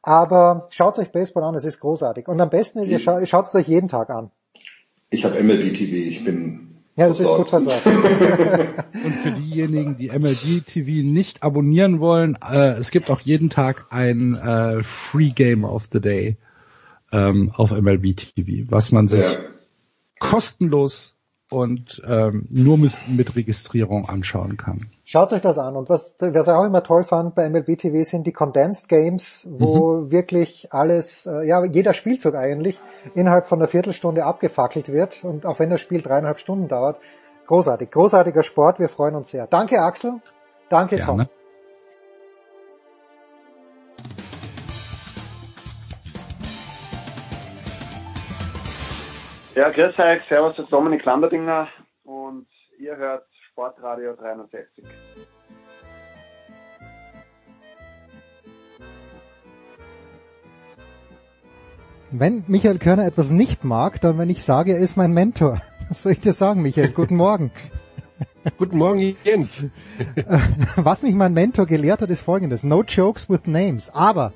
Aber 0.00 0.66
schaut 0.70 0.98
euch 0.98 1.12
Baseball 1.12 1.44
an, 1.44 1.54
es 1.54 1.64
ist 1.64 1.78
großartig. 1.78 2.26
Und 2.26 2.40
am 2.40 2.48
besten 2.48 2.78
ist, 2.78 2.88
ihr 2.88 3.00
scha 3.00 3.24
schaut 3.26 3.44
es 3.44 3.54
euch 3.54 3.68
jeden 3.68 3.86
Tag 3.86 4.08
an. 4.08 4.30
Ich 5.10 5.26
habe 5.26 5.42
MLB 5.44 5.74
TV, 5.74 6.08
ich 6.08 6.24
bin 6.24 6.80
ja, 6.96 7.08
du 7.08 7.18
bist 7.18 7.28
gut 7.28 7.50
versorgt. 7.50 7.84
Und 9.04 9.12
für 9.22 9.32
diejenigen, 9.32 9.98
die 9.98 10.08
MLB 10.08 10.64
TV 10.64 11.06
nicht 11.06 11.42
abonnieren 11.42 12.00
wollen, 12.00 12.38
äh, 12.50 12.78
es 12.78 12.90
gibt 12.90 13.10
auch 13.10 13.20
jeden 13.20 13.50
Tag 13.50 13.88
ein 13.90 14.36
äh, 14.36 14.82
Free 14.82 15.30
Game 15.30 15.64
of 15.64 15.88
the 15.92 16.00
Day 16.00 16.38
ähm, 17.12 17.52
auf 17.54 17.72
MLB 17.72 18.16
TV, 18.16 18.70
was 18.70 18.90
man 18.90 19.06
sich 19.06 19.20
ja. 19.20 19.38
kostenlos 20.18 21.14
und 21.50 22.02
ähm, 22.06 22.46
nur 22.50 22.78
mit, 22.78 22.92
mit 23.08 23.36
Registrierung 23.36 24.08
anschauen 24.08 24.56
kann. 24.56 24.86
Schaut 25.04 25.32
euch 25.32 25.42
das 25.42 25.58
an. 25.58 25.76
Und 25.76 25.88
was, 25.90 26.16
was 26.18 26.46
ich 26.46 26.52
auch 26.52 26.64
immer 26.64 26.82
toll 26.82 27.04
fand 27.04 27.34
bei 27.34 27.48
MLB 27.48 27.78
TV 27.78 28.02
sind 28.02 28.26
die 28.26 28.32
Condensed 28.32 28.88
Games, 28.88 29.46
wo 29.50 29.96
mhm. 29.96 30.10
wirklich 30.10 30.68
alles, 30.72 31.26
äh, 31.26 31.46
ja, 31.46 31.64
jeder 31.64 31.92
Spielzug 31.92 32.34
eigentlich 32.34 32.80
innerhalb 33.14 33.46
von 33.46 33.58
einer 33.58 33.68
Viertelstunde 33.68 34.24
abgefackelt 34.24 34.88
wird. 34.88 35.22
Und 35.22 35.46
auch 35.46 35.58
wenn 35.58 35.70
das 35.70 35.80
Spiel 35.80 36.00
dreieinhalb 36.00 36.38
Stunden 36.38 36.68
dauert, 36.68 36.98
großartig. 37.46 37.90
Großartiger 37.90 38.42
Sport, 38.42 38.78
wir 38.78 38.88
freuen 38.88 39.14
uns 39.14 39.28
sehr. 39.28 39.46
Danke 39.46 39.80
Axel, 39.80 40.20
danke 40.70 40.96
Gerne. 40.96 41.26
Tom. 41.26 41.43
Ja, 49.54 49.70
grüß 49.70 49.96
euch, 50.00 50.20
servus, 50.28 50.56
das 50.56 50.64
ist 50.64 50.72
Dominik 50.72 51.04
Landerdinger 51.04 51.68
und 52.02 52.48
ihr 52.76 52.96
hört 52.96 53.24
Sportradio 53.52 54.14
360. 54.16 54.84
Wenn 62.10 62.42
Michael 62.48 62.80
Körner 62.80 63.06
etwas 63.06 63.30
nicht 63.30 63.62
mag, 63.62 64.00
dann 64.00 64.18
wenn 64.18 64.28
ich 64.28 64.42
sage, 64.42 64.72
er 64.72 64.80
ist 64.80 64.96
mein 64.96 65.12
Mentor. 65.12 65.60
Was 65.88 66.02
soll 66.02 66.12
ich 66.12 66.20
dir 66.20 66.32
sagen, 66.32 66.60
Michael? 66.60 66.90
Guten 66.90 67.14
Morgen. 67.14 67.52
Guten 68.58 68.78
Morgen, 68.78 69.16
Jens. 69.22 69.66
Was 70.74 71.02
mich 71.02 71.14
mein 71.14 71.32
Mentor 71.32 71.66
gelehrt 71.66 72.02
hat, 72.02 72.10
ist 72.10 72.22
folgendes. 72.22 72.64
No 72.64 72.82
jokes 72.82 73.30
with 73.30 73.46
names. 73.46 73.88
Aber, 73.94 74.32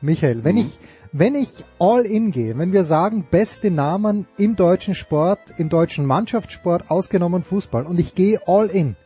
Michael, 0.00 0.42
wenn 0.42 0.54
mhm. 0.54 0.62
ich 0.62 0.78
wenn 1.12 1.34
ich 1.34 1.48
all 1.78 2.04
in 2.04 2.30
gehe, 2.30 2.58
wenn 2.58 2.72
wir 2.72 2.84
sagen, 2.84 3.26
beste 3.30 3.70
Namen 3.70 4.26
im 4.36 4.56
deutschen 4.56 4.94
Sport, 4.94 5.38
im 5.56 5.68
deutschen 5.68 6.06
Mannschaftssport, 6.06 6.90
ausgenommen 6.90 7.42
Fußball, 7.42 7.86
und 7.86 7.98
ich 7.98 8.14
gehe 8.14 8.40
all 8.46 8.66
in 8.66 8.96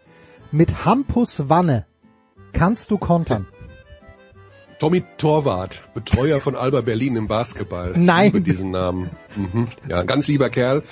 mit 0.50 0.84
Hampus 0.84 1.48
Wanne, 1.48 1.86
kannst 2.52 2.90
du 2.90 2.98
kontern? 2.98 3.46
Tommy 4.78 5.04
Torwart, 5.16 5.80
Betreuer 5.94 6.40
von 6.40 6.56
Alba 6.56 6.80
Berlin 6.80 7.14
im 7.14 7.28
Basketball. 7.28 7.94
Nein. 7.96 8.26
Ich 8.26 8.32
liebe 8.34 8.44
diesen 8.44 8.72
Namen. 8.72 9.10
Mhm. 9.36 9.68
Ja, 9.88 10.02
ganz 10.02 10.26
lieber 10.26 10.50
Kerl. 10.50 10.82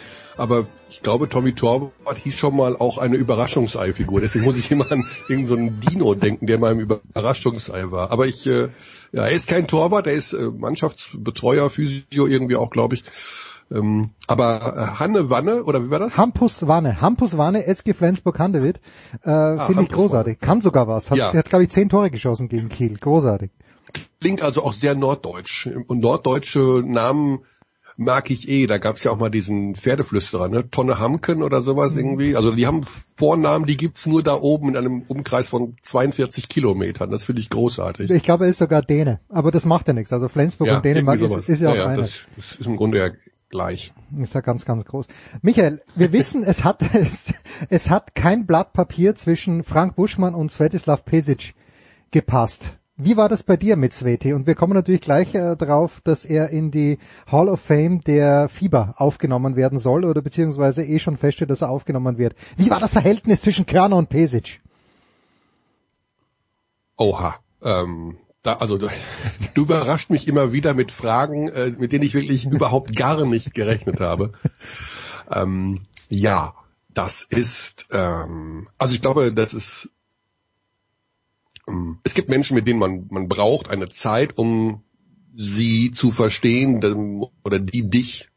Aber 0.41 0.67
ich 0.89 1.03
glaube, 1.03 1.29
Tommy 1.29 1.55
Torwart 1.55 2.19
hieß 2.23 2.35
schon 2.35 2.57
mal 2.57 2.75
auch 2.77 2.99
eine 2.99 3.17
Überraschungsei-Figur. 3.17 4.21
Deswegen 4.21 4.45
muss 4.45 4.57
ich 4.57 4.71
immer 4.71 4.91
an 4.91 5.05
irgendeinen 5.29 5.81
so 5.83 5.91
Dino 5.91 6.15
denken, 6.15 6.47
der 6.47 6.59
mal 6.59 6.73
im 6.73 6.81
Überraschungsei 6.81 7.91
war. 7.91 8.11
Aber 8.11 8.27
ich 8.27 8.47
äh, 8.47 8.69
ja, 9.13 9.25
er 9.25 9.33
ist 9.33 9.49
kein 9.49 9.67
Torwart, 9.67 10.07
er 10.07 10.13
ist 10.13 10.33
äh, 10.33 10.51
Mannschaftsbetreuer, 10.57 11.69
Physio 11.69 12.27
irgendwie 12.27 12.57
auch, 12.57 12.71
glaube 12.71 12.95
ich. 12.95 13.05
Ähm, 13.73 14.11
aber 14.27 14.77
äh, 14.77 14.99
Hanne 14.99 15.31
Wanne, 15.31 15.65
oder 15.65 15.85
wie 15.85 15.91
war 15.91 15.99
das? 15.99 16.17
Hampus 16.17 16.67
Wanne. 16.67 17.01
Hampus 17.01 17.37
Wanne, 17.37 17.67
SG 17.67 17.93
Flensburg-Handewitt. 17.93 18.81
Äh, 19.25 19.31
Ah, 19.31 19.67
Finde 19.67 19.83
ich 19.85 19.89
großartig. 19.89 20.41
Kann 20.41 20.61
sogar 20.61 20.89
was. 20.89 21.11
Hat, 21.11 21.19
Ja. 21.19 21.31
Sie 21.31 21.39
hat, 21.39 21.49
glaube 21.49 21.65
ich, 21.65 21.71
zehn 21.71 21.89
Tore 21.89 22.11
geschossen 22.11 22.49
gegen 22.49 22.69
Kiel. 22.69 22.97
Großartig. 22.99 23.51
Klingt 24.21 24.43
also 24.43 24.63
auch 24.63 24.73
sehr 24.73 24.95
norddeutsch. 24.95 25.67
Und 25.67 26.01
norddeutsche 26.01 26.83
Namen 26.85 27.41
mag 28.01 28.31
ich 28.31 28.49
eh. 28.49 28.67
Da 28.67 28.79
gab 28.79 28.97
es 28.97 29.05
ja 29.05 29.13
auch 29.13 29.19
mal 29.19 29.31
diesen 29.31 29.75
Pferdeflüsterer, 29.75 30.49
ne? 30.49 30.69
Tonne 30.71 30.99
Hamken 30.99 31.43
oder 31.43 31.63
sowas 31.63 31.95
irgendwie. 31.97 32.35
Also 32.35 32.53
die 32.53 32.67
haben 32.67 32.81
Vornamen, 33.17 33.67
die 33.67 33.77
gibt's 33.77 34.07
nur 34.07 34.23
da 34.23 34.35
oben 34.35 34.71
in 34.71 34.77
einem 34.77 35.03
Umkreis 35.03 35.51
von 35.51 35.77
42 35.83 36.49
Kilometern. 36.49 37.11
Das 37.11 37.25
finde 37.25 37.43
ich 37.43 37.51
großartig. 37.51 38.11
Ich 38.11 38.23
glaube, 38.23 38.45
er 38.45 38.51
ist 38.51 38.59
sogar 38.59 38.83
Däne. 38.83 39.21
Aber 39.29 39.51
das 39.51 39.65
macht 39.65 39.87
ja 39.87 39.93
nichts. 39.93 40.13
Also 40.13 40.29
Flensburg 40.29 40.71
und 40.71 40.85
Dänemark 40.85 41.21
ist, 41.21 41.49
ist 41.49 41.61
ja 41.61 41.71
auch 41.71 41.77
ja, 41.77 41.87
eine. 41.87 41.99
das, 41.99 42.23
das 42.37 42.53
ist 42.53 42.67
im 42.67 42.77
Grunde 42.77 42.99
ja 42.99 43.11
gleich. 43.51 43.93
Ist 44.19 44.35
ja 44.35 44.41
ganz, 44.41 44.65
ganz 44.65 44.85
groß. 44.85 45.07
Michael, 45.43 45.83
wir 45.95 46.13
wissen, 46.13 46.43
es 46.43 46.65
hat, 46.65 46.83
es, 46.95 47.33
es 47.69 47.91
hat 47.91 48.15
kein 48.15 48.47
Blatt 48.47 48.73
Papier 48.73 49.15
zwischen 49.15 49.63
Frank 49.63 49.97
Buschmann 49.97 50.35
und 50.35 50.51
Svetislav 50.51 51.05
Pesic 51.05 51.55
gepasst. 52.11 52.73
Wie 53.03 53.17
war 53.17 53.31
das 53.31 53.43
bei 53.43 53.57
dir 53.57 53.77
mit 53.77 53.95
Sveti? 53.95 54.35
Und 54.35 54.47
wir 54.47 54.55
kommen 54.55 54.75
natürlich 54.75 55.01
gleich 55.01 55.35
äh, 55.35 55.57
drauf, 55.57 56.03
dass 56.05 56.27
er 56.27 56.51
in 56.51 56.71
die 56.71 56.99
Hall 57.33 57.49
of 57.49 57.61
Fame 57.61 58.03
der 58.03 58.51
FIBA 58.51 58.95
aufgenommen 58.99 59.57
werden 59.57 59.79
soll 59.79 60.05
oder 60.05 60.21
beziehungsweise 60.21 60.83
eh 60.83 60.99
schon 60.99 61.17
feststeht, 61.17 61.49
dass 61.49 61.63
er 61.63 61.71
aufgenommen 61.71 62.19
wird. 62.19 62.35
Wie 62.59 62.71
war 62.71 62.79
das 62.79 62.93
Verhältnis 62.93 63.41
zwischen 63.41 63.65
Körner 63.65 63.97
und 63.97 64.11
Pesic? 64.11 64.61
Oha. 66.99 67.37
Ähm, 67.63 68.19
da, 68.43 68.55
also 68.57 68.77
du, 68.77 68.89
du 69.55 69.63
überrascht 69.63 70.11
mich 70.11 70.29
immer 70.29 70.53
wieder 70.53 70.75
mit 70.75 70.93
Fragen, 70.93 71.49
äh, 71.49 71.73
mit 71.79 71.93
denen 71.93 72.05
ich 72.05 72.13
wirklich 72.13 72.45
überhaupt 72.45 72.95
gar 72.95 73.25
nicht 73.25 73.55
gerechnet 73.55 74.01
habe. 74.01 74.33
Ähm, 75.33 75.79
ja, 76.11 76.53
das 76.93 77.27
ist, 77.31 77.87
ähm, 77.93 78.69
also 78.77 78.95
ich 78.95 79.01
glaube, 79.01 79.33
das 79.33 79.55
ist, 79.55 79.89
es 82.03 82.15
gibt 82.15 82.29
Menschen, 82.29 82.55
mit 82.55 82.67
denen 82.67 82.79
man, 82.79 83.07
man 83.11 83.29
braucht 83.29 83.69
eine 83.69 83.89
Zeit, 83.89 84.39
um 84.39 84.83
sie 85.35 85.91
zu 85.93 86.11
verstehen 86.11 87.29
oder 87.45 87.59
die 87.59 87.89
dich 87.89 88.29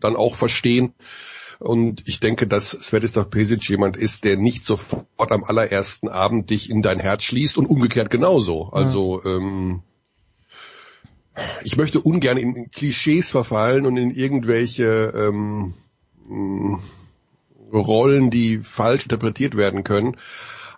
dann 0.00 0.16
auch 0.16 0.36
verstehen. 0.36 0.94
Und 1.58 2.06
ich 2.06 2.20
denke, 2.20 2.46
dass 2.46 2.70
Svetislav 2.70 3.30
Pesic 3.30 3.68
jemand 3.68 3.96
ist, 3.96 4.24
der 4.24 4.36
nicht 4.36 4.64
sofort 4.64 5.32
am 5.32 5.42
allerersten 5.42 6.08
Abend 6.08 6.50
dich 6.50 6.68
in 6.68 6.82
dein 6.82 7.00
Herz 7.00 7.24
schließt 7.24 7.56
und 7.56 7.66
umgekehrt 7.66 8.10
genauso. 8.10 8.68
Also 8.70 9.24
ähm, 9.24 9.82
ich 11.64 11.76
möchte 11.76 12.00
ungern 12.00 12.36
in 12.36 12.70
Klischees 12.70 13.30
verfallen 13.30 13.86
und 13.86 13.96
in 13.96 14.10
irgendwelche 14.10 15.12
ähm, 15.16 15.72
Rollen, 17.72 18.30
die 18.30 18.58
falsch 18.58 19.04
interpretiert 19.04 19.56
werden 19.56 19.82
können. 19.82 20.16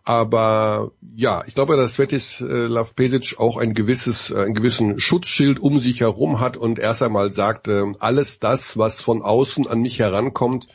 Aber 0.05 0.93
ja, 1.15 1.43
ich 1.47 1.55
glaube, 1.55 1.77
dass 1.77 1.95
Svetislav 1.95 2.95
Pesic 2.95 3.37
auch 3.39 3.57
ein 3.57 3.75
gewisses, 3.75 4.31
äh, 4.31 4.43
einen 4.43 4.55
gewissen 4.55 4.99
Schutzschild 4.99 5.61
um 5.61 5.79
sich 5.79 6.01
herum 6.01 6.41
hat 6.41 6.57
und 6.57 6.79
erst 6.79 7.03
einmal 7.03 7.33
sagt, 7.33 7.69
äh, 7.69 7.85
alles 7.99 8.39
das, 8.39 8.79
was 8.79 9.01
von 9.01 9.23
außen 9.23 9.67
an 9.67 9.81
mich 9.81 9.99
herankommt, 9.99 10.69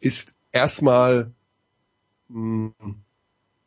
ist 0.00 0.32
erstmal, 0.52 1.32
mh, 2.28 2.72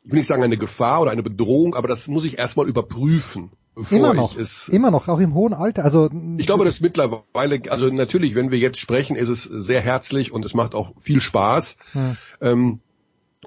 ich 0.03 0.11
will 0.11 0.19
nicht 0.19 0.27
sagen 0.27 0.43
eine 0.43 0.57
Gefahr 0.57 1.01
oder 1.01 1.11
eine 1.11 1.23
Bedrohung, 1.23 1.75
aber 1.75 1.87
das 1.87 2.07
muss 2.07 2.25
ich 2.25 2.37
erstmal 2.37 2.67
überprüfen. 2.67 3.51
Bevor 3.75 3.97
Immer 3.97 4.13
noch, 4.13 4.35
Ich, 4.35 4.41
es, 4.41 4.67
immer 4.67 4.91
noch, 4.91 5.07
auch 5.07 5.19
im 5.19 5.33
hohen 5.33 5.53
Alter. 5.53 5.85
Also 5.85 6.09
ich 6.37 6.45
glaube, 6.45 6.65
dass 6.65 6.81
mittlerweile, 6.81 7.61
also 7.69 7.89
natürlich, 7.89 8.35
wenn 8.35 8.51
wir 8.51 8.57
jetzt 8.57 8.79
sprechen, 8.79 9.15
ist 9.15 9.29
es 9.29 9.43
sehr 9.43 9.79
herzlich 9.79 10.33
und 10.33 10.43
es 10.43 10.53
macht 10.53 10.73
auch 10.73 10.93
viel 10.99 11.21
Spaß. 11.21 11.77
Hm. 11.93 12.17
Ähm, 12.41 12.79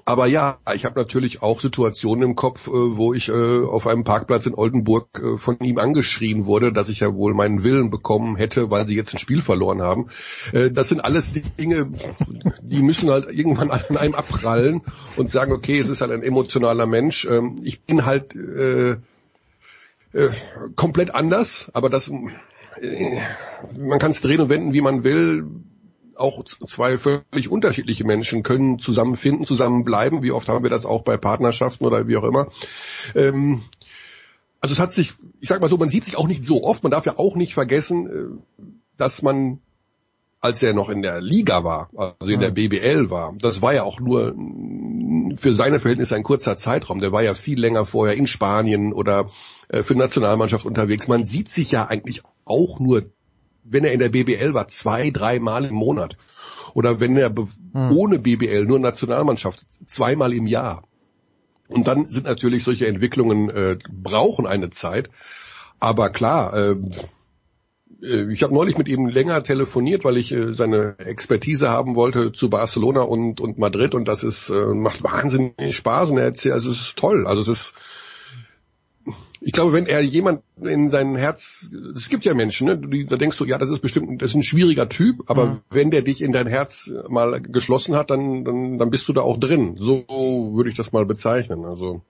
aber 0.05 0.25
ja, 0.25 0.57
ich 0.73 0.85
habe 0.85 0.99
natürlich 0.99 1.41
auch 1.41 1.59
Situationen 1.59 2.29
im 2.29 2.35
Kopf, 2.35 2.67
äh, 2.67 2.71
wo 2.71 3.13
ich 3.13 3.29
äh, 3.29 3.63
auf 3.63 3.85
einem 3.85 4.03
Parkplatz 4.03 4.45
in 4.47 4.55
Oldenburg 4.55 5.07
äh, 5.23 5.37
von 5.37 5.59
ihm 5.59 5.77
angeschrien 5.77 6.45
wurde, 6.45 6.73
dass 6.73 6.89
ich 6.89 7.01
ja 7.01 7.13
wohl 7.13 7.33
meinen 7.33 7.63
Willen 7.63 7.91
bekommen 7.91 8.35
hätte, 8.35 8.71
weil 8.71 8.87
sie 8.87 8.95
jetzt 8.95 9.13
ein 9.13 9.19
Spiel 9.19 9.41
verloren 9.43 9.81
haben. 9.81 10.07
Äh, 10.51 10.71
das 10.71 10.89
sind 10.89 11.01
alles 11.01 11.33
Dinge, 11.33 11.91
die 12.61 12.81
müssen 12.81 13.09
halt 13.11 13.29
irgendwann 13.29 13.69
an 13.69 13.97
einem 13.97 14.15
abprallen 14.15 14.81
und 15.15 15.29
sagen, 15.29 15.51
okay, 15.53 15.77
es 15.77 15.89
ist 15.89 16.01
halt 16.01 16.11
ein 16.11 16.23
emotionaler 16.23 16.87
Mensch. 16.87 17.25
Ähm, 17.25 17.59
ich 17.63 17.81
bin 17.81 18.05
halt 18.05 18.35
äh, 18.35 18.97
äh, 20.13 20.29
komplett 20.75 21.13
anders, 21.13 21.69
aber 21.73 21.89
das 21.89 22.11
man 23.79 23.99
kann 23.99 24.11
es 24.11 24.21
drehen 24.21 24.41
und 24.41 24.49
wenden, 24.49 24.73
wie 24.73 24.81
man 24.81 25.03
will. 25.03 25.45
Auch 26.15 26.43
zwei 26.43 26.97
völlig 26.97 27.49
unterschiedliche 27.49 28.03
Menschen 28.03 28.43
können 28.43 28.79
zusammenfinden, 28.79 29.45
zusammenbleiben. 29.45 30.23
Wie 30.23 30.31
oft 30.31 30.47
haben 30.49 30.63
wir 30.63 30.69
das 30.69 30.85
auch 30.85 31.03
bei 31.03 31.17
Partnerschaften 31.17 31.85
oder 31.85 32.07
wie 32.07 32.17
auch 32.17 32.23
immer. 32.23 32.47
Ähm, 33.15 33.61
also 34.61 34.73
es 34.73 34.79
hat 34.79 34.93
sich, 34.93 35.13
ich 35.41 35.49
sag 35.49 35.61
mal 35.61 35.69
so, 35.69 35.77
man 35.77 35.89
sieht 35.89 36.05
sich 36.05 36.17
auch 36.17 36.27
nicht 36.27 36.45
so 36.45 36.63
oft. 36.63 36.83
Man 36.83 36.91
darf 36.91 37.05
ja 37.05 37.17
auch 37.17 37.35
nicht 37.35 37.53
vergessen, 37.53 38.07
äh, 38.07 38.63
dass 38.97 39.21
man, 39.21 39.59
als 40.39 40.63
er 40.63 40.73
noch 40.73 40.89
in 40.89 41.01
der 41.01 41.19
Liga 41.19 41.63
war, 41.63 41.89
also 42.19 42.31
in 42.31 42.39
der 42.39 42.51
BBL 42.51 43.09
war, 43.09 43.33
das 43.37 43.61
war 43.61 43.73
ja 43.73 43.83
auch 43.83 43.99
nur 43.99 44.35
für 45.35 45.53
seine 45.53 45.79
Verhältnisse 45.79 46.15
ein 46.15 46.23
kurzer 46.23 46.57
Zeitraum. 46.57 46.99
Der 46.99 47.11
war 47.11 47.23
ja 47.23 47.33
viel 47.33 47.59
länger 47.59 47.85
vorher 47.85 48.15
in 48.15 48.27
Spanien 48.27 48.93
oder 48.93 49.29
äh, 49.69 49.83
für 49.83 49.95
Nationalmannschaft 49.95 50.65
unterwegs. 50.65 51.07
Man 51.07 51.25
sieht 51.25 51.49
sich 51.49 51.71
ja 51.71 51.87
eigentlich 51.87 52.21
auch 52.45 52.79
nur 52.79 53.03
wenn 53.63 53.83
er 53.83 53.93
in 53.93 53.99
der 53.99 54.09
BBL 54.09 54.53
war, 54.53 54.67
zwei, 54.67 55.09
drei 55.09 55.39
Mal 55.39 55.65
im 55.65 55.75
Monat. 55.75 56.17
Oder 56.73 56.99
wenn 56.99 57.17
er 57.17 57.29
be- 57.29 57.47
ohne 57.95 58.19
BBL 58.19 58.65
nur 58.65 58.79
Nationalmannschaft, 58.79 59.63
zweimal 59.85 60.33
im 60.33 60.47
Jahr. 60.47 60.83
Und 61.69 61.87
dann 61.87 62.05
sind 62.05 62.25
natürlich 62.25 62.63
solche 62.63 62.87
Entwicklungen, 62.87 63.49
äh, 63.49 63.77
brauchen 63.91 64.45
eine 64.45 64.69
Zeit. 64.69 65.09
Aber 65.79 66.09
klar, 66.09 66.53
äh, 66.55 66.75
äh, 68.01 68.31
ich 68.31 68.43
habe 68.43 68.53
neulich 68.53 68.77
mit 68.77 68.87
ihm 68.87 69.07
länger 69.07 69.43
telefoniert, 69.43 70.03
weil 70.03 70.17
ich 70.17 70.31
äh, 70.31 70.53
seine 70.53 70.95
Expertise 70.99 71.69
haben 71.69 71.95
wollte 71.95 72.31
zu 72.31 72.49
Barcelona 72.49 73.01
und, 73.01 73.39
und 73.41 73.57
Madrid 73.57 73.95
und 73.95 74.07
das 74.07 74.23
ist, 74.23 74.49
äh, 74.49 74.73
macht 74.73 75.03
wahnsinnig 75.03 75.75
Spaß 75.75 76.09
und 76.11 76.17
er 76.17 76.25
erzählt, 76.25 76.53
also 76.53 76.69
es 76.71 76.79
ist 76.81 76.95
toll. 76.97 77.27
Also 77.27 77.41
es 77.41 77.47
ist, 77.47 77.73
ich 79.45 79.51
glaube, 79.51 79.73
wenn 79.73 79.85
er 79.85 80.01
jemand 80.01 80.41
in 80.61 80.89
sein 80.89 81.15
Herz, 81.15 81.69
es 81.95 82.09
gibt 82.09 82.23
ja 82.23 82.33
Menschen, 82.33 82.67
ne, 82.67 82.77
die, 82.77 83.05
da 83.05 83.17
denkst 83.17 83.37
du, 83.37 83.45
ja, 83.45 83.57
das 83.57 83.69
ist 83.69 83.81
bestimmt, 83.81 84.21
das 84.21 84.29
ist 84.29 84.35
ein 84.35 84.43
schwieriger 84.43 84.87
Typ, 84.87 85.29
aber 85.29 85.45
Mhm. 85.45 85.59
wenn 85.69 85.91
der 85.91 86.01
dich 86.01 86.21
in 86.21 86.31
dein 86.31 86.47
Herz 86.47 86.89
mal 87.09 87.41
geschlossen 87.41 87.95
hat, 87.95 88.09
dann, 88.09 88.45
dann, 88.45 88.77
dann 88.77 88.89
bist 88.89 89.07
du 89.07 89.13
da 89.13 89.21
auch 89.21 89.37
drin. 89.37 89.75
So 89.77 90.05
würde 90.07 90.69
ich 90.69 90.77
das 90.77 90.93
mal 90.93 91.05
bezeichnen. 91.05 91.65
Also 91.65 92.01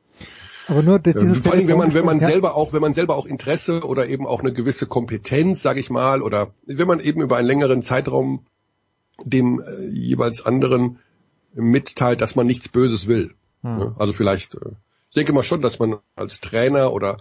Aber 0.68 0.84
nur 0.84 1.00
das, 1.00 1.16
äh, 1.16 1.20
dieses 1.20 1.40
vor 1.40 1.54
allem, 1.54 1.68
wenn 1.68 1.78
man, 1.78 1.94
wenn 1.94 2.06
man 2.06 2.20
selber 2.20 2.56
auch, 2.56 2.72
wenn 2.72 2.82
man 2.82 2.94
selber 2.94 3.16
auch 3.16 3.26
Interesse 3.26 3.82
oder 3.82 4.08
eben 4.08 4.28
auch 4.28 4.42
eine 4.42 4.54
gewisse 4.54 4.86
Kompetenz, 4.86 5.64
sage 5.64 5.80
ich 5.80 5.90
mal, 5.90 6.22
oder 6.22 6.54
wenn 6.68 6.88
man 6.88 7.00
eben 7.00 7.22
über 7.22 7.38
einen 7.38 7.48
längeren 7.48 7.82
Zeitraum 7.82 8.46
dem 9.24 9.60
äh, 9.60 9.90
jeweils 9.90 10.46
anderen 10.46 11.00
mitteilt, 11.56 12.22
dass 12.22 12.36
man 12.36 12.46
nichts 12.48 12.70
Böses 12.70 13.08
will. 13.08 13.32
Hm. 13.62 13.78
Ne? 13.78 13.96
Also 13.98 14.14
vielleicht, 14.14 14.56
äh, 14.56 14.60
ich 15.14 15.16
denke 15.16 15.32
mal 15.32 15.44
schon, 15.44 15.62
dass 15.62 15.78
man 15.78 16.00
als 16.16 16.40
Trainer 16.40 16.92
oder 16.92 17.20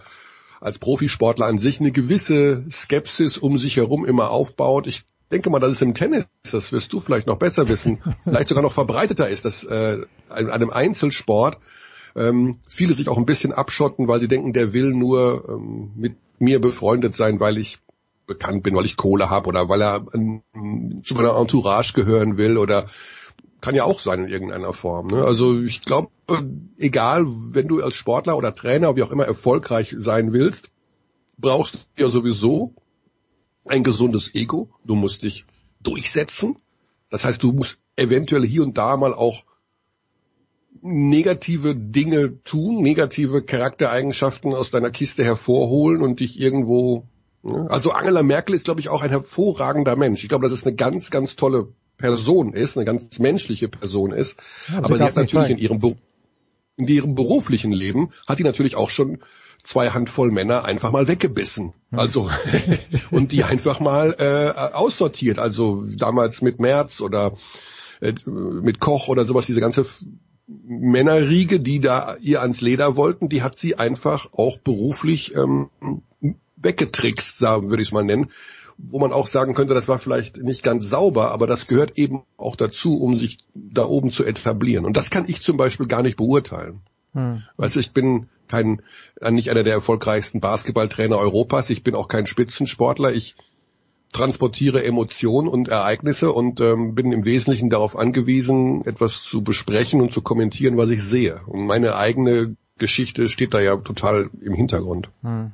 als 0.59 0.79
Profisportler 0.79 1.45
an 1.45 1.59
sich 1.59 1.79
eine 1.79 1.91
gewisse 1.91 2.65
Skepsis 2.71 3.37
um 3.37 3.59
sich 3.59 3.77
herum 3.77 4.03
immer 4.03 4.31
aufbaut. 4.31 4.87
Ich 4.87 5.03
denke 5.31 5.51
mal, 5.51 5.59
dass 5.59 5.73
es 5.73 5.81
im 5.83 5.93
Tennis, 5.93 6.25
das 6.51 6.71
wirst 6.71 6.91
du 6.91 6.99
vielleicht 6.99 7.27
noch 7.27 7.37
besser 7.37 7.69
wissen, 7.69 8.01
vielleicht 8.23 8.49
sogar 8.49 8.63
noch 8.63 8.71
verbreiteter 8.71 9.29
ist, 9.29 9.45
dass 9.45 9.63
äh, 9.63 9.99
an 10.29 10.49
einem 10.49 10.71
Einzelsport 10.71 11.59
ähm, 12.15 12.57
viele 12.67 12.95
sich 12.95 13.09
auch 13.09 13.19
ein 13.19 13.27
bisschen 13.27 13.53
abschotten, 13.53 14.07
weil 14.07 14.19
sie 14.19 14.27
denken, 14.27 14.53
der 14.53 14.73
will 14.73 14.95
nur 14.95 15.47
ähm, 15.47 15.91
mit 15.95 16.17
mir 16.39 16.59
befreundet 16.59 17.13
sein, 17.13 17.39
weil 17.39 17.59
ich 17.59 17.77
bekannt 18.25 18.63
bin, 18.63 18.75
weil 18.75 18.85
ich 18.85 18.97
Kohle 18.97 19.29
habe 19.29 19.49
oder 19.49 19.69
weil 19.69 19.83
er 19.83 20.03
ähm, 20.15 20.41
zu 21.03 21.13
meiner 21.13 21.37
Entourage 21.37 21.93
gehören 21.93 22.37
will 22.39 22.57
oder 22.57 22.87
kann 23.63 23.75
ja 23.75 23.85
auch 23.85 24.01
sein 24.01 24.25
in 24.25 24.29
irgendeiner 24.29 24.73
Form. 24.73 25.07
Ne? 25.07 25.23
Also 25.23 25.61
ich 25.61 25.83
glaube, 25.83 26.09
egal, 26.77 27.25
wenn 27.25 27.69
du 27.69 27.81
als 27.81 27.95
Sportler 27.95 28.37
oder 28.37 28.53
Trainer, 28.53 28.97
wie 28.97 29.03
auch 29.03 29.11
immer, 29.11 29.25
erfolgreich 29.25 29.95
sein 29.97 30.33
willst, 30.33 30.69
brauchst 31.37 31.75
du 31.75 32.03
ja 32.03 32.09
sowieso 32.09 32.73
ein 33.63 33.83
gesundes 33.83 34.35
Ego. 34.35 34.69
Du 34.83 34.95
musst 34.95 35.23
dich 35.23 35.45
durchsetzen. 35.81 36.57
Das 37.09 37.23
heißt, 37.23 37.41
du 37.41 37.53
musst 37.53 37.77
eventuell 37.95 38.45
hier 38.45 38.63
und 38.63 38.77
da 38.77 38.97
mal 38.97 39.13
auch 39.13 39.45
negative 40.81 41.73
Dinge 41.73 42.43
tun, 42.43 42.81
negative 42.81 43.45
Charaktereigenschaften 43.45 44.53
aus 44.53 44.71
deiner 44.71 44.91
Kiste 44.91 45.23
hervorholen 45.23 46.01
und 46.01 46.19
dich 46.19 46.37
irgendwo. 46.37 47.07
Ne? 47.43 47.67
Also 47.69 47.91
Angela 47.91 48.23
Merkel 48.23 48.55
ist, 48.55 48.65
glaube 48.65 48.81
ich, 48.81 48.89
auch 48.89 49.03
ein 49.03 49.09
hervorragender 49.09 49.95
Mensch. 49.95 50.21
Ich 50.21 50.27
glaube, 50.27 50.43
dass 50.43 50.51
es 50.51 50.65
eine 50.65 50.75
ganz, 50.75 51.11
ganz 51.11 51.37
tolle 51.37 51.69
Person 51.97 52.53
ist, 52.53 52.77
eine 52.77 52.85
ganz 52.85 53.19
menschliche 53.19 53.69
Person 53.69 54.11
ist. 54.11 54.35
Ja, 54.71 54.79
aber 54.79 54.97
sie 54.97 55.03
hat 55.03 55.15
natürlich 55.15 55.47
sein. 55.47 55.51
in 55.51 55.57
ihrem, 55.57 55.95
in 56.77 56.87
ihrem 56.87 57.15
beruflichen 57.15 57.71
Leben 57.71 58.11
hat 58.27 58.37
sie 58.37 58.43
natürlich 58.43 58.75
auch 58.75 58.89
schon 58.89 59.19
zwei 59.63 59.89
Handvoll 59.89 60.31
Männer 60.31 60.65
einfach 60.65 60.91
mal 60.91 61.07
weggebissen. 61.07 61.73
Also 61.91 62.29
und 63.11 63.31
die 63.31 63.43
einfach 63.43 63.79
mal 63.79 64.15
äh, 64.19 64.73
aussortiert. 64.73 65.39
Also 65.39 65.83
damals 65.95 66.41
mit 66.41 66.59
Merz 66.59 67.01
oder 67.01 67.33
äh, 68.01 68.13
mit 68.25 68.79
Koch 68.79 69.07
oder 69.07 69.25
sowas, 69.25 69.45
diese 69.45 69.61
ganze 69.61 69.85
Männerriege, 70.45 71.59
die 71.59 71.79
da 71.79 72.17
ihr 72.21 72.41
ans 72.41 72.61
Leder 72.61 72.95
wollten, 72.95 73.29
die 73.29 73.41
hat 73.41 73.57
sie 73.57 73.75
einfach 73.75 74.27
auch 74.33 74.57
beruflich 74.57 75.35
ähm, 75.35 75.69
weggetrickst, 76.57 77.41
würde 77.41 77.81
ich 77.81 77.89
es 77.89 77.93
mal 77.93 78.03
nennen. 78.03 78.29
Wo 78.85 78.99
man 78.99 79.13
auch 79.13 79.27
sagen 79.27 79.53
könnte, 79.53 79.73
das 79.73 79.87
war 79.87 79.97
vielleicht 79.97 80.37
nicht 80.37 80.61
ganz 80.61 80.89
sauber, 80.89 81.31
aber 81.31 81.47
das 81.47 81.67
gehört 81.67 81.97
eben 81.97 82.23
auch 82.37 82.57
dazu, 82.57 82.99
um 82.99 83.17
sich 83.17 83.39
da 83.53 83.85
oben 83.85 84.11
zu 84.11 84.25
etablieren. 84.25 84.85
Und 84.85 84.97
das 84.97 85.09
kann 85.09 85.23
ich 85.27 85.41
zum 85.41 85.55
Beispiel 85.55 85.87
gar 85.87 86.01
nicht 86.01 86.17
beurteilen. 86.17 86.81
Hm. 87.13 87.43
Weißt 87.55 87.75
du, 87.75 87.79
ich 87.79 87.91
bin 87.91 88.27
kein, 88.49 88.81
nicht 89.29 89.49
einer 89.49 89.63
der 89.63 89.73
erfolgreichsten 89.73 90.41
Basketballtrainer 90.41 91.17
Europas, 91.17 91.69
ich 91.69 91.83
bin 91.83 91.95
auch 91.95 92.07
kein 92.07 92.27
Spitzensportler, 92.27 93.13
ich 93.13 93.35
transportiere 94.11 94.83
Emotionen 94.83 95.47
und 95.47 95.69
Ereignisse 95.69 96.31
und 96.31 96.61
ähm, 96.61 96.93
bin 96.93 97.11
im 97.11 97.25
Wesentlichen 97.25 97.69
darauf 97.69 97.97
angewiesen, 97.97 98.85
etwas 98.85 99.23
zu 99.23 99.43
besprechen 99.43 100.01
und 100.01 100.13
zu 100.13 100.21
kommentieren, 100.21 100.77
was 100.77 100.89
ich 100.89 101.01
sehe. 101.01 101.41
Und 101.47 101.65
meine 101.65 101.95
eigene 101.95 102.55
Geschichte 102.77 103.27
steht 103.27 103.53
da 103.53 103.59
ja 103.59 103.75
total 103.77 104.29
im 104.39 104.53
Hintergrund. 104.53 105.09
Hm. 105.23 105.51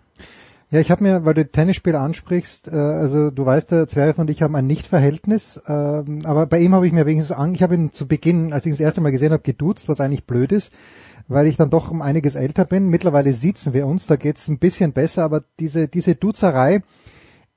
Ja, 0.72 0.80
ich 0.80 0.92
habe 0.92 1.04
mir, 1.04 1.26
weil 1.26 1.34
du 1.34 1.50
Tennisspiel 1.50 1.96
ansprichst, 1.96 2.68
äh, 2.68 2.76
also 2.76 3.32
du 3.32 3.44
weißt, 3.44 3.72
der 3.72 3.88
Zwerg 3.88 4.20
und 4.20 4.30
ich 4.30 4.44
haben 4.44 4.56
ein 4.56 4.68
Nichtverhältnis, 4.68 5.60
ähm, 5.68 6.22
aber 6.26 6.46
bei 6.46 6.60
ihm 6.60 6.76
habe 6.76 6.86
ich 6.86 6.94
mir 6.94 7.08
wenigstens 7.08 7.36
an, 7.36 7.56
ich 7.56 7.64
habe 7.64 7.74
ihn 7.74 7.92
zu 7.92 8.08
Beginn, 8.08 8.54
als 8.54 8.66
ich 8.66 8.70
ihn 8.70 8.74
das 8.74 8.80
erste 8.80 9.02
Mal 9.02 9.12
gesehen 9.12 9.32
habe, 9.32 9.42
geduzt, 9.42 9.90
was 9.90 10.00
eigentlich 10.00 10.28
blöd 10.28 10.52
ist, 10.52 10.72
weil 11.28 11.48
ich 11.48 11.58
dann 11.58 11.72
doch 11.72 11.90
um 11.90 12.04
einiges 12.04 12.36
älter 12.36 12.66
bin. 12.66 12.88
Mittlerweile 12.90 13.34
sitzen 13.34 13.74
wir 13.74 13.88
uns, 13.88 14.06
da 14.06 14.16
geht's 14.16 14.48
ein 14.48 14.60
bisschen 14.60 14.94
besser, 14.94 15.24
aber 15.24 15.44
diese, 15.60 15.88
diese 15.88 16.14
Duzerei, 16.14 16.84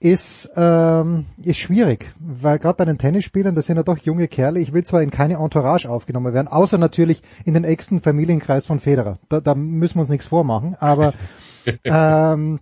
ist, 0.03 0.51
ähm, 0.57 1.27
ist 1.45 1.59
schwierig, 1.59 2.13
weil 2.19 2.59
gerade 2.59 2.77
bei 2.77 2.85
den 2.85 2.99
Tennisspielern, 2.99 3.55
das 3.55 3.67
sind 3.67 3.77
ja 3.77 3.85
doch 3.85 3.99
junge 3.99 4.27
Kerle, 4.27 4.59
ich 4.59 4.73
will 4.73 4.83
zwar 4.83 5.01
in 5.01 5.13
keine 5.13 5.35
Entourage 5.35 5.89
aufgenommen 5.89 6.35
werden, 6.35 6.49
außer 6.49 6.77
natürlich 6.77 7.23
in 7.45 7.55
den 7.55 7.63
engsten 7.63 8.01
Familienkreis 8.01 8.67
von 8.67 8.81
Federer. 8.81 9.19
Da, 9.29 9.41
da 9.41 9.55
müssen 9.55 9.97
wir 9.97 10.01
uns 10.01 10.11
nichts 10.11 10.27
vormachen, 10.27 10.75
aber 10.81 11.15
ähm, 11.85 12.59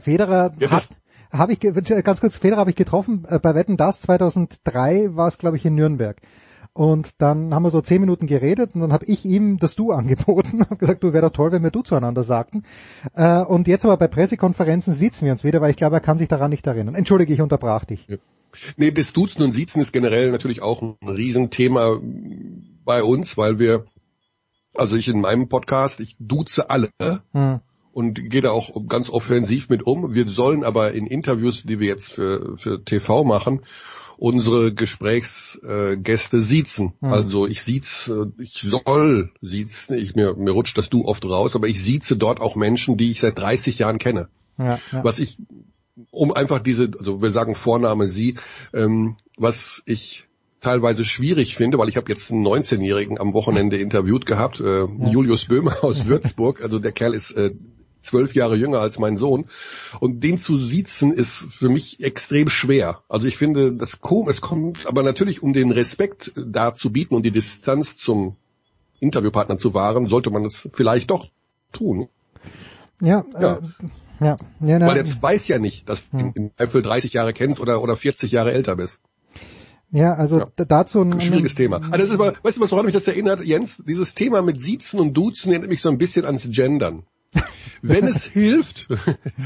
Federer 0.00 0.52
ja, 0.58 0.70
hat, 0.70 0.88
habe 1.32 1.52
ich 1.52 1.60
ganz 1.60 2.20
kurz 2.20 2.36
Federer 2.36 2.60
habe 2.60 2.70
ich 2.70 2.76
getroffen 2.76 3.24
äh, 3.28 3.38
bei 3.38 3.54
Wetten 3.54 3.76
das 3.76 4.00
2003 4.02 5.16
war 5.16 5.28
es 5.28 5.38
glaube 5.38 5.56
ich 5.56 5.64
in 5.64 5.74
Nürnberg 5.74 6.20
und 6.78 7.10
dann 7.18 7.52
haben 7.52 7.64
wir 7.64 7.70
so 7.70 7.80
zehn 7.80 8.00
Minuten 8.00 8.26
geredet 8.26 8.74
und 8.74 8.82
dann 8.82 8.92
habe 8.92 9.04
ich 9.06 9.24
ihm 9.24 9.58
das 9.58 9.74
Du 9.74 9.90
angeboten, 9.92 10.60
habe 10.60 10.76
gesagt, 10.76 11.02
du 11.02 11.12
wäre 11.12 11.26
doch 11.26 11.32
toll, 11.32 11.50
wenn 11.50 11.64
wir 11.64 11.72
Du 11.72 11.82
zueinander 11.82 12.22
sagten. 12.22 12.62
Äh, 13.14 13.42
und 13.42 13.66
jetzt 13.66 13.84
aber 13.84 13.96
bei 13.96 14.06
Pressekonferenzen 14.06 14.94
sitzen 14.94 15.24
wir 15.24 15.32
uns 15.32 15.42
wieder, 15.42 15.60
weil 15.60 15.70
ich 15.70 15.76
glaube, 15.76 15.96
er 15.96 16.00
kann 16.00 16.18
sich 16.18 16.28
daran 16.28 16.50
nicht 16.50 16.66
erinnern. 16.68 16.94
Entschuldige, 16.94 17.32
ich 17.32 17.40
unterbrach 17.40 17.84
dich. 17.84 18.06
Ja. 18.06 18.16
Nee, 18.76 18.92
das 18.92 19.12
Duzen 19.12 19.42
und 19.42 19.52
Siezen 19.52 19.82
ist 19.82 19.92
generell 19.92 20.30
natürlich 20.30 20.62
auch 20.62 20.80
ein 20.80 20.96
Riesenthema 21.02 21.98
bei 22.84 23.02
uns, 23.02 23.36
weil 23.36 23.58
wir, 23.58 23.84
also 24.74 24.94
ich 24.94 25.08
in 25.08 25.20
meinem 25.20 25.48
Podcast, 25.48 25.98
ich 25.98 26.16
duze 26.20 26.70
alle. 26.70 26.90
Hm 27.32 27.60
und 27.98 28.30
gehe 28.30 28.42
da 28.42 28.52
auch 28.52 28.70
ganz 28.86 29.10
offensiv 29.10 29.70
mit 29.70 29.82
um. 29.82 30.14
Wir 30.14 30.28
sollen 30.28 30.62
aber 30.62 30.92
in 30.92 31.08
Interviews, 31.08 31.64
die 31.64 31.80
wir 31.80 31.88
jetzt 31.88 32.12
für, 32.12 32.56
für 32.56 32.84
TV 32.84 33.24
machen, 33.24 33.62
unsere 34.16 34.72
Gesprächsgäste 34.72 36.40
siezen. 36.40 36.92
Mhm. 37.00 37.12
Also 37.12 37.48
ich 37.48 37.60
siez, 37.60 38.08
äh, 38.08 38.26
ich 38.40 38.60
soll 38.62 39.32
siezen, 39.42 39.98
ich, 39.98 40.14
mir, 40.14 40.36
mir 40.36 40.52
rutscht 40.52 40.78
das 40.78 40.90
Du 40.90 41.06
oft 41.06 41.24
raus, 41.24 41.56
aber 41.56 41.66
ich 41.66 41.82
sieze 41.82 42.16
dort 42.16 42.40
auch 42.40 42.54
Menschen, 42.54 42.96
die 42.98 43.10
ich 43.10 43.18
seit 43.18 43.36
30 43.36 43.80
Jahren 43.80 43.98
kenne. 43.98 44.28
Ja, 44.58 44.78
ja. 44.92 45.02
Was 45.02 45.18
ich, 45.18 45.36
um 46.12 46.32
einfach 46.32 46.60
diese, 46.60 46.92
also 46.96 47.20
wir 47.20 47.32
sagen 47.32 47.56
Vorname 47.56 48.06
Sie, 48.06 48.36
ähm, 48.72 49.16
was 49.36 49.82
ich 49.86 50.28
teilweise 50.60 51.04
schwierig 51.04 51.56
finde, 51.56 51.78
weil 51.78 51.88
ich 51.88 51.96
habe 51.96 52.08
jetzt 52.08 52.30
einen 52.30 52.46
19-Jährigen 52.46 53.18
am 53.18 53.32
Wochenende 53.32 53.76
interviewt 53.76 54.24
gehabt, 54.24 54.60
äh, 54.60 54.82
ja. 54.82 55.08
Julius 55.10 55.46
Böhmer 55.46 55.82
aus 55.82 56.06
Würzburg, 56.06 56.62
also 56.62 56.78
der 56.78 56.92
Kerl 56.92 57.14
ist 57.14 57.32
äh, 57.32 57.52
zwölf 58.00 58.34
Jahre 58.34 58.56
jünger 58.56 58.80
als 58.80 58.98
mein 58.98 59.16
Sohn. 59.16 59.46
Und 60.00 60.22
den 60.24 60.38
zu 60.38 60.58
siezen 60.58 61.12
ist 61.12 61.46
für 61.50 61.68
mich 61.68 62.02
extrem 62.02 62.48
schwer. 62.48 63.02
Also 63.08 63.26
ich 63.26 63.36
finde, 63.36 63.74
das 63.74 64.00
kommt, 64.00 64.28
es 64.28 64.40
kommt, 64.40 64.86
aber 64.86 65.02
natürlich, 65.02 65.42
um 65.42 65.52
den 65.52 65.70
Respekt 65.70 66.32
da 66.36 66.74
zu 66.74 66.90
bieten 66.90 67.14
und 67.14 67.24
die 67.24 67.30
Distanz 67.30 67.96
zum 67.96 68.36
Interviewpartner 69.00 69.58
zu 69.58 69.74
wahren, 69.74 70.06
sollte 70.06 70.30
man 70.30 70.44
es 70.44 70.68
vielleicht 70.72 71.10
doch 71.10 71.28
tun. 71.72 72.08
Ja, 73.00 73.24
ja. 73.40 73.54
Äh, 73.54 73.60
ja. 74.20 74.36
ja 74.60 74.80
Weil 74.80 74.96
jetzt 74.96 75.22
weiß 75.22 75.48
ja 75.48 75.58
nicht, 75.58 75.88
dass 75.88 76.04
hm. 76.10 76.32
du 76.32 76.50
im 76.58 76.70
für 76.70 76.82
30 76.82 77.12
Jahre 77.12 77.32
kennst 77.32 77.60
oder, 77.60 77.82
oder 77.82 77.96
40 77.96 78.32
Jahre 78.32 78.52
älter 78.52 78.76
bist. 78.76 79.00
Ja, 79.90 80.14
also 80.14 80.40
ja. 80.40 80.46
dazu 80.56 81.00
ein 81.00 81.18
schwieriges 81.20 81.54
Thema. 81.54 81.76
Aber 81.76 81.96
das 81.96 82.08
ist 82.08 82.14
aber, 82.14 82.34
weißt 82.42 82.58
du, 82.58 82.60
was 82.60 82.72
woran 82.72 82.84
mich 82.84 82.94
das 82.94 83.08
erinnert, 83.08 83.40
Jens? 83.42 83.82
Dieses 83.86 84.14
Thema 84.14 84.42
mit 84.42 84.60
Siezen 84.60 85.00
und 85.00 85.14
Duzen 85.14 85.50
erinnert 85.50 85.70
mich 85.70 85.80
so 85.80 85.88
ein 85.88 85.96
bisschen 85.96 86.26
ans 86.26 86.48
Gendern 86.50 87.04
wenn 87.82 88.06
es 88.06 88.24
hilft, 88.24 88.88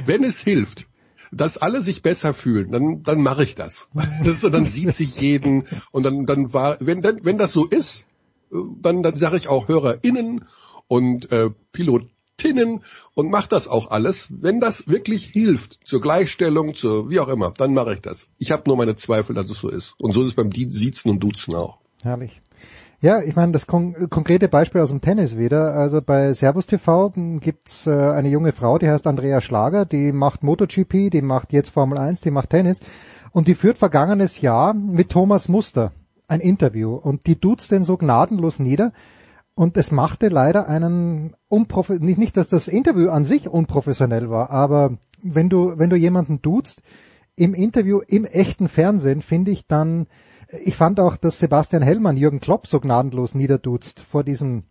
wenn 0.06 0.24
es 0.24 0.40
hilft, 0.40 0.86
dass 1.32 1.56
alle 1.56 1.82
sich 1.82 2.02
besser 2.02 2.34
fühlen, 2.34 2.70
dann, 2.70 3.02
dann 3.02 3.22
mache 3.22 3.42
ich 3.42 3.54
das. 3.54 3.88
das 4.24 4.40
so, 4.40 4.50
dann 4.50 4.66
sieht 4.66 4.94
sich 4.94 5.20
jeden 5.20 5.64
und 5.90 6.02
dann, 6.04 6.26
dann 6.26 6.52
war, 6.52 6.76
wenn, 6.80 7.02
wenn 7.02 7.38
das 7.38 7.52
so 7.52 7.66
ist, 7.66 8.04
dann, 8.50 9.02
dann 9.02 9.16
sage 9.16 9.36
ich 9.38 9.48
auch 9.48 9.68
HörerInnen 9.68 10.44
und 10.86 11.32
äh, 11.32 11.50
Pilotinnen 11.72 12.84
und 13.14 13.30
mach 13.30 13.46
das 13.46 13.66
auch 13.66 13.90
alles. 13.90 14.28
Wenn 14.30 14.60
das 14.60 14.88
wirklich 14.88 15.24
hilft 15.24 15.80
zur 15.84 16.02
Gleichstellung, 16.02 16.74
zur 16.74 17.08
wie 17.08 17.18
auch 17.18 17.28
immer, 17.28 17.50
dann 17.50 17.72
mache 17.72 17.94
ich 17.94 18.02
das. 18.02 18.28
Ich 18.38 18.52
habe 18.52 18.64
nur 18.66 18.76
meine 18.76 18.94
Zweifel, 18.94 19.34
dass 19.34 19.48
es 19.48 19.58
so 19.58 19.70
ist. 19.70 19.94
Und 19.98 20.12
so 20.12 20.20
ist 20.20 20.28
es 20.28 20.34
beim 20.34 20.52
Siezen 20.52 21.10
und 21.10 21.20
Duzen 21.20 21.54
auch. 21.54 21.78
Herrlich. 22.02 22.40
Ja, 23.02 23.20
ich 23.20 23.34
meine, 23.34 23.50
das 23.50 23.66
kon 23.66 24.08
konkrete 24.10 24.46
Beispiel 24.46 24.80
aus 24.80 24.90
dem 24.90 25.00
Tennis 25.00 25.36
wieder. 25.36 25.74
Also 25.74 26.00
bei 26.00 26.32
Servus 26.34 26.66
TV 26.66 27.10
gibt's 27.40 27.84
äh, 27.84 27.90
eine 27.90 28.28
junge 28.28 28.52
Frau, 28.52 28.78
die 28.78 28.88
heißt 28.88 29.08
Andrea 29.08 29.40
Schlager, 29.40 29.84
die 29.84 30.12
macht 30.12 30.44
MotoGP, 30.44 31.10
die 31.10 31.20
macht 31.20 31.52
jetzt 31.52 31.70
Formel 31.70 31.98
1, 31.98 32.20
die 32.20 32.30
macht 32.30 32.50
Tennis. 32.50 32.78
Und 33.32 33.48
die 33.48 33.54
führt 33.54 33.76
vergangenes 33.76 34.40
Jahr 34.40 34.72
mit 34.72 35.10
Thomas 35.10 35.48
Muster 35.48 35.90
ein 36.28 36.38
Interview. 36.38 36.94
Und 36.94 37.26
die 37.26 37.40
tut's 37.40 37.66
den 37.66 37.82
so 37.82 37.96
gnadenlos 37.96 38.60
nieder. 38.60 38.92
Und 39.56 39.76
es 39.76 39.90
machte 39.90 40.28
leider 40.28 40.68
einen 40.68 41.34
unprof 41.48 41.88
nicht, 41.88 42.18
nicht, 42.18 42.36
dass 42.36 42.46
das 42.46 42.68
Interview 42.68 43.10
an 43.10 43.24
sich 43.24 43.48
unprofessionell 43.48 44.30
war, 44.30 44.50
aber 44.50 44.96
wenn 45.22 45.48
du 45.48 45.74
wenn 45.76 45.90
du 45.90 45.96
jemanden 45.96 46.40
duzt 46.40 46.80
im 47.34 47.52
Interview 47.52 48.00
im 48.06 48.24
echten 48.24 48.68
Fernsehen, 48.68 49.22
finde 49.22 49.50
ich 49.50 49.66
dann 49.66 50.06
ich 50.64 50.76
fand 50.76 51.00
auch, 51.00 51.16
dass 51.16 51.38
Sebastian 51.38 51.82
Hellmann 51.82 52.16
Jürgen 52.16 52.40
Klopp 52.40 52.66
so 52.66 52.80
gnadenlos 52.80 53.34
niederduzt 53.34 54.00
vor 54.00 54.24
diesem 54.24 54.64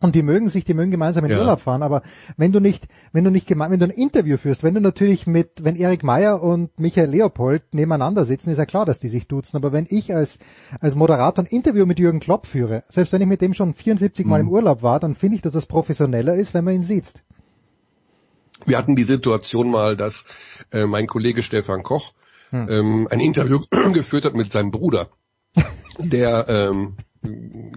und 0.00 0.14
die 0.14 0.22
mögen 0.22 0.50
sich, 0.50 0.64
die 0.64 0.74
mögen 0.74 0.90
gemeinsam 0.90 1.24
in 1.24 1.30
ja. 1.30 1.38
Urlaub 1.38 1.60
fahren, 1.60 1.82
aber 1.82 2.02
wenn 2.36 2.52
du 2.52 2.60
nicht, 2.60 2.88
wenn 3.12 3.24
du 3.24 3.30
nicht 3.30 3.48
wenn 3.48 3.78
du 3.78 3.86
ein 3.86 3.90
Interview 3.90 4.36
führst, 4.36 4.62
wenn 4.62 4.74
du 4.74 4.80
natürlich 4.80 5.26
mit, 5.26 5.64
wenn 5.64 5.76
Erik 5.76 6.02
Meyer 6.02 6.42
und 6.42 6.78
Michael 6.78 7.08
Leopold 7.08 7.62
nebeneinander 7.72 8.26
sitzen, 8.26 8.50
ist 8.50 8.58
ja 8.58 8.66
klar, 8.66 8.84
dass 8.84 8.98
die 8.98 9.08
sich 9.08 9.28
duzen. 9.28 9.56
Aber 9.56 9.72
wenn 9.72 9.86
ich 9.88 10.14
als, 10.14 10.38
als 10.78 10.94
Moderator 10.94 11.44
ein 11.44 11.48
Interview 11.48 11.86
mit 11.86 11.98
Jürgen 11.98 12.20
Klopp 12.20 12.46
führe, 12.46 12.84
selbst 12.90 13.14
wenn 13.14 13.22
ich 13.22 13.28
mit 13.28 13.40
dem 13.40 13.54
schon 13.54 13.72
74 13.72 14.26
Mal 14.26 14.42
mhm. 14.42 14.48
im 14.48 14.52
Urlaub 14.52 14.82
war, 14.82 15.00
dann 15.00 15.14
finde 15.14 15.36
ich, 15.36 15.42
dass 15.42 15.54
das 15.54 15.64
professioneller 15.64 16.34
ist, 16.34 16.52
wenn 16.52 16.64
man 16.64 16.74
ihn 16.74 16.82
sieht. 16.82 17.24
Wir 18.66 18.76
hatten 18.76 18.96
die 18.96 19.04
Situation 19.04 19.70
mal, 19.70 19.96
dass 19.96 20.24
äh, 20.70 20.84
mein 20.86 21.06
Kollege 21.06 21.42
Stefan 21.42 21.82
Koch 21.82 22.12
hm. 22.54 22.68
ähm, 22.70 23.08
ein 23.10 23.20
Interview 23.20 23.60
geführt 23.92 24.24
hat 24.24 24.34
mit 24.34 24.50
seinem 24.50 24.70
Bruder, 24.70 25.10
der 25.98 26.48
ähm, 26.48 26.96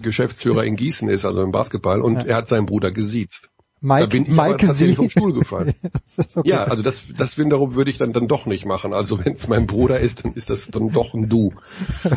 Geschäftsführer 0.01 0.65
in 0.65 0.75
Gießen 0.75 1.09
ist, 1.09 1.25
also 1.25 1.41
im 1.41 1.51
Basketball, 1.51 2.01
und 2.01 2.23
ja. 2.23 2.29
er 2.29 2.35
hat 2.37 2.47
seinen 2.47 2.67
Bruder 2.67 2.91
gesiezt. 2.91 3.49
Mike, 3.79 4.01
da 4.01 4.05
bin 4.07 4.23
ich 4.23 4.29
Mike 4.29 4.57
tatsächlich 4.57 4.95
vom 4.95 5.09
Stuhl 5.09 5.33
gefallen. 5.33 5.75
okay. 6.35 6.49
Ja, 6.49 6.63
also 6.63 6.81
das, 6.81 7.03
das 7.15 7.37
wiederum 7.37 7.75
würde 7.75 7.91
ich 7.91 7.97
dann, 7.97 8.11
dann 8.11 8.27
doch 8.27 8.47
nicht 8.47 8.65
machen. 8.65 8.93
Also 8.93 9.23
wenn 9.23 9.33
es 9.33 9.47
mein 9.47 9.67
Bruder 9.67 9.99
ist, 9.99 10.25
dann 10.25 10.33
ist 10.33 10.49
das 10.49 10.67
dann 10.71 10.89
doch 10.89 11.13
ein 11.13 11.29
Du. 11.29 11.53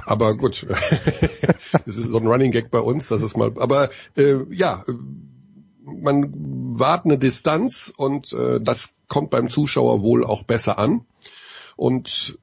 Aber 0.07 0.37
gut, 0.37 0.66
das 1.87 1.97
ist 1.97 2.11
so 2.11 2.19
ein 2.19 2.27
Running 2.27 2.51
Gag 2.51 2.70
bei 2.70 2.81
uns, 2.81 3.09
das 3.09 3.20
ist 3.20 3.37
mal. 3.37 3.53
Aber 3.59 3.91
äh, 4.16 4.37
ja, 4.51 4.85
man 5.85 6.32
wahrt 6.78 7.05
eine 7.05 7.19
Distanz 7.19 7.93
und 7.95 8.32
äh, 8.32 8.61
das 8.61 8.89
kommt 9.09 9.28
beim 9.31 9.49
Zuschauer 9.49 10.01
wohl 10.01 10.24
auch 10.24 10.45
besser 10.45 10.78
an. 10.78 11.05
Und 11.81 12.39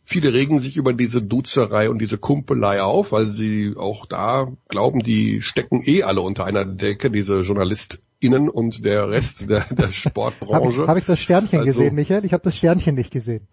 viele 0.00 0.34
regen 0.34 0.58
sich 0.58 0.76
über 0.76 0.92
diese 0.92 1.22
Duzerei 1.22 1.88
und 1.88 2.00
diese 2.00 2.18
Kumpelei 2.18 2.82
auf, 2.82 3.12
weil 3.12 3.28
sie 3.28 3.74
auch 3.76 4.06
da 4.06 4.48
glauben, 4.68 5.04
die 5.04 5.40
stecken 5.40 5.84
eh 5.86 6.02
alle 6.02 6.20
unter 6.20 6.44
einer 6.44 6.64
Decke, 6.64 7.12
diese 7.12 7.42
JournalistInnen 7.42 8.48
und 8.48 8.84
der 8.84 9.08
Rest 9.08 9.48
der, 9.48 9.60
der 9.70 9.92
Sportbranche. 9.92 10.80
Habe 10.80 10.88
hab 10.88 10.96
ich 10.96 11.04
das 11.04 11.20
Sternchen 11.20 11.60
also, 11.60 11.78
gesehen, 11.78 11.94
Michael? 11.94 12.24
Ich 12.24 12.32
habe 12.32 12.42
das 12.42 12.58
Sternchen 12.58 12.96
nicht 12.96 13.12
gesehen. 13.12 13.46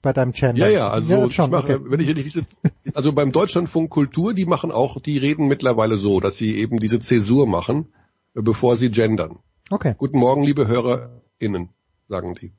Bei 0.00 0.14
deinem 0.14 0.32
Channel. 0.32 0.62
Ja, 0.62 0.68
ja, 0.68 0.88
also 0.88 1.12
ja, 1.12 1.30
schon, 1.30 1.44
ich 1.44 1.50
mache, 1.50 1.74
okay. 1.80 1.90
wenn 1.90 2.00
ich, 2.00 2.08
wenn 2.08 2.16
ich 2.16 2.32
sitze, 2.32 2.56
also 2.94 3.12
beim 3.12 3.32
Deutschlandfunk 3.32 3.90
Kultur, 3.90 4.32
die 4.32 4.46
machen 4.46 4.72
auch, 4.72 4.98
die 4.98 5.18
reden 5.18 5.46
mittlerweile 5.46 5.98
so, 5.98 6.20
dass 6.20 6.38
sie 6.38 6.56
eben 6.56 6.80
diese 6.80 7.00
Zäsur 7.00 7.46
machen, 7.46 7.92
bevor 8.32 8.78
sie 8.78 8.90
gendern. 8.90 9.40
Okay. 9.68 9.94
Guten 9.98 10.18
Morgen, 10.18 10.42
liebe 10.42 10.66
HörerInnen, 10.66 11.68
sagen 12.04 12.34
die. 12.40 12.54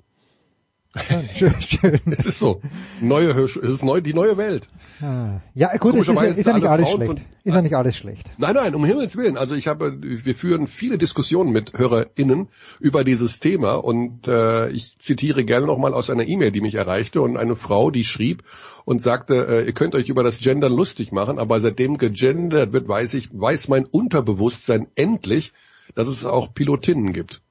Schön, 1.34 1.54
schön. 1.62 2.00
Es 2.12 2.26
ist 2.26 2.38
so. 2.38 2.62
Neue, 3.00 3.30
es 3.32 3.56
ist 3.56 3.84
neu, 3.84 4.02
die 4.02 4.14
neue 4.14 4.36
Welt. 4.36 4.68
Ah. 5.02 5.40
Ja, 5.56 5.76
gut, 5.78 5.96
es 5.96 6.02
ist, 6.10 6.14
ja- 6.16 6.24
ist 6.24 6.46
ja 6.46 6.54
nicht 6.54 6.66
alles 6.68 6.90
schlecht. 6.90 7.22
Ist 7.46 7.54
ja 7.54 7.62
nicht 7.62 7.76
alles 7.76 7.96
schlecht. 7.96 8.30
Nein, 8.38 8.56
nein, 8.56 8.76
um 8.76 8.84
Himmels 8.84 9.16
Willen. 9.16 9.38
Also 9.38 9.56
ich 9.56 9.68
habe, 9.68 9.98
wir 10.02 10.36
führen 10.36 10.68
viele 10.68 10.98
Diskussionen 10.98 11.54
mit 11.54 11.78
HörerInnen 11.78 12.50
über 12.82 13.06
dieses 13.06 13.40
Thema 13.40 13.76
und 13.76 14.28
äh, 14.28 14.70
ich 14.72 15.00
zitiere 15.00 15.46
gerne 15.46 15.66
nochmal 15.66 15.94
aus 15.94 16.10
einer 16.10 16.28
E-Mail, 16.28 16.52
die 16.52 16.60
mich 16.62 16.76
erreichte 16.76 17.22
und 17.22 17.38
eine 17.38 17.56
Frau, 17.56 17.90
die 17.90 18.04
schrieb 18.04 18.44
und 18.84 19.02
sagte, 19.02 19.48
äh, 19.48 19.66
ihr 19.66 19.74
könnt 19.74 19.96
euch 19.96 20.10
über 20.10 20.24
das 20.24 20.40
Gendern 20.40 20.74
lustig 20.74 21.14
machen, 21.14 21.40
aber 21.40 21.62
seitdem 21.62 21.98
gegendert 21.98 22.74
wird, 22.74 22.90
weiß 22.90 23.14
ich, 23.14 23.30
weiß 23.32 23.70
mein 23.70 23.86
Unterbewusstsein 23.86 24.88
endlich, 24.96 25.54
dass 25.96 26.10
es 26.10 26.26
auch 26.26 26.54
Pilotinnen 26.54 27.14
gibt. 27.14 27.42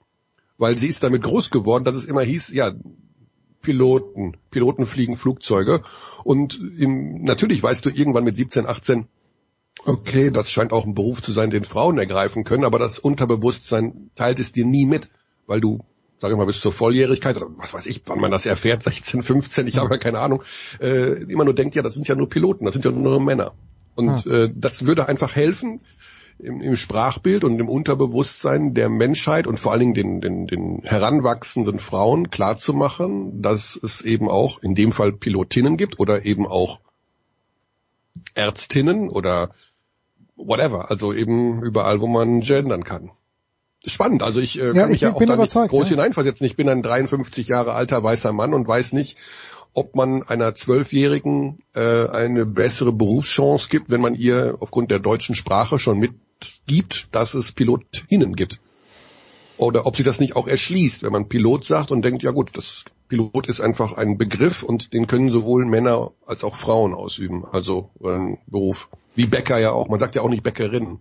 Weil 0.59 0.77
sie 0.77 0.89
ist 0.89 1.03
damit 1.03 1.23
groß 1.23 1.51
geworden, 1.51 1.85
dass 1.85 1.97
es 1.97 2.05
immer 2.05 2.21
hieß, 2.21 2.51
ja, 2.51 2.73
Piloten, 3.63 4.37
Piloten 4.51 4.87
fliegen 4.87 5.17
Flugzeuge 5.17 5.83
und 6.25 6.59
im, 6.79 7.25
natürlich 7.25 7.63
weißt 7.63 7.85
du 7.85 7.91
irgendwann 7.91 8.25
mit 8.25 8.37
17, 8.37 8.67
18, 8.67 9.07
okay, 9.85 10.31
das 10.31 10.51
scheint 10.51 10.73
auch 10.73 10.87
ein 10.87 10.95
Beruf 10.95 11.23
zu 11.23 11.33
sein, 11.33 11.51
den 11.51 11.65
Frauen 11.65 11.99
ergreifen 11.99 12.45
können, 12.45 12.65
aber 12.65 12.79
das 12.79 12.99
Unterbewusstsein 12.99 14.11
teilt 14.15 14.39
es 14.39 14.53
dir 14.53 14.65
nie 14.65 14.87
mit, 14.87 15.11
weil 15.47 15.61
du, 15.61 15.81
sag 16.19 16.31
ich 16.31 16.37
mal, 16.37 16.47
bis 16.47 16.61
zur 16.61 16.73
Volljährigkeit 16.73 17.37
oder 17.37 17.49
was 17.57 17.75
weiß 17.75 17.87
ich, 17.87 18.03
wann 18.07 18.21
man 18.21 18.31
das 18.31 18.47
erfährt, 18.47 18.83
16, 18.85 19.23
15, 19.23 19.67
ich 19.67 19.77
habe 19.79 19.95
ja 19.95 19.99
keine 19.99 20.21
Ahnung, 20.21 20.43
äh, 20.81 21.23
immer 21.25 21.45
nur 21.45 21.55
denkt, 21.55 21.75
ja, 21.75 21.83
das 21.83 21.95
sind 21.95 22.09
ja 22.09 22.15
nur 22.15 22.29
Piloten, 22.29 22.65
das 22.65 22.75
sind 22.75 22.85
ja 22.85 22.91
nur 22.91 23.21
Männer. 23.21 23.53
Und 23.97 24.27
äh, 24.27 24.51
das 24.55 24.87
würde 24.87 25.09
einfach 25.09 25.35
helfen, 25.35 25.81
im, 26.43 26.61
im 26.61 26.77
Sprachbild 26.77 27.45
und 27.45 27.59
im 27.59 27.69
Unterbewusstsein 27.69 28.75
der 28.75 28.89
Menschheit 28.89 29.47
und 29.47 29.59
vor 29.59 29.73
allen 29.73 29.81
Dingen 29.81 29.95
den, 29.95 30.21
den, 30.21 30.47
den 30.47 30.83
heranwachsenden 30.83 31.79
Frauen 31.79 32.31
klarzumachen, 32.31 33.43
dass 33.43 33.77
es 33.77 34.01
eben 34.01 34.29
auch 34.29 34.63
in 34.63 34.75
dem 34.75 34.93
Fall 34.93 35.13
Pilotinnen 35.13 35.77
gibt 35.77 35.99
oder 35.99 36.25
eben 36.25 36.47
auch 36.47 36.81
Ärztinnen 38.35 39.09
oder 39.09 39.51
whatever, 40.37 40.91
also 40.91 41.13
eben 41.13 41.63
überall, 41.63 42.01
wo 42.01 42.07
man 42.07 42.41
gendern 42.41 42.85
kann. 42.85 43.11
Spannend, 43.85 44.23
also 44.23 44.41
ich 44.41 44.59
äh, 44.59 44.67
Ja, 44.67 44.73
kann 44.73 44.89
mich 44.91 44.97
ich 44.97 45.01
ja 45.03 45.15
auch 45.15 45.25
da 45.25 45.37
nicht 45.37 45.55
groß 45.55 45.85
ja. 45.85 45.91
hineinversetzen. 45.91 46.47
Ich 46.47 46.55
bin 46.55 46.69
ein 46.69 46.83
53 46.83 47.49
Jahre 47.49 47.73
alter 47.73 48.03
weißer 48.03 48.33
Mann 48.33 48.53
und 48.53 48.69
weiß 48.69 48.93
nicht, 48.93 49.17
ob 49.73 49.95
man 49.95 50.23
einer 50.23 50.55
Zwölfjährigen 50.55 51.61
äh, 51.75 52.09
eine 52.09 52.47
bessere 52.47 52.93
Berufschance 52.93 53.69
gibt, 53.69 53.91
wenn 53.91 54.01
man 54.01 54.15
ihr 54.15 54.57
aufgrund 54.61 54.91
der 54.91 54.99
deutschen 54.99 55.35
Sprache 55.35 55.79
schon 55.79 55.99
mitgibt, 55.99 57.09
dass 57.13 57.35
es 57.35 57.53
Pilotinnen 57.53 58.35
gibt. 58.35 58.61
Oder 59.57 59.87
ob 59.87 59.97
sich 59.97 60.07
das 60.07 60.21
nicht 60.21 60.37
auch 60.37 60.49
erschließt, 60.49 61.03
wenn 61.03 61.13
man 61.13 61.29
Pilot 61.29 61.67
sagt 61.67 61.91
und 61.91 62.03
denkt, 62.03 62.23
ja 62.23 62.31
gut, 62.31 62.57
das 62.57 62.87
Pilot 63.09 63.47
ist 63.47 63.61
einfach 63.61 63.93
ein 63.93 64.17
Begriff 64.17 64.63
und 64.63 64.95
den 64.95 65.07
können 65.07 65.31
sowohl 65.31 65.67
Männer 65.67 66.13
als 66.25 66.45
auch 66.45 66.57
Frauen 66.57 66.95
ausüben. 66.95 67.45
Also 67.45 67.91
ein 68.03 68.39
Beruf. 68.47 68.89
Wie 69.15 69.27
Bäcker 69.27 69.59
ja 69.59 69.73
auch. 69.73 69.89
Man 69.89 69.99
sagt 69.99 70.15
ja 70.15 70.23
auch 70.23 70.31
nicht 70.31 70.43
Bäckerinnen. 70.43 71.01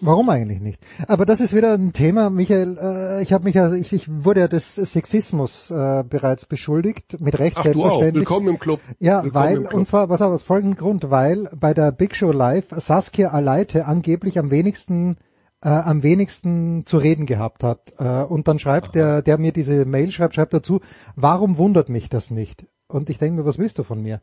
Warum 0.00 0.28
eigentlich 0.28 0.60
nicht? 0.60 0.80
Aber 1.08 1.24
das 1.24 1.40
ist 1.40 1.54
wieder 1.54 1.72
ein 1.72 1.92
Thema, 1.92 2.28
Michael. 2.28 2.76
Äh, 2.78 3.22
ich 3.22 3.32
habe 3.32 3.44
mich 3.44 3.54
ja, 3.54 3.72
ich, 3.72 3.92
ich 3.92 4.08
wurde 4.08 4.40
ja 4.40 4.48
des 4.48 4.74
Sexismus 4.74 5.70
äh, 5.70 6.04
bereits 6.08 6.44
beschuldigt, 6.44 7.18
mit 7.20 7.38
Recht 7.38 7.56
Ach 7.58 7.62
du 7.62 7.70
auch. 7.70 7.72
selbstverständlich. 7.72 8.20
Willkommen 8.20 8.48
im 8.48 8.58
Club. 8.58 8.80
Ja, 8.98 9.24
Willkommen 9.24 9.44
weil, 9.44 9.58
Club. 9.60 9.74
und 9.74 9.88
zwar, 9.88 10.08
was 10.10 10.20
auch 10.20 10.30
aus 10.30 10.42
folgendem 10.42 10.76
Grund, 10.76 11.10
weil 11.10 11.48
bei 11.58 11.72
der 11.72 11.92
Big 11.92 12.14
Show 12.14 12.30
Live 12.30 12.66
Saskia 12.70 13.30
Aleite 13.30 13.86
angeblich 13.86 14.38
am 14.38 14.50
wenigsten 14.50 15.16
äh, 15.62 15.68
am 15.68 16.02
wenigsten 16.02 16.84
zu 16.84 16.98
reden 16.98 17.24
gehabt 17.24 17.64
hat. 17.64 17.94
Äh, 17.98 18.22
und 18.22 18.48
dann 18.48 18.58
schreibt 18.58 18.94
der, 18.94 19.22
der 19.22 19.38
mir 19.38 19.52
diese 19.52 19.86
Mail 19.86 20.10
schreibt, 20.10 20.34
schreibt 20.34 20.52
dazu, 20.52 20.80
warum 21.14 21.56
wundert 21.56 21.88
mich 21.88 22.10
das 22.10 22.30
nicht? 22.30 22.66
Und 22.88 23.08
ich 23.08 23.18
denke 23.18 23.40
mir, 23.40 23.46
was 23.46 23.58
willst 23.58 23.78
du 23.78 23.82
von 23.82 24.02
mir? 24.02 24.20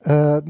Äh, 0.00 0.42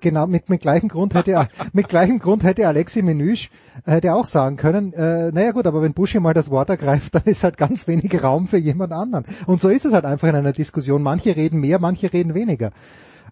genau, 0.00 0.26
mit, 0.26 0.48
mit 0.48 0.62
gleichem 0.62 0.88
Grund 0.88 1.14
hätte 1.14 1.48
mit 1.72 1.88
gleichem 1.88 2.18
Grund 2.18 2.44
hätte 2.44 2.66
Alexi 2.66 3.02
Menüsch 3.02 3.50
hätte 3.84 4.14
auch 4.14 4.26
sagen 4.26 4.56
können, 4.56 4.92
äh, 4.92 5.30
naja 5.32 5.52
gut, 5.52 5.66
aber 5.66 5.82
wenn 5.82 5.94
Buschi 5.94 6.20
mal 6.20 6.34
das 6.34 6.50
Wort 6.50 6.70
ergreift, 6.70 7.14
dann 7.14 7.24
ist 7.24 7.44
halt 7.44 7.56
ganz 7.56 7.86
wenig 7.86 8.22
Raum 8.22 8.48
für 8.48 8.58
jemand 8.58 8.92
anderen. 8.92 9.24
Und 9.46 9.60
so 9.60 9.68
ist 9.68 9.84
es 9.84 9.92
halt 9.92 10.04
einfach 10.04 10.28
in 10.28 10.36
einer 10.36 10.52
Diskussion. 10.52 11.02
Manche 11.02 11.36
reden 11.36 11.60
mehr, 11.60 11.78
manche 11.78 12.12
reden 12.12 12.34
weniger. 12.34 12.72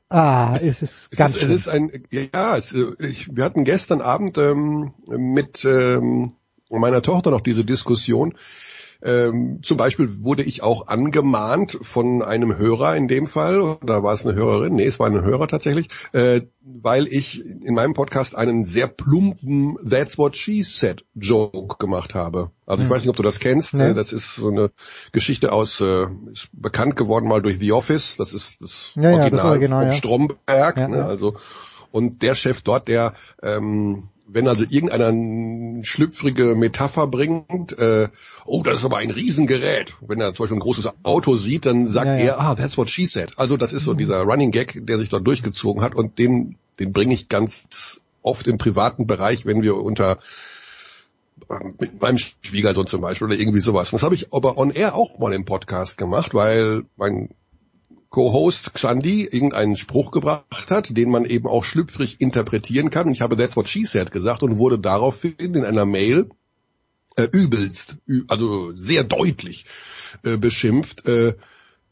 Ah, 0.08 0.54
es, 0.56 0.82
ist 0.82 0.82
Es 0.82 1.10
ganz 1.16 1.36
ist, 1.36 1.42
es 1.44 1.50
ist 1.50 1.68
ein, 1.68 1.92
ja, 2.10 2.56
es, 2.56 2.72
äh, 2.72 2.84
ich, 2.98 3.34
wir 3.34 3.44
hatten 3.44 3.64
gestern 3.64 4.00
Abend 4.00 4.38
ähm, 4.38 4.92
mit 5.06 5.64
ähm, 5.64 6.32
meiner 6.68 7.00
Tochter 7.02 7.30
noch 7.30 7.40
diese 7.40 7.64
Diskussion. 7.64 8.34
Ähm, 9.02 9.60
zum 9.62 9.76
Beispiel 9.76 10.22
wurde 10.22 10.42
ich 10.42 10.62
auch 10.62 10.88
angemahnt 10.88 11.78
von 11.80 12.22
einem 12.22 12.56
Hörer 12.56 12.96
in 12.96 13.08
dem 13.08 13.26
Fall, 13.26 13.60
oder 13.60 14.02
war 14.02 14.14
es 14.14 14.26
eine 14.26 14.34
Hörerin? 14.34 14.74
Nee, 14.74 14.84
es 14.84 14.98
war 14.98 15.06
ein 15.06 15.22
Hörer 15.22 15.48
tatsächlich, 15.48 15.88
äh, 16.12 16.42
weil 16.62 17.06
ich 17.08 17.40
in 17.44 17.74
meinem 17.74 17.94
Podcast 17.94 18.36
einen 18.36 18.64
sehr 18.64 18.86
plumpen 18.86 19.76
That's 19.88 20.18
What 20.18 20.36
She 20.36 20.62
Said 20.62 21.04
Joke 21.14 21.76
gemacht 21.78 22.14
habe. 22.14 22.50
Also 22.66 22.84
ich 22.84 22.90
weiß 22.90 23.00
nicht, 23.00 23.10
ob 23.10 23.16
du 23.16 23.22
das 23.22 23.40
kennst. 23.40 23.74
Nee. 23.74 23.90
Äh, 23.90 23.94
Das 23.94 24.12
ist 24.12 24.36
so 24.36 24.48
eine 24.50 24.70
Geschichte 25.12 25.52
aus, 25.52 25.80
äh, 25.80 26.06
ist 26.32 26.48
bekannt 26.52 26.96
geworden 26.96 27.26
mal 27.28 27.42
durch 27.42 27.58
The 27.58 27.72
Office. 27.72 28.16
Das 28.16 28.32
ist 28.32 28.60
das 28.60 28.92
Ja, 28.96 29.10
ja, 29.10 29.16
Original 29.16 29.30
das 29.30 29.44
Original, 29.44 29.82
vom 29.82 29.90
ja. 29.90 29.96
Stromberg. 29.96 30.76
Ja, 30.78 30.88
ne? 30.88 30.96
ja. 30.98 31.06
Also 31.06 31.36
und 31.92 32.22
der 32.22 32.34
Chef 32.34 32.62
dort, 32.62 32.86
der 32.88 33.14
ähm, 33.42 34.04
wenn 34.32 34.48
also 34.48 34.64
irgendeiner 34.64 35.08
eine 35.08 35.84
schlüpfrige 35.84 36.54
Metapher 36.54 37.06
bringt, 37.06 37.76
äh, 37.78 38.08
oh, 38.44 38.62
das 38.62 38.78
ist 38.78 38.84
aber 38.84 38.98
ein 38.98 39.10
Riesengerät. 39.10 39.94
Wenn 40.00 40.20
er 40.20 40.34
zum 40.34 40.44
Beispiel 40.44 40.58
ein 40.58 40.60
großes 40.60 40.88
Auto 41.02 41.36
sieht, 41.36 41.66
dann 41.66 41.86
sagt 41.86 42.06
Ja, 42.06 42.16
ja. 42.16 42.24
er, 42.24 42.40
ah, 42.40 42.54
that's 42.54 42.76
what 42.76 42.90
she 42.90 43.06
said. 43.06 43.32
Also 43.38 43.56
das 43.56 43.72
ist 43.72 43.84
so 43.84 43.94
dieser 43.94 44.22
Running 44.22 44.50
Gag, 44.50 44.86
der 44.86 44.98
sich 44.98 45.08
dort 45.08 45.26
durchgezogen 45.26 45.82
hat 45.82 45.94
und 45.94 46.18
den, 46.18 46.56
den 46.78 46.92
bringe 46.92 47.14
ich 47.14 47.28
ganz 47.28 48.00
oft 48.22 48.46
im 48.46 48.58
privaten 48.58 49.06
Bereich, 49.06 49.46
wenn 49.46 49.62
wir 49.62 49.76
unter 49.76 50.18
mit 51.78 52.00
meinem 52.00 52.18
Schwiegersohn 52.18 52.86
zum 52.86 53.00
Beispiel 53.00 53.28
oder 53.28 53.38
irgendwie 53.38 53.60
sowas. 53.60 53.90
Das 53.90 54.02
habe 54.02 54.14
ich 54.14 54.32
aber 54.32 54.58
on 54.58 54.70
air 54.70 54.94
auch 54.94 55.18
mal 55.18 55.32
im 55.32 55.44
Podcast 55.44 55.96
gemacht, 55.96 56.34
weil 56.34 56.84
mein 56.96 57.30
Co-Host 58.10 58.74
Xandi 58.74 59.24
irgendeinen 59.24 59.76
Spruch 59.76 60.10
gebracht 60.10 60.70
hat, 60.70 60.96
den 60.96 61.10
man 61.10 61.24
eben 61.24 61.46
auch 61.46 61.64
schlüpfrig 61.64 62.20
interpretieren 62.20 62.90
kann. 62.90 63.06
Und 63.06 63.14
ich 63.14 63.20
habe 63.20 63.36
That's 63.36 63.56
what 63.56 63.68
she 63.68 63.84
said 63.84 64.10
gesagt 64.10 64.42
und 64.42 64.58
wurde 64.58 64.78
daraufhin 64.78 65.34
in 65.38 65.64
einer 65.64 65.86
Mail 65.86 66.28
äh, 67.16 67.28
übelst, 67.32 67.96
also 68.28 68.72
sehr 68.74 69.04
deutlich 69.04 69.64
äh, 70.24 70.36
beschimpft. 70.36 71.06
Äh, 71.06 71.34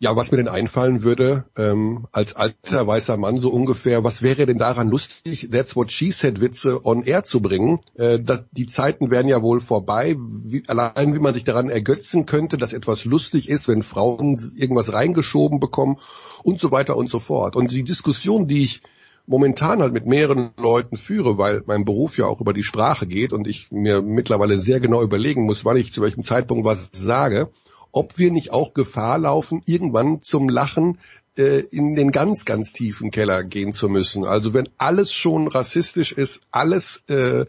ja, 0.01 0.15
was 0.15 0.31
mir 0.31 0.37
denn 0.37 0.49
einfallen 0.49 1.03
würde, 1.03 1.47
ähm, 1.57 2.07
als 2.12 2.37
alter 2.37 2.87
weißer 2.87 3.16
Mann 3.16 3.39
so 3.39 3.51
ungefähr, 3.51 4.05
was 4.05 4.23
wäre 4.23 4.47
denn 4.47 4.59
daran 4.59 4.89
lustig, 4.89 5.49
That's 5.51 5.75
what 5.75 5.91
she 5.91 6.12
said 6.12 6.41
Witze 6.41 6.85
on 6.85 7.03
air 7.03 7.25
zu 7.25 7.41
bringen? 7.41 7.81
Äh, 7.95 8.20
das, 8.20 8.45
die 8.53 8.66
Zeiten 8.66 9.11
werden 9.11 9.29
ja 9.29 9.43
wohl 9.43 9.61
vorbei. 9.61 10.16
Wie, 10.19 10.62
allein 10.69 11.15
wie 11.15 11.19
man 11.19 11.35
sich 11.35 11.43
daran 11.43 11.69
ergötzen 11.69 12.27
könnte, 12.27 12.59
dass 12.59 12.73
etwas 12.73 13.05
lustig 13.05 13.49
ist, 13.49 13.66
wenn 13.66 13.83
Frauen 13.83 14.39
irgendwas 14.55 14.93
reingeschoben 14.93 15.59
bekommen 15.59 15.97
und 16.45 16.61
so 16.61 16.70
weiter 16.70 16.97
und 16.97 17.11
so 17.11 17.19
fort. 17.19 17.57
Und 17.57 17.73
die 17.73 17.83
Diskussion, 17.83 18.47
die 18.47 18.62
ich 18.62 18.83
momentan 19.27 19.81
halt 19.81 19.93
mit 19.93 20.07
mehreren 20.07 20.51
Leuten 20.61 20.97
führe, 20.97 21.39
weil 21.39 21.62
mein 21.66 21.85
Beruf 21.85 22.16
ja 22.16 22.27
auch 22.27 22.41
über 22.41 22.53
die 22.53 22.62
Sprache 22.62 23.07
geht 23.07 23.33
und 23.33 23.47
ich 23.47 23.70
mir 23.70 24.01
mittlerweile 24.01 24.59
sehr 24.59 24.81
genau 24.81 25.03
überlegen 25.03 25.45
muss, 25.45 25.65
wann 25.65 25.77
ich 25.77 25.93
zu 25.93 26.01
welchem 26.01 26.23
Zeitpunkt 26.23 26.65
was 26.65 26.89
sage, 26.93 27.51
ob 27.93 28.19
wir 28.19 28.31
nicht 28.31 28.52
auch 28.52 28.74
Gefahr 28.74 29.19
laufen, 29.19 29.62
irgendwann 29.66 30.23
zum 30.23 30.48
Lachen 30.48 30.98
äh, 31.36 31.60
in 31.70 31.94
den 31.94 32.10
ganz, 32.10 32.44
ganz 32.44 32.73
tiefen 32.73 33.10
Keller 33.10 33.44
gehen 33.44 33.73
zu 33.73 33.89
müssen. 33.89 34.24
Also 34.24 34.55
wenn 34.55 34.69
alles 34.78 35.12
schon 35.12 35.48
rassistisch 35.48 36.12
ist, 36.12 36.40
alles 36.51 37.02
äh, 37.09 37.47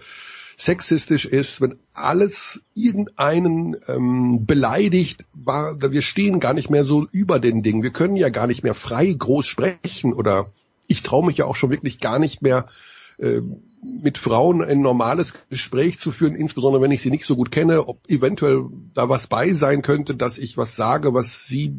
sexistisch 0.55 1.25
ist, 1.25 1.61
wenn 1.61 1.79
alles 1.93 2.61
irgendeinen 2.75 3.77
ähm, 3.87 4.45
beleidigt, 4.45 5.25
war, 5.33 5.81
wir 5.81 6.01
stehen 6.01 6.39
gar 6.39 6.53
nicht 6.53 6.69
mehr 6.69 6.83
so 6.83 7.07
über 7.11 7.39
den 7.39 7.63
Dingen. 7.63 7.81
Wir 7.81 7.91
können 7.91 8.17
ja 8.17 8.29
gar 8.29 8.47
nicht 8.47 8.63
mehr 8.63 8.73
frei 8.73 9.11
groß 9.11 9.47
sprechen 9.47 10.13
oder 10.13 10.51
ich 10.87 11.01
traue 11.01 11.25
mich 11.25 11.37
ja 11.37 11.45
auch 11.45 11.55
schon 11.55 11.69
wirklich 11.69 11.99
gar 11.99 12.19
nicht 12.19 12.41
mehr 12.41 12.67
äh, 13.19 13.41
mit 13.81 14.17
Frauen 14.17 14.61
ein 14.61 14.81
normales 14.81 15.33
Gespräch 15.49 15.99
zu 15.99 16.11
führen, 16.11 16.35
insbesondere 16.35 16.81
wenn 16.81 16.91
ich 16.91 17.01
sie 17.01 17.11
nicht 17.11 17.25
so 17.25 17.35
gut 17.35 17.51
kenne, 17.51 17.87
ob 17.87 18.09
eventuell 18.09 18.65
da 18.93 19.09
was 19.09 19.27
bei 19.27 19.53
sein 19.53 19.81
könnte, 19.81 20.15
dass 20.15 20.37
ich 20.37 20.57
was 20.57 20.75
sage, 20.75 21.13
was 21.13 21.47
sie 21.47 21.75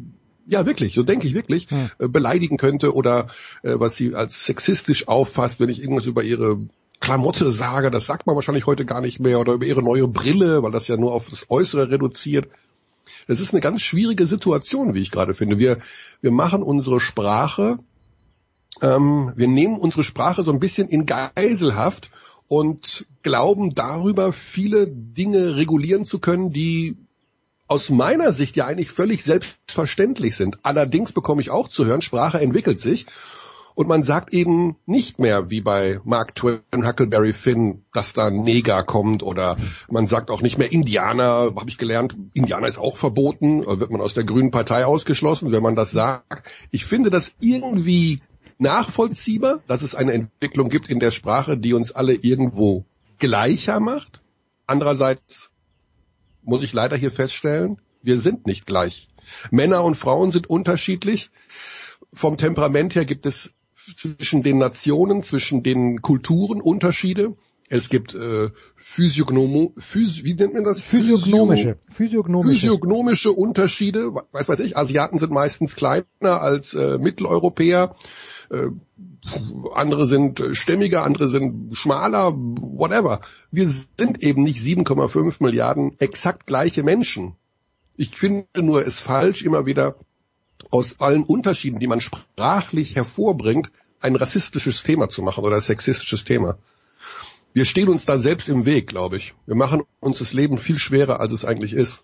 ja 0.47 0.65
wirklich, 0.65 0.95
so 0.95 1.03
denke 1.03 1.27
ich 1.27 1.33
wirklich, 1.33 1.67
äh, 1.71 2.07
beleidigen 2.07 2.57
könnte 2.57 2.95
oder 2.95 3.27
äh, 3.63 3.79
was 3.79 3.95
sie 3.95 4.15
als 4.15 4.45
sexistisch 4.45 5.07
auffasst, 5.07 5.59
wenn 5.59 5.69
ich 5.69 5.79
irgendwas 5.79 6.07
über 6.07 6.23
ihre 6.23 6.59
Klamotte 6.99 7.51
sage, 7.51 7.91
das 7.91 8.05
sagt 8.05 8.27
man 8.27 8.35
wahrscheinlich 8.35 8.67
heute 8.67 8.85
gar 8.85 9.01
nicht 9.01 9.19
mehr, 9.19 9.39
oder 9.39 9.53
über 9.53 9.65
ihre 9.65 9.81
neue 9.81 10.07
Brille, 10.07 10.61
weil 10.61 10.71
das 10.71 10.87
ja 10.87 10.97
nur 10.97 11.13
auf 11.13 11.29
das 11.29 11.49
Äußere 11.49 11.89
reduziert. 11.89 12.47
Das 13.27 13.39
ist 13.39 13.53
eine 13.53 13.61
ganz 13.61 13.81
schwierige 13.81 14.27
Situation, 14.27 14.93
wie 14.93 15.01
ich 15.01 15.11
gerade 15.11 15.33
finde. 15.33 15.57
Wir, 15.57 15.79
wir 16.21 16.31
machen 16.31 16.63
unsere 16.63 16.99
Sprache 16.99 17.79
ähm, 18.81 19.31
wir 19.35 19.47
nehmen 19.47 19.77
unsere 19.77 20.03
Sprache 20.03 20.43
so 20.43 20.51
ein 20.51 20.59
bisschen 20.59 20.89
in 20.89 21.05
Geiselhaft 21.05 22.11
und 22.47 23.05
glauben 23.23 23.73
darüber 23.73 24.33
viele 24.33 24.87
Dinge 24.87 25.55
regulieren 25.55 26.03
zu 26.03 26.19
können, 26.19 26.51
die 26.51 26.97
aus 27.67 27.89
meiner 27.89 28.33
Sicht 28.33 28.57
ja 28.57 28.65
eigentlich 28.65 28.91
völlig 28.91 29.23
selbstverständlich 29.23 30.35
sind. 30.35 30.57
Allerdings 30.63 31.13
bekomme 31.13 31.41
ich 31.41 31.51
auch 31.51 31.69
zu 31.69 31.85
hören, 31.85 32.01
Sprache 32.01 32.41
entwickelt 32.41 32.81
sich. 32.81 33.05
Und 33.73 33.87
man 33.87 34.03
sagt 34.03 34.33
eben 34.33 34.75
nicht 34.85 35.19
mehr 35.19 35.49
wie 35.49 35.61
bei 35.61 36.01
Mark 36.03 36.35
Twain, 36.35 36.59
Huckleberry 36.73 37.31
Finn, 37.31 37.85
dass 37.93 38.11
da 38.11 38.29
Neger 38.29 38.83
kommt 38.83 39.23
oder 39.23 39.55
man 39.89 40.07
sagt 40.07 40.29
auch 40.29 40.41
nicht 40.41 40.57
mehr 40.57 40.73
Indianer, 40.73 41.53
habe 41.55 41.69
ich 41.69 41.77
gelernt, 41.77 42.17
Indianer 42.33 42.67
ist 42.67 42.77
auch 42.77 42.97
verboten, 42.97 43.65
wird 43.65 43.89
man 43.89 44.01
aus 44.01 44.13
der 44.13 44.25
Grünen 44.25 44.51
Partei 44.51 44.85
ausgeschlossen, 44.85 45.53
wenn 45.53 45.63
man 45.63 45.77
das 45.77 45.91
sagt. 45.91 46.43
Ich 46.71 46.83
finde 46.83 47.09
das 47.09 47.31
irgendwie 47.39 48.21
nachvollziehbar, 48.61 49.61
dass 49.67 49.81
es 49.81 49.95
eine 49.95 50.13
Entwicklung 50.13 50.69
gibt 50.69 50.89
in 50.89 50.99
der 50.99 51.11
Sprache, 51.11 51.57
die 51.57 51.73
uns 51.73 51.91
alle 51.91 52.13
irgendwo 52.13 52.85
gleicher 53.17 53.79
macht. 53.79 54.21
Andererseits 54.67 55.49
muss 56.43 56.63
ich 56.63 56.71
leider 56.71 56.95
hier 56.95 57.11
feststellen, 57.11 57.81
wir 58.01 58.17
sind 58.17 58.47
nicht 58.47 58.65
gleich. 58.65 59.09
Männer 59.49 59.83
und 59.83 59.95
Frauen 59.95 60.31
sind 60.31 60.49
unterschiedlich. 60.49 61.29
Vom 62.13 62.37
Temperament 62.37 62.95
her 62.95 63.05
gibt 63.05 63.25
es 63.25 63.51
zwischen 63.95 64.43
den 64.43 64.57
Nationen, 64.57 65.23
zwischen 65.23 65.63
den 65.63 66.01
Kulturen 66.01 66.61
Unterschiede. 66.61 67.35
Es 67.73 67.87
gibt 67.87 68.13
äh, 68.13 68.49
Physiognomo, 68.75 69.73
Phys, 69.77 70.25
wie 70.25 70.33
nennt 70.33 70.55
man 70.55 70.65
das? 70.65 70.81
Physiognomische. 70.81 71.77
Physiognomische. 71.89 72.59
Physiognomische 72.59 73.31
Unterschiede. 73.31 74.11
Was 74.33 74.49
weiß 74.49 74.59
ich, 74.59 74.75
Asiaten 74.75 75.19
sind 75.19 75.31
meistens 75.31 75.77
kleiner 75.77 76.05
als 76.21 76.73
äh, 76.73 76.97
Mitteleuropäer. 76.97 77.95
Äh, 78.49 78.71
andere 79.73 80.05
sind 80.05 80.43
stämmiger, 80.51 81.05
andere 81.05 81.29
sind 81.29 81.77
schmaler, 81.77 82.33
whatever. 82.33 83.21
Wir 83.51 83.69
sind 83.69 84.21
eben 84.21 84.43
nicht 84.43 84.59
7,5 84.59 85.41
Milliarden 85.41 85.97
exakt 85.99 86.47
gleiche 86.47 86.83
Menschen. 86.83 87.37
Ich 87.95 88.09
finde 88.09 88.47
nur 88.65 88.85
es 88.85 88.99
falsch, 88.99 89.43
immer 89.43 89.65
wieder 89.65 89.95
aus 90.71 90.99
allen 90.99 91.23
Unterschieden, 91.23 91.79
die 91.79 91.87
man 91.87 92.01
sprachlich 92.01 92.97
hervorbringt, 92.97 93.71
ein 94.01 94.17
rassistisches 94.17 94.83
Thema 94.83 95.07
zu 95.07 95.21
machen 95.21 95.45
oder 95.45 95.55
ein 95.55 95.61
sexistisches 95.61 96.25
Thema. 96.25 96.57
Wir 97.53 97.65
stehen 97.65 97.89
uns 97.89 98.05
da 98.05 98.17
selbst 98.17 98.49
im 98.49 98.65
Weg, 98.65 98.87
glaube 98.87 99.17
ich. 99.17 99.33
Wir 99.45 99.55
machen 99.55 99.83
uns 99.99 100.19
das 100.19 100.33
Leben 100.33 100.57
viel 100.57 100.79
schwerer, 100.79 101.19
als 101.19 101.31
es 101.31 101.45
eigentlich 101.45 101.73
ist. 101.73 102.03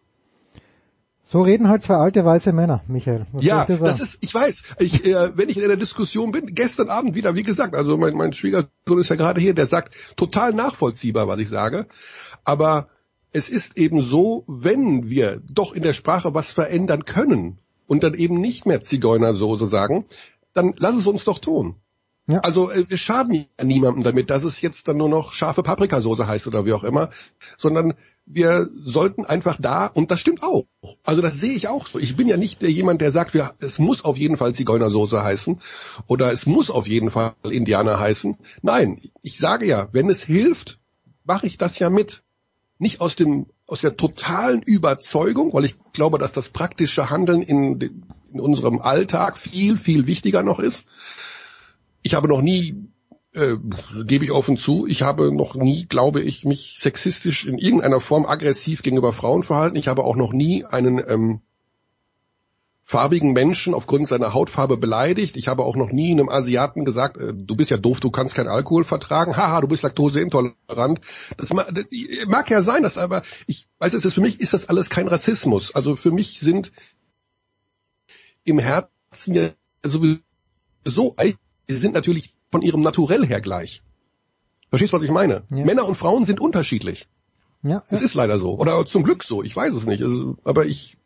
So 1.23 1.41
reden 1.41 1.67
halt 1.67 1.83
zwei 1.83 1.95
alte 1.95 2.23
weiße 2.23 2.53
Männer, 2.53 2.83
Michael. 2.87 3.25
Was 3.33 3.43
ja, 3.43 3.65
das 3.65 3.99
ist, 3.99 4.19
ich 4.21 4.33
weiß, 4.33 4.63
ich, 4.79 5.03
äh, 5.05 5.37
wenn 5.37 5.49
ich 5.49 5.57
in 5.57 5.63
einer 5.65 5.75
Diskussion 5.75 6.31
bin, 6.31 6.55
gestern 6.55 6.89
Abend 6.89 7.15
wieder, 7.15 7.35
wie 7.35 7.43
gesagt, 7.43 7.75
also 7.75 7.97
mein, 7.97 8.13
mein 8.13 8.31
Schwiegersohn 8.31 8.69
ist 8.97 9.09
ja 9.09 9.17
gerade 9.17 9.41
hier, 9.41 9.53
der 9.53 9.67
sagt, 9.67 9.93
total 10.15 10.53
nachvollziehbar, 10.53 11.27
was 11.27 11.39
ich 11.39 11.49
sage, 11.49 11.87
aber 12.45 12.87
es 13.33 13.49
ist 13.49 13.77
eben 13.77 14.01
so, 14.01 14.45
wenn 14.47 15.09
wir 15.09 15.41
doch 15.51 15.73
in 15.73 15.83
der 15.83 15.91
Sprache 15.91 16.33
was 16.33 16.53
verändern 16.53 17.03
können 17.03 17.59
und 17.87 18.03
dann 18.03 18.13
eben 18.13 18.39
nicht 18.39 18.65
mehr 18.65 18.79
Zigeunersoße 18.79 19.67
sagen, 19.67 20.05
dann 20.53 20.75
lass 20.77 20.95
es 20.95 21.07
uns 21.07 21.25
doch 21.25 21.39
tun. 21.39 21.75
Ja. 22.27 22.39
Also 22.39 22.69
äh, 22.69 22.85
wir 22.89 22.97
schaden 22.97 23.45
niemandem 23.61 24.03
damit, 24.03 24.29
dass 24.29 24.43
es 24.43 24.61
jetzt 24.61 24.87
dann 24.87 24.97
nur 24.97 25.07
noch 25.07 25.31
scharfe 25.31 25.63
Paprikasauce 25.63 26.27
heißt 26.27 26.47
oder 26.47 26.65
wie 26.65 26.73
auch 26.73 26.83
immer, 26.83 27.09
sondern 27.57 27.93
wir 28.25 28.67
sollten 28.77 29.25
einfach 29.25 29.57
da, 29.59 29.85
und 29.85 30.11
das 30.11 30.19
stimmt 30.19 30.43
auch, 30.43 30.65
also 31.05 31.21
das 31.21 31.39
sehe 31.39 31.53
ich 31.53 31.69
auch 31.69 31.87
so. 31.87 31.99
Ich 31.99 32.17
bin 32.17 32.27
ja 32.27 32.35
nicht 32.35 32.61
der 32.61 32.69
jemand, 32.69 32.99
der 32.99 33.13
sagt, 33.13 33.33
wir, 33.33 33.53
es 33.59 33.79
muss 33.79 34.03
auf 34.03 34.17
jeden 34.17 34.35
Fall 34.35 34.53
Zigeunersoße 34.53 35.23
heißen 35.23 35.61
oder 36.07 36.33
es 36.33 36.45
muss 36.45 36.69
auf 36.69 36.85
jeden 36.85 37.09
Fall 37.09 37.33
Indianer 37.49 37.97
heißen. 37.97 38.37
Nein, 38.61 38.99
ich 39.21 39.39
sage 39.39 39.65
ja, 39.65 39.87
wenn 39.93 40.09
es 40.09 40.21
hilft, 40.21 40.79
mache 41.23 41.47
ich 41.47 41.57
das 41.57 41.79
ja 41.79 41.89
mit. 41.89 42.23
Nicht 42.79 42.99
aus 43.01 43.15
dem, 43.15 43.47
aus 43.65 43.81
der 43.81 43.95
totalen 43.95 44.61
Überzeugung, 44.61 45.53
weil 45.53 45.65
ich 45.65 45.75
glaube, 45.93 46.19
dass 46.19 46.33
das 46.33 46.49
praktische 46.49 47.09
Handeln 47.09 47.41
in, 47.41 47.79
in 48.33 48.39
unserem 48.39 48.81
Alltag 48.81 49.37
viel, 49.37 49.77
viel 49.77 50.05
wichtiger 50.05 50.43
noch 50.43 50.59
ist, 50.59 50.85
ich 52.07 52.13
habe 52.13 52.29
noch 52.29 52.41
nie, 52.41 52.87
äh, 53.33 53.57
gebe 54.05 54.23
ich 54.23 54.31
offen 54.31 54.55
zu, 54.55 54.87
ich 54.87 55.01
habe 55.01 55.33
noch 55.33 55.55
nie, 55.55 55.85
glaube 55.85 56.21
ich, 56.21 56.45
mich 56.45 56.75
sexistisch 56.77 57.45
in 57.45 57.57
irgendeiner 57.57 57.99
Form 57.99 58.25
aggressiv 58.25 58.81
gegenüber 58.81 59.11
Frauen 59.11 59.43
verhalten. 59.43 59.75
Ich 59.75 59.89
habe 59.89 60.05
auch 60.05 60.15
noch 60.15 60.31
nie 60.31 60.63
einen 60.63 61.03
ähm, 61.05 61.41
farbigen 62.85 63.33
Menschen 63.33 63.73
aufgrund 63.73 64.07
seiner 64.07 64.33
Hautfarbe 64.33 64.77
beleidigt. 64.77 65.35
Ich 65.35 65.49
habe 65.49 65.65
auch 65.65 65.75
noch 65.75 65.91
nie 65.91 66.13
einem 66.13 66.29
Asiaten 66.29 66.85
gesagt, 66.85 67.17
äh, 67.17 67.33
du 67.35 67.57
bist 67.57 67.71
ja 67.71 67.75
doof, 67.75 67.99
du 67.99 68.09
kannst 68.09 68.35
keinen 68.35 68.47
Alkohol 68.47 68.85
vertragen. 68.85 69.35
Haha, 69.35 69.59
du 69.59 69.67
bist 69.67 69.83
laktoseintolerant. 69.83 71.01
Das 71.35 71.51
mag, 71.51 71.67
das 71.75 71.85
mag 72.27 72.49
ja 72.49 72.61
sein, 72.61 72.83
dass 72.83 72.97
aber 72.97 73.21
ich 73.47 73.67
weiß, 73.79 73.93
es 73.95 74.05
ist 74.05 74.13
für 74.13 74.21
mich 74.21 74.39
ist 74.39 74.53
das 74.53 74.69
alles 74.69 74.89
kein 74.89 75.09
Rassismus. 75.09 75.75
Also 75.75 75.97
für 75.97 76.11
mich 76.11 76.39
sind 76.39 76.71
im 78.45 78.59
Herzen 78.59 79.33
ja 79.33 79.49
sowieso 79.83 81.13
sie 81.67 81.77
sind 81.77 81.93
natürlich 81.93 82.33
von 82.51 82.61
ihrem 82.61 82.81
Naturell 82.81 83.25
her 83.25 83.41
gleich. 83.41 83.81
Verstehst 84.69 84.93
du, 84.93 84.97
was 84.97 85.03
ich 85.03 85.11
meine? 85.11 85.43
Ja. 85.51 85.65
Männer 85.65 85.87
und 85.87 85.95
Frauen 85.95 86.25
sind 86.25 86.39
unterschiedlich. 86.39 87.07
Ja, 87.63 87.83
Es 87.89 88.01
ist 88.01 88.13
leider 88.13 88.39
so. 88.39 88.57
Oder 88.57 88.85
zum 88.85 89.03
Glück 89.03 89.23
so. 89.23 89.43
Ich 89.43 89.55
weiß 89.55 89.73
es 89.73 89.85
nicht. 89.85 90.03
Also, 90.03 90.37
aber 90.43 90.65
ich, 90.65 90.97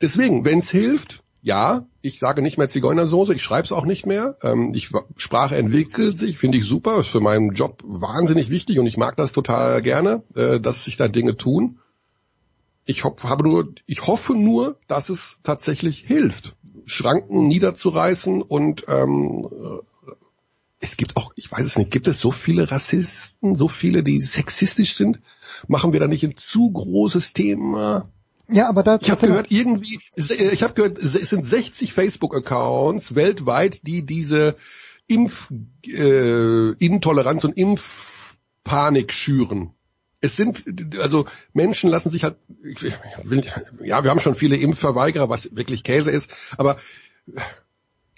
deswegen, 0.00 0.44
wenn 0.44 0.58
es 0.58 0.70
hilft, 0.70 1.22
ja, 1.42 1.86
ich 2.02 2.18
sage 2.18 2.42
nicht 2.42 2.58
mehr 2.58 2.68
Zigeunersoße, 2.68 3.32
ich 3.32 3.42
schreibe 3.42 3.66
es 3.66 3.72
auch 3.72 3.84
nicht 3.84 4.04
mehr. 4.04 4.36
Ähm, 4.42 4.72
ich, 4.74 4.90
Sprache 5.16 5.56
entwickelt 5.56 6.16
sich, 6.16 6.38
finde 6.38 6.58
ich 6.58 6.64
super, 6.64 6.98
ist 6.98 7.08
für 7.08 7.20
meinen 7.20 7.52
Job 7.52 7.82
wahnsinnig 7.86 8.50
wichtig 8.50 8.80
und 8.80 8.86
ich 8.86 8.96
mag 8.96 9.16
das 9.16 9.30
total 9.30 9.80
gerne, 9.80 10.24
äh, 10.34 10.58
dass 10.58 10.84
sich 10.84 10.96
da 10.96 11.06
Dinge 11.06 11.36
tun. 11.36 11.78
Ich, 12.84 13.04
hoff, 13.04 13.22
habe 13.22 13.44
nur, 13.44 13.72
ich 13.86 14.06
hoffe 14.08 14.34
nur, 14.34 14.78
dass 14.88 15.08
es 15.08 15.38
tatsächlich 15.44 16.00
hilft. 16.00 16.55
Schranken 16.86 17.48
niederzureißen 17.48 18.40
und 18.42 18.84
ähm, 18.88 19.48
es 20.78 20.96
gibt 20.96 21.16
auch, 21.16 21.32
ich 21.34 21.50
weiß 21.50 21.66
es 21.66 21.76
nicht, 21.76 21.90
gibt 21.90 22.06
es 22.06 22.20
so 22.20 22.30
viele 22.30 22.70
Rassisten, 22.70 23.56
so 23.56 23.68
viele, 23.68 24.02
die 24.02 24.20
sexistisch 24.20 24.96
sind? 24.96 25.20
Machen 25.66 25.92
wir 25.92 26.00
da 26.00 26.06
nicht 26.06 26.24
ein 26.24 26.36
zu 26.36 26.70
großes 26.70 27.32
Thema? 27.32 28.10
Ja, 28.48 28.68
aber 28.68 28.84
da 28.84 28.98
ich 29.00 29.10
habe 29.10 29.26
gehört 29.26 29.50
irgendwie, 29.50 30.00
ich 30.14 30.62
habe 30.62 30.74
gehört, 30.74 30.98
es 30.98 31.12
sind 31.12 31.44
60 31.44 31.92
Facebook-Accounts 31.92 33.16
weltweit, 33.16 33.84
die 33.86 34.06
diese 34.06 34.54
Impfintoleranz 35.08 37.42
äh, 37.42 37.46
und 37.46 37.56
Impfpanik 37.56 39.12
schüren 39.12 39.75
es 40.26 40.36
sind, 40.36 40.64
also 40.98 41.26
Menschen 41.52 41.90
lassen 41.90 42.10
sich 42.10 42.24
halt, 42.24 42.36
ich 42.62 42.82
will, 43.24 43.44
ja, 43.84 44.04
wir 44.04 44.10
haben 44.10 44.20
schon 44.20 44.36
viele 44.36 44.56
Impfverweigerer, 44.56 45.28
was 45.28 45.56
wirklich 45.56 45.82
Käse 45.82 46.10
ist, 46.10 46.30
aber 46.56 46.76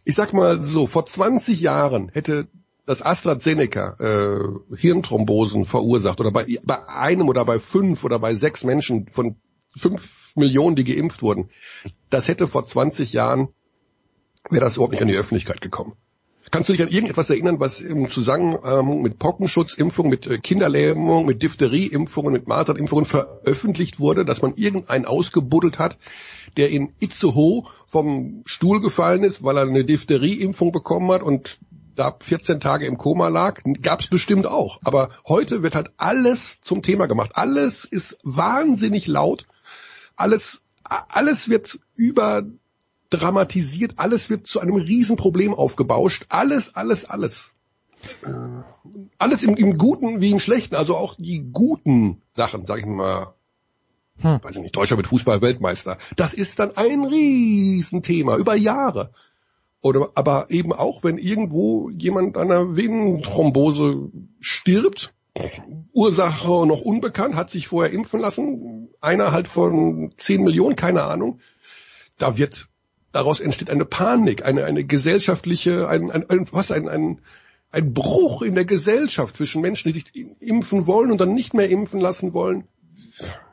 ich 0.05 0.15
sag 0.15 0.33
mal 0.33 0.61
so, 0.61 0.87
vor 0.87 1.07
20 1.07 1.61
Jahren 1.61 2.09
hätte 2.09 2.49
das 2.87 3.03
AstraZeneca 3.03 3.97
äh, 4.01 4.77
Hirnthrombosen 4.77 5.67
verursacht 5.67 6.21
oder 6.21 6.31
bei, 6.31 6.47
bei 6.63 6.89
einem 6.89 7.29
oder 7.29 7.45
bei 7.45 7.61
fünf 7.61 8.03
oder 8.05 8.19
bei 8.19 8.35
sechs 8.35 8.65
Menschen 8.65 9.09
von 9.11 9.37
fünf 9.77 10.33
Millionen, 10.35 10.77
die 10.77 10.85
geimpft 10.85 11.23
wurden, 11.23 11.51
das 12.11 12.29
hätte 12.29 12.47
vor 12.47 12.65
20 12.65 13.13
Jahren, 13.13 13.49
wäre 14.49 14.65
das 14.65 14.77
überhaupt 14.77 14.93
nicht 14.93 15.03
an 15.03 15.09
die 15.09 15.17
Öffentlichkeit 15.17 15.61
gekommen. 15.61 15.95
Kannst 16.51 16.69
du 16.69 16.73
dich 16.73 16.83
an 16.83 16.89
irgendetwas 16.89 17.31
erinnern, 17.31 17.61
was 17.61 17.81
im 17.81 18.11
Zusammenhang 18.11 19.03
mit 19.03 19.19
Pockenschutzimpfung, 19.19 20.09
mit 20.09 20.27
äh, 20.27 20.39
Kinderlähmung, 20.39 21.27
mit 21.27 21.43
Diphtherieimpfungen, 21.43 22.33
mit 22.33 22.49
Masernimpfungen 22.49 23.05
veröffentlicht 23.05 24.01
wurde, 24.01 24.25
dass 24.25 24.43
man 24.43 24.55
irgendeinen 24.55 25.05
ausgebuddelt 25.05 25.79
hat, 25.79 25.99
der 26.57 26.71
in 26.71 26.95
Itzehoe 27.01 27.65
vom 27.87 28.43
Stuhl 28.47 28.81
gefallen 28.81 29.25
ist, 29.25 29.43
weil 29.43 29.57
er 29.57 29.63
eine 29.63 29.85
Diphtherieimpfung 29.85 30.73
bekommen 30.73 31.11
hat 31.11 31.23
und 31.23 31.59
da 31.99 32.17
14 32.19 32.61
Tage 32.61 32.87
im 32.87 32.97
Koma 32.97 33.29
lag, 33.29 33.61
gab 33.83 34.01
es 34.01 34.07
bestimmt 34.07 34.47
auch. 34.47 34.79
Aber 34.85 35.11
heute 35.27 35.63
wird 35.63 35.75
halt 35.75 35.91
alles 35.97 36.61
zum 36.61 36.83
Thema 36.83 37.07
gemacht. 37.07 37.33
Alles 37.35 37.85
ist 37.85 38.17
wahnsinnig 38.23 39.07
laut. 39.07 39.47
Alles, 40.17 40.63
alles 40.85 41.49
wird 41.49 41.81
über 41.97 42.45
dramatisiert, 43.11 43.95
alles 43.97 44.31
wird 44.31 44.47
zu 44.47 44.61
einem 44.61 44.77
Riesenproblem 44.77 45.55
aufgebauscht, 45.55 46.27
alles, 46.29 46.75
alles, 46.75 47.05
alles. 47.05 47.53
Äh, 48.23 48.29
alles 49.19 49.43
im, 49.43 49.55
im 49.55 49.77
Guten 49.77 50.21
wie 50.21 50.31
im 50.31 50.39
Schlechten, 50.39 50.77
also 50.77 50.97
auch 50.97 51.15
die 51.19 51.49
guten 51.53 52.23
Sachen, 52.31 52.67
sag 52.67 52.79
ich 52.79 52.87
mal, 52.87 53.35
hm. 54.21 54.39
weiß 54.43 54.57
ich 54.57 54.63
nicht, 54.63 54.77
Deutscher 54.77 54.97
mit 54.97 55.07
Fußball-Weltmeister, 55.07 55.99
das 56.17 56.35
ist 56.35 56.59
dann 56.59 56.77
ein 56.77 57.05
Riesenthema 57.05 58.37
über 58.37 58.55
Jahre. 58.55 59.13
Oder 59.81 60.09
aber 60.17 60.51
eben 60.51 60.73
auch, 60.73 61.05
wenn 61.05 61.19
irgendwo 61.19 61.89
jemand 61.91 62.37
an 62.37 62.51
einer 62.51 62.77
Venenthrombose 62.77 64.11
stirbt, 64.41 65.15
Ursache 65.93 66.67
noch 66.67 66.81
unbekannt, 66.81 67.37
hat 67.37 67.51
sich 67.51 67.69
vorher 67.69 67.93
impfen 67.93 68.21
lassen, 68.21 68.89
einer 69.01 69.31
halt 69.31 69.47
von 69.47 70.11
10 70.17 70.43
Millionen, 70.43 70.75
keine 70.75 71.05
Ahnung, 71.05 71.39
da 72.17 72.37
wird 72.37 72.69
daraus 73.13 73.41
entsteht 73.41 73.71
eine 73.71 73.85
Panik, 73.85 74.45
eine, 74.45 74.65
eine 74.65 74.85
gesellschaftliche, 74.85 75.89
ein, 75.89 76.11
ein, 76.11 76.29
ein, 76.29 76.47
was, 76.53 76.71
ein, 76.71 76.89
ein, 76.89 77.21
ein 77.71 77.93
Bruch 77.93 78.43
in 78.43 78.55
der 78.55 78.65
Gesellschaft 78.65 79.37
zwischen 79.37 79.63
Menschen, 79.63 79.93
die 79.93 79.99
sich 79.99 80.41
impfen 80.41 80.87
wollen 80.87 81.11
und 81.11 81.21
dann 81.21 81.35
nicht 81.35 81.55
mehr 81.55 81.69
impfen 81.69 82.01
lassen 82.01 82.33
wollen. 82.33 82.65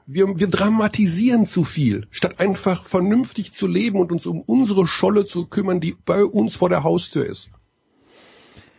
wir, 0.08 0.28
wir 0.38 0.48
dramatisieren 0.48 1.46
zu 1.46 1.64
viel, 1.64 2.08
statt 2.12 2.40
einfach 2.40 2.86
vernünftig 2.86 3.52
zu 3.52 3.68
leben 3.68 4.00
und 4.00 4.12
uns 4.12 4.26
um 4.26 4.42
unsere 4.42 4.88
Scholle 4.88 5.26
zu 5.26 5.48
kümmern, 5.48 5.82
die 5.82 5.96
bei 6.06 6.24
uns 6.24 6.56
vor 6.56 6.70
der 6.70 6.84
Haustür 6.84 7.26
ist. 7.26 7.50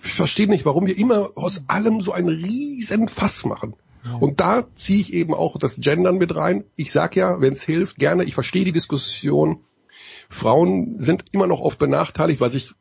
Ich 0.05 0.12
verstehe 0.12 0.48
nicht, 0.48 0.65
warum 0.65 0.86
wir 0.86 0.97
immer 0.97 1.31
aus 1.35 1.62
allem 1.66 2.01
so 2.01 2.12
ein 2.12 2.28
riesen 2.28 3.09
Fass 3.09 3.44
machen. 3.44 3.74
Und 4.20 4.39
da 4.39 4.73
ziehe 4.74 5.01
ich 5.01 5.12
eben 5.12 5.35
auch 5.35 5.59
das 5.59 5.77
Gendern 5.81 6.19
mit 6.19 6.36
rein. 6.36 6.65
Ich 6.77 6.93
sag 6.93 7.16
ja, 7.16 7.40
wenn 7.40 7.53
es 7.53 7.62
hilft, 7.62 7.98
gerne, 7.98 8.23
ich 8.23 8.35
verstehe 8.35 8.65
die 8.65 8.73
Diskussion. 8.73 9.65
Frauen 10.28 11.01
sind 11.01 11.24
immer 11.32 11.47
noch 11.47 11.61
oft 11.61 11.78
benachteiligt, 11.78 12.40
was 12.40 12.55
ich 12.55 12.74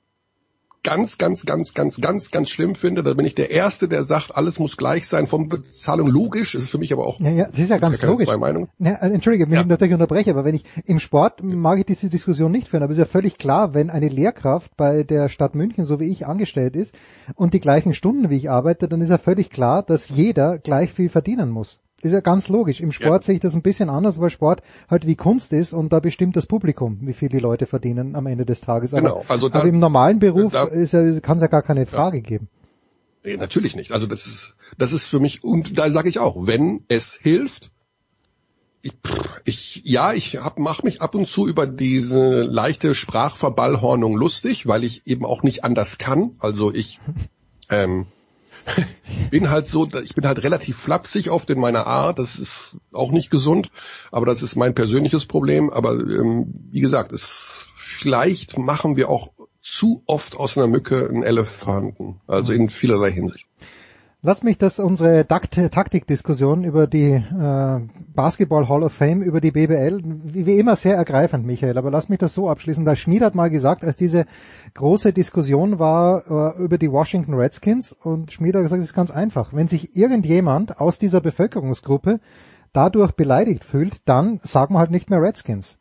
ganz, 0.86 1.18
ganz, 1.18 1.46
ganz, 1.46 1.74
ganz, 1.74 2.00
ganz, 2.00 2.32
ganz 2.32 2.50
schlimm 2.50 2.76
finde. 2.76 3.04
Da 3.04 3.16
bin 3.16 3.26
ich 3.26 3.34
der 3.34 3.50
Erste, 3.50 3.90
der 3.90 4.04
sagt, 4.04 4.38
alles 4.38 4.60
muss 4.60 4.78
gleich 4.78 5.08
sein 5.08 5.26
vom 5.26 5.50
Bezahlung. 5.50 6.08
Logisch, 6.08 6.54
ist 6.54 6.70
für 6.70 6.78
mich 6.78 6.94
aber 6.94 7.08
auch. 7.08 7.20
Ja, 7.20 7.32
ja, 7.32 7.48
das 7.48 7.58
ist 7.58 7.70
ja 7.70 7.80
ganz 7.80 8.02
logisch. 8.04 8.28
Zwei 8.28 8.38
Meinungen. 8.38 8.70
Ja, 8.78 8.94
äh, 9.02 9.10
Entschuldige, 9.10 9.50
wenn 9.50 9.62
ich 9.62 9.66
natürlich 9.66 9.96
unterbreche, 9.96 10.30
aber 10.30 10.46
wenn 10.46 10.56
ich 10.56 10.64
im 10.86 11.00
Sport 11.00 11.44
mag 11.44 11.80
ich 11.80 11.86
diese 11.86 12.08
Diskussion 12.10 12.52
nicht 12.52 12.68
führen, 12.68 12.84
aber 12.84 12.92
es 12.92 13.00
ist 13.00 13.06
ja 13.06 13.12
völlig 13.12 13.40
klar, 13.40 13.74
wenn 13.74 13.90
eine 13.90 14.10
Lehrkraft 14.10 14.78
bei 14.78 15.04
der 15.04 15.28
Stadt 15.28 15.56
München, 15.56 15.86
so 15.86 16.00
wie 16.00 16.12
ich, 16.12 16.28
angestellt 16.28 16.76
ist 16.76 16.94
und 17.34 17.56
die 17.56 17.60
gleichen 17.60 17.96
Stunden 17.96 18.30
wie 18.30 18.38
ich 18.38 18.52
arbeite, 18.52 18.88
dann 18.88 19.02
ist 19.02 19.10
ja 19.10 19.18
völlig 19.18 19.50
klar, 19.50 19.82
dass 19.82 20.10
jeder 20.10 20.60
gleich 20.60 20.94
viel 20.94 21.10
verdienen 21.10 21.50
muss. 21.50 21.80
Ist 22.06 22.11
ja 22.11 22.22
ganz 22.22 22.48
logisch. 22.49 22.82
Im 22.82 22.91
Sport 22.91 23.23
sehe 23.23 23.34
ich 23.36 23.41
das 23.41 23.56
ein 23.56 23.64
bisschen 23.64 23.90
anders, 23.90 24.19
weil 24.19 24.30
Sport 24.30 24.61
halt 24.90 25.07
wie 25.07 25.15
Kunst 25.15 25.52
ist 25.53 25.73
und 25.73 25.91
da 25.91 25.99
bestimmt 25.99 26.36
das 26.36 26.45
Publikum, 26.45 26.99
wie 27.02 27.14
viel 27.14 27.30
die 27.30 27.40
Leute 27.40 27.65
verdienen 27.65 28.15
am 28.15 28.27
Ende 28.27 28.45
des 28.45 28.61
Tages. 28.61 28.94
Aber, 28.94 29.02
Genau, 29.02 29.26
also 29.27 29.49
da- 29.49 29.60
aber 29.60 29.68
im 29.69 29.80
normalen 29.80 30.19
Beruf 30.19 30.53
da- 30.53 30.68
ja, 30.72 31.19
kann 31.22 31.38
es 31.38 31.41
ja 31.41 31.48
gar 31.48 31.64
keine 31.64 31.88
Frage 31.88 32.22
geben. 32.22 32.48
Nee, 33.23 33.38
natürlich 33.38 33.76
nicht. 33.76 33.91
Also 33.91 34.06
das 34.06 34.27
ist, 34.27 34.56
das 34.77 34.94
ist 34.94 35.07
für 35.07 35.19
mich, 35.19 35.44
und 35.44 35.80
da 35.80 35.90
sage 35.90 36.07
ich 36.10 36.19
auch, 36.19 36.45
wenn 36.45 36.84
es 36.90 37.14
hilft, 37.14 37.72
ich, 38.84 38.94
ich 39.45 39.82
ja, 39.84 40.14
ich 40.14 40.38
hab, 40.38 40.60
mach 40.60 40.84
mich 40.84 41.02
ab 41.02 41.15
und 41.15 41.27
zu 41.27 41.48
über 41.48 41.65
diese 41.65 42.44
leichte 42.44 42.94
Sprachverballhornung 42.94 44.15
lustig, 44.15 44.68
weil 44.68 44.84
ich 44.84 45.07
eben 45.07 45.26
auch 45.26 45.41
nicht 45.41 45.64
anders 45.64 45.98
kann. 45.98 46.36
Also 46.38 46.72
ich 46.72 46.99
ähm, 47.72 48.06
bin 49.32 49.50
halt 49.50 49.68
so, 49.68 49.88
ich 50.04 50.16
bin 50.16 50.26
halt 50.26 50.44
relativ 50.44 50.78
flapsig 50.78 51.30
oft 51.30 51.50
in 51.50 51.60
meiner 51.60 51.88
Art. 51.88 52.20
Das 52.20 52.38
ist 52.38 52.76
auch 52.92 53.12
nicht 53.12 53.30
gesund, 53.30 53.70
aber 54.12 54.26
das 54.26 54.42
ist 54.42 54.56
mein 54.56 54.76
persönliches 54.76 55.26
Problem. 55.26 55.70
Aber 55.70 55.94
ähm, 55.94 56.54
wie 56.72 56.82
gesagt, 56.82 57.12
es, 57.12 57.66
vielleicht 57.76 58.58
machen 58.58 58.96
wir 58.96 59.10
auch 59.10 59.32
zu 59.62 60.04
oft 60.06 60.36
aus 60.36 60.58
einer 60.58 60.68
Mücke 60.68 61.08
einen 61.10 61.24
Elefanten. 61.24 62.22
Also 62.28 62.54
in 62.54 62.70
vielerlei 62.70 63.12
Hinsicht. 63.12 63.48
Lass 64.28 64.42
mich 64.42 64.58
das 64.58 64.80
unsere 64.80 65.28
Takt 65.28 65.54
Taktikdiskussion 65.54 66.64
über 66.64 66.88
die 66.88 67.12
äh, 67.12 67.80
Basketball 68.16 68.68
Hall 68.68 68.82
of 68.82 68.92
Fame, 68.92 69.22
über 69.22 69.40
die 69.40 69.52
BBL, 69.52 70.02
wie, 70.04 70.48
wie 70.48 70.58
immer 70.58 70.76
sehr 70.76 70.96
ergreifend, 70.96 71.46
Michael, 71.46 71.78
aber 71.78 71.92
lass 71.92 72.10
mich 72.10 72.18
das 72.18 72.34
so 72.34 72.50
abschließen. 72.50 72.86
Da 72.86 72.96
Schmied 72.96 73.22
hat 73.22 73.36
mal 73.36 73.52
gesagt, 73.52 73.84
als 73.84 73.98
diese 73.98 74.26
große 74.74 75.14
Diskussion 75.14 75.78
war 75.78 76.56
äh, 76.58 76.64
über 76.64 76.80
die 76.80 76.92
Washington 76.92 77.36
Redskins 77.36 77.92
und 77.92 78.32
Schmied 78.32 78.56
hat 78.56 78.64
gesagt, 78.64 78.82
es 78.82 78.88
ist 78.88 78.96
ganz 78.96 79.12
einfach. 79.12 79.54
Wenn 79.54 79.68
sich 79.68 79.96
irgendjemand 79.96 80.82
aus 80.82 80.98
dieser 80.98 81.22
Bevölkerungsgruppe 81.22 82.20
dadurch 82.74 83.12
beleidigt 83.12 83.64
fühlt, 83.64 84.10
dann 84.10 84.40
sagen 84.42 84.74
wir 84.74 84.80
halt 84.80 84.90
nicht 84.90 85.12
mehr 85.12 85.22
Redskins. 85.22 85.78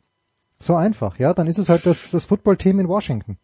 So 0.59 0.75
einfach, 0.75 1.17
ja, 1.17 1.33
dann 1.33 1.47
ist 1.47 1.57
es 1.57 1.67
halt 1.67 1.87
das, 1.87 2.11
das 2.11 2.25
Footballteam 2.25 2.79
in 2.79 2.89
Washington. 2.89 3.39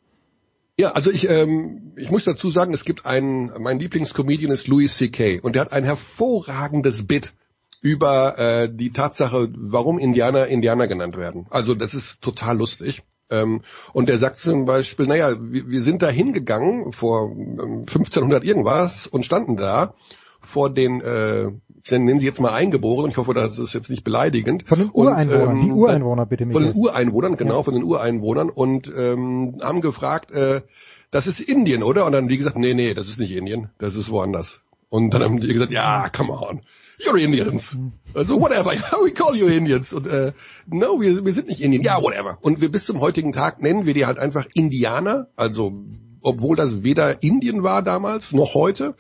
Ja, 0.81 0.93
also 0.93 1.11
ich, 1.11 1.29
ähm, 1.29 1.93
ich 1.95 2.09
muss 2.09 2.23
dazu 2.23 2.49
sagen, 2.49 2.73
es 2.73 2.85
gibt 2.85 3.05
einen, 3.05 3.51
mein 3.61 3.77
Lieblingscomedian 3.77 4.51
ist 4.51 4.67
Louis 4.67 4.97
C.K. 4.97 5.39
und 5.41 5.53
der 5.53 5.61
hat 5.61 5.73
ein 5.73 5.83
hervorragendes 5.83 7.05
Bit 7.05 7.35
über 7.81 8.39
äh, 8.39 8.67
die 8.67 8.91
Tatsache, 8.91 9.49
warum 9.55 9.99
Indianer 9.99 10.47
Indianer 10.47 10.87
genannt 10.87 11.17
werden. 11.17 11.45
Also 11.51 11.75
das 11.75 11.93
ist 11.93 12.23
total 12.23 12.57
lustig. 12.57 13.03
Ähm, 13.29 13.61
und 13.93 14.09
der 14.09 14.17
sagt 14.17 14.39
zum 14.39 14.65
Beispiel, 14.65 15.05
naja, 15.05 15.35
wir, 15.39 15.67
wir 15.67 15.81
sind 15.81 16.01
da 16.01 16.09
hingegangen 16.09 16.93
vor 16.93 17.29
ähm, 17.29 17.81
1500 17.81 18.43
irgendwas 18.43 19.05
und 19.05 19.23
standen 19.23 19.57
da 19.57 19.93
vor 20.39 20.73
den, 20.73 20.99
äh, 21.01 21.51
ich 21.83 21.91
nenne 21.91 22.19
sie 22.19 22.25
jetzt 22.25 22.39
mal 22.39 22.51
Eingeborenen, 22.53 23.11
ich 23.11 23.17
hoffe, 23.17 23.33
das 23.33 23.57
ist 23.57 23.73
jetzt 23.73 23.89
nicht 23.89 24.03
beleidigend. 24.03 24.67
Von 24.67 24.79
den 24.79 24.89
Und, 24.89 25.07
Ureinwohnern, 25.07 25.57
ähm, 25.57 25.61
die 25.65 25.71
Ureinwohner 25.71 26.25
bitte, 26.25 26.43
Von 26.45 26.53
den 26.53 26.63
Michael. 26.63 26.81
Ureinwohnern, 26.81 27.37
genau, 27.37 27.57
Ja. 27.57 27.63
von 27.63 27.73
den 27.73 27.83
Ureinwohnern 27.83 28.49
und 28.49 28.91
ähm, 28.95 29.57
haben 29.61 29.81
gefragt, 29.81 30.31
äh, 30.31 30.61
das 31.09 31.27
ist 31.27 31.39
Indien, 31.39 31.83
oder? 31.83 32.05
Und 32.05 32.13
dann 32.13 32.23
haben 32.23 32.29
die 32.29 32.37
gesagt, 32.37 32.57
nee, 32.57 32.73
nee, 32.73 32.93
das 32.93 33.09
ist 33.09 33.19
nicht 33.19 33.31
Indien, 33.31 33.69
das 33.79 33.95
ist 33.95 34.09
woanders. 34.11 34.61
Und 34.89 35.13
dann 35.13 35.23
haben 35.23 35.39
die 35.39 35.47
gesagt, 35.47 35.71
ja, 35.71 36.09
come 36.09 36.33
on, 36.33 36.61
you're 36.99 37.17
Indians. 37.17 37.77
Also 38.13 38.39
whatever, 38.39 38.71
we 39.03 39.11
call 39.11 39.35
you 39.35 39.47
Indians. 39.47 39.91
Und 39.93 40.07
äh, 40.07 40.33
no, 40.67 41.01
wir, 41.01 41.25
wir 41.25 41.33
sind 41.33 41.47
nicht 41.47 41.61
Indien, 41.61 41.83
ja, 41.83 42.01
whatever. 42.01 42.37
Und 42.41 42.61
wir 42.61 42.71
bis 42.71 42.85
zum 42.85 42.99
heutigen 42.99 43.31
Tag 43.31 43.61
nennen 43.61 43.85
wir 43.85 43.93
die 43.93 44.05
halt 44.05 44.19
einfach 44.19 44.45
Indianer, 44.53 45.27
also 45.35 45.73
obwohl 46.21 46.55
das 46.55 46.83
weder 46.83 47.23
Indien 47.23 47.63
war 47.63 47.81
damals 47.81 48.31
noch 48.31 48.53
heute 48.53 48.95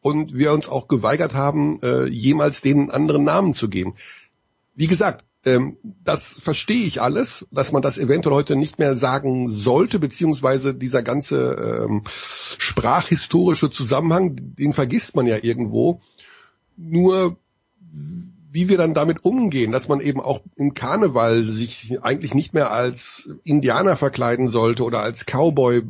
und 0.00 0.34
wir 0.34 0.52
uns 0.52 0.68
auch 0.68 0.88
geweigert 0.88 1.34
haben, 1.34 1.80
äh, 1.82 2.06
jemals 2.06 2.60
denen 2.60 2.90
anderen 2.90 3.24
Namen 3.24 3.54
zu 3.54 3.68
geben. 3.68 3.94
Wie 4.74 4.86
gesagt, 4.86 5.24
ähm, 5.44 5.78
das 6.04 6.38
verstehe 6.40 6.86
ich 6.86 7.00
alles, 7.00 7.46
dass 7.50 7.72
man 7.72 7.82
das 7.82 7.96
eventuell 7.98 8.34
heute 8.34 8.56
nicht 8.56 8.78
mehr 8.78 8.94
sagen 8.94 9.48
sollte, 9.48 9.98
beziehungsweise 9.98 10.74
dieser 10.74 11.02
ganze 11.02 11.86
ähm, 11.86 12.02
sprachhistorische 12.58 13.70
Zusammenhang, 13.70 14.36
den 14.36 14.72
vergisst 14.72 15.16
man 15.16 15.26
ja 15.26 15.38
irgendwo. 15.42 16.00
Nur 16.76 17.36
wie 18.52 18.68
wir 18.68 18.78
dann 18.78 18.94
damit 18.94 19.24
umgehen, 19.24 19.70
dass 19.70 19.88
man 19.88 20.00
eben 20.00 20.20
auch 20.20 20.40
im 20.56 20.74
Karneval 20.74 21.44
sich 21.44 21.98
eigentlich 22.02 22.34
nicht 22.34 22.52
mehr 22.52 22.72
als 22.72 23.30
Indianer 23.44 23.96
verkleiden 23.96 24.48
sollte 24.48 24.82
oder 24.82 25.00
als 25.00 25.24
Cowboy, 25.24 25.82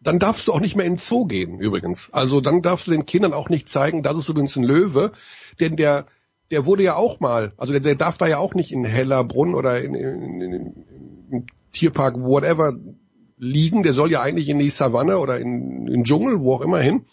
dann 0.00 0.18
darfst 0.18 0.48
du 0.48 0.52
auch 0.52 0.60
nicht 0.60 0.76
mehr 0.76 0.86
in 0.86 0.94
den 0.94 0.98
Zoo 0.98 1.26
gehen, 1.26 1.60
übrigens. 1.60 2.10
Also 2.12 2.40
dann 2.40 2.62
darfst 2.62 2.86
du 2.86 2.90
den 2.90 3.06
Kindern 3.06 3.34
auch 3.34 3.48
nicht 3.48 3.68
zeigen, 3.68 4.02
das 4.02 4.16
ist 4.16 4.28
übrigens 4.28 4.56
ein 4.56 4.64
Löwe, 4.64 5.12
denn 5.60 5.76
der, 5.76 6.06
der 6.50 6.64
wurde 6.64 6.82
ja 6.82 6.96
auch 6.96 7.20
mal, 7.20 7.52
also 7.58 7.72
der, 7.72 7.80
der 7.80 7.96
darf 7.96 8.16
da 8.16 8.26
ja 8.26 8.38
auch 8.38 8.54
nicht 8.54 8.72
in 8.72 8.84
Hellerbrunn 8.84 9.54
oder 9.54 9.82
in, 9.82 9.94
in, 9.94 10.40
in, 10.40 10.84
im 11.30 11.46
Tierpark, 11.72 12.16
whatever, 12.16 12.74
liegen, 13.36 13.82
der 13.82 13.94
soll 13.94 14.10
ja 14.10 14.22
eigentlich 14.22 14.48
in 14.48 14.58
die 14.58 14.70
Savanne 14.70 15.18
oder 15.18 15.38
in, 15.38 15.86
in 15.86 15.92
den 15.92 16.04
Dschungel, 16.04 16.40
wo 16.40 16.54
auch 16.54 16.60
immer 16.60 16.78
hin. 16.78 17.04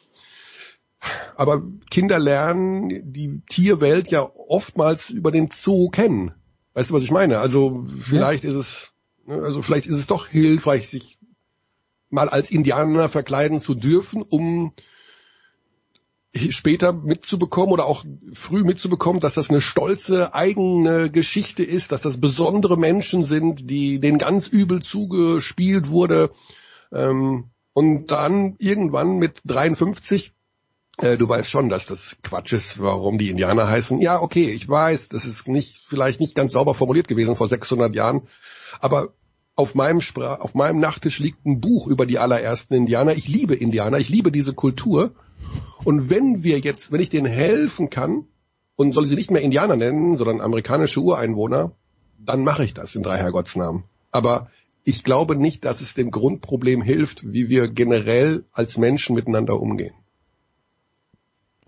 Aber 1.35 1.63
Kinder 1.91 2.19
lernen 2.19 3.13
die 3.13 3.41
Tierwelt 3.49 4.09
ja 4.09 4.27
oftmals 4.47 5.09
über 5.09 5.31
den 5.31 5.49
Zoo 5.51 5.89
kennen. 5.89 6.31
Weißt 6.73 6.89
du, 6.89 6.95
was 6.95 7.03
ich 7.03 7.11
meine? 7.11 7.39
Also 7.39 7.85
vielleicht 8.01 8.43
ist 8.43 8.55
es, 8.55 8.93
ne, 9.25 9.35
also 9.35 9.61
vielleicht 9.61 9.87
ist 9.87 9.95
es 9.95 10.07
doch 10.07 10.27
hilfreich, 10.27 10.89
sich 10.89 11.16
mal 12.09 12.29
als 12.29 12.51
Indianer 12.51 13.09
verkleiden 13.09 13.59
zu 13.59 13.75
dürfen, 13.75 14.23
um 14.23 14.73
später 16.49 16.93
mitzubekommen 16.93 17.71
oder 17.71 17.85
auch 17.85 18.05
früh 18.33 18.63
mitzubekommen, 18.63 19.19
dass 19.19 19.33
das 19.33 19.49
eine 19.49 19.61
stolze 19.61 20.33
eigene 20.33 21.09
Geschichte 21.09 21.63
ist, 21.63 21.91
dass 21.91 22.01
das 22.01 22.19
besondere 22.19 22.77
Menschen 22.77 23.23
sind, 23.23 23.69
die 23.69 23.99
denen 23.99 24.19
ganz 24.19 24.47
übel 24.47 24.81
zugespielt 24.81 25.89
wurde. 25.89 26.31
Ähm, 26.93 27.45
und 27.73 28.11
dann 28.11 28.55
irgendwann 28.59 29.17
mit 29.17 29.41
53 29.45 30.33
äh, 30.99 31.17
du 31.17 31.29
weißt 31.29 31.49
schon, 31.49 31.69
dass 31.69 31.85
das 31.85 32.17
Quatsch 32.23 32.53
ist, 32.53 32.81
warum 32.81 33.19
die 33.19 33.29
Indianer 33.29 33.67
heißen. 33.67 34.01
Ja, 34.01 34.19
okay, 34.19 34.49
ich 34.49 34.67
weiß, 34.67 35.09
das 35.09 35.25
ist 35.25 35.47
nicht, 35.47 35.83
vielleicht 35.85 36.19
nicht 36.19 36.35
ganz 36.35 36.53
sauber 36.53 36.73
formuliert 36.73 37.07
gewesen 37.07 37.35
vor 37.35 37.47
600 37.47 37.93
Jahren, 37.95 38.27
aber 38.79 39.13
auf 39.57 39.73
meinem, 39.73 40.01
Spra 40.01 40.35
auf 40.35 40.53
meinem 40.53 40.79
Nachttisch 40.79 41.19
liegt 41.19 41.45
ein 41.45 41.59
Buch 41.59 41.87
über 41.87 42.05
die 42.05 42.19
allerersten 42.19 42.75
Indianer. 42.75 43.13
Ich 43.13 43.27
liebe 43.27 43.55
Indianer, 43.55 43.97
ich 43.97 44.07
liebe 44.07 44.31
diese 44.31 44.53
Kultur. 44.53 45.11
Und 45.83 46.09
wenn 46.11 46.43
wir 46.43 46.59
jetzt, 46.59 46.91
wenn 46.91 47.01
ich 47.01 47.09
denen 47.09 47.25
helfen 47.25 47.89
kann 47.89 48.27
und 48.75 48.93
soll 48.93 49.07
sie 49.07 49.15
nicht 49.15 49.31
mehr 49.31 49.41
Indianer 49.41 49.75
nennen, 49.75 50.15
sondern 50.15 50.41
amerikanische 50.41 51.01
Ureinwohner, 51.01 51.71
dann 52.19 52.43
mache 52.43 52.63
ich 52.63 52.75
das 52.75 52.93
in 52.93 53.01
drei 53.01 53.17
Herrgottsnamen. 53.17 53.83
Aber 54.11 54.51
ich 54.83 55.03
glaube 55.03 55.35
nicht, 55.35 55.65
dass 55.65 55.81
es 55.81 55.95
dem 55.95 56.11
Grundproblem 56.11 56.83
hilft, 56.83 57.25
wie 57.25 57.49
wir 57.49 57.67
generell 57.67 58.45
als 58.53 58.77
Menschen 58.77 59.15
miteinander 59.15 59.59
umgehen. 59.59 59.95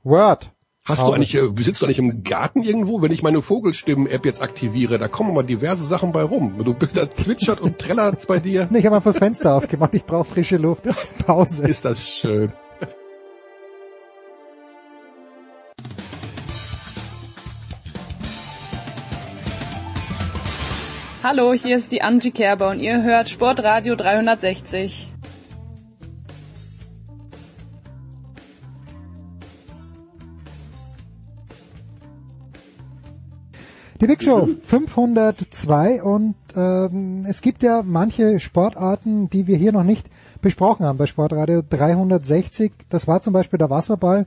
Word. 0.03 0.51
Hast 0.89 1.03
du 1.03 1.13
eigentlich, 1.13 1.35
äh, 1.35 1.47
sitzt 1.59 1.81
du 1.81 1.85
eigentlich 1.85 1.99
im 1.99 2.23
Garten 2.23 2.63
irgendwo, 2.63 3.03
wenn 3.03 3.11
ich 3.11 3.21
meine 3.21 3.43
Vogelstimmen-App 3.43 4.25
jetzt 4.25 4.41
aktiviere? 4.41 4.97
Da 4.97 5.07
kommen 5.07 5.35
mal 5.35 5.43
diverse 5.43 5.85
Sachen 5.85 6.11
bei 6.11 6.23
rum. 6.23 6.63
Du 6.65 6.73
bist 6.73 6.97
da 6.97 7.07
zwitschert 7.07 7.61
und 7.61 7.77
trällert's 7.77 8.25
bei 8.25 8.39
dir. 8.39 8.67
Nee, 8.71 8.79
ich 8.79 8.85
habe 8.87 8.95
einfach 8.95 9.11
das 9.11 9.19
Fenster 9.19 9.53
aufgemacht, 9.53 9.93
ich 9.93 10.03
brauche 10.03 10.25
frische 10.25 10.57
Luft. 10.57 10.85
Pause. 11.27 11.67
Ist 11.67 11.85
das 11.85 12.09
schön. 12.09 12.51
Hallo, 21.21 21.53
hier 21.53 21.77
ist 21.77 21.91
die 21.91 22.01
Angie 22.01 22.31
Kerber 22.31 22.69
und 22.69 22.79
ihr 22.79 23.03
hört 23.03 23.29
Sportradio 23.29 23.95
360. 23.95 25.11
Die 34.01 34.07
Big 34.07 34.23
Show 34.23 34.47
502 34.63 36.01
und 36.01 36.35
ähm, 36.55 37.25
es 37.27 37.41
gibt 37.41 37.63
ja 37.63 37.81
manche 37.83 38.39
Sportarten, 38.39 39.29
die 39.29 39.45
wir 39.45 39.57
hier 39.57 39.73
noch 39.73 39.83
nicht 39.83 40.07
besprochen 40.41 40.85
haben 40.85 40.97
bei 40.97 41.05
Sportradio 41.05 41.61
360. 41.69 42.71
Das 42.87 43.09
war 43.09 43.19
zum 43.19 43.33
Beispiel 43.33 43.59
der 43.59 43.69
Wasserball. 43.69 44.25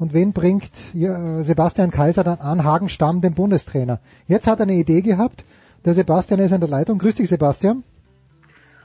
Und 0.00 0.14
wen 0.14 0.32
bringt 0.32 0.72
Sebastian 0.92 1.92
Kaiser 1.92 2.24
dann 2.24 2.40
an? 2.40 2.64
Hagen 2.64 2.88
Stamm, 2.88 3.20
den 3.20 3.34
Bundestrainer. 3.34 4.00
Jetzt 4.26 4.48
hat 4.48 4.58
er 4.58 4.64
eine 4.64 4.74
Idee 4.74 5.02
gehabt. 5.02 5.44
Der 5.84 5.94
Sebastian 5.94 6.40
ist 6.40 6.50
in 6.50 6.58
der 6.58 6.68
Leitung. 6.68 6.98
Grüß 6.98 7.14
dich, 7.14 7.28
Sebastian. 7.28 7.84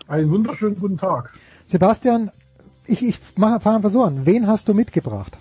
Einen 0.08 0.30
wunderschönen 0.30 0.80
guten 0.80 0.98
Tag. 0.98 1.34
Sebastian, 1.66 2.30
ich, 2.86 3.02
ich 3.02 3.18
fange 3.18 3.56
einfach 3.56 3.90
so 3.90 4.04
an. 4.04 4.28
Wen 4.28 4.46
hast 4.46 4.70
du 4.70 4.76
mitgebracht? 4.76 5.40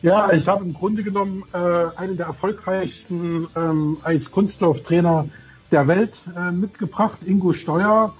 Ja, 0.00 0.32
ich 0.32 0.46
habe 0.46 0.64
im 0.64 0.74
Grunde 0.74 1.02
genommen 1.02 1.42
äh, 1.52 1.58
einen 1.96 2.16
der 2.16 2.26
erfolgreichsten 2.26 3.48
ähm, 3.56 3.96
Eiskunstlauftrainer 4.04 5.26
der 5.72 5.88
Welt 5.88 6.22
äh, 6.36 6.52
mitgebracht, 6.52 7.18
Ingo 7.26 7.52
Steuer. 7.52 8.14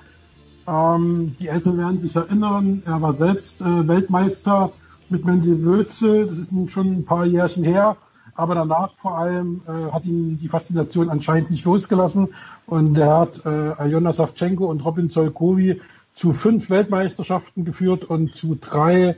Ähm, 0.66 1.36
die 1.38 1.46
Eltern 1.46 1.78
werden 1.78 2.00
sich 2.00 2.16
erinnern, 2.16 2.82
er 2.84 3.00
war 3.00 3.12
selbst 3.12 3.60
äh, 3.60 3.86
Weltmeister 3.86 4.72
mit 5.08 5.24
Mendel 5.24 5.64
Wölze, 5.64 6.26
das 6.26 6.36
ist 6.36 6.50
nun 6.50 6.68
schon 6.68 6.88
ein 6.88 7.04
paar 7.04 7.24
Jährchen 7.24 7.62
her, 7.62 7.96
aber 8.34 8.56
danach 8.56 8.94
vor 8.96 9.16
allem 9.16 9.60
äh, 9.68 9.92
hat 9.92 10.04
ihn 10.04 10.36
die 10.40 10.48
Faszination 10.48 11.08
anscheinend 11.08 11.52
nicht 11.52 11.64
losgelassen. 11.64 12.34
Und 12.66 12.98
er 12.98 13.18
hat 13.18 13.46
äh, 13.46 13.48
Aljona 13.48 14.12
Savchenko 14.12 14.66
und 14.66 14.84
Robin 14.84 15.10
Zolkowi 15.10 15.80
zu 16.12 16.32
fünf 16.32 16.70
Weltmeisterschaften 16.70 17.64
geführt 17.64 18.04
und 18.04 18.34
zu 18.34 18.58
drei, 18.60 19.16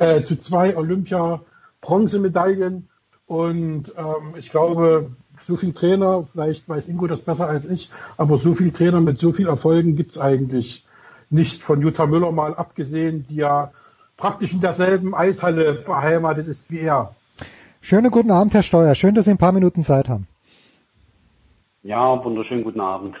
äh, 0.00 0.24
zu 0.24 0.40
zwei 0.40 0.76
Olympia 0.76 1.40
Bronzemedaillen 1.80 2.88
und 3.26 3.92
ähm, 3.96 4.34
ich 4.36 4.50
glaube, 4.50 5.10
so 5.44 5.56
viel 5.56 5.72
Trainer, 5.72 6.26
vielleicht 6.32 6.68
weiß 6.68 6.88
Ingo 6.88 7.06
das 7.06 7.22
besser 7.22 7.48
als 7.48 7.68
ich, 7.68 7.90
aber 8.16 8.36
so 8.38 8.54
viel 8.54 8.72
Trainer 8.72 9.00
mit 9.00 9.18
so 9.18 9.32
viel 9.32 9.48
Erfolgen 9.48 9.96
gibt's 9.96 10.18
eigentlich 10.18 10.86
nicht 11.30 11.62
von 11.62 11.80
Jutta 11.80 12.06
Müller 12.06 12.32
mal 12.32 12.54
abgesehen, 12.54 13.26
die 13.28 13.36
ja 13.36 13.72
praktisch 14.16 14.52
in 14.52 14.60
derselben 14.60 15.14
Eishalle 15.14 15.74
beheimatet 15.74 16.48
ist 16.48 16.70
wie 16.70 16.80
er. 16.80 17.14
Schönen 17.80 18.10
guten 18.10 18.30
Abend, 18.30 18.52
Herr 18.52 18.62
Steuer. 18.62 18.94
Schön, 18.94 19.14
dass 19.14 19.24
Sie 19.24 19.30
ein 19.30 19.38
paar 19.38 19.52
Minuten 19.52 19.82
Zeit 19.82 20.08
haben. 20.08 20.26
Ja, 21.82 22.22
wunderschönen 22.22 22.62
guten 22.62 22.80
Abend. 22.80 23.16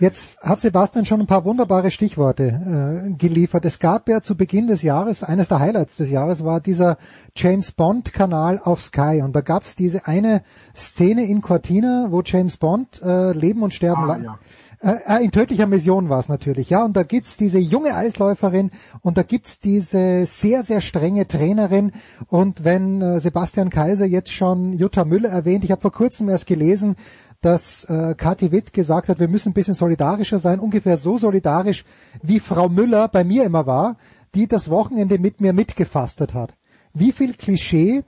Jetzt 0.00 0.40
hat 0.40 0.60
Sebastian 0.60 1.04
schon 1.04 1.20
ein 1.20 1.26
paar 1.28 1.44
wunderbare 1.44 1.92
Stichworte 1.92 3.06
äh, 3.06 3.10
geliefert. 3.12 3.64
Es 3.64 3.78
gab 3.78 4.08
ja 4.08 4.22
zu 4.22 4.36
Beginn 4.36 4.66
des 4.66 4.82
Jahres, 4.82 5.22
eines 5.22 5.48
der 5.48 5.60
Highlights 5.60 5.96
des 5.96 6.10
Jahres 6.10 6.44
war 6.44 6.60
dieser 6.60 6.98
James 7.36 7.70
Bond 7.70 8.12
Kanal 8.12 8.60
auf 8.62 8.82
Sky 8.82 9.22
und 9.22 9.36
da 9.36 9.40
gab 9.40 9.64
es 9.64 9.76
diese 9.76 10.06
eine 10.06 10.42
Szene 10.74 11.26
in 11.26 11.42
Cortina, 11.42 12.08
wo 12.10 12.22
James 12.22 12.56
Bond 12.56 13.00
äh, 13.02 13.32
Leben 13.32 13.62
und 13.62 13.72
Sterben 13.72 14.10
ah, 14.10 14.18
ja. 14.18 14.38
Äh, 14.84 14.96
äh, 15.06 15.24
in 15.24 15.30
tödlicher 15.30 15.66
Mission 15.66 16.10
war 16.10 16.18
es 16.18 16.28
natürlich, 16.28 16.68
ja. 16.68 16.84
Und 16.84 16.96
da 16.96 17.04
gibt's 17.04 17.38
diese 17.38 17.58
junge 17.58 17.94
Eisläuferin 17.94 18.70
und 19.00 19.16
da 19.16 19.22
gibt's 19.22 19.58
diese 19.58 20.26
sehr, 20.26 20.62
sehr 20.62 20.82
strenge 20.82 21.26
Trainerin. 21.26 21.92
Und 22.28 22.64
wenn 22.64 23.00
äh, 23.00 23.20
Sebastian 23.20 23.70
Kaiser 23.70 24.04
jetzt 24.04 24.32
schon 24.32 24.74
Jutta 24.74 25.04
Müller 25.06 25.30
erwähnt, 25.30 25.64
ich 25.64 25.70
habe 25.70 25.80
vor 25.80 25.92
kurzem 25.92 26.28
erst 26.28 26.46
gelesen, 26.46 26.96
dass 27.44 27.84
äh, 27.84 28.14
Kathi 28.16 28.52
Witt 28.52 28.72
gesagt 28.72 29.08
hat, 29.08 29.20
wir 29.20 29.28
müssen 29.28 29.50
ein 29.50 29.54
bisschen 29.54 29.74
solidarischer 29.74 30.38
sein, 30.38 30.60
ungefähr 30.60 30.96
so 30.96 31.18
solidarisch, 31.18 31.84
wie 32.22 32.40
Frau 32.40 32.68
Müller 32.68 33.08
bei 33.08 33.22
mir 33.22 33.44
immer 33.44 33.66
war, 33.66 33.96
die 34.34 34.46
das 34.46 34.70
Wochenende 34.70 35.18
mit 35.18 35.40
mir 35.40 35.52
mitgefastet 35.52 36.32
hat. 36.32 36.54
Wie 36.94 37.12
viel 37.12 37.34
Klischee 37.34 38.02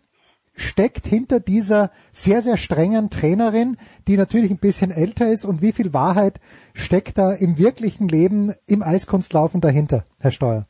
steckt 0.54 1.06
hinter 1.06 1.38
dieser 1.38 1.90
sehr, 2.12 2.40
sehr 2.40 2.56
strengen 2.56 3.10
Trainerin, 3.10 3.76
die 4.08 4.16
natürlich 4.16 4.50
ein 4.50 4.58
bisschen 4.58 4.90
älter 4.90 5.30
ist 5.30 5.44
und 5.44 5.60
wie 5.60 5.72
viel 5.72 5.92
Wahrheit 5.92 6.40
steckt 6.72 7.18
da 7.18 7.32
im 7.32 7.58
wirklichen 7.58 8.08
Leben 8.08 8.54
im 8.66 8.82
Eiskunstlaufen 8.82 9.60
dahinter, 9.60 10.04
Herr 10.20 10.30
Steuer? 10.30 10.66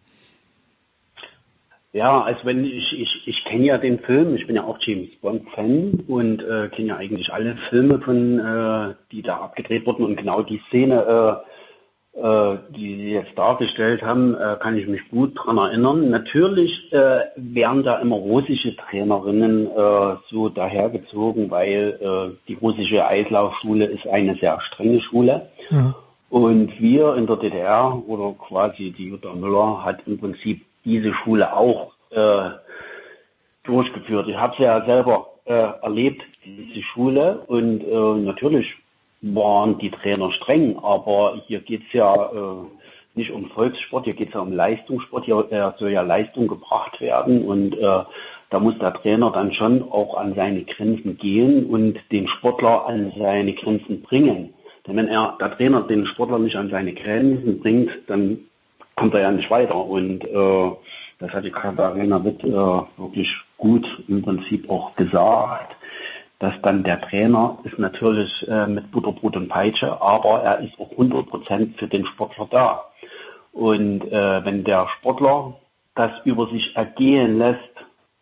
Ja, 1.97 2.21
also 2.21 2.41
wenn 2.45 2.63
ich, 2.67 3.01
ich, 3.01 3.23
ich 3.27 3.43
kenne 3.47 3.65
ja 3.65 3.79
den 3.79 3.99
Film, 3.99 4.37
ich 4.37 4.47
bin 4.47 4.55
ja 4.55 4.65
auch 4.65 4.77
James 4.79 5.09
Bond 5.23 5.49
Fan 5.55 6.05
und 6.07 6.43
äh, 6.43 6.69
kenne 6.69 6.89
ja 6.89 6.97
eigentlich 6.99 7.33
alle 7.33 7.57
Filme 7.71 7.99
von, 8.01 8.39
äh, 8.39 8.95
die 9.11 9.23
da 9.23 9.39
abgedreht 9.39 9.87
wurden 9.87 10.05
und 10.05 10.17
genau 10.17 10.43
die 10.43 10.61
Szene, 10.69 11.43
äh, 12.15 12.21
äh, 12.21 12.59
die 12.69 12.97
Sie 12.97 13.13
jetzt 13.13 13.39
dargestellt 13.39 14.03
haben, 14.03 14.35
äh, 14.35 14.57
kann 14.61 14.77
ich 14.77 14.87
mich 14.87 15.09
gut 15.09 15.39
dran 15.39 15.57
erinnern. 15.57 16.11
Natürlich 16.11 16.93
äh, 16.93 17.21
werden 17.37 17.83
da 17.83 17.97
immer 17.97 18.17
russische 18.17 18.77
Trainerinnen 18.77 19.67
äh, 19.67 20.17
so 20.29 20.51
dahergezogen, 20.51 21.51
weil 21.51 21.99
äh, 21.99 22.37
die 22.47 22.59
russische 22.61 23.07
Eislaufschule 23.07 23.87
ist 23.87 24.07
eine 24.07 24.35
sehr 24.35 24.61
strenge 24.61 25.01
Schule. 25.01 25.49
Ja. 25.71 25.95
Und 26.29 26.79
wir 26.79 27.15
in 27.15 27.27
der 27.27 27.37
DDR 27.37 28.03
oder 28.07 28.35
quasi 28.35 28.91
die 28.91 29.09
Jutta 29.09 29.33
Müller 29.33 29.83
hat 29.83 30.01
im 30.07 30.19
Prinzip 30.19 30.66
diese 30.87 31.13
Schule 31.13 31.53
auch 31.55 31.93
äh, 32.11 32.51
durchgeführt. 33.65 34.29
Ich 34.29 34.37
habe 34.37 34.55
sie 34.57 34.63
ja 34.63 34.85
selber 34.87 35.27
äh, 35.45 35.53
erlebt, 35.83 36.23
diese 36.45 36.83
Schule, 36.83 37.43
und 37.49 37.83
äh, 37.83 38.21
natürlich 38.25 38.75
waren 39.21 39.79
die 39.79 39.91
Trainer 39.91 40.31
streng, 40.31 40.79
aber 40.79 41.43
hier 41.47 41.61
geht's 41.61 41.93
ja 41.93 42.15
äh, 42.15 42.65
nicht 43.15 43.33
um 43.33 43.51
Volkssport, 43.51 44.05
hier 44.05 44.15
geht's 44.15 44.35
ja 44.35 44.41
um 44.41 44.53
Leistungssport, 44.53 45.25
hier 45.25 45.47
äh, 45.51 45.79
soll 45.79 45.91
ja 45.91 46.03
Leistung 46.03 46.47
gebracht 46.47 47.01
werden 47.01 47.45
und 47.45 47.77
äh, 47.77 48.05
da 48.51 48.61
muss 48.61 48.79
der 48.79 48.95
Trainer 48.95 49.33
dann 49.33 49.53
schon 49.53 49.91
auch 49.91 50.17
an 50.17 50.35
seine 50.35 50.63
Grenzen 50.63 51.19
gehen 51.19 51.67
und 51.67 51.99
den 52.13 52.29
Sportler 52.29 52.87
an 52.87 53.13
seine 53.19 53.55
Grenzen 53.55 54.03
bringen. 54.03 54.55
Denn 54.87 54.97
wenn 54.97 55.09
er, 55.09 55.37
der 55.41 55.57
Trainer 55.57 55.83
den 55.83 56.07
Sportler 56.07 56.39
nicht 56.39 56.55
an 56.55 56.71
seine 56.71 56.93
Grenzen 56.93 57.59
bringt, 57.59 57.91
dann 58.07 58.39
kommt 58.97 59.15
er 59.15 59.21
ja 59.21 59.31
nicht 59.31 59.51
weiter. 59.51 59.77
Und 59.77 60.25
äh, 60.25 60.71
das 61.19 61.31
hat 61.33 61.45
die 61.45 61.51
Katharina 61.51 62.23
Witt 62.25 62.43
äh, 62.43 62.51
wirklich 62.51 63.37
gut 63.57 63.87
im 64.09 64.23
Prinzip 64.23 64.69
auch 64.69 64.95
gesagt, 64.97 65.77
dass 66.39 66.55
dann 66.63 66.83
der 66.83 67.01
Trainer 67.01 67.59
ist 67.65 67.79
natürlich 67.79 68.47
äh, 68.49 68.67
mit 68.67 68.91
Butterbrot 68.91 69.37
und 69.37 69.49
Peitsche, 69.49 70.01
aber 70.03 70.43
er 70.43 70.61
ist 70.61 70.79
auch 70.79 70.91
100 70.91 71.27
Prozent 71.27 71.79
für 71.79 71.89
den 71.89 72.05
Sportler 72.05 72.49
da. 72.51 72.85
Und 73.53 74.05
äh, 74.13 74.45
wenn 74.45 74.65
der 74.65 74.89
Sportler 74.89 75.55
das 75.95 76.11
über 76.25 76.47
sich 76.49 76.77
ergehen 76.77 77.39
lässt, 77.39 77.61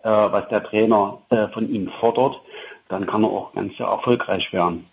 äh, 0.05 0.09
was 0.09 0.49
der 0.49 0.63
Trainer 0.63 1.23
äh, 1.31 1.49
von 1.49 1.69
ihm 1.69 1.91
fordert, 1.99 2.41
dann 2.89 3.07
kann 3.07 3.25
er 3.25 3.31
auch 3.31 3.53
ganz 3.53 3.77
sehr 3.77 3.87
erfolgreich 3.87 4.53
werden. 4.53 4.87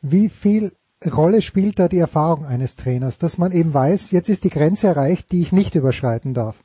Wie 0.00 0.28
viel 0.28 0.72
Rolle 1.10 1.42
spielt 1.42 1.78
da 1.78 1.88
die 1.88 1.98
Erfahrung 1.98 2.44
eines 2.44 2.76
Trainers, 2.76 3.18
dass 3.18 3.38
man 3.38 3.52
eben 3.52 3.72
weiß, 3.74 4.10
jetzt 4.12 4.28
ist 4.28 4.44
die 4.44 4.50
Grenze 4.50 4.88
erreicht, 4.88 5.32
die 5.32 5.42
ich 5.42 5.52
nicht 5.52 5.74
überschreiten 5.74 6.34
darf? 6.34 6.56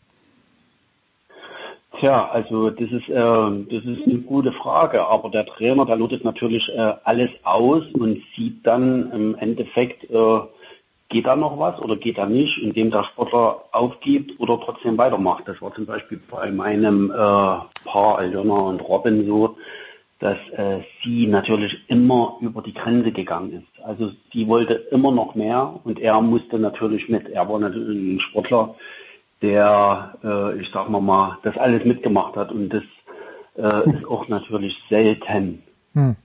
Tja, 1.99 2.29
also 2.31 2.69
das 2.69 2.91
ist, 2.91 3.09
äh, 3.09 3.13
das 3.13 3.83
ist 3.83 4.05
eine 4.05 4.19
gute 4.19 4.51
Frage, 4.51 5.07
aber 5.07 5.29
der 5.29 5.47
Trainer, 5.47 5.85
der 5.85 5.95
lotet 5.95 6.23
natürlich 6.23 6.69
äh, 6.69 6.93
alles 7.03 7.31
aus 7.43 7.83
und 7.93 8.21
sieht 8.35 8.65
dann 8.67 9.11
im 9.11 9.35
Endeffekt, 9.35 10.03
äh, 10.11 10.39
geht 11.09 11.25
da 11.25 11.35
noch 11.35 11.57
was 11.57 11.79
oder 11.79 11.95
geht 11.95 12.19
da 12.19 12.27
nicht, 12.27 12.59
indem 12.59 12.91
der 12.91 13.03
Sportler 13.03 13.63
aufgibt 13.71 14.39
oder 14.39 14.59
trotzdem 14.59 14.97
weitermacht. 14.97 15.47
Das 15.47 15.59
war 15.61 15.73
zum 15.73 15.87
Beispiel 15.87 16.19
bei 16.29 16.51
meinem 16.51 17.09
äh, 17.09 17.15
Paar 17.15 18.17
Aljona 18.17 18.55
und 18.55 18.81
Robin 18.81 19.25
so, 19.25 19.57
dass 20.19 20.37
äh, 20.55 20.79
sie 21.03 21.27
natürlich 21.27 21.77
immer 21.89 22.37
über 22.41 22.61
die 22.61 22.73
Grenze 22.73 23.11
gegangen 23.11 23.53
ist. 23.53 23.83
Also 23.83 24.11
sie 24.33 24.47
wollte 24.47 24.73
immer 24.91 25.11
noch 25.11 25.35
mehr 25.35 25.79
und 25.83 25.99
er 25.99 26.19
musste 26.21 26.57
natürlich 26.57 27.07
mit. 27.07 27.29
Er 27.29 27.47
war 27.47 27.59
natürlich 27.59 28.15
ein 28.15 28.19
Sportler, 28.19 28.75
der, 29.41 30.15
äh, 30.23 30.59
ich 30.59 30.71
sag 30.71 30.89
mal 30.89 31.01
mal, 31.01 31.37
das 31.43 31.57
alles 31.57 31.85
mitgemacht 31.85 32.35
hat 32.35 32.51
und 32.51 32.69
das 32.69 32.83
äh, 33.57 33.89
ist 33.89 34.05
auch 34.07 34.27
natürlich 34.27 34.81
selten. 34.89 35.61
Hm. 35.93 36.15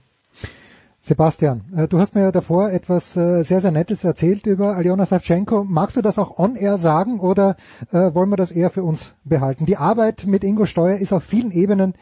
Sebastian, 0.99 1.63
äh, 1.75 1.87
du 1.87 1.99
hast 1.99 2.15
mir 2.15 2.21
ja 2.21 2.31
davor 2.31 2.71
etwas 2.71 3.17
äh, 3.17 3.43
sehr, 3.43 3.59
sehr 3.59 3.71
Nettes 3.71 4.05
erzählt 4.05 4.47
über 4.47 4.77
Aljona 4.77 5.05
Savchenko. 5.05 5.65
Magst 5.65 5.97
du 5.97 6.01
das 6.01 6.17
auch 6.17 6.39
on-air 6.39 6.77
sagen 6.77 7.19
oder 7.19 7.57
äh, 7.91 8.13
wollen 8.15 8.29
wir 8.29 8.37
das 8.37 8.51
eher 8.51 8.69
für 8.69 8.83
uns 8.83 9.13
behalten? 9.25 9.65
Die 9.65 9.75
Arbeit 9.75 10.25
mit 10.25 10.45
Ingo 10.45 10.65
Steuer 10.65 10.95
ist 10.95 11.11
auf 11.11 11.23
vielen 11.23 11.51
Ebenen 11.51 11.93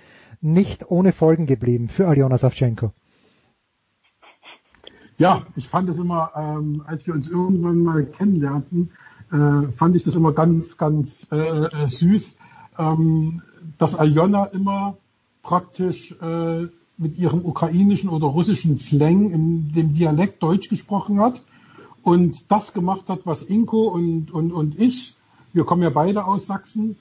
nicht 0.41 0.89
ohne 0.89 1.13
Folgen 1.13 1.45
geblieben 1.45 1.87
für 1.87 2.07
Aljona 2.07 2.37
Savchenko. 2.37 2.91
Ja, 5.17 5.43
ich 5.55 5.69
fand 5.69 5.87
es 5.89 5.97
immer, 5.97 6.31
ähm, 6.35 6.83
als 6.87 7.05
wir 7.05 7.13
uns 7.13 7.29
irgendwann 7.29 7.79
mal 7.79 8.05
kennenlernten, 8.05 8.91
äh, 9.31 9.71
fand 9.77 9.95
ich 9.95 10.03
das 10.03 10.15
immer 10.15 10.33
ganz, 10.33 10.77
ganz 10.77 11.27
äh, 11.31 11.37
äh, 11.37 11.87
süß, 11.87 12.37
ähm, 12.79 13.43
dass 13.77 13.95
Aljona 13.95 14.45
immer 14.45 14.97
praktisch 15.43 16.15
äh, 16.21 16.67
mit 16.97 17.17
ihrem 17.17 17.45
ukrainischen 17.45 18.09
oder 18.09 18.27
russischen 18.27 18.77
Slang 18.77 19.31
in 19.31 19.73
dem 19.73 19.93
Dialekt 19.93 20.41
Deutsch 20.41 20.69
gesprochen 20.69 21.19
hat 21.19 21.43
und 22.03 22.51
das 22.51 22.73
gemacht 22.73 23.09
hat, 23.09 23.21
was 23.25 23.43
Inko 23.43 23.89
und, 23.89 24.31
und, 24.31 24.51
und 24.51 24.79
ich, 24.79 25.15
wir 25.53 25.65
kommen 25.65 25.83
ja 25.83 25.89
beide 25.89 26.25
aus 26.25 26.47
Sachsen, 26.47 26.97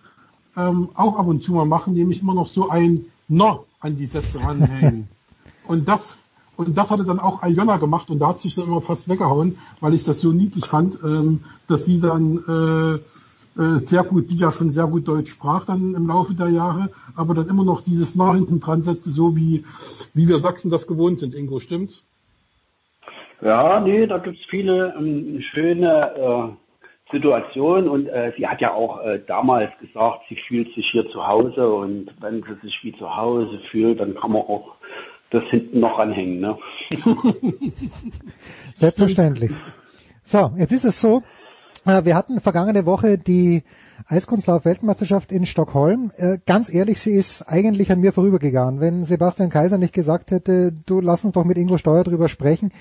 ähm, 0.56 0.90
auch 0.94 1.18
ab 1.18 1.26
und 1.26 1.42
zu 1.42 1.52
mal 1.52 1.64
machen, 1.64 1.94
nämlich 1.94 2.22
immer 2.22 2.34
noch 2.34 2.46
so 2.46 2.68
ein 2.68 3.06
No 3.30 3.66
an 3.80 3.96
die 3.96 4.06
Sätze 4.06 4.38
ranhängen. 4.40 5.08
und 5.66 5.88
das 5.88 6.18
Und 6.56 6.76
das 6.76 6.90
hatte 6.90 7.04
dann 7.04 7.20
auch 7.20 7.42
Aljona 7.42 7.78
gemacht 7.78 8.10
und 8.10 8.18
da 8.18 8.28
hat 8.28 8.40
sich 8.42 8.54
dann 8.54 8.66
immer 8.66 8.82
fast 8.82 9.08
weggehauen, 9.08 9.56
weil 9.80 9.94
ich 9.94 10.04
das 10.04 10.20
so 10.20 10.30
niedlich 10.30 10.66
fand, 10.66 10.98
ähm, 11.02 11.42
dass 11.68 11.86
sie 11.86 12.00
dann 12.00 12.44
äh, 12.46 13.60
äh, 13.60 13.78
sehr 13.78 14.04
gut, 14.04 14.30
die 14.30 14.36
ja 14.36 14.52
schon 14.52 14.70
sehr 14.70 14.86
gut 14.86 15.08
Deutsch 15.08 15.30
sprach 15.30 15.64
dann 15.64 15.94
im 15.94 16.06
Laufe 16.06 16.34
der 16.34 16.50
Jahre, 16.50 16.90
aber 17.16 17.34
dann 17.34 17.48
immer 17.48 17.64
noch 17.64 17.80
dieses 17.80 18.14
nach 18.14 18.34
hinten 18.34 18.60
dran 18.60 18.82
setzte, 18.82 19.08
so 19.08 19.36
wie, 19.36 19.64
wie 20.12 20.28
wir 20.28 20.38
Sachsen 20.38 20.70
das 20.70 20.86
gewohnt 20.86 21.20
sind, 21.20 21.34
Ingo, 21.34 21.60
stimmt's? 21.60 22.04
Ja, 23.40 23.80
nee, 23.80 24.06
da 24.06 24.18
gibt's 24.18 24.44
viele 24.50 24.94
ähm, 24.98 25.40
schöne 25.52 26.56
Situationen 27.12 27.88
und 27.88 28.06
äh, 28.06 28.32
sie 28.36 28.46
hat 28.46 28.60
ja 28.60 28.72
auch 28.72 29.04
äh, 29.04 29.20
damals 29.26 29.70
gesagt, 29.80 30.22
sie 30.28 30.36
fühlt 30.36 30.74
sich 30.74 30.90
hier 30.90 31.08
zu 31.10 31.26
Hause 31.26 31.68
und 31.68 32.10
wenn 32.20 32.42
sie 32.42 32.54
sich 32.62 32.78
wie 32.82 32.92
zu 32.92 33.16
Hause 33.16 33.60
fühlt, 33.70 34.00
dann 34.00 34.14
kann 34.14 34.32
man 34.32 34.42
auch 34.42 34.76
das 35.30 35.44
hinten 35.44 35.80
noch 35.80 35.98
anhängen. 35.98 36.40
Ne? 36.40 36.58
Selbstverständlich. 38.74 39.52
So, 40.22 40.52
jetzt 40.56 40.72
ist 40.72 40.84
es 40.84 41.00
so, 41.00 41.22
wir 41.84 42.14
hatten 42.14 42.40
vergangene 42.40 42.84
Woche 42.84 43.16
die 43.16 43.62
Eiskunstlauf-Weltmeisterschaft 44.06 45.32
in 45.32 45.46
Stockholm. 45.46 46.10
Äh, 46.16 46.38
ganz 46.44 46.72
ehrlich, 46.72 47.00
sie 47.00 47.12
ist 47.12 47.42
eigentlich 47.42 47.90
an 47.92 48.00
mir 48.00 48.12
vorübergegangen. 48.12 48.80
Wenn 48.80 49.04
Sebastian 49.04 49.50
Kaiser 49.50 49.78
nicht 49.78 49.94
gesagt 49.94 50.30
hätte, 50.30 50.72
du 50.72 51.00
lass 51.00 51.24
uns 51.24 51.32
doch 51.32 51.44
mit 51.44 51.58
Ingo 51.58 51.78
Steuer 51.78 52.04
drüber 52.04 52.28
sprechen, 52.28 52.72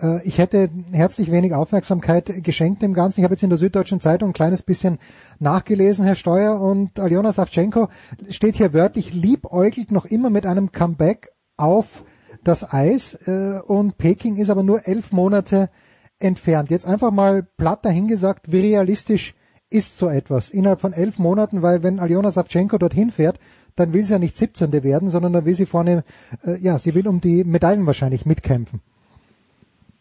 äh, 0.00 0.26
ich 0.26 0.38
hätte 0.38 0.70
herzlich 0.92 1.30
wenig 1.30 1.54
Aufmerksamkeit 1.54 2.42
geschenkt 2.42 2.82
dem 2.82 2.94
Ganzen. 2.94 3.20
Ich 3.20 3.24
habe 3.24 3.34
jetzt 3.34 3.42
in 3.42 3.50
der 3.50 3.58
Süddeutschen 3.58 4.00
Zeitung 4.00 4.30
ein 4.30 4.34
kleines 4.34 4.62
bisschen 4.62 4.98
nachgelesen, 5.38 6.04
Herr 6.04 6.14
Steuer, 6.14 6.60
und 6.60 6.98
Aljona 6.98 7.32
Savchenko 7.32 7.88
steht 8.30 8.56
hier 8.56 8.72
wörtlich, 8.72 9.12
liebäugelt 9.12 9.90
noch 9.90 10.04
immer 10.04 10.30
mit 10.30 10.46
einem 10.46 10.72
Comeback 10.72 11.30
auf 11.56 12.04
das 12.44 12.72
Eis 12.72 13.18
und 13.66 13.98
Peking 13.98 14.36
ist 14.36 14.50
aber 14.50 14.62
nur 14.62 14.86
elf 14.86 15.10
Monate 15.10 15.68
entfernt. 16.20 16.70
Jetzt 16.70 16.86
einfach 16.86 17.10
mal 17.10 17.46
platt 17.56 17.84
dahingesagt, 17.84 18.50
wie 18.50 18.60
realistisch 18.60 19.34
ist 19.70 19.98
so 19.98 20.08
etwas 20.08 20.50
innerhalb 20.50 20.80
von 20.80 20.92
elf 20.92 21.18
Monaten, 21.18 21.62
weil 21.62 21.82
wenn 21.82 21.98
Aljona 21.98 22.30
Savchenko 22.30 22.78
dorthin 22.78 23.10
fährt, 23.10 23.38
dann 23.74 23.92
will 23.92 24.04
sie 24.04 24.12
ja 24.12 24.18
nicht 24.18 24.36
17. 24.36 24.72
werden, 24.84 25.08
sondern 25.08 25.32
dann 25.32 25.44
will 25.44 25.54
sie 25.54 25.66
vorne, 25.66 26.04
äh, 26.44 26.56
ja, 26.60 26.78
sie 26.78 26.94
will 26.94 27.06
um 27.08 27.20
die 27.20 27.44
Medaillen 27.44 27.86
wahrscheinlich 27.86 28.24
mitkämpfen. 28.24 28.80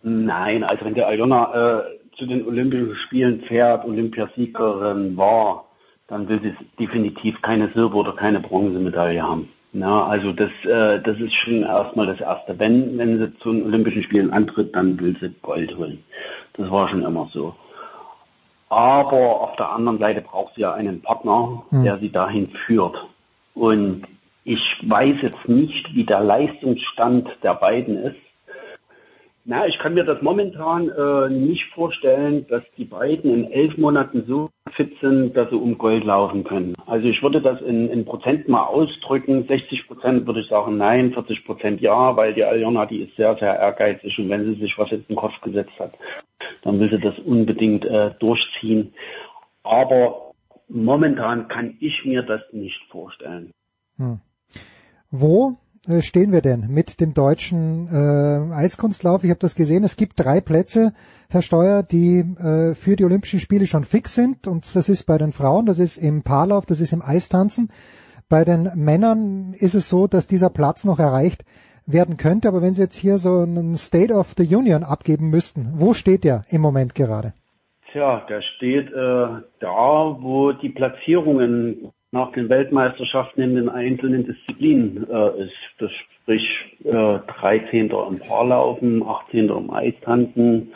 Nein, 0.03 0.63
also 0.63 0.85
wenn 0.85 0.93
der 0.93 1.07
Aljona 1.07 1.79
äh, 1.79 1.83
zu 2.17 2.25
den 2.25 2.45
Olympischen 2.47 2.95
Spielen 2.95 3.41
fährt, 3.41 3.85
Olympiasiegerin 3.85 5.17
war, 5.17 5.65
dann 6.07 6.29
will 6.29 6.39
sie 6.41 6.53
definitiv 6.79 7.41
keine 7.41 7.69
Silber- 7.73 7.95
oder 7.95 8.13
keine 8.13 8.39
Bronzemedaille 8.39 9.21
haben. 9.21 9.49
Na, 9.77 10.07
also 10.07 10.31
das, 10.31 10.51
äh, 10.63 11.01
das 11.01 11.19
ist 11.19 11.33
schon 11.33 11.63
erstmal 11.63 12.07
das 12.07 12.21
Erste. 12.21 12.57
Wenn, 12.57 12.97
wenn 12.97 13.19
sie 13.19 13.37
zu 13.39 13.51
den 13.51 13.65
Olympischen 13.65 14.03
Spielen 14.03 14.31
antritt, 14.31 14.73
dann 14.73 14.97
will 15.01 15.17
sie 15.19 15.35
Gold 15.41 15.75
holen. 15.77 16.01
Das 16.53 16.71
war 16.71 16.87
schon 16.87 17.03
immer 17.03 17.29
so. 17.33 17.53
Aber 18.69 19.41
auf 19.41 19.57
der 19.57 19.69
anderen 19.69 19.99
Seite 19.99 20.21
braucht 20.21 20.55
sie 20.55 20.61
ja 20.61 20.73
einen 20.73 21.01
Partner, 21.01 21.63
Hm. 21.71 21.83
der 21.83 21.97
sie 21.99 22.09
dahin 22.09 22.51
führt. 22.65 23.05
Und 23.53 24.03
ich 24.45 24.77
weiß 24.87 25.17
jetzt 25.21 25.49
nicht, 25.49 25.93
wie 25.93 26.05
der 26.05 26.21
Leistungsstand 26.21 27.27
der 27.43 27.55
beiden 27.55 27.97
ist. 27.97 28.15
Na, 29.47 29.67
ich 29.67 29.77
kann 29.77 29.93
mir 29.93 30.03
das 30.03 30.23
momentan 30.23 30.89
äh, 30.89 31.29
nicht 31.29 31.65
vorstellen, 31.65 32.47
dass 32.47 32.63
die 32.77 32.85
beiden 32.85 33.31
in 33.31 33.51
elf 33.51 33.77
Monaten 33.77 34.25
so 34.27 34.49
fit 34.71 34.97
sind, 35.01 35.37
dass 35.37 35.51
sie 35.51 35.55
um 35.55 35.77
Gold 35.77 36.03
laufen 36.03 36.43
können. 36.43 36.73
Also 36.87 37.07
ich 37.07 37.21
würde 37.21 37.39
das 37.39 37.61
in, 37.61 37.87
in 37.91 38.05
Prozent 38.05 38.47
mal 38.47 38.63
ausdrücken. 38.63 39.45
60 39.47 39.87
Prozent 39.87 40.25
würde 40.25 40.39
ich 40.39 40.47
sagen 40.47 40.77
nein, 40.77 41.13
40 41.13 41.45
Prozent 41.45 41.79
ja, 41.79 42.17
weil 42.17 42.33
die 42.33 42.43
Aljona, 42.43 42.87
die 42.87 43.03
ist 43.03 43.15
sehr, 43.17 43.37
sehr 43.37 43.55
ehrgeizig 43.59 44.17
und 44.17 44.29
wenn 44.29 44.45
sie 44.45 44.59
sich 44.59 44.75
was 44.79 44.91
in 44.91 45.05
den 45.07 45.15
Kopf 45.15 45.39
gesetzt 45.41 45.77
hat, 45.77 45.93
dann 46.63 46.79
will 46.79 46.89
sie 46.89 46.99
das 46.99 47.19
unbedingt 47.19 47.85
äh, 47.85 48.15
durchziehen. 48.19 48.95
Aber 49.61 50.31
momentan 50.69 51.47
kann 51.49 51.77
ich 51.79 52.03
mir 52.03 52.23
das 52.23 52.41
nicht 52.51 52.81
vorstellen. 52.89 53.51
Hm. 53.97 54.19
Wo 55.11 55.57
stehen 56.01 56.31
wir 56.31 56.41
denn 56.41 56.67
mit 56.69 56.99
dem 56.99 57.13
deutschen 57.13 57.87
äh, 57.87 58.53
Eiskunstlauf? 58.53 59.23
Ich 59.23 59.29
habe 59.29 59.39
das 59.39 59.55
gesehen. 59.55 59.83
Es 59.83 59.95
gibt 59.95 60.19
drei 60.19 60.41
Plätze, 60.41 60.93
Herr 61.29 61.41
Steuer, 61.41 61.83
die 61.83 62.19
äh, 62.19 62.73
für 62.73 62.95
die 62.95 63.05
Olympischen 63.05 63.39
Spiele 63.39 63.67
schon 63.67 63.83
fix 63.83 64.15
sind. 64.15 64.47
Und 64.47 64.75
das 64.75 64.89
ist 64.89 65.05
bei 65.05 65.17
den 65.17 65.31
Frauen, 65.31 65.65
das 65.65 65.79
ist 65.79 65.97
im 65.97 66.23
Paarlauf, 66.23 66.65
das 66.65 66.81
ist 66.81 66.93
im 66.93 67.01
Eistanzen. 67.01 67.69
Bei 68.29 68.43
den 68.43 68.69
Männern 68.75 69.53
ist 69.53 69.75
es 69.75 69.87
so, 69.87 70.07
dass 70.07 70.27
dieser 70.27 70.49
Platz 70.49 70.83
noch 70.83 70.99
erreicht 70.99 71.45
werden 71.85 72.17
könnte. 72.17 72.47
Aber 72.47 72.61
wenn 72.61 72.73
Sie 72.73 72.81
jetzt 72.81 72.95
hier 72.95 73.17
so 73.17 73.39
einen 73.39 73.75
State 73.75 74.13
of 74.13 74.33
the 74.37 74.55
Union 74.55 74.83
abgeben 74.83 75.29
müssten, 75.29 75.73
wo 75.75 75.93
steht 75.93 76.23
der 76.23 76.45
im 76.49 76.61
Moment 76.61 76.95
gerade? 76.95 77.33
Tja, 77.91 78.25
der 78.27 78.41
steht 78.41 78.91
äh, 78.91 79.27
da, 79.59 80.17
wo 80.19 80.51
die 80.51 80.69
Platzierungen 80.69 81.91
nach 82.11 82.31
den 82.31 82.49
Weltmeisterschaften 82.49 83.41
in 83.41 83.55
den 83.55 83.69
einzelnen 83.69 84.25
Disziplinen 84.25 85.07
äh, 85.09 85.43
ist. 85.43 85.53
Das 85.79 85.91
sprich 85.91 86.77
äh, 86.83 87.19
13. 87.39 87.89
im 87.89 88.19
Paarlaufen, 88.19 89.03
18. 89.03 89.49
im 89.49 89.69
Eistanzen, 89.69 90.73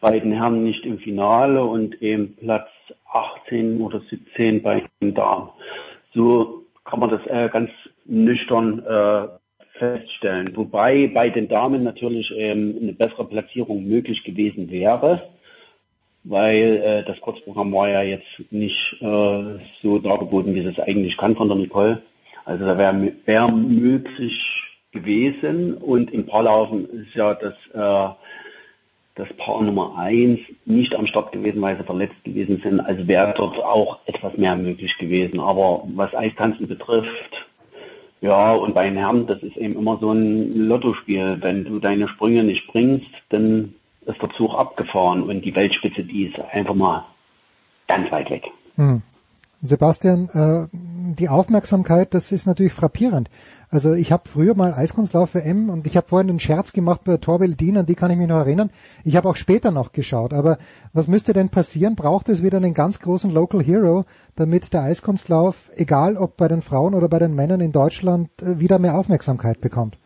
beiden 0.00 0.32
Herren 0.32 0.64
nicht 0.64 0.84
im 0.86 0.98
Finale 0.98 1.64
und 1.64 2.00
eben 2.02 2.36
Platz 2.36 2.68
18 3.12 3.80
oder 3.80 4.00
17 4.00 4.62
bei 4.62 4.84
den 5.00 5.14
Damen. 5.14 5.48
So 6.14 6.64
kann 6.84 7.00
man 7.00 7.10
das 7.10 7.26
äh, 7.26 7.48
ganz 7.48 7.70
nüchtern 8.06 8.82
äh, 8.84 9.28
feststellen. 9.78 10.56
Wobei 10.56 11.10
bei 11.12 11.28
den 11.28 11.48
Damen 11.48 11.84
natürlich 11.84 12.30
ähm, 12.34 12.76
eine 12.80 12.92
bessere 12.92 13.24
Platzierung 13.24 13.86
möglich 13.86 14.24
gewesen 14.24 14.70
wäre 14.70 15.28
weil 16.28 16.76
äh, 16.84 17.04
das 17.04 17.20
Kurzprogramm 17.20 17.72
war 17.72 17.88
ja 17.88 18.02
jetzt 18.02 18.26
nicht 18.50 18.96
äh, 19.00 19.58
so 19.82 19.98
dargeboten, 19.98 20.54
wie 20.54 20.60
es 20.60 20.78
eigentlich 20.78 21.16
kann 21.16 21.36
von 21.36 21.48
der 21.48 21.56
Nicole. 21.56 22.02
Also 22.44 22.66
da 22.66 22.76
wäre 22.76 23.12
wär 23.24 23.48
möglich 23.48 24.38
gewesen 24.92 25.74
und 25.74 26.12
im 26.12 26.26
Paarlaufen 26.26 26.88
ist 27.02 27.14
ja 27.14 27.34
das, 27.34 27.54
äh, 27.72 28.14
das 29.14 29.28
Paar 29.38 29.62
Nummer 29.62 29.96
eins 29.96 30.40
nicht 30.66 30.94
am 30.94 31.06
Start 31.06 31.32
gewesen, 31.32 31.62
weil 31.62 31.76
sie 31.76 31.84
verletzt 31.84 32.22
gewesen 32.24 32.60
sind. 32.62 32.80
Also 32.80 33.08
wäre 33.08 33.34
dort 33.36 33.58
auch 33.62 33.98
etwas 34.06 34.36
mehr 34.36 34.54
möglich 34.54 34.96
gewesen. 34.98 35.40
Aber 35.40 35.82
was 35.94 36.14
Eistanzen 36.14 36.68
betrifft, 36.68 37.46
ja, 38.20 38.52
und 38.52 38.74
bei 38.74 38.84
den 38.84 38.98
Herren, 38.98 39.26
das 39.26 39.42
ist 39.42 39.56
eben 39.56 39.74
immer 39.74 39.98
so 40.00 40.12
ein 40.12 40.52
Lottospiel. 40.66 41.38
Wenn 41.40 41.64
du 41.64 41.78
deine 41.78 42.08
Sprünge 42.08 42.42
nicht 42.42 42.66
bringst, 42.66 43.06
dann 43.28 43.74
ist 44.08 44.22
der 44.22 44.30
Zug 44.30 44.54
abgefahren 44.54 45.22
und 45.22 45.42
die 45.42 45.54
Weltspitze, 45.54 46.02
die 46.02 46.26
ist 46.26 46.38
einfach 46.52 46.74
mal 46.74 47.06
ganz 47.86 48.10
weit 48.10 48.30
weg. 48.30 48.44
Hm. 48.76 49.02
Sebastian, 49.60 50.28
äh, 50.32 50.68
die 51.14 51.28
Aufmerksamkeit, 51.28 52.14
das 52.14 52.30
ist 52.30 52.46
natürlich 52.46 52.72
frappierend. 52.72 53.28
Also 53.70 53.92
ich 53.92 54.12
habe 54.12 54.28
früher 54.28 54.54
mal 54.54 54.72
Eiskunstlauf 54.72 55.34
WM 55.34 55.68
und 55.68 55.86
ich 55.86 55.96
habe 55.96 56.06
vorhin 56.06 56.30
einen 56.30 56.38
Scherz 56.38 56.72
gemacht 56.72 57.02
bei 57.04 57.16
Torbill 57.16 57.54
Dean, 57.54 57.76
an 57.76 57.86
die 57.86 57.96
kann 57.96 58.12
ich 58.12 58.16
mich 58.16 58.28
noch 58.28 58.38
erinnern. 58.38 58.70
Ich 59.04 59.16
habe 59.16 59.28
auch 59.28 59.34
später 59.34 59.72
noch 59.72 59.90
geschaut. 59.90 60.32
Aber 60.32 60.58
was 60.92 61.08
müsste 61.08 61.32
denn 61.32 61.48
passieren? 61.48 61.96
Braucht 61.96 62.28
es 62.28 62.42
wieder 62.42 62.58
einen 62.58 62.72
ganz 62.72 63.00
großen 63.00 63.32
Local 63.32 63.60
Hero, 63.62 64.04
damit 64.36 64.72
der 64.72 64.82
Eiskunstlauf, 64.82 65.70
egal 65.74 66.16
ob 66.16 66.36
bei 66.36 66.46
den 66.46 66.62
Frauen 66.62 66.94
oder 66.94 67.08
bei 67.08 67.18
den 67.18 67.34
Männern 67.34 67.60
in 67.60 67.72
Deutschland, 67.72 68.30
äh, 68.40 68.60
wieder 68.60 68.78
mehr 68.78 68.96
Aufmerksamkeit 68.96 69.60
bekommt? 69.60 69.98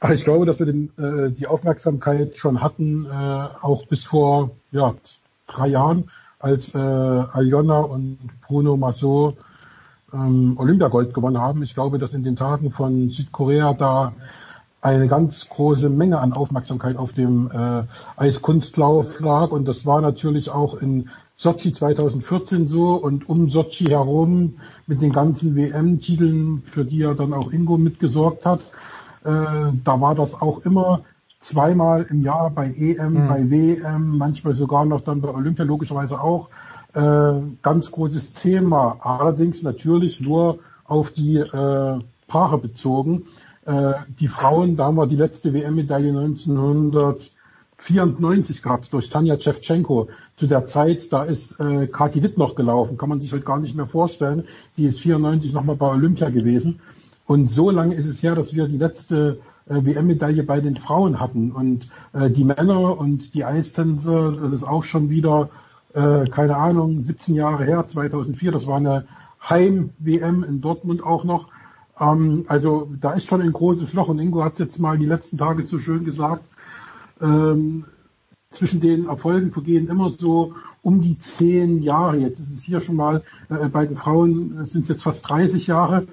Ach, 0.00 0.10
ich 0.10 0.24
glaube, 0.24 0.46
dass 0.46 0.60
wir 0.60 0.66
den, 0.66 0.90
äh, 0.96 1.30
die 1.32 1.48
Aufmerksamkeit 1.48 2.36
schon 2.36 2.62
hatten, 2.62 3.06
äh, 3.06 3.08
auch 3.08 3.86
bis 3.86 4.04
vor 4.04 4.50
ja, 4.70 4.94
drei 5.48 5.68
Jahren, 5.68 6.10
als 6.38 6.74
äh, 6.74 6.78
Aljona 6.78 7.80
und 7.80 8.18
Bruno 8.46 8.76
Massot 8.76 9.36
ähm, 10.12 10.54
Olympiagold 10.56 11.14
gewonnen 11.14 11.38
haben. 11.38 11.62
Ich 11.62 11.74
glaube, 11.74 11.98
dass 11.98 12.14
in 12.14 12.22
den 12.22 12.36
Tagen 12.36 12.70
von 12.70 13.10
Südkorea 13.10 13.74
da 13.74 14.12
eine 14.80 15.08
ganz 15.08 15.48
große 15.48 15.90
Menge 15.90 16.20
an 16.20 16.32
Aufmerksamkeit 16.32 16.96
auf 16.96 17.12
dem 17.12 17.50
äh, 17.50 17.82
Eiskunstlauf 18.16 19.18
lag 19.18 19.50
und 19.50 19.66
das 19.66 19.84
war 19.84 20.00
natürlich 20.00 20.50
auch 20.50 20.80
in 20.80 21.10
Sochi 21.36 21.72
2014 21.72 22.68
so 22.68 22.94
und 22.94 23.28
um 23.28 23.50
Sochi 23.50 23.86
herum 23.86 24.54
mit 24.86 25.02
den 25.02 25.12
ganzen 25.12 25.56
WM-Titeln, 25.56 26.62
für 26.64 26.84
die 26.84 26.98
ja 26.98 27.14
dann 27.14 27.32
auch 27.32 27.52
Ingo 27.52 27.76
mitgesorgt 27.76 28.46
hat. 28.46 28.60
Äh, 29.24 29.72
da 29.84 30.00
war 30.00 30.14
das 30.14 30.40
auch 30.40 30.64
immer 30.64 31.02
zweimal 31.40 32.06
im 32.10 32.22
Jahr 32.22 32.50
bei 32.50 32.72
EM, 32.76 33.12
Mhm. 33.24 33.28
bei 33.28 33.50
WM, 33.50 34.18
manchmal 34.18 34.54
sogar 34.54 34.84
noch 34.84 35.02
dann 35.02 35.20
bei 35.20 35.32
Olympia 35.32 35.64
logischerweise 35.64 36.20
auch. 36.20 36.48
Äh, 36.94 37.32
ganz 37.62 37.90
großes 37.92 38.32
Thema, 38.34 38.98
allerdings 39.02 39.62
natürlich 39.62 40.20
nur 40.20 40.58
auf 40.84 41.10
die 41.10 41.36
äh, 41.36 41.98
Paare 42.26 42.58
bezogen. 42.58 43.24
Äh, 43.66 43.92
die 44.18 44.28
Frauen, 44.28 44.76
da 44.76 44.86
haben 44.86 44.96
wir 44.96 45.06
die 45.06 45.16
letzte 45.16 45.52
WM-Medaille 45.52 46.08
1994 46.08 48.62
gehabt 48.62 48.92
durch 48.92 49.10
Tanja 49.10 49.38
Shevchenko. 49.40 50.08
Zu 50.36 50.46
der 50.46 50.66
Zeit, 50.66 51.12
da 51.12 51.24
ist 51.24 51.60
äh, 51.60 51.86
Kathi 51.86 52.22
Witt 52.22 52.38
noch 52.38 52.54
gelaufen, 52.54 52.96
kann 52.96 53.10
man 53.10 53.20
sich 53.20 53.32
halt 53.32 53.44
gar 53.44 53.58
nicht 53.60 53.76
mehr 53.76 53.86
vorstellen. 53.86 54.44
Die 54.76 54.86
ist 54.86 55.00
94 55.00 55.52
nochmal 55.52 55.76
bei 55.76 55.90
Olympia 55.90 56.30
gewesen. 56.30 56.80
Und 57.28 57.50
so 57.50 57.70
lange 57.70 57.94
ist 57.94 58.06
es 58.06 58.22
her, 58.22 58.34
dass 58.34 58.54
wir 58.54 58.68
die 58.68 58.78
letzte 58.78 59.40
äh, 59.66 59.84
WM-Medaille 59.84 60.44
bei 60.44 60.60
den 60.60 60.76
Frauen 60.76 61.20
hatten. 61.20 61.52
Und 61.52 61.86
äh, 62.14 62.30
die 62.30 62.42
Männer 62.42 62.98
und 62.98 63.34
die 63.34 63.44
Eistänzer, 63.44 64.32
das 64.32 64.50
ist 64.50 64.62
auch 64.62 64.82
schon 64.82 65.10
wieder, 65.10 65.50
äh, 65.92 66.24
keine 66.30 66.56
Ahnung, 66.56 67.02
17 67.02 67.34
Jahre 67.34 67.66
her, 67.66 67.86
2004, 67.86 68.50
das 68.50 68.66
war 68.66 68.78
eine 68.78 69.04
Heim-WM 69.46 70.42
in 70.42 70.62
Dortmund 70.62 71.02
auch 71.02 71.24
noch. 71.24 71.48
Ähm, 72.00 72.46
also 72.48 72.88
da 72.98 73.12
ist 73.12 73.26
schon 73.26 73.42
ein 73.42 73.52
großes 73.52 73.92
Loch 73.92 74.08
und 74.08 74.18
Ingo 74.20 74.42
hat 74.42 74.54
es 74.54 74.60
jetzt 74.60 74.78
mal 74.78 74.96
die 74.96 75.04
letzten 75.04 75.36
Tage 75.36 75.66
so 75.66 75.78
schön 75.78 76.06
gesagt. 76.06 76.44
Ähm, 77.20 77.84
zwischen 78.52 78.80
den 78.80 79.06
Erfolgen 79.06 79.50
vergehen 79.50 79.88
immer 79.88 80.08
so 80.08 80.54
um 80.80 81.02
die 81.02 81.18
zehn 81.18 81.82
Jahre. 81.82 82.16
Jetzt 82.16 82.38
ist 82.40 82.54
es 82.54 82.62
hier 82.62 82.80
schon 82.80 82.96
mal 82.96 83.22
äh, 83.50 83.68
bei 83.68 83.84
den 83.84 83.96
Frauen 83.96 84.64
sind 84.64 84.84
es 84.84 84.88
jetzt 84.88 85.02
fast 85.02 85.28
30 85.28 85.66
Jahre. 85.66 86.06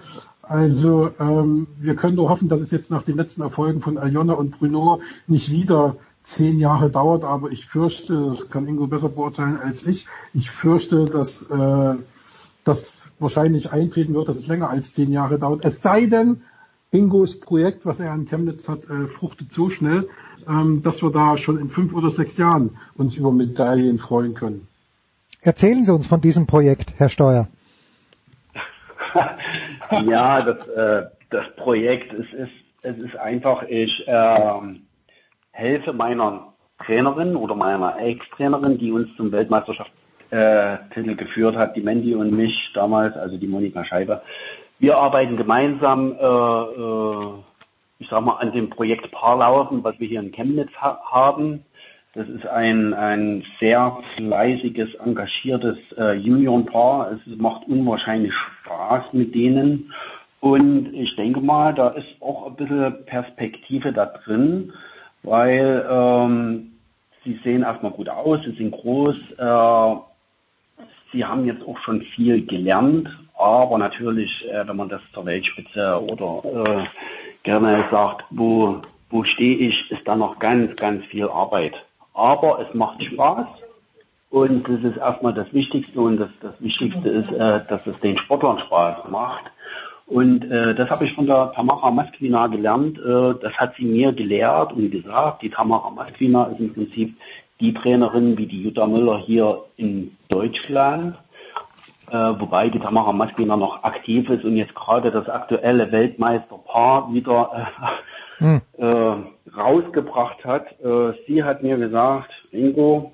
Also 0.48 1.12
ähm, 1.20 1.68
wir 1.80 1.96
können 1.96 2.16
nur 2.16 2.30
hoffen, 2.30 2.50
dass 2.50 2.60
es 2.60 2.72
jetzt 2.72 2.92
nach 2.92 3.04
den 3.04 3.18
letzten 3.18 3.42
Erfolgen 3.42 3.82
von 3.82 3.98
Aljona 3.98 4.34
und 4.34 4.60
Bruno 4.60 5.02
nicht 5.28 5.52
wieder 5.52 5.96
zehn 6.24 6.60
Jahre 6.60 6.90
dauert, 6.90 7.24
aber 7.24 7.52
ich 7.52 7.66
fürchte, 7.66 8.30
das 8.30 8.50
kann 8.50 8.68
Ingo 8.68 8.88
besser 8.88 9.10
beurteilen 9.10 9.60
als 9.62 9.86
ich, 9.86 10.08
ich 10.34 10.50
fürchte, 10.50 11.06
dass 11.06 11.44
äh, 11.50 11.96
das 12.64 13.04
wahrscheinlich 13.20 13.72
eintreten 13.72 14.14
wird, 14.14 14.28
dass 14.28 14.38
es 14.38 14.48
länger 14.48 14.70
als 14.70 14.94
zehn 14.94 15.12
Jahre 15.12 15.40
dauert. 15.40 15.64
Es 15.64 15.82
sei 15.82 16.06
denn, 16.08 16.42
Ingos 16.92 17.40
Projekt, 17.40 17.86
was 17.86 18.00
er 18.00 18.14
in 18.14 18.28
Chemnitz 18.28 18.68
hat, 18.68 18.90
äh, 18.90 19.08
fruchtet 19.08 19.52
so 19.52 19.70
schnell, 19.70 20.08
ähm, 20.48 20.82
dass 20.84 21.02
wir 21.02 21.12
da 21.12 21.38
schon 21.38 21.60
in 21.60 21.70
fünf 21.70 21.94
oder 21.94 22.10
sechs 22.10 22.38
Jahren 22.38 22.78
uns 22.96 23.18
über 23.18 23.32
Medaillen 23.32 24.00
freuen 24.00 24.34
können. 24.34 24.68
Erzählen 25.42 25.84
Sie 25.84 25.94
uns 25.94 26.06
von 26.06 26.22
diesem 26.22 26.48
Projekt, 26.48 26.94
Herr 26.98 27.10
Steuer. 27.10 27.48
ja, 30.06 30.42
das, 30.42 30.68
äh, 30.68 31.06
das 31.30 31.46
Projekt, 31.56 32.14
es 32.14 32.32
ist, 32.34 32.52
es 32.82 32.98
ist 32.98 33.16
einfach, 33.16 33.64
ich 33.64 34.08
äh, 34.08 34.62
helfe 35.52 35.94
meiner 35.94 36.54
Trainerin 36.86 37.36
oder 37.36 37.56
meiner 37.56 37.98
Ex-Trainerin, 38.00 38.78
die 38.78 38.92
uns 38.92 39.16
zum 39.16 39.32
Weltmeisterschaftstitel 39.32 41.10
äh, 41.12 41.16
geführt 41.16 41.56
hat, 41.56 41.76
die 41.76 41.82
Mandy 41.82 42.16
und 42.16 42.32
mich 42.32 42.72
damals, 42.74 43.16
also 43.16 43.38
die 43.38 43.48
Monika 43.48 43.84
Scheibe. 43.86 44.22
Wir 44.80 44.98
arbeiten 44.98 45.38
gemeinsam, 45.38 46.12
äh, 46.12 46.26
äh, 46.26 47.34
ich 48.00 48.10
sag 48.10 48.26
mal, 48.26 48.38
an 48.38 48.52
dem 48.52 48.70
Projekt 48.70 49.10
Paarlaufen, 49.12 49.84
was 49.84 49.98
wir 50.00 50.08
hier 50.08 50.20
in 50.20 50.32
Chemnitz 50.32 50.72
ha 50.82 51.00
haben. 51.10 51.64
Das 52.16 52.30
ist 52.30 52.48
ein, 52.48 52.94
ein 52.94 53.44
sehr 53.60 53.98
fleißiges, 54.16 54.96
engagiertes 54.96 55.78
äh, 55.98 56.14
Juniorenpaar. 56.14 57.12
Es 57.12 57.38
macht 57.38 57.68
unwahrscheinlich 57.68 58.34
Spaß 58.34 59.12
mit 59.12 59.36
denen. 59.36 59.92
Und 60.40 60.94
ich 60.94 61.14
denke 61.18 61.42
mal, 61.42 61.74
da 61.74 61.90
ist 61.90 62.08
auch 62.22 62.48
ein 62.48 62.56
bisschen 62.56 63.06
Perspektive 63.06 63.92
da 63.92 64.06
drin, 64.06 64.72
weil 65.24 65.86
ähm, 65.90 66.72
sie 67.26 67.38
sehen 67.44 67.64
erstmal 67.64 67.92
gut 67.92 68.08
aus, 68.08 68.40
sie 68.46 68.52
sind 68.52 68.72
groß, 68.72 69.18
äh, 69.38 69.96
sie 71.12 71.26
haben 71.26 71.46
jetzt 71.46 71.68
auch 71.68 71.80
schon 71.80 72.02
viel 72.02 72.46
gelernt, 72.46 73.10
aber 73.38 73.78
natürlich, 73.78 74.48
äh, 74.50 74.66
wenn 74.66 74.78
man 74.78 74.88
das 74.88 75.02
zur 75.14 75.26
Weltspitze 75.26 76.02
oder 76.02 76.44
äh, 76.46 76.84
gerne 77.44 77.84
sagt, 77.92 78.24
wo, 78.30 78.82
wo 79.10 79.24
stehe 79.26 79.58
ich, 79.58 79.92
ist 79.92 80.08
da 80.08 80.16
noch 80.16 80.40
ganz, 80.40 80.76
ganz 80.78 81.04
viel 81.06 81.28
Arbeit 81.28 81.74
aber 82.16 82.60
es 82.62 82.74
macht 82.74 83.04
Spaß 83.04 83.48
und 84.30 84.68
das 84.68 84.82
ist 84.84 84.98
erstmal 84.98 85.34
das 85.34 85.54
Wichtigste 85.54 86.00
und 86.00 86.18
das, 86.18 86.30
das 86.42 86.54
Wichtigste 86.60 87.10
ist, 87.10 87.32
äh, 87.32 87.62
dass 87.68 87.86
es 87.86 88.00
den 88.00 88.18
Sportlern 88.18 88.60
Spaß 88.60 89.10
macht. 89.10 89.46
Und 90.08 90.50
äh, 90.52 90.76
das 90.76 90.90
habe 90.90 91.06
ich 91.06 91.14
von 91.14 91.26
der 91.26 91.52
Tamara 91.56 91.90
Masquina 91.90 92.48
gelernt. 92.48 93.00
Äh, 93.00 93.34
das 93.42 93.54
hat 93.54 93.76
sie 93.76 93.86
mir 93.86 94.14
gelehrt 94.14 94.74
und 94.74 94.92
gesagt. 94.92 95.42
Die 95.42 95.50
Tamara 95.50 95.90
Masquina 95.90 96.46
ist 96.46 96.60
im 96.60 96.74
Prinzip 96.74 97.18
die 97.60 97.74
Trainerin 97.74 98.38
wie 98.38 98.46
die 98.46 98.64
Jutta 98.64 98.86
Müller 98.86 99.18
hier 99.18 99.64
in 99.78 100.16
Deutschland. 100.30 101.16
Äh, 102.12 102.14
wobei 102.14 102.70
die 102.70 102.80
Tamara 102.80 103.14
Masquina 103.14 103.58
noch 103.58 103.84
aktiv 103.84 104.30
ist 104.30 104.44
und 104.44 104.58
jetzt 104.58 104.76
gerade 104.76 105.10
das 105.10 105.28
aktuelle 105.28 105.92
Weltmeisterpaar 105.92 107.12
wieder 107.12 107.52
äh, 107.82 107.88
hm. 108.38 108.62
äh, 108.78 108.86
rausgebracht 109.58 110.44
hat. 110.44 110.68
Äh, 110.84 111.14
sie 111.28 111.44
hat 111.44 111.64
mir 111.64 111.78
gesagt, 111.78 112.32
Ingo, 112.52 113.12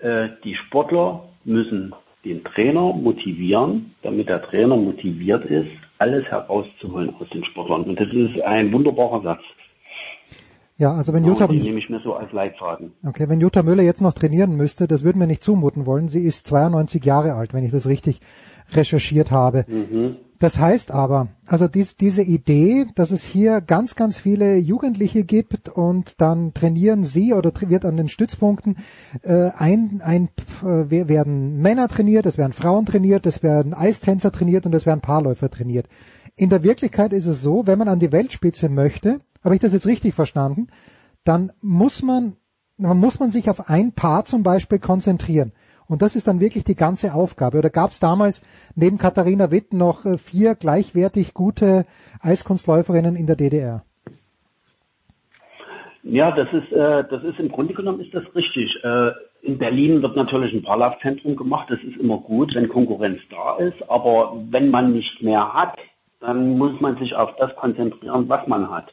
äh, 0.00 0.28
die 0.44 0.54
Sportler 0.54 1.24
müssen 1.44 1.94
den 2.24 2.42
Trainer 2.44 2.92
motivieren, 2.92 3.94
damit 4.02 4.28
der 4.28 4.42
Trainer 4.42 4.76
motiviert 4.76 5.44
ist, 5.44 5.70
alles 5.98 6.24
herauszuholen 6.26 7.14
aus 7.20 7.28
den 7.30 7.44
Sportlern. 7.44 7.82
Und 7.84 8.00
das 8.00 8.08
ist 8.12 8.40
ein 8.42 8.72
wunderbarer 8.72 9.22
Satz. 9.22 9.42
Ja, 10.76 10.92
also 10.92 11.12
wenn 11.12 11.24
Jutta, 11.24 11.46
die 11.46 11.60
nehme 11.60 11.78
ich 11.78 11.88
mir 11.88 12.00
so 12.00 12.16
als 12.16 12.32
Leitfaden. 12.32 12.92
Okay, 13.06 13.28
wenn 13.28 13.40
Jutta 13.40 13.62
Müller 13.62 13.84
jetzt 13.84 14.00
noch 14.00 14.12
trainieren 14.12 14.56
müsste, 14.56 14.88
das 14.88 15.04
würden 15.04 15.20
wir 15.20 15.28
nicht 15.28 15.44
zumuten 15.44 15.86
wollen. 15.86 16.08
Sie 16.08 16.24
ist 16.24 16.48
92 16.48 17.04
Jahre 17.04 17.34
alt, 17.34 17.54
wenn 17.54 17.64
ich 17.64 17.70
das 17.70 17.86
richtig 17.86 18.20
recherchiert 18.72 19.30
habe. 19.30 19.64
Mhm. 19.68 20.16
Das 20.44 20.58
heißt 20.58 20.90
aber, 20.90 21.28
also 21.46 21.68
dies, 21.68 21.96
diese 21.96 22.20
Idee, 22.20 22.84
dass 22.96 23.12
es 23.12 23.24
hier 23.24 23.62
ganz, 23.62 23.94
ganz 23.94 24.18
viele 24.18 24.58
Jugendliche 24.58 25.24
gibt 25.24 25.70
und 25.70 26.20
dann 26.20 26.52
trainieren 26.52 27.02
sie 27.02 27.32
oder 27.32 27.50
wird 27.62 27.86
an 27.86 27.96
den 27.96 28.10
Stützpunkten 28.10 28.76
äh, 29.22 29.52
ein, 29.56 30.02
ein 30.04 30.28
äh, 30.62 31.08
werden 31.08 31.62
Männer 31.62 31.88
trainiert, 31.88 32.26
es 32.26 32.36
werden 32.36 32.52
Frauen 32.52 32.84
trainiert, 32.84 33.24
es 33.24 33.42
werden 33.42 33.72
Eistänzer 33.72 34.32
trainiert 34.32 34.66
und 34.66 34.74
es 34.74 34.84
werden 34.84 35.00
Paarläufer 35.00 35.48
trainiert. 35.48 35.86
In 36.36 36.50
der 36.50 36.62
Wirklichkeit 36.62 37.14
ist 37.14 37.24
es 37.24 37.40
so, 37.40 37.66
wenn 37.66 37.78
man 37.78 37.88
an 37.88 37.98
die 37.98 38.12
Weltspitze 38.12 38.68
möchte, 38.68 39.20
habe 39.42 39.54
ich 39.54 39.62
das 39.62 39.72
jetzt 39.72 39.86
richtig 39.86 40.12
verstanden, 40.12 40.66
dann 41.24 41.52
muss 41.62 42.02
man, 42.02 42.36
man 42.76 42.98
muss 42.98 43.18
man 43.18 43.30
sich 43.30 43.48
auf 43.48 43.70
ein 43.70 43.92
Paar 43.92 44.26
zum 44.26 44.42
Beispiel 44.42 44.78
konzentrieren. 44.78 45.52
Und 45.86 46.02
das 46.02 46.16
ist 46.16 46.26
dann 46.26 46.40
wirklich 46.40 46.64
die 46.64 46.74
ganze 46.74 47.14
Aufgabe. 47.14 47.58
Oder 47.58 47.70
gab 47.70 47.90
es 47.90 48.00
damals 48.00 48.42
neben 48.74 48.98
Katharina 48.98 49.50
Witt 49.50 49.72
noch 49.72 50.04
äh, 50.04 50.18
vier 50.18 50.54
gleichwertig 50.54 51.34
gute 51.34 51.84
Eiskunstläuferinnen 52.20 53.16
in 53.16 53.26
der 53.26 53.36
DDR? 53.36 53.84
Ja, 56.02 56.30
das 56.32 56.48
ist, 56.52 56.72
äh, 56.72 57.04
das 57.08 57.22
ist 57.24 57.38
im 57.38 57.48
Grunde 57.50 57.74
genommen 57.74 58.00
ist 58.00 58.14
das 58.14 58.24
richtig. 58.34 58.76
Äh, 58.82 59.12
in 59.42 59.58
Berlin 59.58 60.02
wird 60.02 60.16
natürlich 60.16 60.52
ein 60.54 60.62
Parlafzentrum 60.62 61.36
gemacht. 61.36 61.70
Das 61.70 61.78
ist 61.80 61.96
immer 61.98 62.18
gut, 62.18 62.54
wenn 62.54 62.68
Konkurrenz 62.68 63.20
da 63.30 63.56
ist. 63.56 63.88
Aber 63.88 64.36
wenn 64.50 64.70
man 64.70 64.92
nicht 64.92 65.22
mehr 65.22 65.52
hat, 65.52 65.78
dann 66.20 66.56
muss 66.56 66.80
man 66.80 66.96
sich 66.98 67.14
auf 67.14 67.36
das 67.36 67.54
konzentrieren, 67.56 68.28
was 68.28 68.46
man 68.46 68.70
hat. 68.70 68.92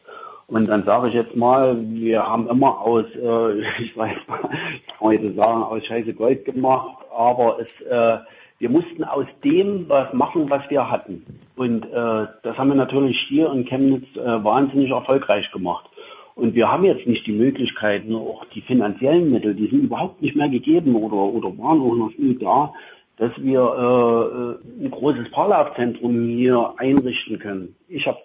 Und 0.51 0.67
dann 0.67 0.83
sage 0.83 1.07
ich 1.07 1.13
jetzt 1.13 1.33
mal, 1.33 1.77
wir 1.79 2.27
haben 2.27 2.49
immer 2.49 2.81
aus, 2.81 3.05
äh, 3.15 3.59
ich 3.81 3.95
weiß 3.95 4.17
mal, 4.27 4.39
ich 4.75 4.85
kann 4.85 4.99
heute 4.99 5.33
sagen, 5.33 5.63
aus 5.63 5.85
Scheiße 5.85 6.13
Gold 6.13 6.43
gemacht, 6.43 6.97
aber 7.15 7.57
es, 7.61 7.87
äh, 7.87 8.17
wir 8.59 8.69
mussten 8.69 9.05
aus 9.05 9.25
dem 9.45 9.87
was 9.87 10.11
machen, 10.13 10.49
was 10.49 10.69
wir 10.69 10.91
hatten. 10.91 11.25
Und 11.55 11.85
äh, 11.85 12.27
das 12.43 12.57
haben 12.57 12.67
wir 12.67 12.75
natürlich 12.75 13.17
hier 13.29 13.49
in 13.53 13.63
Chemnitz 13.63 14.05
äh, 14.17 14.43
wahnsinnig 14.43 14.91
erfolgreich 14.91 15.49
gemacht. 15.51 15.89
Und 16.35 16.53
wir 16.53 16.69
haben 16.69 16.83
jetzt 16.83 17.07
nicht 17.07 17.25
die 17.25 17.31
Möglichkeiten, 17.31 18.13
auch 18.13 18.43
die 18.53 18.61
finanziellen 18.61 19.31
Mittel, 19.31 19.55
die 19.55 19.67
sind 19.67 19.83
überhaupt 19.85 20.21
nicht 20.21 20.35
mehr 20.35 20.49
gegeben 20.49 20.95
oder, 20.95 21.15
oder 21.15 21.57
waren 21.57 21.79
auch 21.79 21.95
noch 21.95 22.17
nie 22.17 22.35
da, 22.35 22.73
dass 23.15 23.31
wir 23.37 24.59
äh, 24.59 24.83
ein 24.83 24.91
großes 24.91 25.31
Parlafzentrum 25.31 26.27
hier 26.27 26.73
einrichten 26.77 27.39
können. 27.39 27.75
Ich 27.87 28.05
habe 28.05 28.19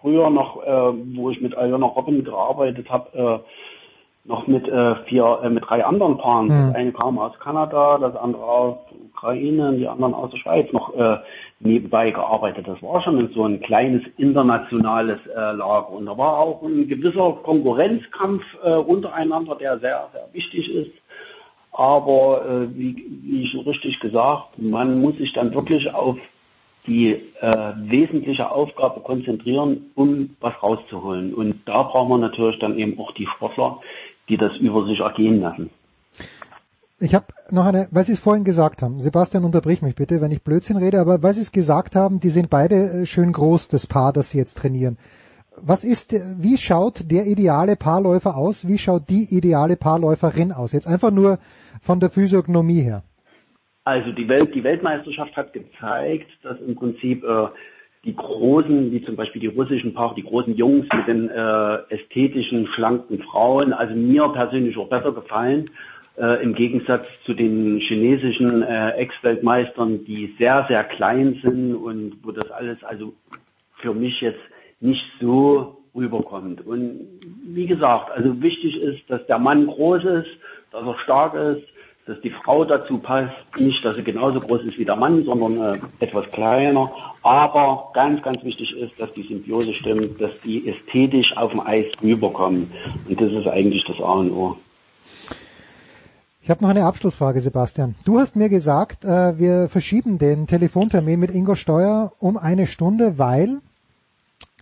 früher 0.00 0.30
noch, 0.30 0.62
äh, 0.62 0.92
wo 1.16 1.30
ich 1.30 1.40
mit 1.40 1.56
Aljona 1.56 1.86
Robin 1.86 2.24
gearbeitet 2.24 2.88
habe, 2.90 3.42
äh, 3.44 4.28
noch 4.28 4.46
mit 4.46 4.68
äh, 4.68 4.94
vier, 5.06 5.40
äh, 5.42 5.50
mit 5.50 5.64
drei 5.66 5.84
anderen 5.84 6.18
Paaren. 6.18 6.46
Mhm. 6.46 6.66
Das 6.68 6.74
eine 6.74 6.92
kam 6.92 7.18
aus 7.18 7.38
Kanada, 7.38 7.98
das 7.98 8.14
andere 8.16 8.42
aus 8.42 8.76
Ukraine, 9.10 9.72
die 9.72 9.88
anderen 9.88 10.14
aus 10.14 10.30
der 10.30 10.38
Schweiz 10.38 10.72
noch 10.72 10.94
äh, 10.94 11.18
nebenbei 11.60 12.10
gearbeitet. 12.10 12.68
Das 12.68 12.80
war 12.82 13.00
schon 13.00 13.30
so 13.32 13.44
ein 13.44 13.60
kleines 13.60 14.02
internationales 14.16 15.18
äh, 15.26 15.52
Lager. 15.52 15.90
Und 15.90 16.06
da 16.06 16.16
war 16.16 16.38
auch 16.38 16.62
ein 16.62 16.86
gewisser 16.86 17.32
Konkurrenzkampf 17.42 18.44
äh, 18.62 18.74
untereinander, 18.74 19.56
der 19.56 19.78
sehr, 19.78 20.08
sehr 20.12 20.28
wichtig 20.32 20.72
ist. 20.72 20.92
Aber 21.72 22.44
äh, 22.44 22.76
wie, 22.76 23.06
wie 23.22 23.46
schon 23.46 23.60
richtig 23.60 23.98
gesagt, 24.00 24.58
man 24.58 25.00
muss 25.00 25.16
sich 25.16 25.32
dann 25.32 25.54
wirklich 25.54 25.92
auf 25.94 26.16
die 26.88 27.12
äh, 27.40 27.72
wesentliche 27.76 28.50
Aufgabe 28.50 29.00
konzentrieren, 29.00 29.90
um 29.94 30.30
was 30.40 30.54
rauszuholen. 30.62 31.34
Und 31.34 31.60
da 31.66 31.82
brauchen 31.82 32.08
wir 32.08 32.18
natürlich 32.18 32.58
dann 32.58 32.78
eben 32.78 32.98
auch 32.98 33.12
die 33.12 33.26
Sportler, 33.26 33.78
die 34.28 34.36
das 34.36 34.56
über 34.56 34.86
sich 34.86 35.00
ergehen 35.00 35.40
lassen. 35.40 35.70
Ich 37.00 37.14
habe 37.14 37.26
noch 37.50 37.66
eine, 37.66 37.86
weil 37.92 38.02
Sie 38.04 38.12
es 38.12 38.18
vorhin 38.18 38.42
gesagt 38.42 38.82
haben, 38.82 39.00
Sebastian, 39.00 39.44
unterbrich 39.44 39.82
mich 39.82 39.94
bitte, 39.94 40.20
wenn 40.20 40.32
ich 40.32 40.42
Blödsinn 40.42 40.78
rede, 40.78 41.00
aber 41.00 41.22
weil 41.22 41.34
Sie 41.34 41.42
es 41.42 41.52
gesagt 41.52 41.94
haben, 41.94 42.18
die 42.18 42.30
sind 42.30 42.50
beide 42.50 42.74
äh, 42.74 43.06
schön 43.06 43.32
groß, 43.32 43.68
das 43.68 43.86
Paar, 43.86 44.12
das 44.12 44.30
Sie 44.30 44.38
jetzt 44.38 44.58
trainieren. 44.58 44.98
Was 45.60 45.84
ist, 45.84 46.14
wie 46.40 46.56
schaut 46.56 47.10
der 47.10 47.26
ideale 47.26 47.76
Paarläufer 47.76 48.36
aus? 48.36 48.66
Wie 48.66 48.78
schaut 48.78 49.08
die 49.08 49.24
ideale 49.34 49.76
Paarläuferin 49.76 50.52
aus? 50.52 50.72
Jetzt 50.72 50.86
einfach 50.86 51.10
nur 51.10 51.38
von 51.80 52.00
der 52.00 52.10
Physiognomie 52.10 52.82
her. 52.82 53.02
Also 53.88 54.12
die 54.12 54.28
Welt, 54.28 54.54
die 54.54 54.64
Weltmeisterschaft 54.64 55.34
hat 55.34 55.54
gezeigt, 55.54 56.28
dass 56.42 56.60
im 56.60 56.74
Prinzip 56.74 57.24
äh, 57.24 57.46
die 58.04 58.14
großen, 58.14 58.92
wie 58.92 59.02
zum 59.02 59.16
Beispiel 59.16 59.40
die 59.40 59.46
russischen 59.46 59.94
Paare, 59.94 60.14
die 60.14 60.24
großen 60.24 60.54
Jungs 60.54 60.86
mit 60.94 61.08
den 61.08 61.30
äh, 61.30 61.78
ästhetischen, 61.88 62.66
schlanken 62.66 63.22
Frauen, 63.22 63.72
also 63.72 63.94
mir 63.94 64.28
persönlich 64.28 64.76
auch 64.76 64.90
besser 64.90 65.12
gefallen, 65.12 65.70
äh, 66.18 66.42
im 66.42 66.54
Gegensatz 66.54 67.24
zu 67.24 67.32
den 67.32 67.78
chinesischen 67.78 68.62
äh, 68.62 68.90
Ex-Weltmeistern, 68.90 70.04
die 70.04 70.34
sehr, 70.38 70.66
sehr 70.68 70.84
klein 70.84 71.40
sind 71.42 71.74
und 71.74 72.18
wo 72.22 72.32
das 72.32 72.50
alles 72.50 72.84
also 72.84 73.14
für 73.72 73.94
mich 73.94 74.20
jetzt 74.20 74.42
nicht 74.80 75.06
so 75.18 75.78
rüberkommt. 75.94 76.60
Und 76.66 77.08
wie 77.42 77.66
gesagt, 77.66 78.10
also 78.10 78.42
wichtig 78.42 78.82
ist, 78.82 79.08
dass 79.08 79.24
der 79.24 79.38
Mann 79.38 79.66
groß 79.66 80.04
ist, 80.04 80.30
dass 80.72 80.84
er 80.84 80.98
stark 80.98 81.32
ist, 81.32 81.64
dass 82.08 82.18
die 82.22 82.30
Frau 82.30 82.64
dazu 82.64 82.96
passt, 82.96 83.34
nicht, 83.58 83.84
dass 83.84 83.96
sie 83.96 84.02
genauso 84.02 84.40
groß 84.40 84.62
ist 84.62 84.78
wie 84.78 84.86
der 84.86 84.96
Mann, 84.96 85.24
sondern 85.24 85.74
äh, 85.74 85.78
etwas 86.00 86.24
kleiner. 86.30 86.90
Aber 87.22 87.90
ganz, 87.92 88.22
ganz 88.22 88.42
wichtig 88.42 88.74
ist, 88.74 88.98
dass 88.98 89.12
die 89.12 89.24
Symbiose 89.24 89.74
stimmt, 89.74 90.18
dass 90.18 90.40
die 90.40 90.66
ästhetisch 90.66 91.36
auf 91.36 91.50
dem 91.50 91.60
Eis 91.60 91.84
rüberkommen. 92.02 92.72
Und 93.06 93.20
das 93.20 93.30
ist 93.30 93.46
eigentlich 93.46 93.84
das 93.84 94.00
A 94.00 94.12
und 94.14 94.30
O. 94.30 94.56
Ich 96.40 96.48
habe 96.48 96.62
noch 96.62 96.70
eine 96.70 96.86
Abschlussfrage, 96.86 97.42
Sebastian. 97.42 97.94
Du 98.06 98.18
hast 98.18 98.36
mir 98.36 98.48
gesagt, 98.48 99.04
äh, 99.04 99.38
wir 99.38 99.68
verschieben 99.68 100.18
den 100.18 100.46
Telefontermin 100.46 101.20
mit 101.20 101.30
Ingo 101.30 101.56
Steuer 101.56 102.12
um 102.18 102.38
eine 102.38 102.66
Stunde, 102.66 103.18
weil 103.18 103.58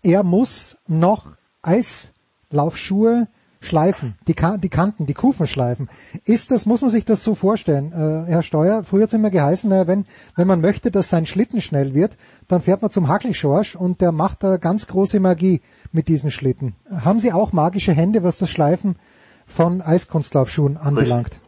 er 0.02 0.24
muss 0.24 0.78
noch 0.88 1.26
Eislaufschuhe 1.62 3.28
schleifen, 3.60 4.14
die, 4.28 4.34
Ka 4.34 4.56
die 4.56 4.68
Kanten, 4.68 5.06
die 5.06 5.14
Kufen 5.14 5.46
schleifen. 5.46 5.88
Ist 6.24 6.50
das, 6.50 6.66
muss 6.66 6.80
man 6.80 6.90
sich 6.90 7.04
das 7.04 7.22
so 7.22 7.34
vorstellen, 7.34 7.92
äh, 7.92 8.30
Herr 8.30 8.42
Steuer? 8.42 8.84
Früher 8.84 9.02
hat 9.02 9.08
es 9.08 9.14
immer 9.14 9.30
geheißen, 9.30 9.70
äh, 9.72 9.86
wenn, 9.86 10.04
wenn 10.36 10.46
man 10.46 10.60
möchte, 10.60 10.90
dass 10.90 11.08
sein 11.08 11.26
Schlitten 11.26 11.60
schnell 11.60 11.94
wird, 11.94 12.16
dann 12.48 12.60
fährt 12.60 12.82
man 12.82 12.90
zum 12.90 13.08
Hacklischorsch 13.08 13.76
und 13.76 14.00
der 14.00 14.12
macht 14.12 14.42
da 14.42 14.56
ganz 14.56 14.86
große 14.86 15.20
Magie 15.20 15.60
mit 15.92 16.08
diesem 16.08 16.30
Schlitten. 16.30 16.74
Haben 16.90 17.20
Sie 17.20 17.32
auch 17.32 17.52
magische 17.52 17.92
Hände, 17.92 18.22
was 18.22 18.38
das 18.38 18.50
Schleifen 18.50 18.96
von 19.46 19.80
Eiskunstlaufschuhen 19.80 20.76
anbelangt? 20.76 21.38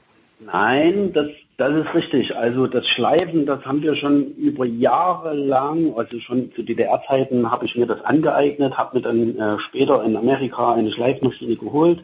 Nein, 0.40 1.12
das, 1.12 1.26
das 1.58 1.74
ist 1.74 1.92
richtig. 1.92 2.36
Also 2.36 2.68
das 2.68 2.88
Schleifen, 2.88 3.44
das 3.44 3.66
haben 3.66 3.82
wir 3.82 3.96
schon 3.96 4.32
über 4.36 4.64
Jahre 4.64 5.34
lang, 5.34 5.92
also 5.96 6.20
schon 6.20 6.52
zu 6.52 6.62
DDR-Zeiten 6.62 7.50
habe 7.50 7.66
ich 7.66 7.74
mir 7.74 7.86
das 7.86 8.00
angeeignet, 8.04 8.78
habe 8.78 8.96
mir 8.96 9.02
dann 9.02 9.36
äh, 9.36 9.58
später 9.58 10.02
in 10.04 10.16
Amerika 10.16 10.74
eine 10.74 10.92
Schleifmaschine 10.92 11.56
geholt. 11.56 12.00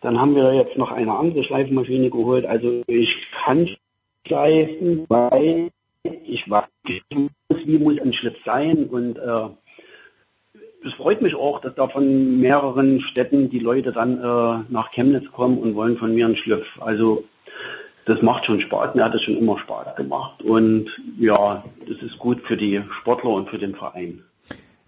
Dann 0.00 0.20
haben 0.20 0.34
wir 0.34 0.52
jetzt 0.52 0.76
noch 0.76 0.90
eine 0.90 1.12
andere 1.12 1.44
Schleifmaschine 1.44 2.10
geholt. 2.10 2.44
Also 2.44 2.82
ich 2.88 3.16
kann 3.30 3.68
schleifen, 4.26 5.06
weil 5.08 5.70
ich 6.02 6.50
weiß, 6.50 6.64
wie 6.84 7.78
muss 7.78 8.00
ein 8.00 8.12
Schliff 8.12 8.36
sein 8.44 8.86
und 8.86 9.16
äh, 9.16 9.48
es 10.84 10.92
freut 10.94 11.22
mich 11.22 11.34
auch, 11.34 11.60
dass 11.60 11.74
da 11.74 11.88
von 11.88 12.40
mehreren 12.40 13.00
Städten 13.00 13.50
die 13.50 13.58
Leute 13.58 13.92
dann 13.92 14.18
äh, 14.18 14.64
nach 14.72 14.90
Chemnitz 14.90 15.30
kommen 15.32 15.58
und 15.58 15.74
wollen 15.76 15.98
von 15.98 16.14
mir 16.14 16.26
einen 16.26 16.36
Schliff. 16.36 16.66
Also 16.80 17.24
das 18.08 18.22
macht 18.22 18.46
schon 18.46 18.60
Spaß, 18.60 18.94
mir 18.94 19.04
hat 19.04 19.14
das 19.14 19.22
schon 19.22 19.36
immer 19.36 19.58
Spaß 19.58 19.94
gemacht 19.96 20.42
und 20.42 20.86
ja, 21.18 21.62
das 21.86 22.02
ist 22.02 22.18
gut 22.18 22.40
für 22.46 22.56
die 22.56 22.82
Sportler 23.00 23.30
und 23.30 23.50
für 23.50 23.58
den 23.58 23.74
Verein. 23.74 24.22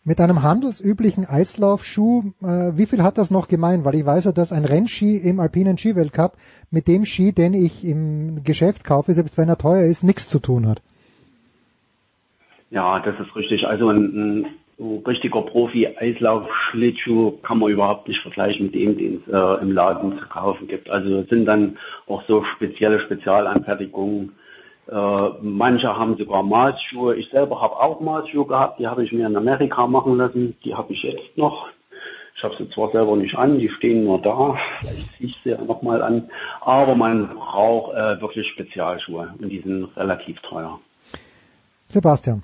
Mit 0.02 0.18
einem 0.18 0.42
handelsüblichen 0.42 1.26
Eislaufschuh, 1.26 2.32
äh, 2.42 2.72
wie 2.76 2.86
viel 2.86 3.02
hat 3.02 3.18
das 3.18 3.30
noch 3.30 3.48
gemein? 3.48 3.84
Weil 3.84 3.96
ich 3.96 4.06
weiß 4.06 4.24
ja, 4.24 4.32
dass 4.32 4.50
ein 4.50 4.64
Rennski 4.64 5.18
im 5.18 5.38
alpinen 5.38 5.76
Skiweltcup 5.76 6.38
mit 6.70 6.88
dem 6.88 7.04
Ski, 7.04 7.32
den 7.32 7.52
ich 7.52 7.84
im 7.84 8.42
Geschäft 8.42 8.82
kaufe, 8.82 9.12
selbst 9.12 9.36
wenn 9.36 9.50
er 9.50 9.58
teuer 9.58 9.84
ist, 9.84 10.02
nichts 10.02 10.30
zu 10.30 10.38
tun 10.38 10.66
hat. 10.66 10.80
Ja, 12.70 13.00
das 13.00 13.20
ist 13.20 13.36
richtig. 13.36 13.66
Also 13.66 13.90
ein, 13.90 13.98
ein 13.98 14.46
so 14.80 15.02
richtiger 15.06 15.42
Profi-Eislauf-Schlittschuh 15.42 17.32
kann 17.42 17.58
man 17.58 17.70
überhaupt 17.70 18.08
nicht 18.08 18.22
vergleichen 18.22 18.66
mit 18.66 18.74
dem, 18.74 18.96
den 18.96 19.22
es 19.26 19.32
äh, 19.32 19.62
im 19.62 19.72
Laden 19.72 20.18
zu 20.18 20.26
kaufen 20.26 20.68
gibt. 20.68 20.88
Also 20.88 21.18
es 21.18 21.28
sind 21.28 21.44
dann 21.44 21.76
auch 22.06 22.22
so 22.26 22.42
spezielle 22.44 22.98
Spezialanfertigungen. 23.00 24.32
Äh, 24.90 25.28
manche 25.42 25.94
haben 25.94 26.16
sogar 26.16 26.42
Maßschuhe. 26.42 27.16
Ich 27.16 27.28
selber 27.28 27.60
habe 27.60 27.76
auch 27.76 28.00
Maßschuhe 28.00 28.46
gehabt, 28.46 28.80
die 28.80 28.86
habe 28.86 29.04
ich 29.04 29.12
mir 29.12 29.26
in 29.26 29.36
Amerika 29.36 29.86
machen 29.86 30.16
lassen. 30.16 30.56
Die 30.64 30.74
habe 30.74 30.94
ich 30.94 31.02
jetzt 31.02 31.36
noch. 31.36 31.68
Ich 32.34 32.42
habe 32.42 32.56
sie 32.56 32.70
zwar 32.70 32.90
selber 32.90 33.16
nicht 33.16 33.36
an, 33.36 33.58
die 33.58 33.68
stehen 33.68 34.04
nur 34.04 34.18
da. 34.22 34.56
Vielleicht 34.80 35.12
ziehe 35.18 35.28
ich 35.28 35.38
sie 35.44 35.50
ja 35.50 35.60
nochmal 35.60 36.00
an. 36.00 36.30
Aber 36.62 36.94
man 36.94 37.28
braucht 37.34 37.92
äh, 37.92 38.18
wirklich 38.22 38.48
Spezialschuhe 38.48 39.34
und 39.38 39.50
die 39.50 39.60
sind 39.60 39.94
relativ 39.94 40.40
teuer. 40.40 40.80
Sebastian. 41.90 42.42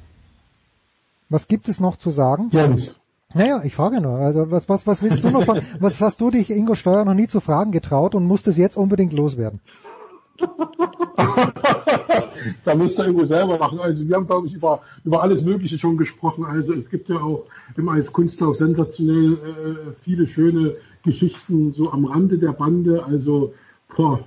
Was 1.28 1.48
gibt 1.48 1.69
es 1.69 1.81
noch 1.81 1.97
zu 1.97 2.11
sagen? 2.11 2.51
Jens. 2.53 3.01
Naja, 3.35 3.61
ich 3.65 3.74
frage 3.74 4.01
nur. 4.01 4.19
Also 4.19 4.51
was, 4.51 4.69
was, 4.69 4.86
was 4.86 5.03
willst 5.03 5.24
du 5.24 5.31
noch 5.31 5.44
von, 5.44 5.61
was 5.81 6.01
hast 6.01 6.20
du 6.20 6.31
dich 6.31 6.51
Ingo 6.51 6.74
Steuer 6.74 7.05
noch 7.05 7.15
nie 7.15 7.27
zu 7.27 7.40
fragen 7.40 7.73
getraut 7.73 8.15
und 8.15 8.24
musstest 8.24 8.59
jetzt 8.59 8.77
unbedingt 8.77 9.12
loswerden? 9.12 9.61
da 12.65 12.74
müsste 12.74 13.03
er 13.03 13.07
irgendwo 13.07 13.27
selber 13.27 13.59
machen. 13.59 13.81
Also 13.81 14.07
wir 14.07 14.16
haben, 14.16 14.27
glaube 14.27 14.47
ich, 14.47 14.55
über, 14.55 14.81
über 15.05 15.23
alles 15.23 15.43
Mögliche 15.43 15.78
schon 15.78 15.97
gesprochen. 15.97 16.44
Also 16.44 16.73
es 16.74 16.90
gibt 16.90 17.09
ja 17.09 17.16
auch 17.16 17.44
immer 17.77 17.93
als 17.93 18.12
Kunstlauf 18.12 18.57
sensationell 18.57 19.32
äh, 19.32 19.93
viele 20.03 20.27
schöne 20.27 20.77
Geschichten 21.03 21.73
so 21.73 21.90
am 21.90 22.05
Rande 22.05 22.39
der 22.39 22.53
Bande. 22.53 23.05
Also, 23.05 23.55
boah, 23.97 24.20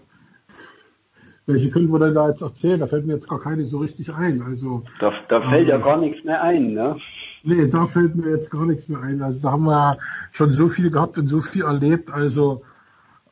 welche 1.50 1.72
können 1.72 1.92
wir 1.92 2.00
denn 2.00 2.14
da 2.14 2.30
jetzt 2.30 2.42
erzählen? 2.42 2.80
Da 2.80 2.88
fällt 2.88 3.06
mir 3.06 3.14
jetzt 3.14 3.28
gar 3.28 3.42
keine 3.42 3.66
so 3.66 3.80
richtig 3.80 4.14
ein. 4.14 4.42
Also 4.42 4.84
da, 5.00 5.12
da 5.28 5.42
fällt 5.42 5.64
ähm, 5.64 5.70
ja 5.70 5.78
gar 5.78 5.98
nichts 5.98 6.24
mehr 6.24 6.42
ein, 6.42 6.74
ne? 6.74 6.96
Nee, 7.44 7.68
da 7.68 7.86
fällt 7.86 8.16
mir 8.16 8.30
jetzt 8.30 8.52
gar 8.52 8.66
nichts 8.66 8.88
mehr 8.88 9.02
ein. 9.02 9.22
Also 9.22 9.42
da 9.42 9.54
haben 9.54 9.64
wir 9.64 9.98
schon 10.32 10.54
so 10.54 10.70
viel 10.70 10.92
gehabt 10.92 11.18
und 11.18 11.28
so 11.28 11.42
viel 11.42 11.64
erlebt. 11.64 12.12
Also 12.12 12.62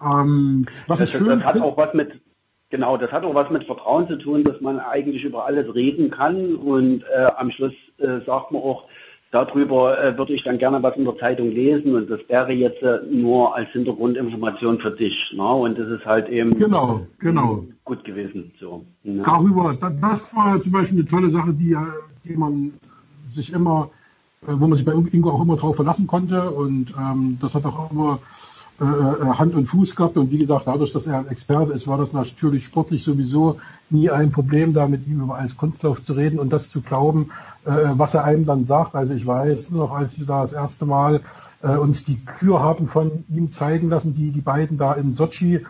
ähm, 0.01 0.65
was 0.87 0.99
das, 0.99 1.09
ich 1.09 1.17
schön 1.17 1.39
das 1.39 1.53
hat 1.53 1.61
auch 1.61 1.77
was 1.77 1.93
mit 1.93 2.19
Genau, 2.69 2.97
das 2.97 3.11
hat 3.13 3.23
auch 3.23 3.33
was 3.33 3.49
mit 3.49 3.63
Vertrauen 3.63 4.09
zu 4.09 4.17
tun, 4.17 4.43
dass 4.43 4.59
man 4.59 4.79
eigentlich 4.79 5.23
über 5.23 5.45
alles 5.45 5.73
reden 5.73 6.11
kann 6.11 6.55
und 6.55 7.01
äh, 7.03 7.27
am 7.37 7.49
Schluss 7.51 7.71
äh, 7.97 8.19
sagt 8.25 8.51
man 8.51 8.61
auch, 8.61 8.83
darüber 9.31 10.01
äh, 10.01 10.17
würde 10.17 10.33
ich 10.33 10.43
dann 10.43 10.57
gerne 10.57 10.81
was 10.81 10.95
in 10.95 11.05
der 11.05 11.17
Zeitung 11.17 11.51
lesen 11.51 11.95
und 11.95 12.09
das 12.09 12.19
wäre 12.27 12.51
jetzt 12.51 12.81
äh, 12.81 12.99
nur 13.09 13.55
als 13.55 13.69
Hintergrundinformation 13.71 14.79
für 14.79 14.91
dich. 14.91 15.33
Ne? 15.35 15.43
Und 15.43 15.77
das 15.77 15.89
ist 15.89 16.05
halt 16.05 16.29
eben 16.29 16.57
genau, 16.57 17.05
genau. 17.19 17.65
gut 17.83 18.03
gewesen. 18.03 18.51
So, 18.59 18.85
ne? 19.03 19.23
Darüber, 19.25 19.75
das 19.79 20.35
war 20.35 20.61
zum 20.61 20.71
Beispiel 20.71 20.99
eine 20.99 21.07
tolle 21.07 21.29
Sache, 21.29 21.53
die, 21.53 21.75
die 22.25 22.35
man 22.35 22.73
sich 23.31 23.51
immer, 23.53 23.89
äh, 24.43 24.51
wo 24.51 24.67
man 24.67 24.75
sich 24.75 24.85
bei 24.85 24.93
Ingo 24.93 25.31
auch 25.31 25.41
immer 25.41 25.57
drauf 25.57 25.75
verlassen 25.75 26.07
konnte 26.07 26.51
und 26.51 26.93
ähm, 26.97 27.37
das 27.41 27.55
hat 27.55 27.65
auch 27.65 27.91
immer 27.91 28.19
äh, 28.79 28.83
äh, 28.83 29.25
Hand 29.33 29.55
und 29.55 29.65
Fuß 29.65 29.95
gehabt 29.95 30.17
und 30.17 30.31
wie 30.31 30.37
gesagt, 30.37 30.67
dadurch, 30.67 30.93
dass 30.93 31.07
er 31.07 31.17
ein 31.17 31.27
Experte 31.29 31.73
ist, 31.73 31.87
war 31.87 31.97
das 31.97 32.13
natürlich 32.13 32.65
sportlich 32.65 33.03
sowieso 33.03 33.57
nie 33.89 34.11
ein 34.11 34.31
Problem, 34.31 34.73
da 34.73 34.87
mit 34.87 35.07
ihm 35.07 35.21
über 35.21 35.35
als 35.35 35.57
Kunstlauf 35.57 36.03
zu 36.03 36.13
reden 36.13 36.37
und 36.37 36.53
das 36.53 36.69
zu 36.69 36.81
glauben, 36.81 37.31
äh, 37.65 37.71
was 37.71 38.13
er 38.13 38.23
einem 38.23 38.45
dann 38.45 38.65
sagt. 38.65 38.93
Also 38.93 39.15
ich 39.15 39.25
weiß 39.25 39.71
noch, 39.71 39.91
als 39.91 40.19
wir 40.19 40.27
da 40.27 40.41
das 40.41 40.53
erste 40.53 40.85
Mal 40.85 41.21
äh, 41.63 41.75
uns 41.75 42.05
die 42.05 42.23
Kür 42.23 42.61
haben 42.61 42.85
von 42.85 43.23
ihm 43.29 43.51
zeigen 43.51 43.89
lassen, 43.89 44.13
die 44.13 44.29
die 44.29 44.41
beiden 44.41 44.77
da 44.77 44.93
in 44.93 45.15
Sochi 45.15 45.65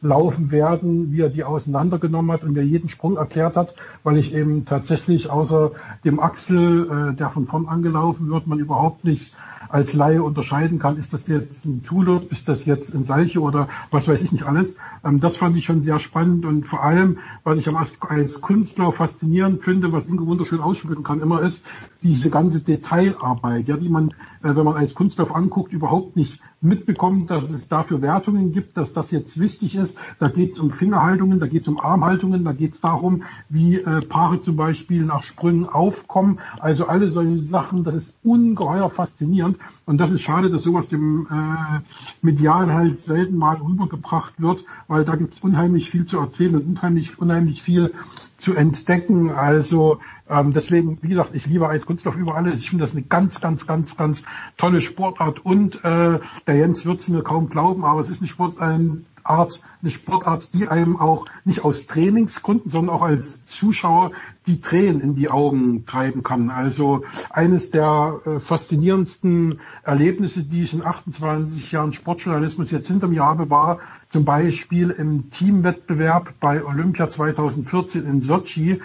laufen 0.00 0.52
werden, 0.52 1.10
wie 1.10 1.20
er 1.20 1.30
die 1.30 1.42
auseinandergenommen 1.42 2.30
hat 2.30 2.44
und 2.44 2.52
mir 2.52 2.62
jeden 2.62 2.88
Sprung 2.88 3.16
erklärt 3.16 3.56
hat, 3.56 3.74
weil 4.04 4.18
ich 4.18 4.34
eben 4.34 4.66
tatsächlich 4.66 5.30
außer 5.30 5.72
dem 6.04 6.20
Axel, 6.20 7.10
äh, 7.10 7.16
der 7.16 7.30
von 7.30 7.48
vorn 7.48 7.66
angelaufen 7.66 8.30
wird, 8.30 8.46
man 8.46 8.60
überhaupt 8.60 9.04
nicht 9.04 9.34
als 9.68 9.92
Laie 9.92 10.22
unterscheiden 10.22 10.78
kann, 10.78 10.98
ist 10.98 11.12
das 11.12 11.26
jetzt 11.28 11.64
ein 11.64 11.82
Tulip, 11.82 12.30
ist 12.30 12.48
das 12.48 12.64
jetzt 12.64 12.94
ein 12.94 13.04
Salche 13.04 13.40
oder 13.40 13.68
was 13.90 14.08
weiß 14.08 14.22
ich 14.22 14.32
nicht 14.32 14.44
alles. 14.44 14.76
Ähm, 15.04 15.20
das 15.20 15.36
fand 15.36 15.56
ich 15.56 15.64
schon 15.64 15.82
sehr 15.82 15.98
spannend 15.98 16.44
und 16.44 16.66
vor 16.66 16.82
allem, 16.82 17.18
was 17.44 17.58
ich 17.58 17.68
als 17.68 18.40
Künstler 18.40 18.92
faszinierend 18.92 19.62
finde, 19.62 19.92
was 19.92 20.06
Ingo 20.06 20.26
wunderschön 20.26 20.60
ausschmücken 20.60 21.04
kann, 21.04 21.20
immer 21.20 21.40
ist 21.40 21.64
diese 22.02 22.30
ganze 22.30 22.60
Detailarbeit, 22.60 23.68
ja, 23.68 23.76
die 23.76 23.88
man, 23.88 24.08
äh, 24.42 24.54
wenn 24.54 24.64
man 24.64 24.76
als 24.76 24.94
Kunstlauf 24.94 25.34
anguckt, 25.34 25.72
überhaupt 25.72 26.16
nicht 26.16 26.40
mitbekommt, 26.62 27.30
dass 27.30 27.50
es 27.50 27.68
dafür 27.68 28.00
Wertungen 28.02 28.52
gibt, 28.52 28.76
dass 28.76 28.92
das 28.92 29.10
jetzt 29.10 29.38
wichtig 29.40 29.74
ist. 29.74 29.98
Da 30.18 30.28
geht 30.28 30.52
es 30.52 30.58
um 30.60 30.70
Fingerhaltungen, 30.70 31.40
da 31.40 31.46
geht 31.46 31.62
es 31.62 31.68
um 31.68 31.80
Armhaltungen, 31.80 32.44
da 32.44 32.52
geht 32.52 32.74
es 32.74 32.80
darum, 32.80 33.24
wie 33.48 33.76
äh, 33.76 34.00
Paare 34.00 34.40
zum 34.40 34.56
Beispiel 34.56 35.04
nach 35.04 35.24
Sprüngen 35.24 35.68
aufkommen. 35.68 36.38
Also 36.60 36.86
alle 36.86 37.10
solche 37.10 37.38
Sachen, 37.38 37.82
das 37.84 37.94
ist 37.94 38.14
ungeheuer 38.22 38.90
faszinierend. 38.90 39.51
Und 39.86 39.98
das 39.98 40.10
ist 40.10 40.22
schade, 40.22 40.50
dass 40.50 40.62
sowas 40.62 40.88
dem 40.88 41.26
äh, 41.30 41.80
Medial 42.20 42.72
halt 42.72 43.02
selten 43.02 43.36
mal 43.36 43.56
rübergebracht 43.56 44.40
wird, 44.40 44.64
weil 44.88 45.04
da 45.04 45.16
gibt 45.16 45.34
es 45.34 45.40
unheimlich 45.40 45.90
viel 45.90 46.06
zu 46.06 46.18
erzählen 46.18 46.56
und 46.56 46.66
unheimlich, 46.66 47.18
unheimlich 47.18 47.62
viel 47.62 47.92
zu 48.38 48.54
entdecken. 48.54 49.30
Also 49.30 50.00
ähm, 50.28 50.52
deswegen, 50.52 50.98
wie 51.00 51.08
gesagt, 51.08 51.34
ich 51.34 51.46
liebe 51.46 51.68
Eiskunstlauf 51.68 52.16
über 52.16 52.34
alles. 52.34 52.60
Ich 52.60 52.70
finde 52.70 52.84
das 52.84 52.92
eine 52.92 53.02
ganz, 53.02 53.40
ganz, 53.40 53.66
ganz, 53.66 53.96
ganz 53.96 54.24
tolle 54.56 54.80
Sportart. 54.80 55.44
Und 55.44 55.84
äh, 55.84 56.18
der 56.46 56.56
Jens 56.56 56.84
wird 56.84 57.00
es 57.00 57.08
mir 57.08 57.22
kaum 57.22 57.48
glauben, 57.48 57.84
aber 57.84 58.00
es 58.00 58.10
ist 58.10 58.20
eine 58.20 58.28
Sport, 58.28 58.60
ein, 58.60 59.06
Art, 59.24 59.60
eine 59.80 59.90
Sportart, 59.90 60.54
die 60.54 60.68
einem 60.68 60.96
auch 60.96 61.26
nicht 61.44 61.64
aus 61.64 61.86
Trainingsgründen, 61.86 62.70
sondern 62.70 62.94
auch 62.94 63.02
als 63.02 63.46
Zuschauer 63.46 64.12
die 64.46 64.60
Tränen 64.60 65.00
in 65.00 65.14
die 65.14 65.28
Augen 65.28 65.86
treiben 65.86 66.22
kann. 66.22 66.50
Also 66.50 67.02
eines 67.30 67.70
der 67.70 68.20
äh, 68.24 68.40
faszinierendsten 68.40 69.60
Erlebnisse, 69.82 70.42
die 70.42 70.62
ich 70.62 70.74
in 70.74 70.84
28 70.84 71.72
Jahren 71.72 71.92
Sportjournalismus 71.92 72.70
jetzt 72.70 72.88
hinter 72.88 73.08
mir 73.08 73.24
habe, 73.24 73.50
war 73.50 73.78
zum 74.08 74.24
Beispiel 74.24 74.90
im 74.90 75.30
Teamwettbewerb 75.30 76.34
bei 76.40 76.64
Olympia 76.64 77.08
2014 77.08 78.06
in 78.06 78.20
Sochi. 78.22 78.80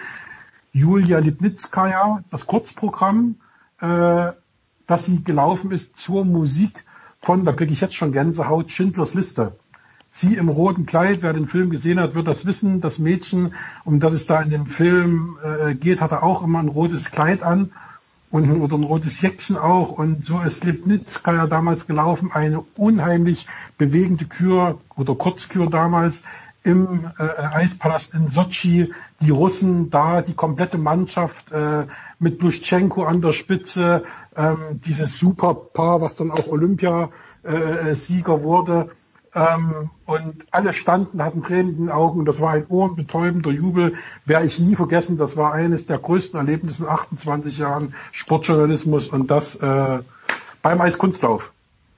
Julia 0.73 1.19
Lipnitskaya, 1.19 2.23
das 2.29 2.45
Kurzprogramm, 2.45 3.35
äh, 3.79 4.31
dass 4.85 5.05
sie 5.05 5.23
gelaufen 5.23 5.71
ist 5.71 5.97
zur 5.97 6.23
Musik 6.23 6.83
von, 7.21 7.45
da 7.45 7.51
kriege 7.51 7.73
ich 7.73 7.81
jetzt 7.81 7.95
schon 7.95 8.11
Gänsehaut, 8.11 8.71
Schindlers 8.71 9.13
Liste. 9.13 9.57
Sie 10.09 10.35
im 10.35 10.49
roten 10.49 10.85
Kleid, 10.85 11.21
wer 11.21 11.33
den 11.33 11.47
Film 11.47 11.69
gesehen 11.69 11.99
hat, 11.99 12.15
wird 12.15 12.27
das 12.27 12.45
wissen. 12.45 12.81
Das 12.81 12.99
Mädchen, 12.99 13.53
um 13.85 13.99
das 13.99 14.13
es 14.13 14.25
da 14.25 14.41
in 14.41 14.49
dem 14.49 14.65
Film 14.65 15.37
äh, 15.43 15.75
geht, 15.75 16.01
hatte 16.01 16.23
auch 16.23 16.43
immer 16.43 16.59
ein 16.59 16.69
rotes 16.69 17.11
Kleid 17.11 17.43
an 17.43 17.71
und 18.31 18.49
oder 18.51 18.77
ein 18.77 18.83
rotes 18.83 19.21
Jäckchen 19.21 19.57
auch. 19.57 19.91
Und 19.91 20.25
so 20.25 20.41
ist 20.41 20.63
Lipnitskaya 20.63 21.47
damals 21.47 21.87
gelaufen, 21.87 22.31
eine 22.31 22.61
unheimlich 22.75 23.47
bewegende 23.77 24.25
Kür 24.25 24.79
oder 24.95 25.15
Kurzkür 25.15 25.69
damals 25.69 26.23
im 26.63 27.09
äh, 27.17 27.23
Eispalast 27.23 28.13
in 28.13 28.29
Sochi. 28.29 28.93
Die 29.21 29.29
Russen 29.29 29.89
da, 29.89 30.21
die 30.21 30.33
komplette 30.33 30.77
Mannschaft 30.77 31.51
äh, 31.51 31.85
mit 32.19 32.39
Bluschenko 32.39 33.03
an 33.05 33.21
der 33.21 33.31
Spitze, 33.31 34.03
ähm, 34.35 34.81
dieses 34.85 35.17
Superpaar, 35.17 36.01
was 36.01 36.15
dann 36.15 36.31
auch 36.31 36.47
Olympiasieger 36.47 37.11
äh, 38.33 38.43
wurde. 38.43 38.89
Ähm, 39.37 39.91
und 40.05 40.47
alle 40.51 40.73
standen, 40.73 41.21
hatten 41.21 41.43
Tränen 41.43 41.69
in 41.69 41.77
den 41.77 41.89
Augen. 41.89 42.25
Das 42.25 42.41
war 42.41 42.53
ein 42.53 42.65
ohrenbetäubender 42.69 43.51
Jubel. 43.51 43.93
Werde 44.25 44.47
ich 44.47 44.57
nie 44.57 44.75
vergessen. 44.75 45.17
Das 45.17 45.37
war 45.37 45.53
eines 45.53 45.85
der 45.85 45.99
größten 45.99 46.39
Erlebnisse 46.39 46.83
in 46.83 46.89
28 46.89 47.59
Jahren 47.59 47.93
Sportjournalismus 48.11 49.09
und 49.09 49.29
das 49.29 49.55
äh, 49.55 49.99
beim 50.63 50.81
Eiskunstlauf. 50.81 51.51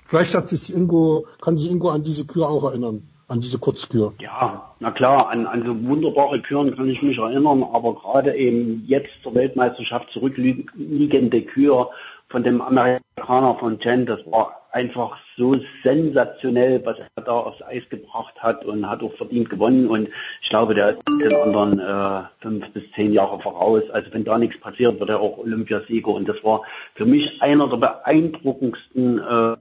Vielleicht 0.08 0.34
hat 0.36 0.50
sich 0.50 0.76
Ingo, 0.76 1.28
kann 1.40 1.58
sich 1.58 1.70
Ingo 1.70 1.90
an 1.90 2.04
diese 2.04 2.26
Kür 2.26 2.50
auch 2.50 2.64
erinnern, 2.64 3.04
an 3.28 3.40
diese 3.40 3.60
Kurzkür. 3.60 4.14
Ja, 4.20 4.74
na 4.80 4.92
klar, 4.92 5.30
an, 5.30 5.46
an 5.46 5.64
so 5.64 5.88
wunderbare 5.88 6.42
Küren 6.42 6.76
kann 6.76 6.90
ich 6.90 7.02
mich 7.04 7.20
erinnern, 7.20 7.64
aber 7.64 7.94
gerade 7.94 8.36
eben 8.36 8.84
jetzt 8.88 9.12
zur 9.22 9.36
Weltmeisterschaft 9.36 10.10
zurückliegende 10.12 11.44
Kür 11.44 11.92
von 12.30 12.44
dem 12.44 12.62
Amerikaner 12.62 13.56
von 13.56 13.80
Chen, 13.80 14.06
das 14.06 14.20
war 14.26 14.60
einfach 14.72 15.18
so 15.36 15.56
sensationell, 15.84 16.86
was 16.86 16.98
er 17.16 17.24
da 17.24 17.32
aufs 17.32 17.62
Eis 17.64 17.84
gebracht 17.90 18.36
hat 18.40 18.64
und 18.66 18.88
hat 18.88 19.02
auch 19.02 19.14
verdient 19.16 19.50
gewonnen. 19.50 19.88
Und 19.88 20.10
ich 20.42 20.50
glaube, 20.50 20.76
der 20.76 20.92
ist 20.92 21.02
den 21.08 21.34
anderen 21.34 21.80
äh, 21.80 22.28
fünf 22.42 22.72
bis 22.72 22.84
zehn 22.94 23.14
Jahre 23.14 23.40
voraus. 23.40 23.84
Also 23.92 24.14
wenn 24.14 24.24
da 24.24 24.38
nichts 24.38 24.60
passiert, 24.60 25.00
wird 25.00 25.10
er 25.10 25.20
auch 25.20 25.40
Olympiasieger. 25.40 26.10
Und 26.10 26.30
das 26.30 26.38
war 26.44 26.62
für 26.96 27.06
mich 27.06 27.42
einer 27.42 27.68
der 27.68 27.78
beeindruckendsten 27.78 29.20
äh, 29.20 29.56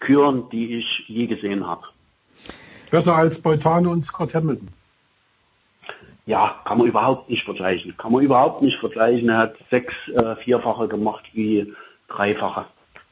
Küren, 0.00 0.48
die 0.50 0.78
ich 0.78 1.04
je 1.06 1.26
gesehen 1.26 1.66
habe. 1.66 1.82
Besser 2.90 3.16
als 3.16 3.40
Beutano 3.40 3.90
und 3.90 4.04
Scott 4.04 4.34
Hamilton. 4.34 4.68
Ja, 6.26 6.60
kann 6.64 6.78
man 6.78 6.86
überhaupt 6.86 7.28
nicht 7.28 7.44
vergleichen. 7.44 7.96
Kann 7.96 8.12
man 8.12 8.22
überhaupt 8.22 8.62
nicht 8.62 8.78
vergleichen. 8.78 9.28
Er 9.28 9.38
hat 9.38 9.56
sechs 9.70 9.94
äh, 10.08 10.36
Vierfache 10.36 10.88
gemacht 10.88 11.24
wie 11.32 11.74
Dreifache. 12.08 12.66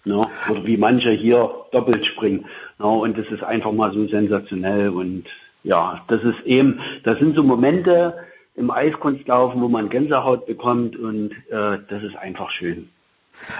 Ne? 0.05 0.27
Oder 0.51 0.65
wie 0.65 0.77
manche 0.77 1.11
hier 1.11 1.51
doppelt 1.73 2.07
springen. 2.07 2.47
Ne? 2.79 2.87
Und 2.87 3.19
das 3.19 3.27
ist 3.27 3.45
einfach 3.45 3.73
mal 3.73 3.93
so 3.93 4.07
sensationell. 4.09 4.89
Und 4.89 5.25
ja, 5.63 6.03
das 6.09 6.23
ist 6.23 6.41
eben, 6.45 6.81
das 7.05 7.19
sind 7.19 7.37
so 7.37 7.43
Momente 7.43 8.15
im 8.55 8.71
Eiskunstlaufen, 8.71 9.61
wo 9.61 9.69
man 9.69 9.89
Gänsehaut 9.89 10.47
bekommt 10.47 10.97
und 10.97 11.33
äh, 11.51 11.79
das 11.89 12.03
ist 12.03 12.17
einfach 12.17 12.51
schön. 12.51 12.91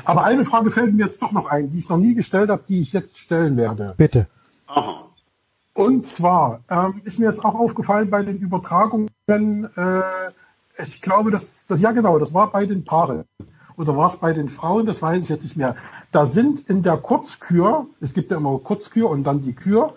Aber 0.05 0.25
eine 0.25 0.45
Frage 0.45 0.71
fällt 0.71 0.95
mir 0.95 1.07
jetzt 1.07 1.23
doch 1.23 1.33
noch 1.33 1.47
ein, 1.47 1.71
die 1.71 1.79
ich 1.79 1.89
noch 1.89 1.97
nie 1.97 2.15
gestellt 2.15 2.51
habe, 2.51 2.63
die 2.69 2.83
ich 2.83 2.93
jetzt 2.93 3.19
stellen 3.19 3.57
werde. 3.57 3.95
Bitte. 3.97 4.29
Aha. 4.67 5.09
Und 5.75 6.07
zwar 6.07 6.61
ähm, 6.69 7.01
ist 7.05 7.19
mir 7.19 7.27
jetzt 7.27 7.45
auch 7.45 7.55
aufgefallen 7.55 8.11
bei 8.11 8.23
den 8.23 8.39
Übertragungen, 8.39 9.09
äh, 9.77 10.83
ich 10.83 11.03
glaube, 11.03 11.31
dass 11.31 11.67
das 11.67 11.81
ja 11.81 11.93
genau, 11.93 12.19
das 12.19 12.35
war 12.35 12.51
bei 12.51 12.67
den 12.67 12.85
Paaren 12.85 13.25
oder 13.77 13.97
war 13.97 14.09
es 14.09 14.17
bei 14.17 14.33
den 14.33 14.49
Frauen, 14.49 14.87
das 14.87 15.03
weiß 15.03 15.25
ich 15.25 15.29
jetzt 15.29 15.45
nicht 15.45 15.57
mehr. 15.57 15.77
Da 16.11 16.27
sind 16.27 16.69
in 16.69 16.83
der 16.83 16.97
Kurzkür, 16.97 17.87
es 18.01 18.15
gibt 18.15 18.31
ja 18.31 18.37
immer 18.37 18.59
Kurzkür 18.59 19.11
und 19.11 19.25
dann 19.25 19.43
die 19.43 19.55
Kür, 19.55 19.95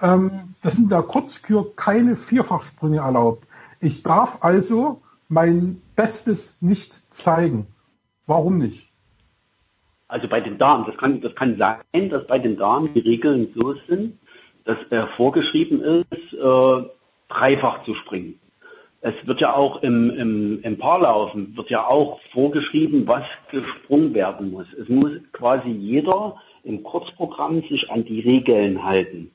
ähm, 0.00 0.54
das 0.62 0.74
sind 0.74 0.84
in 0.84 0.90
der 0.90 1.02
Kurzkür 1.02 1.74
keine 1.76 2.16
Vierfachsprünge 2.16 2.98
erlaubt. 2.98 3.46
Ich 3.80 4.02
darf 4.02 4.42
also 4.42 5.02
mein 5.28 5.80
Bestes 5.96 6.58
nicht 6.60 7.02
zeigen. 7.12 7.66
Warum 8.26 8.58
nicht? 8.58 8.90
Also 10.08 10.28
bei 10.28 10.40
den 10.40 10.58
Damen, 10.58 10.86
das 10.86 10.96
kann, 10.96 11.20
das 11.20 11.34
kann 11.34 11.56
sein, 11.58 12.10
dass 12.10 12.26
bei 12.26 12.38
den 12.38 12.56
Damen 12.56 12.92
die 12.94 13.00
Regeln 13.00 13.48
so 13.54 13.74
sind, 13.88 14.18
dass 14.64 14.78
äh, 14.90 15.06
vorgeschrieben 15.16 15.82
ist, 15.82 16.32
äh, 16.32 16.82
dreifach 17.28 17.84
zu 17.84 17.94
springen. 17.94 18.38
Es 19.06 19.12
wird 19.26 19.42
ja 19.42 19.54
auch 19.54 19.82
im, 19.82 20.08
im, 20.16 20.62
im 20.62 20.78
Paarlaufen 20.78 21.54
wird 21.58 21.68
ja 21.68 21.86
auch 21.86 22.20
vorgeschrieben, 22.32 23.06
was 23.06 23.24
gesprungen 23.50 24.14
werden 24.14 24.50
muss. 24.50 24.66
Es 24.80 24.88
muss 24.88 25.12
quasi 25.32 25.68
jeder 25.68 26.36
im 26.62 26.82
Kurzprogramm 26.82 27.60
sich 27.68 27.90
an 27.90 28.06
die 28.06 28.20
Regeln 28.20 28.82
halten. 28.82 29.30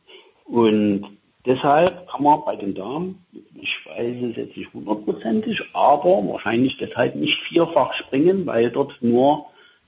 Und 0.46 1.06
deshalb 1.46 2.08
kann 2.08 2.24
man 2.24 2.44
bei 2.46 2.56
den 2.56 2.74
Damen, 2.74 3.24
ich 3.62 3.78
weiß 3.86 4.32
es 4.32 4.38
jetzt 4.38 4.58
nicht 4.58 4.74
hundertprozentig, 4.74 5.62
aber 5.74 6.28
wahrscheinlich 6.28 6.78
deshalb 6.78 7.14
nicht 7.14 7.40
vierfach 7.44 7.94
springen, 7.94 8.48
weil 8.48 8.72
dort 8.72 8.94
nur 9.02 9.46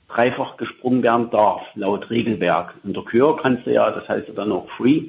dreifach 0.10 0.58
gesprungen 0.58 1.02
werden 1.02 1.32
darf, 1.32 1.64
laut 1.74 2.08
Regelwerk. 2.12 2.76
In 2.84 2.94
der 2.94 3.02
Kür 3.02 3.36
kannst 3.36 3.66
du 3.66 3.74
ja, 3.74 3.90
das 3.90 4.08
heißt 4.08 4.28
ja 4.28 4.36
dann 4.36 4.52
auch 4.52 4.70
free, 4.78 5.06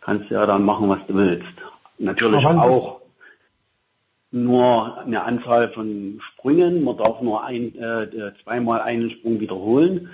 kannst 0.00 0.28
du 0.30 0.34
ja 0.34 0.46
dann 0.46 0.64
machen, 0.64 0.88
was 0.88 1.06
du 1.06 1.14
willst. 1.14 1.46
Natürlich 2.00 2.44
auch 2.44 2.95
nur 4.30 4.98
eine 4.98 5.22
Anzahl 5.22 5.70
von 5.70 6.20
Sprüngen. 6.32 6.84
Man 6.84 6.96
darf 6.96 7.20
nur 7.20 7.44
ein, 7.44 7.74
äh, 7.76 8.32
zweimal 8.42 8.80
einen 8.80 9.10
Sprung 9.10 9.40
wiederholen. 9.40 10.10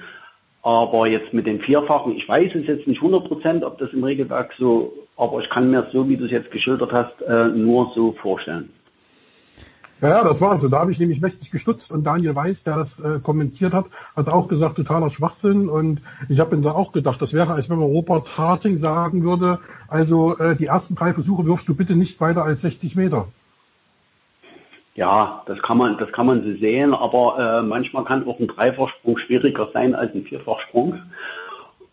Aber 0.63 1.09
jetzt 1.09 1.33
mit 1.33 1.47
den 1.47 1.61
Vierfachen, 1.61 2.17
ich 2.17 2.29
weiß 2.29 2.55
es 2.55 2.67
jetzt 2.67 2.87
nicht 2.87 3.03
100 3.03 3.27
Prozent, 3.27 3.65
ob 3.65 3.79
das 3.79 3.93
im 3.93 4.05
Regelwerk 4.05 4.53
so, 4.57 4.93
aber 5.17 5.41
ich 5.41 5.51
kann 5.51 5.71
mir 5.71 5.89
so, 5.93 6.09
wie 6.09 6.17
du 6.17 6.27
es 6.27 6.31
jetzt 6.31 6.53
geschildert 6.53 6.93
hast, 6.93 7.21
äh, 7.23 7.49
nur 7.49 7.93
so 7.97 8.13
vorstellen. 8.13 8.71
Ja, 10.01 10.25
das 10.25 10.41
war 10.41 10.59
so. 10.59 10.69
Da 10.69 10.81
habe 10.81 10.91
ich 10.91 10.99
nämlich 10.99 11.21
mächtig 11.21 11.53
gestutzt 11.53 11.93
und 11.93 12.05
Daniel 12.05 12.35
Weiß, 12.35 12.65
der 12.65 12.77
das 12.77 12.99
äh, 12.99 13.21
kommentiert 13.23 13.73
hat, 13.73 13.87
hat 14.17 14.29
auch 14.29 14.49
gesagt, 14.49 14.77
totaler 14.77 15.11
Schwachsinn. 15.11 15.69
Und 15.69 16.01
ich 16.29 16.41
habe 16.41 16.57
mir 16.57 16.63
da 16.63 16.73
auch 16.73 16.91
gedacht, 16.91 17.23
das 17.23 17.33
wäre, 17.33 17.53
als 17.53 17.71
wenn 17.71 17.79
man 17.79 17.87
Robert 17.87 18.37
Harting 18.37 18.79
sagen 18.79 19.23
würde, 19.23 19.61
also 19.87 20.37
äh, 20.39 20.57
die 20.57 20.67
ersten 20.67 20.97
drei 20.97 21.15
Versuche 21.15 21.47
wirfst 21.47 21.69
du 21.69 21.77
bitte 21.77 21.95
nicht 21.95 22.21
weiter 22.21 22.45
als 22.45 22.63
60 22.63 22.97
Meter. 22.97 23.29
Ja, 24.95 25.43
das 25.47 25.61
kann 25.63 25.79
man, 25.79 25.97
das 25.97 26.13
kann 26.13 26.27
man 26.27 26.43
so 26.43 26.53
sehen, 26.59 26.93
aber 26.93 27.61
äh, 27.61 27.63
manchmal 27.63 28.05
kann 28.05 28.27
auch 28.27 28.39
ein 28.39 28.47
Dreifachsprung 28.47 29.17
schwieriger 29.17 29.71
sein 29.73 29.95
als 29.95 30.15
ein 30.15 30.25
Vierfachsprung. 30.25 31.01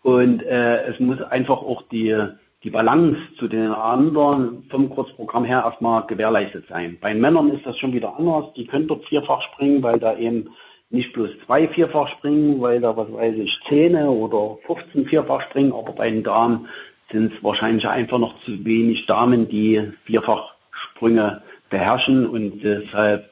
Und 0.03 0.43
äh, 0.43 0.84
es 0.85 0.99
muss 0.99 1.21
einfach 1.21 1.61
auch 1.61 1.84
die, 1.91 2.17
die 2.63 2.69
Balance 2.69 3.19
zu 3.38 3.47
den 3.47 3.71
anderen 3.71 4.65
vom 4.69 4.89
Kurzprogramm 4.89 5.45
her 5.45 5.63
erstmal 5.65 6.05
gewährleistet 6.07 6.65
sein. 6.67 6.97
Bei 6.99 7.13
Männern 7.13 7.51
ist 7.51 7.65
das 7.65 7.77
schon 7.77 7.93
wieder 7.93 8.17
anders. 8.17 8.51
Die 8.55 8.65
können 8.65 8.88
dort 8.88 9.05
vierfach 9.05 9.41
springen, 9.43 9.81
weil 9.81 9.99
da 9.99 10.17
eben 10.17 10.49
nicht 10.89 11.13
bloß 11.13 11.30
zwei 11.45 11.67
vierfach 11.67 12.09
springen, 12.09 12.59
weil 12.59 12.81
da, 12.81 12.97
was 12.97 13.11
weiß 13.11 13.35
ich, 13.35 13.59
Zehne 13.69 14.09
oder 14.09 14.57
15 14.65 15.05
vierfach 15.05 15.41
springen, 15.43 15.71
aber 15.71 15.93
bei 15.93 16.09
den 16.09 16.23
Damen 16.23 16.67
sind 17.11 17.34
es 17.34 17.43
wahrscheinlich 17.43 17.88
einfach 17.88 18.19
noch 18.19 18.39
zu 18.43 18.65
wenig 18.65 19.05
Damen, 19.05 19.47
die 19.47 19.91
Vierfachsprünge 20.05 21.41
beherrschen 21.70 22.28
und 22.28 22.62
deshalb 22.64 23.30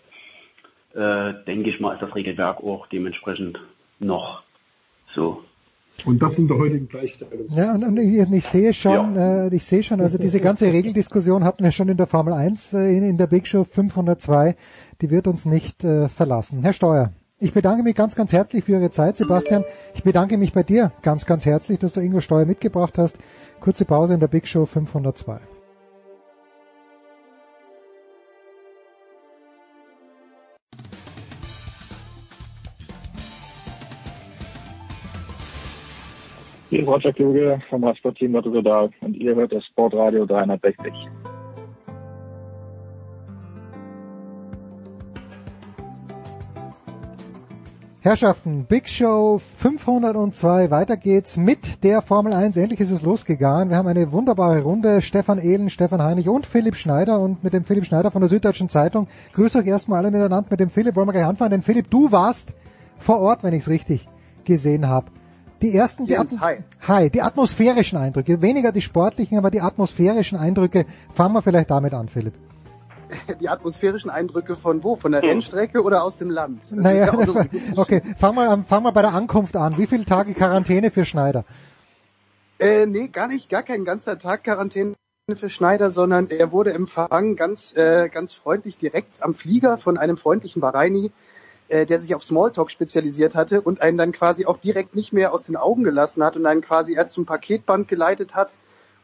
äh, 0.93 1.33
denke 1.45 1.69
ich 1.69 1.79
mal, 1.79 1.93
ist 1.93 2.01
das 2.01 2.15
Regelwerk 2.15 2.63
auch 2.63 2.87
dementsprechend 2.87 3.59
noch 3.99 4.43
so. 5.11 5.43
Und 6.05 6.21
das 6.21 6.37
in 6.37 6.47
der 6.47 6.57
heutigen 6.57 6.87
Gleichstellung. 6.87 7.47
Ja, 7.49 7.73
und, 7.73 7.83
und 7.83 7.97
ich, 7.97 8.31
ich 8.31 8.45
sehe 8.45 8.73
schon, 8.73 9.15
ja. 9.15 9.47
äh, 9.47 9.55
ich 9.55 9.65
sehe 9.65 9.81
schon, 9.81 9.99
also 9.99 10.17
diese 10.17 10.39
ganze 10.39 10.71
Regeldiskussion 10.71 11.43
hatten 11.43 11.63
wir 11.63 11.71
schon 11.71 11.89
in 11.89 11.97
der 11.97 12.05
Formel 12.05 12.33
1 12.33 12.73
äh, 12.73 12.97
in, 12.97 13.03
in 13.03 13.17
der 13.17 13.27
Big 13.27 13.47
Show 13.47 13.63
502, 13.63 14.55
die 15.01 15.09
wird 15.09 15.27
uns 15.27 15.45
nicht 15.45 15.83
äh, 15.83 16.07
verlassen. 16.07 16.61
Herr 16.61 16.73
Steuer, 16.73 17.13
ich 17.39 17.53
bedanke 17.53 17.83
mich 17.83 17.95
ganz, 17.95 18.15
ganz 18.15 18.31
herzlich 18.31 18.63
für 18.63 18.73
Ihre 18.73 18.91
Zeit, 18.91 19.17
Sebastian. 19.17 19.63
Ich 19.95 20.03
bedanke 20.03 20.37
mich 20.37 20.53
bei 20.53 20.63
dir 20.63 20.91
ganz, 21.01 21.25
ganz 21.25 21.45
herzlich, 21.45 21.79
dass 21.79 21.93
du 21.93 21.99
Ingo 21.99 22.19
Steuer 22.19 22.45
mitgebracht 22.45 22.97
hast. 22.97 23.17
Kurze 23.59 23.85
Pause 23.85 24.13
in 24.13 24.19
der 24.19 24.27
Big 24.27 24.47
Show 24.47 24.65
502. 24.65 25.56
Hier 36.69 36.81
ist 36.81 36.87
Roger 36.87 37.13
Kluge 37.13 37.61
vom 37.69 37.81
Radsportteam 37.85 38.35
Rotterdam 38.35 38.89
und 38.99 39.15
ihr 39.15 39.33
hört 39.35 39.53
das 39.53 39.65
Sportradio 39.67 40.25
360. 40.25 40.91
Herrschaften, 48.01 48.65
Big 48.65 48.89
Show 48.89 49.37
502, 49.37 50.69
weiter 50.69 50.97
geht's 50.97 51.37
mit 51.37 51.85
der 51.85 52.01
Formel 52.01 52.33
1. 52.33 52.57
Endlich 52.57 52.81
ist 52.81 52.91
es 52.91 53.01
losgegangen. 53.01 53.69
Wir 53.69 53.77
haben 53.77 53.87
eine 53.87 54.11
wunderbare 54.11 54.61
Runde. 54.61 55.01
Stefan 55.01 55.39
Ehlen, 55.39 55.69
Stefan 55.69 56.01
Heinig 56.01 56.27
und 56.27 56.45
Philipp 56.45 56.75
Schneider 56.75 57.21
und 57.21 57.45
mit 57.45 57.53
dem 57.53 57.63
Philipp 57.63 57.85
Schneider 57.85 58.11
von 58.11 58.21
der 58.21 58.27
Süddeutschen 58.27 58.67
Zeitung. 58.67 59.07
Grüße 59.31 59.59
euch 59.59 59.67
erstmal 59.67 59.99
alle 59.99 60.11
miteinander. 60.11 60.49
Mit 60.49 60.59
dem 60.59 60.69
Philipp 60.69 60.97
wollen 60.97 61.07
wir 61.07 61.13
gleich 61.13 61.25
anfangen. 61.25 61.51
Denn 61.51 61.61
Philipp, 61.61 61.89
du 61.89 62.11
warst 62.11 62.55
vor 62.97 63.19
Ort, 63.19 63.43
wenn 63.43 63.53
ich 63.53 63.61
es 63.61 63.69
richtig 63.69 64.05
gesehen 64.43 64.89
habe. 64.89 65.07
Die 65.61 65.73
ersten, 65.73 66.05
die, 66.05 66.13
Jens, 66.13 66.39
hi. 66.39 66.57
hi, 66.87 67.09
die 67.09 67.21
atmosphärischen 67.21 67.97
Eindrücke, 67.97 68.41
weniger 68.41 68.71
die 68.71 68.81
sportlichen, 68.81 69.37
aber 69.37 69.49
die 69.49 69.61
atmosphärischen 69.61 70.37
Eindrücke. 70.37 70.85
Fangen 71.13 71.33
wir 71.33 71.41
vielleicht 71.41 71.71
damit 71.71 71.93
an, 71.93 72.09
Philipp. 72.09 72.33
Die 73.39 73.47
atmosphärischen 73.47 74.09
Eindrücke 74.09 74.57
von 74.57 74.83
wo? 74.83 74.97
Von 74.97 75.13
der 75.13 75.23
Rennstrecke 75.23 75.81
oder 75.81 76.03
aus 76.03 76.17
dem 76.17 76.29
Land? 76.29 76.59
Das 76.63 76.71
naja, 76.71 77.05
ja 77.05 77.25
so 77.25 77.39
okay, 77.77 78.01
fang 78.17 78.35
mal, 78.35 78.49
an, 78.49 78.65
fang 78.65 78.83
mal 78.83 78.91
bei 78.91 79.01
der 79.01 79.13
Ankunft 79.13 79.55
an. 79.55 79.77
Wie 79.77 79.87
viele 79.87 80.03
Tage 80.03 80.33
Quarantäne 80.33 80.91
für 80.91 81.05
Schneider? 81.05 81.45
Äh, 82.59 82.85
nee, 82.85 83.07
gar 83.07 83.29
nicht, 83.29 83.49
gar 83.49 83.63
kein 83.63 83.85
ganzer 83.85 84.19
Tag 84.19 84.43
Quarantäne 84.43 84.95
für 85.35 85.49
Schneider, 85.49 85.91
sondern 85.91 86.29
er 86.29 86.51
wurde 86.51 86.73
empfangen 86.73 87.35
ganz, 87.35 87.75
äh, 87.75 88.09
ganz 88.09 88.33
freundlich 88.33 88.77
direkt 88.77 89.21
am 89.23 89.33
Flieger 89.33 89.77
von 89.77 89.97
einem 89.97 90.17
freundlichen 90.17 90.61
Bahraini, 90.61 91.11
äh, 91.69 91.85
der 91.85 91.99
sich 91.99 92.15
auf 92.15 92.23
Smalltalk 92.23 92.71
spezialisiert 92.71 93.35
hatte 93.35 93.61
und 93.61 93.81
einen 93.81 93.97
dann 93.97 94.11
quasi 94.11 94.45
auch 94.45 94.57
direkt 94.57 94.95
nicht 94.95 95.13
mehr 95.13 95.33
aus 95.33 95.43
den 95.43 95.55
Augen 95.55 95.83
gelassen 95.83 96.23
hat 96.23 96.35
und 96.37 96.45
einen 96.45 96.61
quasi 96.61 96.93
erst 96.93 97.11
zum 97.11 97.25
Paketband 97.25 97.87
geleitet 97.87 98.35
hat 98.35 98.51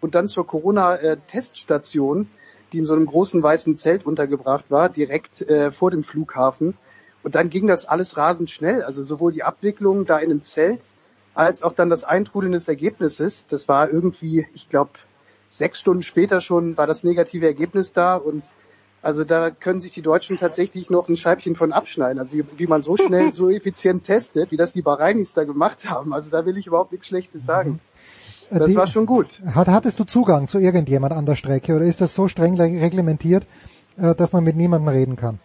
und 0.02 0.16
dann 0.16 0.28
zur 0.28 0.48
Corona-Teststation, 0.48 2.30
die 2.72 2.80
in 2.80 2.86
so 2.86 2.94
einem 2.94 3.06
großen 3.06 3.42
weißen 3.44 3.76
Zelt 3.76 4.06
untergebracht 4.06 4.66
war, 4.70 4.90
direkt 4.90 5.42
äh, 5.42 5.72
vor 5.72 5.92
dem 5.92 6.04
Flughafen. 6.04 6.78
Und 7.24 7.36
dann 7.36 7.50
ging 7.50 7.68
das 7.68 7.86
alles 7.86 8.18
rasend 8.18 8.50
schnell. 8.50 8.84
Also 8.84 9.04
sowohl 9.04 9.32
die 9.32 9.44
Abwicklung 9.44 10.06
da 10.06 10.18
in 10.20 10.30
dem 10.30 10.42
Zelt 10.42 10.86
als 11.34 11.64
auch 11.64 11.74
dann 11.74 11.90
das 11.90 12.04
Eintrudeln 12.04 12.52
des 12.52 12.68
Ergebnisses. 12.68 13.48
Das 13.48 13.68
war 13.68 13.90
irgendwie, 13.90 14.48
ich 14.54 14.70
glaube, 14.70 14.92
sechs 15.50 15.80
Stunden 15.80 16.04
später 16.04 16.42
schon 16.42 16.78
war 16.78 16.88
das 16.88 17.04
negative 17.04 17.46
Ergebnis 17.46 17.94
da 17.94 18.16
und 18.16 18.50
also 19.04 19.24
da 19.24 19.52
können 19.52 19.80
sich 19.82 19.92
die 19.92 20.02
Deutschen 20.02 20.38
tatsächlich 20.38 20.90
noch 20.90 21.08
ein 21.10 21.18
Scheibchen 21.18 21.56
von 21.56 21.72
abschneiden. 21.74 22.20
Also 22.20 22.34
wie, 22.34 22.44
wie 22.58 22.68
man 22.68 22.82
so 22.82 22.98
schnell, 22.98 23.32
so 23.40 23.50
effizient 23.50 24.06
testet, 24.06 24.50
wie 24.52 24.58
das 24.58 24.74
die 24.74 24.82
Bahrainis 24.82 25.34
da 25.34 25.44
gemacht 25.44 25.88
haben. 25.90 26.14
Also 26.14 26.32
da 26.32 26.46
will 26.46 26.58
ich 26.58 26.66
überhaupt 26.68 26.92
nichts 26.94 27.08
Schlechtes 27.08 27.46
sagen. 27.46 27.80
Das 28.50 28.70
Die- 28.72 28.76
war 28.78 28.88
schon 28.88 29.06
gut. 29.06 29.42
Hat, 29.54 29.68
hattest 29.68 30.00
du 30.00 30.04
Zugang 30.06 30.48
zu 30.48 30.58
irgendjemand 30.58 31.14
an 31.14 31.26
der 31.26 31.36
Strecke 31.36 31.76
oder 31.76 31.86
ist 31.86 32.02
das 32.02 32.16
so 32.16 32.28
streng 32.28 32.56
le- 32.56 32.82
reglementiert, 32.82 33.46
äh, 33.98 34.16
dass 34.16 34.32
man 34.34 34.44
mit 34.44 34.56
niemandem 34.56 34.88
reden 34.90 35.16
kann? 35.16 35.40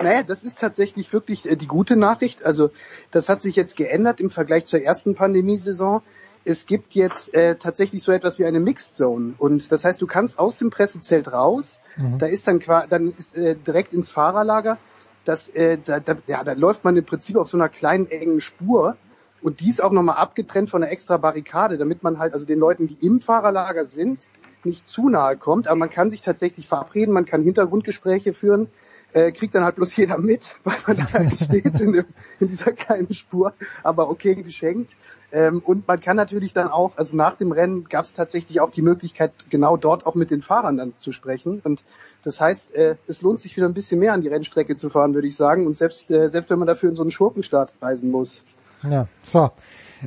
Naja, 0.00 0.22
das 0.22 0.42
ist 0.44 0.58
tatsächlich 0.58 1.12
wirklich 1.12 1.48
äh, 1.50 1.56
die 1.56 1.66
gute 1.68 1.96
Nachricht. 1.96 2.44
Also 2.44 2.70
das 3.12 3.28
hat 3.28 3.40
sich 3.42 3.56
jetzt 3.56 3.76
geändert 3.76 4.20
im 4.20 4.30
Vergleich 4.30 4.66
zur 4.66 4.82
ersten 4.82 5.14
Pandemiesaison. 5.14 6.02
Es 6.44 6.66
gibt 6.66 6.94
jetzt 6.94 7.32
äh, 7.32 7.56
tatsächlich 7.56 8.02
so 8.02 8.12
etwas 8.12 8.38
wie 8.38 8.44
eine 8.44 8.60
Mixed 8.60 8.96
Zone. 8.96 9.34
Und 9.38 9.72
das 9.72 9.84
heißt, 9.84 10.00
du 10.00 10.06
kannst 10.06 10.38
aus 10.38 10.58
dem 10.58 10.70
Pressezelt 10.70 11.32
raus, 11.32 11.80
Mhm. 11.96 12.18
da 12.18 12.26
ist 12.26 12.46
dann, 12.46 12.60
dann 12.88 13.14
ist, 13.16 13.36
äh, 13.36 13.56
direkt 13.56 13.92
ins 13.94 14.10
Fahrerlager. 14.10 14.78
Das, 15.24 15.48
äh, 15.48 15.78
da, 15.82 16.00
da, 16.00 16.16
ja, 16.26 16.44
da 16.44 16.52
läuft 16.52 16.84
man 16.84 16.96
im 16.96 17.04
Prinzip 17.04 17.36
auf 17.36 17.48
so 17.48 17.56
einer 17.56 17.68
kleinen 17.68 18.10
engen 18.10 18.40
Spur. 18.40 18.96
Und 19.42 19.60
die 19.60 19.68
ist 19.68 19.82
auch 19.82 19.92
nochmal 19.92 20.16
abgetrennt 20.16 20.70
von 20.70 20.82
einer 20.82 20.92
extra 20.92 21.16
Barrikade, 21.16 21.78
damit 21.78 22.02
man 22.02 22.18
halt 22.18 22.32
also 22.34 22.46
den 22.46 22.58
Leuten, 22.58 22.86
die 22.88 22.98
im 23.00 23.20
Fahrerlager 23.20 23.84
sind, 23.84 24.28
nicht 24.64 24.88
zu 24.88 25.08
nahe 25.08 25.36
kommt. 25.36 25.66
Aber 25.66 25.76
man 25.76 25.90
kann 25.90 26.10
sich 26.10 26.22
tatsächlich 26.22 26.66
verabreden, 26.66 27.12
man 27.12 27.26
kann 27.26 27.42
Hintergrundgespräche 27.42 28.34
führen, 28.34 28.68
äh, 29.14 29.32
kriegt 29.32 29.54
dann 29.54 29.64
halt 29.64 29.76
bloß 29.76 29.96
jeder 29.96 30.18
mit, 30.18 30.56
weil 30.64 30.76
man 30.86 30.96
da 30.98 31.12
halt 31.12 31.36
steht 31.36 31.80
in, 31.80 31.92
dem, 31.92 32.04
in 32.40 32.48
dieser 32.48 32.72
kleinen 32.72 33.12
Spur. 33.12 33.54
Aber 33.82 34.10
okay, 34.10 34.34
geschenkt. 34.34 34.96
Ähm, 35.32 35.62
und 35.64 35.88
man 35.88 35.98
kann 36.00 36.16
natürlich 36.16 36.52
dann 36.52 36.68
auch, 36.68 36.92
also 36.96 37.16
nach 37.16 37.36
dem 37.36 37.52
Rennen 37.52 37.84
gab 37.84 38.04
es 38.04 38.12
tatsächlich 38.12 38.60
auch 38.60 38.70
die 38.70 38.82
Möglichkeit, 38.82 39.32
genau 39.50 39.76
dort 39.76 40.06
auch 40.06 40.14
mit 40.14 40.30
den 40.30 40.42
Fahrern 40.42 40.76
dann 40.76 40.96
zu 40.96 41.12
sprechen. 41.12 41.60
Und 41.64 41.82
das 42.24 42.40
heißt, 42.40 42.74
äh, 42.74 42.96
es 43.06 43.22
lohnt 43.22 43.40
sich 43.40 43.56
wieder 43.56 43.66
ein 43.66 43.74
bisschen 43.74 44.00
mehr 44.00 44.12
an 44.12 44.20
die 44.20 44.28
Rennstrecke 44.28 44.76
zu 44.76 44.90
fahren, 44.90 45.14
würde 45.14 45.28
ich 45.28 45.36
sagen. 45.36 45.66
Und 45.66 45.76
selbst, 45.76 46.10
äh, 46.10 46.28
selbst 46.28 46.50
wenn 46.50 46.58
man 46.58 46.68
dafür 46.68 46.90
in 46.90 46.96
so 46.96 47.02
einen 47.02 47.10
Schurkenstaat 47.10 47.72
reisen 47.80 48.10
muss. 48.10 48.42
Ja, 48.82 49.08
so. 49.22 49.50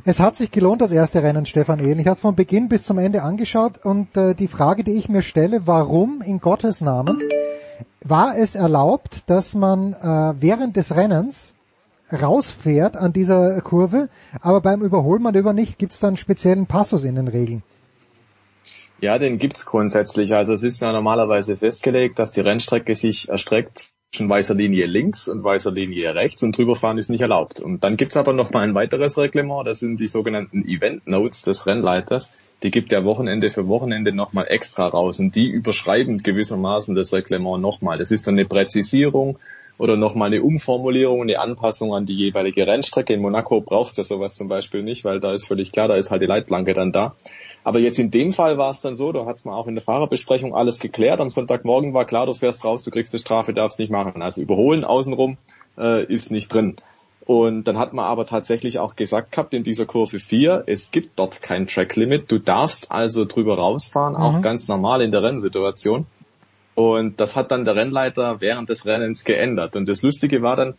Es 0.04 0.20
hat 0.20 0.36
sich 0.36 0.52
gelohnt, 0.52 0.80
das 0.80 0.92
erste 0.92 1.22
Rennen, 1.22 1.44
Stefan 1.44 1.80
Ehlen. 1.80 1.98
Ich 1.98 2.06
habe 2.06 2.14
es 2.14 2.20
von 2.20 2.36
Beginn 2.36 2.68
bis 2.68 2.84
zum 2.84 2.98
Ende 2.98 3.22
angeschaut 3.22 3.84
und 3.84 4.16
äh, 4.16 4.34
die 4.34 4.46
Frage, 4.46 4.84
die 4.84 4.92
ich 4.92 5.08
mir 5.08 5.22
stelle, 5.22 5.66
warum 5.66 6.22
in 6.22 6.40
Gottes 6.40 6.80
Namen 6.80 7.20
war 8.04 8.36
es 8.36 8.54
erlaubt, 8.54 9.22
dass 9.26 9.54
man 9.54 9.92
äh, 9.92 10.34
während 10.40 10.76
des 10.76 10.94
Rennens 10.94 11.54
rausfährt 12.12 12.96
an 12.96 13.12
dieser 13.12 13.60
Kurve, 13.60 14.08
aber 14.40 14.60
beim 14.60 14.82
Überholmanöver 14.82 15.52
nicht? 15.52 15.78
Gibt 15.78 15.92
es 15.92 16.00
dann 16.00 16.16
speziellen 16.16 16.66
Passus 16.66 17.04
in 17.04 17.16
den 17.16 17.28
Regeln? 17.28 17.62
Ja, 19.00 19.18
den 19.18 19.38
gibt's 19.38 19.64
grundsätzlich. 19.64 20.34
Also 20.34 20.54
es 20.54 20.62
ist 20.62 20.80
ja 20.80 20.92
normalerweise 20.92 21.56
festgelegt, 21.56 22.18
dass 22.18 22.32
die 22.32 22.40
Rennstrecke 22.40 22.94
sich 22.94 23.28
erstreckt 23.28 23.90
zwischen 24.10 24.28
weißer 24.28 24.54
Linie 24.54 24.86
links 24.86 25.28
und 25.28 25.44
weißer 25.44 25.70
Linie 25.70 26.14
rechts 26.14 26.42
und 26.42 26.56
drüberfahren 26.56 26.98
ist 26.98 27.10
nicht 27.10 27.20
erlaubt. 27.20 27.60
Und 27.60 27.84
dann 27.84 27.96
gibt's 27.96 28.16
aber 28.16 28.32
noch 28.32 28.50
mal 28.50 28.62
ein 28.62 28.74
weiteres 28.74 29.16
Reglement, 29.18 29.66
das 29.66 29.80
sind 29.80 30.00
die 30.00 30.08
sogenannten 30.08 30.66
Event 30.66 31.06
Notes 31.06 31.42
des 31.42 31.66
Rennleiters. 31.66 32.32
Die 32.62 32.70
gibt 32.70 32.92
er 32.92 33.04
Wochenende 33.04 33.50
für 33.50 33.68
Wochenende 33.68 34.12
nochmal 34.12 34.46
extra 34.48 34.88
raus 34.88 35.20
und 35.20 35.36
die 35.36 35.48
überschreiben 35.48 36.18
gewissermaßen 36.18 36.94
das 36.94 37.12
Reglement 37.12 37.62
nochmal. 37.62 37.98
Das 37.98 38.10
ist 38.10 38.26
dann 38.26 38.34
eine 38.34 38.46
Präzisierung 38.46 39.38
oder 39.78 39.96
nochmal 39.96 40.26
eine 40.26 40.42
Umformulierung, 40.42 41.22
eine 41.22 41.38
Anpassung 41.38 41.94
an 41.94 42.04
die 42.04 42.16
jeweilige 42.16 42.66
Rennstrecke. 42.66 43.14
In 43.14 43.20
Monaco 43.20 43.60
braucht 43.60 43.96
er 43.96 44.04
sowas 44.04 44.34
zum 44.34 44.48
Beispiel 44.48 44.82
nicht, 44.82 45.04
weil 45.04 45.20
da 45.20 45.32
ist 45.32 45.46
völlig 45.46 45.70
klar, 45.70 45.86
da 45.86 45.94
ist 45.94 46.10
halt 46.10 46.20
die 46.20 46.26
Leitplanke 46.26 46.72
dann 46.72 46.90
da. 46.90 47.14
Aber 47.62 47.78
jetzt 47.78 47.98
in 47.98 48.10
dem 48.10 48.32
Fall 48.32 48.58
war 48.58 48.72
es 48.72 48.80
dann 48.80 48.96
so, 48.96 49.12
da 49.12 49.24
hat's 49.24 49.44
man 49.44 49.54
auch 49.54 49.68
in 49.68 49.74
der 49.74 49.84
Fahrerbesprechung 49.84 50.54
alles 50.54 50.80
geklärt. 50.80 51.20
Am 51.20 51.30
Sonntagmorgen 51.30 51.94
war 51.94 52.06
klar, 52.06 52.26
du 52.26 52.32
fährst 52.32 52.64
raus, 52.64 52.82
du 52.82 52.90
kriegst 52.90 53.14
eine 53.14 53.20
Strafe, 53.20 53.52
darfst 53.52 53.78
nicht 53.78 53.90
machen. 53.90 54.20
Also 54.20 54.40
überholen 54.40 54.84
außenrum 54.84 55.38
äh, 55.78 56.04
ist 56.04 56.32
nicht 56.32 56.52
drin. 56.52 56.76
Und 57.28 57.64
dann 57.64 57.76
hat 57.78 57.92
man 57.92 58.06
aber 58.06 58.24
tatsächlich 58.24 58.78
auch 58.78 58.96
gesagt 58.96 59.32
gehabt 59.32 59.52
in 59.52 59.62
dieser 59.62 59.84
Kurve 59.84 60.18
4, 60.18 60.62
es 60.64 60.90
gibt 60.92 61.18
dort 61.18 61.42
kein 61.42 61.66
Track 61.66 61.94
Limit. 61.94 62.32
Du 62.32 62.38
darfst 62.38 62.90
also 62.90 63.26
drüber 63.26 63.58
rausfahren, 63.58 64.16
auch 64.16 64.38
Mhm. 64.38 64.42
ganz 64.42 64.66
normal 64.66 65.02
in 65.02 65.10
der 65.10 65.22
Rennsituation. 65.22 66.06
Und 66.74 67.20
das 67.20 67.36
hat 67.36 67.50
dann 67.50 67.66
der 67.66 67.76
Rennleiter 67.76 68.40
während 68.40 68.70
des 68.70 68.86
Rennens 68.86 69.24
geändert. 69.26 69.76
Und 69.76 69.90
das 69.90 70.00
Lustige 70.00 70.40
war 70.40 70.56
dann, 70.56 70.72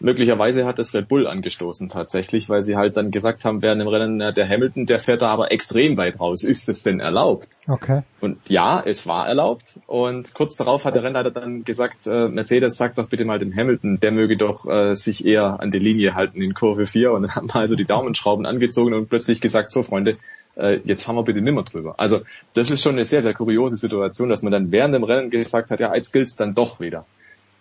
möglicherweise 0.00 0.64
hat 0.64 0.78
es 0.78 0.94
Red 0.94 1.08
Bull 1.08 1.26
angestoßen 1.26 1.88
tatsächlich, 1.88 2.48
weil 2.48 2.62
sie 2.62 2.76
halt 2.76 2.96
dann 2.96 3.10
gesagt 3.10 3.44
haben, 3.44 3.62
während 3.62 3.80
dem 3.80 3.88
Rennen, 3.88 4.18
der 4.18 4.48
Hamilton, 4.48 4.86
der 4.86 4.98
fährt 4.98 5.22
da 5.22 5.28
aber 5.28 5.52
extrem 5.52 5.96
weit 5.96 6.18
raus. 6.18 6.42
Ist 6.42 6.68
es 6.68 6.82
denn 6.82 7.00
erlaubt? 7.00 7.48
Okay. 7.68 8.02
Und 8.20 8.48
ja, 8.48 8.82
es 8.84 9.06
war 9.06 9.28
erlaubt. 9.28 9.78
Und 9.86 10.34
kurz 10.34 10.56
darauf 10.56 10.84
hat 10.84 10.94
der 10.94 11.04
Rennleiter 11.04 11.30
dann 11.30 11.64
gesagt, 11.64 12.06
äh, 12.06 12.28
Mercedes, 12.28 12.76
sag 12.76 12.96
doch 12.96 13.08
bitte 13.08 13.24
mal 13.24 13.38
dem 13.38 13.54
Hamilton, 13.54 14.00
der 14.00 14.10
möge 14.10 14.36
doch 14.36 14.66
äh, 14.66 14.94
sich 14.94 15.24
eher 15.24 15.60
an 15.60 15.70
die 15.70 15.78
Linie 15.78 16.14
halten 16.14 16.40
in 16.40 16.54
Kurve 16.54 16.86
4. 16.86 17.12
Und 17.12 17.22
dann 17.22 17.34
haben 17.36 17.48
wir 17.48 17.56
also 17.56 17.76
die 17.76 17.84
Daumenschrauben 17.84 18.46
angezogen 18.46 18.94
und 18.94 19.08
plötzlich 19.08 19.40
gesagt, 19.40 19.70
so 19.70 19.82
Freunde, 19.82 20.16
äh, 20.56 20.80
jetzt 20.84 21.04
fahren 21.04 21.16
wir 21.16 21.24
bitte 21.24 21.40
nimmer 21.40 21.62
drüber. 21.62 21.94
Also 21.98 22.20
das 22.54 22.70
ist 22.70 22.82
schon 22.82 22.92
eine 22.92 23.04
sehr, 23.04 23.22
sehr 23.22 23.34
kuriose 23.34 23.76
Situation, 23.76 24.28
dass 24.28 24.42
man 24.42 24.52
dann 24.52 24.72
während 24.72 24.94
dem 24.94 25.04
Rennen 25.04 25.30
gesagt 25.30 25.70
hat, 25.70 25.80
ja, 25.80 25.94
jetzt 25.94 26.12
gilt's 26.12 26.36
dann 26.36 26.54
doch 26.54 26.80
wieder. 26.80 27.04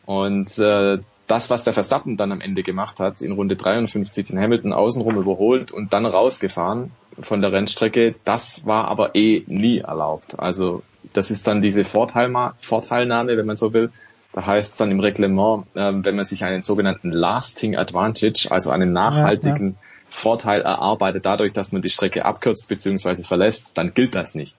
Und 0.05 0.57
äh, 0.57 0.99
das, 1.29 1.49
was 1.51 1.63
der 1.63 1.73
Verstappen 1.73 2.17
dann 2.17 2.31
am 2.31 2.41
Ende 2.41 2.63
gemacht 2.63 2.99
hat, 2.99 3.21
in 3.21 3.31
Runde 3.31 3.55
53 3.55 4.27
den 4.27 4.39
Hamilton 4.39 4.73
außenrum 4.73 5.15
überholt 5.17 5.71
und 5.71 5.93
dann 5.93 6.05
rausgefahren 6.05 6.91
von 7.19 7.41
der 7.41 7.51
Rennstrecke, 7.51 8.15
das 8.25 8.65
war 8.65 8.87
aber 8.87 9.15
eh 9.15 9.43
nie 9.45 9.77
erlaubt. 9.77 10.39
Also 10.39 10.81
das 11.13 11.29
ist 11.29 11.45
dann 11.45 11.61
diese 11.61 11.85
Vorteilma 11.85 12.55
Vorteilnahme, 12.59 13.37
wenn 13.37 13.45
man 13.45 13.55
so 13.55 13.73
will. 13.73 13.91
Da 14.33 14.45
heißt 14.45 14.71
es 14.71 14.77
dann 14.77 14.89
im 14.89 14.99
Reglement, 14.99 15.65
äh, 15.75 15.91
wenn 15.93 16.15
man 16.15 16.25
sich 16.25 16.43
einen 16.43 16.63
sogenannten 16.63 17.11
Lasting 17.11 17.75
Advantage, 17.75 18.47
also 18.49 18.71
einen 18.71 18.91
nachhaltigen 18.91 19.77
Vorteil 20.09 20.61
erarbeitet, 20.61 21.25
dadurch, 21.27 21.53
dass 21.53 21.71
man 21.71 21.83
die 21.83 21.89
Strecke 21.89 22.25
abkürzt 22.25 22.67
bzw. 22.67 23.23
verlässt, 23.23 23.77
dann 23.77 23.93
gilt 23.93 24.15
das 24.15 24.33
nicht. 24.33 24.57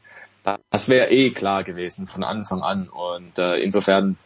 Das 0.70 0.88
wäre 0.88 1.10
eh 1.10 1.30
klar 1.30 1.64
gewesen 1.64 2.06
von 2.06 2.24
Anfang 2.24 2.62
an. 2.62 2.88
Und 2.88 3.38
äh, 3.38 3.56
insofern 3.56 4.16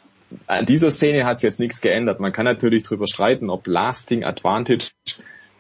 an 0.47 0.67
dieser 0.67 0.91
Szene 0.91 1.25
hat 1.25 1.37
es 1.37 1.43
jetzt 1.43 1.61
nichts 1.61 1.81
geändert. 1.81 2.21
Man 2.21 2.33
kann 2.33 2.45
natürlich 2.45 2.83
drüber 2.83 3.07
streiten, 3.07 3.51
ob 3.51 3.67
Lasting 3.67 4.25
Advantage, 4.25 4.91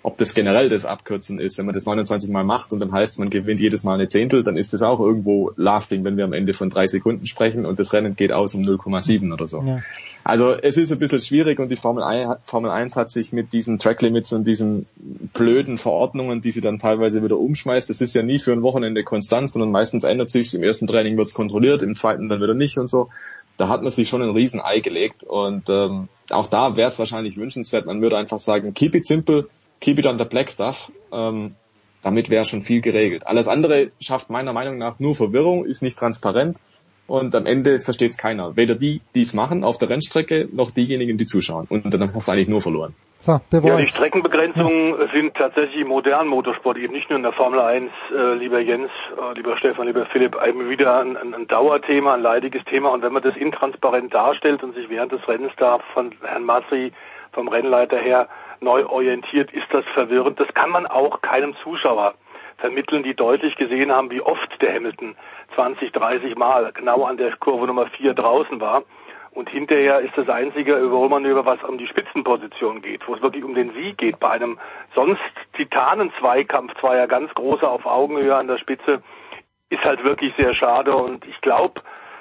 ob 0.02 0.18
das 0.18 0.34
generell 0.34 0.68
das 0.68 0.84
Abkürzen 0.84 1.38
ist. 1.38 1.58
Wenn 1.58 1.66
man 1.66 1.74
das 1.74 1.86
29 1.86 2.30
Mal 2.30 2.44
macht 2.44 2.72
und 2.72 2.80
dann 2.80 2.92
heißt, 2.92 3.18
man 3.18 3.30
gewinnt 3.30 3.60
jedes 3.60 3.84
Mal 3.84 3.94
eine 3.94 4.08
Zehntel, 4.08 4.42
dann 4.42 4.56
ist 4.56 4.72
das 4.72 4.82
auch 4.82 5.00
irgendwo 5.00 5.52
Lasting, 5.56 6.04
wenn 6.04 6.16
wir 6.16 6.24
am 6.24 6.32
Ende 6.32 6.52
von 6.52 6.70
drei 6.70 6.86
Sekunden 6.86 7.26
sprechen 7.26 7.64
und 7.64 7.78
das 7.78 7.92
Rennen 7.92 8.14
geht 8.14 8.32
aus 8.32 8.54
um 8.54 8.62
0,7 8.62 9.32
oder 9.32 9.46
so. 9.46 9.62
Ja. 9.62 9.82
Also 10.22 10.52
es 10.52 10.78
ist 10.78 10.90
ein 10.90 10.98
bisschen 10.98 11.20
schwierig 11.20 11.58
und 11.58 11.70
die 11.70 11.76
Formel 11.76 12.02
1, 12.02 12.36
Formel 12.44 12.70
1 12.70 12.96
hat 12.96 13.10
sich 13.10 13.32
mit 13.32 13.52
diesen 13.52 13.78
Track 13.78 14.00
Limits 14.00 14.32
und 14.32 14.46
diesen 14.46 14.86
blöden 15.34 15.76
Verordnungen, 15.76 16.40
die 16.40 16.50
sie 16.50 16.62
dann 16.62 16.78
teilweise 16.78 17.22
wieder 17.22 17.38
umschmeißt, 17.38 17.90
das 17.90 18.00
ist 18.00 18.14
ja 18.14 18.22
nie 18.22 18.38
für 18.38 18.52
ein 18.52 18.62
Wochenende 18.62 19.04
konstant, 19.04 19.50
sondern 19.50 19.70
meistens 19.70 20.04
ändert 20.04 20.30
sich, 20.30 20.54
im 20.54 20.62
ersten 20.62 20.86
Training 20.86 21.18
wird 21.18 21.26
es 21.26 21.34
kontrolliert, 21.34 21.82
im 21.82 21.94
zweiten 21.94 22.30
dann 22.30 22.40
wieder 22.40 22.54
nicht 22.54 22.78
und 22.78 22.88
so. 22.88 23.10
Da 23.56 23.68
hat 23.68 23.82
man 23.82 23.90
sich 23.90 24.08
schon 24.08 24.22
ein 24.22 24.30
riesen 24.30 24.60
Ei 24.60 24.80
gelegt 24.80 25.22
und 25.24 25.68
ähm, 25.68 26.08
auch 26.30 26.46
da 26.48 26.76
wäre 26.76 26.88
es 26.88 26.98
wahrscheinlich 26.98 27.36
wünschenswert, 27.36 27.86
man 27.86 28.02
würde 28.02 28.16
einfach 28.16 28.38
sagen, 28.38 28.74
keep 28.74 28.94
it 28.94 29.06
simple, 29.06 29.48
keep 29.80 29.98
it 29.98 30.06
on 30.06 30.18
the 30.18 30.24
black 30.24 30.50
stuff. 30.50 30.90
Ähm, 31.12 31.54
damit 32.02 32.28
wäre 32.28 32.44
schon 32.44 32.62
viel 32.62 32.82
geregelt. 32.82 33.26
Alles 33.26 33.48
andere 33.48 33.90
schafft 33.98 34.28
meiner 34.28 34.52
Meinung 34.52 34.76
nach 34.76 34.98
nur 34.98 35.14
Verwirrung, 35.14 35.64
ist 35.64 35.82
nicht 35.82 35.98
transparent 35.98 36.58
und 37.06 37.34
am 37.34 37.46
Ende 37.46 37.80
versteht 37.80 38.12
es 38.12 38.16
keiner. 38.16 38.56
Weder 38.56 38.74
die, 38.74 39.02
die 39.14 39.22
es 39.22 39.34
machen 39.34 39.62
auf 39.62 39.78
der 39.78 39.90
Rennstrecke, 39.90 40.48
noch 40.52 40.70
diejenigen, 40.70 41.18
die 41.18 41.26
zuschauen. 41.26 41.66
Und 41.68 41.92
dann 41.92 42.14
hast 42.14 42.28
du 42.28 42.32
eigentlich 42.32 42.48
nur 42.48 42.60
verloren. 42.60 42.94
So, 43.18 43.40
ja, 43.52 43.76
die 43.76 43.86
Streckenbegrenzungen 43.86 45.00
ja. 45.00 45.08
sind 45.12 45.34
tatsächlich 45.34 45.80
im 45.80 45.88
modernen 45.88 46.28
Motorsport 46.28 46.76
eben 46.76 46.92
nicht 46.92 47.08
nur 47.08 47.16
in 47.16 47.22
der 47.22 47.32
Formel 47.32 47.60
1, 47.60 47.90
äh, 48.14 48.34
lieber 48.34 48.60
Jens, 48.60 48.90
äh, 49.18 49.34
lieber 49.34 49.56
Stefan, 49.56 49.86
lieber 49.86 50.04
Philipp, 50.06 50.36
eben 50.46 50.68
wieder 50.68 51.00
ein, 51.00 51.16
ein, 51.16 51.34
ein, 51.34 51.46
Dauerthema, 51.46 52.14
ein 52.14 52.22
leidiges 52.22 52.64
Thema. 52.64 52.90
Und 52.90 53.02
wenn 53.02 53.12
man 53.12 53.22
das 53.22 53.36
intransparent 53.36 54.12
darstellt 54.12 54.62
und 54.62 54.74
sich 54.74 54.90
während 54.90 55.12
des 55.12 55.26
Rennens 55.26 55.52
da 55.56 55.78
von 55.94 56.12
Herrn 56.22 56.44
Masri, 56.44 56.92
vom 57.32 57.48
Rennleiter 57.48 57.98
her, 57.98 58.28
neu 58.60 58.86
orientiert, 58.86 59.52
ist 59.52 59.66
das 59.70 59.84
verwirrend. 59.94 60.38
Das 60.40 60.52
kann 60.54 60.70
man 60.70 60.86
auch 60.86 61.22
keinem 61.22 61.54
Zuschauer 61.62 62.14
vermitteln, 62.58 63.02
die 63.02 63.14
deutlich 63.14 63.56
gesehen 63.56 63.92
haben, 63.92 64.10
wie 64.10 64.20
oft 64.20 64.60
der 64.60 64.74
Hamilton 64.74 65.16
20, 65.54 65.92
30 65.92 66.36
Mal 66.36 66.72
genau 66.72 67.04
an 67.04 67.16
der 67.16 67.36
Kurve 67.36 67.66
Nummer 67.66 67.86
4 67.86 68.14
draußen 68.14 68.60
war. 68.60 68.82
Und 69.32 69.50
hinterher 69.50 69.98
ist 70.00 70.16
das 70.16 70.28
einzige 70.28 70.76
Überholmanöver, 70.76 71.44
was 71.44 71.62
um 71.64 71.76
die 71.76 71.88
Spitzenposition 71.88 72.82
geht, 72.82 73.06
wo 73.08 73.14
es 73.16 73.22
wirklich 73.22 73.42
um 73.42 73.54
den 73.54 73.72
Sieg 73.72 73.98
geht. 73.98 74.20
Bei 74.20 74.30
einem 74.30 74.58
sonst 74.94 75.20
Titanen-Zweikampf, 75.54 76.72
zweier 76.78 77.08
ganz 77.08 77.34
große 77.34 77.68
auf 77.68 77.84
Augenhöhe 77.84 78.36
an 78.36 78.46
der 78.46 78.58
Spitze, 78.58 79.02
ist 79.70 79.84
halt 79.84 80.04
wirklich 80.04 80.32
sehr 80.36 80.54
schade. 80.54 80.94
Und 80.94 81.26
ich 81.26 81.40
glaube, 81.40 81.80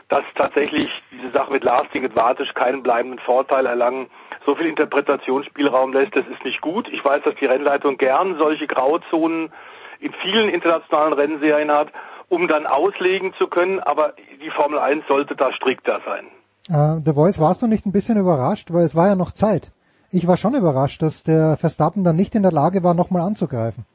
dass 0.09 0.23
tatsächlich 0.35 0.89
diese 1.11 1.29
Sache 1.31 1.51
mit 1.51 1.63
Lasting 1.63 2.03
Advantage 2.03 2.53
keinen 2.53 2.81
bleibenden 2.81 3.19
Vorteil 3.19 3.67
erlangen. 3.67 4.07
So 4.45 4.55
viel 4.55 4.67
Interpretationsspielraum 4.67 5.93
lässt, 5.93 6.15
das 6.15 6.27
ist 6.27 6.43
nicht 6.43 6.61
gut. 6.61 6.87
Ich 6.91 7.05
weiß, 7.05 7.23
dass 7.23 7.35
die 7.35 7.45
Rennleitung 7.45 7.97
gern 7.97 8.37
solche 8.37 8.67
Grauzonen 8.67 9.51
in 9.99 10.13
vielen 10.13 10.49
internationalen 10.49 11.13
Rennserien 11.13 11.71
hat, 11.71 11.89
um 12.33 12.47
dann 12.47 12.65
auslegen 12.65 13.33
zu 13.37 13.47
können. 13.47 13.79
Aber 13.79 14.13
die 14.41 14.49
Formel 14.49 14.79
1 14.79 15.05
sollte 15.07 15.35
da 15.35 15.53
strikter 15.53 16.01
sein. 16.05 16.25
Uh, 16.69 17.01
The 17.03 17.13
Voice, 17.13 17.39
warst 17.39 17.61
du 17.61 17.67
nicht 17.67 17.85
ein 17.85 17.91
bisschen 17.91 18.17
überrascht, 18.17 18.73
weil 18.73 18.83
es 18.83 18.95
war 18.95 19.07
ja 19.07 19.15
noch 19.15 19.31
Zeit. 19.31 19.71
Ich 20.11 20.27
war 20.27 20.37
schon 20.37 20.55
überrascht, 20.55 21.01
dass 21.01 21.23
der 21.23 21.57
Verstappen 21.57 22.03
dann 22.03 22.15
nicht 22.15 22.35
in 22.35 22.43
der 22.43 22.51
Lage 22.51 22.83
war, 22.83 22.93
nochmal 22.93 23.23
anzugreifen. 23.23 23.85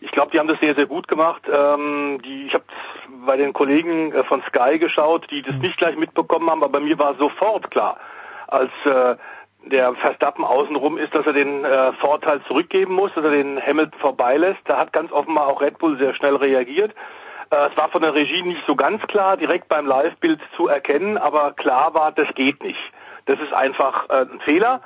Ich 0.00 0.12
glaube, 0.12 0.30
die 0.30 0.38
haben 0.38 0.48
das 0.48 0.60
sehr, 0.60 0.74
sehr 0.74 0.86
gut 0.86 1.08
gemacht. 1.08 1.42
Ähm, 1.52 2.20
die, 2.24 2.46
ich 2.46 2.54
habe 2.54 2.64
bei 3.26 3.36
den 3.36 3.52
Kollegen 3.52 4.12
äh, 4.12 4.22
von 4.24 4.42
Sky 4.48 4.78
geschaut, 4.78 5.26
die 5.30 5.42
das 5.42 5.54
mhm. 5.54 5.62
nicht 5.62 5.78
gleich 5.78 5.96
mitbekommen 5.96 6.48
haben, 6.48 6.62
aber 6.62 6.78
bei 6.78 6.84
mir 6.84 6.98
war 6.98 7.16
sofort 7.16 7.70
klar, 7.70 7.96
als 8.46 8.70
äh, 8.84 9.16
der 9.70 9.94
Verstappen 9.94 10.44
außenrum 10.44 10.98
ist, 10.98 11.14
dass 11.14 11.26
er 11.26 11.32
den 11.32 11.64
äh, 11.64 11.92
Vorteil 11.94 12.40
zurückgeben 12.46 12.94
muss, 12.94 13.12
dass 13.14 13.24
er 13.24 13.30
den 13.30 13.60
Hamilton 13.60 13.98
vorbeilässt. 13.98 14.60
Da 14.66 14.78
hat 14.78 14.92
ganz 14.92 15.10
offenbar 15.10 15.48
auch 15.48 15.60
Red 15.60 15.78
Bull 15.78 15.98
sehr 15.98 16.14
schnell 16.14 16.36
reagiert. 16.36 16.94
Äh, 17.50 17.68
es 17.70 17.76
war 17.76 17.88
von 17.88 18.02
der 18.02 18.14
Regie 18.14 18.42
nicht 18.42 18.62
so 18.66 18.76
ganz 18.76 19.02
klar, 19.06 19.36
direkt 19.36 19.68
beim 19.68 19.86
Live-Bild 19.86 20.40
zu 20.56 20.68
erkennen, 20.68 21.18
aber 21.18 21.52
klar 21.52 21.94
war, 21.94 22.12
das 22.12 22.28
geht 22.34 22.62
nicht. 22.62 22.80
Das 23.26 23.38
ist 23.40 23.52
einfach 23.52 24.08
äh, 24.08 24.22
ein 24.22 24.40
Fehler, 24.40 24.80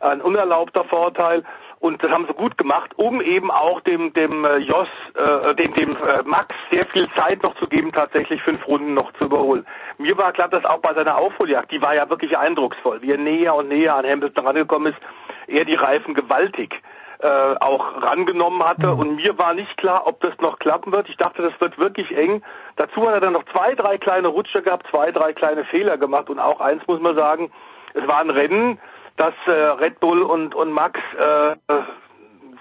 ein 0.00 0.20
unerlaubter 0.20 0.84
Vorteil. 0.84 1.44
Und 1.78 2.00
das 2.04 2.12
haben 2.12 2.26
sie 2.28 2.34
gut 2.34 2.56
gemacht, 2.58 2.92
um 2.94 3.20
eben 3.20 3.50
auch 3.50 3.80
dem 3.80 4.12
dem 4.12 4.44
äh, 4.44 4.58
Jos, 4.58 4.86
äh, 5.16 5.52
dem 5.56 5.74
dem 5.74 5.96
äh, 5.96 6.22
Max 6.24 6.54
sehr 6.70 6.86
viel 6.86 7.08
Zeit 7.16 7.42
noch 7.42 7.56
zu 7.56 7.66
geben, 7.66 7.90
tatsächlich 7.90 8.40
fünf 8.40 8.64
Runden 8.68 8.94
noch 8.94 9.12
zu 9.14 9.24
überholen. 9.24 9.66
Mir 9.98 10.16
war 10.16 10.32
klar, 10.32 10.48
dass 10.48 10.64
auch 10.64 10.78
bei 10.78 10.94
seiner 10.94 11.18
Aufholjagd, 11.18 11.72
die 11.72 11.82
war 11.82 11.92
ja 11.92 12.08
wirklich 12.08 12.38
eindrucksvoll, 12.38 13.02
wie 13.02 13.10
er 13.10 13.18
näher 13.18 13.56
und 13.56 13.66
näher 13.66 13.96
an 13.96 14.06
Hamilton 14.06 14.46
rangekommen 14.46 14.92
ist, 14.92 15.00
er 15.48 15.64
die 15.64 15.74
Reifen 15.74 16.14
gewaltig 16.14 16.80
äh, 17.22 17.54
auch 17.60 18.02
rangenommen 18.02 18.64
hatte. 18.64 18.88
Mhm. 18.88 18.98
Und 18.98 19.16
mir 19.16 19.38
war 19.38 19.54
nicht 19.54 19.76
klar, 19.76 20.06
ob 20.06 20.20
das 20.20 20.32
noch 20.40 20.58
klappen 20.58 20.92
wird. 20.92 21.08
Ich 21.08 21.16
dachte, 21.16 21.42
das 21.42 21.58
wird 21.60 21.78
wirklich 21.78 22.16
eng. 22.16 22.42
Dazu 22.76 23.06
hat 23.06 23.14
er 23.14 23.20
dann 23.20 23.32
noch 23.32 23.44
zwei, 23.52 23.74
drei 23.74 23.96
kleine 23.96 24.28
Rutsche 24.28 24.62
gehabt, 24.62 24.86
zwei, 24.90 25.12
drei 25.12 25.32
kleine 25.32 25.64
Fehler 25.64 25.96
gemacht. 25.98 26.28
Und 26.30 26.38
auch 26.40 26.60
eins 26.60 26.86
muss 26.86 27.00
man 27.00 27.14
sagen, 27.14 27.52
es 27.94 28.06
war 28.06 28.18
ein 28.18 28.30
Rennen, 28.30 28.78
dass 29.16 29.34
äh, 29.46 29.50
Red 29.50 30.00
Bull 30.00 30.22
und, 30.22 30.54
und 30.54 30.72
Max 30.72 30.98
äh, 31.16 31.54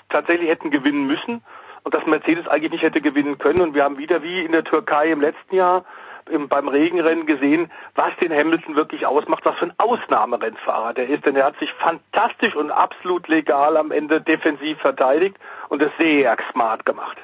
tatsächlich 0.10 0.50
hätten 0.50 0.70
gewinnen 0.70 1.08
müssen 1.08 1.42
und 1.84 1.94
dass 1.94 2.06
Mercedes 2.06 2.48
eigentlich 2.48 2.72
nicht 2.72 2.84
hätte 2.84 3.02
gewinnen 3.02 3.38
können. 3.38 3.62
Und 3.62 3.74
wir 3.74 3.84
haben 3.84 3.98
wieder 3.98 4.22
wie 4.22 4.46
in 4.46 4.52
der 4.52 4.64
Türkei 4.64 5.12
im 5.12 5.22
letzten 5.22 5.56
Jahr 5.56 5.86
im, 6.30 6.48
beim 6.48 6.68
Regenrennen 6.68 7.26
gesehen, 7.26 7.72
was 7.96 8.12
den 8.22 8.32
Hamilton 8.32 8.76
wirklich 8.76 9.06
ausmacht, 9.06 9.46
was 9.46 9.56
für 9.58 9.66
ein 9.66 9.74
Ausnahmerennfahrer 9.78 10.94
der 10.94 11.10
ist. 11.10 11.26
Denn 11.26 11.36
er 11.36 11.46
hat 11.46 11.60
sich 11.60 11.72
fantastisch 11.74 12.56
und 12.56 12.72
absolut 12.72 13.28
legal 13.28 13.78
am 13.78 13.92
Ende 13.92 14.22
defensiv 14.22 14.78
verteidigt 14.80 15.38
und 15.70 15.82
es 15.82 15.92
sehr 15.98 16.38
smart 16.52 16.86
gemacht. 16.86 17.18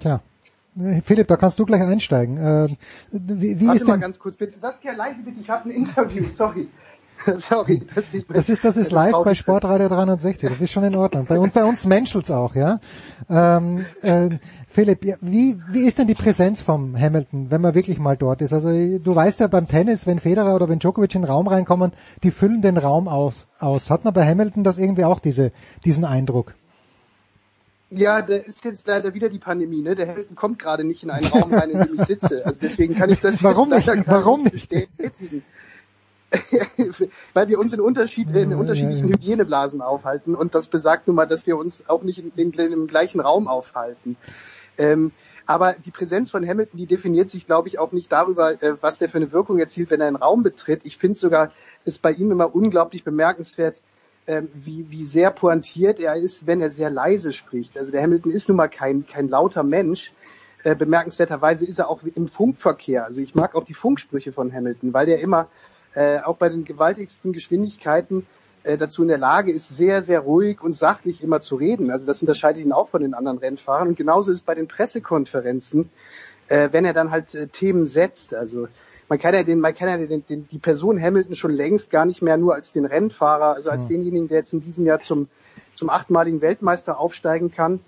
Tja. 0.00 0.20
Philipp, 1.04 1.26
da 1.26 1.36
kannst 1.36 1.58
du 1.58 1.66
gleich 1.66 1.82
einsteigen. 1.82 2.36
Äh, 2.38 2.68
wie 3.10 3.60
wie 3.60 3.66
Warte 3.66 3.76
ist 3.76 3.82
denn... 3.82 3.94
mal 3.94 4.00
ganz 4.00 4.18
kurz 4.18 4.36
bitte. 4.36 4.58
Saskia, 4.58 4.92
leise 4.92 5.20
bitte, 5.22 5.40
ich 5.40 5.50
habe 5.50 5.68
ein 5.68 5.72
Interview, 5.72 6.22
sorry. 6.24 6.68
Sorry, 7.36 7.82
das, 7.94 8.04
das 8.28 8.48
ist 8.48 8.64
das 8.64 8.76
ist 8.76 8.92
live 8.92 9.14
bei 9.24 9.34
Sportradio 9.34 9.88
360. 9.88 10.48
Das 10.48 10.60
ist 10.60 10.70
schon 10.70 10.84
in 10.84 10.96
Ordnung. 10.96 11.26
Bei 11.26 11.38
uns 11.38 11.52
bei 11.52 11.64
uns 11.64 11.84
menschelt's 11.84 12.30
auch, 12.30 12.54
ja. 12.54 12.80
Ähm, 13.28 13.84
äh, 14.02 14.30
Philipp, 14.68 15.04
wie 15.20 15.60
wie 15.68 15.86
ist 15.86 15.98
denn 15.98 16.06
die 16.06 16.14
Präsenz 16.14 16.62
vom 16.62 16.98
Hamilton, 16.98 17.50
wenn 17.50 17.60
man 17.60 17.74
wirklich 17.74 17.98
mal 17.98 18.16
dort 18.16 18.40
ist? 18.40 18.52
Also 18.52 18.68
du 18.70 19.14
weißt 19.14 19.40
ja 19.40 19.48
beim 19.48 19.66
Tennis, 19.66 20.06
wenn 20.06 20.18
Federer 20.18 20.54
oder 20.54 20.68
wenn 20.68 20.78
Djokovic 20.78 21.14
in 21.14 21.22
den 21.22 21.30
Raum 21.30 21.48
reinkommen, 21.48 21.92
die 22.22 22.30
füllen 22.30 22.62
den 22.62 22.78
Raum 22.78 23.08
aus. 23.08 23.46
aus. 23.58 23.90
Hat 23.90 24.04
man 24.04 24.14
bei 24.14 24.26
Hamilton 24.26 24.64
das 24.64 24.78
irgendwie 24.78 25.04
auch 25.04 25.18
diese 25.18 25.50
diesen 25.84 26.04
Eindruck? 26.04 26.54
Ja, 27.90 28.22
da 28.22 28.36
ist 28.36 28.64
jetzt 28.64 28.86
leider 28.86 29.14
wieder 29.14 29.28
die 29.28 29.40
Pandemie, 29.40 29.82
ne? 29.82 29.96
Der 29.96 30.06
Hamilton 30.06 30.36
kommt 30.36 30.58
gerade 30.60 30.84
nicht 30.84 31.02
in 31.02 31.10
einen 31.10 31.26
Raum 31.26 31.52
rein, 31.52 31.70
in 31.70 31.80
dem 31.80 31.94
ich 31.96 32.02
sitze. 32.02 32.46
Also 32.46 32.60
deswegen 32.62 32.94
kann 32.94 33.10
ich 33.10 33.20
das 33.20 33.42
Warum 33.42 33.72
jetzt 33.72 33.88
nicht? 33.88 34.06
Warum 34.06 34.44
nicht? 34.44 34.52
bestätigen. 34.52 35.42
Weil 37.34 37.48
wir 37.48 37.58
uns 37.58 37.72
in, 37.72 37.80
Unterschied, 37.80 38.34
in 38.34 38.54
unterschiedlichen 38.54 39.08
Hygieneblasen 39.08 39.80
aufhalten 39.80 40.34
und 40.34 40.54
das 40.54 40.68
besagt 40.68 41.06
nun 41.08 41.16
mal, 41.16 41.26
dass 41.26 41.46
wir 41.46 41.56
uns 41.56 41.88
auch 41.88 42.02
nicht 42.02 42.18
in, 42.18 42.32
in, 42.36 42.52
in 42.52 42.72
im 42.72 42.86
gleichen 42.86 43.20
Raum 43.20 43.48
aufhalten. 43.48 44.16
Ähm, 44.78 45.12
aber 45.46 45.74
die 45.74 45.90
Präsenz 45.90 46.30
von 46.30 46.46
Hamilton, 46.46 46.78
die 46.78 46.86
definiert 46.86 47.28
sich, 47.28 47.46
glaube 47.46 47.66
ich, 47.66 47.80
auch 47.80 47.90
nicht 47.90 48.12
darüber, 48.12 48.62
äh, 48.62 48.76
was 48.80 48.98
der 48.98 49.08
für 49.08 49.16
eine 49.16 49.32
Wirkung 49.32 49.58
erzielt, 49.58 49.90
wenn 49.90 50.00
er 50.00 50.06
einen 50.06 50.16
Raum 50.16 50.44
betritt. 50.44 50.82
Ich 50.84 50.96
finde 50.96 51.18
sogar, 51.18 51.50
ist 51.84 52.02
bei 52.02 52.12
ihm 52.12 52.30
immer 52.30 52.54
unglaublich 52.54 53.02
bemerkenswert, 53.02 53.80
äh, 54.26 54.42
wie, 54.54 54.86
wie 54.90 55.04
sehr 55.04 55.32
pointiert 55.32 55.98
er 55.98 56.14
ist, 56.14 56.46
wenn 56.46 56.60
er 56.60 56.70
sehr 56.70 56.90
leise 56.90 57.32
spricht. 57.32 57.76
Also 57.76 57.90
der 57.90 58.02
Hamilton 58.02 58.30
ist 58.30 58.48
nun 58.48 58.56
mal 58.56 58.68
kein, 58.68 59.06
kein 59.06 59.28
lauter 59.28 59.64
Mensch. 59.64 60.12
Äh, 60.62 60.76
bemerkenswerterweise 60.76 61.66
ist 61.66 61.78
er 61.78 61.88
auch 61.88 62.02
im 62.02 62.28
Funkverkehr. 62.28 63.04
Also 63.04 63.20
ich 63.20 63.34
mag 63.34 63.54
auch 63.54 63.64
die 63.64 63.74
Funksprüche 63.74 64.32
von 64.32 64.52
Hamilton, 64.52 64.92
weil 64.92 65.06
der 65.06 65.20
immer 65.20 65.48
äh, 65.94 66.20
auch 66.20 66.36
bei 66.36 66.48
den 66.48 66.64
gewaltigsten 66.64 67.32
Geschwindigkeiten 67.32 68.26
äh, 68.62 68.76
dazu 68.76 69.02
in 69.02 69.08
der 69.08 69.18
Lage 69.18 69.52
ist, 69.52 69.68
sehr, 69.68 70.02
sehr 70.02 70.20
ruhig 70.20 70.62
und 70.62 70.72
sachlich 70.72 71.22
immer 71.22 71.40
zu 71.40 71.56
reden. 71.56 71.90
Also 71.90 72.06
das 72.06 72.20
unterscheidet 72.20 72.62
ihn 72.62 72.72
auch 72.72 72.88
von 72.88 73.02
den 73.02 73.14
anderen 73.14 73.38
Rennfahrern. 73.38 73.88
Und 73.88 73.96
genauso 73.96 74.30
ist 74.30 74.38
es 74.38 74.42
bei 74.42 74.54
den 74.54 74.68
Pressekonferenzen, 74.68 75.90
äh, 76.48 76.68
wenn 76.72 76.84
er 76.84 76.92
dann 76.92 77.10
halt 77.10 77.34
äh, 77.34 77.46
Themen 77.46 77.86
setzt. 77.86 78.34
Also 78.34 78.68
man 79.08 79.18
kann 79.18 79.34
ja 79.34 79.42
den, 79.42 79.60
man 79.60 79.74
kann 79.74 79.88
ja 79.88 80.06
den, 80.06 80.26
den, 80.26 80.46
die 80.46 80.58
Person 80.58 81.00
Hamilton 81.00 81.34
schon 81.34 81.52
längst 81.52 81.90
gar 81.90 82.04
nicht 82.04 82.22
mehr 82.22 82.36
nur 82.36 82.54
als 82.54 82.72
den 82.72 82.84
Rennfahrer, 82.84 83.54
also 83.54 83.70
als 83.70 83.84
mhm. 83.84 83.88
denjenigen, 83.88 84.28
der 84.28 84.38
jetzt 84.38 84.52
in 84.52 84.60
diesem 84.60 84.86
Jahr 84.86 85.00
zum, 85.00 85.28
zum 85.72 85.90
achtmaligen 85.90 86.40
Weltmeister 86.40 86.98
aufsteigen 86.98 87.50
kann, 87.50 87.80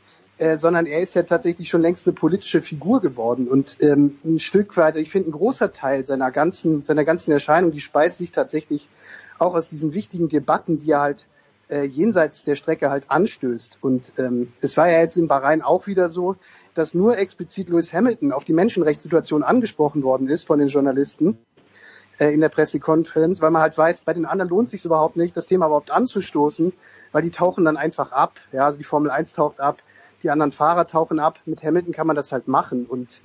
äh, 0.43 0.59
sondern 0.59 0.87
er 0.87 0.99
ist 0.99 1.15
ja 1.15 1.23
tatsächlich 1.23 1.69
schon 1.69 1.83
längst 1.83 2.05
eine 2.05 2.15
politische 2.15 2.62
Figur 2.62 3.01
geworden 3.01 3.47
und 3.47 3.77
ähm, 3.81 4.19
ein 4.25 4.41
Stück 4.41 4.77
weit, 4.77 4.97
ich 4.97 5.09
finde, 5.09 5.31
ein 5.31 5.33
großer 5.33 5.73
Teil 5.73 6.05
seiner 6.05 6.33
ganzen, 6.33 6.83
seiner 6.83 7.05
ganzen 7.05 7.31
Erscheinung, 7.31 7.71
die 7.71 7.81
speist 7.81 8.19
sich 8.19 8.33
tatsächlich 8.33 8.89
auch 9.39 9.55
aus 9.55 9.69
diesen 9.69 9.95
wichtigen 9.95 10.29
Debatten, 10.29 10.81
die 10.81 10.91
er 10.91 11.01
halt 11.01 11.27
äh, 11.71 11.85
jenseits 11.85 12.43
der 12.43 12.57
Strecke 12.57 12.91
halt 12.91 13.05
anstößt. 13.07 13.79
Und 13.83 14.15
ähm, 14.19 14.53
es 14.61 14.77
war 14.77 14.91
ja 14.91 14.99
jetzt 14.99 15.17
in 15.17 15.29
Bahrain 15.29 15.62
auch 15.62 15.87
wieder 15.87 16.09
so, 16.09 16.35
dass 16.75 16.93
nur 16.93 17.19
explizit 17.19 17.69
Lewis 17.69 17.93
Hamilton 17.93 18.33
auf 18.33 18.43
die 18.43 18.53
Menschenrechtssituation 18.53 19.45
angesprochen 19.45 20.03
worden 20.03 20.29
ist 20.29 20.49
von 20.49 20.59
den 20.59 20.67
Journalisten 20.67 21.39
äh, 22.19 22.35
in 22.35 22.41
der 22.41 22.49
Pressekonferenz, 22.49 23.41
weil 23.43 23.53
man 23.53 23.62
halt 23.62 23.79
weiß, 23.79 24.01
bei 24.01 24.12
den 24.12 24.27
anderen 24.27 24.51
lohnt 24.51 24.67
es 24.67 24.73
sich 24.73 24.85
überhaupt 24.85 25.17
nicht, 25.17 25.37
das 25.37 25.47
Thema 25.47 25.67
überhaupt 25.67 25.93
anzustoßen, 25.93 26.73
weil 27.12 27.23
die 27.23 27.31
tauchen 27.31 27.65
dann 27.65 27.77
einfach 27.77 28.11
ab. 28.11 28.41
Ja, 28.51 28.67
also 28.67 28.79
die 28.79 28.85
Formel 28.85 29.12
1 29.12 29.35
taucht 29.35 29.61
ab, 29.61 29.79
die 30.23 30.31
anderen 30.31 30.52
Fahrer 30.52 30.86
tauchen 30.86 31.18
ab. 31.18 31.41
Mit 31.44 31.62
Hamilton 31.62 31.92
kann 31.92 32.07
man 32.07 32.17
das 32.17 32.33
halt 32.33 32.49
machen 32.49 32.86
und 32.86 33.20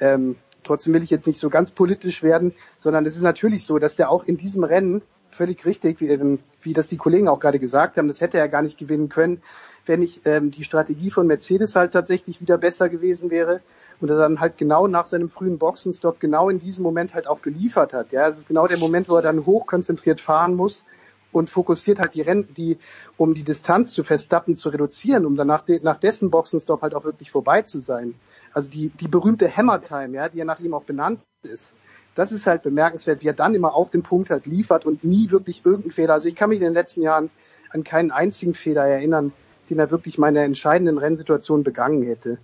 ähm, 0.00 0.36
trotzdem 0.62 0.92
will 0.94 1.02
ich 1.02 1.10
jetzt 1.10 1.26
nicht 1.26 1.38
so 1.38 1.50
ganz 1.50 1.70
politisch 1.70 2.22
werden, 2.22 2.54
sondern 2.76 3.06
es 3.06 3.16
ist 3.16 3.22
natürlich 3.22 3.64
so, 3.64 3.78
dass 3.78 3.96
der 3.96 4.10
auch 4.10 4.24
in 4.24 4.36
diesem 4.36 4.64
Rennen 4.64 5.02
völlig 5.30 5.64
richtig, 5.64 6.00
wie, 6.00 6.08
ähm, 6.08 6.38
wie 6.62 6.72
das 6.72 6.88
die 6.88 6.96
Kollegen 6.96 7.28
auch 7.28 7.40
gerade 7.40 7.58
gesagt 7.58 7.96
haben. 7.96 8.08
Das 8.08 8.20
hätte 8.20 8.38
er 8.38 8.48
gar 8.48 8.62
nicht 8.62 8.78
gewinnen 8.78 9.08
können, 9.08 9.42
wenn 9.84 10.00
nicht 10.00 10.22
ähm, 10.24 10.50
die 10.50 10.64
Strategie 10.64 11.10
von 11.10 11.26
Mercedes 11.26 11.76
halt 11.76 11.92
tatsächlich 11.92 12.40
wieder 12.40 12.58
besser 12.58 12.88
gewesen 12.88 13.30
wäre 13.30 13.60
und 14.00 14.10
er 14.10 14.18
dann 14.18 14.40
halt 14.40 14.58
genau 14.58 14.86
nach 14.88 15.06
seinem 15.06 15.30
frühen 15.30 15.58
Boxenstopp 15.58 16.20
genau 16.20 16.48
in 16.48 16.58
diesem 16.58 16.82
Moment 16.82 17.14
halt 17.14 17.26
auch 17.26 17.42
geliefert 17.42 17.92
hat. 17.92 18.12
Ja, 18.12 18.26
es 18.26 18.38
ist 18.38 18.48
genau 18.48 18.66
der 18.66 18.78
Moment, 18.78 19.08
wo 19.08 19.16
er 19.16 19.22
dann 19.22 19.46
hochkonzentriert 19.46 20.20
fahren 20.20 20.54
muss 20.54 20.84
und 21.32 21.50
fokussiert 21.50 21.98
halt 21.98 22.14
die 22.14 22.22
Rennen, 22.22 22.48
die, 22.56 22.78
um 23.16 23.34
die 23.34 23.42
Distanz 23.42 23.92
zu 23.92 24.04
Verstappen 24.04 24.56
zu 24.56 24.68
reduzieren, 24.68 25.26
um 25.26 25.36
dann 25.36 25.46
nach, 25.46 25.64
de, 25.64 25.80
nach 25.82 25.98
dessen 25.98 26.30
Boxenstopp 26.30 26.82
halt 26.82 26.94
auch 26.94 27.04
wirklich 27.04 27.30
vorbei 27.30 27.62
zu 27.62 27.80
sein. 27.80 28.14
Also 28.52 28.70
die, 28.70 28.88
die 28.88 29.08
berühmte 29.08 29.54
Hammer 29.54 29.82
Time, 29.82 30.16
ja, 30.16 30.28
die 30.28 30.38
ja 30.38 30.44
nach 30.44 30.60
ihm 30.60 30.74
auch 30.74 30.84
benannt 30.84 31.20
ist. 31.42 31.74
Das 32.14 32.32
ist 32.32 32.46
halt 32.46 32.62
bemerkenswert, 32.62 33.22
wie 33.22 33.28
er 33.28 33.34
dann 33.34 33.54
immer 33.54 33.74
auf 33.74 33.90
den 33.90 34.02
Punkt 34.02 34.30
halt 34.30 34.46
liefert 34.46 34.86
und 34.86 35.04
nie 35.04 35.30
wirklich 35.30 35.60
irgendeinen 35.64 35.92
Fehler. 35.92 36.14
Also 36.14 36.28
ich 36.28 36.34
kann 36.34 36.48
mich 36.48 36.60
in 36.60 36.64
den 36.64 36.72
letzten 36.72 37.02
Jahren 37.02 37.28
an 37.70 37.84
keinen 37.84 38.10
einzigen 38.10 38.54
Fehler 38.54 38.86
erinnern, 38.86 39.32
den 39.68 39.78
er 39.78 39.90
wirklich 39.90 40.16
meine 40.16 40.42
entscheidenden 40.42 40.96
Rennsituation 40.96 41.62
begangen 41.62 42.02
hätte. 42.02 42.38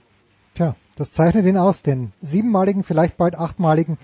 Tja, 0.55 0.77
das 0.97 1.13
zeichnet 1.13 1.47
ihn 1.47 1.57
aus, 1.57 1.83
den 1.83 2.13
siebenmaligen, 2.21 2.85
vielleicht 2.85 3.17
bald 3.17 3.35
achtmaligen 3.35 3.97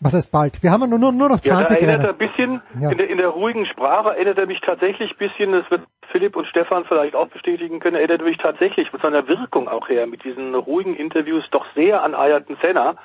was 0.00 0.14
heißt 0.14 0.30
bald? 0.30 0.62
Wir 0.62 0.70
haben 0.70 0.88
nur, 0.88 0.98
nur, 0.98 1.12
nur 1.12 1.28
noch 1.28 1.40
20 1.40 1.46
ja, 1.46 1.62
da 1.62 1.74
erinnert 1.74 2.04
er 2.04 2.10
ein 2.10 2.18
bisschen, 2.18 2.62
Ja. 2.80 2.90
in, 2.90 2.98
der, 2.98 3.08
in 3.08 3.18
der 3.18 3.28
ruhigen 3.28 3.66
Sprache 3.66 4.10
erinnert 4.10 4.38
er 4.38 4.46
mich 4.46 4.60
tatsächlich 4.60 5.12
ein 5.12 5.18
bisschen, 5.18 5.52
das 5.52 5.70
wird 5.70 5.82
Philipp 6.12 6.36
und 6.36 6.46
Stefan 6.46 6.84
vielleicht 6.84 7.14
auch 7.14 7.28
bestätigen 7.28 7.80
können, 7.80 7.96
erinnert 7.96 8.20
er 8.20 8.26
mich 8.26 8.38
tatsächlich 8.38 8.90
von 8.90 9.00
seiner 9.00 9.26
Wirkung 9.26 9.68
auch 9.68 9.88
her, 9.88 10.06
mit 10.06 10.24
diesen 10.24 10.54
ruhigen 10.54 10.94
Interviews 10.94 11.44
doch 11.50 11.66
sehr 11.74 12.02
an 12.02 12.14
Ayrton 12.14 12.56
Senna, 12.60 12.96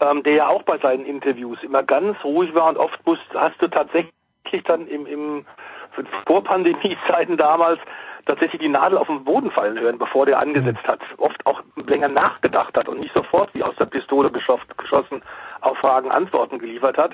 ähm, 0.00 0.22
der 0.22 0.34
ja 0.34 0.48
auch 0.48 0.62
bei 0.62 0.78
seinen 0.78 1.06
Interviews 1.06 1.58
immer 1.62 1.82
ganz 1.82 2.22
ruhig 2.22 2.54
war 2.54 2.68
und 2.68 2.76
oft 2.76 3.04
musst, 3.06 3.22
hast 3.34 3.60
du 3.60 3.68
tatsächlich 3.68 4.12
dann 4.64 4.86
im, 4.86 5.06
im 5.06 5.46
vor 6.26 6.44
Pandemiezeiten 6.44 7.36
damals 7.36 7.80
tatsächlich 8.26 8.60
die 8.60 8.68
Nadel 8.68 8.98
auf 8.98 9.06
den 9.06 9.24
Boden 9.24 9.50
fallen 9.50 9.78
hören, 9.78 9.98
bevor 9.98 10.26
der 10.26 10.38
angesetzt 10.38 10.86
hat. 10.86 11.00
Oft 11.18 11.44
auch 11.46 11.62
länger 11.86 12.08
nachgedacht 12.08 12.76
hat 12.76 12.88
und 12.88 13.00
nicht 13.00 13.14
sofort 13.14 13.54
wie 13.54 13.62
aus 13.62 13.74
der 13.76 13.86
Pistole 13.86 14.30
geschossen, 14.30 15.22
auf 15.60 15.78
Fragen 15.78 16.10
Antworten 16.10 16.58
geliefert 16.58 16.98
hat. 16.98 17.12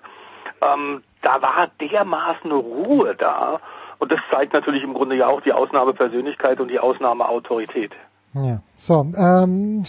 Ähm, 0.61 1.03
da 1.23 1.41
war 1.43 1.69
dermaßen 1.81 2.51
Ruhe 2.51 3.15
da. 3.15 3.61
Und 3.99 4.11
das 4.11 4.21
zeigt 4.31 4.53
natürlich 4.53 4.83
im 4.83 4.95
Grunde 4.95 5.17
ja 5.17 5.29
auch 5.29 5.41
die 5.43 5.53
Ausnahmepersönlichkeit 5.53 6.59
und 6.61 6.69
die 6.69 6.81
Ausnahmeautorität. 6.81 7.93
Ja. 8.35 8.63
So, 8.77 9.07
ähm, 9.17 9.85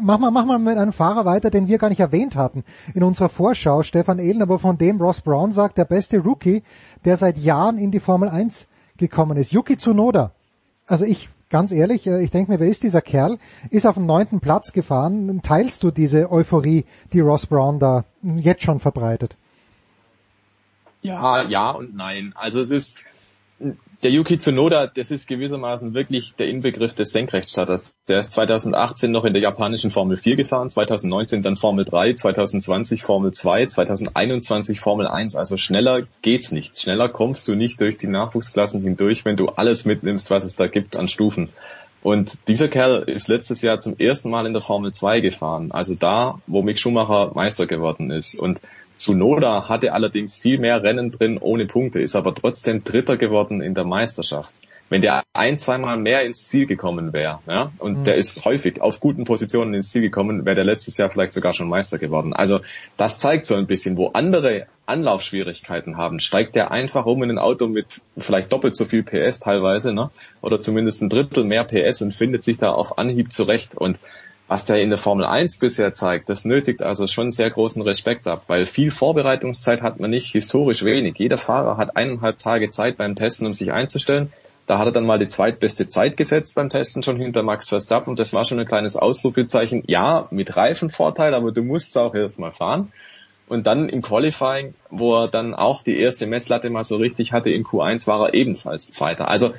mach 0.00 0.18
mal, 0.18 0.30
mach 0.30 0.44
mal 0.44 0.58
mit 0.58 0.78
einem 0.78 0.92
Fahrer 0.92 1.24
weiter, 1.24 1.50
den 1.50 1.66
wir 1.66 1.78
gar 1.78 1.88
nicht 1.88 2.00
erwähnt 2.00 2.36
hatten 2.36 2.64
in 2.94 3.02
unserer 3.02 3.28
Vorschau, 3.28 3.82
Stefan 3.82 4.20
Ehlen, 4.20 4.42
aber 4.42 4.60
von 4.60 4.78
dem 4.78 5.00
Ross 5.00 5.20
Brown 5.20 5.50
sagt, 5.50 5.76
der 5.76 5.84
beste 5.84 6.18
Rookie, 6.20 6.62
der 7.04 7.16
seit 7.16 7.36
Jahren 7.38 7.78
in 7.78 7.90
die 7.90 7.98
Formel 7.98 8.28
1 8.28 8.68
gekommen 8.96 9.36
ist. 9.36 9.52
Yuki 9.52 9.76
Tsunoda. 9.76 10.30
Also 10.90 11.04
ich, 11.04 11.28
ganz 11.50 11.70
ehrlich, 11.70 12.06
äh, 12.06 12.22
ich 12.22 12.30
denke 12.30 12.50
mir, 12.50 12.60
wer 12.60 12.68
ist 12.68 12.82
dieser 12.82 13.00
Kerl? 13.00 13.38
Ist 13.70 13.86
auf 13.86 13.94
dem 13.94 14.06
neunten 14.06 14.40
Platz 14.40 14.72
gefahren. 14.72 15.40
Teilst 15.42 15.82
du 15.82 15.90
diese 15.90 16.30
Euphorie, 16.30 16.84
die 17.12 17.20
Ross 17.20 17.46
Brown 17.46 17.78
da 17.78 18.04
jetzt 18.22 18.62
schon 18.64 18.80
verbreitet? 18.80 19.36
Ja, 21.02 21.42
ja 21.42 21.70
und 21.70 21.94
nein. 21.94 22.32
Also 22.34 22.60
es 22.60 22.70
ist 22.70 22.98
der 24.02 24.10
Yuki 24.10 24.38
Tsunoda, 24.38 24.86
das 24.86 25.10
ist 25.10 25.28
gewissermaßen 25.28 25.92
wirklich 25.92 26.34
der 26.34 26.48
Inbegriff 26.48 26.94
des 26.94 27.10
Senkrechtstarters. 27.10 27.96
Der 28.08 28.20
ist 28.20 28.32
2018 28.32 29.10
noch 29.10 29.24
in 29.24 29.34
der 29.34 29.42
japanischen 29.42 29.90
Formel 29.90 30.16
4 30.16 30.36
gefahren, 30.36 30.70
2019 30.70 31.42
dann 31.42 31.56
Formel 31.56 31.84
3, 31.84 32.14
2020 32.14 33.02
Formel 33.02 33.32
2, 33.32 33.66
2021 33.66 34.80
Formel 34.80 35.06
1. 35.06 35.36
Also 35.36 35.56
schneller 35.56 36.02
geht's 36.22 36.50
nicht. 36.50 36.78
Schneller 36.78 37.08
kommst 37.10 37.46
du 37.48 37.54
nicht 37.54 37.80
durch 37.80 37.98
die 37.98 38.08
Nachwuchsklassen 38.08 38.82
hindurch, 38.82 39.24
wenn 39.24 39.36
du 39.36 39.48
alles 39.48 39.84
mitnimmst, 39.84 40.30
was 40.30 40.44
es 40.44 40.56
da 40.56 40.66
gibt 40.66 40.96
an 40.96 41.08
Stufen. 41.08 41.50
Und 42.02 42.38
dieser 42.48 42.68
Kerl 42.68 43.02
ist 43.02 43.28
letztes 43.28 43.60
Jahr 43.60 43.80
zum 43.80 43.98
ersten 43.98 44.30
Mal 44.30 44.46
in 44.46 44.54
der 44.54 44.62
Formel 44.62 44.92
2 44.92 45.20
gefahren. 45.20 45.70
Also 45.72 45.94
da, 45.94 46.40
wo 46.46 46.62
Mick 46.62 46.78
Schumacher 46.78 47.32
Meister 47.34 47.66
geworden 47.66 48.10
ist. 48.10 48.38
Und 48.38 48.62
Tsunoda 49.00 49.68
hatte 49.68 49.92
allerdings 49.94 50.36
viel 50.36 50.58
mehr 50.58 50.82
Rennen 50.82 51.10
drin 51.10 51.38
ohne 51.38 51.66
Punkte, 51.66 52.02
ist 52.02 52.14
aber 52.14 52.34
trotzdem 52.34 52.84
Dritter 52.84 53.16
geworden 53.16 53.62
in 53.62 53.74
der 53.74 53.84
Meisterschaft. 53.84 54.54
Wenn 54.90 55.02
der 55.02 55.22
ein, 55.32 55.58
zweimal 55.58 55.96
mehr 55.96 56.22
ins 56.22 56.46
Ziel 56.48 56.66
gekommen 56.66 57.12
wäre, 57.12 57.38
ja, 57.48 57.72
und 57.78 58.00
Mhm. 58.00 58.04
der 58.04 58.16
ist 58.16 58.44
häufig 58.44 58.80
auf 58.80 58.98
guten 59.00 59.24
Positionen 59.24 59.72
ins 59.72 59.90
Ziel 59.90 60.02
gekommen, 60.02 60.44
wäre 60.44 60.56
der 60.56 60.64
letztes 60.64 60.98
Jahr 60.98 61.08
vielleicht 61.08 61.32
sogar 61.32 61.52
schon 61.52 61.68
Meister 61.68 61.96
geworden. 61.98 62.32
Also 62.34 62.60
das 62.96 63.18
zeigt 63.18 63.46
so 63.46 63.54
ein 63.54 63.66
bisschen, 63.66 63.96
wo 63.96 64.08
andere 64.08 64.66
Anlaufschwierigkeiten 64.86 65.96
haben, 65.96 66.18
steigt 66.18 66.56
der 66.56 66.70
einfach 66.72 67.06
um 67.06 67.22
in 67.22 67.30
ein 67.30 67.38
Auto 67.38 67.68
mit 67.68 68.02
vielleicht 68.18 68.52
doppelt 68.52 68.76
so 68.76 68.84
viel 68.84 69.04
PS 69.04 69.38
teilweise, 69.38 69.94
ne? 69.94 70.10
Oder 70.42 70.60
zumindest 70.60 71.00
ein 71.00 71.08
Drittel 71.08 71.44
mehr 71.44 71.64
PS 71.64 72.02
und 72.02 72.12
findet 72.12 72.42
sich 72.42 72.58
da 72.58 72.72
auf 72.72 72.98
Anhieb 72.98 73.32
zurecht. 73.32 73.76
Und 73.76 73.98
was 74.50 74.64
der 74.64 74.82
in 74.82 74.90
der 74.90 74.98
Formel 74.98 75.24
1 75.24 75.60
bisher 75.60 75.94
zeigt, 75.94 76.28
das 76.28 76.44
nötigt 76.44 76.82
also 76.82 77.06
schon 77.06 77.30
sehr 77.30 77.50
großen 77.50 77.82
Respekt 77.82 78.26
ab, 78.26 78.46
weil 78.48 78.66
viel 78.66 78.90
Vorbereitungszeit 78.90 79.80
hat 79.80 80.00
man 80.00 80.10
nicht, 80.10 80.32
historisch 80.32 80.84
wenig. 80.84 81.16
Jeder 81.20 81.38
Fahrer 81.38 81.76
hat 81.76 81.96
eineinhalb 81.96 82.40
Tage 82.40 82.68
Zeit 82.68 82.96
beim 82.96 83.14
Testen, 83.14 83.46
um 83.46 83.52
sich 83.52 83.70
einzustellen. 83.70 84.32
Da 84.66 84.78
hat 84.78 84.86
er 84.86 84.90
dann 84.90 85.06
mal 85.06 85.20
die 85.20 85.28
zweitbeste 85.28 85.86
Zeit 85.86 86.16
gesetzt 86.16 86.56
beim 86.56 86.68
Testen 86.68 87.04
schon 87.04 87.16
hinter 87.16 87.44
Max 87.44 87.68
Verstappen. 87.68 88.16
Das 88.16 88.32
war 88.32 88.42
schon 88.42 88.58
ein 88.58 88.66
kleines 88.66 88.96
Ausrufezeichen. 88.96 89.84
Ja, 89.86 90.26
mit 90.32 90.56
Reifenvorteil, 90.56 91.32
aber 91.34 91.52
du 91.52 91.62
musst 91.62 91.96
auch 91.96 92.16
erst 92.16 92.40
mal 92.40 92.50
fahren. 92.50 92.90
Und 93.46 93.68
dann 93.68 93.88
im 93.88 94.02
Qualifying, 94.02 94.74
wo 94.90 95.14
er 95.14 95.28
dann 95.28 95.54
auch 95.54 95.84
die 95.84 95.96
erste 95.96 96.26
Messlatte 96.26 96.70
mal 96.70 96.82
so 96.82 96.96
richtig 96.96 97.32
hatte, 97.32 97.50
in 97.50 97.62
Q1 97.62 98.08
war 98.08 98.26
er 98.26 98.34
ebenfalls 98.34 98.90
Zweiter. 98.90 99.28
Also 99.28 99.54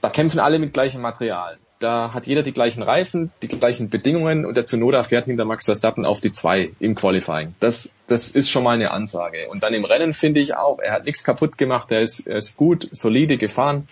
da 0.00 0.10
kämpfen 0.10 0.40
alle 0.40 0.58
mit 0.58 0.72
gleichem 0.72 1.00
Material. 1.00 1.58
Da 1.82 2.12
hat 2.14 2.28
jeder 2.28 2.42
die 2.42 2.52
gleichen 2.52 2.82
Reifen, 2.82 3.32
die 3.42 3.48
gleichen 3.48 3.90
Bedingungen 3.90 4.46
und 4.46 4.56
der 4.56 4.66
Tsunoda 4.66 5.02
fährt 5.02 5.24
hinter 5.24 5.44
Max 5.44 5.64
Verstappen 5.64 6.04
auf 6.04 6.20
die 6.20 6.30
zwei 6.30 6.70
im 6.78 6.94
Qualifying. 6.94 7.54
Das, 7.58 7.92
das 8.06 8.28
ist 8.28 8.50
schon 8.50 8.62
mal 8.62 8.74
eine 8.74 8.92
Ansage. 8.92 9.48
Und 9.50 9.64
dann 9.64 9.74
im 9.74 9.84
Rennen 9.84 10.14
finde 10.14 10.40
ich 10.40 10.54
auch, 10.54 10.78
er 10.78 10.92
hat 10.92 11.06
nichts 11.06 11.24
kaputt 11.24 11.58
gemacht, 11.58 11.90
er 11.90 12.00
ist, 12.02 12.20
er 12.20 12.36
ist 12.36 12.56
gut, 12.56 12.88
solide 12.92 13.36
gefahren. 13.36 13.88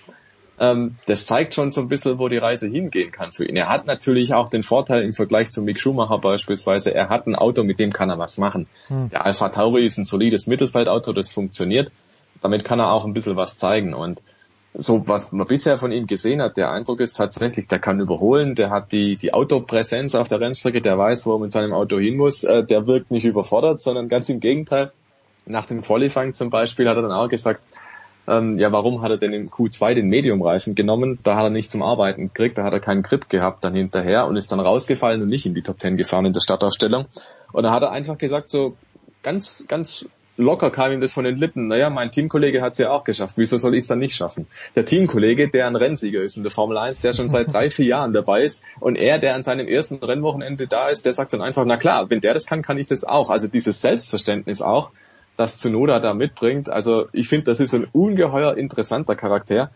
Ähm, 0.60 0.98
das 1.06 1.26
zeigt 1.26 1.54
schon 1.54 1.72
so 1.72 1.80
ein 1.80 1.88
bisschen, 1.88 2.20
wo 2.20 2.28
die 2.28 2.36
Reise 2.36 2.68
hingehen 2.68 3.10
kann 3.10 3.32
für 3.32 3.44
ihn. 3.44 3.56
Er 3.56 3.68
hat 3.68 3.86
natürlich 3.86 4.34
auch 4.34 4.48
den 4.48 4.62
Vorteil 4.62 5.02
im 5.02 5.12
Vergleich 5.12 5.50
zu 5.50 5.60
Mick 5.62 5.80
Schumacher 5.80 6.18
beispielsweise, 6.18 6.94
er 6.94 7.08
hat 7.08 7.26
ein 7.26 7.34
Auto, 7.34 7.64
mit 7.64 7.80
dem 7.80 7.92
kann 7.92 8.08
er 8.08 8.18
was 8.18 8.38
machen. 8.38 8.68
Hm. 8.86 9.10
Der 9.10 9.26
Alpha 9.26 9.48
Tauri 9.48 9.84
ist 9.84 9.98
ein 9.98 10.04
solides 10.04 10.46
Mittelfeldauto, 10.46 11.12
das 11.12 11.32
funktioniert. 11.32 11.90
Damit 12.40 12.64
kann 12.64 12.78
er 12.78 12.92
auch 12.92 13.04
ein 13.04 13.14
bisschen 13.14 13.36
was 13.36 13.58
zeigen. 13.58 13.94
Und 13.94 14.22
so 14.74 15.06
was 15.08 15.32
man 15.32 15.46
bisher 15.46 15.78
von 15.78 15.90
ihm 15.90 16.06
gesehen 16.06 16.40
hat, 16.40 16.56
der 16.56 16.70
Eindruck 16.70 17.00
ist 17.00 17.16
tatsächlich, 17.16 17.66
der 17.66 17.80
kann 17.80 18.00
überholen, 18.00 18.54
der 18.54 18.70
hat 18.70 18.92
die, 18.92 19.16
die 19.16 19.34
Autopräsenz 19.34 20.14
auf 20.14 20.28
der 20.28 20.40
Rennstrecke, 20.40 20.80
der 20.80 20.96
weiß, 20.96 21.26
wo 21.26 21.34
er 21.34 21.40
mit 21.40 21.52
seinem 21.52 21.72
Auto 21.72 21.98
hin 21.98 22.16
muss, 22.16 22.44
äh, 22.44 22.64
der 22.64 22.86
wirkt 22.86 23.10
nicht 23.10 23.24
überfordert, 23.24 23.80
sondern 23.80 24.08
ganz 24.08 24.28
im 24.28 24.38
Gegenteil. 24.38 24.92
Nach 25.46 25.66
dem 25.66 25.82
Qualifying 25.82 26.34
zum 26.34 26.50
Beispiel 26.50 26.88
hat 26.88 26.96
er 26.96 27.02
dann 27.02 27.12
auch 27.12 27.28
gesagt, 27.28 27.62
ähm, 28.28 28.58
ja, 28.58 28.70
warum 28.70 29.02
hat 29.02 29.10
er 29.10 29.16
denn 29.16 29.32
im 29.32 29.48
Q2 29.48 29.94
den 29.94 30.08
Medium-Reifen 30.08 30.76
genommen? 30.76 31.18
Da 31.24 31.36
hat 31.36 31.44
er 31.44 31.50
nicht 31.50 31.70
zum 31.70 31.82
Arbeiten 31.82 32.28
gekriegt, 32.28 32.58
da 32.58 32.62
hat 32.62 32.72
er 32.72 32.80
keinen 32.80 33.02
Grip 33.02 33.28
gehabt 33.28 33.64
dann 33.64 33.74
hinterher 33.74 34.26
und 34.26 34.36
ist 34.36 34.52
dann 34.52 34.60
rausgefallen 34.60 35.20
und 35.22 35.28
nicht 35.28 35.46
in 35.46 35.54
die 35.54 35.62
Top 35.62 35.80
10 35.80 35.96
gefahren 35.96 36.26
in 36.26 36.32
der 36.32 36.40
Startaufstellung. 36.40 37.06
Und 37.52 37.64
da 37.64 37.72
hat 37.72 37.82
er 37.82 37.90
einfach 37.90 38.18
gesagt, 38.18 38.50
so 38.50 38.76
ganz, 39.22 39.64
ganz 39.66 40.06
locker 40.40 40.70
kam 40.70 40.92
ihm 40.92 41.00
das 41.00 41.12
von 41.12 41.24
den 41.24 41.36
Lippen. 41.36 41.66
Naja, 41.66 41.90
mein 41.90 42.10
Teamkollege 42.10 42.62
hat 42.62 42.72
es 42.72 42.78
ja 42.78 42.90
auch 42.90 43.04
geschafft. 43.04 43.34
Wieso 43.36 43.56
soll 43.56 43.74
ich 43.74 43.80
es 43.80 43.86
dann 43.86 43.98
nicht 43.98 44.14
schaffen? 44.14 44.46
Der 44.74 44.84
Teamkollege, 44.84 45.48
der 45.48 45.66
ein 45.66 45.76
Rennsieger 45.76 46.22
ist 46.22 46.36
in 46.36 46.42
der 46.42 46.52
Formel 46.52 46.76
1, 46.78 47.00
der 47.00 47.12
schon 47.12 47.28
seit 47.28 47.52
drei, 47.52 47.70
vier 47.70 47.86
Jahren 47.86 48.12
dabei 48.12 48.42
ist 48.42 48.64
und 48.80 48.96
er, 48.96 49.18
der 49.18 49.34
an 49.34 49.42
seinem 49.42 49.66
ersten 49.66 49.96
Rennwochenende 49.96 50.66
da 50.66 50.88
ist, 50.88 51.06
der 51.06 51.12
sagt 51.12 51.32
dann 51.32 51.42
einfach, 51.42 51.64
na 51.64 51.76
klar, 51.76 52.10
wenn 52.10 52.20
der 52.20 52.34
das 52.34 52.46
kann, 52.46 52.62
kann 52.62 52.78
ich 52.78 52.86
das 52.86 53.04
auch. 53.04 53.30
Also 53.30 53.48
dieses 53.48 53.80
Selbstverständnis 53.80 54.62
auch, 54.62 54.90
das 55.36 55.58
Tsunoda 55.58 56.00
da 56.00 56.14
mitbringt. 56.14 56.68
Also 56.68 57.06
ich 57.12 57.28
finde, 57.28 57.44
das 57.44 57.60
ist 57.60 57.74
ein 57.74 57.86
ungeheuer 57.92 58.56
interessanter 58.56 59.16
Charakter. 59.16 59.70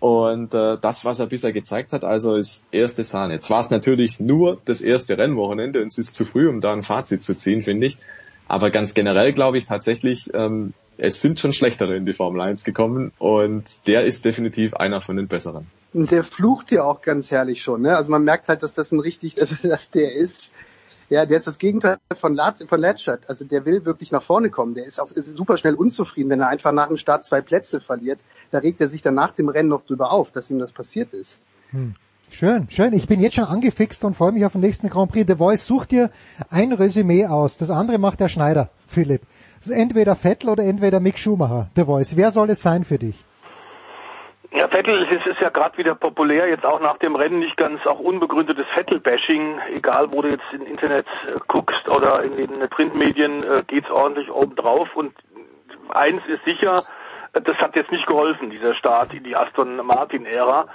Und 0.00 0.54
äh, 0.54 0.78
das, 0.80 1.04
was 1.04 1.20
er 1.20 1.26
bisher 1.26 1.52
gezeigt 1.52 1.92
hat, 1.92 2.04
also 2.04 2.34
ist 2.34 2.64
erste 2.72 3.04
Sahne. 3.04 3.34
Jetzt 3.34 3.50
war 3.50 3.60
es 3.60 3.68
natürlich 3.68 4.18
nur 4.18 4.58
das 4.64 4.80
erste 4.80 5.18
Rennwochenende 5.18 5.82
und 5.82 5.88
es 5.88 5.98
ist 5.98 6.14
zu 6.14 6.24
früh, 6.24 6.48
um 6.48 6.60
da 6.60 6.72
ein 6.72 6.82
Fazit 6.82 7.22
zu 7.22 7.36
ziehen, 7.36 7.62
finde 7.62 7.86
ich. 7.86 7.98
Aber 8.50 8.70
ganz 8.70 8.94
generell 8.94 9.32
glaube 9.32 9.58
ich 9.58 9.66
tatsächlich, 9.66 10.34
ähm, 10.34 10.74
es 10.98 11.20
sind 11.20 11.38
schon 11.38 11.52
schlechtere 11.52 11.94
in 11.94 12.04
die 12.04 12.12
Formel 12.12 12.40
1 12.40 12.64
gekommen 12.64 13.12
und 13.20 13.86
der 13.86 14.04
ist 14.04 14.24
definitiv 14.24 14.74
einer 14.74 15.00
von 15.00 15.16
den 15.16 15.28
besseren. 15.28 15.68
Und 15.92 16.10
der 16.10 16.24
flucht 16.24 16.72
ja 16.72 16.82
auch 16.82 17.00
ganz 17.00 17.30
herrlich 17.30 17.62
schon. 17.62 17.82
Ne? 17.82 17.96
Also 17.96 18.10
man 18.10 18.24
merkt 18.24 18.48
halt, 18.48 18.64
dass 18.64 18.74
das 18.74 18.90
ein 18.90 18.98
richtig, 18.98 19.40
also 19.40 19.54
dass 19.62 19.90
der 19.90 20.14
ist, 20.14 20.50
ja, 21.08 21.26
der 21.26 21.36
ist 21.36 21.46
das 21.46 21.58
Gegenteil 21.58 21.98
von, 22.18 22.34
Lat, 22.34 22.56
von 22.68 22.80
Latchert. 22.80 23.22
Also 23.28 23.44
der 23.44 23.64
will 23.66 23.84
wirklich 23.84 24.10
nach 24.10 24.22
vorne 24.22 24.50
kommen. 24.50 24.74
Der 24.74 24.84
ist 24.84 24.98
auch 24.98 25.12
ist 25.12 25.36
super 25.36 25.56
schnell 25.56 25.74
unzufrieden, 25.74 26.30
wenn 26.30 26.40
er 26.40 26.48
einfach 26.48 26.72
nach 26.72 26.88
dem 26.88 26.96
Start 26.96 27.24
zwei 27.24 27.42
Plätze 27.42 27.80
verliert. 27.80 28.18
Da 28.50 28.58
regt 28.58 28.80
er 28.80 28.88
sich 28.88 29.00
dann 29.00 29.14
nach 29.14 29.32
dem 29.32 29.48
Rennen 29.48 29.68
noch 29.68 29.86
drüber 29.86 30.10
auf, 30.10 30.32
dass 30.32 30.50
ihm 30.50 30.58
das 30.58 30.72
passiert 30.72 31.14
ist. 31.14 31.38
Hm. 31.70 31.94
Schön, 32.32 32.68
schön. 32.70 32.92
Ich 32.92 33.08
bin 33.08 33.20
jetzt 33.20 33.34
schon 33.34 33.44
angefixt 33.44 34.04
und 34.04 34.14
freue 34.14 34.32
mich 34.32 34.46
auf 34.46 34.52
den 34.52 34.60
nächsten 34.60 34.88
Grand 34.88 35.10
Prix. 35.10 35.26
The 35.26 35.36
Voice 35.36 35.66
sucht 35.66 35.90
dir 35.90 36.10
ein 36.48 36.72
Resümee 36.72 37.26
aus. 37.26 37.56
Das 37.56 37.70
andere 37.70 37.98
macht 37.98 38.20
der 38.20 38.28
Schneider, 38.28 38.68
Philipp. 38.86 39.22
Entweder 39.68 40.14
Vettel 40.14 40.50
oder 40.50 40.62
entweder 40.62 41.00
Mick 41.00 41.18
Schumacher. 41.18 41.68
The 41.74 41.84
Voice. 41.84 42.16
Wer 42.16 42.30
soll 42.30 42.48
es 42.50 42.62
sein 42.62 42.84
für 42.84 42.98
dich? 42.98 43.24
Ja, 44.52 44.68
Vettel 44.68 45.02
ist, 45.02 45.26
ist 45.26 45.40
ja 45.40 45.50
gerade 45.50 45.76
wieder 45.76 45.94
populär, 45.94 46.48
jetzt 46.48 46.64
auch 46.64 46.80
nach 46.80 46.98
dem 46.98 47.14
Rennen 47.14 47.40
nicht 47.40 47.56
ganz 47.56 47.84
auch 47.86 48.00
unbegründetes 48.00 48.66
Vettel-Bashing, 48.74 49.60
egal 49.74 50.10
wo 50.10 50.22
du 50.22 50.30
jetzt 50.30 50.44
im 50.52 50.66
Internet 50.66 51.06
äh, 51.28 51.38
guckst 51.46 51.88
oder 51.88 52.24
in 52.24 52.36
den 52.36 52.68
Printmedien, 52.68 53.44
äh, 53.44 53.62
geht's 53.66 53.90
ordentlich 53.90 54.28
obendrauf 54.30 54.96
und 54.96 55.12
eins 55.90 56.22
ist 56.26 56.44
sicher, 56.44 56.82
äh, 57.32 57.40
das 57.40 57.58
hat 57.58 57.76
jetzt 57.76 57.92
nicht 57.92 58.08
geholfen, 58.08 58.50
dieser 58.50 58.74
Start 58.74 59.14
in 59.14 59.22
die 59.22 59.36
Aston 59.36 59.76
Martin-Ära. 59.86 60.66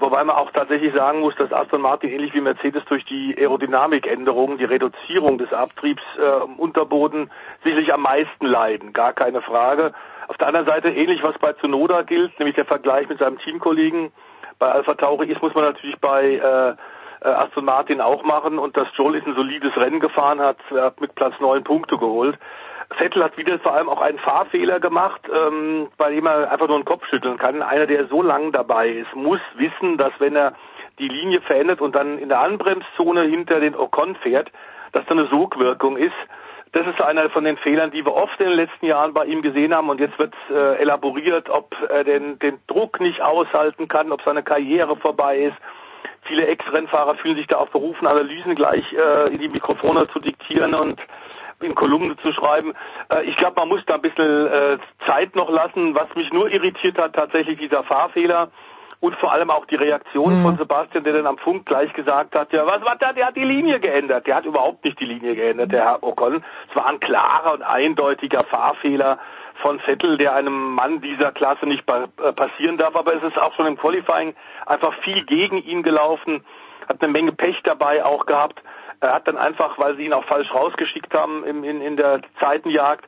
Wobei 0.00 0.24
man 0.24 0.34
auch 0.34 0.50
tatsächlich 0.50 0.94
sagen 0.94 1.20
muss, 1.20 1.34
dass 1.36 1.52
Aston 1.52 1.82
Martin 1.82 2.10
ähnlich 2.10 2.32
wie 2.32 2.40
Mercedes 2.40 2.82
durch 2.86 3.04
die 3.04 3.36
Aerodynamikänderungen, 3.38 4.56
die 4.56 4.64
Reduzierung 4.64 5.36
des 5.36 5.52
Abtriebs 5.52 6.02
äh, 6.18 6.44
im 6.44 6.56
Unterboden 6.56 7.30
sicherlich 7.62 7.92
am 7.92 8.00
meisten 8.00 8.46
leiden, 8.46 8.94
gar 8.94 9.12
keine 9.12 9.42
Frage. 9.42 9.92
Auf 10.28 10.38
der 10.38 10.46
anderen 10.48 10.66
Seite 10.66 10.88
ähnlich 10.88 11.22
was 11.22 11.36
bei 11.38 11.52
Tsunoda 11.52 12.00
gilt, 12.02 12.38
nämlich 12.38 12.56
der 12.56 12.64
Vergleich 12.64 13.08
mit 13.10 13.18
seinem 13.18 13.38
Teamkollegen 13.38 14.10
bei 14.58 14.70
Alpha 14.70 14.94
Tauri 14.94 15.26
ist, 15.26 15.42
muss 15.42 15.54
man 15.54 15.64
natürlich 15.64 15.98
bei 16.00 16.34
äh, 16.34 16.70
äh, 17.22 17.28
Aston 17.28 17.66
Martin 17.66 18.00
auch 18.00 18.22
machen 18.22 18.58
und 18.58 18.76
dass 18.78 18.88
Joel 18.94 19.16
ist 19.16 19.26
ein 19.26 19.34
solides 19.34 19.76
Rennen 19.76 20.00
gefahren 20.00 20.40
hat, 20.40 20.58
hat 20.70 21.00
mit 21.00 21.14
Platz 21.14 21.34
neun 21.40 21.62
Punkte 21.62 21.98
geholt. 21.98 22.38
Vettel 22.96 23.22
hat 23.22 23.36
wieder 23.36 23.58
vor 23.58 23.72
allem 23.72 23.88
auch 23.88 24.00
einen 24.00 24.18
Fahrfehler 24.18 24.80
gemacht, 24.80 25.20
ähm, 25.32 25.88
bei 25.96 26.10
dem 26.10 26.26
er 26.26 26.50
einfach 26.50 26.68
nur 26.68 26.78
den 26.78 26.84
Kopf 26.84 27.06
schütteln 27.08 27.38
kann. 27.38 27.62
Einer, 27.62 27.86
der 27.86 28.06
so 28.06 28.22
lang 28.22 28.52
dabei 28.52 28.88
ist, 28.88 29.14
muss 29.14 29.40
wissen, 29.56 29.96
dass 29.96 30.12
wenn 30.18 30.36
er 30.36 30.54
die 30.98 31.08
Linie 31.08 31.40
verändert 31.40 31.80
und 31.80 31.94
dann 31.94 32.18
in 32.18 32.28
der 32.28 32.40
Anbremszone 32.40 33.22
hinter 33.22 33.60
den 33.60 33.76
Ocon 33.76 34.16
fährt, 34.16 34.50
dass 34.92 35.04
da 35.06 35.12
eine 35.12 35.26
Sogwirkung 35.26 35.96
ist 35.96 36.12
das 36.72 36.86
ist 36.86 37.00
einer 37.00 37.28
von 37.30 37.44
den 37.44 37.56
Fehlern, 37.56 37.90
die 37.90 38.04
wir 38.04 38.14
oft 38.14 38.38
in 38.40 38.46
den 38.46 38.56
letzten 38.56 38.86
Jahren 38.86 39.12
bei 39.12 39.24
ihm 39.24 39.42
gesehen 39.42 39.74
haben. 39.74 39.88
Und 39.88 39.98
jetzt 39.98 40.18
wird 40.18 40.34
äh, 40.50 40.76
elaboriert, 40.76 41.50
ob 41.50 41.74
er 41.88 42.04
den, 42.04 42.38
den 42.38 42.58
Druck 42.68 43.00
nicht 43.00 43.20
aushalten 43.20 43.88
kann, 43.88 44.12
ob 44.12 44.22
seine 44.22 44.42
Karriere 44.42 44.96
vorbei 44.96 45.38
ist. 45.38 45.56
Viele 46.22 46.46
Ex-Rennfahrer 46.46 47.16
fühlen 47.16 47.36
sich 47.36 47.48
da 47.48 47.56
auch 47.56 47.70
berufen, 47.70 48.06
Analysen 48.06 48.54
gleich 48.54 48.84
äh, 48.92 49.34
in 49.34 49.40
die 49.40 49.48
Mikrofone 49.48 50.06
zu 50.12 50.20
diktieren 50.20 50.74
und 50.74 51.00
in 51.62 51.74
Kolumnen 51.74 52.18
zu 52.18 52.32
schreiben. 52.32 52.74
Äh, 53.12 53.24
ich 53.24 53.36
glaube, 53.36 53.60
man 53.60 53.68
muss 53.68 53.84
da 53.86 53.94
ein 53.94 54.02
bisschen 54.02 54.46
äh, 54.46 54.78
Zeit 55.06 55.36
noch 55.36 55.50
lassen. 55.50 55.94
Was 55.94 56.14
mich 56.14 56.32
nur 56.32 56.50
irritiert 56.50 56.98
hat, 56.98 57.14
tatsächlich 57.14 57.58
dieser 57.58 57.82
Fahrfehler 57.84 58.50
und 59.00 59.16
vor 59.16 59.32
allem 59.32 59.50
auch 59.50 59.64
die 59.64 59.76
Reaktion 59.76 60.38
mhm. 60.38 60.42
von 60.42 60.56
Sebastian, 60.58 61.04
der 61.04 61.14
dann 61.14 61.26
am 61.26 61.38
Funk 61.38 61.66
gleich 61.66 61.92
gesagt 61.94 62.34
hat, 62.34 62.52
ja, 62.52 62.66
was 62.66 62.84
war 62.84 62.96
da, 62.96 63.12
der 63.12 63.26
hat 63.26 63.36
die 63.36 63.44
Linie 63.44 63.80
geändert. 63.80 64.26
Der 64.26 64.36
hat 64.36 64.44
überhaupt 64.44 64.84
nicht 64.84 65.00
die 65.00 65.06
Linie 65.06 65.34
geändert, 65.34 65.72
der 65.72 65.84
Herr 65.84 66.02
Ocon. 66.02 66.44
Es 66.68 66.76
war 66.76 66.86
ein 66.86 67.00
klarer 67.00 67.54
und 67.54 67.62
eindeutiger 67.62 68.44
Fahrfehler 68.44 69.18
von 69.62 69.78
Vettel, 69.80 70.16
der 70.18 70.34
einem 70.34 70.74
Mann 70.74 71.00
dieser 71.00 71.32
Klasse 71.32 71.66
nicht 71.66 71.84
äh, 71.88 72.32
passieren 72.32 72.76
darf, 72.78 72.94
aber 72.94 73.14
es 73.14 73.22
ist 73.22 73.38
auch 73.38 73.54
schon 73.54 73.66
im 73.66 73.76
Qualifying 73.76 74.34
einfach 74.66 74.94
viel 75.02 75.24
gegen 75.24 75.58
ihn 75.58 75.82
gelaufen, 75.82 76.44
hat 76.88 77.02
eine 77.02 77.12
Menge 77.12 77.32
Pech 77.32 77.60
dabei 77.62 78.04
auch 78.04 78.26
gehabt. 78.26 78.62
Er 79.00 79.14
hat 79.14 79.26
dann 79.26 79.38
einfach, 79.38 79.78
weil 79.78 79.96
sie 79.96 80.04
ihn 80.04 80.12
auch 80.12 80.24
falsch 80.24 80.52
rausgeschickt 80.52 81.14
haben 81.14 81.44
in, 81.44 81.64
in, 81.64 81.80
in 81.80 81.96
der 81.96 82.20
Zeitenjagd, 82.38 83.06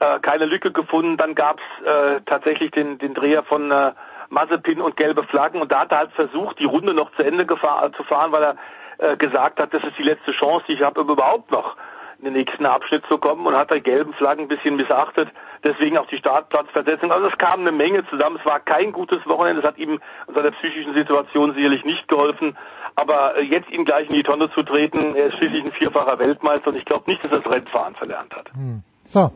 äh, 0.00 0.20
keine 0.20 0.46
Lücke 0.46 0.70
gefunden. 0.70 1.16
Dann 1.16 1.34
gab 1.34 1.58
es 1.58 1.86
äh, 1.86 2.20
tatsächlich 2.26 2.70
den, 2.70 2.98
den 2.98 3.14
Dreher 3.14 3.42
von 3.42 3.70
äh, 3.70 3.92
Mazepin 4.28 4.80
und 4.80 4.96
gelbe 4.96 5.24
Flaggen. 5.24 5.60
Und 5.60 5.72
da 5.72 5.80
hat 5.80 5.92
er 5.92 5.98
halt 5.98 6.12
versucht, 6.12 6.58
die 6.58 6.64
Runde 6.64 6.94
noch 6.94 7.12
zu 7.16 7.22
Ende 7.22 7.44
gefahr, 7.44 7.92
zu 7.92 8.04
fahren, 8.04 8.32
weil 8.32 8.42
er 8.42 8.56
äh, 8.98 9.16
gesagt 9.16 9.58
hat, 9.58 9.74
das 9.74 9.82
ist 9.82 9.98
die 9.98 10.04
letzte 10.04 10.32
Chance, 10.32 10.64
die 10.68 10.74
ich 10.74 10.82
habe, 10.82 11.00
überhaupt 11.00 11.50
noch 11.50 11.76
in 12.18 12.26
den 12.26 12.34
nächsten 12.34 12.64
Abschnitt 12.66 13.04
zu 13.06 13.18
kommen 13.18 13.44
und 13.44 13.56
hat 13.56 13.72
die 13.72 13.80
gelben 13.80 14.12
Flaggen 14.14 14.44
ein 14.44 14.48
bisschen 14.48 14.76
missachtet. 14.76 15.28
Deswegen 15.64 15.98
auch 15.98 16.06
die 16.06 16.18
Startplatzversetzung. 16.18 17.10
Also 17.10 17.26
es 17.26 17.36
kam 17.36 17.60
eine 17.60 17.72
Menge 17.72 18.06
zusammen. 18.06 18.36
Es 18.38 18.46
war 18.46 18.60
kein 18.60 18.92
gutes 18.92 19.26
Wochenende. 19.26 19.60
Es 19.60 19.66
hat 19.66 19.76
ihm 19.76 20.00
in 20.28 20.34
seiner 20.34 20.52
psychischen 20.52 20.94
Situation 20.94 21.52
sicherlich 21.54 21.84
nicht 21.84 22.06
geholfen. 22.06 22.56
Aber 22.94 23.36
äh, 23.36 23.42
jetzt 23.42 23.70
ihn 23.70 23.84
gleich 23.84 24.08
in 24.08 24.14
die 24.14 24.22
Tonne 24.22 24.50
zu 24.54 24.62
treten, 24.62 25.14
er 25.14 25.28
ist 25.28 25.36
schließlich 25.36 25.64
ein 25.64 25.72
vierfacher 25.72 26.18
Weltmeister 26.18 26.68
und 26.68 26.76
ich 26.76 26.84
glaube 26.84 27.10
nicht, 27.10 27.22
dass 27.24 27.32
er 27.32 27.40
das 27.40 27.52
Rennfahren 27.52 27.94
verlernt 27.94 28.34
hat. 28.34 28.52
Hm. 28.54 28.82
So, 29.04 29.32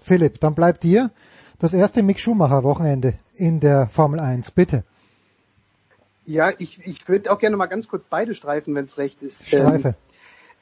Philipp, 0.00 0.40
dann 0.40 0.54
bleibt 0.54 0.82
dir 0.84 1.10
das 1.58 1.74
erste 1.74 2.02
Mick 2.02 2.20
Schumacher 2.20 2.62
Wochenende 2.62 3.14
in 3.34 3.60
der 3.60 3.88
Formel 3.88 4.20
1. 4.20 4.52
Bitte. 4.52 4.84
Ja, 6.24 6.52
ich, 6.58 6.86
ich 6.86 7.08
würde 7.08 7.32
auch 7.32 7.38
gerne 7.38 7.56
mal 7.56 7.66
ganz 7.66 7.88
kurz 7.88 8.04
beide 8.04 8.34
streifen, 8.34 8.74
wenn 8.74 8.84
es 8.84 8.98
recht 8.98 9.22
ist. 9.22 9.48
Streife. 9.48 9.96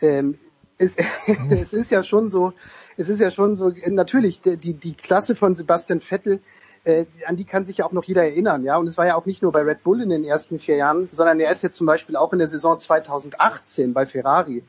Ähm, 0.01 0.37
ähm, 0.37 0.39
es, 0.79 0.95
es 1.51 1.73
ist 1.73 1.91
ja 1.91 2.03
schon 2.03 2.29
so, 2.29 2.53
es 2.97 3.09
ist 3.09 3.21
ja 3.21 3.31
schon 3.31 3.57
so, 3.57 3.73
natürlich, 3.87 4.41
die, 4.41 4.75
die 4.75 4.95
Klasse 4.95 5.35
von 5.37 5.57
Sebastian 5.57 6.01
Vettel, 6.01 6.41
äh, 6.87 7.07
an 7.27 7.37
die 7.37 7.45
kann 7.45 7.65
sich 7.65 7.79
ja 7.79 7.85
auch 7.85 7.93
noch 7.93 8.05
jeder 8.05 8.23
erinnern, 8.23 8.63
ja. 8.63 8.77
Und 8.77 8.87
es 8.87 8.97
war 8.97 9.07
ja 9.07 9.17
auch 9.17 9.27
nicht 9.27 9.43
nur 9.43 9.51
bei 9.51 9.63
Red 9.63 9.83
Bull 9.83 10.01
in 10.01 10.09
den 10.09 10.23
ersten 10.23 10.61
vier 10.61 10.77
Jahren, 10.77 11.09
sondern 11.11 11.41
er 11.41 11.51
ist 11.51 11.63
jetzt 11.63 11.77
zum 11.77 11.87
Beispiel 11.87 12.15
auch 12.17 12.33
in 12.33 12.39
der 12.39 12.47
Saison 12.47 12.79
2018 12.79 13.93
bei 13.93 14.07
Ferrari. 14.07 14.63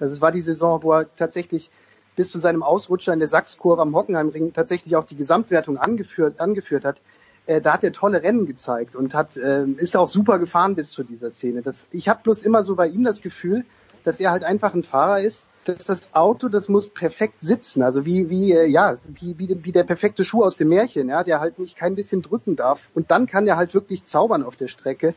Also 0.00 0.14
es 0.14 0.22
war 0.22 0.32
die 0.32 0.40
Saison, 0.40 0.82
wo 0.82 0.94
er 0.94 1.14
tatsächlich 1.14 1.70
bis 2.16 2.30
zu 2.30 2.38
seinem 2.38 2.62
Ausrutscher 2.62 3.12
in 3.12 3.18
der 3.18 3.28
Sachskurve 3.28 3.82
am 3.82 3.94
Hockenheimring 3.94 4.54
tatsächlich 4.54 4.96
auch 4.96 5.04
die 5.04 5.16
Gesamtwertung 5.16 5.76
angeführt, 5.76 6.40
angeführt 6.40 6.86
hat, 6.86 7.02
äh, 7.44 7.60
da 7.60 7.74
hat 7.74 7.84
er 7.84 7.92
tolle 7.92 8.22
Rennen 8.22 8.46
gezeigt 8.46 8.96
und 8.96 9.12
hat 9.12 9.36
äh, 9.36 9.66
ist 9.66 9.94
auch 9.94 10.08
super 10.08 10.38
gefahren 10.38 10.74
bis 10.74 10.90
zu 10.90 11.04
dieser 11.04 11.30
Szene. 11.30 11.60
Das, 11.60 11.86
ich 11.90 12.08
habe 12.08 12.20
bloß 12.22 12.42
immer 12.42 12.62
so 12.62 12.76
bei 12.76 12.88
ihm 12.88 13.04
das 13.04 13.20
Gefühl, 13.20 13.66
dass 14.04 14.20
er 14.20 14.30
halt 14.30 14.42
einfach 14.42 14.72
ein 14.72 14.84
Fahrer 14.84 15.20
ist, 15.20 15.46
dass 15.68 15.84
das 15.84 16.14
Auto, 16.14 16.48
das 16.48 16.68
muss 16.68 16.88
perfekt 16.88 17.40
sitzen, 17.40 17.82
also 17.82 18.04
wie 18.04 18.30
wie 18.30 18.52
äh, 18.52 18.66
ja 18.66 18.96
wie, 19.06 19.38
wie 19.38 19.64
wie 19.64 19.72
der 19.72 19.84
perfekte 19.84 20.24
Schuh 20.24 20.42
aus 20.42 20.56
dem 20.56 20.68
Märchen, 20.68 21.08
ja, 21.08 21.24
der 21.24 21.40
halt 21.40 21.58
nicht 21.58 21.76
kein 21.76 21.94
bisschen 21.94 22.22
drücken 22.22 22.56
darf 22.56 22.88
und 22.94 23.10
dann 23.10 23.26
kann 23.26 23.46
er 23.46 23.56
halt 23.56 23.74
wirklich 23.74 24.04
zaubern 24.04 24.42
auf 24.42 24.56
der 24.56 24.68
Strecke. 24.68 25.14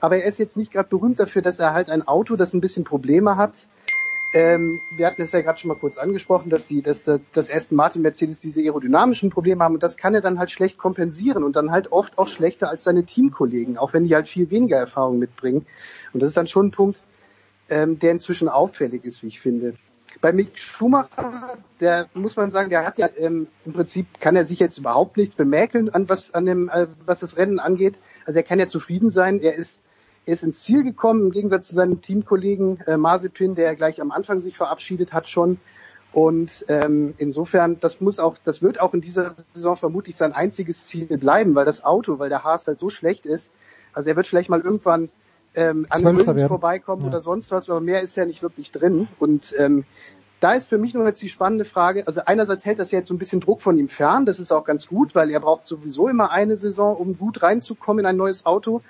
Aber 0.00 0.16
er 0.16 0.24
ist 0.24 0.38
jetzt 0.38 0.56
nicht 0.56 0.72
gerade 0.72 0.88
berühmt 0.88 1.20
dafür, 1.20 1.42
dass 1.42 1.60
er 1.60 1.72
halt 1.72 1.88
ein 1.88 2.06
Auto, 2.06 2.34
das 2.34 2.52
ein 2.54 2.60
bisschen 2.60 2.82
Probleme 2.82 3.36
hat, 3.36 3.68
ähm, 4.34 4.80
wir 4.96 5.06
hatten 5.06 5.20
es 5.20 5.32
ja 5.32 5.42
gerade 5.42 5.58
schon 5.58 5.68
mal 5.68 5.76
kurz 5.76 5.98
angesprochen, 5.98 6.48
dass 6.48 6.66
die, 6.66 6.80
dass, 6.80 7.04
dass, 7.04 7.30
dass 7.32 7.50
Aston 7.50 7.76
Martin 7.76 8.00
Mercedes 8.00 8.38
diese 8.38 8.60
aerodynamischen 8.60 9.28
Probleme 9.28 9.62
haben 9.62 9.74
und 9.74 9.82
das 9.82 9.98
kann 9.98 10.14
er 10.14 10.22
dann 10.22 10.38
halt 10.38 10.50
schlecht 10.50 10.78
kompensieren 10.78 11.44
und 11.44 11.54
dann 11.54 11.70
halt 11.70 11.92
oft 11.92 12.16
auch 12.16 12.28
schlechter 12.28 12.70
als 12.70 12.84
seine 12.84 13.04
Teamkollegen, 13.04 13.76
auch 13.76 13.92
wenn 13.92 14.04
die 14.04 14.14
halt 14.14 14.28
viel 14.28 14.50
weniger 14.50 14.78
Erfahrung 14.78 15.18
mitbringen. 15.18 15.66
Und 16.14 16.22
das 16.22 16.30
ist 16.30 16.36
dann 16.36 16.46
schon 16.46 16.68
ein 16.68 16.70
Punkt, 16.70 17.04
ähm, 17.68 17.98
der 17.98 18.12
inzwischen 18.12 18.48
auffällig 18.48 19.04
ist, 19.04 19.22
wie 19.22 19.28
ich 19.28 19.40
finde. 19.40 19.74
Bei 20.22 20.32
Mick 20.32 20.56
Schumacher, 20.56 21.58
der 21.80 22.06
muss 22.14 22.36
man 22.36 22.50
sagen, 22.50 22.70
der 22.70 22.86
hat 22.86 22.96
ja 22.96 23.08
ähm, 23.16 23.48
im 23.66 23.72
Prinzip 23.74 24.06
kann 24.20 24.36
er 24.36 24.44
sich 24.44 24.60
jetzt 24.60 24.78
überhaupt 24.78 25.16
nichts 25.18 25.34
bemäkeln 25.34 25.90
an 25.90 26.08
was 26.08 26.32
an 26.32 26.46
dem 26.46 26.70
äh, 26.70 26.86
was 27.04 27.20
das 27.20 27.36
Rennen 27.36 27.58
angeht. 27.58 27.98
Also 28.24 28.38
er 28.38 28.44
kann 28.44 28.58
ja 28.58 28.68
zufrieden 28.68 29.10
sein. 29.10 29.40
Er 29.40 29.54
ist 29.54 29.80
er 30.24 30.34
ist 30.34 30.44
ins 30.44 30.62
Ziel 30.62 30.84
gekommen, 30.84 31.26
im 31.26 31.30
Gegensatz 31.32 31.66
zu 31.66 31.74
seinem 31.74 32.00
Teamkollegen 32.00 32.80
äh, 32.86 32.96
Mazepin, 32.96 33.56
der 33.56 33.74
gleich 33.74 34.00
am 34.00 34.12
Anfang 34.12 34.40
sich 34.40 34.56
verabschiedet 34.56 35.12
hat 35.12 35.28
schon. 35.28 35.58
Und 36.12 36.64
ähm, 36.68 37.14
insofern, 37.18 37.80
das 37.80 38.00
muss 38.00 38.18
auch, 38.18 38.36
das 38.44 38.62
wird 38.62 38.80
auch 38.80 38.94
in 38.94 39.00
dieser 39.00 39.34
Saison 39.54 39.76
vermutlich 39.76 40.14
sein 40.14 40.32
einziges 40.32 40.86
Ziel 40.86 41.06
bleiben, 41.06 41.54
weil 41.54 41.64
das 41.64 41.84
Auto, 41.84 42.18
weil 42.18 42.28
der 42.28 42.44
Haas 42.44 42.66
halt 42.68 42.78
so 42.78 42.90
schlecht 42.90 43.26
ist. 43.26 43.50
Also 43.92 44.10
er 44.10 44.16
wird 44.16 44.28
vielleicht 44.28 44.50
mal 44.50 44.60
irgendwann 44.60 45.08
ähm, 45.54 45.86
an 45.90 46.04
Williams 46.04 46.42
vorbeikommen 46.44 47.02
ja. 47.02 47.08
oder 47.08 47.20
sonst 47.20 47.50
was, 47.50 47.68
aber 47.68 47.80
mehr 47.80 48.00
ist 48.00 48.16
ja 48.16 48.24
nicht 48.24 48.42
wirklich 48.42 48.72
drin. 48.72 49.08
Und 49.18 49.54
ähm, 49.58 49.84
da 50.40 50.54
ist 50.54 50.68
für 50.68 50.78
mich 50.78 50.94
nur 50.94 51.06
jetzt 51.06 51.22
die 51.22 51.28
spannende 51.28 51.64
Frage, 51.64 52.06
also 52.06 52.22
einerseits 52.24 52.64
hält 52.64 52.78
das 52.78 52.90
ja 52.90 52.98
jetzt 52.98 53.08
so 53.08 53.14
ein 53.14 53.18
bisschen 53.18 53.40
Druck 53.40 53.62
von 53.62 53.78
ihm 53.78 53.88
fern, 53.88 54.26
das 54.26 54.40
ist 54.40 54.52
auch 54.52 54.64
ganz 54.64 54.88
gut, 54.88 55.14
weil 55.14 55.30
er 55.30 55.40
braucht 55.40 55.66
sowieso 55.66 56.08
immer 56.08 56.30
eine 56.30 56.56
Saison, 56.56 56.96
um 56.96 57.16
gut 57.16 57.42
reinzukommen 57.42 58.00
in 58.00 58.06
ein 58.06 58.16
neues 58.16 58.44
Auto 58.44 58.82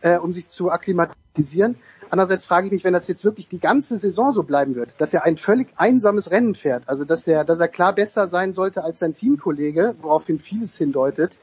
äh, 0.00 0.18
um 0.18 0.32
sich 0.32 0.48
zu 0.48 0.70
akklimatisieren. 0.70 1.76
Andererseits 2.08 2.44
frage 2.44 2.66
ich 2.66 2.72
mich, 2.72 2.84
wenn 2.84 2.92
das 2.92 3.08
jetzt 3.08 3.24
wirklich 3.24 3.48
die 3.48 3.58
ganze 3.58 3.98
Saison 3.98 4.30
so 4.30 4.44
bleiben 4.44 4.76
wird, 4.76 5.00
dass 5.00 5.12
er 5.12 5.24
ein 5.24 5.36
völlig 5.36 5.68
einsames 5.76 6.30
Rennen 6.30 6.54
fährt, 6.54 6.84
also 6.86 7.04
dass 7.04 7.26
er, 7.26 7.44
dass 7.44 7.58
er 7.58 7.68
klar 7.68 7.94
besser 7.94 8.28
sein 8.28 8.52
sollte 8.52 8.84
als 8.84 9.00
sein 9.00 9.14
Teamkollege, 9.14 9.96
woraufhin 10.00 10.38
vieles 10.38 10.76
hindeutet, 10.76 11.36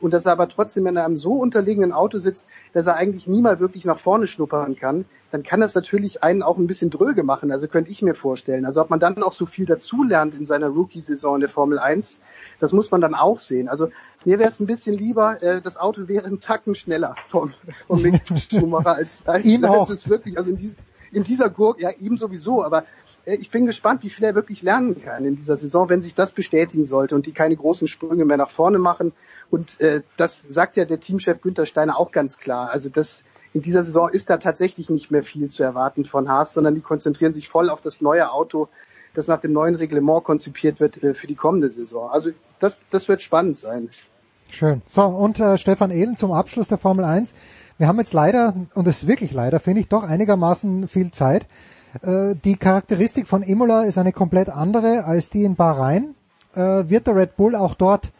und 0.00 0.12
dass 0.12 0.26
er 0.26 0.32
aber 0.32 0.48
trotzdem 0.48 0.86
in 0.86 0.96
einem 0.96 1.16
so 1.16 1.34
unterlegenen 1.34 1.92
Auto 1.92 2.18
sitzt, 2.18 2.46
dass 2.72 2.86
er 2.86 2.96
eigentlich 2.96 3.26
nie 3.26 3.42
mal 3.42 3.60
wirklich 3.60 3.84
nach 3.84 3.98
vorne 3.98 4.26
schnuppern 4.26 4.76
kann, 4.76 5.04
dann 5.30 5.42
kann 5.42 5.60
das 5.60 5.74
natürlich 5.74 6.22
einen 6.22 6.42
auch 6.42 6.58
ein 6.58 6.66
bisschen 6.66 6.90
dröge 6.90 7.22
machen. 7.22 7.52
Also 7.52 7.68
könnte 7.68 7.90
ich 7.90 8.02
mir 8.02 8.14
vorstellen. 8.14 8.64
Also 8.64 8.80
ob 8.80 8.90
man 8.90 9.00
dann 9.00 9.22
auch 9.22 9.32
so 9.32 9.46
viel 9.46 9.66
dazulernt 9.66 10.34
in 10.34 10.44
seiner 10.44 10.68
Rookie-Saison 10.68 11.36
in 11.36 11.40
der 11.40 11.50
Formel 11.50 11.78
1, 11.78 12.20
das 12.58 12.72
muss 12.72 12.90
man 12.90 13.00
dann 13.00 13.14
auch 13.14 13.38
sehen. 13.38 13.68
Also 13.68 13.90
mir 14.24 14.38
wäre 14.38 14.50
es 14.50 14.60
ein 14.60 14.66
bisschen 14.66 14.96
lieber, 14.96 15.42
äh, 15.42 15.62
das 15.62 15.76
Auto 15.76 16.08
wäre 16.08 16.26
einen 16.26 16.40
Tacken 16.40 16.74
schneller 16.74 17.14
vom, 17.28 17.52
vom 17.86 18.02
Mick 18.02 18.20
Schumacher 18.50 18.94
als, 18.94 19.26
als, 19.26 19.46
als 19.62 19.64
auch. 19.64 19.90
es 19.90 20.08
wirklich, 20.08 20.36
also 20.36 20.50
in, 20.50 20.56
dies, 20.56 20.76
in 21.12 21.24
dieser 21.24 21.48
Gurke, 21.48 21.82
ja 21.82 21.90
ihm 21.90 22.16
sowieso, 22.16 22.62
aber 22.62 22.84
ich 23.26 23.50
bin 23.50 23.66
gespannt, 23.66 24.02
wie 24.02 24.10
viel 24.10 24.24
er 24.24 24.34
wirklich 24.34 24.62
lernen 24.62 25.02
kann 25.02 25.24
in 25.24 25.36
dieser 25.36 25.56
Saison, 25.56 25.88
wenn 25.88 26.00
sich 26.00 26.14
das 26.14 26.32
bestätigen 26.32 26.84
sollte 26.84 27.14
und 27.14 27.26
die 27.26 27.32
keine 27.32 27.56
großen 27.56 27.88
Sprünge 27.88 28.24
mehr 28.24 28.36
nach 28.36 28.50
vorne 28.50 28.78
machen. 28.78 29.12
Und 29.50 29.80
äh, 29.80 30.02
das 30.16 30.42
sagt 30.48 30.76
ja 30.76 30.84
der 30.84 31.00
Teamchef 31.00 31.40
Günther 31.40 31.66
Steiner 31.66 31.98
auch 31.98 32.12
ganz 32.12 32.38
klar. 32.38 32.70
Also 32.70 32.88
das 32.88 33.22
in 33.52 33.62
dieser 33.62 33.84
Saison 33.84 34.08
ist 34.08 34.30
da 34.30 34.36
tatsächlich 34.36 34.90
nicht 34.90 35.10
mehr 35.10 35.24
viel 35.24 35.48
zu 35.50 35.62
erwarten 35.62 36.04
von 36.04 36.28
Haas, 36.28 36.52
sondern 36.52 36.74
die 36.74 36.80
konzentrieren 36.80 37.32
sich 37.32 37.48
voll 37.48 37.68
auf 37.68 37.80
das 37.80 38.00
neue 38.00 38.30
Auto, 38.30 38.68
das 39.14 39.26
nach 39.26 39.40
dem 39.40 39.52
neuen 39.52 39.74
Reglement 39.74 40.22
konzipiert 40.24 40.80
wird 40.80 41.02
äh, 41.02 41.14
für 41.14 41.26
die 41.26 41.34
kommende 41.34 41.68
Saison. 41.68 42.10
Also 42.10 42.30
das, 42.60 42.80
das 42.90 43.08
wird 43.08 43.22
spannend 43.22 43.56
sein. 43.56 43.90
Schön. 44.50 44.82
So, 44.86 45.02
und 45.02 45.38
äh, 45.40 45.58
Stefan 45.58 45.90
Ehlen 45.90 46.16
zum 46.16 46.32
Abschluss 46.32 46.68
der 46.68 46.78
Formel 46.78 47.04
1. 47.04 47.34
Wir 47.78 47.88
haben 47.88 47.98
jetzt 47.98 48.12
leider, 48.12 48.54
und 48.74 48.86
es 48.86 49.02
ist 49.02 49.08
wirklich 49.08 49.32
leider, 49.32 49.60
finde 49.60 49.80
ich, 49.80 49.88
doch 49.88 50.02
einigermaßen 50.02 50.86
viel 50.88 51.10
Zeit. 51.12 51.46
Äh, 52.02 52.34
die 52.44 52.56
Charakteristik 52.56 53.26
von 53.26 53.42
Imola 53.42 53.82
ist 53.84 53.98
eine 53.98 54.12
komplett 54.12 54.48
andere 54.48 55.04
als 55.04 55.30
die 55.30 55.44
in 55.44 55.56
Bahrain. 55.56 56.14
Äh, 56.54 56.88
wird 56.88 57.06
der 57.06 57.16
Red 57.16 57.36
Bull 57.36 57.54
auch 57.54 57.74
dort 57.74 58.10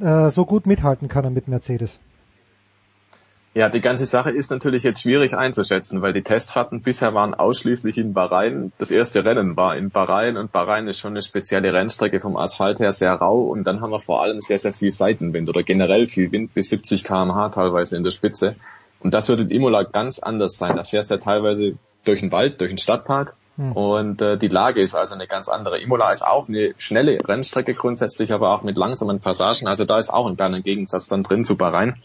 äh, 0.00 0.30
so 0.30 0.44
gut 0.44 0.66
mithalten 0.66 1.08
können 1.08 1.34
mit 1.34 1.48
Mercedes? 1.48 2.00
Ja, 3.54 3.68
die 3.68 3.80
ganze 3.80 4.06
Sache 4.06 4.30
ist 4.30 4.50
natürlich 4.50 4.84
jetzt 4.84 5.02
schwierig 5.02 5.34
einzuschätzen, 5.34 6.00
weil 6.00 6.12
die 6.12 6.22
Testfahrten 6.22 6.82
bisher 6.82 7.14
waren 7.14 7.34
ausschließlich 7.34 7.98
in 7.98 8.12
Bahrain. 8.12 8.72
Das 8.78 8.90
erste 8.90 9.24
Rennen 9.24 9.56
war 9.56 9.76
in 9.76 9.90
Bahrain 9.90 10.36
und 10.36 10.52
Bahrain 10.52 10.86
ist 10.86 11.00
schon 11.00 11.12
eine 11.12 11.22
spezielle 11.22 11.72
Rennstrecke 11.72 12.20
vom 12.20 12.36
Asphalt 12.36 12.78
her 12.78 12.92
sehr 12.92 13.14
rau 13.14 13.40
und 13.40 13.66
dann 13.66 13.80
haben 13.80 13.90
wir 13.90 14.00
vor 14.00 14.22
allem 14.22 14.40
sehr, 14.42 14.58
sehr 14.58 14.72
viel 14.72 14.92
Seitenwind 14.92 15.48
oder 15.48 15.62
generell 15.62 16.08
viel 16.08 16.30
Wind 16.30 16.54
bis 16.54 16.68
70 16.68 17.02
kmh 17.02 17.48
teilweise 17.48 17.96
in 17.96 18.04
der 18.04 18.10
Spitze. 18.10 18.54
Und 19.00 19.14
das 19.14 19.28
wird 19.28 19.40
in 19.40 19.50
Imola 19.50 19.82
ganz 19.82 20.18
anders 20.18 20.56
sein. 20.56 20.76
Da 20.76 20.84
fährst 20.84 21.10
du 21.10 21.14
ja 21.14 21.20
teilweise 21.20 21.74
durch 22.04 22.20
den 22.20 22.32
Wald, 22.32 22.60
durch 22.60 22.70
den 22.70 22.78
Stadtpark 22.78 23.34
hm. 23.56 23.72
und 23.72 24.22
äh, 24.22 24.38
die 24.38 24.48
Lage 24.48 24.80
ist 24.80 24.94
also 24.94 25.14
eine 25.14 25.26
ganz 25.26 25.48
andere. 25.48 25.80
Imola 25.80 26.10
ist 26.10 26.26
auch 26.26 26.48
eine 26.48 26.74
schnelle 26.78 27.18
Rennstrecke 27.26 27.74
grundsätzlich, 27.74 28.32
aber 28.32 28.54
auch 28.54 28.62
mit 28.62 28.76
langsamen 28.76 29.20
Passagen. 29.20 29.66
Also 29.66 29.84
da 29.84 29.98
ist 29.98 30.10
auch 30.10 30.26
ein 30.26 30.36
kleiner 30.36 30.60
Gegensatz 30.60 31.08
dann 31.08 31.22
drin 31.22 31.44
zu 31.44 31.56
Bahrain. 31.56 31.96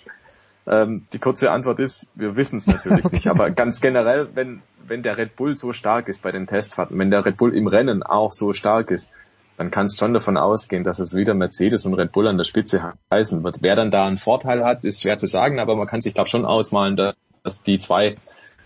Ähm, 0.65 1.05
die 1.11 1.19
kurze 1.19 1.51
Antwort 1.51 1.80
ist, 1.80 2.07
wir 2.15 2.35
wissen 2.35 2.57
es 2.57 2.67
natürlich 2.67 3.11
nicht. 3.11 3.27
Aber 3.27 3.51
ganz 3.51 3.81
generell, 3.81 4.30
wenn, 4.33 4.61
wenn 4.88 5.03
der 5.03 5.17
Red 5.17 5.35
Bull 5.35 5.55
so 5.55 5.73
stark 5.73 6.07
ist 6.07 6.23
bei 6.23 6.31
den 6.31 6.47
Testfahrten, 6.47 6.97
wenn 6.97 7.11
der 7.11 7.25
Red 7.25 7.38
Bull 7.38 7.55
im 7.55 7.67
Rennen 7.67 8.01
auch 8.01 8.31
so 8.31 8.53
stark 8.53 8.89
ist, 8.89 9.11
dann 9.57 9.72
kannst 9.72 9.95
du 9.95 10.05
schon 10.05 10.13
davon 10.13 10.38
ausgehen, 10.38 10.83
dass 10.83 10.99
es 10.99 11.13
wieder 11.13 11.33
Mercedes 11.33 11.85
und 11.85 11.93
Red 11.93 12.11
Bull 12.11 12.27
an 12.27 12.38
der 12.38 12.43
Spitze 12.43 12.93
heißen 13.11 13.43
wird. 13.43 13.61
Wer 13.61 13.75
dann 13.75 13.91
da 13.91 14.07
einen 14.07 14.17
Vorteil 14.17 14.63
hat, 14.63 14.83
ist 14.85 15.01
schwer 15.01 15.17
zu 15.17 15.27
sagen, 15.27 15.59
aber 15.59 15.75
man 15.75 15.88
kann 15.88 16.01
sich, 16.01 16.13
glaube 16.13 16.30
schon 16.30 16.45
ausmalen, 16.45 16.95
dass 16.95 17.61
die 17.61 17.77
zwei, 17.77 18.15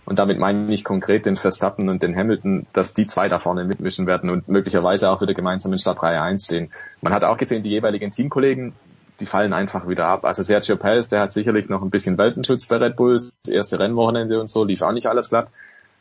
und 0.08 0.18
damit 0.18 0.38
meine 0.38 0.72
ich 0.72 0.84
konkret 0.84 1.26
den 1.26 1.36
Verstappen 1.36 1.88
und 1.88 2.02
den 2.02 2.16
Hamilton, 2.16 2.66
dass 2.72 2.94
die 2.94 3.06
zwei 3.06 3.28
da 3.28 3.38
vorne 3.38 3.64
mitmischen 3.64 4.06
werden 4.06 4.30
und 4.30 4.48
möglicherweise 4.48 5.10
auch 5.10 5.20
wieder 5.20 5.34
gemeinsam 5.34 5.72
in 5.72 5.78
Startreihe 5.78 6.22
1 6.22 6.46
stehen. 6.46 6.70
Man 7.02 7.12
hat 7.12 7.24
auch 7.24 7.36
gesehen, 7.36 7.62
die 7.62 7.70
jeweiligen 7.70 8.10
Teamkollegen 8.10 8.72
die 9.20 9.26
fallen 9.26 9.52
einfach 9.52 9.88
wieder 9.88 10.06
ab. 10.06 10.24
Also 10.24 10.44
Sergio 10.44 10.76
Perez, 10.76 11.08
der 11.08 11.20
hat 11.20 11.32
sicherlich 11.32 11.68
noch 11.68 11.82
ein 11.82 11.90
bisschen 11.90 12.18
Weltenschutz 12.18 12.66
bei 12.66 12.76
Red 12.76 12.94
Bull. 12.94 13.14
Das 13.14 13.52
erste 13.52 13.80
Rennwochenende 13.80 14.40
und 14.40 14.48
so 14.48 14.62
lief 14.62 14.80
auch 14.82 14.92
nicht 14.92 15.08
alles 15.08 15.28
glatt. 15.28 15.48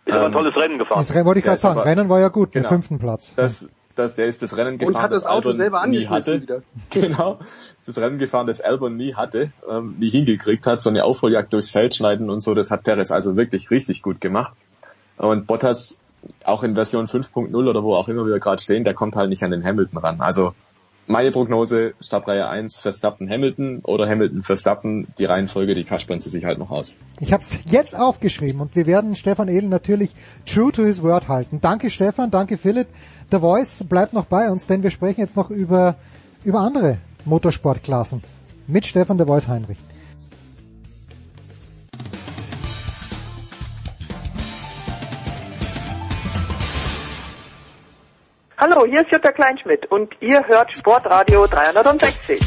Ist 0.05 0.13
aber 0.13 0.21
ein 0.21 0.27
ähm, 0.27 0.33
tolles 0.33 0.55
Rennen 0.55 0.77
gefahren. 0.77 0.99
Das 0.99 1.25
wollte 1.25 1.39
ich 1.39 1.45
gerade 1.45 1.57
sagen. 1.57 1.79
Aber, 1.79 1.89
Rennen 1.89 2.09
war 2.09 2.19
ja 2.19 2.27
gut, 2.27 2.51
genau, 2.51 2.69
den 2.69 2.69
fünften 2.69 2.99
Platz. 2.99 3.33
Das, 3.35 3.69
das, 3.97 4.15
der 4.15 4.25
ist 4.27 4.41
das 4.41 4.55
Rennen 4.57 4.77
gefahren, 4.77 4.95
und 4.95 5.01
hat 5.01 5.11
das, 5.11 5.23
das 5.23 5.27
Auto 5.27 5.49
Albon 5.49 5.55
selber 5.55 5.81
angeschmissen 5.81 6.41
wieder. 6.41 6.61
Genau, 6.89 7.35
das 7.39 7.87
ist 7.87 7.97
das 7.97 7.97
Rennen 7.97 8.17
gefahren, 8.17 8.47
das 8.47 8.61
Albon 8.61 8.95
nie 8.95 9.15
hatte, 9.15 9.51
ähm, 9.69 9.95
nie 9.97 10.09
hingekriegt 10.09 10.65
hat, 10.67 10.81
so 10.81 10.89
eine 10.89 11.03
Aufholjagd 11.03 11.53
durchs 11.53 11.69
Feld 11.69 11.95
schneiden 11.95 12.29
und 12.29 12.41
so, 12.41 12.53
das 12.53 12.71
hat 12.71 12.83
Perez 12.83 13.11
also 13.11 13.35
wirklich 13.35 13.71
richtig 13.71 14.01
gut 14.01 14.21
gemacht. 14.21 14.53
Und 15.17 15.47
Bottas, 15.47 15.99
auch 16.43 16.63
in 16.63 16.75
Version 16.75 17.05
5.0 17.05 17.55
oder 17.55 17.83
wo 17.83 17.95
auch 17.95 18.07
immer 18.07 18.25
wir 18.25 18.39
gerade 18.39 18.61
stehen, 18.61 18.83
der 18.83 18.93
kommt 18.93 19.15
halt 19.15 19.29
nicht 19.29 19.43
an 19.43 19.51
den 19.51 19.63
Hamilton 19.63 19.97
ran. 19.97 20.21
Also 20.21 20.53
meine 21.07 21.31
Prognose, 21.31 21.93
Startreihe 22.01 22.47
1, 22.47 22.77
Verstappen, 22.77 23.29
Hamilton 23.29 23.79
oder 23.83 24.07
Hamilton, 24.07 24.43
Verstappen, 24.43 25.07
die 25.17 25.25
Reihenfolge, 25.25 25.73
die 25.73 25.83
kaspern 25.83 26.19
sie 26.19 26.29
sich 26.29 26.45
halt 26.45 26.59
noch 26.59 26.69
aus. 26.69 26.95
Ich 27.19 27.33
habe 27.33 27.41
es 27.41 27.59
jetzt 27.69 27.97
aufgeschrieben 27.97 28.61
und 28.61 28.75
wir 28.75 28.85
werden 28.85 29.15
Stefan 29.15 29.47
Edel 29.47 29.69
natürlich 29.69 30.11
true 30.45 30.71
to 30.71 30.83
his 30.83 31.01
word 31.01 31.27
halten. 31.27 31.59
Danke 31.61 31.89
Stefan, 31.89 32.29
danke 32.29 32.57
Philipp. 32.57 32.87
The 33.31 33.39
Voice 33.39 33.83
bleibt 33.87 34.13
noch 34.13 34.25
bei 34.25 34.51
uns, 34.51 34.67
denn 34.67 34.83
wir 34.83 34.91
sprechen 34.91 35.21
jetzt 35.21 35.37
noch 35.37 35.49
über, 35.49 35.95
über 36.43 36.59
andere 36.59 36.99
Motorsportklassen 37.25 38.21
mit 38.67 38.85
Stefan 38.85 39.17
The 39.17 39.25
Voice 39.25 39.47
Heinrich. 39.47 39.77
Hallo, 48.59 48.87
hier 48.87 49.01
ist 49.01 49.11
Jutta 49.11 49.31
Kleinschmidt 49.31 49.85
und 49.91 50.11
ihr 50.19 50.43
hört 50.47 50.71
Sportradio 50.75 51.45
360. 51.45 52.39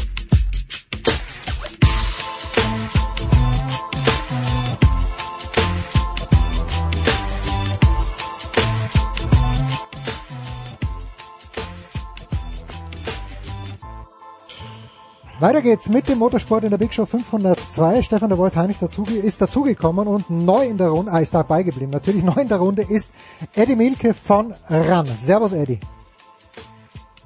Weiter 15.39 15.61
geht's 15.61 15.87
mit 15.87 16.09
dem 16.09 16.17
Motorsport 16.17 16.65
in 16.65 16.71
der 16.71 16.77
Big 16.77 16.93
Show 16.93 17.05
502. 17.05 18.01
Stefan 18.01 18.27
der 18.27 18.37
Voice 18.37 18.57
Heinrich 18.57 18.79
dazu, 18.79 19.05
ist 19.05 19.41
dazugekommen 19.41 20.09
und 20.09 20.29
neu 20.29 20.65
in 20.65 20.77
der 20.77 20.89
Runde, 20.89 21.13
ah, 21.13 21.19
ist 21.19 21.33
dabei 21.33 21.63
geblieben. 21.63 21.91
Natürlich 21.91 22.23
neu 22.25 22.41
in 22.41 22.49
der 22.49 22.57
Runde 22.57 22.81
ist 22.81 23.13
Eddie 23.55 23.77
Milke 23.77 24.13
von 24.13 24.53
RAN. 24.67 25.07
Servus 25.07 25.53
Eddie. 25.53 25.79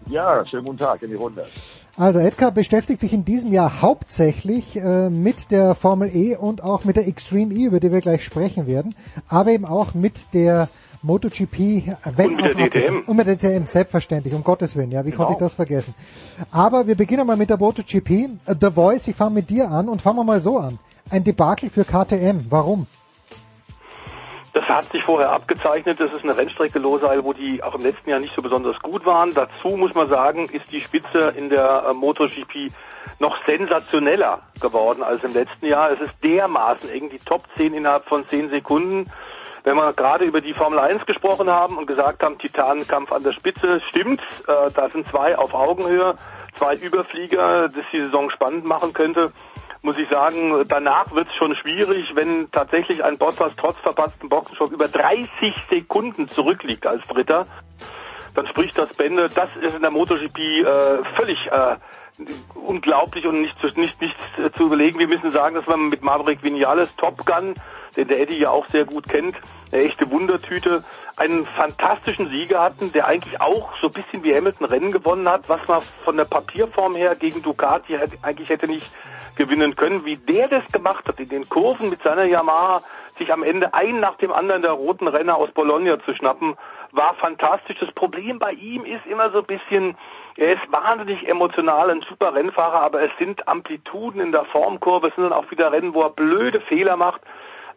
Ja, 0.07 0.45
schönen 0.45 0.65
guten 0.65 0.77
Tag 0.77 1.01
in 1.01 1.09
die 1.09 1.15
Runde. 1.15 1.45
Also 1.97 2.19
Edgar 2.19 2.51
beschäftigt 2.51 2.99
sich 2.99 3.13
in 3.13 3.25
diesem 3.25 3.51
Jahr 3.51 3.81
hauptsächlich 3.81 4.75
äh, 4.75 5.09
mit 5.09 5.49
der 5.49 5.73
Formel 5.75 6.13
E 6.13 6.35
und 6.35 6.63
auch 6.63 6.83
mit 6.83 6.95
der 6.95 7.07
Extreme 7.07 7.53
E, 7.53 7.65
über 7.65 7.79
die 7.79 7.91
wir 7.91 8.01
gleich 8.01 8.23
sprechen 8.23 8.67
werden, 8.67 8.95
aber 9.27 9.51
eben 9.51 9.65
auch 9.65 9.93
mit 9.93 10.33
der 10.33 10.69
MotoGP 11.01 11.87
wenn 12.15 12.31
und 12.31 12.35
mit 12.35 12.45
der 12.45 12.69
DTM. 12.69 13.03
Und 13.05 13.15
mit 13.15 13.27
der 13.27 13.37
DTM, 13.37 13.65
selbstverständlich, 13.65 14.33
um 14.33 14.43
Gottes 14.43 14.75
Willen, 14.75 14.91
ja, 14.91 15.05
wie 15.05 15.11
genau. 15.11 15.23
konnte 15.23 15.33
ich 15.33 15.39
das 15.39 15.53
vergessen? 15.53 15.95
Aber 16.51 16.85
wir 16.87 16.95
beginnen 16.95 17.25
mal 17.25 17.37
mit 17.37 17.49
der 17.49 17.57
MotoGP. 17.57 18.29
The 18.59 18.71
Voice, 18.71 19.07
ich 19.07 19.15
fange 19.15 19.35
mit 19.35 19.49
dir 19.49 19.69
an 19.71 19.89
und 19.89 20.01
fangen 20.01 20.17
wir 20.17 20.23
mal 20.23 20.39
so 20.39 20.57
an. 20.57 20.79
Ein 21.09 21.23
Debakel 21.23 21.69
für 21.69 21.85
KTM, 21.85 22.45
warum? 22.49 22.87
Das 24.55 24.63
hat 24.69 24.85
sich 24.85 25.03
vorher 25.03 25.31
abgezeichnet. 25.33 25.99
Das 25.99 26.13
ist 26.13 26.23
eine 26.23 26.37
Rennstrecke 26.37 26.79
Losail, 26.79 27.25
wo 27.25 27.33
die 27.33 27.61
auch 27.61 27.75
im 27.75 27.81
letzten 27.81 28.09
Jahr 28.09 28.21
nicht 28.21 28.33
so 28.33 28.41
besonders 28.41 28.79
gut 28.79 29.05
waren. 29.05 29.33
Dazu 29.33 29.75
muss 29.75 29.93
man 29.93 30.07
sagen, 30.07 30.47
ist 30.47 30.71
die 30.71 30.79
Spitze 30.79 31.33
in 31.35 31.49
der 31.49 31.87
äh, 31.89 31.93
MotoGP 31.93 32.71
noch 33.19 33.35
sensationeller 33.43 34.43
geworden 34.61 35.03
als 35.03 35.21
im 35.25 35.33
letzten 35.33 35.65
Jahr. 35.65 35.91
Es 35.91 35.99
ist 35.99 36.13
dermaßen 36.23 36.89
eng, 36.89 37.09
die 37.09 37.19
Top 37.19 37.43
10 37.57 37.73
innerhalb 37.73 38.05
von 38.05 38.25
10 38.25 38.49
Sekunden. 38.49 39.11
Wenn 39.65 39.75
wir 39.75 39.91
gerade 39.91 40.23
über 40.23 40.39
die 40.39 40.53
Formel 40.53 40.79
1 40.79 41.05
gesprochen 41.05 41.49
haben 41.49 41.77
und 41.77 41.85
gesagt 41.85 42.23
haben, 42.23 42.37
Titanenkampf 42.37 43.11
an 43.11 43.23
der 43.23 43.33
Spitze, 43.33 43.81
stimmt, 43.89 44.21
äh, 44.47 44.71
da 44.73 44.87
sind 44.87 45.05
zwei 45.07 45.37
auf 45.37 45.53
Augenhöhe, 45.53 46.15
zwei 46.57 46.75
Überflieger, 46.77 47.67
das 47.67 47.83
die 47.91 48.05
Saison 48.05 48.29
spannend 48.29 48.63
machen 48.63 48.93
könnte 48.93 49.33
muss 49.85 49.97
ich 49.99 50.09
sagen, 50.09 50.65
danach 50.67 51.13
wird 51.13 51.27
es 51.27 51.35
schon 51.35 51.55
schwierig, 51.55 52.15
wenn 52.15 52.49
tatsächlich 52.51 53.03
ein 53.03 53.17
Bottas 53.17 53.53
trotz 53.55 53.77
verpatzten 53.77 54.27
Boxenstopp 54.27 54.71
über 54.71 54.87
30 54.87 55.29
Sekunden 55.69 56.27
zurückliegt 56.27 56.87
als 56.87 57.07
Dritter. 57.07 57.45
Dann 58.33 58.47
spricht 58.47 58.77
das 58.77 58.93
Bände. 58.95 59.29
Das 59.29 59.49
ist 59.61 59.75
in 59.75 59.81
der 59.83 59.91
MotoGP 59.91 60.39
äh, 60.39 61.03
völlig 61.15 61.37
äh, 61.51 61.75
unglaublich 62.55 63.27
und 63.27 63.41
nicht, 63.41 63.55
nicht, 63.77 64.01
nicht 64.01 64.15
zu 64.55 64.65
überlegen. 64.65 64.99
Wir 64.99 65.07
müssen 65.07 65.29
sagen, 65.29 65.55
dass 65.55 65.67
man 65.67 65.89
mit 65.89 66.01
Maverick 66.01 66.43
Vinales 66.43 66.95
Top 66.95 67.23
Gun, 67.25 67.53
den 67.95 68.07
der 68.07 68.19
Eddie 68.19 68.39
ja 68.39 68.49
auch 68.49 68.67
sehr 68.67 68.85
gut 68.85 69.07
kennt, 69.07 69.35
eine 69.71 69.83
echte 69.83 70.09
Wundertüte, 70.09 70.83
einen 71.17 71.45
fantastischen 71.45 72.29
Sieger 72.29 72.61
hatten, 72.61 72.91
der 72.91 73.07
eigentlich 73.07 73.39
auch 73.39 73.71
so 73.81 73.87
ein 73.87 73.93
bisschen 73.93 74.23
wie 74.23 74.35
Hamilton 74.35 74.67
Rennen 74.67 74.91
gewonnen 74.91 75.27
hat, 75.29 75.47
was 75.47 75.65
man 75.67 75.81
von 76.03 76.17
der 76.17 76.25
Papierform 76.25 76.95
her 76.95 77.15
gegen 77.15 77.41
Ducati 77.41 77.97
eigentlich 78.21 78.49
hätte 78.49 78.67
nicht 78.67 78.91
gewinnen 79.35 79.75
können. 79.75 80.05
Wie 80.05 80.17
der 80.17 80.47
das 80.47 80.65
gemacht 80.71 81.07
hat, 81.07 81.19
in 81.19 81.29
den 81.29 81.47
Kurven 81.47 81.89
mit 81.89 82.01
seiner 82.03 82.25
Yamaha, 82.25 82.81
sich 83.17 83.31
am 83.31 83.43
Ende 83.43 83.73
ein 83.73 83.99
nach 83.99 84.17
dem 84.17 84.33
anderen 84.33 84.61
der 84.61 84.71
roten 84.71 85.07
Renner 85.07 85.37
aus 85.37 85.51
Bologna 85.51 85.99
zu 86.03 86.13
schnappen, 86.13 86.57
war 86.91 87.13
fantastisch. 87.15 87.77
Das 87.79 87.91
Problem 87.93 88.39
bei 88.39 88.51
ihm 88.51 88.83
ist 88.83 89.05
immer 89.05 89.31
so 89.31 89.39
ein 89.39 89.45
bisschen, 89.45 89.97
er 90.35 90.53
ist 90.53 90.71
wahnsinnig 90.71 91.27
emotional, 91.27 91.89
ein 91.89 92.01
super 92.01 92.33
Rennfahrer, 92.33 92.81
aber 92.81 93.01
es 93.01 93.11
sind 93.17 93.47
Amplituden 93.47 94.21
in 94.21 94.31
der 94.31 94.45
Formkurve, 94.45 95.07
es 95.07 95.15
sind 95.15 95.23
dann 95.23 95.33
auch 95.33 95.49
wieder 95.51 95.71
Rennen, 95.71 95.93
wo 95.93 96.01
er 96.01 96.09
blöde 96.09 96.59
Fehler 96.61 96.97
macht. 96.97 97.21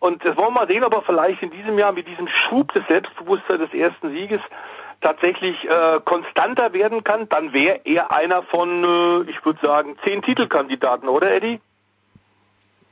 Und 0.00 0.24
das 0.24 0.36
wollen 0.36 0.48
wir 0.48 0.60
mal 0.60 0.68
sehen, 0.68 0.84
ob 0.84 0.92
er 0.92 1.02
vielleicht 1.02 1.42
in 1.42 1.50
diesem 1.50 1.78
Jahr 1.78 1.92
mit 1.92 2.06
diesem 2.06 2.28
Schub 2.28 2.72
des 2.72 2.86
Selbstbewusstseins 2.86 3.70
des 3.70 3.74
ersten 3.74 4.10
Sieges 4.10 4.40
tatsächlich 5.00 5.56
äh, 5.68 6.00
konstanter 6.04 6.72
werden 6.72 7.04
kann, 7.04 7.28
dann 7.28 7.52
wäre 7.52 7.80
er 7.84 8.12
einer 8.12 8.42
von, 8.42 8.84
äh, 8.84 9.30
ich 9.30 9.44
würde 9.44 9.60
sagen, 9.62 9.96
zehn 10.04 10.22
Titelkandidaten, 10.22 11.08
oder 11.08 11.32
Eddie? 11.32 11.60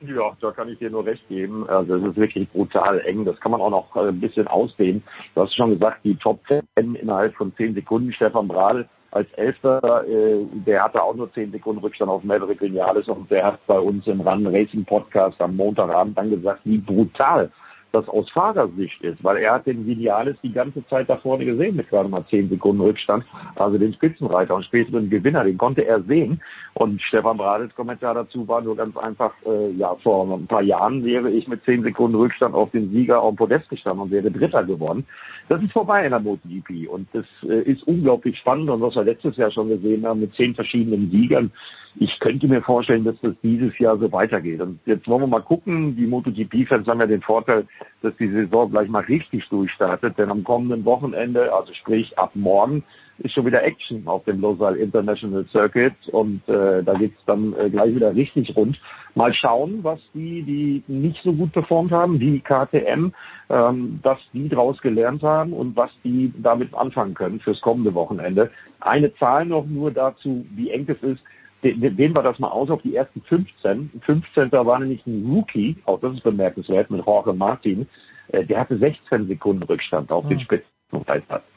Ja, 0.01 0.37
da 0.41 0.51
kann 0.51 0.69
ich 0.69 0.79
dir 0.79 0.91
nur 0.91 1.07
recht 1.07 1.27
geben. 1.29 1.69
Also 1.69 1.97
es 1.97 2.05
ist 2.05 2.17
wirklich 2.17 2.49
brutal 2.51 3.01
eng. 3.01 3.25
Das 3.25 3.41
kann 3.41 3.51
man 3.51 3.61
auch 3.61 3.71
noch 3.71 3.97
äh, 3.97 4.09
ein 4.09 4.21
bisschen 4.21 4.47
ausdehnen. 4.47 5.03
Du 5.35 5.43
hast 5.43 5.55
schon 5.55 5.71
gesagt, 5.71 6.05
die 6.05 6.17
Top 6.17 6.41
10 6.47 6.95
innerhalb 6.95 7.35
von 7.35 7.55
zehn 7.57 7.75
Sekunden. 7.75 8.13
Stefan 8.13 8.47
Bradl 8.47 8.87
als 9.17 9.33
Elfter, 9.33 10.05
äh, 10.07 10.45
der 10.67 10.85
hatte 10.85 11.03
auch 11.03 11.15
nur 11.15 11.33
zehn 11.33 11.51
Sekunden 11.51 11.81
Rückstand 11.81 12.11
auf 12.11 12.23
Maverick 12.23 12.61
Vinales 12.61 13.09
und 13.09 13.31
der 13.31 13.45
hat 13.47 13.67
bei 13.67 13.79
uns 13.79 14.07
im 14.07 14.21
Run 14.21 14.47
Racing 14.47 14.85
Podcast 14.85 15.41
am 15.41 15.57
Montagabend 15.57 16.17
dann 16.19 16.31
gesagt, 16.31 16.61
wie 16.65 16.79
brutal 16.79 17.51
das 17.93 18.09
aus 18.09 18.31
Fahrersicht 18.31 19.01
ist, 19.03 19.23
weil 19.25 19.39
er 19.39 19.55
hat 19.55 19.67
den 19.67 19.87
Vinales 19.87 20.37
die 20.43 20.53
ganze 20.53 20.87
Zeit 20.89 21.09
da 21.09 21.17
vorne 21.17 21.45
gesehen 21.45 21.77
mit 21.77 21.89
gerade 21.89 22.09
mal 22.09 22.25
zehn 22.29 22.49
Sekunden 22.49 22.83
Rückstand, 22.83 23.25
also 23.55 23.79
den 23.79 23.95
Spitzenreiter 23.95 24.55
und 24.55 24.65
späteren 24.65 25.09
Gewinner, 25.09 25.45
den 25.45 25.57
konnte 25.57 25.87
er 25.87 26.03
sehen. 26.03 26.43
Und 26.75 27.01
Stefan 27.01 27.39
Bradels 27.39 27.75
Kommentar 27.75 28.15
dazu 28.15 28.47
war 28.47 28.61
nur 28.61 28.77
ganz 28.77 28.97
einfach, 28.97 29.33
äh, 29.47 29.71
ja, 29.73 29.95
vor 30.03 30.27
ein 30.37 30.47
paar 30.47 30.63
Jahren 30.63 31.05
wäre 31.05 31.31
ich 31.31 31.49
mit 31.49 31.65
zehn 31.65 31.83
Sekunden 31.83 32.17
Rückstand 32.17 32.55
auf 32.55 32.71
den 32.71 32.91
Sieger 32.91 33.23
auf 33.23 33.35
dem 33.35 33.37
Podest 33.37 33.69
gestanden 33.71 34.03
und 34.03 34.11
wäre 34.11 34.31
Dritter 34.31 34.65
geworden. 34.65 35.07
Das 35.49 35.63
ist 35.63 35.73
vorbei 35.73 36.05
in 36.05 36.11
der 36.11 36.21
MotoGP 36.21 36.89
und 36.89 37.09
das 37.13 37.25
äh, 37.43 37.63
ist 37.63 37.87
unglaublich 37.87 38.37
spannend 38.39 38.69
und 38.69 38.81
was 38.81 38.97
wir 38.97 39.05
letztes 39.05 39.37
Jahr 39.37 39.51
schon 39.51 39.69
gesehen 39.69 40.05
haben 40.05 40.21
mit 40.21 40.35
zehn 40.35 40.55
verschiedenen 40.55 41.11
Siegern, 41.11 41.53
ich 41.99 42.21
könnte 42.21 42.47
mir 42.47 42.61
vorstellen, 42.63 43.05
dass 43.05 43.17
das 43.23 43.35
dieses 43.43 43.79
Jahr 43.79 43.97
so 43.99 44.11
weitergeht. 44.13 44.61
Und 44.61 44.79
jetzt 44.85 45.09
wollen 45.09 45.23
wir 45.23 45.29
mal 45.29 45.41
gucken. 45.41 45.97
Die 45.97 46.07
MotoGP-Fans 46.07 46.87
haben 46.87 47.01
ja 47.01 47.07
den 47.07 47.23
Vorteil, 47.23 47.67
dass 48.03 48.15
die 48.17 48.29
Saison 48.29 48.71
gleich 48.71 48.89
mal 48.89 49.05
richtig 49.05 49.49
durchstartet. 49.49 50.19
Denn 50.19 50.31
am 50.31 50.45
kommenden 50.45 50.85
Wochenende, 50.85 51.55
also 51.55 51.73
sprich 51.73 52.19
ab 52.19 52.33
morgen, 52.35 52.85
ist 53.19 53.33
schon 53.33 53.47
wieder 53.47 53.65
Action 53.65 54.07
auf 54.07 54.25
dem 54.25 54.41
Lausanne 54.41 54.79
International 54.79 55.47
Circuit 55.51 55.95
und 56.13 56.47
äh, 56.49 56.83
da 56.83 56.95
geht's 56.95 57.21
dann 57.27 57.55
äh, 57.59 57.71
gleich 57.71 57.95
wieder 57.95 58.15
richtig 58.15 58.55
rund. 58.57 58.81
Mal 59.15 59.33
schauen, 59.33 59.79
was 59.83 60.01
die, 60.13 60.43
die 60.43 60.83
nicht 60.87 61.23
so 61.23 61.33
gut 61.33 61.53
performt 61.53 61.93
haben, 61.93 62.21
wie 62.21 62.41
KTM, 62.41 63.13
ähm, 63.49 64.01
was 64.03 64.19
die 64.33 64.49
daraus 64.49 64.81
gelernt 64.81 65.23
haben 65.23 65.53
und 65.53 65.77
was 65.77 65.91
die 66.05 66.33
damit 66.37 66.75
anfangen 66.75 67.15
können 67.15 67.41
fürs 67.41 67.61
kommende 67.61 67.95
Wochenende. 67.95 68.51
Eine 68.81 69.15
Zahl 69.15 69.47
noch 69.47 69.67
nur 69.67 69.91
dazu, 69.91 70.45
wie 70.55 70.71
eng 70.71 70.87
es 70.89 71.03
ist 71.03 71.23
dehnen 71.63 72.15
wir 72.15 72.23
das 72.23 72.39
mal 72.39 72.49
aus 72.49 72.71
auf 72.71 72.83
die 72.83 72.95
ersten 72.95 73.23
15. 73.23 73.91
15. 74.05 74.53
war 74.53 74.79
nämlich 74.79 75.05
ein 75.07 75.27
Rookie, 75.27 75.77
auch 75.85 76.01
das 76.01 76.15
ist 76.15 76.23
bemerkenswert, 76.23 76.91
mit 76.91 77.05
Jorge 77.05 77.33
Martin. 77.33 77.89
Äh, 78.29 78.45
der 78.45 78.61
hatte 78.61 78.77
16 78.79 79.27
Sekunden 79.27 79.63
Rückstand 79.63 80.13
auf 80.13 80.29
den 80.29 80.39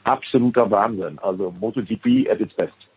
Absoluter 0.04 0.70
Wahnsinn. 0.70 1.18
Also 1.20 1.52
MotoGP 1.60 2.28
at 2.30 2.40
its 2.40 2.54
best. 2.54 2.90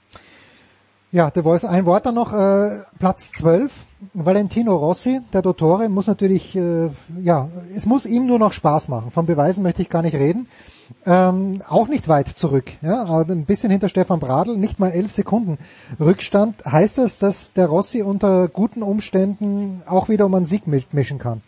Ja, 1.13 1.29
der 1.29 1.43
Voice, 1.43 1.63
ein 1.63 1.85
Wort 1.85 2.07
dann 2.07 2.15
noch, 2.15 2.33
äh, 2.33 2.79
Platz 2.97 3.31
12, 3.33 3.71
Valentino 4.15 4.75
Rossi, 4.75 5.21
der 5.31 5.43
Dottore, 5.43 5.87
muss 5.87 6.07
natürlich, 6.07 6.55
äh, 6.55 6.89
ja, 7.21 7.49
es 7.75 7.85
muss 7.85 8.07
ihm 8.07 8.25
nur 8.25 8.39
noch 8.39 8.51
Spaß 8.51 8.87
machen. 8.87 9.11
Von 9.11 9.27
Beweisen 9.27 9.61
möchte 9.61 9.83
ich 9.83 9.91
gar 9.91 10.01
nicht 10.01 10.15
reden. 10.15 10.47
Ähm, 11.05 11.61
auch 11.69 11.87
nicht 11.87 12.07
weit 12.07 12.29
zurück, 12.29 12.71
ja, 12.81 13.03
ein 13.03 13.45
bisschen 13.45 13.69
hinter 13.69 13.89
Stefan 13.89 14.19
Bradl, 14.19 14.57
nicht 14.57 14.79
mal 14.79 14.89
elf 14.89 15.11
Sekunden 15.11 15.59
Rückstand. 15.99 16.65
Heißt 16.65 16.97
das, 16.97 17.19
dass 17.19 17.53
der 17.53 17.67
Rossi 17.67 18.01
unter 18.01 18.47
guten 18.47 18.81
Umständen 18.81 19.83
auch 19.87 20.09
wieder 20.09 20.25
um 20.25 20.33
einen 20.33 20.45
Sieg 20.45 20.63
mischen 20.65 21.19
kann? 21.19 21.43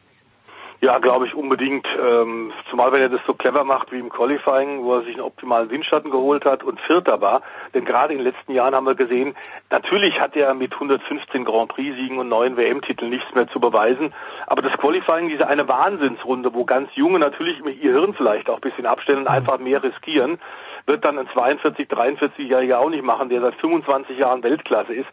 Ja, 0.86 1.00
glaube 1.00 1.26
ich 1.26 1.34
unbedingt. 1.34 1.88
Ähm, 2.00 2.54
zumal 2.70 2.92
wenn 2.92 3.02
er 3.02 3.10
das 3.10 3.22
so 3.26 3.34
clever 3.34 3.64
macht 3.64 3.92
wie 3.92 3.98
im 3.98 4.10
Qualifying, 4.10 4.84
wo 4.84 4.94
er 4.94 5.02
sich 5.02 5.14
einen 5.14 5.24
optimalen 5.24 5.72
Windschatten 5.72 6.12
geholt 6.12 6.46
hat 6.46 6.64
und 6.64 6.80
Vierter 6.80 7.22
war. 7.22 7.42
Denn 7.74 7.86
gerade 7.86 8.14
in 8.14 8.20
den 8.20 8.28
letzten 8.28 8.52
Jahren 8.52 8.76
haben 8.76 8.86
wir 8.86 8.94
gesehen, 8.94 9.36
natürlich 9.72 10.22
hat 10.22 10.36
er 10.36 10.54
mit 10.54 10.74
115 10.74 11.44
Grand 11.44 11.70
Prix-Siegen 11.70 12.20
und 12.20 12.30
neun 12.30 12.56
WM-Titeln 12.56 13.10
nichts 13.10 13.34
mehr 13.34 13.48
zu 13.48 13.60
beweisen. 13.60 14.14
Aber 14.46 14.62
das 14.62 14.74
Qualifying, 14.74 15.28
diese 15.28 15.48
eine 15.48 15.68
Wahnsinnsrunde, 15.68 16.54
wo 16.54 16.66
ganz 16.66 16.92
Junge 16.94 17.18
natürlich 17.18 17.66
ihr 17.66 17.92
Hirn 17.92 18.14
vielleicht 18.14 18.48
auch 18.48 18.58
ein 18.58 18.62
bisschen 18.62 18.86
abstellen 18.86 19.22
und 19.22 19.28
einfach 19.28 19.58
mehr 19.58 19.82
riskieren, 19.82 20.38
wird 20.86 21.04
dann 21.04 21.18
ein 21.18 21.28
42, 21.34 21.90
43-Jähriger 21.90 22.78
auch 22.78 22.92
nicht 22.92 23.04
machen, 23.04 23.30
der 23.30 23.42
seit 23.42 23.56
25 23.56 24.20
Jahren 24.20 24.44
Weltklasse 24.44 24.94
ist. 24.94 25.10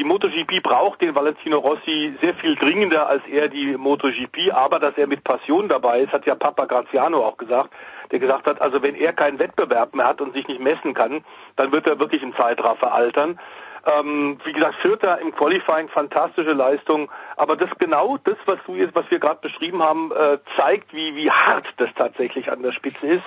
Die 0.00 0.06
MotoGP 0.06 0.62
braucht 0.62 1.02
den 1.02 1.14
Valentino 1.14 1.58
Rossi 1.58 2.14
sehr 2.22 2.32
viel 2.36 2.54
dringender 2.54 3.06
als 3.06 3.22
er 3.30 3.48
die 3.48 3.76
MotoGP, 3.76 4.50
aber 4.50 4.78
dass 4.78 4.96
er 4.96 5.06
mit 5.06 5.22
Passion 5.24 5.68
dabei 5.68 6.00
ist, 6.00 6.12
hat 6.14 6.24
ja 6.24 6.34
Papa 6.34 6.64
Graziano 6.64 7.22
auch 7.22 7.36
gesagt, 7.36 7.68
der 8.10 8.18
gesagt 8.18 8.46
hat, 8.46 8.62
also 8.62 8.80
wenn 8.80 8.94
er 8.94 9.12
keinen 9.12 9.38
Wettbewerb 9.38 9.94
mehr 9.94 10.06
hat 10.06 10.22
und 10.22 10.32
sich 10.32 10.48
nicht 10.48 10.58
messen 10.58 10.94
kann, 10.94 11.22
dann 11.56 11.70
wird 11.70 11.86
er 11.86 11.98
wirklich 11.98 12.22
im 12.22 12.34
Zeitraffer 12.34 12.94
altern. 12.94 13.38
Ähm, 13.84 14.38
wie 14.44 14.54
gesagt, 14.54 14.76
Vierter 14.80 15.18
im 15.18 15.34
Qualifying, 15.34 15.90
fantastische 15.90 16.54
Leistung. 16.54 17.10
Aber 17.36 17.56
das 17.56 17.68
genau 17.78 18.16
das, 18.24 18.38
was 18.46 18.58
du 18.64 18.76
jetzt, 18.76 18.94
was 18.94 19.04
wir 19.10 19.18
gerade 19.18 19.40
beschrieben 19.42 19.82
haben, 19.82 20.12
äh, 20.12 20.38
zeigt, 20.56 20.94
wie, 20.94 21.14
wie 21.14 21.30
hart 21.30 21.66
das 21.76 21.90
tatsächlich 21.94 22.50
an 22.50 22.62
der 22.62 22.72
Spitze 22.72 23.06
ist. 23.06 23.24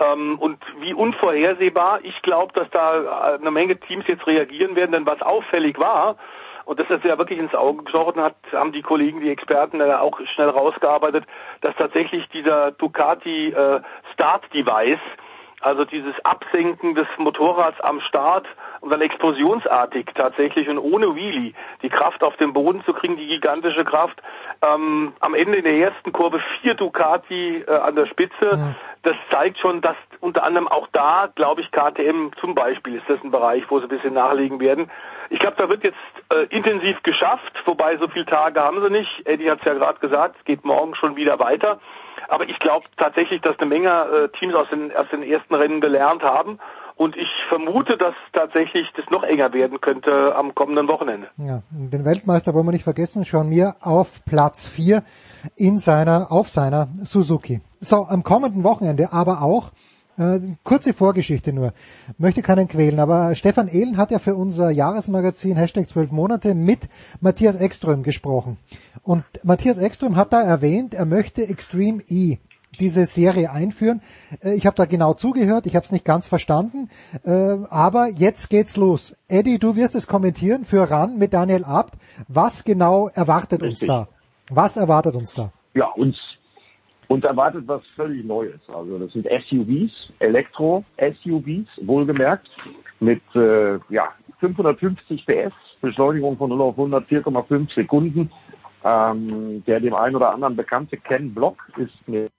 Ähm, 0.00 0.38
und 0.38 0.58
wie 0.80 0.94
unvorhersehbar. 0.94 2.00
Ich 2.02 2.22
glaube, 2.22 2.52
dass 2.52 2.70
da 2.70 3.36
eine 3.40 3.50
Menge 3.50 3.78
Teams 3.78 4.06
jetzt 4.06 4.26
reagieren 4.26 4.76
werden, 4.76 4.92
denn 4.92 5.06
was 5.06 5.20
auffällig 5.22 5.78
war, 5.78 6.16
und 6.68 6.78
das 6.78 6.90
ist 6.90 7.02
ja 7.02 7.16
wirklich 7.16 7.38
ins 7.38 7.54
Auge 7.54 7.82
gestochen 7.82 8.20
hat, 8.20 8.34
haben 8.52 8.72
die 8.72 8.82
Kollegen, 8.82 9.22
die 9.22 9.30
Experten 9.30 9.78
da 9.78 10.00
auch 10.00 10.20
schnell 10.34 10.50
rausgearbeitet, 10.50 11.24
dass 11.62 11.74
tatsächlich 11.76 12.28
dieser 12.28 12.72
Ducati 12.72 13.48
äh, 13.48 13.80
Start 14.12 14.52
Device, 14.52 15.00
also 15.60 15.84
dieses 15.84 16.14
Absenken 16.24 16.94
des 16.94 17.06
Motorrads 17.18 17.80
am 17.80 18.00
Start 18.00 18.46
und 18.80 18.90
dann 18.90 19.00
explosionsartig 19.00 20.06
tatsächlich 20.14 20.68
und 20.68 20.78
ohne 20.78 21.14
Wheelie 21.16 21.52
die 21.82 21.88
Kraft 21.88 22.22
auf 22.22 22.36
den 22.36 22.52
Boden 22.52 22.84
zu 22.84 22.92
kriegen, 22.92 23.16
die 23.16 23.26
gigantische 23.26 23.84
Kraft. 23.84 24.22
Ähm, 24.62 25.12
am 25.20 25.34
Ende 25.34 25.58
in 25.58 25.64
der 25.64 25.76
ersten 25.76 26.12
Kurve 26.12 26.40
vier 26.60 26.74
Ducati 26.74 27.64
äh, 27.66 27.70
an 27.70 27.96
der 27.96 28.06
Spitze. 28.06 28.50
Ja. 28.52 28.74
Das 29.02 29.16
zeigt 29.30 29.58
schon, 29.58 29.80
dass 29.80 29.96
unter 30.20 30.42
anderem 30.42 30.68
auch 30.68 30.88
da, 30.92 31.28
glaube 31.34 31.60
ich, 31.60 31.70
KTM 31.70 32.30
zum 32.40 32.54
Beispiel 32.54 32.96
ist 32.96 33.08
das 33.08 33.22
ein 33.22 33.30
Bereich, 33.30 33.64
wo 33.68 33.78
sie 33.78 33.86
ein 33.86 33.88
bisschen 33.88 34.14
nachlegen 34.14 34.60
werden. 34.60 34.90
Ich 35.30 35.38
glaube, 35.38 35.56
da 35.56 35.68
wird 35.68 35.84
jetzt 35.84 35.96
äh, 36.32 36.46
intensiv 36.54 37.02
geschafft, 37.02 37.62
wobei 37.64 37.96
so 37.96 38.08
viele 38.08 38.26
Tage 38.26 38.60
haben 38.60 38.80
sie 38.82 38.90
nicht. 38.90 39.26
Eddie 39.26 39.50
hat 39.50 39.60
es 39.60 39.64
ja 39.64 39.74
gerade 39.74 39.98
gesagt, 40.00 40.36
es 40.38 40.44
geht 40.44 40.64
morgen 40.64 40.94
schon 40.94 41.16
wieder 41.16 41.38
weiter. 41.38 41.80
Aber 42.28 42.48
ich 42.48 42.58
glaube 42.58 42.86
tatsächlich, 42.96 43.40
dass 43.42 43.58
eine 43.58 43.68
Menge 43.68 43.90
äh, 43.90 44.38
Teams 44.38 44.54
aus 44.54 44.68
den, 44.70 44.94
aus 44.94 45.06
den 45.10 45.22
ersten 45.22 45.54
Rennen 45.54 45.80
gelernt 45.80 46.22
haben 46.22 46.58
und 46.98 47.16
ich 47.16 47.28
vermute, 47.48 47.96
dass 47.96 48.14
tatsächlich 48.32 48.88
das 48.96 49.08
noch 49.10 49.22
enger 49.22 49.52
werden 49.52 49.80
könnte 49.80 50.34
am 50.34 50.54
kommenden 50.54 50.88
Wochenende. 50.88 51.28
Ja, 51.36 51.62
den 51.70 52.04
Weltmeister 52.04 52.52
wollen 52.54 52.66
wir 52.66 52.72
nicht 52.72 52.84
vergessen, 52.84 53.22
Sean 53.22 53.48
Mir 53.48 53.74
auf 53.80 54.24
Platz 54.24 54.66
4 54.66 55.02
in 55.56 55.78
seiner, 55.78 56.32
auf 56.32 56.48
seiner 56.48 56.88
Suzuki. 57.04 57.60
So, 57.80 58.04
am 58.04 58.24
kommenden 58.24 58.64
Wochenende 58.64 59.12
aber 59.12 59.42
auch, 59.42 59.70
äh, 60.18 60.40
kurze 60.64 60.92
Vorgeschichte 60.92 61.52
nur, 61.52 61.72
möchte 62.18 62.42
keinen 62.42 62.68
quälen, 62.68 63.00
aber 63.00 63.34
Stefan 63.34 63.68
Ehlen 63.68 63.96
hat 63.96 64.10
ja 64.10 64.18
für 64.18 64.34
unser 64.34 64.70
Jahresmagazin 64.70 65.56
Hashtag 65.56 65.88
12 65.88 66.10
Monate 66.10 66.54
mit 66.54 66.88
Matthias 67.20 67.60
Ekström 67.60 68.02
gesprochen. 68.02 68.58
Und 69.02 69.24
Matthias 69.44 69.78
Ekström 69.78 70.16
hat 70.16 70.32
da 70.32 70.42
erwähnt, 70.42 70.94
er 70.94 71.06
möchte 71.06 71.46
Extreme 71.46 72.02
E 72.08 72.38
diese 72.78 73.06
Serie 73.06 73.50
einführen. 73.50 74.02
Äh, 74.42 74.54
ich 74.54 74.66
habe 74.66 74.76
da 74.76 74.84
genau 74.84 75.14
zugehört, 75.14 75.66
ich 75.66 75.76
habe 75.76 75.84
es 75.84 75.92
nicht 75.92 76.04
ganz 76.04 76.26
verstanden, 76.26 76.90
äh, 77.24 77.30
aber 77.70 78.08
jetzt 78.08 78.50
geht's 78.50 78.76
los. 78.76 79.16
Eddie, 79.28 79.58
du 79.58 79.76
wirst 79.76 79.94
es 79.94 80.06
kommentieren 80.06 80.64
für 80.64 80.90
RAN 80.90 81.18
mit 81.18 81.32
Daniel 81.32 81.64
Abt. 81.64 81.94
Was 82.28 82.64
genau 82.64 83.08
erwartet 83.08 83.62
Richtig. 83.62 83.88
uns 83.88 83.88
da? 83.88 84.08
Was 84.50 84.76
erwartet 84.76 85.14
uns 85.14 85.34
da? 85.34 85.52
Ja, 85.74 85.88
uns, 85.92 86.16
uns 87.08 87.24
erwartet 87.24 87.64
was 87.66 87.82
völlig 87.96 88.24
Neues. 88.24 88.60
Also 88.68 88.98
das 88.98 89.12
sind 89.12 89.26
SUVs, 89.26 90.12
Elektro-SUVs, 90.20 91.66
wohlgemerkt, 91.82 92.48
mit 93.00 93.22
äh, 93.34 93.78
ja, 93.88 94.12
550 94.40 95.26
PS, 95.26 95.52
Beschleunigung 95.80 96.36
von 96.36 96.50
0 96.50 96.60
auf 96.60 96.78
100, 96.78 97.08
4,5 97.08 97.74
Sekunden. 97.74 98.30
Ähm, 98.84 99.64
der 99.66 99.80
dem 99.80 99.94
einen 99.94 100.14
oder 100.14 100.32
anderen 100.32 100.54
bekannte 100.54 100.96
Ken 100.98 101.34
Block 101.34 101.56
ist 101.76 102.06
mit 102.06 102.30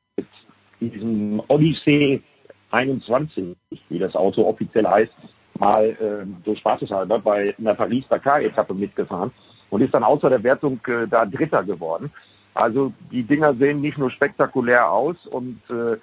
diesem 0.80 1.42
Odyssey 1.48 2.24
21, 2.72 3.56
wie 3.90 4.00
das 4.00 4.16
Auto 4.16 4.48
offiziell 4.48 4.88
heißt, 4.88 5.12
mal 5.58 5.86
äh, 5.86 6.26
so 6.46 6.56
spaßeshalber 6.56 7.20
bei 7.20 7.54
einer 7.58 7.74
Paris-Dakar-Etappe 7.74 8.74
mitgefahren 8.74 9.32
und 9.70 9.82
ist 9.82 9.94
dann 9.94 10.04
außer 10.04 10.30
der 10.30 10.44
Wertung 10.44 10.80
äh, 10.88 11.08
da 11.08 11.26
Dritter 11.26 11.64
geworden. 11.64 12.12
Also 12.54 12.92
die 13.12 13.24
Dinger 13.24 13.54
sehen 13.56 13.82
nicht 13.82 13.98
nur 13.98 14.12
spektakulär 14.12 14.90
aus 14.92 15.16
und 15.28 15.60
äh, 15.70 15.98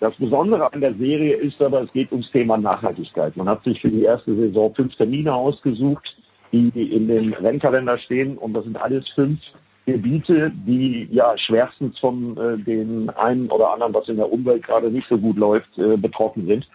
das 0.00 0.14
Besondere 0.16 0.72
an 0.72 0.80
der 0.80 0.94
Serie 0.94 1.36
ist 1.36 1.60
aber, 1.60 1.82
es 1.82 1.92
geht 1.92 2.10
ums 2.10 2.30
Thema 2.30 2.56
Nachhaltigkeit. 2.56 3.36
Man 3.36 3.48
hat 3.48 3.62
sich 3.64 3.82
für 3.82 3.90
die 3.90 4.02
erste 4.02 4.34
Saison 4.34 4.74
fünf 4.74 4.96
Termine 4.96 5.34
ausgesucht, 5.34 6.16
die 6.52 6.68
in 6.68 7.06
dem 7.06 7.34
Rennkalender 7.34 7.98
stehen 7.98 8.38
und 8.38 8.54
das 8.54 8.64
sind 8.64 8.80
alles 8.80 9.08
fünf 9.10 9.38
Gebiete, 9.86 10.52
die 10.66 11.08
ja 11.10 11.36
schwerstens 11.36 11.98
von 11.98 12.36
äh, 12.36 12.58
den 12.58 13.10
einen 13.10 13.50
oder 13.50 13.72
anderen, 13.72 13.92
was 13.92 14.08
in 14.08 14.16
der 14.16 14.32
Umwelt 14.32 14.62
gerade 14.62 14.90
nicht 14.90 15.08
so 15.08 15.18
gut 15.18 15.36
läuft, 15.36 15.78
äh, 15.78 15.96
betroffen 15.96 16.46
sind. 16.46 16.68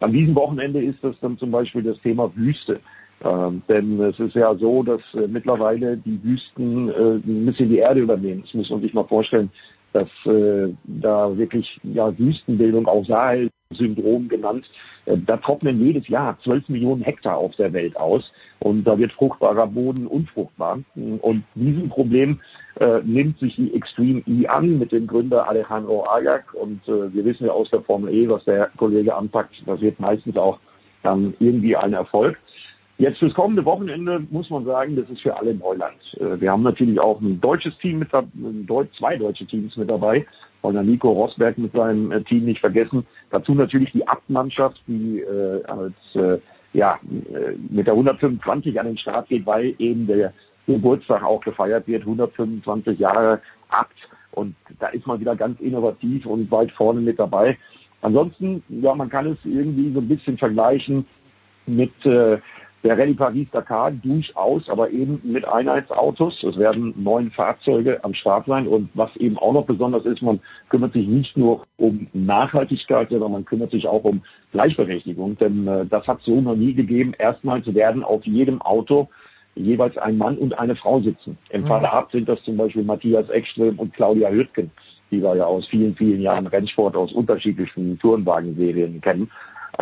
An 0.00 0.12
diesem 0.12 0.34
Wochenende 0.34 0.82
ist 0.82 1.02
das 1.02 1.14
dann 1.20 1.38
zum 1.38 1.50
Beispiel 1.50 1.82
das 1.82 2.00
Thema 2.00 2.34
Wüste. 2.34 2.80
Ähm, 3.24 3.62
denn 3.68 4.00
es 4.00 4.18
ist 4.18 4.34
ja 4.34 4.54
so, 4.56 4.82
dass 4.82 5.00
äh, 5.14 5.28
mittlerweile 5.28 5.96
die 5.96 6.22
Wüsten 6.24 6.88
äh, 6.88 7.14
ein 7.16 7.46
bisschen 7.46 7.68
die 7.68 7.78
Erde 7.78 8.00
übernehmen. 8.00 8.42
Das 8.42 8.54
muss 8.54 8.70
man 8.70 8.80
sich 8.80 8.94
mal 8.94 9.04
vorstellen, 9.04 9.50
dass 9.92 10.08
äh, 10.26 10.72
da 10.84 11.36
wirklich 11.36 11.78
ja 11.82 12.16
Wüstenbildung, 12.18 12.86
auch 12.86 13.04
Sahel 13.06 13.48
Syndrom 13.70 14.28
genannt. 14.28 14.68
Äh, 15.06 15.18
Da 15.18 15.36
trocknen 15.36 15.80
jedes 15.84 16.08
Jahr 16.08 16.38
12 16.42 16.68
Millionen 16.68 17.02
Hektar 17.02 17.36
auf 17.36 17.54
der 17.56 17.72
Welt 17.72 17.96
aus 17.96 18.32
und 18.60 18.84
da 18.84 18.98
wird 18.98 19.12
fruchtbarer 19.12 19.66
Boden 19.66 20.06
unfruchtbar. 20.06 20.80
Und 20.94 21.44
diesem 21.54 21.88
Problem 21.88 22.40
äh, 22.80 23.00
nimmt 23.04 23.38
sich 23.38 23.56
die 23.56 23.74
Extreme 23.74 24.22
E 24.26 24.46
an 24.46 24.78
mit 24.78 24.92
dem 24.92 25.06
Gründer 25.06 25.48
Alejandro 25.48 26.06
Agag 26.08 26.54
und 26.54 26.86
äh, 26.88 27.12
wir 27.12 27.24
wissen 27.24 27.46
ja 27.46 27.52
aus 27.52 27.70
der 27.70 27.82
Formel 27.82 28.12
E, 28.12 28.28
was 28.28 28.44
der 28.44 28.70
Kollege 28.76 29.14
anpackt, 29.14 29.62
das 29.66 29.80
wird 29.80 30.00
meistens 30.00 30.36
auch 30.36 30.58
dann 31.02 31.34
irgendwie 31.40 31.76
ein 31.76 31.92
Erfolg. 31.92 32.38
Jetzt 32.98 33.18
fürs 33.18 33.34
kommende 33.34 33.64
Wochenende 33.64 34.22
muss 34.30 34.50
man 34.50 34.64
sagen, 34.64 34.96
das 34.96 35.08
ist 35.10 35.22
für 35.22 35.36
alle 35.36 35.54
Neuland. 35.54 35.96
Äh, 36.20 36.40
Wir 36.40 36.52
haben 36.52 36.62
natürlich 36.62 37.00
auch 37.00 37.20
ein 37.20 37.40
deutsches 37.40 37.76
Team 37.78 38.00
mit 38.00 38.12
dabei, 38.12 38.88
zwei 38.98 39.16
deutsche 39.16 39.46
Teams 39.46 39.76
mit 39.76 39.90
dabei, 39.90 40.26
wollen 40.60 40.74
der 40.74 40.84
Nico 40.84 41.10
Rosberg 41.10 41.58
mit 41.58 41.72
seinem 41.72 42.12
äh, 42.12 42.22
Team 42.22 42.44
nicht 42.44 42.60
vergessen. 42.60 43.06
Dazu 43.30 43.54
natürlich 43.54 43.92
die 43.92 44.06
Abt-Mannschaft, 44.06 44.80
die 44.86 45.20
äh, 45.20 45.64
als 45.64 45.94
äh, 46.14 46.38
ja 46.74 46.98
äh, 47.32 47.56
mit 47.70 47.86
der 47.86 47.94
125 47.94 48.78
an 48.78 48.86
den 48.86 48.98
Start 48.98 49.28
geht, 49.28 49.46
weil 49.46 49.74
eben 49.78 50.06
der 50.06 50.32
Geburtstag 50.66 51.24
auch 51.24 51.40
gefeiert 51.40 51.88
wird, 51.88 52.02
125 52.02 52.98
Jahre 52.98 53.40
Abt. 53.68 53.96
Und 54.32 54.54
da 54.78 54.88
ist 54.88 55.06
man 55.06 55.20
wieder 55.20 55.34
ganz 55.36 55.60
innovativ 55.60 56.24
und 56.26 56.50
weit 56.50 56.70
vorne 56.72 57.00
mit 57.00 57.18
dabei. 57.18 57.58
Ansonsten, 58.00 58.62
ja, 58.68 58.94
man 58.94 59.08
kann 59.08 59.26
es 59.26 59.38
irgendwie 59.44 59.92
so 59.92 60.00
ein 60.00 60.08
bisschen 60.08 60.38
vergleichen 60.38 61.06
mit 61.66 61.92
äh, 62.06 62.38
der 62.82 62.98
Rallye 62.98 63.14
Paris-Dakar 63.14 63.92
durchaus, 63.92 64.68
aber 64.68 64.90
eben 64.90 65.20
mit 65.22 65.46
Einheitsautos. 65.46 66.42
Es 66.42 66.58
werden 66.58 66.94
neun 66.96 67.30
Fahrzeuge 67.30 68.02
am 68.02 68.12
Start 68.12 68.46
sein. 68.46 68.66
Und 68.66 68.90
was 68.94 69.14
eben 69.16 69.38
auch 69.38 69.52
noch 69.52 69.66
besonders 69.66 70.04
ist, 70.04 70.22
man 70.22 70.40
kümmert 70.68 70.92
sich 70.92 71.06
nicht 71.06 71.36
nur 71.36 71.64
um 71.76 72.08
Nachhaltigkeit, 72.12 73.10
sondern 73.10 73.32
man 73.32 73.44
kümmert 73.44 73.70
sich 73.70 73.86
auch 73.86 74.02
um 74.04 74.22
Gleichberechtigung. 74.50 75.38
Denn 75.38 75.66
äh, 75.68 75.86
das 75.86 76.06
hat 76.08 76.20
es 76.20 76.24
so 76.24 76.40
noch 76.40 76.56
nie 76.56 76.74
gegeben. 76.74 77.12
Erstmals 77.18 77.72
werden 77.72 78.02
auf 78.02 78.24
jedem 78.26 78.60
Auto 78.62 79.08
jeweils 79.54 79.96
ein 79.98 80.18
Mann 80.18 80.38
und 80.38 80.58
eine 80.58 80.76
Frau 80.76 81.00
sitzen. 81.00 81.38
Im 81.50 81.62
Mhm. 81.62 81.66
Falle 81.66 81.92
Ab 81.92 82.10
sind 82.10 82.28
das 82.28 82.42
zum 82.42 82.56
Beispiel 82.56 82.82
Matthias 82.82 83.28
Ekström 83.30 83.78
und 83.78 83.92
Claudia 83.94 84.30
Hüttgen, 84.30 84.70
die 85.10 85.22
wir 85.22 85.36
ja 85.36 85.44
aus 85.44 85.66
vielen, 85.66 85.94
vielen 85.94 86.22
Jahren 86.22 86.46
Rennsport 86.46 86.96
aus 86.96 87.12
unterschiedlichen 87.12 87.98
Tourenwagenserien 87.98 89.00
kennen. 89.00 89.30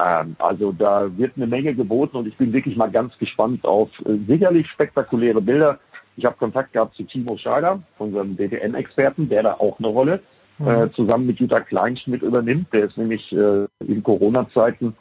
Ähm, 0.00 0.36
also 0.38 0.72
da 0.72 1.10
wird 1.16 1.32
eine 1.36 1.46
Menge 1.46 1.74
geboten 1.74 2.16
und 2.16 2.26
ich 2.26 2.36
bin 2.36 2.52
wirklich 2.52 2.76
mal 2.76 2.90
ganz 2.90 3.16
gespannt 3.18 3.64
auf 3.64 3.90
äh, 4.06 4.16
sicherlich 4.26 4.68
spektakuläre 4.68 5.40
Bilder. 5.40 5.78
Ich 6.16 6.24
habe 6.24 6.36
Kontakt 6.36 6.72
gehabt 6.72 6.94
zu 6.94 7.04
Timo 7.04 7.36
Scheider, 7.36 7.80
unserem 7.98 8.36
DTN-Experten, 8.36 9.28
der 9.28 9.42
da 9.42 9.54
auch 9.54 9.78
eine 9.78 9.88
Rolle 9.88 10.20
äh, 10.64 10.88
zusammen 10.90 11.26
mit 11.26 11.40
Jutta 11.40 11.60
Kleinschmidt 11.60 12.22
übernimmt. 12.22 12.72
Der 12.72 12.84
ist 12.84 12.98
nämlich 12.98 13.32
äh, 13.32 13.66
in 13.80 14.02
Corona-Zeiten 14.02 14.94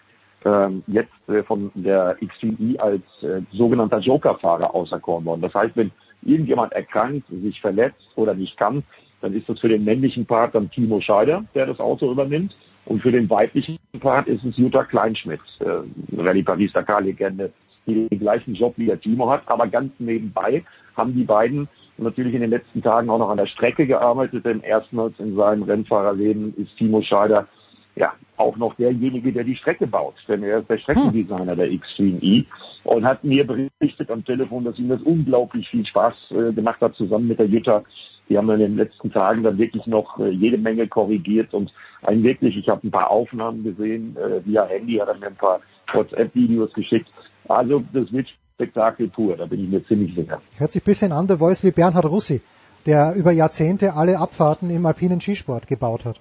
ähm, 0.46 0.84
jetzt 0.88 1.12
äh, 1.28 1.44
von 1.44 1.72
der 1.74 2.18
XTI 2.26 2.78
als 2.80 3.04
äh, 3.22 3.42
sogenannter 3.52 4.00
Joker-Fahrer 4.00 4.74
auserkoren 4.74 5.26
worden. 5.26 5.42
Das 5.42 5.54
heißt, 5.54 5.76
wenn 5.76 5.92
irgendjemand 6.22 6.74
erkrankt, 6.74 7.28
sich 7.30 7.60
verletzt 7.60 8.08
oder 8.16 8.34
nicht 8.34 8.58
kann, 8.58 8.84
dann 9.22 9.34
ist 9.34 9.50
das 9.50 9.60
für 9.60 9.68
den 9.68 9.84
männlichen 9.84 10.26
Part 10.26 10.56
dann 10.56 10.72
Timo 10.72 11.02
Scheider, 11.02 11.44
der 11.56 11.66
das 11.66 11.80
Auto 11.80 12.10
übernimmt. 12.10 12.56
Und 12.90 13.04
für 13.04 13.12
den 13.12 13.30
weiblichen 13.30 13.78
Part 14.00 14.28
ist 14.28 14.44
es 14.44 14.58
Jutta 14.58 14.84
Kleinschmidt, 14.84 15.40
äh, 15.60 16.20
Rallye 16.20 16.42
Paris-Dakar-Legende, 16.42 17.54
die 17.86 18.08
den 18.10 18.20
gleichen 18.20 18.56
Job 18.56 18.74
wie 18.78 18.88
der 18.88 19.00
Timo 19.00 19.30
hat. 19.30 19.44
Aber 19.46 19.68
ganz 19.68 19.94
nebenbei 20.00 20.64
haben 20.98 21.14
die 21.14 21.24
beiden 21.24 21.68
natürlich 22.00 22.34
in 22.34 22.42
den 22.42 22.50
letzten 22.50 22.82
Tagen 22.82 23.12
auch 23.12 23.20
noch 23.20 23.30
an 23.30 23.38
der 23.38 23.46
Strecke 23.46 23.86
gearbeitet, 23.86 24.44
denn 24.44 24.62
erstmals 24.62 25.20
in 25.20 25.36
seinem 25.36 25.64
Rennfahrerleben 25.64 26.56
ist 26.58 26.76
Timo 26.78 27.04
Scheider 27.04 27.48
ja 27.96 28.14
auch 28.38 28.58
noch 28.58 28.74
derjenige, 28.76 29.32
der 29.32 29.44
die 29.44 29.56
Strecke 29.56 29.86
baut, 29.86 30.16
denn 30.28 30.42
er 30.42 30.60
ist 30.60 30.70
der 30.70 30.78
Streckendesigner 30.78 31.56
der 31.56 31.78
Xtreme 31.78 32.20
E 32.22 32.46
und 32.86 33.06
hat 33.06 33.24
mir 33.24 33.46
berichtet 33.46 34.10
am 34.10 34.26
Telefon, 34.26 34.64
dass 34.64 34.80
ihm 34.80 34.90
das 34.90 35.02
unglaublich 35.02 35.70
viel 35.70 35.86
Spaß 35.86 36.14
äh, 36.32 36.54
gemacht 36.54 36.82
hat, 36.82 36.96
zusammen 36.96 37.28
mit 37.28 37.38
der 37.38 37.48
Jutta. 37.48 37.84
Die 38.30 38.38
haben 38.38 38.50
in 38.52 38.60
den 38.60 38.78
letzten 38.78 39.12
Tagen 39.12 39.44
dann 39.44 39.58
wirklich 39.58 39.88
noch 39.88 40.20
äh, 40.20 40.30
jede 40.30 40.58
Menge 40.58 40.88
korrigiert 40.88 41.54
und 41.54 41.74
ein 42.04 42.24
wirklich, 42.24 42.56
ich 42.56 42.70
habe 42.70 42.88
ein 42.88 42.92
paar 42.92 43.10
Aufnahmen 43.10 43.64
gesehen, 43.64 44.16
äh, 44.18 44.46
via 44.46 44.66
Handy 44.66 44.98
hat 44.98 45.08
er 45.08 45.18
mir 45.18 45.28
ein 45.28 45.36
paar 45.36 45.60
WhatsApp-Videos 45.92 46.72
geschickt. 46.74 47.10
Also 47.48 47.84
das 47.92 48.12
wird 48.14 48.28
Spektakel 48.54 49.08
pur, 49.08 49.36
da 49.36 49.46
bin 49.46 49.64
ich 49.64 49.70
mir 49.70 49.84
ziemlich 49.86 50.14
sicher. 50.14 50.42
Hört 50.58 50.72
sich 50.72 50.84
ein 50.84 50.86
bisschen 50.86 51.12
an, 51.12 51.28
der 51.28 51.38
Voice 51.38 51.64
wie 51.64 51.72
Bernhard 51.72 52.06
Russi, 52.06 52.42
der 52.86 53.16
über 53.16 53.32
Jahrzehnte 53.32 53.94
alle 53.96 54.20
Abfahrten 54.20 54.70
im 54.70 54.86
alpinen 54.86 55.20
Skisport 55.20 55.68
gebaut 55.68 56.06
hat. 56.06 56.20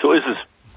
So 0.00 0.12
ist 0.12 0.24
es. 0.26 0.36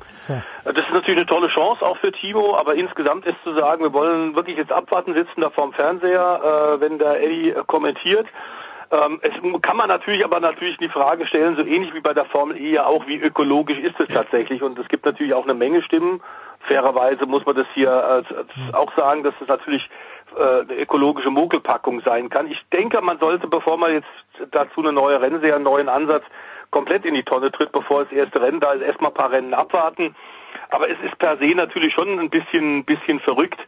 So. 0.09 0.33
Das 0.65 0.77
ist 0.77 0.91
natürlich 0.93 1.17
eine 1.17 1.25
tolle 1.25 1.47
Chance 1.47 1.83
auch 1.83 1.97
für 1.97 2.11
Timo, 2.11 2.55
aber 2.55 2.75
insgesamt 2.75 3.25
ist 3.25 3.37
zu 3.43 3.53
sagen, 3.55 3.83
wir 3.83 3.93
wollen 3.93 4.35
wirklich 4.35 4.57
jetzt 4.57 4.71
abwarten, 4.71 5.13
sitzen 5.13 5.41
da 5.41 5.49
vorm 5.49 5.73
Fernseher, 5.73 6.77
äh, 6.77 6.81
wenn 6.81 6.99
der 6.99 7.21
Eddie 7.23 7.53
kommentiert. 7.67 8.27
Ähm, 8.93 9.19
es 9.23 9.31
kann 9.63 9.77
man 9.77 9.87
natürlich 9.87 10.23
aber 10.23 10.39
natürlich 10.39 10.77
die 10.77 10.89
Frage 10.89 11.25
stellen, 11.25 11.55
so 11.55 11.63
ähnlich 11.63 11.93
wie 11.95 11.99
bei 11.99 12.13
der 12.13 12.25
Formel 12.25 12.57
E 12.57 12.73
ja 12.73 12.85
auch, 12.85 13.07
wie 13.07 13.17
ökologisch 13.17 13.79
ist 13.79 13.99
es 13.99 14.07
tatsächlich? 14.09 14.61
Und 14.61 14.77
es 14.77 14.87
gibt 14.87 15.03
natürlich 15.05 15.33
auch 15.33 15.45
eine 15.45 15.55
Menge 15.55 15.81
Stimmen. 15.81 16.21
Fairerweise 16.67 17.25
muss 17.25 17.43
man 17.43 17.55
das 17.55 17.65
hier 17.73 18.23
äh, 18.29 18.75
auch 18.75 18.95
sagen, 18.95 19.23
dass 19.23 19.33
es 19.41 19.47
natürlich 19.47 19.89
äh, 20.37 20.61
eine 20.61 20.75
ökologische 20.79 21.31
Mogelpackung 21.31 22.01
sein 22.01 22.29
kann. 22.29 22.51
Ich 22.51 22.61
denke, 22.71 23.01
man 23.01 23.17
sollte, 23.17 23.47
bevor 23.47 23.77
man 23.77 23.93
jetzt 23.93 24.51
dazu 24.51 24.81
eine 24.81 24.93
neue 24.93 25.19
Rennserie, 25.19 25.55
einen 25.55 25.63
neuen 25.63 25.89
Ansatz 25.89 26.23
komplett 26.69 27.03
in 27.03 27.15
die 27.15 27.23
Tonne 27.23 27.51
tritt, 27.51 27.71
bevor 27.71 28.03
das 28.03 28.13
erste 28.13 28.41
Rennen 28.41 28.59
da 28.59 28.73
ist, 28.73 28.81
erstmal 28.81 29.09
ein 29.09 29.15
paar 29.15 29.31
Rennen 29.31 29.55
abwarten. 29.55 30.15
Aber 30.69 30.87
es 30.87 30.97
ist 31.03 31.17
per 31.17 31.37
se 31.37 31.55
natürlich 31.55 31.93
schon 31.93 32.19
ein 32.19 32.29
bisschen, 32.29 32.85
bisschen 32.85 33.19
verrückt, 33.19 33.59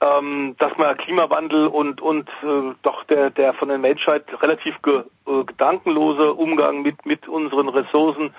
ähm, 0.00 0.54
dass 0.58 0.76
man 0.78 0.96
Klimawandel 0.96 1.66
und 1.66 2.00
und 2.00 2.28
äh, 2.42 2.74
doch 2.82 3.04
der 3.04 3.30
der 3.30 3.54
von 3.54 3.68
der 3.68 3.78
Menschheit 3.78 4.24
relativ 4.42 4.80
ge, 4.82 5.02
äh, 5.26 5.44
gedankenlose 5.44 6.32
Umgang 6.34 6.82
mit 6.82 7.04
mit 7.04 7.28
unseren 7.28 7.68
Ressourcen 7.68 8.34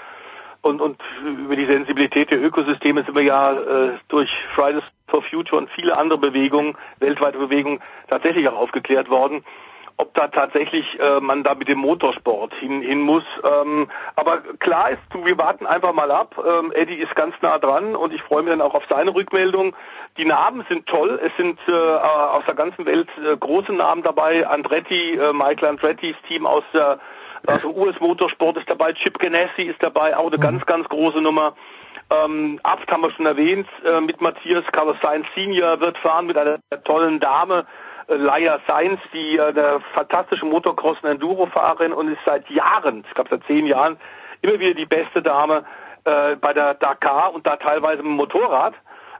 und 0.61 0.81
und 0.81 0.99
über 1.23 1.55
die 1.55 1.65
Sensibilität 1.65 2.31
der 2.31 2.43
Ökosysteme 2.43 3.03
sind 3.03 3.15
wir 3.15 3.23
ja 3.23 3.53
äh, 3.53 3.91
durch 4.07 4.31
Fridays 4.55 4.83
for 5.07 5.21
Future 5.23 5.61
und 5.61 5.69
viele 5.71 5.97
andere 5.97 6.17
Bewegungen, 6.19 6.75
weltweite 6.99 7.37
Bewegungen 7.37 7.81
tatsächlich 8.07 8.47
auch 8.47 8.57
aufgeklärt 8.57 9.09
worden 9.09 9.43
ob 9.97 10.13
da 10.13 10.27
tatsächlich 10.27 10.85
äh, 10.99 11.19
man 11.19 11.43
da 11.43 11.55
mit 11.55 11.67
dem 11.67 11.79
Motorsport 11.79 12.53
hin, 12.55 12.81
hin 12.81 13.01
muss. 13.01 13.23
Ähm, 13.43 13.89
aber 14.15 14.39
klar 14.59 14.91
ist, 14.91 15.01
du, 15.11 15.25
wir 15.25 15.37
warten 15.37 15.65
einfach 15.65 15.93
mal 15.93 16.11
ab. 16.11 16.35
Ähm, 16.45 16.71
Eddie 16.73 16.95
ist 16.95 17.15
ganz 17.15 17.35
nah 17.41 17.57
dran 17.59 17.95
und 17.95 18.13
ich 18.13 18.21
freue 18.21 18.43
mich 18.43 18.51
dann 18.51 18.61
auch 18.61 18.73
auf 18.73 18.83
seine 18.89 19.13
Rückmeldung. 19.13 19.75
Die 20.17 20.25
Namen 20.25 20.65
sind 20.69 20.87
toll. 20.87 21.19
Es 21.23 21.35
sind 21.37 21.59
äh, 21.67 21.71
aus 21.71 22.43
der 22.45 22.55
ganzen 22.55 22.85
Welt 22.85 23.09
äh, 23.17 23.37
große 23.37 23.73
Namen 23.73 24.03
dabei. 24.03 24.47
Andretti, 24.47 25.15
äh, 25.15 25.33
Michael 25.33 25.69
Andrettis 25.69 26.15
Team 26.27 26.45
aus 26.45 26.63
der 26.73 26.99
also 27.47 27.69
US 27.69 27.99
Motorsport 27.99 28.57
ist 28.57 28.69
dabei, 28.69 28.93
Chip 28.93 29.17
Ganassi 29.17 29.63
ist 29.63 29.81
dabei, 29.81 30.15
auch 30.15 30.27
eine 30.27 30.37
ganz, 30.37 30.65
ganz 30.65 30.87
große 30.89 31.21
Nummer. 31.21 31.55
Ähm, 32.11 32.59
Abt 32.63 32.91
haben 32.91 33.01
wir 33.01 33.11
schon 33.11 33.25
erwähnt, 33.25 33.67
äh, 33.85 34.01
mit 34.01 34.21
Matthias 34.21 34.65
Carlos 34.71 34.97
Sainz 35.01 35.25
Senior 35.33 35.79
wird 35.79 35.97
fahren 35.97 36.27
mit 36.27 36.37
einer 36.37 36.59
tollen 36.83 37.19
Dame, 37.19 37.59
äh, 37.59 37.63
Laia 38.15 38.59
Sainz, 38.67 38.99
die 39.13 39.37
äh, 39.37 39.47
eine 39.47 39.81
fantastische 39.93 40.45
Motocross- 40.45 41.03
und 41.03 42.07
ist 42.11 42.19
seit 42.25 42.49
Jahren, 42.49 43.03
ich 43.07 43.13
glaube 43.13 43.29
seit 43.29 43.43
zehn 43.45 43.65
Jahren, 43.65 43.97
immer 44.41 44.59
wieder 44.59 44.73
die 44.73 44.85
beste 44.85 45.21
Dame 45.21 45.63
äh, 46.03 46.35
bei 46.35 46.53
der 46.53 46.73
Dakar 46.75 47.33
und 47.33 47.45
da 47.45 47.57
teilweise 47.57 47.97
mit 47.97 48.11
dem 48.11 48.15
Motorrad 48.15 48.73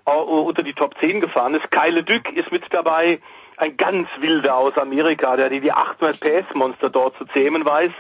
äh, 0.05 0.11
unter 0.11 0.63
die 0.63 0.73
Top 0.73 0.97
10 0.99 1.21
gefahren 1.21 1.55
ist. 1.55 1.69
Kyle 1.71 2.03
Dück 2.03 2.31
ist 2.33 2.51
mit 2.51 2.63
dabei, 2.71 3.19
ein 3.57 3.77
ganz 3.77 4.07
wilder 4.19 4.55
aus 4.55 4.77
Amerika, 4.77 5.35
der 5.35 5.49
die 5.49 5.71
800 5.71 6.19
PS-Monster 6.19 6.89
dort 6.89 7.15
zu 7.17 7.25
zähmen 7.25 7.63
weiß 7.65 7.91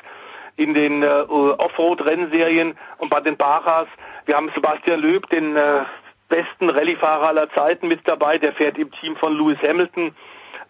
in 0.57 0.73
den 0.73 1.03
äh, 1.03 1.07
Offroad-Rennserien 1.07 2.77
und 2.97 3.09
bei 3.09 3.21
den 3.21 3.37
Baras. 3.37 3.87
Wir 4.25 4.35
haben 4.35 4.51
Sebastian 4.53 4.99
Löb, 4.99 5.29
den 5.29 5.55
äh, 5.55 5.83
besten 6.29 6.69
Rallyefahrer 6.69 7.27
aller 7.27 7.49
Zeiten 7.51 7.87
mit 7.87 8.07
dabei, 8.07 8.37
der 8.37 8.53
fährt 8.53 8.77
im 8.77 8.91
Team 8.91 9.15
von 9.15 9.37
Lewis 9.37 9.57
Hamilton. 9.61 10.15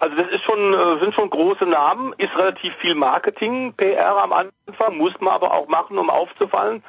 Also 0.02 0.16
das 0.16 0.32
ist 0.32 0.44
schon, 0.44 0.74
äh, 0.74 1.00
sind 1.00 1.14
schon 1.14 1.30
große 1.30 1.66
Namen, 1.66 2.14
ist 2.18 2.36
relativ 2.36 2.74
viel 2.82 2.96
Marketing, 2.96 3.74
PR 3.78 4.18
am 4.18 4.34
Anfang, 4.34 4.98
muss 4.98 5.14
man 5.20 5.32
aber 5.32 5.54
auch 5.54 5.68
machen, 5.68 5.96
um 6.00 6.10
aufzufallen. 6.10 6.82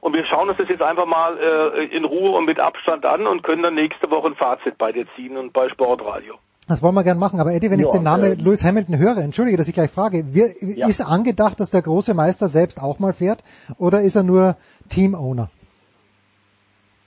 Und 0.00 0.14
wir 0.14 0.24
schauen 0.24 0.48
uns 0.48 0.56
das 0.56 0.68
jetzt 0.68 0.80
einfach 0.80 1.04
mal 1.04 1.36
äh, 1.36 1.84
in 1.86 2.04
Ruhe 2.04 2.30
und 2.30 2.44
mit 2.44 2.60
Abstand 2.60 3.04
an 3.04 3.26
und 3.26 3.42
können 3.42 3.64
dann 3.64 3.74
nächste 3.74 4.08
Woche 4.08 4.28
ein 4.28 4.36
Fazit 4.36 4.78
bei 4.78 4.92
dir 4.92 5.04
ziehen 5.16 5.36
und 5.36 5.52
bei 5.52 5.68
Sportradio. 5.68 6.36
Das 6.68 6.80
wollen 6.80 6.94
wir 6.94 7.02
gern 7.02 7.18
machen, 7.18 7.40
aber 7.40 7.52
Eddie, 7.52 7.72
wenn 7.72 7.80
Ja, 7.80 7.86
ich 7.86 7.92
den 7.92 8.04
Namen 8.04 8.24
äh, 8.24 8.34
Lewis 8.34 8.62
Hamilton 8.62 8.98
höre, 8.98 9.18
entschuldige, 9.18 9.56
dass 9.56 9.66
ich 9.66 9.74
gleich 9.74 9.90
frage, 9.90 10.32
wir, 10.32 10.46
ist 10.46 11.00
angedacht, 11.00 11.58
dass 11.58 11.72
der 11.72 11.82
große 11.82 12.14
Meister 12.14 12.46
selbst 12.46 12.80
auch 12.80 13.00
mal 13.00 13.12
fährt 13.12 13.42
oder 13.78 14.02
ist 14.02 14.14
er 14.14 14.22
nur 14.22 14.56
Team-Owner? 14.90 15.50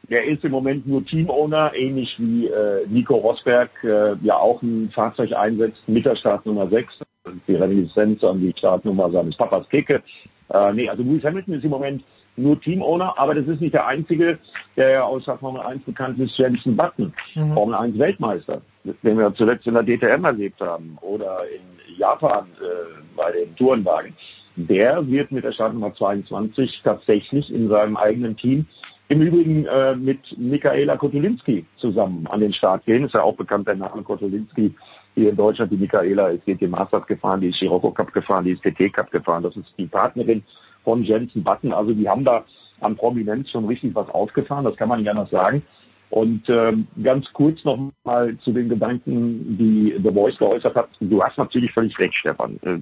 Der 0.09 0.25
ist 0.25 0.43
im 0.43 0.51
Moment 0.51 0.85
nur 0.85 1.05
Teamowner, 1.05 1.71
ähnlich 1.75 2.19
wie 2.19 2.47
äh, 2.47 2.85
Nico 2.87 3.15
Rosberg 3.15 3.71
äh, 3.83 4.15
ja 4.21 4.37
auch 4.37 4.61
ein 4.61 4.89
Fahrzeug 4.93 5.31
einsetzt 5.33 5.81
mit 5.87 6.05
der 6.05 6.15
Startnummer 6.15 6.67
6, 6.67 6.99
die 7.47 7.55
Reminiszenz 7.55 8.23
an 8.23 8.41
die 8.41 8.53
Startnummer 8.57 9.09
seines 9.11 9.35
Papas 9.35 9.67
Keke. 9.69 10.03
Äh, 10.49 10.73
nee, 10.73 10.89
also 10.89 11.03
Lewis 11.03 11.23
Hamilton 11.23 11.53
ist 11.53 11.63
im 11.63 11.69
Moment 11.69 12.03
nur 12.35 12.59
Teamowner, 12.59 13.17
aber 13.17 13.35
das 13.35 13.47
ist 13.47 13.61
nicht 13.61 13.73
der 13.73 13.87
einzige, 13.87 14.39
der 14.75 14.89
ja 14.89 15.03
aus 15.03 15.25
der 15.25 15.37
Formel 15.37 15.61
1 15.61 15.83
bekannt 15.83 16.19
ist, 16.19 16.37
Jensen 16.37 16.75
Button, 16.75 17.13
Mhm. 17.35 17.53
Formel 17.53 17.75
1 17.75 17.97
Weltmeister, 17.97 18.61
den 18.83 19.17
wir 19.17 19.33
zuletzt 19.35 19.67
in 19.67 19.75
der 19.75 19.83
DTM 19.83 20.25
erlebt 20.25 20.59
haben 20.59 20.97
oder 21.01 21.39
in 21.47 21.97
Japan 21.97 22.45
äh, 22.59 23.01
bei 23.15 23.31
den 23.31 23.55
Tourenwagen. 23.55 24.13
Der 24.55 25.07
wird 25.07 25.31
mit 25.31 25.43
der 25.43 25.51
Startnummer 25.51 25.93
22 25.93 26.81
tatsächlich 26.83 27.51
in 27.53 27.69
seinem 27.69 27.97
eigenen 27.97 28.35
Team 28.35 28.65
im 29.09 29.21
Übrigen 29.21 29.65
äh, 29.65 29.95
mit 29.95 30.19
Michaela 30.37 30.97
Kotulinski 30.97 31.65
zusammen 31.77 32.25
an 32.27 32.39
den 32.39 32.53
Start 32.53 32.85
gehen. 32.85 33.05
Ist 33.05 33.13
ja 33.13 33.23
auch 33.23 33.35
bekannt, 33.35 33.67
der 33.67 33.75
Name 33.75 34.01
Kotulinski 34.01 34.73
hier 35.15 35.29
in 35.29 35.35
Deutschland. 35.35 35.71
Die 35.71 35.77
Michaela 35.77 36.29
ist 36.29 36.45
GT 36.45 36.69
Masters 36.69 37.05
gefahren, 37.05 37.41
die 37.41 37.49
ist 37.49 37.57
Scirocco 37.57 37.91
Cup 37.91 38.13
gefahren, 38.13 38.45
die 38.45 38.51
ist 38.51 38.63
TT 38.63 38.93
Cup 38.93 39.11
gefahren. 39.11 39.43
Das 39.43 39.55
ist 39.55 39.73
die 39.77 39.85
Partnerin 39.85 40.43
von 40.83 41.03
Jensen 41.03 41.43
Button. 41.43 41.73
Also 41.73 41.93
die 41.93 42.07
haben 42.07 42.23
da 42.23 42.43
an 42.79 42.95
Prominenz 42.95 43.49
schon 43.49 43.65
richtig 43.65 43.95
was 43.95 44.09
aufgefahren, 44.09 44.65
das 44.65 44.75
kann 44.75 44.89
man 44.89 45.03
ja 45.03 45.13
noch 45.13 45.29
sagen. 45.29 45.63
Und 46.09 46.47
ähm, 46.47 46.85
ganz 47.01 47.31
kurz 47.33 47.63
noch 47.63 47.91
mal 48.03 48.37
zu 48.37 48.51
den 48.51 48.69
Gedanken, 48.69 49.57
die 49.57 49.95
The 49.97 50.11
Voice 50.11 50.37
geäußert 50.37 50.75
hat. 50.75 50.89
Du 50.99 51.23
hast 51.23 51.39
natürlich 51.39 51.71
völlig 51.71 51.97
recht, 51.97 52.13
Stefan. 52.13 52.59
Äh, 52.61 52.77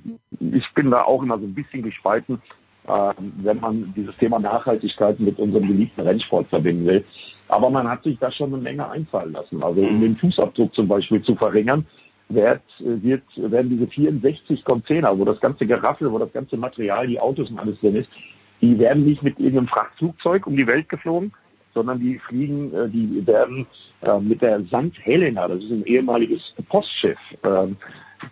Ich 0.53 0.73
bin 0.73 0.91
da 0.91 1.03
auch 1.03 1.23
immer 1.23 1.39
so 1.39 1.45
ein 1.45 1.53
bisschen 1.53 1.81
gespalten, 1.81 2.41
wenn 2.83 3.59
man 3.59 3.93
dieses 3.95 4.15
Thema 4.17 4.39
Nachhaltigkeit 4.39 5.19
mit 5.19 5.37
unserem 5.37 5.67
geliebten 5.67 6.01
Rennsport 6.01 6.47
verbinden 6.47 6.85
will. 6.85 7.05
Aber 7.47 7.69
man 7.69 7.87
hat 7.87 8.03
sich 8.03 8.17
da 8.17 8.31
schon 8.31 8.53
eine 8.53 8.61
Menge 8.61 8.89
einfallen 8.89 9.33
lassen. 9.33 9.61
Also 9.61 9.81
um 9.81 10.01
den 10.01 10.17
Fußabdruck 10.17 10.73
zum 10.73 10.87
Beispiel 10.87 11.21
zu 11.21 11.35
verringern, 11.35 11.85
wird, 12.29 12.61
wird, 12.79 13.23
werden 13.35 13.69
diese 13.69 13.87
64 13.87 14.63
Container, 14.63 15.17
wo 15.17 15.25
das 15.25 15.39
ganze 15.39 15.65
Geraffel, 15.65 16.11
wo 16.11 16.17
das 16.17 16.31
ganze 16.33 16.57
Material, 16.57 17.07
die 17.07 17.19
Autos 17.19 17.49
und 17.49 17.59
alles 17.59 17.79
drin 17.79 17.95
ist, 17.95 18.09
die 18.61 18.77
werden 18.79 19.05
nicht 19.05 19.23
mit 19.23 19.39
irgendeinem 19.39 19.67
Frachtflugzeug 19.67 20.47
um 20.47 20.55
die 20.55 20.67
Welt 20.67 20.87
geflogen, 20.87 21.33
sondern 21.73 21.99
die 21.99 22.19
fliegen, 22.19 22.73
äh, 22.73 22.89
die 22.89 23.25
werden 23.25 23.65
äh, 24.01 24.19
mit 24.19 24.41
der 24.41 24.61
St. 24.65 24.97
Helena, 25.01 25.47
das 25.47 25.63
ist 25.63 25.71
ein 25.71 25.85
ehemaliges 25.85 26.53
Postschiff, 26.69 27.19
ähm, 27.43 27.77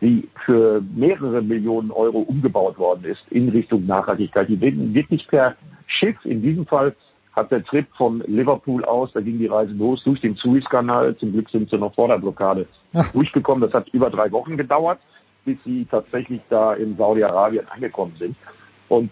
die 0.01 0.27
für 0.45 0.81
mehrere 0.95 1.41
Millionen 1.41 1.91
Euro 1.91 2.19
umgebaut 2.19 2.77
worden 2.77 3.05
ist 3.05 3.23
in 3.29 3.49
Richtung 3.49 3.85
Nachhaltigkeit. 3.85 4.49
Die 4.49 4.59
werden 4.61 4.93
wirklich 4.93 5.27
per 5.27 5.55
Schiff, 5.87 6.17
in 6.23 6.41
diesem 6.41 6.65
Fall 6.65 6.95
hat 7.33 7.51
der 7.51 7.63
Trip 7.63 7.87
von 7.95 8.23
Liverpool 8.27 8.83
aus, 8.85 9.11
da 9.13 9.21
ging 9.21 9.39
die 9.39 9.47
Reise 9.47 9.73
los, 9.73 10.03
durch 10.03 10.21
den 10.21 10.35
Suezkanal, 10.35 11.15
zum 11.15 11.31
Glück 11.31 11.49
sind 11.49 11.69
sie 11.69 11.77
noch 11.77 11.93
vor 11.93 12.07
der 12.07 12.17
Blockade 12.17 12.67
durchgekommen. 13.13 13.61
Das 13.61 13.73
hat 13.73 13.89
über 13.89 14.09
drei 14.09 14.31
Wochen 14.31 14.57
gedauert, 14.57 14.99
bis 15.45 15.57
sie 15.63 15.85
tatsächlich 15.89 16.41
da 16.49 16.73
in 16.73 16.97
Saudi-Arabien 16.97 17.67
angekommen 17.69 18.15
sind. 18.19 18.35
Und 18.89 19.11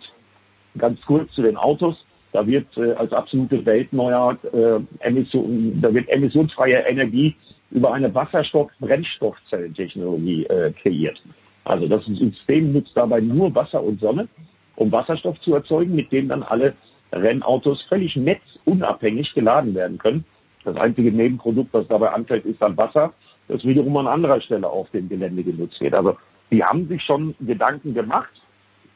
ganz 0.78 1.02
kurz 1.02 1.32
zu 1.34 1.42
den 1.42 1.58
Autos. 1.58 2.04
Da 2.34 2.46
wird 2.46 2.78
äh, 2.78 2.94
als 2.94 3.14
absolute 3.14 3.66
Weltneuheit 3.66 4.44
äh, 4.54 4.80
Emission, 5.00 5.80
da 5.82 5.94
wird 5.94 6.10
emissionsfreie 6.10 6.80
Energie 6.80 7.36
über 7.72 7.94
eine 7.94 8.14
Wasserstoff-Brennstoffzellentechnologie 8.14 10.46
äh, 10.46 10.72
kreiert. 10.72 11.22
Also 11.64 11.88
das 11.88 12.06
System 12.06 12.74
nutzt 12.74 12.96
dabei 12.96 13.20
nur 13.20 13.54
Wasser 13.54 13.84
und 13.84 14.00
Sonne, 14.00 14.28
um 14.76 14.92
Wasserstoff 14.92 15.40
zu 15.42 15.56
erzeugen, 15.56 15.96
mit 15.96 16.12
dem 16.12 16.30
dann 16.30 16.44
alle 16.44 16.76
Rennautos 17.12 17.82
völlig 17.84 18.16
netzunabhängig 18.16 19.34
geladen 19.34 19.74
werden 19.76 19.98
können. 19.98 20.24
Das 20.64 20.78
einzige 20.78 21.12
Nebenprodukt, 21.12 21.74
was 21.74 21.88
dabei 21.88 22.12
anfällt, 22.12 22.46
ist 22.46 22.62
dann 22.62 22.78
Wasser, 22.78 23.14
das 23.48 23.66
wiederum 23.66 23.98
an 23.98 24.08
anderer 24.08 24.42
Stelle 24.42 24.68
auf 24.68 24.90
dem 24.92 25.10
Gelände 25.10 25.44
genutzt 25.44 25.82
wird. 25.82 25.94
Also 25.94 26.18
die 26.52 26.64
haben 26.64 26.88
sich 26.88 27.04
schon 27.04 27.36
Gedanken 27.40 27.94
gemacht. 27.94 28.32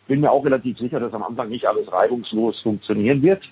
Bin 0.08 0.22
mir 0.22 0.32
auch 0.32 0.46
relativ 0.46 0.78
sicher, 0.78 1.00
dass 1.00 1.14
am 1.14 1.24
Anfang 1.24 1.50
nicht 1.50 1.66
alles 1.66 1.92
reibungslos 1.92 2.62
funktionieren 2.62 3.22
wird. 3.22 3.44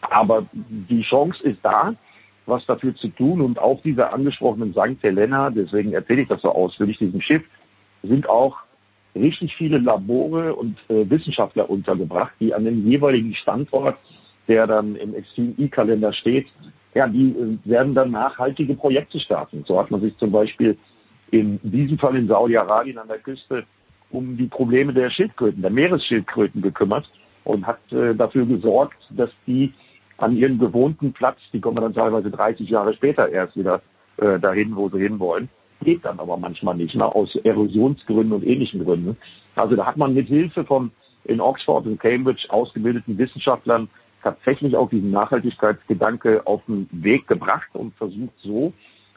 Aber 0.00 0.46
die 0.52 1.02
Chance 1.02 1.42
ist 1.42 1.58
da, 1.62 1.94
was 2.46 2.64
dafür 2.66 2.94
zu 2.94 3.08
tun. 3.08 3.40
Und 3.40 3.58
auf 3.58 3.82
dieser 3.82 4.12
angesprochenen 4.12 4.72
St. 4.72 5.02
Helena, 5.02 5.50
deswegen 5.50 5.92
erzähle 5.92 6.22
ich 6.22 6.28
das 6.28 6.42
so 6.42 6.50
ausführlich, 6.50 6.98
diesem 6.98 7.20
Schiff, 7.20 7.42
sind 8.02 8.28
auch 8.28 8.58
richtig 9.14 9.56
viele 9.56 9.78
Labore 9.78 10.54
und 10.54 10.78
äh, 10.88 11.08
Wissenschaftler 11.08 11.68
untergebracht, 11.68 12.32
die 12.40 12.54
an 12.54 12.64
dem 12.64 12.86
jeweiligen 12.88 13.34
Standort, 13.34 13.96
der 14.48 14.66
dann 14.66 14.94
im 14.96 15.14
Extreme 15.14 15.54
E-Kalender 15.58 16.12
steht, 16.12 16.46
ja, 16.94 17.08
die 17.08 17.30
äh, 17.30 17.58
werden 17.64 17.94
dann 17.94 18.10
nachhaltige 18.10 18.74
Projekte 18.74 19.18
starten. 19.18 19.64
So 19.66 19.78
hat 19.78 19.90
man 19.90 20.00
sich 20.00 20.16
zum 20.18 20.32
Beispiel 20.32 20.76
in 21.30 21.58
diesem 21.62 21.98
Fall 21.98 22.16
in 22.16 22.28
Saudi-Arabien 22.28 22.98
an 22.98 23.08
der 23.08 23.18
Küste 23.18 23.64
um 24.10 24.36
die 24.36 24.46
Probleme 24.46 24.92
der 24.92 25.10
Schildkröten, 25.10 25.62
der 25.62 25.70
Meeresschildkröten 25.70 26.62
gekümmert 26.62 27.10
und 27.44 27.66
hat 27.66 27.80
äh, 27.92 28.14
dafür 28.14 28.46
gesorgt, 28.46 28.98
dass 29.10 29.30
die 29.46 29.72
an 30.18 30.36
ihren 30.36 30.58
gewohnten 30.58 31.12
Platz, 31.12 31.38
die 31.52 31.60
kommen 31.60 31.76
dann 31.76 31.94
teilweise 31.94 32.30
30 32.30 32.68
Jahre 32.68 32.94
später 32.94 33.28
erst 33.28 33.56
wieder 33.56 33.82
äh, 34.16 34.38
dahin, 34.38 34.76
wo 34.76 34.88
sie 34.88 35.00
hinwollen, 35.00 35.48
geht 35.82 36.04
dann 36.04 36.20
aber 36.20 36.36
manchmal 36.36 36.76
nicht, 36.76 36.94
ne, 36.94 37.04
aus 37.04 37.36
Erosionsgründen 37.36 38.32
und 38.32 38.46
ähnlichen 38.46 38.84
Gründen. 38.84 39.16
Also 39.54 39.76
da 39.76 39.86
hat 39.86 39.96
man 39.96 40.14
mit 40.14 40.28
Hilfe 40.28 40.64
von 40.64 40.90
in 41.24 41.40
Oxford 41.40 41.86
und 41.86 41.98
Cambridge 41.98 42.46
ausgebildeten 42.48 43.18
Wissenschaftlern 43.18 43.88
tatsächlich 44.22 44.76
auch 44.76 44.88
diesen 44.88 45.10
Nachhaltigkeitsgedanke 45.10 46.46
auf 46.46 46.62
den 46.66 46.88
Weg 46.90 47.26
gebracht 47.26 47.68
und 47.74 47.94
versucht 47.96 48.34
so 48.42 48.72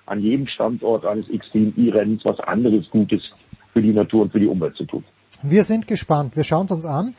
an 0.06 0.22
jedem 0.22 0.48
Standort 0.48 1.06
eines 1.06 1.30
Extreme 1.30 1.72
E-Rennens 1.78 2.26
was 2.26 2.40
anderes 2.40 2.90
Gutes 2.90 3.32
für 3.74 3.82
die 3.82 3.94
Natur 3.94 4.24
und 4.24 4.32
für 4.32 4.40
die 4.40 4.48
Umwelt 4.48 4.76
zu 4.76 4.86
tun. 4.86 5.04
Wir 5.42 5.64
sind 5.64 5.88
gespannt. 5.88 6.36
Wir 6.36 6.44
schauen 6.44 6.66
es 6.66 6.72
uns 6.72 6.86
an. 6.86 7.16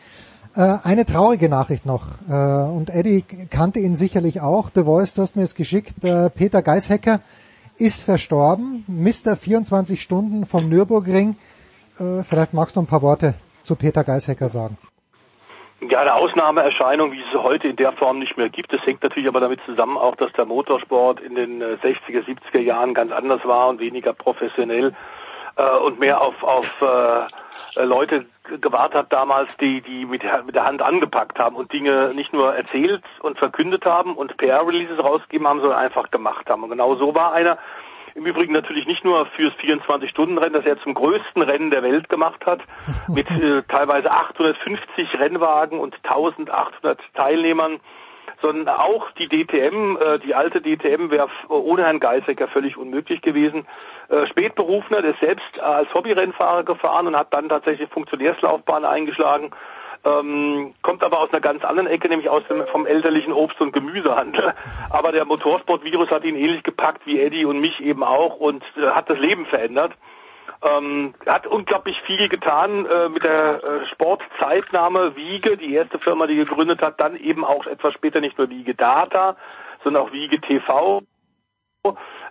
Äh, 0.56 0.78
eine 0.82 1.06
traurige 1.06 1.48
Nachricht 1.48 1.86
noch. 1.86 2.06
Äh, 2.28 2.32
und 2.32 2.90
Eddie 2.90 3.24
kannte 3.50 3.78
ihn 3.78 3.94
sicherlich 3.94 4.40
auch. 4.40 4.70
The 4.74 4.82
Voice, 4.82 5.14
du 5.14 5.22
hast 5.22 5.36
mir 5.36 5.42
es 5.42 5.54
geschickt. 5.54 6.02
Äh, 6.02 6.28
Peter 6.30 6.62
Geishecker 6.62 7.20
ist 7.78 8.02
verstorben. 8.02 8.84
Mr. 8.88 9.36
24 9.36 10.00
Stunden 10.00 10.46
vom 10.46 10.68
Nürburgring. 10.68 11.36
Vielleicht 12.24 12.54
magst 12.54 12.76
du 12.76 12.80
ein 12.80 12.86
paar 12.86 13.02
Worte 13.02 13.34
zu 13.62 13.76
Peter 13.76 14.04
Geishecker 14.04 14.48
sagen. 14.48 14.78
Ja, 15.86 16.00
eine 16.00 16.14
Ausnahmeerscheinung, 16.14 17.12
wie 17.12 17.20
es 17.20 17.38
heute 17.38 17.68
in 17.68 17.76
der 17.76 17.92
Form 17.92 18.18
nicht 18.18 18.38
mehr 18.38 18.48
gibt. 18.48 18.72
Das 18.72 18.80
hängt 18.86 19.02
natürlich 19.02 19.28
aber 19.28 19.40
damit 19.40 19.60
zusammen 19.66 19.98
auch, 19.98 20.16
dass 20.16 20.32
der 20.32 20.46
Motorsport 20.46 21.20
in 21.20 21.34
den 21.34 21.62
60er, 21.62 22.24
70er 22.24 22.60
Jahren 22.60 22.94
ganz 22.94 23.12
anders 23.12 23.44
war 23.44 23.68
und 23.68 23.80
weniger 23.80 24.14
professionell 24.14 24.94
und 25.84 26.00
mehr 26.00 26.22
auf, 26.22 26.42
auf 26.42 26.66
Leute 27.76 28.24
gewartet 28.60 28.94
hat 28.94 29.12
damals, 29.12 29.48
die, 29.60 29.80
die 29.80 30.04
mit, 30.04 30.22
mit 30.44 30.54
der 30.54 30.64
Hand 30.64 30.82
angepackt 30.82 31.38
haben 31.38 31.56
und 31.56 31.72
Dinge 31.72 32.12
nicht 32.14 32.32
nur 32.32 32.54
erzählt 32.54 33.02
und 33.20 33.38
verkündet 33.38 33.84
haben 33.84 34.14
und 34.14 34.36
PR-Releases 34.36 35.02
rausgegeben 35.02 35.46
haben, 35.46 35.60
sondern 35.60 35.78
einfach 35.78 36.10
gemacht 36.10 36.48
haben. 36.48 36.62
Und 36.62 36.70
genau 36.70 36.96
so 36.96 37.14
war 37.14 37.32
einer. 37.32 37.58
Im 38.16 38.26
Übrigen 38.26 38.52
natürlich 38.52 38.86
nicht 38.86 39.04
nur 39.04 39.24
fürs 39.26 39.54
24-Stunden-Rennen, 39.54 40.54
das 40.54 40.66
er 40.66 40.80
zum 40.82 40.94
größten 40.94 41.42
Rennen 41.42 41.70
der 41.70 41.84
Welt 41.84 42.08
gemacht 42.08 42.44
hat, 42.44 42.60
mit 43.06 43.30
äh, 43.30 43.62
teilweise 43.68 44.10
850 44.10 45.18
Rennwagen 45.18 45.78
und 45.78 45.94
1800 46.02 46.98
Teilnehmern, 47.14 47.78
sondern 48.42 48.68
auch 48.68 49.10
die 49.12 49.28
DTM, 49.28 49.96
äh, 49.96 50.18
die 50.18 50.34
alte 50.34 50.60
DTM 50.60 51.10
wäre 51.10 51.28
ohne 51.48 51.84
Herrn 51.84 52.00
Geisecker 52.00 52.48
völlig 52.48 52.76
unmöglich 52.76 53.22
gewesen. 53.22 53.66
Äh, 54.08 54.26
Spätberufener, 54.26 55.02
der 55.02 55.12
ist 55.12 55.20
selbst 55.20 55.58
als 55.60 55.92
Hobbyrennfahrer 55.94 56.64
gefahren 56.64 57.06
und 57.06 57.16
hat 57.16 57.32
dann 57.32 57.48
tatsächlich 57.48 57.88
Funktionärslaufbahn 57.90 58.84
eingeschlagen. 58.84 59.50
Ähm, 60.02 60.72
kommt 60.80 61.04
aber 61.04 61.20
aus 61.20 61.30
einer 61.30 61.42
ganz 61.42 61.62
anderen 61.62 61.86
Ecke, 61.86 62.08
nämlich 62.08 62.30
aus 62.30 62.42
dem 62.48 62.66
vom 62.68 62.86
elterlichen 62.86 63.34
Obst- 63.34 63.60
und 63.60 63.72
Gemüsehandel. 63.72 64.54
Aber 64.90 65.12
der 65.12 65.26
Motorsportvirus 65.26 66.08
hat 66.10 66.24
ihn 66.24 66.36
ähnlich 66.36 66.62
gepackt 66.62 67.02
wie 67.04 67.20
Eddie 67.20 67.44
und 67.44 67.60
mich 67.60 67.80
eben 67.80 68.02
auch 68.02 68.36
und 68.36 68.64
äh, 68.78 68.86
hat 68.92 69.10
das 69.10 69.18
Leben 69.18 69.44
verändert. 69.44 69.92
Ähm, 70.62 71.14
hat 71.26 71.46
unglaublich 71.46 72.00
viel 72.02 72.28
getan 72.28 72.84
äh, 72.84 73.08
mit 73.08 73.24
der 73.24 73.64
äh, 73.64 73.86
Sportzeitnahme 73.86 75.16
Wiege, 75.16 75.56
die 75.56 75.74
erste 75.74 75.98
Firma, 75.98 76.26
die 76.26 76.36
gegründet 76.36 76.82
hat, 76.82 77.00
dann 77.00 77.16
eben 77.16 77.44
auch 77.44 77.66
etwas 77.66 77.94
später 77.94 78.20
nicht 78.20 78.36
nur 78.36 78.50
Wiege 78.50 78.74
Data, 78.74 79.36
sondern 79.82 80.02
auch 80.02 80.12
Wiege 80.12 80.38
TV. 80.38 81.00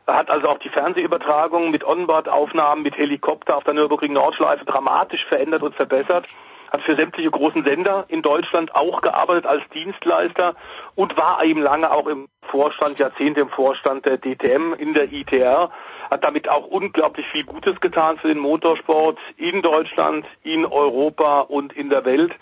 Hat 0.06 0.30
also 0.30 0.48
auch 0.48 0.60
die 0.60 0.70
Fernsehübertragung 0.70 1.72
mit 1.72 1.84
Onboard-Aufnahmen 1.84 2.84
mit 2.84 2.96
Helikopter 2.98 3.58
auf 3.58 3.64
der 3.64 3.74
Nürburgring 3.74 4.14
Nordschleife 4.14 4.64
dramatisch 4.64 5.26
verändert 5.26 5.64
und 5.64 5.74
verbessert 5.74 6.28
hat 6.72 6.82
für 6.84 6.96
sämtliche 6.96 7.32
großen 7.32 7.64
Sender 7.64 8.06
in 8.08 8.22
Deutschland 8.22 8.76
auch 8.76 9.02
gearbeitet 9.02 9.46
als 9.46 9.64
Dienstleister 9.74 10.56
und 10.96 11.18
war 11.18 11.44
eben 11.44 11.62
lange 11.62 11.92
auch 11.92 12.08
im 12.08 12.28
Vorstand, 12.44 13.00
Jahrzehnte 13.00 13.42
im 13.42 13.50
Vorstand 13.50 14.06
der 14.06 14.18
DTM 14.18 14.74
in 14.78 14.94
der 14.94 15.12
ITR, 15.12 15.72
hat 16.10 16.24
damit 16.24 16.50
auch 16.50 16.66
unglaublich 16.68 17.28
viel 17.28 17.44
Gutes 17.44 17.80
getan 17.80 18.18
für 18.18 18.30
den 18.30 18.40
Motorsport 18.40 19.18
in 19.38 19.62
Deutschland, 19.62 20.26
in 20.44 20.66
Europa 20.66 21.42
und 21.42 21.74
in 21.74 21.90
der 21.90 22.06
Welt. 22.06 22.34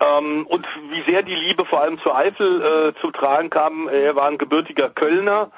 Ähm, 0.00 0.46
und 0.46 0.66
wie 0.90 1.10
sehr 1.10 1.22
die 1.22 1.34
Liebe 1.34 1.64
vor 1.64 1.80
allem 1.80 1.98
zur 2.00 2.16
Eifel 2.16 2.62
äh, 2.62 3.00
zu 3.00 3.10
tragen 3.10 3.50
kam, 3.50 3.88
er 3.88 4.14
war 4.16 4.28
ein 4.28 4.38
gebürtiger 4.38 4.90
Kölner, 4.90 5.50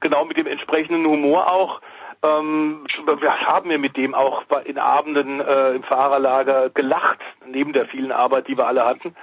genau 0.00 0.24
mit 0.24 0.36
dem 0.36 0.46
entsprechenden 0.46 1.06
Humor 1.06 1.50
auch. 1.50 1.80
Ähm, 2.22 2.84
wir 3.20 3.40
haben 3.46 3.70
wir 3.70 3.78
mit 3.78 3.96
dem 3.96 4.14
auch 4.14 4.42
in 4.64 4.78
Abenden 4.78 5.40
äh, 5.40 5.70
im 5.70 5.84
Fahrerlager 5.84 6.68
gelacht, 6.70 7.20
neben 7.46 7.72
der 7.72 7.86
vielen 7.86 8.12
Arbeit, 8.12 8.48
die 8.48 8.58
wir 8.58 8.66
alle 8.66 8.84
hatten. 8.84 9.14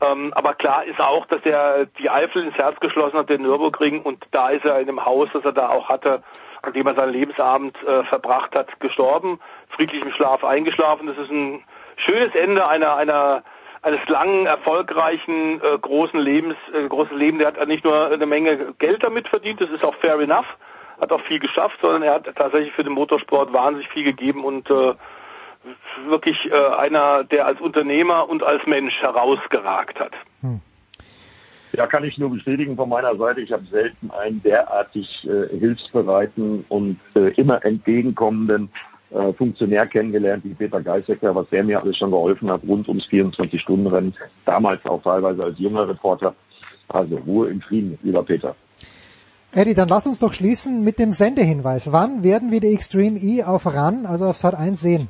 Ähm, 0.00 0.32
aber 0.34 0.54
klar 0.54 0.84
ist 0.84 1.00
auch, 1.00 1.24
dass 1.26 1.40
er 1.44 1.86
die 1.98 2.10
Eifel 2.10 2.44
ins 2.44 2.56
Herz 2.56 2.78
geschlossen 2.80 3.18
hat, 3.18 3.30
den 3.30 3.42
Nürburgring, 3.42 4.02
und 4.02 4.22
da 4.30 4.50
ist 4.50 4.66
er 4.66 4.78
in 4.78 4.86
dem 4.86 5.04
Haus, 5.04 5.30
das 5.32 5.44
er 5.44 5.52
da 5.52 5.70
auch 5.70 5.88
hatte, 5.88 6.22
an 6.66 6.72
dem 6.72 6.86
er 6.86 6.94
seinen 6.94 7.12
Lebensabend 7.12 7.76
äh, 7.84 8.04
verbracht 8.04 8.54
hat, 8.54 8.78
gestorben, 8.80 9.40
friedlich 9.68 10.02
im 10.02 10.12
Schlaf 10.12 10.44
eingeschlafen. 10.44 11.06
Das 11.06 11.18
ist 11.18 11.30
ein 11.30 11.62
schönes 11.96 12.34
Ende 12.34 12.66
einer, 12.66 12.96
einer 12.96 13.42
eines 13.82 14.06
langen, 14.08 14.46
erfolgreichen, 14.46 15.60
äh, 15.62 15.78
großen 15.78 16.18
Lebens, 16.18 16.56
äh, 16.74 16.88
großen 16.88 17.16
Leben. 17.16 17.38
Der 17.38 17.48
hat 17.48 17.68
nicht 17.68 17.84
nur 17.84 18.10
eine 18.10 18.26
Menge 18.26 18.74
Geld 18.80 19.04
damit 19.04 19.28
verdient, 19.28 19.60
das 19.60 19.70
ist 19.70 19.84
auch 19.84 19.94
fair 19.96 20.18
enough, 20.18 20.46
hat 21.00 21.12
auch 21.12 21.20
viel 21.20 21.38
geschafft, 21.38 21.78
sondern 21.80 22.02
er 22.02 22.14
hat 22.14 22.34
tatsächlich 22.34 22.72
für 22.72 22.82
den 22.82 22.94
Motorsport 22.94 23.52
wahnsinnig 23.52 23.88
viel 23.88 24.02
gegeben 24.02 24.44
und 24.44 24.68
äh, 24.70 24.94
wirklich 26.08 26.50
äh, 26.50 26.54
einer, 26.54 27.22
der 27.22 27.46
als 27.46 27.60
Unternehmer 27.60 28.28
und 28.28 28.42
als 28.42 28.66
Mensch 28.66 29.00
herausgeragt 29.00 30.00
hat. 30.00 30.12
Ja, 31.72 31.86
kann 31.86 32.04
ich 32.04 32.16
nur 32.18 32.30
bestätigen 32.30 32.76
von 32.76 32.88
meiner 32.88 33.16
Seite. 33.16 33.40
Ich 33.40 33.52
habe 33.52 33.64
selten 33.70 34.10
einen 34.10 34.42
derartig 34.42 35.28
äh, 35.28 35.58
hilfsbereiten 35.58 36.64
und 36.68 36.98
äh, 37.14 37.30
immer 37.32 37.64
entgegenkommenden 37.64 38.70
äh, 39.10 39.32
Funktionär 39.32 39.86
kennengelernt, 39.86 40.44
wie 40.44 40.54
Peter 40.54 40.80
Geisecker, 40.80 41.34
was 41.34 41.48
der 41.50 41.64
mir 41.64 41.80
alles 41.80 41.96
schon 41.96 42.10
geholfen 42.10 42.50
hat, 42.50 42.62
rund 42.66 42.88
ums 42.88 43.06
24-Stunden-Rennen, 43.06 44.14
damals 44.44 44.84
auch 44.86 45.02
teilweise 45.02 45.44
als 45.44 45.58
junger 45.58 45.88
Reporter. 45.88 46.34
Also 46.88 47.16
Ruhe 47.16 47.50
im 47.50 47.60
Frieden, 47.60 47.98
lieber 48.02 48.22
Peter. 48.22 48.54
Eddie, 49.52 49.74
dann 49.74 49.88
lass 49.88 50.06
uns 50.06 50.18
doch 50.18 50.32
schließen 50.32 50.82
mit 50.82 50.98
dem 50.98 51.12
Sendehinweis. 51.12 51.90
Wann 51.90 52.22
werden 52.22 52.52
wir 52.52 52.60
die 52.60 52.74
Extreme 52.74 53.18
E 53.18 53.42
auf 53.42 53.66
RAN, 53.66 54.06
also 54.06 54.26
auf 54.26 54.36
Sat 54.36 54.54
1 54.54 54.80
sehen? 54.80 55.08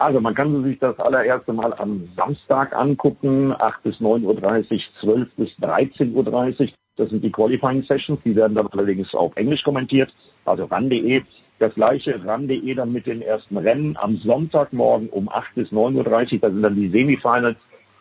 Also 0.00 0.20
man 0.20 0.32
kann 0.32 0.62
sich 0.62 0.78
das 0.78 0.96
allererste 1.00 1.52
Mal 1.52 1.74
am 1.74 2.08
Samstag 2.14 2.72
angucken, 2.72 3.52
8 3.58 3.82
bis 3.82 3.96
9.30 3.96 4.72
Uhr, 4.72 4.80
12 5.00 5.34
bis 5.34 5.48
13.30 5.60 6.60
Uhr. 6.60 6.68
Das 6.96 7.10
sind 7.10 7.24
die 7.24 7.32
Qualifying 7.32 7.82
Sessions, 7.82 8.20
die 8.24 8.36
werden 8.36 8.54
dann 8.54 8.68
allerdings 8.68 9.12
auf 9.12 9.34
Englisch 9.36 9.64
kommentiert, 9.64 10.14
also 10.44 10.66
ran.de. 10.66 11.22
Das 11.58 11.74
gleiche 11.74 12.24
ran.de 12.24 12.74
dann 12.74 12.92
mit 12.92 13.06
den 13.06 13.22
ersten 13.22 13.56
Rennen 13.56 13.96
am 13.96 14.16
Sonntagmorgen 14.18 15.08
um 15.08 15.28
8 15.28 15.56
bis 15.56 15.72
9.30 15.72 16.34
Uhr, 16.34 16.38
da 16.42 16.50
sind 16.50 16.62
dann 16.62 16.76
die 16.76 16.90
Semifinals 16.90 17.56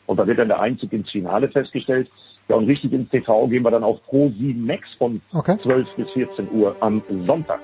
und 0.05 0.19
da 0.19 0.27
wird 0.27 0.37
dann 0.37 0.49
der 0.49 0.59
Einzug 0.59 0.93
ins 0.93 1.09
Finale 1.09 1.49
festgestellt. 1.49 2.11
Ja, 2.47 2.57
und 2.57 2.67
richtig 2.67 2.93
ins 2.93 3.09
TV 3.09 3.47
gehen 3.47 3.63
wir 3.63 3.71
dann 3.71 3.83
auf 3.83 4.03
Pro 4.03 4.31
7 4.37 4.63
Max 4.63 4.87
von 4.99 5.19
okay. 5.33 5.57
12 5.63 5.87
bis 5.95 6.09
14 6.11 6.51
Uhr 6.51 6.75
am 6.79 7.01
Sonntag. 7.25 7.59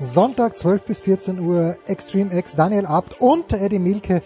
Sonntag 0.00 0.56
12 0.56 0.84
bis 0.84 1.00
14 1.00 1.40
Uhr 1.40 1.76
Extreme 1.88 2.32
X, 2.32 2.54
Daniel 2.54 2.86
Abt 2.86 3.20
und 3.20 3.52
Eddie 3.52 3.80
Milke 3.80 4.22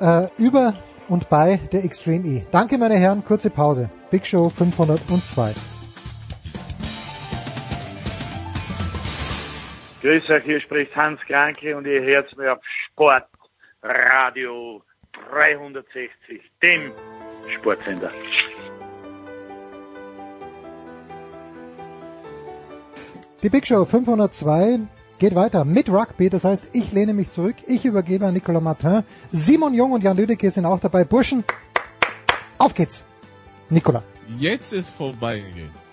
äh, 0.00 0.28
über 0.36 0.74
und 1.08 1.30
bei 1.30 1.58
der 1.72 1.82
Extreme 1.82 2.26
E. 2.26 2.44
Danke 2.50 2.76
meine 2.76 2.96
Herren, 2.96 3.24
kurze 3.24 3.48
Pause. 3.48 3.88
Big 4.10 4.26
Show 4.26 4.50
502. 4.50 5.54
Grüß 10.02 10.28
euch, 10.30 10.44
hier 10.44 10.60
spricht 10.60 10.94
Hans 10.94 11.20
Kranke 11.22 11.74
und 11.74 11.86
ihr 11.86 12.02
hört 12.02 12.36
mir 12.36 12.52
auf 12.52 12.58
Sportradio 12.92 14.82
360, 15.30 16.42
dem 16.62 16.92
Sportsender. 17.56 18.10
Die 23.42 23.48
Big 23.48 23.66
Show 23.66 23.84
502 23.84 24.80
geht 25.18 25.34
weiter 25.34 25.64
mit 25.64 25.88
Rugby, 25.88 26.30
das 26.30 26.44
heißt, 26.44 26.70
ich 26.72 26.92
lehne 26.92 27.12
mich 27.12 27.30
zurück, 27.30 27.56
ich 27.66 27.84
übergebe 27.84 28.26
an 28.26 28.34
Nicolas 28.34 28.62
Martin, 28.62 29.02
Simon 29.32 29.74
Jung 29.74 29.92
und 29.92 30.02
Jan 30.02 30.16
Lüdecke 30.16 30.50
sind 30.50 30.64
auch 30.64 30.80
dabei. 30.80 31.04
Burschen, 31.04 31.44
auf 32.58 32.74
geht's. 32.74 33.04
Nicolas. 33.70 34.02
Jetzt 34.38 34.72
ist 34.72 34.90
vorbei. 34.90 35.42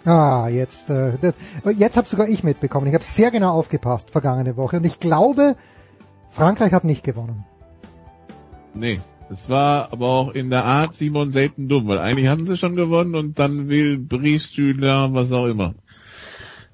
Ah, 0.06 0.48
jetzt, 0.50 0.90
äh, 0.90 1.14
das, 1.20 1.36
jetzt 1.78 1.98
habe 1.98 2.08
sogar 2.08 2.28
ich 2.28 2.44
mitbekommen. 2.44 2.88
Ich 2.88 2.94
habe 2.94 3.04
sehr 3.04 3.32
genau 3.32 3.54
aufgepasst 3.54 4.12
vergangene 4.12 4.56
Woche 4.56 4.78
und 4.78 4.86
ich 4.86 5.00
glaube, 5.00 5.56
Frankreich 6.30 6.74
hat 6.74 6.84
nicht 6.84 7.04
gewonnen. 7.04 7.46
Nee, 8.74 9.00
es 9.30 9.50
war 9.50 9.92
aber 9.92 10.08
auch 10.08 10.32
in 10.32 10.50
der 10.50 10.66
Art 10.66 10.94
Simon 10.94 11.32
selten 11.32 11.68
dumm, 11.68 11.88
weil 11.88 11.98
eigentlich 12.00 12.28
hatten 12.28 12.46
sie 12.46 12.58
schon 12.58 12.76
gewonnen 12.76 13.16
und 13.16 13.40
dann 13.40 13.70
will 13.70 13.98
Briefstühler, 13.98 15.14
was 15.14 15.32
auch 15.32 15.48
immer. 15.48 15.74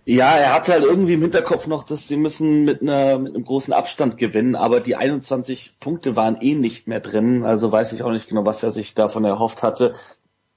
Ja, 0.05 0.35
er 0.35 0.53
hatte 0.53 0.71
halt 0.73 0.83
irgendwie 0.83 1.13
im 1.13 1.21
Hinterkopf 1.21 1.67
noch, 1.67 1.83
dass 1.83 2.07
sie 2.07 2.15
müssen 2.15 2.65
mit, 2.65 2.81
einer, 2.81 3.19
mit 3.19 3.35
einem 3.35 3.45
großen 3.45 3.73
Abstand 3.73 4.17
gewinnen, 4.17 4.55
aber 4.55 4.80
die 4.80 4.95
21 4.95 5.75
Punkte 5.80 6.15
waren 6.15 6.41
eh 6.41 6.55
nicht 6.55 6.88
mehr 6.88 6.99
drin, 6.99 7.43
also 7.43 7.71
weiß 7.71 7.93
ich 7.93 8.01
auch 8.01 8.11
nicht 8.11 8.27
genau, 8.27 8.45
was 8.45 8.63
er 8.63 8.71
sich 8.71 8.95
davon 8.95 9.25
erhofft 9.25 9.61
hatte. 9.61 9.93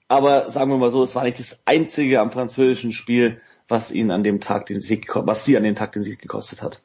Aber 0.09 0.51
sagen 0.51 0.71
wir 0.71 0.79
mal 0.79 0.91
so, 0.91 1.03
es 1.03 1.15
war 1.15 1.25
nicht 1.25 1.39
das 1.39 1.63
einzige 1.67 2.21
am 2.21 2.31
französischen 2.31 2.93
Spiel, 2.93 3.39
was 3.69 3.91
ihn 3.91 4.11
an 4.11 4.23
dem 4.23 4.41
Tag 4.41 4.67
den 4.67 4.81
Sieg, 4.81 5.09
was 5.15 5.45
sie 5.45 5.57
an 5.57 5.63
dem 5.63 5.75
Tag 5.75 5.93
den 5.93 6.03
Sieg 6.03 6.21
gekostet 6.21 6.63
hat. 6.63 6.81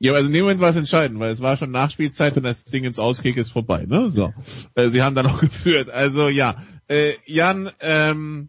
Ja, 0.00 0.12
also 0.12 0.28
in 0.28 0.32
dem 0.32 0.42
Moment 0.42 0.60
war 0.60 0.70
es 0.70 0.76
entscheidend, 0.76 1.18
weil 1.18 1.32
es 1.32 1.42
war 1.42 1.56
schon 1.56 1.72
Nachspielzeit 1.72 2.36
und 2.36 2.44
das 2.44 2.64
Ding 2.64 2.84
ins 2.84 3.00
Auskick 3.00 3.36
ist 3.36 3.50
vorbei, 3.50 3.84
ne? 3.86 4.10
So. 4.10 4.32
Äh, 4.74 4.88
sie 4.90 5.02
haben 5.02 5.16
dann 5.16 5.26
auch 5.26 5.40
geführt. 5.40 5.90
Also 5.90 6.28
ja. 6.28 6.62
Äh, 6.86 7.14
Jan, 7.26 7.70
ähm, 7.80 8.48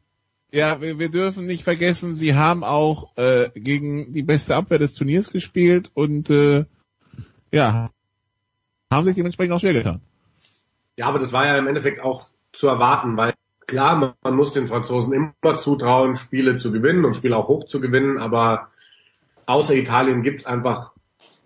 ja, 0.52 0.82
wir, 0.82 1.00
wir 1.00 1.10
dürfen 1.10 1.46
nicht 1.46 1.64
vergessen, 1.64 2.16
sie 2.16 2.36
haben 2.36 2.64
auch 2.64 3.16
äh, 3.18 3.50
gegen 3.56 4.14
die 4.14 4.24
beste 4.24 4.56
Abwehr 4.56 4.80
des 4.80 4.96
Turniers 4.96 5.32
gespielt 5.32 5.92
und 5.94 6.30
äh, 6.30 6.66
ja, 7.52 7.90
haben 8.92 9.06
sich 9.06 9.16
dementsprechend 9.16 9.54
auch 9.54 9.60
schwer 9.60 9.74
getan. 9.74 10.02
Ja, 10.98 11.08
aber 11.08 11.20
das 11.20 11.32
war 11.32 11.46
ja 11.46 11.58
im 11.58 11.68
Endeffekt 11.68 12.02
auch 12.02 12.26
zu 12.52 12.68
erwarten, 12.68 13.16
weil 13.16 13.34
klar, 13.68 13.96
man, 13.96 14.14
man 14.24 14.36
muss 14.36 14.54
den 14.54 14.68
Franzosen 14.68 15.14
immer 15.14 15.58
zutrauen, 15.58 16.16
Spiele 16.16 16.58
zu 16.58 16.72
gewinnen 16.72 17.06
und 17.06 17.16
Spiele 17.16 17.38
auch 17.38 17.48
hoch 17.48 17.66
zu 17.66 17.80
gewinnen, 17.80 18.18
aber 18.18 18.70
außer 19.46 19.76
Italien 19.76 20.24
gibt's 20.24 20.46
einfach 20.46 20.94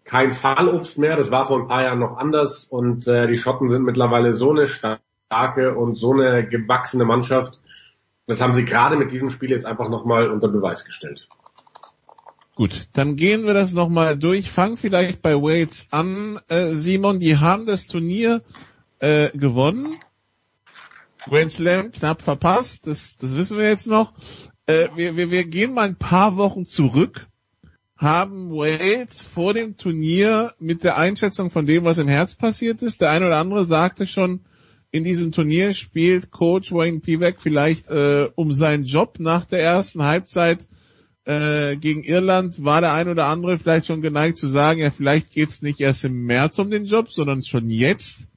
kein 0.06 0.34
Fallobst 0.34 0.98
mehr. 0.98 1.18
Das 1.18 1.32
war 1.32 1.46
vor 1.46 1.60
ein 1.60 1.68
paar 1.68 1.84
Jahren 1.84 2.00
noch 2.00 2.18
anders 2.18 2.66
und 2.66 3.08
äh, 3.08 3.28
die 3.28 3.38
Schotten 3.38 3.70
sind 3.70 3.84
mittlerweile 3.84 4.34
so 4.34 4.52
eine 4.52 4.68
starke 4.68 5.76
und 5.76 5.96
so 5.96 6.14
eine 6.14 6.48
gewachsene 6.48 7.06
Mannschaft. 7.06 7.60
Das 8.26 8.42
haben 8.42 8.54
sie 8.54 8.66
gerade 8.66 8.96
mit 8.96 9.12
diesem 9.12 9.30
Spiel 9.30 9.50
jetzt 9.50 9.66
einfach 9.66 9.90
nochmal 9.90 10.30
unter 10.30 10.48
Beweis 10.48 10.86
gestellt. 10.86 11.28
Gut, 12.56 12.90
dann 12.94 13.16
gehen 13.16 13.46
wir 13.46 13.54
das 13.54 13.74
nochmal 13.74 14.18
durch. 14.18 14.52
Fang 14.52 14.78
vielleicht 14.78 15.22
bei 15.22 15.36
Wales 15.36 15.88
an, 15.92 16.40
äh, 16.50 16.68
Simon. 16.68 17.20
Die 17.20 17.38
haben 17.38 17.66
das 17.66 17.88
Turnier 17.88 18.44
äh, 19.00 19.30
gewonnen. 19.36 20.00
Grand 21.26 21.52
Slam 21.52 21.92
knapp 21.92 22.22
verpasst, 22.22 22.86
das, 22.86 23.16
das 23.16 23.38
wissen 23.38 23.58
wir 23.58 23.68
jetzt 23.68 23.88
noch. 23.88 24.14
Äh, 24.66 24.90
wir, 24.96 25.16
wir, 25.16 25.32
wir 25.32 25.46
gehen 25.46 25.74
mal 25.74 25.88
ein 25.88 25.96
paar 25.96 26.38
Wochen 26.38 26.66
zurück. 26.66 27.28
Haben 27.98 28.52
Wales 28.52 29.22
vor 29.22 29.54
dem 29.54 29.78
Turnier 29.78 30.54
mit 30.60 30.84
der 30.84 30.98
Einschätzung 30.98 31.50
von 31.50 31.66
dem, 31.66 31.86
was 31.86 31.98
im 31.98 32.08
Herz 32.08 32.36
passiert 32.36 32.82
ist. 32.82 33.02
Der 33.02 33.12
eine 33.12 33.28
oder 33.28 33.38
andere 33.38 33.64
sagte 33.64 34.06
schon, 34.06 34.42
in 34.94 35.04
diesem 35.04 35.32
Turnier 35.32 35.74
spielt 35.74 36.30
Coach 36.30 36.72
Wayne 36.72 37.00
Pivek 37.00 37.42
vielleicht 37.42 37.90
äh, 37.90 38.30
um 38.36 38.54
seinen 38.54 38.86
Job 38.86 39.16
nach 39.20 39.44
der 39.44 39.60
ersten 39.60 40.04
Halbzeit 40.04 40.68
äh, 41.26 41.76
gegen 41.78 42.04
Irland. 42.04 42.64
War 42.64 42.80
der 42.80 42.94
ein 42.94 43.10
oder 43.10 43.26
andere 43.26 43.58
vielleicht 43.58 43.88
schon 43.88 44.04
geneigt 44.04 44.38
zu 44.38 44.48
sagen, 44.48 44.80
ja, 44.80 44.92
vielleicht 44.92 45.32
geht's 45.32 45.64
nicht 45.64 45.80
erst 45.80 46.06
im 46.06 46.26
März 46.26 46.60
um 46.60 46.70
den 46.70 46.86
Job, 46.86 47.12
sondern 47.12 47.42
schon 47.42 47.70
jetzt. 47.70 48.28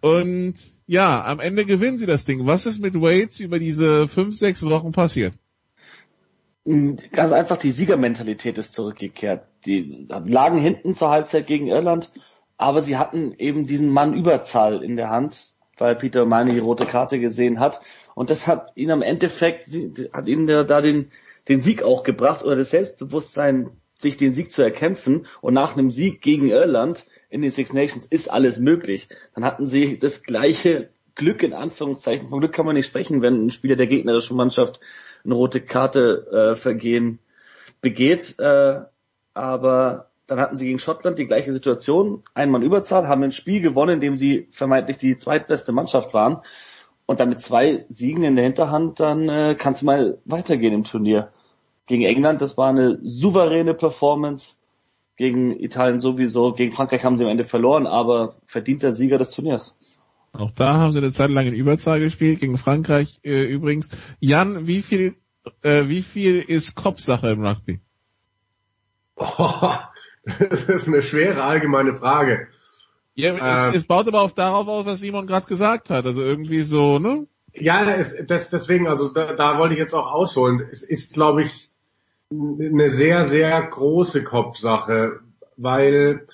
Und 0.00 0.54
ja, 0.86 1.22
am 1.22 1.38
Ende 1.38 1.66
gewinnen 1.66 1.98
sie 1.98 2.06
das 2.06 2.24
Ding. 2.24 2.46
Was 2.46 2.64
ist 2.64 2.80
mit 2.80 2.94
Waits 2.94 3.38
über 3.40 3.58
diese 3.58 4.08
fünf, 4.08 4.38
sechs 4.38 4.64
Wochen 4.64 4.92
passiert? 4.92 5.34
Ganz 6.64 7.32
einfach, 7.32 7.58
die 7.58 7.72
Siegermentalität 7.72 8.56
ist 8.56 8.72
zurückgekehrt. 8.72 9.46
Die 9.66 10.08
lagen 10.08 10.58
hinten 10.58 10.94
zur 10.94 11.10
Halbzeit 11.10 11.46
gegen 11.46 11.66
Irland, 11.66 12.10
aber 12.56 12.80
sie 12.80 12.96
hatten 12.96 13.34
eben 13.36 13.66
diesen 13.66 13.90
Mann 13.90 14.14
Überzahl 14.14 14.82
in 14.82 14.96
der 14.96 15.10
Hand, 15.10 15.55
weil 15.78 15.96
Peter 15.96 16.24
Meine 16.24 16.52
die 16.52 16.58
rote 16.58 16.86
Karte 16.86 17.18
gesehen 17.18 17.60
hat. 17.60 17.80
Und 18.14 18.30
das 18.30 18.46
hat 18.46 18.72
ihn 18.76 18.90
am 18.90 19.02
Endeffekt, 19.02 19.68
hat 20.12 20.28
ihnen 20.28 20.46
da 20.46 20.80
den, 20.80 21.10
den 21.48 21.62
Sieg 21.62 21.82
auch 21.82 22.02
gebracht 22.02 22.44
oder 22.44 22.56
das 22.56 22.70
Selbstbewusstsein, 22.70 23.70
sich 23.98 24.16
den 24.16 24.34
Sieg 24.34 24.52
zu 24.52 24.62
erkämpfen. 24.62 25.26
Und 25.40 25.54
nach 25.54 25.76
einem 25.76 25.90
Sieg 25.90 26.20
gegen 26.20 26.48
Irland 26.48 27.06
in 27.30 27.42
den 27.42 27.50
Six 27.50 27.72
Nations 27.72 28.04
ist 28.04 28.30
alles 28.30 28.58
möglich. 28.58 29.08
Dann 29.34 29.44
hatten 29.44 29.66
sie 29.66 29.98
das 29.98 30.22
gleiche 30.22 30.90
Glück 31.14 31.42
in 31.42 31.54
Anführungszeichen. 31.54 32.28
Von 32.28 32.40
Glück 32.40 32.52
kann 32.52 32.66
man 32.66 32.76
nicht 32.76 32.86
sprechen, 32.86 33.22
wenn 33.22 33.46
ein 33.46 33.50
Spieler 33.50 33.76
der 33.76 33.86
gegnerischen 33.86 34.36
Mannschaft 34.36 34.80
eine 35.24 35.34
rote 35.34 35.60
Karte 35.60 36.52
äh, 36.52 36.54
vergehen 36.54 37.18
begeht. 37.80 38.38
Äh, 38.38 38.82
aber 39.34 40.10
dann 40.26 40.40
hatten 40.40 40.56
sie 40.56 40.66
gegen 40.66 40.78
Schottland 40.78 41.18
die 41.18 41.26
gleiche 41.26 41.52
Situation. 41.52 42.22
Ein 42.34 42.50
Mann 42.50 42.62
Überzahl, 42.62 43.06
haben 43.06 43.22
ein 43.22 43.32
Spiel 43.32 43.60
gewonnen, 43.60 43.94
in 43.94 44.00
dem 44.00 44.16
sie 44.16 44.48
vermeintlich 44.50 44.96
die 44.96 45.16
zweitbeste 45.16 45.72
Mannschaft 45.72 46.14
waren. 46.14 46.38
Und 47.06 47.20
dann 47.20 47.28
mit 47.28 47.40
zwei 47.40 47.86
Siegen 47.88 48.24
in 48.24 48.34
der 48.34 48.44
Hinterhand, 48.44 48.98
dann 48.98 49.28
äh, 49.28 49.54
kannst 49.56 49.82
du 49.82 49.86
mal 49.86 50.18
weitergehen 50.24 50.74
im 50.74 50.84
Turnier. 50.84 51.30
Gegen 51.86 52.02
England, 52.02 52.42
das 52.42 52.58
war 52.58 52.70
eine 52.70 52.98
souveräne 53.02 53.74
Performance. 53.74 54.54
Gegen 55.16 55.58
Italien 55.58 56.00
sowieso. 56.00 56.52
Gegen 56.52 56.72
Frankreich 56.72 57.04
haben 57.04 57.16
sie 57.16 57.24
am 57.24 57.30
Ende 57.30 57.44
verloren, 57.44 57.86
aber 57.86 58.34
verdienter 58.44 58.92
Sieger 58.92 59.18
des 59.18 59.30
Turniers. 59.30 59.76
Auch 60.32 60.50
da 60.50 60.74
haben 60.74 60.92
sie 60.92 60.98
eine 60.98 61.12
Zeit 61.12 61.30
lang 61.30 61.46
in 61.46 61.54
Überzahl 61.54 62.00
gespielt, 62.00 62.40
gegen 62.40 62.58
Frankreich 62.58 63.20
äh, 63.24 63.44
übrigens. 63.44 63.88
Jan, 64.20 64.66
wie 64.66 64.82
viel, 64.82 65.14
äh, 65.62 65.84
wie 65.86 66.02
viel 66.02 66.40
ist 66.40 66.74
Kopfsache 66.74 67.30
im 67.30 67.46
Rugby? 67.46 67.80
Oh, 69.16 69.70
das 70.50 70.64
ist 70.64 70.88
eine 70.88 71.02
schwere 71.02 71.42
allgemeine 71.42 71.94
Frage. 71.94 72.48
Ja, 73.14 73.34
es, 73.34 73.64
Ähm. 73.66 73.72
es 73.74 73.84
baut 73.84 74.08
aber 74.08 74.20
auch 74.20 74.32
darauf 74.32 74.68
aus, 74.68 74.86
was 74.86 75.00
Simon 75.00 75.26
gerade 75.26 75.46
gesagt 75.46 75.90
hat. 75.90 76.04
Also 76.04 76.20
irgendwie 76.20 76.60
so, 76.60 76.98
ne? 76.98 77.26
Ja, 77.54 77.94
es, 77.94 78.14
das, 78.26 78.50
deswegen, 78.50 78.86
also 78.86 79.08
da, 79.08 79.32
da 79.32 79.58
wollte 79.58 79.74
ich 79.74 79.80
jetzt 79.80 79.94
auch 79.94 80.12
ausholen. 80.12 80.66
Es 80.70 80.82
ist, 80.82 81.14
glaube 81.14 81.42
ich, 81.42 81.70
eine 82.30 82.90
sehr, 82.90 83.26
sehr 83.28 83.62
große 83.62 84.24
Kopfsache, 84.24 85.20
weil 85.56 86.26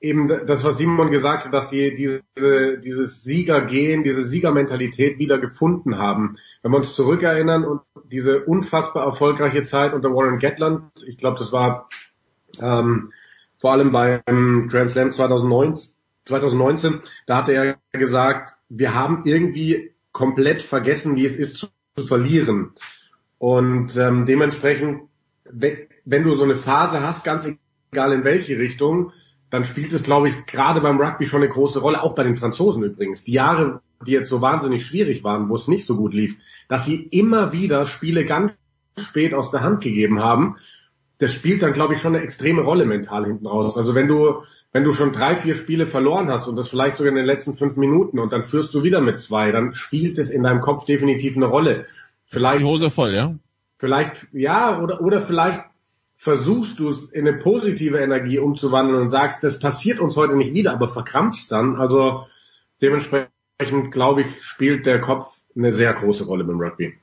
eben 0.00 0.28
das, 0.28 0.62
was 0.62 0.78
Simon 0.78 1.10
gesagt 1.10 1.46
hat, 1.46 1.52
dass 1.52 1.70
sie 1.70 1.94
diese, 1.94 2.78
dieses 2.78 3.22
Siegergehen, 3.22 4.04
diese 4.04 4.22
Siegermentalität 4.22 5.18
wieder 5.18 5.38
gefunden 5.38 5.98
haben. 5.98 6.36
Wenn 6.62 6.72
wir 6.72 6.78
uns 6.78 6.94
zurückerinnern 6.94 7.64
und 7.64 7.80
diese 8.04 8.44
unfassbar 8.44 9.04
erfolgreiche 9.04 9.64
Zeit 9.64 9.92
unter 9.92 10.10
Warren 10.10 10.38
Gatland, 10.38 10.84
ich 11.06 11.16
glaube, 11.16 11.38
das 11.38 11.52
war 11.52 11.88
ähm, 12.62 13.12
vor 13.60 13.72
allem 13.72 13.92
beim 13.92 14.68
Grand 14.68 14.90
Slam 14.90 15.12
2019, 15.12 16.00
2019, 16.24 17.00
da 17.26 17.36
hatte 17.36 17.52
er 17.52 17.76
gesagt, 17.92 18.54
wir 18.70 18.94
haben 18.94 19.22
irgendwie 19.24 19.92
komplett 20.12 20.62
vergessen, 20.62 21.14
wie 21.16 21.26
es 21.26 21.36
ist 21.36 21.58
zu, 21.58 21.66
zu 21.96 22.06
verlieren. 22.06 22.70
Und 23.38 23.96
ähm, 23.98 24.24
dementsprechend, 24.24 25.02
wenn, 25.50 25.76
wenn 26.06 26.24
du 26.24 26.32
so 26.32 26.44
eine 26.44 26.56
Phase 26.56 27.02
hast, 27.02 27.22
ganz 27.22 27.48
egal 27.92 28.12
in 28.12 28.24
welche 28.24 28.58
Richtung, 28.58 29.12
dann 29.50 29.64
spielt 29.64 29.92
es, 29.92 30.04
glaube 30.04 30.28
ich, 30.28 30.46
gerade 30.46 30.80
beim 30.80 31.00
Rugby 31.00 31.26
schon 31.26 31.42
eine 31.42 31.50
große 31.50 31.80
Rolle, 31.80 32.02
auch 32.02 32.14
bei 32.14 32.22
den 32.22 32.36
Franzosen 32.36 32.82
übrigens. 32.82 33.24
Die 33.24 33.32
Jahre, 33.32 33.82
die 34.06 34.12
jetzt 34.12 34.30
so 34.30 34.40
wahnsinnig 34.40 34.86
schwierig 34.86 35.22
waren, 35.22 35.48
wo 35.50 35.56
es 35.56 35.68
nicht 35.68 35.84
so 35.84 35.96
gut 35.96 36.14
lief, 36.14 36.36
dass 36.68 36.86
sie 36.86 37.02
immer 37.02 37.52
wieder 37.52 37.84
Spiele 37.84 38.24
ganz 38.24 38.56
spät 38.96 39.34
aus 39.34 39.50
der 39.50 39.62
Hand 39.62 39.82
gegeben 39.82 40.20
haben, 40.20 40.56
das 41.20 41.34
spielt 41.34 41.62
dann, 41.62 41.74
glaube 41.74 41.94
ich, 41.94 42.00
schon 42.00 42.14
eine 42.14 42.24
extreme 42.24 42.62
Rolle 42.62 42.86
mental 42.86 43.26
hinten 43.26 43.46
raus. 43.46 43.76
Also 43.76 43.94
wenn 43.94 44.08
du, 44.08 44.42
wenn 44.72 44.84
du 44.84 44.92
schon 44.92 45.12
drei, 45.12 45.36
vier 45.36 45.54
Spiele 45.54 45.86
verloren 45.86 46.30
hast 46.30 46.48
und 46.48 46.56
das 46.56 46.70
vielleicht 46.70 46.96
sogar 46.96 47.10
in 47.10 47.16
den 47.16 47.26
letzten 47.26 47.54
fünf 47.54 47.76
Minuten 47.76 48.18
und 48.18 48.32
dann 48.32 48.42
führst 48.42 48.72
du 48.72 48.82
wieder 48.82 49.02
mit 49.02 49.20
zwei, 49.20 49.52
dann 49.52 49.74
spielt 49.74 50.16
es 50.16 50.30
in 50.30 50.42
deinem 50.42 50.60
Kopf 50.60 50.86
definitiv 50.86 51.36
eine 51.36 51.44
Rolle. 51.44 51.84
Vielleicht 52.24 52.60
Die 52.60 52.64
Hose 52.64 52.90
voll, 52.90 53.12
ja? 53.12 53.34
Vielleicht, 53.76 54.28
ja, 54.32 54.80
oder, 54.80 55.02
oder 55.02 55.20
vielleicht 55.20 55.62
versuchst 56.16 56.80
du 56.80 56.88
es 56.88 57.10
in 57.10 57.28
eine 57.28 57.36
positive 57.36 57.98
Energie 57.98 58.38
umzuwandeln 58.38 58.98
und 58.98 59.08
sagst, 59.10 59.44
das 59.44 59.58
passiert 59.58 60.00
uns 60.00 60.16
heute 60.16 60.36
nicht 60.36 60.54
wieder, 60.54 60.72
aber 60.72 60.88
verkrampfst 60.88 61.52
dann. 61.52 61.76
Also 61.76 62.24
dementsprechend, 62.80 63.90
glaube 63.90 64.22
ich, 64.22 64.42
spielt 64.42 64.86
der 64.86 65.00
Kopf 65.00 65.36
eine 65.54 65.72
sehr 65.72 65.92
große 65.92 66.24
Rolle 66.24 66.44
beim 66.44 66.60
Rugby. 66.60 66.94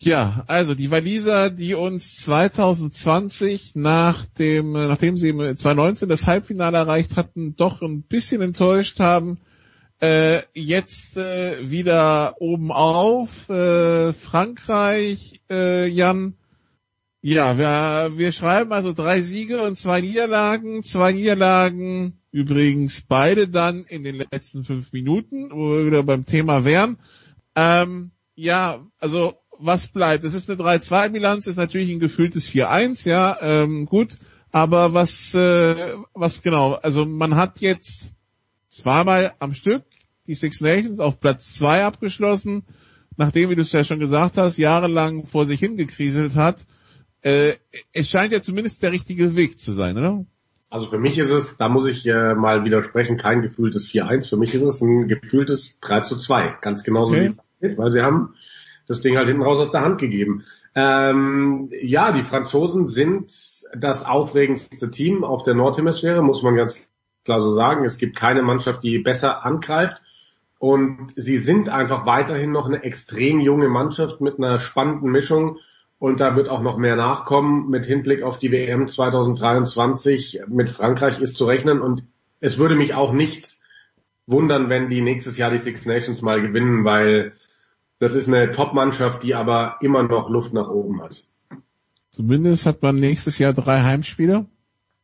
Ja, 0.00 0.44
also 0.46 0.76
die 0.76 0.92
Waliser, 0.92 1.50
die 1.50 1.74
uns 1.74 2.18
2020 2.18 3.74
nach 3.74 4.24
dem, 4.26 4.76
äh, 4.76 4.86
nachdem 4.86 5.16
sie 5.16 5.30
im 5.30 5.38
2019 5.40 6.08
das 6.08 6.28
Halbfinale 6.28 6.78
erreicht 6.78 7.16
hatten, 7.16 7.56
doch 7.56 7.82
ein 7.82 8.02
bisschen 8.02 8.40
enttäuscht 8.40 9.00
haben. 9.00 9.38
Äh, 10.00 10.42
jetzt 10.54 11.16
äh, 11.16 11.68
wieder 11.68 12.36
oben 12.40 12.70
auf. 12.70 13.48
Äh, 13.48 14.12
Frankreich, 14.12 15.42
äh, 15.50 15.88
Jan. 15.88 16.34
Ja, 17.20 17.58
wir, 17.58 18.16
wir 18.16 18.30
schreiben 18.30 18.72
also 18.72 18.92
drei 18.92 19.22
Siege 19.22 19.62
und 19.62 19.76
zwei 19.76 20.00
Niederlagen. 20.00 20.84
Zwei 20.84 21.10
Niederlagen 21.10 22.20
übrigens 22.30 23.00
beide 23.00 23.48
dann 23.48 23.82
in 23.82 24.04
den 24.04 24.24
letzten 24.30 24.62
fünf 24.62 24.92
Minuten, 24.92 25.50
wo 25.50 25.72
wir 25.72 25.86
wieder 25.86 26.04
beim 26.04 26.24
Thema 26.24 26.64
wären. 26.64 26.98
Ähm, 27.56 28.12
ja, 28.36 28.86
also 29.00 29.34
was 29.58 29.88
bleibt? 29.88 30.24
Es 30.24 30.34
ist 30.34 30.50
eine 30.50 30.60
3-2-Bilanz, 30.60 31.46
ist 31.46 31.56
natürlich 31.56 31.90
ein 31.90 32.00
gefühltes 32.00 32.48
4-1, 32.48 33.08
ja, 33.08 33.36
ähm, 33.40 33.86
gut. 33.86 34.18
Aber 34.50 34.94
was, 34.94 35.34
äh, 35.34 35.74
was 36.14 36.40
genau? 36.42 36.74
Also 36.74 37.04
man 37.04 37.34
hat 37.34 37.60
jetzt 37.60 38.14
zweimal 38.68 39.34
am 39.40 39.52
Stück 39.52 39.82
die 40.26 40.34
Six 40.34 40.60
Nations 40.60 41.00
auf 41.00 41.20
Platz 41.20 41.54
zwei 41.54 41.84
abgeschlossen, 41.84 42.64
nachdem, 43.16 43.50
wie 43.50 43.56
du 43.56 43.62
es 43.62 43.72
ja 43.72 43.84
schon 43.84 43.98
gesagt 43.98 44.36
hast, 44.36 44.56
jahrelang 44.56 45.26
vor 45.26 45.44
sich 45.44 45.60
hingekriselt 45.60 46.36
hat. 46.36 46.66
Äh, 47.22 47.54
es 47.92 48.08
scheint 48.08 48.32
ja 48.32 48.40
zumindest 48.40 48.82
der 48.82 48.92
richtige 48.92 49.36
Weg 49.36 49.60
zu 49.60 49.72
sein, 49.72 49.98
oder? 49.98 50.24
Also 50.70 50.90
für 50.90 50.98
mich 50.98 51.18
ist 51.18 51.30
es, 51.30 51.56
da 51.56 51.68
muss 51.68 51.88
ich 51.88 52.06
äh, 52.06 52.34
mal 52.34 52.64
widersprechen, 52.64 53.16
kein 53.16 53.42
gefühltes 53.42 53.88
4-1. 53.88 54.28
Für 54.28 54.36
mich 54.36 54.54
ist 54.54 54.62
es 54.62 54.82
ein 54.82 55.08
gefühltes 55.08 55.78
3 55.80 56.02
zu 56.02 56.18
2. 56.18 56.58
Ganz 56.60 56.84
genauso 56.84 57.12
Okay. 57.12 57.22
wie 57.22 57.26
es 57.26 57.36
geht, 57.60 57.78
weil 57.78 57.90
sie 57.90 58.02
haben 58.02 58.34
das 58.88 59.00
Ding 59.00 59.16
halt 59.16 59.28
hinten 59.28 59.42
raus 59.42 59.60
aus 59.60 59.70
der 59.70 59.82
Hand 59.82 60.00
gegeben. 60.00 60.42
Ähm, 60.74 61.70
ja, 61.80 62.10
die 62.10 62.22
Franzosen 62.22 62.88
sind 62.88 63.30
das 63.76 64.04
aufregendste 64.04 64.90
Team 64.90 65.22
auf 65.22 65.42
der 65.42 65.54
Nordhemisphäre, 65.54 66.22
muss 66.22 66.42
man 66.42 66.56
ganz 66.56 66.90
klar 67.24 67.42
so 67.42 67.52
sagen. 67.52 67.84
Es 67.84 67.98
gibt 67.98 68.16
keine 68.16 68.42
Mannschaft, 68.42 68.82
die 68.82 68.98
besser 68.98 69.44
angreift. 69.44 70.00
Und 70.58 71.12
sie 71.14 71.38
sind 71.38 71.68
einfach 71.68 72.04
weiterhin 72.04 72.50
noch 72.50 72.66
eine 72.66 72.82
extrem 72.82 73.38
junge 73.40 73.68
Mannschaft 73.68 74.20
mit 74.20 74.38
einer 74.38 74.58
spannenden 74.58 75.10
Mischung. 75.12 75.58
Und 76.00 76.20
da 76.20 76.34
wird 76.34 76.48
auch 76.48 76.62
noch 76.62 76.78
mehr 76.78 76.96
nachkommen 76.96 77.68
mit 77.68 77.86
Hinblick 77.86 78.22
auf 78.22 78.38
die 78.38 78.50
WM 78.50 78.88
2023. 78.88 80.40
Mit 80.48 80.70
Frankreich 80.70 81.20
ist 81.20 81.36
zu 81.36 81.44
rechnen. 81.44 81.80
Und 81.80 82.02
es 82.40 82.58
würde 82.58 82.74
mich 82.74 82.94
auch 82.94 83.12
nicht 83.12 83.58
wundern, 84.26 84.68
wenn 84.68 84.88
die 84.88 85.00
nächstes 85.00 85.36
Jahr 85.38 85.50
die 85.50 85.58
Six 85.58 85.86
Nations 85.86 86.22
mal 86.22 86.40
gewinnen, 86.40 86.84
weil 86.84 87.32
das 87.98 88.14
ist 88.14 88.28
eine 88.28 88.52
Top-Mannschaft, 88.52 89.22
die 89.22 89.34
aber 89.34 89.76
immer 89.80 90.02
noch 90.02 90.30
Luft 90.30 90.52
nach 90.52 90.68
oben 90.68 91.02
hat. 91.02 91.24
Zumindest 92.10 92.66
hat 92.66 92.82
man 92.82 92.98
nächstes 92.98 93.38
Jahr 93.38 93.52
drei 93.52 93.82
Heimspiele 93.82 94.46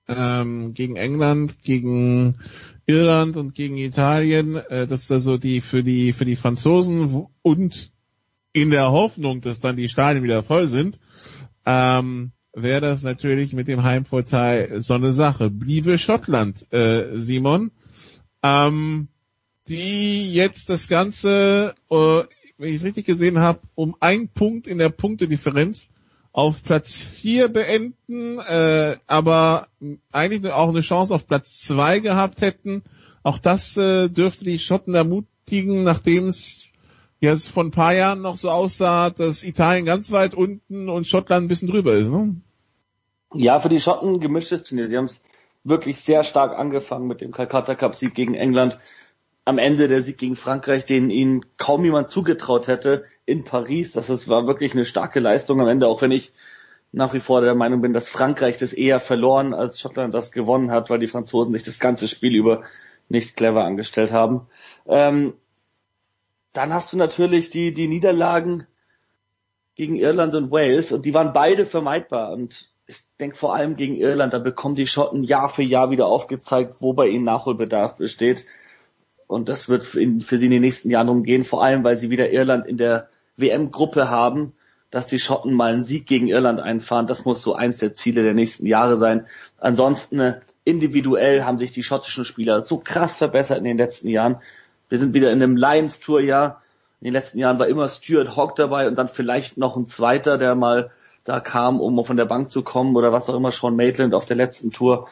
ähm, 0.08 0.74
gegen 0.74 0.97
England, 0.97 1.62
gegen 1.62 2.39
Irland 2.86 3.36
und 3.36 3.55
gegen 3.55 3.76
Italien. 3.76 4.56
Äh, 4.56 4.86
das 4.86 5.05
ist 5.05 5.12
also 5.12 5.39
die 5.39 5.60
für 5.60 5.82
die 5.82 6.12
für 6.12 6.24
die 6.24 6.36
Franzosen 6.36 7.26
und 7.42 7.92
in 8.52 8.70
der 8.70 8.92
Hoffnung, 8.92 9.40
dass 9.40 9.60
dann 9.60 9.76
die 9.76 9.89
Stadien 9.89 10.23
wieder 10.23 10.42
voll 10.42 10.68
sind, 10.68 11.00
ähm, 11.66 12.32
wäre 12.52 12.81
das 12.81 13.02
natürlich 13.02 13.52
mit 13.52 13.66
dem 13.66 13.82
Heimvorteil 13.82 14.81
so 14.81 14.94
eine 14.94 15.12
Sache. 15.12 15.50
Bliebe 15.50 15.98
Schottland, 15.98 16.73
äh, 16.73 17.16
Simon, 17.16 17.73
ähm, 18.44 19.08
die 19.68 20.32
jetzt 20.32 20.68
das 20.68 20.88
Ganze, 20.88 21.74
äh, 21.90 22.22
wenn 22.58 22.68
ich 22.68 22.76
es 22.76 22.84
richtig 22.84 23.06
gesehen 23.06 23.38
habe, 23.40 23.60
um 23.74 23.96
einen 24.00 24.28
Punkt 24.28 24.66
in 24.66 24.78
der 24.78 24.90
Punktedifferenz 24.90 25.88
auf 26.32 26.62
Platz 26.64 27.00
4 27.00 27.48
beenden, 27.48 28.38
äh, 28.40 28.96
aber 29.06 29.68
eigentlich 30.12 30.52
auch 30.52 30.68
eine 30.68 30.80
Chance 30.80 31.14
auf 31.14 31.26
Platz 31.26 31.60
2 31.62 32.00
gehabt 32.00 32.40
hätten. 32.40 32.82
Auch 33.22 33.38
das 33.38 33.76
äh, 33.76 34.08
dürfte 34.08 34.44
die 34.44 34.58
Schotten 34.58 34.94
ermutigen, 34.94 35.84
nachdem 35.84 36.26
es 36.26 36.72
ja 37.20 37.36
vor 37.36 37.64
ein 37.64 37.70
paar 37.70 37.94
Jahren 37.94 38.20
noch 38.20 38.36
so 38.36 38.50
aussah, 38.50 39.10
dass 39.10 39.44
Italien 39.44 39.86
ganz 39.86 40.12
weit 40.12 40.34
unten 40.34 40.88
und 40.88 41.06
Schottland 41.06 41.44
ein 41.44 41.48
bisschen 41.48 41.68
drüber 41.68 41.94
ist. 41.94 42.08
Ne? 42.08 42.36
Ja, 43.32 43.60
für 43.60 43.68
die 43.68 43.80
Schotten 43.80 44.20
gemischtes 44.20 44.64
Turnier. 44.64 44.88
Sie 44.88 44.96
haben 44.96 45.06
es 45.06 45.22
wirklich 45.62 46.00
sehr 46.00 46.22
stark 46.24 46.58
angefangen 46.58 47.06
mit 47.06 47.20
dem 47.20 47.32
Calcutta 47.32 47.74
Cup 47.74 47.94
Sieg 47.94 48.14
gegen 48.14 48.34
England. 48.34 48.78
Am 49.44 49.58
Ende 49.58 49.89
der 49.89 50.00
Sieg 50.02 50.18
gegen 50.18 50.36
Frankreich, 50.36 50.86
den 50.86 51.10
ihnen 51.10 51.44
kaum 51.58 51.84
jemand 51.84 52.10
zugetraut 52.10 52.66
hätte 52.66 53.05
in 53.26 53.44
Paris. 53.44 53.92
Das 53.92 54.08
ist, 54.08 54.28
war 54.28 54.47
wirklich 54.47 54.73
eine 54.73 54.86
starke 54.86 55.20
Leistung 55.20 55.60
am 55.60 55.68
Ende, 55.68 55.86
auch 55.86 56.00
wenn 56.00 56.12
ich 56.12 56.32
nach 56.92 57.12
wie 57.12 57.20
vor 57.20 57.40
der 57.40 57.55
Meinung 57.55 57.82
bin, 57.82 57.92
dass 57.92 58.08
Frankreich 58.08 58.56
das 58.56 58.73
eher 58.73 59.00
verloren 59.00 59.52
als 59.52 59.81
Schottland 59.81 60.14
das 60.14 60.31
gewonnen 60.31 60.70
hat, 60.70 60.90
weil 60.90 61.00
die 61.00 61.08
Franzosen 61.08 61.52
sich 61.52 61.64
das 61.64 61.81
ganze 61.81 62.08
Spiel 62.08 62.34
über 62.36 62.62
nicht 63.08 63.36
clever 63.36 63.64
angestellt 63.64 64.12
haben. 64.12 64.47
Ähm, 64.86 65.34
dann 66.52 66.73
hast 66.73 66.92
du 66.92 66.97
natürlich 66.97 67.50
die, 67.50 67.73
die 67.73 67.89
Niederlagen 67.89 68.66
gegen 69.74 69.97
Irland 69.97 70.34
und 70.36 70.52
Wales 70.52 70.92
und 70.92 71.05
die 71.05 71.14
waren 71.14 71.32
beide 71.32 71.66
vermeidbar 71.66 72.32
und 72.32 72.70
ich 72.86 73.02
denke 73.18 73.36
vor 73.36 73.55
allem 73.55 73.76
gegen 73.76 73.97
Irland, 73.97 74.32
da 74.32 74.39
bekommen 74.39 74.76
die 74.76 74.86
Schotten 74.86 75.24
Jahr 75.24 75.48
für 75.48 75.62
Jahr 75.62 75.90
wieder 75.90 76.06
aufgezeigt, 76.06 76.76
wo 76.81 76.92
bei 76.92 77.08
ihnen 77.08 77.24
Nachholbedarf 77.24 77.97
besteht. 77.97 78.44
Und 79.34 79.48
das 79.48 79.68
wird 79.68 79.82
für, 79.82 80.00
ihn, 80.00 80.20
für 80.20 80.38
sie 80.38 80.46
in 80.46 80.52
den 80.52 80.62
nächsten 80.62 80.90
Jahren 80.90 81.08
umgehen, 81.08 81.44
vor 81.44 81.62
allem 81.62 81.82
weil 81.82 81.96
sie 81.96 82.08
wieder 82.08 82.30
Irland 82.30 82.66
in 82.66 82.76
der 82.76 83.08
WM-Gruppe 83.36 84.08
haben, 84.08 84.52
dass 84.92 85.08
die 85.08 85.18
Schotten 85.18 85.52
mal 85.52 85.72
einen 85.72 85.82
Sieg 85.82 86.06
gegen 86.06 86.28
Irland 86.28 86.60
einfahren. 86.60 87.08
Das 87.08 87.24
muss 87.24 87.42
so 87.42 87.54
eins 87.54 87.78
der 87.78 87.94
Ziele 87.94 88.22
der 88.22 88.34
nächsten 88.34 88.64
Jahre 88.64 88.96
sein. 88.96 89.26
Ansonsten 89.58 90.20
äh, 90.20 90.40
individuell 90.62 91.44
haben 91.44 91.58
sich 91.58 91.72
die 91.72 91.82
schottischen 91.82 92.24
Spieler 92.24 92.62
so 92.62 92.78
krass 92.78 93.16
verbessert 93.16 93.58
in 93.58 93.64
den 93.64 93.76
letzten 93.76 94.06
Jahren. 94.06 94.36
Wir 94.88 95.00
sind 95.00 95.14
wieder 95.14 95.32
in 95.32 95.42
einem 95.42 95.56
Lions-Tour-Jahr. 95.56 96.62
In 97.00 97.06
den 97.06 97.14
letzten 97.14 97.38
Jahren 97.38 97.58
war 97.58 97.66
immer 97.66 97.88
Stuart 97.88 98.36
Hawk 98.36 98.54
dabei 98.54 98.86
und 98.86 98.96
dann 98.96 99.08
vielleicht 99.08 99.56
noch 99.56 99.76
ein 99.76 99.88
zweiter, 99.88 100.38
der 100.38 100.54
mal 100.54 100.92
da 101.24 101.40
kam, 101.40 101.80
um 101.80 102.04
von 102.04 102.16
der 102.16 102.26
Bank 102.26 102.52
zu 102.52 102.62
kommen 102.62 102.94
oder 102.94 103.12
was 103.12 103.28
auch 103.28 103.34
immer, 103.34 103.50
Sean 103.50 103.74
Maitland 103.74 104.14
auf 104.14 104.26
der 104.26 104.36
letzten 104.36 104.70
Tour. 104.70 105.08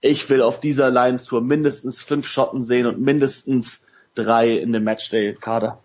Ich 0.00 0.28
will 0.30 0.42
auf 0.42 0.60
dieser 0.60 0.90
Lions 0.90 1.24
Tour 1.24 1.40
mindestens 1.40 2.02
fünf 2.02 2.26
Schotten 2.26 2.64
sehen 2.64 2.86
und 2.86 3.00
mindestens 3.00 3.86
drei 4.14 4.56
in 4.56 4.72
dem 4.72 4.84
Matchday-Kader. 4.84 5.82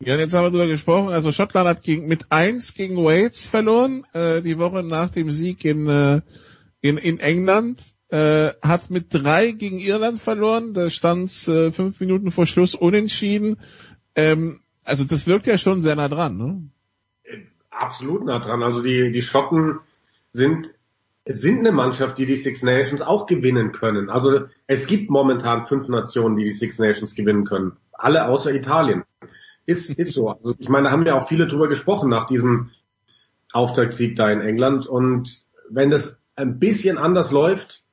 Ja, 0.00 0.16
jetzt 0.16 0.32
haben 0.32 0.44
wir 0.44 0.50
drüber 0.50 0.68
gesprochen. 0.68 1.08
Also 1.08 1.32
Schottland 1.32 1.68
hat 1.68 1.82
gegen, 1.82 2.06
mit 2.06 2.26
eins 2.30 2.74
gegen 2.74 2.96
Wales 2.96 3.46
verloren, 3.46 4.04
äh, 4.12 4.42
die 4.42 4.58
Woche 4.58 4.84
nach 4.84 5.10
dem 5.10 5.32
Sieg 5.32 5.64
in, 5.64 5.88
äh, 5.88 6.20
in, 6.80 6.98
in 6.98 7.18
England. 7.18 7.82
Äh, 8.10 8.52
hat 8.62 8.90
mit 8.90 9.12
drei 9.12 9.50
gegen 9.50 9.80
Irland 9.80 10.20
verloren. 10.20 10.72
Da 10.72 10.88
stand 10.88 11.30
äh, 11.48 11.72
fünf 11.72 12.00
Minuten 12.00 12.30
vor 12.30 12.46
Schluss 12.46 12.74
unentschieden. 12.74 13.58
Ähm, 14.14 14.60
also 14.84 15.04
das 15.04 15.26
wirkt 15.26 15.46
ja 15.46 15.58
schon 15.58 15.82
sehr 15.82 15.96
nah 15.96 16.08
dran, 16.08 16.38
ne? 16.38 16.62
Absolut 17.70 18.24
nah 18.24 18.38
dran. 18.38 18.62
Also 18.62 18.82
die, 18.82 19.12
die 19.12 19.20
Schotten 19.22 19.80
sind, 20.32 20.74
sind 21.28 21.58
eine 21.60 21.72
Mannschaft, 21.72 22.16
die 22.18 22.26
die 22.26 22.36
Six 22.36 22.62
Nations 22.62 23.02
auch 23.02 23.26
gewinnen 23.26 23.72
können. 23.72 24.08
Also 24.08 24.46
es 24.66 24.86
gibt 24.86 25.10
momentan 25.10 25.66
fünf 25.66 25.88
Nationen, 25.88 26.36
die 26.36 26.44
die 26.44 26.54
Six 26.54 26.78
Nations 26.78 27.14
gewinnen 27.14 27.44
können. 27.44 27.76
Alle 27.92 28.26
außer 28.26 28.54
Italien. 28.54 29.04
Ist, 29.66 29.90
ist 29.90 30.14
so. 30.14 30.30
Also 30.30 30.54
ich 30.58 30.70
meine, 30.70 30.86
da 30.86 30.90
haben 30.90 31.04
ja 31.04 31.18
auch 31.18 31.28
viele 31.28 31.46
drüber 31.46 31.68
gesprochen 31.68 32.08
nach 32.08 32.24
diesem 32.24 32.70
Auftaktsieg 33.52 34.16
da 34.16 34.30
in 34.30 34.40
England. 34.40 34.86
Und 34.86 35.44
wenn 35.68 35.90
das 35.90 36.18
ein 36.36 36.58
bisschen 36.58 36.96
anders 36.96 37.30
läuft, 37.30 37.84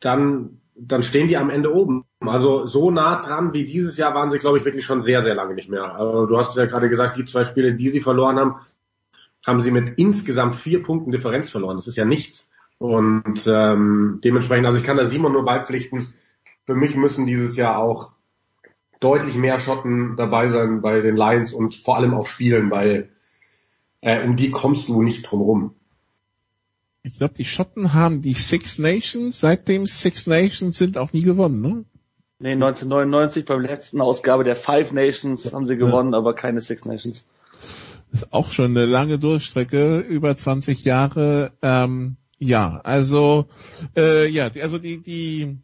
dann, 0.00 0.60
dann 0.76 1.02
stehen 1.02 1.28
die 1.28 1.38
am 1.38 1.48
Ende 1.48 1.74
oben. 1.74 2.04
Also 2.20 2.66
so 2.66 2.90
nah 2.90 3.22
dran 3.22 3.54
wie 3.54 3.64
dieses 3.64 3.96
Jahr 3.96 4.14
waren 4.14 4.30
sie, 4.30 4.38
glaube 4.38 4.58
ich, 4.58 4.66
wirklich 4.66 4.84
schon 4.84 5.00
sehr, 5.00 5.22
sehr 5.22 5.34
lange 5.34 5.54
nicht 5.54 5.70
mehr. 5.70 5.94
Also 5.94 6.26
du 6.26 6.36
hast 6.36 6.56
ja 6.58 6.66
gerade 6.66 6.90
gesagt, 6.90 7.16
die 7.16 7.24
zwei 7.24 7.44
Spiele, 7.44 7.74
die 7.74 7.88
sie 7.88 8.00
verloren 8.00 8.38
haben, 8.38 8.56
haben 9.46 9.60
sie 9.60 9.70
mit 9.70 9.98
insgesamt 9.98 10.56
vier 10.56 10.82
Punkten 10.82 11.10
Differenz 11.10 11.50
verloren. 11.50 11.76
Das 11.76 11.86
ist 11.86 11.96
ja 11.96 12.04
nichts. 12.04 12.48
Und 12.78 13.46
ähm, 13.46 14.20
dementsprechend, 14.22 14.66
also 14.66 14.78
ich 14.78 14.84
kann 14.84 14.96
da 14.96 15.04
Simon 15.04 15.32
nur 15.32 15.44
beipflichten, 15.44 16.14
für 16.64 16.74
mich 16.74 16.94
müssen 16.96 17.26
dieses 17.26 17.56
Jahr 17.56 17.78
auch 17.78 18.12
deutlich 19.00 19.36
mehr 19.36 19.58
Schotten 19.58 20.16
dabei 20.16 20.48
sein 20.48 20.80
bei 20.80 21.00
den 21.00 21.16
Lions 21.16 21.52
und 21.52 21.74
vor 21.74 21.96
allem 21.96 22.14
auch 22.14 22.26
spielen, 22.26 22.70
weil 22.70 23.10
äh, 24.00 24.24
um 24.24 24.36
die 24.36 24.50
kommst 24.50 24.88
du 24.88 25.02
nicht 25.02 25.22
drum 25.22 25.40
rum. 25.40 25.74
Ich 27.02 27.16
glaube, 27.16 27.34
die 27.34 27.44
Schotten 27.44 27.94
haben 27.94 28.22
die 28.22 28.34
Six 28.34 28.78
Nations, 28.78 29.40
seitdem 29.40 29.86
Six 29.86 30.26
Nations 30.26 30.76
sind, 30.76 30.98
auch 30.98 31.12
nie 31.12 31.22
gewonnen, 31.22 31.62
ne? 31.62 31.84
Nee, 32.40 32.52
1999 32.52 33.44
beim 33.46 33.62
letzten 33.62 34.00
Ausgabe 34.00 34.44
der 34.44 34.54
Five 34.54 34.92
Nations 34.92 35.52
haben 35.52 35.66
sie 35.66 35.76
gewonnen, 35.76 36.12
ja. 36.12 36.18
aber 36.18 36.34
keine 36.34 36.60
Six 36.60 36.84
Nations. 36.84 37.26
Ist 38.12 38.32
auch 38.32 38.50
schon 38.50 38.76
eine 38.76 38.86
lange 38.86 39.18
Durchstrecke, 39.18 39.98
über 39.98 40.34
20 40.34 40.84
Jahre. 40.84 41.52
Ähm, 41.62 42.16
ja, 42.38 42.80
also 42.84 43.48
äh, 43.96 44.28
ja, 44.28 44.48
also 44.62 44.78
die 44.78 45.02
die 45.02 45.58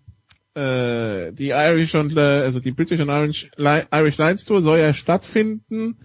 äh, 0.55 1.33
die 1.33 1.51
Irish 1.51 1.95
und 1.95 2.17
äh, 2.17 2.21
also 2.21 2.61
die 2.61 2.73
British 2.73 3.01
und 3.01 3.09
Irish, 3.09 3.51
Irish 3.59 4.19
Lions 4.19 4.45
Tour 4.45 4.63
soll 4.63 4.79
ja 4.79 4.93
stattfinden. 4.93 5.99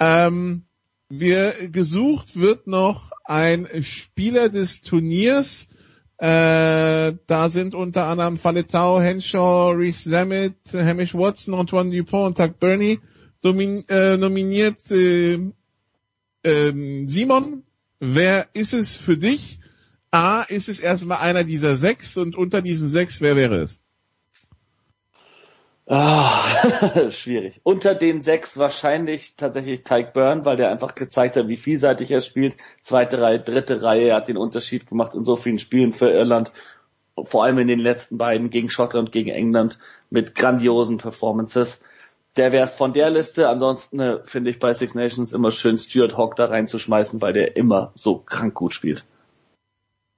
Ähm, 0.00 0.64
wir 1.08 1.52
gesucht 1.70 2.38
wird 2.38 2.66
noch 2.66 3.12
ein 3.24 3.68
Spieler 3.82 4.48
des 4.48 4.80
Turniers. 4.80 5.68
Äh, 6.16 7.12
da 7.26 7.48
sind 7.50 7.74
unter 7.74 8.06
anderem 8.06 8.38
Faletau, 8.38 9.00
Henshaw, 9.00 9.72
Reese 9.72 10.10
Zammit, 10.10 10.54
Hamish 10.72 11.14
Watson, 11.14 11.54
Antoine 11.54 11.90
Dupont 11.90 12.26
und 12.28 12.38
Tuck 12.38 12.58
Burney 12.58 13.00
domin, 13.42 13.84
äh, 13.88 14.16
nominiert. 14.16 14.90
Äh, 14.90 15.52
äh, 16.44 16.72
Simon, 17.06 17.64
wer 18.00 18.48
ist 18.52 18.74
es 18.74 18.96
für 18.96 19.16
dich? 19.16 19.60
A, 20.10 20.42
ist 20.42 20.68
es 20.68 20.78
erstmal 20.78 21.18
einer 21.18 21.42
dieser 21.42 21.76
sechs 21.76 22.16
und 22.16 22.36
unter 22.36 22.62
diesen 22.62 22.88
sechs, 22.88 23.20
wer 23.20 23.34
wäre 23.34 23.56
es? 23.56 23.82
Ah, 25.86 27.10
schwierig. 27.10 27.60
Unter 27.62 27.94
den 27.94 28.22
sechs 28.22 28.56
wahrscheinlich 28.56 29.36
tatsächlich 29.36 29.84
Tyke 29.84 30.12
Byrne, 30.14 30.44
weil 30.44 30.56
der 30.56 30.70
einfach 30.70 30.94
gezeigt 30.94 31.36
hat, 31.36 31.48
wie 31.48 31.56
vielseitig 31.56 32.10
er 32.10 32.22
spielt. 32.22 32.56
Zweite 32.80 33.20
Reihe, 33.20 33.40
dritte 33.40 33.82
Reihe, 33.82 34.08
er 34.08 34.16
hat 34.16 34.28
den 34.28 34.38
Unterschied 34.38 34.86
gemacht 34.86 35.14
in 35.14 35.24
so 35.24 35.36
vielen 35.36 35.58
Spielen 35.58 35.92
für 35.92 36.08
Irland. 36.08 36.52
Vor 37.22 37.44
allem 37.44 37.58
in 37.58 37.68
den 37.68 37.80
letzten 37.80 38.16
beiden 38.16 38.50
gegen 38.50 38.70
Schottland 38.70 39.12
gegen 39.12 39.30
England 39.30 39.78
mit 40.10 40.34
grandiosen 40.34 40.96
Performances. 40.96 41.80
Der 42.36 42.52
wäre 42.52 42.66
es 42.66 42.74
von 42.74 42.92
der 42.92 43.10
Liste. 43.10 43.48
Ansonsten 43.48 44.00
äh, 44.00 44.24
finde 44.24 44.50
ich 44.50 44.58
bei 44.58 44.72
Six 44.72 44.94
Nations 44.94 45.32
immer 45.32 45.50
schön, 45.50 45.78
Stuart 45.78 46.16
Hawk 46.16 46.36
da 46.36 46.46
reinzuschmeißen, 46.46 47.22
weil 47.22 47.32
der 47.32 47.56
immer 47.56 47.92
so 47.94 48.18
krank 48.18 48.54
gut 48.54 48.74
spielt. 48.74 49.04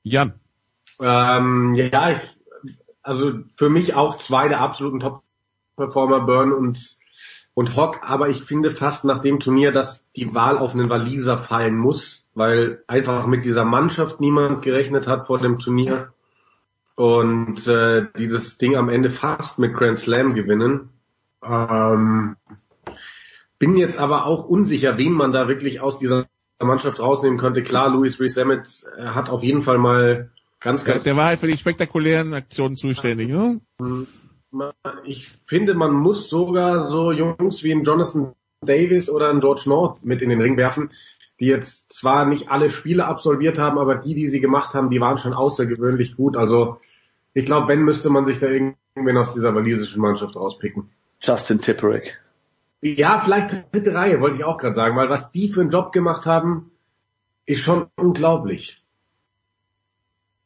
Jan. 0.02 0.34
Ähm, 1.00 1.74
ja, 1.74 2.12
ich, 2.12 2.18
also 3.02 3.40
für 3.56 3.68
mich 3.68 3.94
auch 3.94 4.16
zwei 4.16 4.48
der 4.48 4.60
absoluten 4.60 5.00
Top 5.00 5.22
Performer 5.76 6.20
Burn 6.20 6.52
und, 6.52 6.96
und 7.54 7.76
Hock, 7.76 7.98
aber 8.02 8.30
ich 8.30 8.42
finde 8.42 8.70
fast 8.70 9.04
nach 9.04 9.18
dem 9.18 9.40
Turnier, 9.40 9.72
dass 9.72 10.10
die 10.12 10.34
Wahl 10.34 10.56
auf 10.56 10.74
einen 10.74 10.88
Waliser 10.88 11.38
fallen 11.38 11.76
muss, 11.76 12.28
weil 12.34 12.82
einfach 12.86 13.26
mit 13.26 13.44
dieser 13.44 13.66
Mannschaft 13.66 14.20
niemand 14.20 14.62
gerechnet 14.62 15.06
hat 15.06 15.26
vor 15.26 15.38
dem 15.38 15.58
Turnier 15.58 16.14
und 16.94 17.66
äh, 17.66 18.06
dieses 18.18 18.56
Ding 18.56 18.74
am 18.74 18.88
Ende 18.88 19.10
fast 19.10 19.58
mit 19.58 19.74
Grand 19.74 19.98
Slam 19.98 20.32
gewinnen. 20.34 20.88
Ähm, 21.48 22.36
bin 23.58 23.76
jetzt 23.76 23.98
aber 23.98 24.26
auch 24.26 24.44
unsicher, 24.44 24.98
wen 24.98 25.12
man 25.12 25.32
da 25.32 25.48
wirklich 25.48 25.80
aus 25.80 25.98
dieser 25.98 26.26
Mannschaft 26.62 27.00
rausnehmen 27.00 27.38
könnte. 27.38 27.62
Klar, 27.62 27.90
Louis 27.90 28.20
Rees 28.20 28.36
äh, 28.36 28.62
hat 28.98 29.28
auf 29.28 29.42
jeden 29.42 29.62
Fall 29.62 29.78
mal 29.78 30.30
ganz, 30.60 30.84
ganz... 30.84 31.02
Der, 31.02 31.12
der 31.12 31.16
war 31.16 31.26
halt 31.26 31.40
für 31.40 31.46
die 31.46 31.56
spektakulären 31.56 32.34
Aktionen 32.34 32.76
zuständig, 32.76 33.28
ne? 33.28 33.60
Mhm 33.78 34.06
ich 35.04 35.28
finde, 35.44 35.74
man 35.74 35.92
muss 35.92 36.28
sogar 36.28 36.88
so 36.88 37.12
Jungs 37.12 37.62
wie 37.62 37.72
ein 37.72 37.84
Jonathan 37.84 38.34
Davis 38.60 39.10
oder 39.10 39.30
ein 39.30 39.40
George 39.40 39.64
North 39.66 40.04
mit 40.04 40.22
in 40.22 40.30
den 40.30 40.40
Ring 40.40 40.56
werfen, 40.56 40.90
die 41.40 41.46
jetzt 41.46 41.92
zwar 41.92 42.26
nicht 42.26 42.50
alle 42.50 42.70
Spiele 42.70 43.06
absolviert 43.06 43.58
haben, 43.58 43.78
aber 43.78 43.96
die, 43.96 44.14
die 44.14 44.28
sie 44.28 44.40
gemacht 44.40 44.74
haben, 44.74 44.90
die 44.90 45.00
waren 45.00 45.18
schon 45.18 45.34
außergewöhnlich 45.34 46.16
gut. 46.16 46.36
Also 46.36 46.78
ich 47.34 47.44
glaube, 47.44 47.68
wenn 47.68 47.82
müsste 47.82 48.08
man 48.08 48.24
sich 48.24 48.38
da 48.38 48.48
irgendwen 48.48 49.16
aus 49.16 49.34
dieser 49.34 49.54
walisischen 49.54 50.00
Mannschaft 50.00 50.36
rauspicken. 50.36 50.90
Justin 51.26 51.60
Tipperick. 51.60 52.18
Ja, 52.80 53.20
vielleicht 53.20 53.72
dritte 53.72 53.94
Reihe, 53.94 54.20
wollte 54.20 54.36
ich 54.36 54.44
auch 54.44 54.58
gerade 54.58 54.74
sagen, 54.74 54.96
weil 54.96 55.08
was 55.08 55.32
die 55.32 55.48
für 55.48 55.62
einen 55.62 55.70
Job 55.70 55.92
gemacht 55.92 56.26
haben, 56.26 56.70
ist 57.46 57.60
schon 57.60 57.86
unglaublich. 57.96 58.82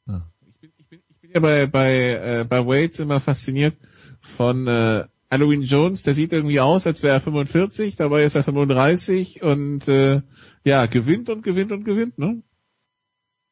Ich 0.06 0.60
bin, 0.60 0.72
ich 0.78 0.86
bin, 0.88 1.02
ich 1.08 1.20
bin 1.20 1.30
ja 1.32 1.40
bei, 1.40 1.66
bei, 1.66 1.92
äh, 1.92 2.44
bei 2.48 2.66
Waits 2.66 2.98
immer 2.98 3.20
fasziniert 3.20 3.76
von 4.20 4.66
äh, 4.66 5.04
Halloween 5.30 5.62
Jones, 5.62 6.02
der 6.02 6.14
sieht 6.14 6.32
irgendwie 6.32 6.60
aus, 6.60 6.86
als 6.86 7.02
wäre 7.02 7.14
er 7.14 7.20
45, 7.20 7.96
dabei 7.96 8.24
ist 8.24 8.34
er 8.34 8.44
35 8.44 9.42
und 9.42 9.86
äh, 9.86 10.22
ja, 10.64 10.86
gewinnt 10.86 11.30
und 11.30 11.42
gewinnt 11.42 11.72
und 11.72 11.84
gewinnt, 11.84 12.18
ne? 12.18 12.42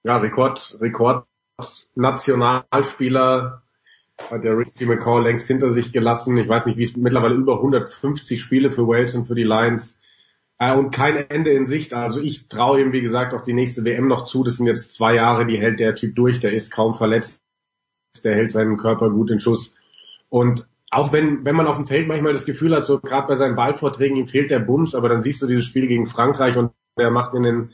Ja, 0.03 0.17
Rekord, 0.19 0.79
Rekord 0.81 1.27
Nationalspieler 1.95 3.63
hat 4.19 4.45
der 4.45 4.59
Ricky 4.59 4.87
McCall 4.87 5.23
längst 5.23 5.47
hinter 5.47 5.71
sich 5.71 5.93
gelassen. 5.93 6.37
Ich 6.37 6.49
weiß 6.49 6.67
nicht, 6.67 6.77
wie 6.77 6.85
es 6.85 6.97
mittlerweile 6.97 7.35
über 7.35 7.57
150 7.57 8.41
Spiele 8.41 8.71
für 8.71 8.87
Wales 8.87 9.15
und 9.15 9.25
für 9.25 9.35
die 9.35 9.45
Lions 9.45 9.99
äh, 10.59 10.75
und 10.75 10.91
kein 10.91 11.17
Ende 11.31 11.51
in 11.53 11.67
Sicht. 11.67 11.95
Also 11.95 12.21
ich 12.21 12.49
traue 12.49 12.81
ihm, 12.81 12.93
wie 12.93 13.01
gesagt, 13.01 13.35
auch 13.35 13.41
die 13.41 13.53
nächste 13.53 13.85
WM 13.85 14.09
noch 14.09 14.25
zu. 14.25 14.45
Das 14.45 14.57
sind 14.57 14.67
jetzt 14.67 14.93
zwei 14.95 15.15
Jahre, 15.15 15.47
die 15.47 15.59
hält 15.59 15.81
der 15.81 15.95
Typ 15.95 16.15
durch. 16.17 16.41
Der 16.41 16.53
ist 16.53 16.73
kaum 16.73 16.95
verletzt. 16.95 17.43
Der 18.25 18.35
hält 18.35 18.51
seinen 18.51 18.77
Körper 18.77 19.11
gut 19.11 19.31
in 19.31 19.41
Schuss. 19.41 19.75
Und 20.29 20.67
auch 20.91 21.13
wenn, 21.13 21.45
wenn 21.45 21.55
man 21.55 21.67
auf 21.67 21.77
dem 21.77 21.87
Feld 21.87 22.09
manchmal 22.09 22.33
das 22.33 22.47
Gefühl 22.47 22.75
hat, 22.75 22.87
so 22.87 22.99
gerade 22.99 23.29
bei 23.29 23.35
seinen 23.35 23.57
Ballvorträgen, 23.57 24.17
ihm 24.17 24.27
fehlt 24.27 24.51
der 24.51 24.59
Bums, 24.59 24.95
aber 24.95 25.09
dann 25.09 25.23
siehst 25.23 25.41
du 25.43 25.47
dieses 25.47 25.67
Spiel 25.67 25.87
gegen 25.87 26.07
Frankreich 26.07 26.57
und 26.57 26.73
er 26.97 27.11
macht 27.11 27.35
in 27.35 27.43
den, 27.43 27.71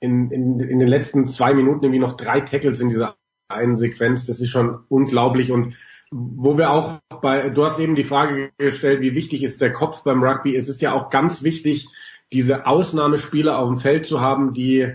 in, 0.00 0.30
in, 0.30 0.60
in 0.60 0.78
den 0.78 0.88
letzten 0.88 1.26
zwei 1.26 1.54
Minuten 1.54 1.84
irgendwie 1.84 2.00
noch 2.00 2.16
drei 2.16 2.40
Tackles 2.40 2.80
in 2.80 2.88
dieser 2.88 3.16
einen 3.48 3.76
Sequenz. 3.76 4.26
Das 4.26 4.40
ist 4.40 4.50
schon 4.50 4.80
unglaublich 4.88 5.52
und 5.52 5.74
wo 6.10 6.56
wir 6.56 6.70
auch 6.70 7.00
bei, 7.20 7.48
du 7.48 7.64
hast 7.64 7.80
eben 7.80 7.96
die 7.96 8.04
Frage 8.04 8.52
gestellt, 8.58 9.00
wie 9.02 9.14
wichtig 9.14 9.42
ist 9.42 9.60
der 9.60 9.72
Kopf 9.72 10.04
beim 10.04 10.22
Rugby? 10.22 10.54
Es 10.54 10.68
ist 10.68 10.80
ja 10.80 10.92
auch 10.92 11.10
ganz 11.10 11.42
wichtig, 11.42 11.88
diese 12.32 12.66
Ausnahmespieler 12.66 13.58
auf 13.58 13.68
dem 13.68 13.76
Feld 13.76 14.06
zu 14.06 14.20
haben, 14.20 14.52
die 14.52 14.94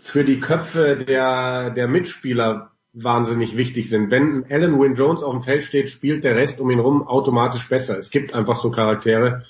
für 0.00 0.24
die 0.24 0.40
Köpfe 0.40 0.96
der, 0.96 1.70
der 1.70 1.88
Mitspieler 1.88 2.72
wahnsinnig 2.92 3.56
wichtig 3.56 3.90
sind. 3.90 4.10
Wenn 4.10 4.46
Alan 4.48 4.78
Wynne 4.80 4.94
Jones 4.94 5.22
auf 5.22 5.32
dem 5.32 5.42
Feld 5.42 5.64
steht, 5.64 5.90
spielt 5.90 6.24
der 6.24 6.36
Rest 6.36 6.60
um 6.60 6.70
ihn 6.70 6.80
rum 6.80 7.06
automatisch 7.06 7.68
besser. 7.68 7.98
Es 7.98 8.10
gibt 8.10 8.34
einfach 8.34 8.56
so 8.56 8.70
Charaktere 8.70 9.42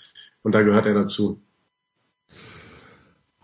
und 0.42 0.54
da 0.54 0.62
gehört 0.62 0.86
er 0.86 0.94
dazu. 0.94 1.40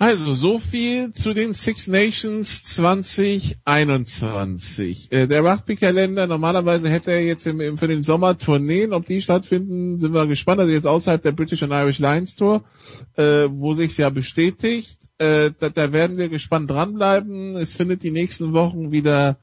Also 0.02 0.34
so 0.34 0.58
viel 0.58 1.12
zu 1.12 1.32
den 1.32 1.55
Six 1.55 1.86
Nations 1.86 2.64
2021. 2.64 5.12
Äh, 5.12 5.28
der 5.28 5.44
Rugby-Kalender, 5.44 6.26
normalerweise 6.26 6.90
hätte 6.90 7.12
er 7.12 7.24
jetzt 7.24 7.47
im, 7.47 7.60
im, 7.60 7.78
für 7.78 7.86
den 7.86 8.02
Sommer 8.02 8.36
Tourneen, 8.36 8.94
ob 8.94 9.06
die 9.06 9.22
stattfinden, 9.22 10.00
sind 10.00 10.12
wir 10.12 10.26
gespannt. 10.26 10.58
Also 10.58 10.72
jetzt 10.72 10.89
außerhalb 10.89 11.22
der 11.22 11.31
British 11.31 11.62
and 11.62 11.72
Irish 11.72 12.00
Lions 12.00 12.34
Tour, 12.34 12.64
äh, 13.14 13.48
wo 13.48 13.74
sich's 13.74 13.97
ja 13.97 14.10
bestätigt. 14.10 14.98
Äh, 15.18 15.52
da, 15.56 15.68
da 15.68 15.92
werden 15.92 16.16
wir 16.16 16.28
gespannt 16.28 16.68
dranbleiben. 16.68 17.55
Es 17.55 17.76
findet 17.76 18.02
die 18.02 18.10
nächsten 18.10 18.55
Wochen 18.55 18.90
wieder 18.90 19.39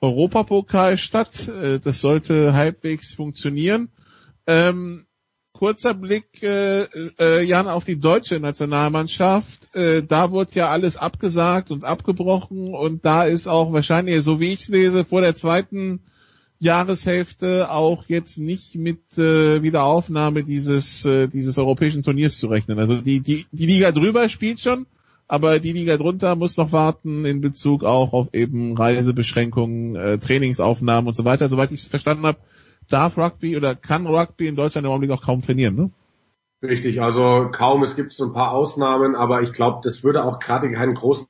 Europapokal 0.00 0.96
statt. 0.96 1.48
Äh, 1.48 1.80
das 1.80 2.00
sollte 2.00 2.54
halbwegs 2.54 3.12
funktionieren. 3.12 3.90
Ähm, 4.46 5.04
kurzer 5.58 5.92
Blick, 5.92 6.40
äh, 6.40 6.84
äh, 7.18 7.42
Jan, 7.42 7.66
auf 7.66 7.84
die 7.84 7.98
deutsche 7.98 8.38
Nationalmannschaft. 8.38 9.74
Äh, 9.74 10.04
da 10.04 10.30
wurde 10.30 10.52
ja 10.54 10.68
alles 10.68 10.96
abgesagt 10.96 11.72
und 11.72 11.84
abgebrochen 11.84 12.68
und 12.68 13.04
da 13.04 13.24
ist 13.24 13.48
auch 13.48 13.72
wahrscheinlich, 13.72 14.22
so 14.22 14.38
wie 14.38 14.52
ich 14.52 14.68
lese, 14.68 15.04
vor 15.04 15.20
der 15.20 15.34
zweiten 15.34 15.98
Jahreshälfte 16.60 17.72
auch 17.72 18.04
jetzt 18.06 18.38
nicht 18.38 18.76
mit 18.76 19.18
äh, 19.18 19.60
Wiederaufnahme 19.60 20.44
dieses 20.44 21.04
äh, 21.04 21.26
dieses 21.26 21.58
europäischen 21.58 22.04
Turniers 22.04 22.38
zu 22.38 22.46
rechnen. 22.46 22.78
Also 22.78 23.00
die 23.00 23.20
die 23.20 23.46
die 23.50 23.66
Liga 23.66 23.90
drüber 23.90 24.28
spielt 24.28 24.60
schon, 24.60 24.86
aber 25.26 25.58
die 25.58 25.72
Liga 25.72 25.96
drunter 25.96 26.36
muss 26.36 26.56
noch 26.56 26.70
warten 26.70 27.24
in 27.24 27.40
Bezug 27.40 27.82
auch 27.82 28.12
auf 28.12 28.32
eben 28.32 28.76
Reisebeschränkungen, 28.76 29.96
äh, 29.96 30.18
Trainingsaufnahmen 30.18 31.08
und 31.08 31.14
so 31.14 31.24
weiter. 31.24 31.48
Soweit 31.48 31.72
ich 31.72 31.80
es 31.80 31.86
verstanden 31.86 32.26
habe, 32.26 32.38
darf 32.88 33.18
Rugby 33.18 33.56
oder 33.56 33.74
kann 33.74 34.06
Rugby 34.06 34.48
in 34.48 34.56
Deutschland 34.56 34.86
im 34.86 34.90
Augenblick 34.90 35.12
auch 35.12 35.22
kaum 35.22 35.42
trainieren, 35.42 35.76
ne? 35.76 35.90
Richtig, 36.60 37.00
also 37.00 37.50
kaum, 37.52 37.84
es 37.84 37.94
gibt 37.94 38.12
so 38.12 38.24
ein 38.24 38.32
paar 38.32 38.50
Ausnahmen, 38.50 39.14
aber 39.14 39.42
ich 39.42 39.52
glaube, 39.52 39.80
das 39.84 40.02
würde 40.02 40.24
auch 40.24 40.40
gerade 40.40 40.70
keinen 40.72 40.94
großen 40.94 41.26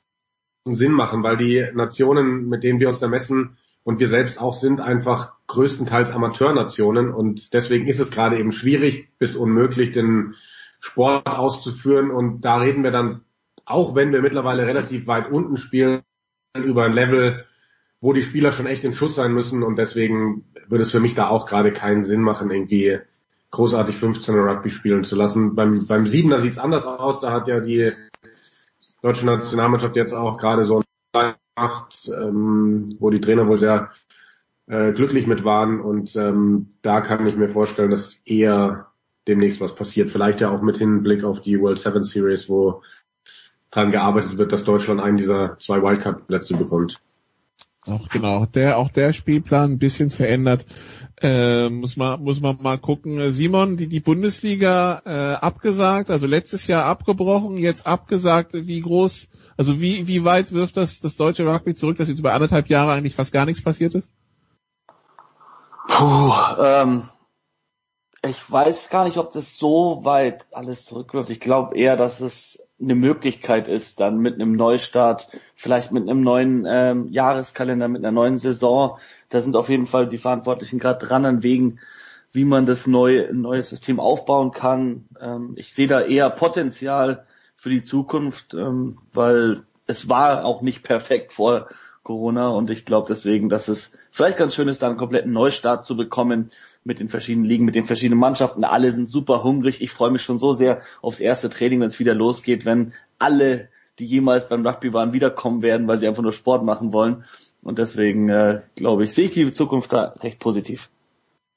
Sinn 0.65 0.93
machen, 0.93 1.23
weil 1.23 1.37
die 1.37 1.67
Nationen, 1.75 2.49
mit 2.49 2.63
denen 2.63 2.81
wir 2.81 2.89
uns 2.89 3.01
da 3.01 3.09
messen, 3.09 3.59
und 3.89 4.01
wir 4.01 4.09
selbst 4.11 4.39
auch 4.39 4.53
sind 4.53 4.83
einfach 4.83 5.33
größtenteils 5.47 6.11
Amateurnationen. 6.11 7.11
Und 7.11 7.55
deswegen 7.55 7.87
ist 7.87 8.01
es 8.01 8.11
gerade 8.11 8.39
eben 8.39 8.53
schwierig 8.53 9.09
bis 9.19 9.35
unmöglich, 9.35 9.93
den 9.93 10.35
Sport 10.79 11.27
auszuführen. 11.27 12.11
Und 12.11 12.43
da 12.43 12.59
reden 12.59 12.85
wir 12.85 12.91
dann, 12.91 13.23
auch 13.65 13.95
wenn 13.95 14.13
wir 14.13 14.21
mittlerweile 14.21 14.67
relativ 14.67 15.07
weit 15.07 15.31
unten 15.31 15.57
spielen, 15.57 16.03
über 16.55 16.85
ein 16.85 16.93
Level, 16.93 17.43
wo 18.01 18.13
die 18.13 18.23
Spieler 18.23 18.53
schon 18.53 18.67
echt 18.67 18.85
in 18.85 18.93
Schuss 18.93 19.17
sein 19.17 19.33
müssen 19.33 19.63
und 19.63 19.77
deswegen 19.77 20.45
würde 20.69 20.83
es 20.83 20.93
für 20.93 21.01
mich 21.01 21.15
da 21.15 21.29
auch 21.29 21.47
gerade 21.47 21.73
keinen 21.73 22.05
Sinn 22.05 22.23
machen, 22.23 22.51
irgendwie 22.51 22.99
großartig 23.51 23.97
15er 23.97 24.49
Rugby 24.49 24.71
spielen 24.71 25.05
zu 25.05 25.17
lassen. 25.17 25.55
Beim, 25.55 25.87
beim 25.87 26.07
Siebener 26.07 26.39
sieht 26.39 26.53
es 26.53 26.59
anders 26.59 26.87
aus, 26.87 27.21
da 27.21 27.33
hat 27.33 27.49
ja 27.49 27.61
die 27.61 27.93
deutsche 29.03 29.27
Nationalmannschaft 29.27 29.97
jetzt 29.97 30.13
auch 30.13 30.39
gerade 30.39 30.65
so 30.65 30.83
gemacht, 31.13 32.11
ähm, 32.15 32.97
wo 33.01 33.11
die 33.11 33.21
Trainer 33.21 33.49
wohl 33.49 33.59
sehr 33.59 33.91
äh, 34.67 34.93
glücklich 34.93 35.27
mit 35.27 35.45
waren 35.45 35.81
und 35.81 36.15
ähm, 36.17 36.75
da 36.83 37.01
kann 37.01 37.27
ich 37.27 37.37
mir 37.37 37.49
vorstellen, 37.49 37.91
dass 37.91 38.23
eher 38.27 38.89
demnächst 39.27 39.61
was 39.61 39.75
passiert. 39.75 40.11
Vielleicht 40.11 40.41
ja 40.41 40.51
auch 40.51 40.63
mit 40.63 40.79
Hinblick 40.79 41.25
auf 41.25 41.41
die 41.41 41.61
World 41.61 41.79
Seven 41.79 42.05
Series, 42.05 42.49
wo 42.49 42.83
dran 43.71 43.91
gearbeitet 43.91 44.39
wird, 44.39 44.53
dass 44.53 44.65
Deutschland 44.65 45.01
einen 45.01 45.17
dieser 45.17 45.59
zwei 45.59 45.83
Wildcard-Plätze 45.83 46.57
bekommt. 46.57 47.01
Auch 47.89 48.09
genau, 48.09 48.45
der 48.45 48.79
auch 48.79 48.91
der 48.91 49.13
Spielplan 49.13 49.73
ein 49.73 49.79
bisschen 49.79 50.11
verändert. 50.11 50.67
Äh, 51.21 51.69
muss 51.71 51.97
man 51.97 52.23
muss 52.23 52.41
man 52.41 52.59
mal 52.61 52.79
gucken. 52.79 53.33
Simon, 53.33 53.77
die 53.77 53.89
die 53.89 54.01
Bundesliga 54.01 55.03
äh, 55.05 55.45
abgesagt, 55.45 56.11
also 56.11 56.27
letztes 56.27 56.67
Jahr 56.67 56.85
abgebrochen, 56.85 57.57
jetzt 57.57 57.87
abgesagt. 57.87 58.53
Wie 58.53 58.81
groß 58.81 59.29
also 59.57 59.81
wie, 59.81 60.07
wie 60.07 60.25
weit 60.25 60.53
wirft 60.53 60.77
das 60.77 61.01
das 61.01 61.17
deutsche 61.17 61.47
Rugby 61.47 61.75
zurück, 61.75 61.97
dass 61.97 62.09
jetzt 62.09 62.21
über 62.21 62.35
anderthalb 62.35 62.69
Jahre 62.69 62.93
eigentlich 62.93 63.17
fast 63.17 63.33
gar 63.33 63.47
nichts 63.47 63.63
passiert 63.63 63.95
ist? 63.95 64.13
Puh, 65.89 66.33
ähm, 66.61 67.09
ich 68.23 68.51
weiß 68.51 68.91
gar 68.91 69.05
nicht, 69.05 69.17
ob 69.17 69.33
das 69.33 69.57
so 69.57 70.05
weit 70.05 70.47
alles 70.53 70.85
zurückwirft. 70.85 71.31
Ich 71.31 71.41
glaube 71.41 71.77
eher, 71.77 71.97
dass 71.97 72.21
es 72.21 72.68
eine 72.81 72.95
Möglichkeit 72.95 73.69
ist, 73.69 74.01
dann 74.01 74.19
mit 74.19 74.35
einem 74.35 74.53
Neustart, 74.53 75.29
vielleicht 75.55 75.91
mit 75.91 76.09
einem 76.09 76.23
neuen 76.23 76.67
ähm, 76.69 77.09
Jahreskalender, 77.11 77.89
mit 77.89 78.05
einer 78.05 78.13
neuen 78.13 78.39
Saison. 78.39 78.99
Da 79.31 79.41
sind 79.41 79.57
auf 79.57 79.69
jeden 79.69 79.87
Fall 79.87 80.07
die 80.09 80.19
Verantwortlichen 80.19 80.79
gerade 80.79 81.05
dran 81.05 81.25
an 81.25 81.43
Wegen, 81.43 81.81
wie 82.31 82.45
man 82.45 82.67
das 82.67 82.87
neue, 82.87 83.35
neue 83.35 83.63
System 83.63 83.99
aufbauen 83.99 84.53
kann. 84.53 85.09
Ähm, 85.21 85.55
ich 85.57 85.75
sehe 85.75 85.89
da 85.89 86.03
eher 86.03 86.31
Potenzial 86.31 87.27
für 87.57 87.71
die 87.71 87.83
Zukunft, 87.83 88.55
ähm, 88.55 88.99
weil 89.13 89.63
es 89.87 90.09
war 90.09 90.45
auch 90.45 90.63
nicht 90.63 90.85
perfekt 90.85 91.33
vor 91.33 91.69
Corona 92.05 92.49
und 92.49 92.71
ich 92.71 92.85
glaube 92.87 93.09
deswegen, 93.09 93.49
dass 93.49 93.69
es 93.69 93.93
vielleicht 94.11 94.39
ganz 94.39 94.55
schön 94.55 94.69
ist, 94.69 94.83
da 94.83 94.89
einen 94.89 94.97
kompletten 94.97 95.33
Neustart 95.33 95.85
zu 95.85 95.97
bekommen 95.97 96.51
mit 96.89 96.99
den 96.99 97.09
verschiedenen 97.09 97.47
Ligen, 97.47 97.67
mit 97.67 97.75
den 97.75 97.85
verschiedenen 97.85 98.19
Mannschaften. 98.19 98.65
Alle 98.65 98.91
sind 98.91 99.09
super 99.09 99.45
hungrig. 99.45 99.81
Ich 99.83 99.91
freue 99.91 100.11
mich 100.11 100.23
schon 100.23 100.39
so 100.39 100.55
sehr 100.55 100.81
aufs 101.03 101.21
erste 101.21 101.51
Training, 101.51 101.81
wenn 101.81 101.89
es 101.89 102.01
wieder 102.01 102.15
losgeht, 102.15 102.65
wenn 102.65 102.95
alle, 103.19 103.69
die 103.99 104.07
jemals 104.07 104.49
beim 104.49 104.67
Rugby 104.67 104.93
waren, 104.95 105.13
wiederkommen 105.13 105.63
werden, 105.63 105.87
weil 105.87 105.99
sie 105.99 106.09
einfach 106.09 106.23
nur 106.23 106.33
Sport 106.33 106.65
machen 106.65 106.93
wollen. 106.93 107.25
Und 107.63 107.79
deswegen 107.79 108.31
äh, 108.31 108.63
glaube 108.75 109.05
ich, 109.05 109.13
sehe 109.13 109.27
ich 109.27 109.33
die 109.33 109.53
Zukunft 109.53 109.93
da 109.93 110.15
recht 110.23 110.39
positiv. 110.39 110.89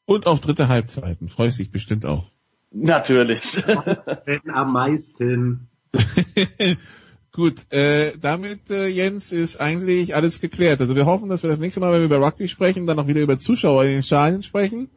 Und 0.05 0.27
auf 0.27 0.41
dritte 0.41 0.67
Halbzeiten 0.67 1.29
freust 1.29 1.59
dich 1.59 1.71
bestimmt 1.71 2.05
auch. 2.05 2.25
Natürlich. 2.71 3.63
am 4.53 4.73
meisten. 4.73 5.69
Gut, 7.33 7.71
äh, 7.71 8.11
damit, 8.19 8.69
äh, 8.69 8.87
Jens, 8.87 9.31
ist 9.31 9.61
eigentlich 9.61 10.15
alles 10.15 10.41
geklärt. 10.41 10.81
Also 10.81 10.95
wir 10.97 11.05
hoffen, 11.05 11.29
dass 11.29 11.43
wir 11.43 11.49
das 11.49 11.59
nächste 11.59 11.79
Mal, 11.79 11.93
wenn 11.93 11.99
wir 11.99 12.17
über 12.17 12.25
Rugby 12.25 12.49
sprechen, 12.49 12.87
dann 12.87 12.99
auch 12.99 13.07
wieder 13.07 13.21
über 13.21 13.39
Zuschauer 13.39 13.85
in 13.85 13.91
den 13.91 14.03
Stadien 14.03 14.43
sprechen. 14.43 14.89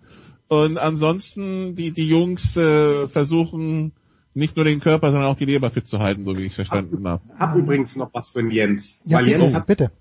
Und 0.49 0.79
ansonsten 0.79 1.77
die, 1.77 1.93
die 1.93 2.09
Jungs 2.09 2.57
äh, 2.57 3.07
versuchen 3.07 3.93
nicht 4.35 4.57
nur 4.57 4.65
den 4.65 4.81
Körper, 4.81 5.13
sondern 5.13 5.31
auch 5.31 5.37
die 5.37 5.45
Leber 5.45 5.71
fit 5.71 5.87
zu 5.87 6.01
halten, 6.01 6.25
so 6.25 6.37
wie 6.37 6.43
ich 6.43 6.49
es 6.49 6.57
verstanden 6.57 7.07
habe. 7.07 7.23
Ich 7.33 7.39
habe 7.39 7.59
übrigens 7.61 7.95
noch 7.95 8.13
was 8.13 8.31
für 8.31 8.43
den 8.43 8.51
Jens. 8.51 9.01
Ja, 9.05 9.19
Weil 9.19 9.27
bitte, 9.27 9.43
Jens 9.43 9.55
hat 9.55 9.67
bitte. 9.67 9.93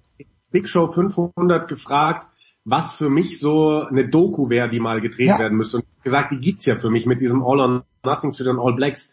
Big 0.52 0.68
Show 0.68 0.90
500 0.92 1.68
gefragt, 1.68 2.28
was 2.66 2.94
für 2.94 3.10
mich 3.10 3.40
so 3.40 3.84
eine 3.86 4.08
Doku 4.08 4.50
wäre, 4.50 4.70
die 4.70 4.80
mal 4.80 5.02
gedreht 5.02 5.28
Ja. 5.28 5.40
werden 5.40 5.58
müsste. 5.58 5.78
Und 5.78 5.86
gesagt, 6.04 6.32
die 6.32 6.40
gibt's 6.40 6.66
ja 6.66 6.78
für 6.78 6.90
mich 6.90 7.06
mit 7.06 7.22
diesem 7.22 7.44
All 7.44 7.60
or 7.60 7.86
Nothing 8.04 8.34
zu 8.34 8.44
den 8.44 8.58
All 8.58 8.74
Blacks. 8.74 9.10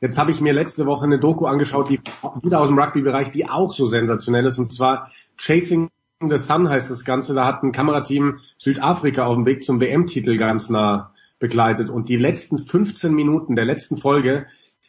Jetzt 0.00 0.18
habe 0.18 0.30
ich 0.30 0.40
mir 0.40 0.52
letzte 0.52 0.86
Woche 0.86 1.04
eine 1.04 1.18
Doku 1.18 1.46
angeschaut, 1.46 1.90
die 1.90 2.00
wieder 2.42 2.60
aus 2.60 2.68
dem 2.68 2.78
Rugby-Bereich, 2.78 3.30
die 3.30 3.48
auch 3.48 3.72
so 3.72 3.86
sensationell 3.86 4.46
ist, 4.46 4.58
und 4.58 4.72
zwar 4.72 5.10
Chasing 5.36 5.90
the 6.20 6.38
Sun 6.38 6.68
heißt 6.68 6.90
das 6.90 7.04
Ganze. 7.04 7.34
Da 7.34 7.46
hat 7.46 7.62
ein 7.62 7.72
Kamerateam 7.72 8.38
Südafrika 8.58 9.26
auf 9.26 9.34
dem 9.34 9.46
Weg 9.46 9.64
zum 9.64 9.80
WM-Titel 9.80 10.36
ganz 10.36 10.70
nah 10.70 11.12
begleitet. 11.38 11.90
Und 11.90 12.08
die 12.08 12.16
letzten 12.16 12.58
15 12.58 13.14
Minuten 13.14 13.56
der 13.56 13.64
letzten 13.64 13.96
Folge 13.96 14.46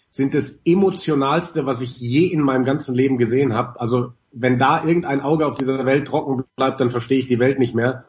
sind 0.09 0.33
das 0.33 0.61
emotionalste, 0.63 1.65
was 1.65 1.81
ich 1.81 1.99
je 1.99 2.27
in 2.27 2.41
meinem 2.41 2.63
ganzen 2.63 2.95
Leben 2.95 3.17
gesehen 3.17 3.53
habe. 3.53 3.79
Also 3.81 4.13
wenn 4.31 4.57
da 4.59 4.83
irgendein 4.83 5.21
Auge 5.21 5.45
auf 5.45 5.55
dieser 5.55 5.85
Welt 5.85 6.07
trocken 6.07 6.43
bleibt, 6.55 6.79
dann 6.79 6.89
verstehe 6.89 7.19
ich 7.19 7.27
die 7.27 7.39
Welt 7.39 7.59
nicht 7.59 7.75
mehr. 7.75 8.05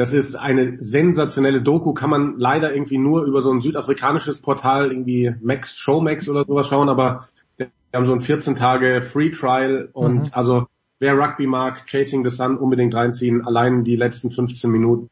Das 0.00 0.14
ist 0.14 0.34
eine 0.34 0.78
sensationelle 0.82 1.60
Doku, 1.60 1.92
kann 1.92 2.08
man 2.08 2.38
leider 2.38 2.72
irgendwie 2.72 2.96
nur 2.96 3.24
über 3.24 3.42
so 3.42 3.52
ein 3.52 3.60
südafrikanisches 3.60 4.40
Portal, 4.40 4.92
irgendwie 4.92 5.34
Max 5.42 5.76
Showmax 5.76 6.26
oder 6.30 6.46
sowas 6.46 6.68
schauen, 6.68 6.88
aber 6.88 7.22
wir 7.58 7.68
haben 7.92 8.06
so 8.06 8.14
ein 8.14 8.20
14 8.20 8.54
Tage 8.54 9.02
Free 9.02 9.28
Trial 9.28 9.90
und 9.92 10.22
Mhm. 10.22 10.28
also 10.32 10.68
wer 11.00 11.18
Rugby 11.18 11.46
mag, 11.46 11.84
Chasing 11.84 12.24
the 12.24 12.30
Sun 12.30 12.56
unbedingt 12.56 12.94
reinziehen. 12.94 13.44
Allein 13.44 13.84
die 13.84 13.96
letzten 13.96 14.30
15 14.30 14.70
Minuten, 14.70 15.10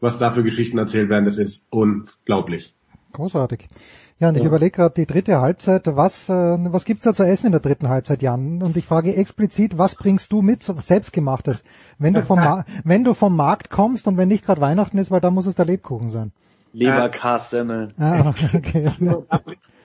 was 0.00 0.18
da 0.18 0.30
für 0.30 0.42
Geschichten 0.42 0.76
erzählt 0.76 1.08
werden, 1.08 1.24
das 1.24 1.38
ist 1.38 1.66
unglaublich. 1.70 2.74
Großartig. 3.12 3.68
Ja, 4.22 4.28
und 4.28 4.36
ich 4.36 4.42
Ja. 4.42 4.48
überlege 4.50 4.70
gerade 4.70 4.94
die 4.94 5.06
dritte 5.06 5.40
Halbzeit. 5.40 5.82
Was, 5.96 6.28
äh, 6.28 6.32
was 6.32 6.84
gibt's 6.84 7.02
da 7.02 7.12
zu 7.12 7.24
essen 7.24 7.46
in 7.46 7.52
der 7.52 7.60
dritten 7.60 7.88
Halbzeit, 7.88 8.22
Jan? 8.22 8.62
Und 8.62 8.76
ich 8.76 8.86
frage 8.86 9.16
explizit, 9.16 9.78
was 9.78 9.96
bringst 9.96 10.30
du 10.30 10.42
mit, 10.42 10.62
so 10.62 10.76
selbstgemachtes, 10.78 11.64
wenn 11.98 12.14
du 12.14 12.22
vom, 12.22 12.38
Ma 12.44 12.64
wenn 12.84 13.02
du 13.02 13.14
vom 13.14 13.34
Markt 13.34 13.68
kommst 13.68 14.06
und 14.06 14.16
wenn 14.16 14.28
nicht 14.28 14.46
gerade 14.46 14.60
Weihnachten 14.60 14.96
ist, 14.98 15.10
weil 15.10 15.20
da 15.20 15.32
muss 15.32 15.46
es 15.46 15.56
der 15.56 15.64
Lebkuchen 15.64 16.08
sein. 16.08 16.30
Leberkassemmeln. 16.72 17.94
Ah, 17.98 18.32
okay. 18.54 18.88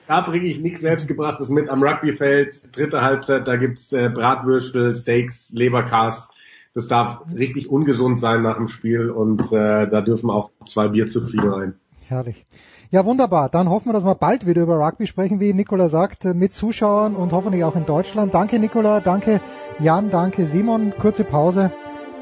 Da 0.06 0.20
bringe 0.20 0.46
ich 0.46 0.60
nichts 0.60 0.82
selbstgebrachtes 0.82 1.48
mit 1.48 1.68
am 1.68 1.82
Rugbyfeld. 1.82 2.76
Dritte 2.76 3.02
Halbzeit, 3.02 3.48
da 3.48 3.56
gibt's 3.56 3.92
äh, 3.92 4.08
Bratwürstel, 4.08 4.94
Steaks, 4.94 5.50
Leberkas. 5.50 6.28
Das 6.74 6.86
darf 6.86 7.22
richtig 7.36 7.70
ungesund 7.70 8.20
sein 8.20 8.42
nach 8.42 8.58
dem 8.58 8.68
Spiel 8.68 9.10
und 9.10 9.52
äh, 9.52 9.88
da 9.88 10.00
dürfen 10.00 10.30
auch 10.30 10.52
zwei 10.64 10.86
Bier 10.86 11.08
zu 11.08 11.26
viel 11.26 11.40
rein. 11.40 11.74
Herrlich. 12.06 12.46
Ja, 12.90 13.04
wunderbar. 13.04 13.50
Dann 13.50 13.68
hoffen 13.68 13.90
wir, 13.90 13.92
dass 13.92 14.04
wir 14.04 14.14
bald 14.14 14.46
wieder 14.46 14.62
über 14.62 14.78
Rugby 14.78 15.06
sprechen, 15.06 15.40
wie 15.40 15.52
Nicola 15.52 15.90
sagt, 15.90 16.24
mit 16.24 16.54
Zuschauern 16.54 17.16
und 17.16 17.32
hoffentlich 17.32 17.62
auch 17.62 17.76
in 17.76 17.84
Deutschland. 17.84 18.32
Danke 18.32 18.58
Nicola, 18.58 19.00
danke 19.00 19.42
Jan, 19.78 20.08
danke 20.08 20.46
Simon. 20.46 20.94
Kurze 20.98 21.24
Pause, 21.24 21.70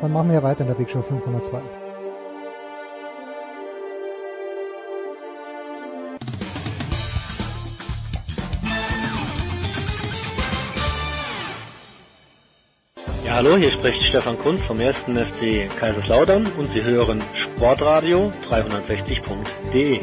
dann 0.00 0.12
machen 0.12 0.28
wir 0.28 0.36
ja 0.36 0.42
weiter 0.42 0.62
in 0.62 0.66
der 0.66 0.74
Big 0.74 0.90
Show 0.90 1.02
502. 1.02 1.60
Ja, 13.24 13.34
hallo, 13.34 13.56
hier 13.56 13.70
spricht 13.70 14.02
Stefan 14.02 14.36
Kunz 14.36 14.60
vom 14.62 14.80
1. 14.80 14.98
FC 14.98 15.68
Kaiserslautern 15.78 16.44
und 16.58 16.72
Sie 16.72 16.82
hören 16.82 17.22
Sportradio 17.36 18.32
360.de. 18.50 20.00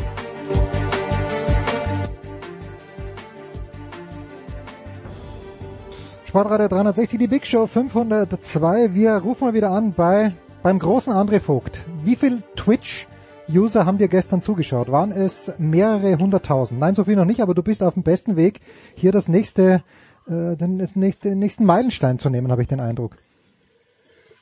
Sportradio 6.33 6.67
360, 6.67 7.19
die 7.19 7.27
Big 7.27 7.45
Show 7.45 7.67
502. 7.67 8.95
Wir 8.95 9.17
rufen 9.17 9.45
mal 9.45 9.53
wieder 9.53 9.69
an 9.69 9.93
bei 9.93 10.33
beim 10.63 10.79
großen 10.79 11.13
André 11.13 11.39
Vogt, 11.39 11.81
wie 12.03 12.15
viel 12.15 12.41
Twitch-User 12.55 13.85
haben 13.85 13.99
dir 13.99 14.07
gestern 14.07 14.41
zugeschaut? 14.41 14.91
Waren 14.91 15.11
es 15.11 15.51
mehrere 15.59 16.17
hunderttausend? 16.17 16.79
Nein, 16.79 16.95
so 16.95 17.03
viel 17.03 17.17
noch 17.17 17.25
nicht, 17.25 17.41
aber 17.41 17.53
du 17.53 17.61
bist 17.61 17.83
auf 17.83 17.93
dem 17.93 18.01
besten 18.01 18.35
Weg, 18.35 18.61
hier 18.95 19.11
das 19.11 19.27
nächste, 19.27 19.83
äh, 20.25 20.55
den 20.55 20.77
nächste, 20.95 21.35
nächsten 21.35 21.65
Meilenstein 21.65 22.17
zu 22.17 22.31
nehmen, 22.31 22.51
habe 22.51 22.63
ich 22.63 22.67
den 22.67 22.79
Eindruck. 22.79 23.15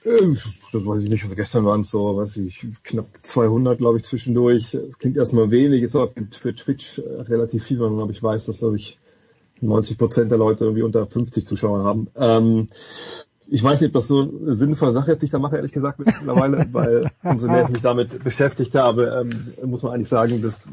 Ähm, 0.06 0.38
Das 0.72 0.86
weiß 0.86 1.02
ich 1.02 1.10
nicht. 1.10 1.24
Also 1.26 1.36
gestern 1.36 1.66
waren 1.66 1.82
es 1.82 1.90
so, 1.90 2.16
weiß 2.16 2.38
ich, 2.38 2.66
knapp 2.86 3.08
200, 3.22 3.80
glaube 3.80 3.98
ich, 3.98 4.06
zwischendurch. 4.06 4.72
Das 4.72 4.98
klingt 4.98 5.18
erstmal 5.18 5.52
wenig, 5.52 5.84
ist 5.84 5.98
auch 5.98 6.10
für 6.14 6.56
Twitch 6.56 7.02
relativ 7.06 7.66
viel, 7.66 7.82
wenn 7.82 7.88
man, 7.88 7.98
glaube 7.98 8.14
ich, 8.14 8.24
weiß, 8.24 8.46
dass, 8.46 8.60
glaube 8.60 8.78
ich, 8.78 8.98
90 9.62 9.98
Prozent 9.98 10.32
der 10.32 10.38
Leute 10.38 10.66
irgendwie 10.66 10.84
unter 10.84 11.06
50 11.06 11.46
Zuschauer 11.46 11.84
haben. 11.84 12.08
Ähm, 12.16 12.68
ich 13.48 13.62
weiß 13.62 13.82
nicht, 13.82 13.90
ob 13.90 13.94
das 13.96 14.08
so 14.08 14.22
eine 14.22 14.56
sinnvolle 14.56 14.94
Sache 14.94 15.12
ist, 15.12 15.22
die 15.22 15.26
ich 15.26 15.32
da 15.32 15.40
mache, 15.40 15.58
ehrlich 15.58 15.74
gesagt, 15.74 16.00
mittlerweile, 16.00 16.66
weil 16.72 17.12
umso 17.22 17.48
mehr 17.48 17.64
ich 17.64 17.70
mich 17.70 17.82
damit 17.82 18.24
beschäftigt 18.24 18.76
habe, 18.76 19.26
ähm, 19.26 19.70
muss 19.70 19.84
man 19.84 19.94
eigentlich 19.94 20.08
sagen, 20.08 20.42
dass 20.42 20.64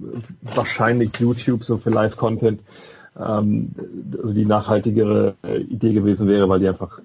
wahrscheinlich 0.54 1.10
YouTube 1.18 1.64
so 1.64 1.78
für 1.78 1.90
Live-Content 1.90 2.62
ähm, 3.18 3.70
also 4.20 4.32
die 4.32 4.44
nachhaltigere 4.44 5.34
äh, 5.42 5.58
Idee 5.58 5.92
gewesen 5.92 6.28
wäre, 6.28 6.48
weil 6.48 6.60
die 6.60 6.68
einfach 6.68 7.00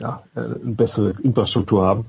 ja, 0.00 0.22
äh, 0.34 0.40
eine 0.40 0.74
bessere 0.74 1.14
Infrastruktur 1.22 1.84
haben. 1.84 2.06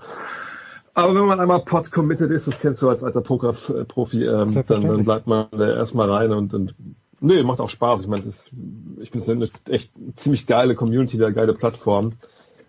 Aber 0.94 1.16
wenn 1.16 1.26
man 1.26 1.40
einmal 1.40 1.62
Pod 1.62 1.92
committed 1.92 2.32
ist, 2.32 2.48
das 2.48 2.60
kennst 2.60 2.82
du 2.82 2.90
als 2.90 3.04
alter 3.04 3.22
Poker-Profi, 3.22 4.26
ähm, 4.26 4.64
dann, 4.68 4.82
dann 4.82 5.06
bleibt 5.06 5.28
man 5.28 5.48
da 5.52 5.76
erstmal 5.76 6.12
rein 6.12 6.32
und, 6.32 6.54
und 6.54 6.74
nee, 7.20 7.44
macht 7.44 7.60
auch 7.60 7.70
Spaß. 7.70 8.02
Ich 8.02 8.08
meine, 8.08 8.22
es 8.22 8.28
ist, 8.28 8.52
ich 9.00 9.12
finde 9.12 9.26
es 9.26 9.30
eine 9.30 9.74
echt 9.74 9.92
ziemlich 10.16 10.48
geile 10.48 10.76
Community, 10.76 11.24
eine 11.24 11.34
geile 11.34 11.54
Plattform, 11.54 12.14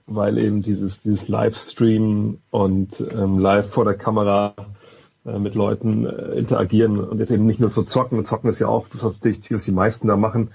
weil 0.06 0.38
eben 0.38 0.62
dieses, 0.62 1.00
dieses 1.00 1.28
Livestream 1.28 2.38
und 2.50 3.00
ähm, 3.12 3.38
live 3.38 3.68
vor 3.68 3.84
der 3.84 3.94
Kamera 3.94 4.54
äh, 5.24 5.38
mit 5.38 5.54
Leuten 5.54 6.06
äh, 6.06 6.38
interagieren 6.38 6.98
und 6.98 7.18
jetzt 7.18 7.30
eben 7.30 7.46
nicht 7.46 7.60
nur 7.60 7.70
zu 7.70 7.82
zocken. 7.82 8.24
Zocken 8.24 8.50
ist 8.50 8.58
ja 8.58 8.68
auch 8.68 8.88
das, 8.88 9.02
was 9.02 9.20
die 9.20 9.72
meisten 9.72 10.08
da 10.08 10.16
machen. 10.16 10.50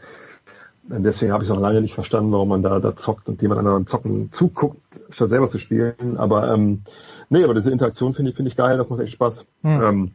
Und 0.89 1.03
deswegen 1.03 1.31
habe 1.31 1.43
ich 1.43 1.49
es 1.49 1.55
auch 1.55 1.59
lange 1.59 1.81
nicht 1.81 1.95
verstanden, 1.95 2.31
warum 2.31 2.49
man 2.49 2.61
da, 2.61 2.79
da 2.79 2.95
zockt 2.95 3.27
und 3.27 3.41
jemand 3.41 3.59
anderen 3.59 3.87
zocken 3.87 4.31
zuguckt, 4.31 5.01
statt 5.09 5.29
selber 5.29 5.49
zu 5.49 5.57
spielen. 5.57 6.17
Aber 6.17 6.53
ähm, 6.53 6.81
nee, 7.29 7.43
aber 7.43 7.55
diese 7.55 7.71
Interaktion 7.71 8.13
finde 8.13 8.31
ich, 8.31 8.35
finde 8.35 8.49
ich 8.49 8.57
geil, 8.57 8.77
das 8.77 8.89
macht 8.89 9.01
echt 9.01 9.13
Spaß. 9.13 9.45
Hm. 9.63 9.81
Ähm, 9.81 10.11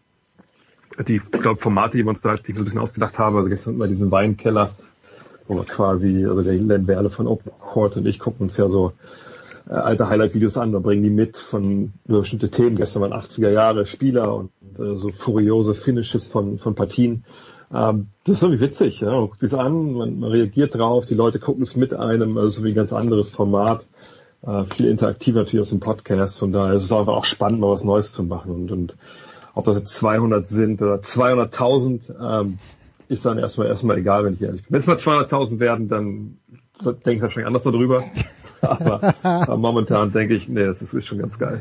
die, 1.06 1.16
ich 1.16 1.30
glaube, 1.30 1.60
Formate, 1.60 1.96
die 1.96 2.04
wir 2.04 2.10
uns 2.10 2.20
da 2.20 2.30
ein 2.30 2.64
bisschen 2.64 2.80
ausgedacht 2.80 3.18
haben, 3.18 3.36
also 3.36 3.48
gestern 3.48 3.78
bei 3.78 3.86
diesem 3.86 4.10
Weinkeller, 4.10 4.70
wo 5.46 5.56
wir 5.56 5.64
quasi, 5.64 6.26
also 6.26 6.42
der 6.42 6.54
Len 6.54 6.86
Werle 6.86 7.10
von 7.10 7.26
Open 7.26 7.52
Court 7.60 7.96
und 7.96 8.06
ich 8.06 8.18
gucken 8.18 8.44
uns 8.44 8.56
ja 8.56 8.68
so 8.68 8.92
äh, 9.68 9.74
alte 9.74 10.08
Highlight-Videos 10.08 10.56
an, 10.56 10.72
da 10.72 10.78
bringen 10.78 11.02
die 11.02 11.10
mit 11.10 11.36
von 11.36 11.92
bestimmte 12.04 12.50
Themen. 12.50 12.76
Gestern 12.76 13.02
waren 13.02 13.12
80er 13.12 13.50
Jahre 13.50 13.86
Spieler 13.86 14.34
und 14.34 14.50
äh, 14.78 14.94
so 14.96 15.08
furiose 15.10 15.74
Finishes 15.74 16.26
von, 16.26 16.58
von 16.58 16.74
Partien. 16.74 17.24
Ähm, 17.72 18.08
das 18.24 18.38
ist 18.38 18.42
irgendwie 18.42 18.60
witzig, 18.60 19.00
ja. 19.00 19.10
Man 19.10 19.28
guckt 19.28 19.42
es 19.42 19.54
an, 19.54 19.92
man, 19.92 20.18
man 20.18 20.30
reagiert 20.30 20.74
drauf, 20.74 21.06
die 21.06 21.14
Leute 21.14 21.38
gucken 21.38 21.62
es 21.62 21.76
mit 21.76 21.94
einem, 21.94 22.36
also 22.36 22.48
so 22.60 22.64
wie 22.64 22.70
ein 22.70 22.74
ganz 22.74 22.92
anderes 22.92 23.30
Format. 23.30 23.86
Äh, 24.42 24.64
viel 24.64 24.86
interaktiver 24.86 25.40
natürlich 25.40 25.60
aus 25.60 25.70
dem 25.70 25.80
Podcast, 25.80 26.38
von 26.38 26.52
daher 26.52 26.74
ist 26.74 26.84
es 26.84 26.92
einfach 26.92 27.12
auch 27.12 27.26
spannend, 27.26 27.60
mal 27.60 27.70
was 27.70 27.84
Neues 27.84 28.12
zu 28.12 28.24
machen 28.24 28.52
und, 28.52 28.72
und 28.72 28.96
ob 29.54 29.64
das 29.64 29.76
jetzt 29.76 29.96
200 29.96 30.46
sind 30.46 30.82
oder 30.82 30.96
200.000, 30.96 32.42
ähm, 32.42 32.58
ist 33.08 33.24
dann 33.24 33.38
erstmal 33.38 33.66
erstmal 33.66 33.98
egal, 33.98 34.24
wenn 34.24 34.34
ich 34.34 34.42
ehrlich 34.42 34.62
bin. 34.62 34.72
Wenn 34.72 34.80
es 34.80 34.86
mal 34.86 34.96
200.000 34.96 35.58
werden, 35.58 35.88
dann 35.88 36.38
denke 36.84 37.12
ich 37.12 37.22
wahrscheinlich 37.22 37.46
anders 37.46 37.64
darüber. 37.64 38.04
aber, 38.60 39.14
aber 39.22 39.56
momentan 39.56 40.12
denke 40.12 40.34
ich, 40.34 40.48
nee, 40.48 40.64
das 40.64 40.80
ist, 40.82 40.94
ist 40.94 41.06
schon 41.06 41.18
ganz 41.18 41.38
geil. 41.38 41.60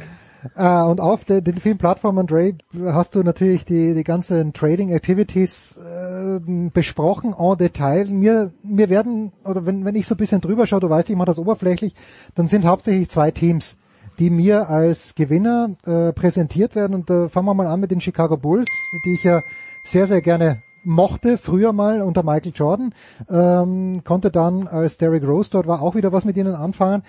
Äh, 0.56 0.84
und 0.84 1.02
auf 1.02 1.26
de, 1.26 1.42
den 1.42 1.58
vielen 1.58 1.78
Plattformen, 1.78 2.28
Dre, 2.28 2.54
hast 2.86 3.16
du 3.16 3.24
natürlich 3.24 3.66
die, 3.66 3.94
die 3.94 4.04
ganzen 4.04 4.54
Trading 4.54 4.92
Activities 4.92 5.78
äh, 5.78 6.40
besprochen 6.74 7.34
en 7.38 7.58
Detail. 7.58 8.06
Mir, 8.06 8.52
mir 8.64 8.90
werden, 8.90 9.34
oder 9.44 9.66
wenn, 9.66 9.86
wenn 9.86 9.96
ich 9.96 10.08
so 10.08 10.16
ein 10.16 10.18
bisschen 10.18 10.42
drüber 10.42 10.66
schaue, 10.66 10.80
du 10.80 10.90
weißt, 10.90 11.10
ich 11.10 11.16
mache 11.16 11.28
das 11.28 11.40
oberflächlich, 11.40 11.94
dann 12.36 12.48
sind 12.48 12.66
hauptsächlich 12.66 13.10
zwei 13.10 13.32
Teams, 13.32 13.76
die 14.20 14.30
mir 14.30 14.70
als 14.70 15.16
Gewinner 15.16 15.76
äh, 15.86 16.14
präsentiert 16.14 16.76
werden. 16.76 16.94
Und 16.94 17.10
da 17.10 17.26
äh, 17.26 17.30
fangen 17.30 17.48
wir 17.48 17.54
mal 17.54 17.68
an 17.68 17.80
mit 17.80 17.92
den 17.92 18.02
Chicago 18.02 18.38
Bulls, 18.38 18.70
die 19.06 19.14
ich 19.14 19.24
ja 19.24 19.44
sehr, 19.84 20.08
sehr 20.08 20.22
gerne 20.22 20.62
mochte, 20.84 21.38
früher 21.38 21.74
mal 21.74 22.02
unter 22.02 22.24
Michael 22.24 22.54
Jordan, 22.56 22.94
ähm, 23.30 24.04
konnte 24.04 24.32
dann, 24.32 24.68
als 24.68 24.98
Derrick 24.98 25.24
Rose 25.26 25.50
dort 25.52 25.68
war, 25.68 25.82
auch 25.82 25.96
wieder 25.96 26.12
was 26.12 26.26
mit 26.26 26.38
ihnen 26.38 26.56
anfangen. 26.56 27.04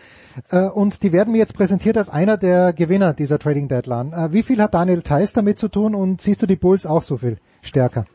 Äh, 0.50 0.62
und 0.62 1.02
die 1.02 1.12
werden 1.12 1.32
mir 1.32 1.38
jetzt 1.38 1.54
präsentiert 1.54 1.96
als 1.96 2.08
einer 2.08 2.36
der 2.36 2.72
Gewinner 2.72 3.14
dieser 3.14 3.38
Trading 3.38 3.68
Deadline. 3.68 4.12
Äh, 4.12 4.32
wie 4.32 4.42
viel 4.42 4.60
hat 4.60 4.74
Daniel 4.74 5.02
Theiss 5.02 5.32
damit 5.32 5.58
zu 5.58 5.68
tun 5.68 5.94
und 5.94 6.20
siehst 6.20 6.42
du 6.42 6.46
die 6.46 6.56
Bulls 6.56 6.86
auch 6.86 7.02
so 7.02 7.16
viel 7.16 7.38
stärker? 7.62 8.06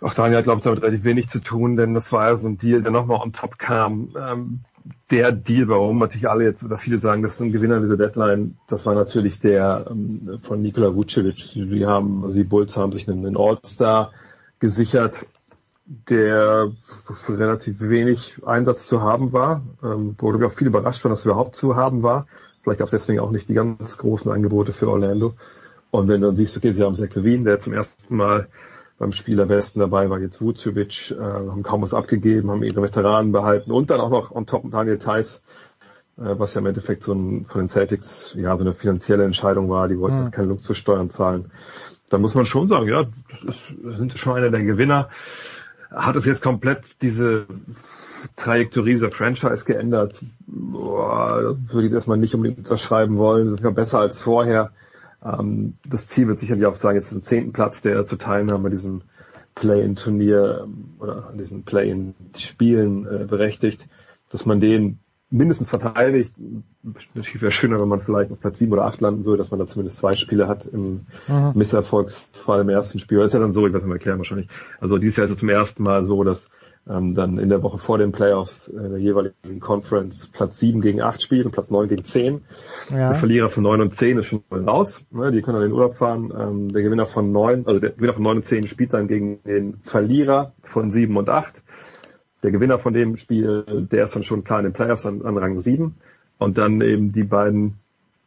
Auch 0.00 0.12
Daniel 0.12 0.38
hat, 0.38 0.44
glaube 0.44 0.58
ich, 0.58 0.64
damit 0.64 0.82
relativ 0.82 1.04
wenig 1.04 1.28
zu 1.28 1.40
tun, 1.40 1.76
denn 1.76 1.94
das 1.94 2.12
war 2.12 2.28
ja 2.28 2.36
so 2.36 2.48
ein 2.48 2.58
Deal, 2.58 2.82
der 2.82 2.92
nochmal 2.92 3.20
on 3.22 3.32
top 3.32 3.58
kam. 3.58 4.10
Ähm, 4.18 4.60
der 5.10 5.32
Deal, 5.32 5.68
warum 5.68 5.98
natürlich 5.98 6.28
alle 6.28 6.44
jetzt 6.44 6.64
oder 6.64 6.78
viele 6.78 6.98
sagen, 6.98 7.22
das 7.22 7.34
ist 7.34 7.40
ein 7.40 7.52
Gewinner 7.52 7.80
dieser 7.80 7.96
Deadline, 7.96 8.56
das 8.68 8.86
war 8.86 8.94
natürlich 8.94 9.38
der 9.38 9.86
ähm, 9.90 10.38
von 10.40 10.62
Nikola 10.62 10.94
Vucevic. 10.94 11.52
Die 11.52 11.86
haben, 11.86 12.24
also 12.24 12.34
die 12.34 12.44
Bulls 12.44 12.76
haben 12.76 12.92
sich 12.92 13.08
einen, 13.08 13.26
einen 13.26 13.36
All-Star 13.36 14.12
gesichert, 14.58 15.14
der 16.08 16.72
relativ 17.28 17.80
wenig 17.80 18.44
Einsatz 18.44 18.86
zu 18.86 19.02
haben 19.02 19.32
war, 19.32 19.62
ähm, 19.82 20.16
wo 20.18 20.32
auch 20.44 20.52
viel 20.52 20.66
überrascht 20.66 21.04
dass 21.04 21.24
er 21.24 21.32
überhaupt 21.32 21.54
zu 21.54 21.76
haben 21.76 22.02
war. 22.02 22.26
Vielleicht 22.62 22.80
gab 22.80 22.86
es 22.86 22.90
deswegen 22.90 23.20
auch 23.20 23.30
nicht 23.30 23.48
die 23.48 23.54
ganz 23.54 23.96
großen 23.98 24.30
Angebote 24.30 24.72
für 24.72 24.88
Orlando. 24.88 25.34
Und 25.92 26.08
wenn 26.08 26.20
du 26.20 26.26
dann 26.26 26.36
siehst, 26.36 26.56
okay, 26.56 26.72
sie 26.72 26.82
haben 26.82 26.96
Zach 26.96 27.14
Levine, 27.14 27.44
der 27.44 27.60
zum 27.60 27.72
ersten 27.72 28.16
Mal 28.16 28.48
beim 28.98 29.12
Spielerbesten 29.12 29.80
dabei 29.80 30.08
war 30.08 30.18
jetzt 30.20 30.40
Vucevic, 30.40 31.10
äh, 31.10 31.20
haben 31.20 31.62
kaum 31.62 31.82
was 31.82 31.94
abgegeben, 31.94 32.50
haben 32.50 32.62
ihre 32.62 32.82
Veteranen 32.82 33.32
behalten 33.32 33.70
und 33.70 33.90
dann 33.90 34.00
auch 34.00 34.10
noch 34.10 34.30
on 34.30 34.46
top 34.46 34.70
Daniel 34.70 34.98
Theiss, 34.98 35.42
äh, 36.16 36.34
was 36.38 36.54
ja 36.54 36.60
im 36.60 36.66
Endeffekt 36.66 37.02
so 37.02 37.12
ein, 37.12 37.44
von 37.46 37.62
den 37.62 37.68
Celtics, 37.68 38.32
ja, 38.34 38.56
so 38.56 38.64
eine 38.64 38.72
finanzielle 38.72 39.24
Entscheidung 39.24 39.68
war, 39.68 39.88
die 39.88 39.98
wollten 39.98 40.24
Mhm. 40.24 40.30
keine 40.30 40.48
Luxussteuern 40.48 41.10
zahlen. 41.10 41.50
Da 42.08 42.18
muss 42.18 42.34
man 42.34 42.46
schon 42.46 42.68
sagen, 42.68 42.88
ja, 42.88 43.04
das 43.30 43.42
ist, 43.42 43.74
sind 43.96 44.16
schon 44.16 44.36
einer 44.36 44.50
der 44.50 44.62
Gewinner. 44.62 45.08
Hat 45.90 46.16
es 46.16 46.24
jetzt 46.24 46.42
komplett 46.42 47.02
diese 47.02 47.46
Trajektorie 48.36 48.94
dieser 48.94 49.10
Franchise 49.10 49.64
geändert? 49.64 50.20
Boah, 50.46 51.42
das 51.42 51.74
würde 51.74 51.86
ich 51.86 51.92
jetzt 51.92 51.94
erstmal 51.94 52.18
nicht 52.18 52.34
unbedingt 52.34 52.58
unterschreiben 52.58 53.18
wollen. 53.18 53.46
Das 53.50 53.60
ist 53.60 53.64
ja 53.64 53.70
besser 53.70 54.00
als 54.00 54.20
vorher. 54.20 54.70
Ähm, 55.26 55.74
das 55.84 56.06
Ziel 56.06 56.28
wird 56.28 56.38
sicherlich 56.38 56.66
auch 56.66 56.74
sagen, 56.74 56.96
jetzt 56.96 57.12
den 57.12 57.22
zehnten 57.22 57.52
Platz, 57.52 57.82
der 57.82 58.06
zu 58.06 58.16
teilnehmen 58.16 58.62
bei 58.62 58.68
diesem 58.68 59.02
Play-in-Turnier 59.54 60.62
ähm, 60.64 60.94
oder 60.98 61.28
an 61.28 61.38
diesen 61.38 61.64
Play-in-Spielen 61.64 63.06
äh, 63.06 63.24
berechtigt, 63.24 63.86
dass 64.30 64.46
man 64.46 64.60
den 64.60 64.98
mindestens 65.28 65.70
verteidigt. 65.70 66.34
Natürlich 67.14 67.42
wäre 67.42 67.50
schöner, 67.50 67.80
wenn 67.80 67.88
man 67.88 68.00
vielleicht 68.00 68.30
auf 68.30 68.38
Platz 68.38 68.58
sieben 68.58 68.72
oder 68.72 68.84
acht 68.84 69.00
landen 69.00 69.24
würde, 69.24 69.38
dass 69.38 69.50
man 69.50 69.58
da 69.58 69.66
zumindest 69.66 69.96
zwei 69.96 70.14
Spiele 70.14 70.46
hat 70.46 70.66
im 70.66 71.06
Mhm. 71.26 71.52
Misserfolgsfall 71.54 72.60
im 72.60 72.68
ersten 72.68 73.00
Spiel. 73.00 73.18
Das 73.18 73.28
ist 73.28 73.32
ja 73.32 73.40
dann 73.40 73.52
so, 73.52 73.66
ich 73.66 73.72
weiß 73.72 73.82
nicht, 73.82 73.92
erklären 73.92 74.18
wahrscheinlich. 74.18 74.48
Also 74.80 74.98
dieses 74.98 75.16
Jahr 75.16 75.24
ist 75.24 75.32
es 75.32 75.38
zum 75.38 75.48
ersten 75.48 75.82
Mal 75.82 76.04
so, 76.04 76.22
dass 76.22 76.48
ähm, 76.88 77.14
dann 77.14 77.38
in 77.38 77.48
der 77.48 77.62
Woche 77.62 77.78
vor 77.78 77.98
den 77.98 78.12
Playoffs 78.12 78.68
äh, 78.68 78.88
der 78.88 78.98
jeweiligen 78.98 79.60
Conference 79.60 80.28
Platz 80.28 80.58
sieben 80.58 80.80
gegen 80.80 81.00
acht 81.00 81.20
spielt 81.20 81.44
und 81.44 81.52
Platz 81.52 81.70
neun 81.70 81.88
gegen 81.88 82.04
zehn. 82.04 82.42
Ja. 82.90 83.10
Der 83.10 83.18
Verlierer 83.18 83.50
von 83.50 83.64
9 83.64 83.80
und 83.80 83.94
10 83.94 84.18
ist 84.18 84.26
schon 84.26 84.44
mal 84.50 84.62
raus. 84.62 85.04
Ne? 85.10 85.32
Die 85.32 85.42
können 85.42 85.56
dann 85.56 85.64
in 85.64 85.70
den 85.70 85.74
Urlaub 85.74 85.94
fahren. 85.94 86.32
Ähm, 86.38 86.68
der 86.68 86.82
Gewinner 86.82 87.06
von 87.06 87.32
9, 87.32 87.66
also 87.66 87.80
der 87.80 87.90
Gewinner 87.90 88.14
von 88.14 88.22
9 88.22 88.36
und 88.36 88.42
10 88.44 88.68
spielt 88.68 88.92
dann 88.92 89.08
gegen 89.08 89.42
den 89.42 89.78
Verlierer 89.82 90.52
von 90.62 90.90
7 90.90 91.16
und 91.16 91.28
8. 91.28 91.62
Der 92.42 92.50
Gewinner 92.52 92.78
von 92.78 92.92
dem 92.92 93.16
Spiel, 93.16 93.88
der 93.90 94.04
ist 94.04 94.14
dann 94.14 94.22
schon 94.22 94.44
klar 94.44 94.60
in 94.60 94.66
den 94.66 94.72
Playoffs 94.72 95.06
an, 95.06 95.22
an 95.22 95.36
Rang 95.36 95.58
7. 95.58 95.94
Und 96.38 96.58
dann 96.58 96.80
eben 96.82 97.10
die 97.10 97.24
beiden, 97.24 97.78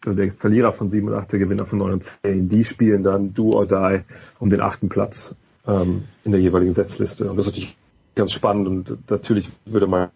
also 0.05 0.17
der 0.17 0.31
Verlierer 0.31 0.73
von 0.73 0.89
7 0.89 1.07
und 1.07 1.13
8, 1.13 1.31
der 1.31 1.39
Gewinner 1.39 1.65
von 1.65 1.79
9 1.79 1.93
und 1.93 2.03
10, 2.03 2.49
die 2.49 2.65
spielen 2.65 3.03
dann 3.03 3.33
Do 3.33 3.51
or 3.51 3.67
Die 3.67 4.01
um 4.39 4.49
den 4.49 4.59
achten 4.59 4.89
Platz 4.89 5.35
ähm, 5.65 6.03
in 6.25 6.33
der 6.33 6.41
jeweiligen 6.41 6.75
Setzliste. 6.75 7.29
Und 7.29 7.37
das 7.37 7.45
ist 7.45 7.53
natürlich 7.53 7.77
ganz 8.19 8.31
spannend 8.31 8.67
und 8.67 9.09
natürlich 9.09 9.49
würde 9.65 9.87
man 9.87 10.09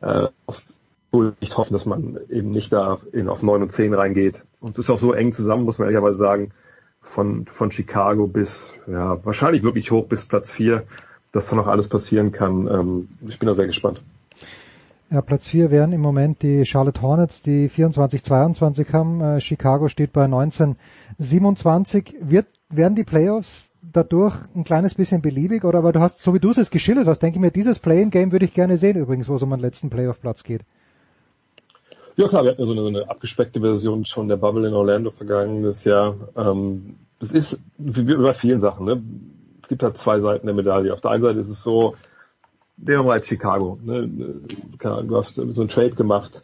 äh, 0.00 0.28
aus 0.46 0.74
nicht 1.40 1.58
hoffen, 1.58 1.74
dass 1.74 1.84
man 1.84 2.18
eben 2.30 2.50
nicht 2.50 2.72
da 2.72 2.98
in, 3.12 3.28
auf 3.28 3.42
9 3.42 3.62
und 3.62 3.72
10 3.72 3.92
reingeht. 3.92 4.44
Und 4.60 4.78
das 4.78 4.86
ist 4.86 4.90
auch 4.90 4.98
so 4.98 5.12
eng 5.12 5.32
zusammen, 5.32 5.64
muss 5.64 5.78
man 5.78 5.88
ehrlicherweise 5.88 6.16
sagen, 6.16 6.52
von, 7.02 7.46
von 7.46 7.70
Chicago 7.70 8.26
bis, 8.26 8.72
ja, 8.86 9.22
wahrscheinlich 9.24 9.62
wirklich 9.62 9.90
hoch 9.90 10.06
bis 10.06 10.24
Platz 10.24 10.52
4, 10.52 10.84
dass 11.32 11.48
da 11.48 11.56
noch 11.56 11.66
alles 11.66 11.88
passieren 11.88 12.32
kann. 12.32 12.66
Ähm, 12.66 13.08
ich 13.28 13.38
bin 13.38 13.46
da 13.46 13.54
sehr 13.54 13.66
gespannt. 13.66 14.02
Ja, 15.10 15.20
Platz 15.20 15.46
4 15.46 15.70
wären 15.70 15.92
im 15.92 16.00
Moment 16.00 16.42
die 16.42 16.64
Charlotte 16.64 17.02
Hornets, 17.02 17.42
die 17.42 17.68
24-22 17.68 18.92
haben. 18.92 19.20
Äh, 19.20 19.40
Chicago 19.42 19.88
steht 19.88 20.14
bei 20.14 20.24
19-27. 20.24 22.14
Wird, 22.20 22.46
werden 22.70 22.94
die 22.94 23.04
Playoffs 23.04 23.71
dadurch 23.92 24.34
ein 24.54 24.64
kleines 24.64 24.94
bisschen 24.94 25.22
beliebig? 25.22 25.64
Oder 25.64 25.84
weil 25.84 25.92
du 25.92 26.00
hast, 26.00 26.20
so 26.20 26.34
wie 26.34 26.40
du 26.40 26.50
es 26.50 26.56
jetzt 26.56 26.70
geschildert 26.70 27.06
hast, 27.06 27.20
denke 27.20 27.36
ich 27.36 27.40
mir, 27.40 27.50
dieses 27.50 27.78
Play-in-Game 27.78 28.32
würde 28.32 28.44
ich 28.44 28.54
gerne 28.54 28.76
sehen 28.76 28.96
übrigens, 28.96 29.28
wo 29.28 29.36
es 29.36 29.42
um 29.42 29.50
den 29.50 29.60
letzten 29.60 29.90
Playoff-Platz 29.90 30.44
geht. 30.44 30.62
Ja 32.16 32.28
klar, 32.28 32.44
wir 32.44 32.50
hatten 32.50 32.66
so 32.66 32.72
eine, 32.72 32.82
so 32.82 32.88
eine 32.88 33.08
abgespeckte 33.08 33.60
Version 33.60 34.04
schon 34.04 34.28
der 34.28 34.36
Bubble 34.36 34.68
in 34.68 34.74
Orlando 34.74 35.10
vergangenes 35.10 35.84
Jahr. 35.84 36.14
Ähm, 36.36 36.96
das 37.20 37.30
ist 37.30 37.58
wie 37.78 38.14
bei 38.14 38.34
vielen 38.34 38.60
Sachen. 38.60 38.84
Ne? 38.84 39.02
Es 39.62 39.68
gibt 39.68 39.82
halt 39.82 39.96
zwei 39.96 40.20
Seiten 40.20 40.46
der 40.46 40.54
Medaille. 40.54 40.92
Auf 40.92 41.00
der 41.00 41.12
einen 41.12 41.22
Seite 41.22 41.38
ist 41.38 41.48
es 41.48 41.62
so, 41.62 41.94
der 42.76 43.04
war 43.04 43.14
als 43.14 43.28
Chicago. 43.28 43.78
Ne? 43.82 44.10
Du 44.78 45.16
hast 45.16 45.36
so 45.36 45.60
einen 45.60 45.68
Trade 45.68 45.90
gemacht, 45.90 46.42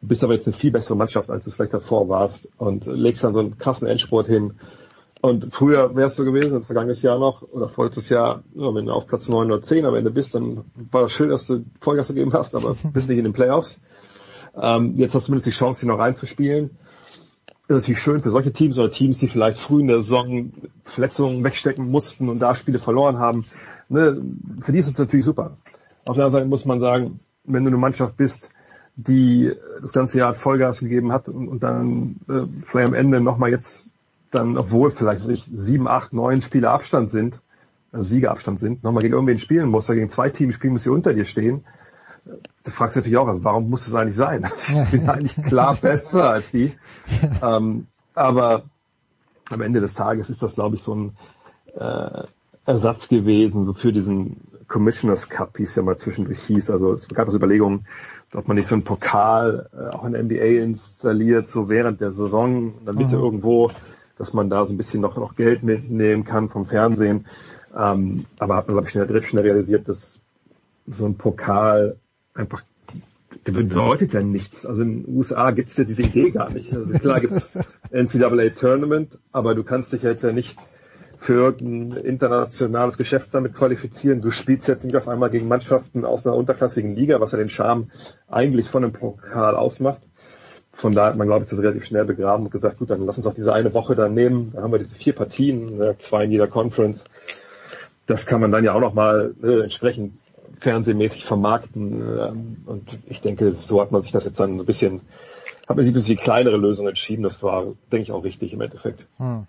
bist 0.00 0.22
aber 0.22 0.34
jetzt 0.34 0.46
eine 0.46 0.54
viel 0.54 0.70
bessere 0.70 0.96
Mannschaft, 0.96 1.30
als 1.30 1.44
du 1.44 1.50
es 1.50 1.56
vielleicht 1.56 1.74
davor 1.74 2.08
warst 2.08 2.48
und 2.58 2.86
legst 2.86 3.24
dann 3.24 3.34
so 3.34 3.40
einen 3.40 3.58
krassen 3.58 3.88
Endsport 3.88 4.26
hin. 4.26 4.54
Und 5.20 5.52
früher 5.52 5.96
wärst 5.96 6.18
du 6.18 6.24
gewesen, 6.24 6.62
vergangenes 6.62 7.02
Jahr 7.02 7.18
noch, 7.18 7.42
oder 7.42 7.68
vorletztes 7.68 8.08
Jahr, 8.08 8.44
ja, 8.54 8.74
wenn 8.74 8.86
du 8.86 8.92
auf 8.92 9.06
Platz 9.06 9.28
9 9.28 9.50
oder 9.50 9.62
10 9.62 9.84
am 9.84 9.96
Ende 9.96 10.10
bist, 10.10 10.34
dann 10.34 10.64
war 10.92 11.02
das 11.02 11.12
schön, 11.12 11.28
dass 11.28 11.46
du 11.46 11.64
Vollgas 11.80 12.08
gegeben 12.08 12.32
hast, 12.32 12.54
aber 12.54 12.76
bist 12.92 13.08
nicht 13.08 13.18
in 13.18 13.24
den 13.24 13.32
Playoffs. 13.32 13.80
Ähm, 14.54 14.94
jetzt 14.96 15.14
hast 15.14 15.24
du 15.24 15.26
zumindest 15.26 15.46
die 15.46 15.50
Chance, 15.50 15.80
hier 15.80 15.88
noch 15.88 15.98
reinzuspielen. 15.98 16.70
Ist 17.66 17.74
natürlich 17.74 18.00
schön 18.00 18.20
für 18.20 18.30
solche 18.30 18.52
Teams 18.52 18.78
oder 18.78 18.90
Teams, 18.90 19.18
die 19.18 19.28
vielleicht 19.28 19.58
früh 19.58 19.80
in 19.80 19.88
der 19.88 19.98
Saison 19.98 20.52
Verletzungen 20.84 21.44
wegstecken 21.44 21.90
mussten 21.90 22.28
und 22.28 22.38
da 22.38 22.54
Spiele 22.54 22.78
verloren 22.78 23.18
haben. 23.18 23.44
Ne, 23.88 24.22
für 24.60 24.72
die 24.72 24.78
ist 24.78 24.88
es 24.88 24.98
natürlich 24.98 25.26
super. 25.26 25.58
Auf 26.06 26.16
der 26.16 26.24
anderen 26.24 26.32
Seite 26.32 26.46
muss 26.46 26.64
man 26.64 26.80
sagen, 26.80 27.20
wenn 27.44 27.64
du 27.64 27.68
eine 27.68 27.76
Mannschaft 27.76 28.16
bist, 28.16 28.50
die 28.96 29.52
das 29.80 29.92
ganze 29.92 30.18
Jahr 30.18 30.34
Vollgas 30.34 30.80
gegeben 30.80 31.12
hat 31.12 31.28
und, 31.28 31.48
und 31.48 31.62
dann 31.62 32.16
äh, 32.28 32.62
vielleicht 32.62 32.88
am 32.88 32.94
Ende 32.94 33.20
nochmal 33.20 33.50
jetzt 33.50 33.87
dann, 34.30 34.58
obwohl 34.58 34.90
vielleicht 34.90 35.26
nicht 35.26 35.46
sieben, 35.52 35.88
acht, 35.88 36.12
neun 36.12 36.42
Spiele 36.42 36.70
Abstand 36.70 37.10
sind, 37.10 37.40
also 37.92 38.04
Siegerabstand 38.04 38.58
sind, 38.58 38.84
nochmal 38.84 39.02
gegen 39.02 39.14
irgendwen 39.14 39.38
spielen 39.38 39.68
muss 39.68 39.88
oder 39.88 39.96
gegen 39.96 40.10
zwei 40.10 40.28
Teams 40.28 40.54
spielen 40.54 40.74
muss, 40.74 40.82
die 40.82 40.90
unter 40.90 41.14
dir 41.14 41.24
stehen, 41.24 41.64
da 42.64 42.70
fragst 42.70 42.96
du 42.96 43.00
natürlich 43.00 43.16
auch, 43.16 43.28
warum 43.42 43.70
muss 43.70 43.86
das 43.86 43.94
eigentlich 43.94 44.16
sein? 44.16 44.44
Ich 44.68 44.90
bin 44.90 45.08
eigentlich 45.08 45.42
klar 45.42 45.76
besser 45.76 46.30
als 46.30 46.50
die. 46.50 46.72
Ähm, 47.42 47.86
aber 48.14 48.64
am 49.48 49.62
Ende 49.62 49.80
des 49.80 49.94
Tages 49.94 50.28
ist 50.28 50.42
das, 50.42 50.54
glaube 50.54 50.76
ich, 50.76 50.82
so 50.82 50.94
ein 50.94 51.16
äh, 51.74 52.24
Ersatz 52.66 53.08
gewesen, 53.08 53.64
so 53.64 53.72
für 53.72 53.92
diesen 53.92 54.36
Commissioners 54.66 55.30
Cup, 55.30 55.58
wie 55.58 55.62
es 55.62 55.74
ja 55.74 55.82
mal 55.82 55.96
zwischendurch 55.96 56.40
hieß. 56.40 56.70
Also 56.70 56.92
es 56.92 57.08
gab 57.08 57.26
das 57.26 57.34
Überlegungen, 57.34 57.86
ob 58.34 58.46
man 58.46 58.56
nicht 58.56 58.68
so 58.68 58.74
einen 58.74 58.84
Pokal 58.84 59.70
äh, 59.72 59.94
auch 59.94 60.04
in 60.04 60.12
der 60.12 60.22
NBA 60.22 60.62
installiert, 60.62 61.48
so 61.48 61.70
während 61.70 62.02
der 62.02 62.12
Saison, 62.12 62.74
Mitte 62.84 63.16
mhm. 63.16 63.22
irgendwo, 63.22 63.70
dass 64.18 64.32
man 64.34 64.50
da 64.50 64.66
so 64.66 64.74
ein 64.74 64.76
bisschen 64.76 65.00
noch, 65.00 65.16
noch 65.16 65.36
Geld 65.36 65.62
mitnehmen 65.62 66.24
kann 66.24 66.48
vom 66.48 66.66
Fernsehen. 66.66 67.26
Ähm, 67.76 68.26
aber 68.38 68.56
hat 68.56 68.66
man, 68.68 68.74
glaube 68.74 68.86
ich, 68.86 68.92
schnell, 68.92 69.22
schnell 69.22 69.42
realisiert, 69.42 69.88
dass 69.88 70.18
so 70.86 71.06
ein 71.06 71.16
Pokal 71.16 71.96
einfach 72.34 72.62
der 73.46 73.52
bedeutet 73.52 74.12
ja 74.12 74.22
nichts. 74.22 74.64
Also 74.66 74.82
in 74.82 75.04
den 75.04 75.16
USA 75.16 75.50
gibt 75.50 75.68
es 75.68 75.76
ja 75.76 75.84
diese 75.84 76.02
Idee 76.02 76.30
gar 76.30 76.50
nicht. 76.50 76.74
Also 76.74 76.92
klar 76.94 77.20
gibt 77.20 77.34
es 77.34 77.58
NCAA 77.92 78.50
Tournament, 78.50 79.18
aber 79.32 79.54
du 79.54 79.64
kannst 79.64 79.92
dich 79.92 80.02
jetzt 80.02 80.22
ja 80.22 80.32
nicht 80.32 80.56
für 81.18 81.34
irgendein 81.34 82.04
internationales 82.04 82.96
Geschäft 82.96 83.34
damit 83.34 83.54
qualifizieren. 83.54 84.22
Du 84.22 84.30
spielst 84.30 84.68
jetzt 84.68 84.84
nicht 84.84 84.96
auf 84.96 85.08
einmal 85.08 85.30
gegen 85.30 85.48
Mannschaften 85.48 86.04
aus 86.04 86.26
einer 86.26 86.36
unterklassigen 86.36 86.94
Liga, 86.94 87.20
was 87.20 87.32
ja 87.32 87.38
den 87.38 87.48
Charme 87.48 87.90
eigentlich 88.28 88.68
von 88.68 88.84
einem 88.84 88.92
Pokal 88.92 89.56
ausmacht. 89.56 90.00
Von 90.78 90.92
da 90.92 91.06
hat 91.06 91.16
man, 91.16 91.26
glaube 91.26 91.42
ich, 91.42 91.50
das 91.50 91.58
relativ 91.58 91.84
schnell 91.84 92.04
begraben 92.04 92.44
und 92.44 92.52
gesagt, 92.52 92.78
gut, 92.78 92.90
dann 92.90 93.04
lass 93.04 93.18
uns 93.18 93.26
auch 93.26 93.34
diese 93.34 93.52
eine 93.52 93.74
Woche 93.74 93.96
dann 93.96 94.14
nehmen. 94.14 94.52
Dann 94.54 94.62
haben 94.62 94.70
wir 94.70 94.78
diese 94.78 94.94
vier 94.94 95.12
Partien, 95.12 95.82
zwei 95.98 96.24
in 96.24 96.30
jeder 96.30 96.46
Conference. 96.46 97.02
Das 98.06 98.26
kann 98.26 98.40
man 98.40 98.52
dann 98.52 98.62
ja 98.62 98.74
auch 98.74 98.80
nochmal 98.80 99.34
äh, 99.42 99.62
entsprechend 99.64 100.14
fernsehmäßig 100.60 101.24
vermarkten. 101.24 102.00
Ähm, 102.00 102.56
und 102.64 102.98
ich 103.08 103.20
denke, 103.20 103.56
so 103.58 103.80
hat 103.80 103.90
man 103.90 104.02
sich 104.02 104.12
das 104.12 104.24
jetzt 104.24 104.38
dann 104.38 104.56
ein 104.56 104.64
bisschen, 104.64 105.00
hat 105.68 105.76
man 105.76 105.84
sich 105.84 105.92
für 105.92 106.00
die 106.00 106.14
kleinere 106.14 106.56
Lösung 106.56 106.86
entschieden. 106.86 107.24
Das 107.24 107.42
war, 107.42 107.64
denke 107.90 108.02
ich, 108.02 108.12
auch 108.12 108.22
richtig 108.22 108.52
im 108.52 108.60
Endeffekt. 108.60 109.04
Hm. 109.16 109.46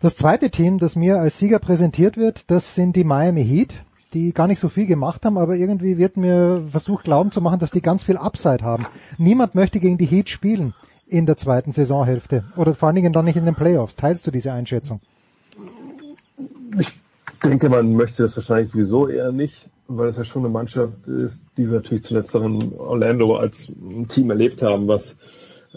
Das 0.00 0.16
zweite 0.16 0.50
Team, 0.50 0.78
das 0.78 0.94
mir 0.94 1.18
als 1.18 1.38
Sieger 1.38 1.58
präsentiert 1.58 2.16
wird, 2.16 2.52
das 2.52 2.76
sind 2.76 2.94
die 2.94 3.04
Miami 3.04 3.44
Heat, 3.44 3.74
die 4.12 4.32
gar 4.32 4.46
nicht 4.46 4.60
so 4.60 4.68
viel 4.68 4.86
gemacht 4.86 5.24
haben, 5.24 5.38
aber 5.38 5.56
irgendwie 5.56 5.98
wird 5.98 6.16
mir 6.16 6.62
versucht 6.70 7.04
glauben 7.04 7.32
zu 7.32 7.40
machen, 7.40 7.58
dass 7.58 7.70
die 7.70 7.80
ganz 7.80 8.02
viel 8.02 8.16
Upside 8.16 8.64
haben. 8.64 8.86
Niemand 9.18 9.54
möchte 9.54 9.80
gegen 9.80 9.98
die 9.98 10.06
Heat 10.06 10.28
spielen 10.28 10.74
in 11.06 11.26
der 11.26 11.36
zweiten 11.36 11.72
Saisonhälfte 11.72 12.44
oder 12.56 12.74
vor 12.74 12.88
allen 12.88 12.96
Dingen 12.96 13.12
dann 13.12 13.24
nicht 13.24 13.36
in 13.36 13.44
den 13.44 13.54
Playoffs. 13.54 13.96
Teilst 13.96 14.26
du 14.26 14.30
diese 14.30 14.52
Einschätzung? 14.52 15.00
Ich 16.78 16.88
denke, 17.44 17.68
man 17.68 17.94
möchte 17.94 18.22
das 18.22 18.36
wahrscheinlich 18.36 18.72
sowieso 18.72 19.08
eher 19.08 19.32
nicht, 19.32 19.68
weil 19.88 20.08
es 20.08 20.16
ja 20.16 20.24
schon 20.24 20.44
eine 20.44 20.52
Mannschaft 20.52 21.06
ist, 21.06 21.42
die 21.56 21.66
wir 21.66 21.76
natürlich 21.76 22.04
zuletzt 22.04 22.34
auch 22.36 22.44
in 22.44 22.72
Orlando 22.78 23.36
als 23.36 23.70
Team 24.08 24.30
erlebt 24.30 24.62
haben, 24.62 24.88
was 24.88 25.16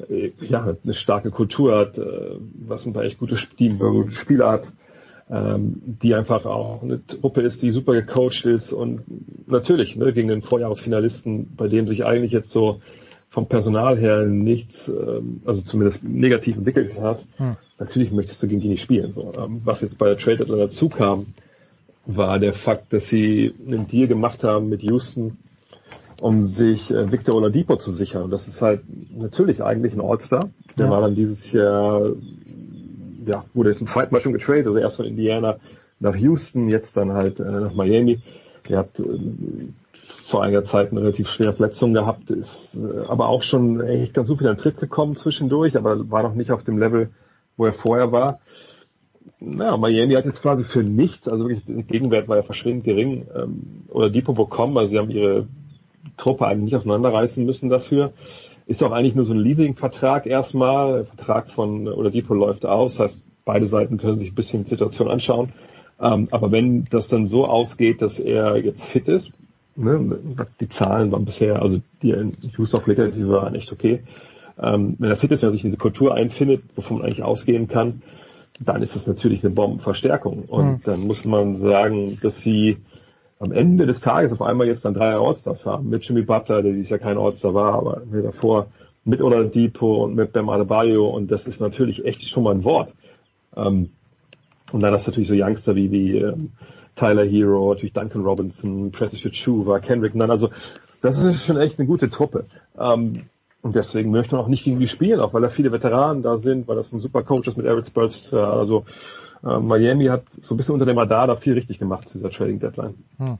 äh, 0.09 0.31
ja, 0.41 0.75
eine 0.83 0.93
starke 0.93 1.31
Kultur 1.31 1.77
hat, 1.77 1.97
äh, 1.97 2.37
was 2.65 2.85
ein 2.85 2.93
paar 2.93 3.03
echt 3.03 3.19
gute, 3.19 3.37
Spieler 3.37 4.51
hat, 4.51 4.67
die 5.27 6.13
einfach 6.13 6.45
auch 6.45 6.83
eine 6.83 7.05
Truppe 7.07 7.41
ist, 7.41 7.63
die 7.63 7.71
super 7.71 7.93
gecoacht 7.93 8.45
ist 8.45 8.71
und 8.71 9.01
natürlich 9.47 9.95
ne, 9.95 10.13
gegen 10.13 10.27
den 10.27 10.43
Vorjahresfinalisten, 10.43 11.55
bei 11.55 11.67
dem 11.67 11.87
sich 11.87 12.05
eigentlich 12.05 12.31
jetzt 12.31 12.51
so 12.51 12.79
vom 13.35 13.47
Personal 13.47 13.97
her 13.97 14.25
nichts, 14.25 14.87
ähm, 14.87 15.41
also 15.45 15.61
zumindest 15.61 16.03
negativ 16.03 16.55
entwickelt 16.55 16.99
hat, 17.01 17.23
hm. 17.35 17.57
natürlich 17.77 18.11
möchtest 18.11 18.41
du 18.41 18.47
gegen 18.47 18.61
die 18.61 18.69
nicht 18.69 18.81
spielen. 18.81 19.11
So. 19.11 19.33
Ähm, 19.37 19.61
was 19.65 19.81
jetzt 19.81 19.97
bei 19.97 20.07
der 20.07 20.17
Trade 20.17 20.45
dazu 20.45 20.87
kam, 20.87 21.25
war 22.05 22.39
der 22.39 22.53
Fakt, 22.53 22.93
dass 22.93 23.07
sie 23.07 23.53
einen 23.67 23.87
Deal 23.87 24.07
gemacht 24.07 24.43
haben 24.45 24.69
mit 24.69 24.83
Houston, 24.83 25.37
um 26.21 26.45
sich 26.45 26.91
äh, 26.91 27.11
Victor 27.11 27.35
Oladipo 27.35 27.75
zu 27.75 27.91
sichern. 27.91 28.23
Und 28.23 28.31
das 28.31 28.47
ist 28.47 28.61
halt 28.61 28.81
natürlich 29.17 29.61
eigentlich 29.61 29.93
ein 29.93 30.01
All-Star. 30.01 30.49
Der 30.77 30.85
ja. 30.85 30.91
war 30.91 31.01
dann 31.01 31.15
dieses 31.15 31.51
Jahr, 31.51 32.11
ja, 33.25 33.45
wurde 33.53 33.75
zum 33.75 33.87
zweiten 33.87 34.13
Mal 34.13 34.21
schon 34.21 34.33
getradet, 34.33 34.67
also 34.67 34.79
erst 34.79 34.97
von 34.97 35.05
Indiana 35.05 35.57
nach 35.99 36.15
Houston, 36.15 36.69
jetzt 36.69 36.97
dann 36.97 37.13
halt 37.13 37.39
äh, 37.39 37.43
nach 37.43 37.73
Miami. 37.73 38.19
Er 38.69 38.79
hat 38.79 38.99
äh, 38.99 39.03
vor 40.25 40.43
einiger 40.43 40.63
Zeit 40.63 40.91
eine 40.91 41.01
relativ 41.01 41.29
schwere 41.29 41.53
Verletzung 41.53 41.93
gehabt, 41.93 42.29
ist 42.31 42.75
äh, 42.75 43.05
aber 43.07 43.27
auch 43.27 43.43
schon 43.43 43.81
echt 43.81 44.13
ganz 44.13 44.27
gut 44.27 44.39
wieder 44.39 44.51
in 44.51 44.57
Tritt 44.57 44.77
gekommen 44.77 45.15
zwischendurch, 45.15 45.77
aber 45.77 46.09
war 46.09 46.23
noch 46.23 46.33
nicht 46.33 46.51
auf 46.51 46.63
dem 46.63 46.77
Level, 46.77 47.09
wo 47.57 47.65
er 47.65 47.73
vorher 47.73 48.11
war. 48.11 48.39
Na, 49.39 49.77
Miami 49.77 50.13
hat 50.13 50.25
jetzt 50.25 50.41
quasi 50.41 50.63
für 50.63 50.83
nichts, 50.83 51.27
also 51.27 51.47
wirklich, 51.47 51.65
der 51.65 51.83
Gegenwert 51.83 52.27
war 52.27 52.37
ja 52.37 52.43
verschwindend 52.43 52.85
gering, 52.85 53.27
ähm, 53.35 53.83
oder 53.89 54.09
Depot 54.09 54.35
bekommen, 54.35 54.77
also 54.77 54.91
sie 54.91 54.97
haben 54.97 55.11
ihre 55.11 55.47
Truppe 56.17 56.47
eigentlich 56.47 56.65
nicht 56.65 56.75
auseinanderreißen 56.75 57.45
müssen 57.45 57.69
dafür. 57.69 58.13
Ist 58.67 58.83
auch 58.83 58.91
eigentlich 58.91 59.15
nur 59.15 59.25
so 59.25 59.33
ein 59.33 59.39
Leasing-Vertrag 59.39 60.25
erstmal. 60.25 60.93
Der 60.93 61.05
Vertrag 61.05 61.49
von 61.49 61.87
oder 61.87 62.09
Depot 62.09 62.37
läuft 62.37 62.65
aus, 62.65 62.99
heißt 62.99 63.21
beide 63.45 63.67
Seiten 63.67 63.97
können 63.97 64.17
sich 64.17 64.31
ein 64.31 64.35
bisschen 64.35 64.63
die 64.63 64.69
Situation 64.69 65.09
anschauen. 65.09 65.49
Ähm, 66.01 66.27
aber 66.31 66.51
wenn 66.51 66.83
das 66.85 67.07
dann 67.07 67.27
so 67.27 67.45
ausgeht, 67.45 68.01
dass 68.01 68.19
er 68.19 68.57
jetzt 68.57 68.85
fit 68.85 69.07
ist, 69.07 69.31
ne, 69.75 70.17
die 70.59 70.67
Zahlen 70.67 71.11
waren 71.11 71.25
bisher, 71.25 71.61
also 71.61 71.79
die 72.01 72.11
in 72.11 72.33
Houston 72.57 72.81
die 72.85 73.27
waren 73.27 73.55
echt 73.55 73.71
okay. 73.71 74.01
Ähm, 74.61 74.95
wenn 74.99 75.09
er 75.09 75.15
fit 75.15 75.31
ist, 75.31 75.41
wenn 75.41 75.49
er 75.49 75.53
sich 75.53 75.63
in 75.63 75.69
diese 75.69 75.77
Kultur 75.77 76.15
einfindet, 76.15 76.63
wovon 76.75 76.97
man 76.97 77.05
eigentlich 77.05 77.23
ausgehen 77.23 77.67
kann, 77.67 78.01
dann 78.59 78.81
ist 78.81 78.95
das 78.95 79.05
natürlich 79.05 79.43
eine 79.43 79.53
Bombenverstärkung. 79.53 80.43
Und 80.47 80.65
mhm. 80.65 80.81
dann 80.83 81.01
muss 81.01 81.25
man 81.25 81.55
sagen, 81.57 82.17
dass 82.21 82.39
sie 82.39 82.77
am 83.39 83.51
Ende 83.51 83.85
des 83.85 83.99
Tages 83.99 84.31
auf 84.31 84.41
einmal 84.41 84.67
jetzt 84.67 84.85
dann 84.85 84.93
drei 84.93 85.13
Allstars 85.13 85.65
haben. 85.65 85.89
Mit 85.89 86.03
Jimmy 86.03 86.21
Butler, 86.21 86.61
der 86.61 86.71
dieses 86.71 86.89
Jahr 86.89 86.99
kein 86.99 87.17
Allstar 87.17 87.53
war, 87.53 87.73
aber 87.73 88.01
davor 88.11 88.67
mit 89.03 89.21
Oladipo 89.21 90.03
und 90.03 90.15
mit 90.15 90.33
Bam 90.33 90.49
Adebayo 90.49 91.07
und 91.07 91.31
das 91.31 91.45
ist 91.47 91.61
natürlich 91.61 92.05
echt 92.05 92.27
schon 92.27 92.43
mal 92.43 92.55
ein 92.55 92.63
Wort. 92.63 92.93
Ähm, 93.55 93.91
und 94.71 94.81
dann 94.81 94.93
hast 94.93 95.05
du 95.05 95.11
natürlich 95.11 95.29
so 95.29 95.35
Youngster 95.35 95.75
wie, 95.75 95.91
wie 95.91 96.17
ähm, 96.17 96.51
Tyler 96.95 97.23
Hero, 97.25 97.73
natürlich 97.73 97.93
Duncan 97.93 98.23
Robinson, 98.23 98.91
Precious 98.91 99.31
Chuva, 99.31 99.79
Kendrick 99.79 100.15
Nunn, 100.15 100.31
also 100.31 100.49
das 101.01 101.19
ist 101.19 101.45
schon 101.45 101.57
echt 101.57 101.77
eine 101.77 101.87
gute 101.87 102.09
Truppe. 102.09 102.45
Ähm, 102.79 103.13
und 103.61 103.75
deswegen 103.75 104.11
möchte 104.11 104.35
man 104.35 104.43
auch 104.43 104.47
nicht 104.47 104.63
gegen 104.63 104.79
die 104.79 104.87
spielen, 104.87 105.19
auch 105.19 105.33
weil 105.33 105.41
da 105.41 105.49
viele 105.49 105.71
Veteranen 105.71 106.23
da 106.23 106.37
sind, 106.37 106.67
weil 106.67 106.75
das 106.75 106.91
ein 106.91 106.99
super 106.99 107.23
Coach 107.23 107.47
ist 107.47 107.57
mit 107.57 107.65
Eric 107.65 107.87
Spurs, 107.87 108.33
also 108.33 108.85
äh, 109.45 109.59
Miami 109.59 110.05
hat 110.05 110.23
so 110.41 110.53
ein 110.53 110.57
bisschen 110.57 110.73
unter 110.73 110.85
dem 110.85 110.97
Radar 110.97 111.27
da 111.27 111.35
viel 111.35 111.53
richtig 111.53 111.79
gemacht 111.79 112.09
zu 112.09 112.17
dieser 112.17 112.31
Trading 112.31 112.59
Deadline. 112.59 112.95
Hm. 113.17 113.37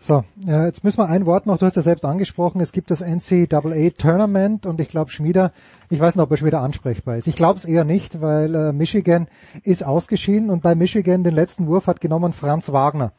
So, 0.00 0.22
ja, 0.46 0.64
jetzt 0.64 0.84
müssen 0.84 0.98
wir 0.98 1.08
ein 1.08 1.26
Wort 1.26 1.46
noch, 1.46 1.58
du 1.58 1.66
hast 1.66 1.74
ja 1.74 1.82
selbst 1.82 2.04
angesprochen, 2.04 2.60
es 2.60 2.70
gibt 2.70 2.90
das 2.90 3.00
NCAA 3.00 3.90
Tournament 3.98 4.64
und 4.64 4.80
ich 4.80 4.88
glaube 4.88 5.10
Schmieder, 5.10 5.52
ich 5.90 5.98
weiß 5.98 6.14
nicht, 6.14 6.22
ob 6.22 6.30
er 6.30 6.36
Schmieder 6.36 6.60
ansprechbar 6.60 7.16
ist. 7.16 7.26
Ich 7.26 7.34
glaube 7.34 7.58
es 7.58 7.64
eher 7.64 7.84
nicht, 7.84 8.20
weil 8.20 8.54
äh, 8.54 8.72
Michigan 8.72 9.26
ist 9.64 9.84
ausgeschieden 9.84 10.50
und 10.50 10.62
bei 10.62 10.76
Michigan 10.76 11.24
den 11.24 11.34
letzten 11.34 11.66
Wurf 11.66 11.88
hat 11.88 12.00
genommen 12.00 12.32
Franz 12.32 12.72
Wagner. 12.72 13.12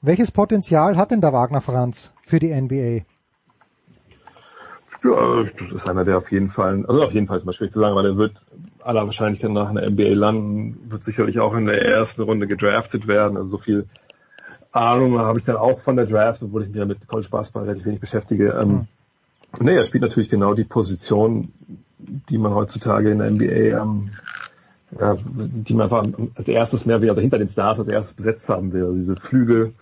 Welches 0.00 0.30
Potenzial 0.30 0.96
hat 0.96 1.10
denn 1.10 1.20
der 1.20 1.34
Wagner 1.34 1.60
Franz 1.60 2.12
für 2.22 2.38
die 2.38 2.54
NBA? 2.54 3.04
Ja, 5.06 5.42
das 5.42 5.72
ist 5.72 5.88
einer, 5.88 6.04
der 6.04 6.18
auf 6.18 6.32
jeden 6.32 6.48
Fall, 6.48 6.84
also 6.86 7.04
auf 7.04 7.12
jeden 7.12 7.26
Fall 7.26 7.36
ist 7.36 7.44
mal 7.44 7.52
schwierig 7.52 7.72
zu 7.72 7.80
sagen, 7.80 7.94
weil 7.94 8.06
er 8.06 8.16
wird 8.16 8.42
aller 8.82 9.04
Wahrscheinlichkeit 9.04 9.50
nach 9.50 9.68
einer 9.68 9.88
NBA 9.88 10.14
landen, 10.14 10.90
wird 10.90 11.04
sicherlich 11.04 11.38
auch 11.40 11.54
in 11.54 11.66
der 11.66 11.84
ersten 11.84 12.22
Runde 12.22 12.46
gedraftet 12.46 13.06
werden. 13.06 13.36
Also 13.36 13.50
so 13.50 13.58
viel 13.58 13.86
Ahnung 14.72 15.18
habe 15.18 15.38
ich 15.38 15.44
dann 15.44 15.56
auch 15.56 15.78
von 15.80 15.96
der 15.96 16.06
Draft, 16.06 16.42
obwohl 16.42 16.62
ich 16.62 16.68
mich 16.68 16.78
ja 16.78 16.84
mit 16.84 17.06
College 17.06 17.28
Basketball 17.30 17.64
relativ 17.64 17.86
wenig 17.86 18.00
beschäftige. 18.00 18.58
Ähm, 18.60 18.86
Nee, 19.60 19.76
er 19.76 19.86
spielt 19.86 20.02
natürlich 20.02 20.28
genau 20.28 20.54
die 20.54 20.64
Position, 20.64 21.52
die 21.98 22.38
man 22.38 22.54
heutzutage 22.54 23.10
in 23.10 23.18
der 23.18 23.30
NBA, 23.30 23.82
ähm, 23.82 24.10
ja, 24.98 25.16
die 25.16 25.74
man 25.74 25.84
einfach 25.84 26.06
als 26.34 26.48
erstes 26.48 26.86
mehr 26.86 27.00
will, 27.00 27.08
also 27.08 27.20
hinter 27.20 27.38
den 27.38 27.48
Stars 27.48 27.78
als 27.78 27.88
erstes 27.88 28.14
besetzt 28.14 28.48
haben 28.48 28.72
will. 28.72 28.84
Also 28.84 28.94
diese 28.94 29.16
Flügel, 29.16 29.72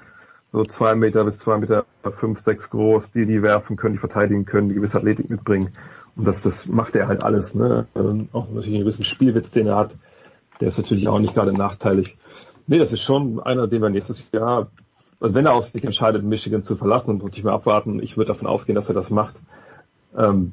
so 0.55 0.65
zwei 0.65 0.95
Meter 0.95 1.25
bis 1.25 1.41
zwei 1.41 1.59
Meter 1.59 1.85
fünf, 2.13 2.39
sechs 2.39 2.71
groß, 2.71 3.11
die 3.11 3.27
die 3.27 3.43
werfen 3.43 3.77
können, 3.77 3.95
die 3.95 3.99
verteidigen 3.99 4.45
können, 4.45 4.69
die 4.69 4.77
gewisse 4.77 4.99
Athletik 4.99 5.29
mitbringen. 5.29 5.71
Und 6.15 6.29
das, 6.29 6.43
das 6.43 6.67
macht 6.67 6.95
er 6.95 7.09
halt 7.09 7.25
alles. 7.25 7.57
Ne? 7.57 7.89
Ähm, 7.97 8.29
auch 8.33 8.47
natürlich 8.49 8.69
einen 8.69 8.85
gewissen 8.85 9.05
Spielwitz, 9.05 9.51
den 9.51 9.67
er 9.67 9.75
hat. 9.75 9.97
Der 10.61 10.69
ist 10.69 10.79
natürlich 10.79 11.09
auch 11.09 11.19
nicht 11.19 11.35
gerade 11.35 11.53
nachteilig. 11.53 12.17
Nee, 12.69 12.79
das 12.79 12.93
ist 12.93 13.03
schon 13.03 13.41
einer, 13.41 13.67
den 13.67 13.83
wir 13.83 13.91
nächstes 13.91 14.25
Jahr, 14.31 14.69
also 15.19 15.35
wenn 15.35 15.45
er 15.45 15.55
auch 15.55 15.63
sich 15.65 15.83
entscheidet, 15.83 16.23
Michigan 16.23 16.63
zu 16.63 16.77
verlassen 16.77 17.21
und 17.21 17.25
nicht 17.25 17.43
mehr 17.43 17.53
abwarten, 17.53 18.01
ich 18.01 18.17
würde 18.17 18.29
davon 18.29 18.47
ausgehen, 18.47 18.77
dass 18.77 18.89
er 18.89 18.95
das 18.95 19.11
macht, 19.11 19.35
ähm, 20.17 20.53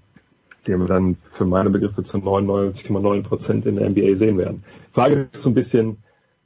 den 0.65 0.79
wir 0.79 0.87
dann 0.87 1.15
für 1.15 1.45
meine 1.45 1.69
Begriffe 1.69 2.03
zu 2.03 2.17
99,9 2.17 3.21
Prozent 3.21 3.65
in 3.67 3.75
der 3.75 3.87
NBA 3.87 4.15
sehen 4.15 4.39
werden. 4.39 4.63
Frage 4.93 5.29
ist 5.31 5.43
so 5.43 5.49
ein 5.51 5.53
bisschen, 5.53 5.97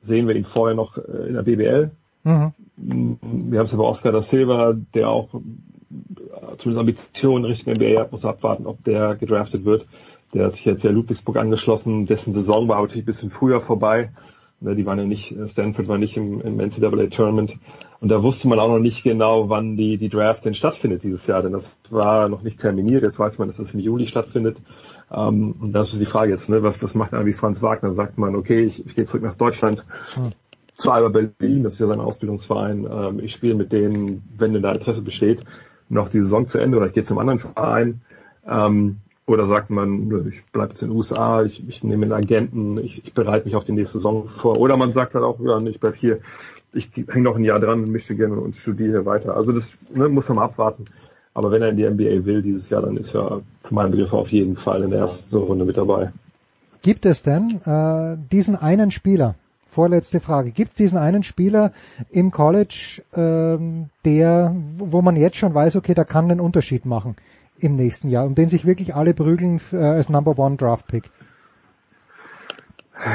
sehen 0.02 0.28
wir 0.28 0.36
ihn 0.36 0.44
vorher 0.44 0.76
noch 0.76 0.98
äh, 0.98 1.28
in 1.30 1.36
der 1.36 1.44
BBL? 1.44 1.92
Mhm. 2.26 2.54
Wir 2.78 3.60
haben 3.60 3.66
es 3.66 3.72
ja 3.72 3.78
bei 3.78 3.84
Oscar 3.84 4.12
da 4.12 4.22
Silva, 4.22 4.76
der 4.94 5.10
auch 5.10 5.34
äh, 5.34 6.58
zumindest 6.58 6.80
Ambitionen 6.80 7.46
Richtung 7.46 7.74
NBA 7.74 8.00
hat, 8.00 8.12
muss 8.12 8.26
abwarten, 8.26 8.68
ob 8.68 8.84
der 8.84 9.16
gedraftet 9.16 9.66
wird. 9.66 9.86
Der 10.34 10.48
hat 10.48 10.56
sich 10.56 10.66
jetzt 10.66 10.84
ja 10.84 10.92
Ludwigsburg 10.92 11.38
angeschlossen, 11.38 12.06
dessen 12.06 12.34
Saison 12.34 12.68
war 12.68 12.82
natürlich 12.82 13.04
ein 13.04 13.08
bisschen 13.08 13.30
früher 13.30 13.62
vorbei. 13.62 14.12
Ne, 14.62 14.76
die 14.76 14.86
waren 14.86 14.98
ja 14.98 15.06
nicht, 15.06 15.38
äh, 15.38 15.48
Stanford 15.50 15.88
war 15.88 15.98
nicht 15.98 16.18
im, 16.18 16.42
im 16.42 16.58
NCAA 16.58 17.08
Tournament. 17.08 17.58
Und 18.00 18.10
da 18.10 18.24
wusste 18.24 18.48
man 18.48 18.60
auch 18.60 18.70
noch 18.70 18.80
nicht 18.80 19.04
genau, 19.04 19.50
wann 19.50 19.76
die, 19.76 19.98
die 19.98 20.10
Draft 20.10 20.46
denn 20.46 20.54
stattfindet 20.54 21.04
dieses 21.04 21.28
Jahr, 21.28 21.42
denn 21.42 21.52
das 21.52 21.78
war 21.90 22.30
noch 22.30 22.42
nicht 22.42 22.60
terminiert. 22.60 23.04
Jetzt 23.04 23.20
weiß 23.20 23.38
man, 23.38 23.48
dass 23.48 23.60
es 23.60 23.74
im 23.74 23.80
Juli 23.80 24.08
stattfindet. 24.08 24.58
Ähm, 25.12 25.56
und 25.60 25.74
das 25.74 25.92
ist 25.92 26.02
die 26.02 26.06
Frage 26.06 26.32
jetzt, 26.32 26.50
ne? 26.50 26.64
was, 26.64 26.82
was 26.82 26.96
macht 26.96 27.14
einer 27.14 27.26
wie 27.26 27.34
Franz 27.34 27.62
Wagner? 27.62 27.92
Sagt 27.92 28.18
man, 28.18 28.36
okay, 28.36 28.64
ich, 28.64 28.86
ich 28.86 28.96
gehe 28.96 29.06
zurück 29.06 29.24
nach 29.24 29.36
Deutschland, 29.36 29.84
hm. 30.14 30.32
Zu 30.78 30.92
Alba 30.92 31.10
Berlin, 31.10 31.64
das 31.64 31.74
ist 31.74 31.80
ja 31.80 31.88
sein 31.88 32.00
Ausbildungsverein. 32.00 32.88
Ähm, 32.90 33.20
ich 33.20 33.32
spiele 33.32 33.56
mit 33.56 33.72
denen, 33.72 34.24
wenn 34.38 34.54
denn 34.54 34.62
da 34.62 34.72
Interesse 34.72 35.02
besteht, 35.02 35.42
noch 35.90 36.10
die 36.10 36.20
Saison 36.20 36.48
zu 36.48 36.60
Ende 36.60 36.78
oder 36.78 36.88
ich 36.88 36.94
gehe 36.94 37.04
zum 37.04 37.18
anderen 37.18 37.40
Verein. 37.40 38.02
Ähm, 38.48 38.98
oder 39.28 39.48
sagt 39.48 39.72
man, 39.72 40.28
ich 40.28 40.46
bleibe 40.52 40.72
jetzt 40.72 40.84
in 40.84 40.90
den 40.90 40.98
USA, 40.98 41.44
ich, 41.44 41.68
ich 41.68 41.84
nehme 41.84 42.04
einen 42.04 42.14
Agenten, 42.14 42.78
ich, 42.78 43.04
ich 43.06 43.14
bereite 43.14 43.46
mich 43.46 43.56
auf 43.56 43.64
die 43.64 43.72
nächste 43.72 43.98
Saison 43.98 44.28
vor. 44.28 44.58
Oder 44.60 44.78
man 44.78 44.94
sagt 44.94 45.16
halt 45.16 45.24
auch, 45.24 45.40
ja, 45.40 45.60
ich 45.62 45.80
bleib 45.80 45.96
hier, 45.96 46.20
ich 46.74 46.92
hänge 46.96 47.24
noch 47.24 47.36
ein 47.36 47.44
Jahr 47.44 47.60
dran 47.60 47.86
in 47.86 47.92
Michigan 47.92 48.34
und 48.34 48.56
studiere 48.56 49.06
weiter. 49.06 49.36
Also 49.36 49.52
das 49.52 49.72
ne, 49.94 50.10
muss 50.10 50.30
man 50.30 50.38
abwarten. 50.40 50.86
Aber 51.34 51.52
wenn 51.52 51.62
er 51.64 51.70
in 51.70 51.78
die 51.78 51.90
NBA 51.90 52.26
will 52.26 52.42
dieses 52.42 52.70
Jahr, 52.70 52.84
dann 52.84 52.98
ist 52.98 53.16
er 53.16 53.42
für 53.64 53.74
meinen 53.74 53.92
Begriff 53.92 54.14
auf 54.14 54.32
jeden 54.32 54.56
Fall 54.56 54.84
in 54.84 54.92
der 54.92 55.00
ersten 55.00 55.36
Runde 55.36 55.66
mit 55.66 55.78
dabei. 55.78 56.12
Gibt 56.82 57.06
es 57.06 57.24
denn 57.24 57.62
äh, 57.66 58.18
diesen 58.32 58.56
einen 58.56 58.92
Spieler, 58.92 59.36
vorletzte 59.76 60.20
Frage, 60.20 60.52
gibt 60.52 60.72
es 60.72 60.78
diesen 60.78 60.98
einen 60.98 61.24
Spieler 61.24 61.72
im 62.10 62.32
College, 62.32 63.02
äh, 63.12 63.58
der, 64.06 64.56
wo 64.78 65.02
man 65.02 65.16
jetzt 65.16 65.38
schon 65.38 65.54
weiß, 65.54 65.76
okay, 65.76 65.94
der 65.94 66.06
kann 66.06 66.30
den 66.30 66.40
Unterschied 66.40 66.86
machen? 66.86 67.16
im 67.58 67.76
nächsten 67.76 68.10
Jahr, 68.10 68.26
um 68.26 68.36
den 68.36 68.50
sich 68.50 68.66
wirklich 68.66 68.96
alle 68.96 69.14
prügeln 69.14 69.60
äh, 69.72 69.78
als 69.78 70.10
Number 70.10 70.38
One 70.38 70.58
Draft 70.58 70.88
Pick? 70.88 71.10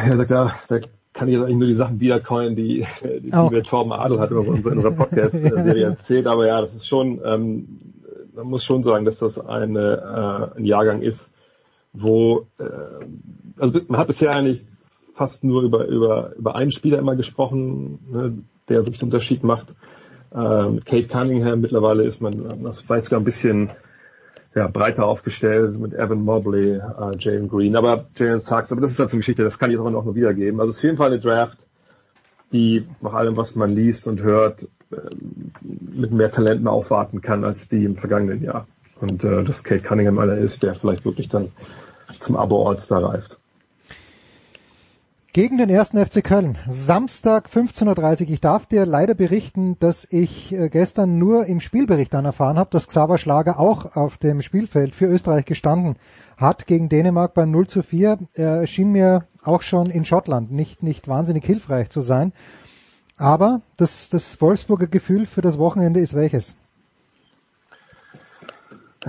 Ja, 0.09 0.15
da, 0.15 0.25
klar, 0.25 0.55
da 0.69 0.79
kann 1.13 1.29
ich 1.29 1.35
jetzt 1.35 1.45
eigentlich 1.45 1.57
nur 1.57 1.69
die 1.69 1.75
Sachen 1.75 2.01
wiedercoin, 2.01 2.57
die, 2.57 2.87
die, 3.03 3.33
oh. 3.33 3.51
mir 3.51 3.63
Torben 3.63 3.93
Adel 3.93 4.21
hat 4.21 4.31
über 4.31 4.41
unsere, 4.41 4.71
in 4.71 4.79
unserer 4.79 4.95
Podcast-Serie 4.95 5.85
erzählt. 5.91 6.27
Aber 6.27 6.47
ja, 6.47 6.61
das 6.61 6.75
ist 6.75 6.87
schon, 6.87 7.21
ähm, 7.25 7.81
man 8.35 8.47
muss 8.47 8.65
schon 8.65 8.83
sagen, 8.83 9.05
dass 9.05 9.19
das 9.19 9.39
eine, 9.39 10.53
äh, 10.55 10.59
ein 10.59 10.65
Jahrgang 10.65 11.03
ist, 11.03 11.31
wo, 11.93 12.47
äh, 12.59 12.65
also 13.59 13.81
man 13.89 14.01
hat 14.01 14.07
bisher 14.07 14.35
eigentlich 14.35 14.65
fast 15.21 15.45
nur 15.45 15.61
über, 15.65 15.85
über, 15.85 16.35
über 16.35 16.57
einen 16.57 16.71
Spieler 16.71 16.99
immer 16.99 17.15
gesprochen, 17.15 17.99
ne, 18.11 18.39
der 18.71 18.79
wirklich 18.79 19.01
den 19.01 19.09
Unterschied 19.09 19.45
macht. 19.45 19.67
Ähm, 20.35 20.83
Kate 20.83 21.09
Cunningham, 21.09 21.61
mittlerweile 21.61 22.05
ist 22.05 22.23
man 22.23 22.33
vielleicht 22.87 23.05
sogar 23.05 23.21
ein 23.21 23.25
bisschen 23.25 23.69
ja, 24.55 24.67
breiter 24.69 25.05
aufgestellt 25.05 25.79
mit 25.79 25.93
Evan 25.93 26.23
Mobley, 26.23 26.77
äh, 26.77 27.19
Jalen 27.19 27.51
Green, 27.51 27.77
aber 27.77 28.07
Jalen 28.17 28.39
Sachs, 28.39 28.73
aber 28.73 28.81
das 28.81 28.93
ist 28.93 28.99
halt 28.99 29.11
so 29.11 29.17
eine 29.17 29.21
Geschichte, 29.21 29.45
das 29.45 29.59
kann 29.59 29.69
ich 29.69 29.77
jetzt 29.77 29.85
auch 29.85 29.91
noch 29.91 30.15
wiedergeben. 30.15 30.59
Also 30.59 30.71
es 30.71 30.77
ist 30.77 30.81
auf 30.81 30.85
jeden 30.85 30.97
Fall 30.97 31.09
eine 31.09 31.21
Draft, 31.21 31.59
die 32.51 32.87
nach 33.03 33.13
allem, 33.13 33.37
was 33.37 33.55
man 33.55 33.75
liest 33.75 34.07
und 34.07 34.23
hört, 34.23 34.63
äh, 34.91 34.97
mit 35.61 36.13
mehr 36.13 36.31
Talenten 36.31 36.67
aufwarten 36.67 37.21
kann 37.21 37.45
als 37.45 37.69
die 37.69 37.85
im 37.85 37.97
vergangenen 37.97 38.43
Jahr. 38.43 38.67
Und 39.03 39.23
äh, 39.23 39.45
dass 39.45 39.65
Kate 39.65 39.83
Cunningham 39.83 40.19
einer 40.19 40.39
ist, 40.39 40.63
der 40.63 40.75
vielleicht 40.75 41.05
wirklich 41.05 41.29
dann 41.29 41.51
zum 42.21 42.37
Abo-All-Star 42.37 43.05
reift 43.05 43.40
gegen 45.33 45.59
den 45.59 45.71
ersten 45.71 46.05
FC 46.05 46.25
Köln. 46.25 46.59
Samstag 46.69 47.49
15.30 47.49 48.23
Uhr. 48.23 48.31
Ich 48.31 48.41
darf 48.41 48.67
dir 48.67 48.85
leider 48.85 49.15
berichten, 49.15 49.79
dass 49.79 50.07
ich 50.11 50.53
äh, 50.53 50.69
gestern 50.69 51.19
nur 51.19 51.47
im 51.47 51.61
Spielbericht 51.61 52.13
dann 52.13 52.25
erfahren 52.25 52.59
habe, 52.59 52.71
dass 52.71 52.89
Xaver 52.89 53.17
Schlager 53.17 53.61
auch 53.61 53.97
auf 53.97 54.19
dem 54.19 54.43
Spielfeld 54.43 54.95
für 54.95 55.07
Österreich 55.07 55.45
gestanden 55.45 55.97
hat 56.37 56.67
gegen 56.67 56.89
Dänemark 56.89 57.35
beim 57.35 57.51
0 57.51 57.69
zu 57.69 57.83
4. 57.83 58.19
Er 58.35 58.67
schien 58.67 58.91
mir 58.91 59.27
auch 59.43 59.63
schon 59.63 59.87
in 59.87 60.05
Schottland 60.05 60.51
nicht, 60.51 60.83
nicht 60.83 61.07
wahnsinnig 61.07 61.45
hilfreich 61.45 61.91
zu 61.91 62.01
sein. 62.01 62.33
Aber 63.17 63.61
das, 63.77 64.09
das 64.09 64.41
Wolfsburger 64.41 64.89
Gefühl 64.89 65.27
für 65.27 65.43
das 65.43 65.59
Wochenende 65.59 66.01
ist 66.01 66.15
welches? 66.15 66.57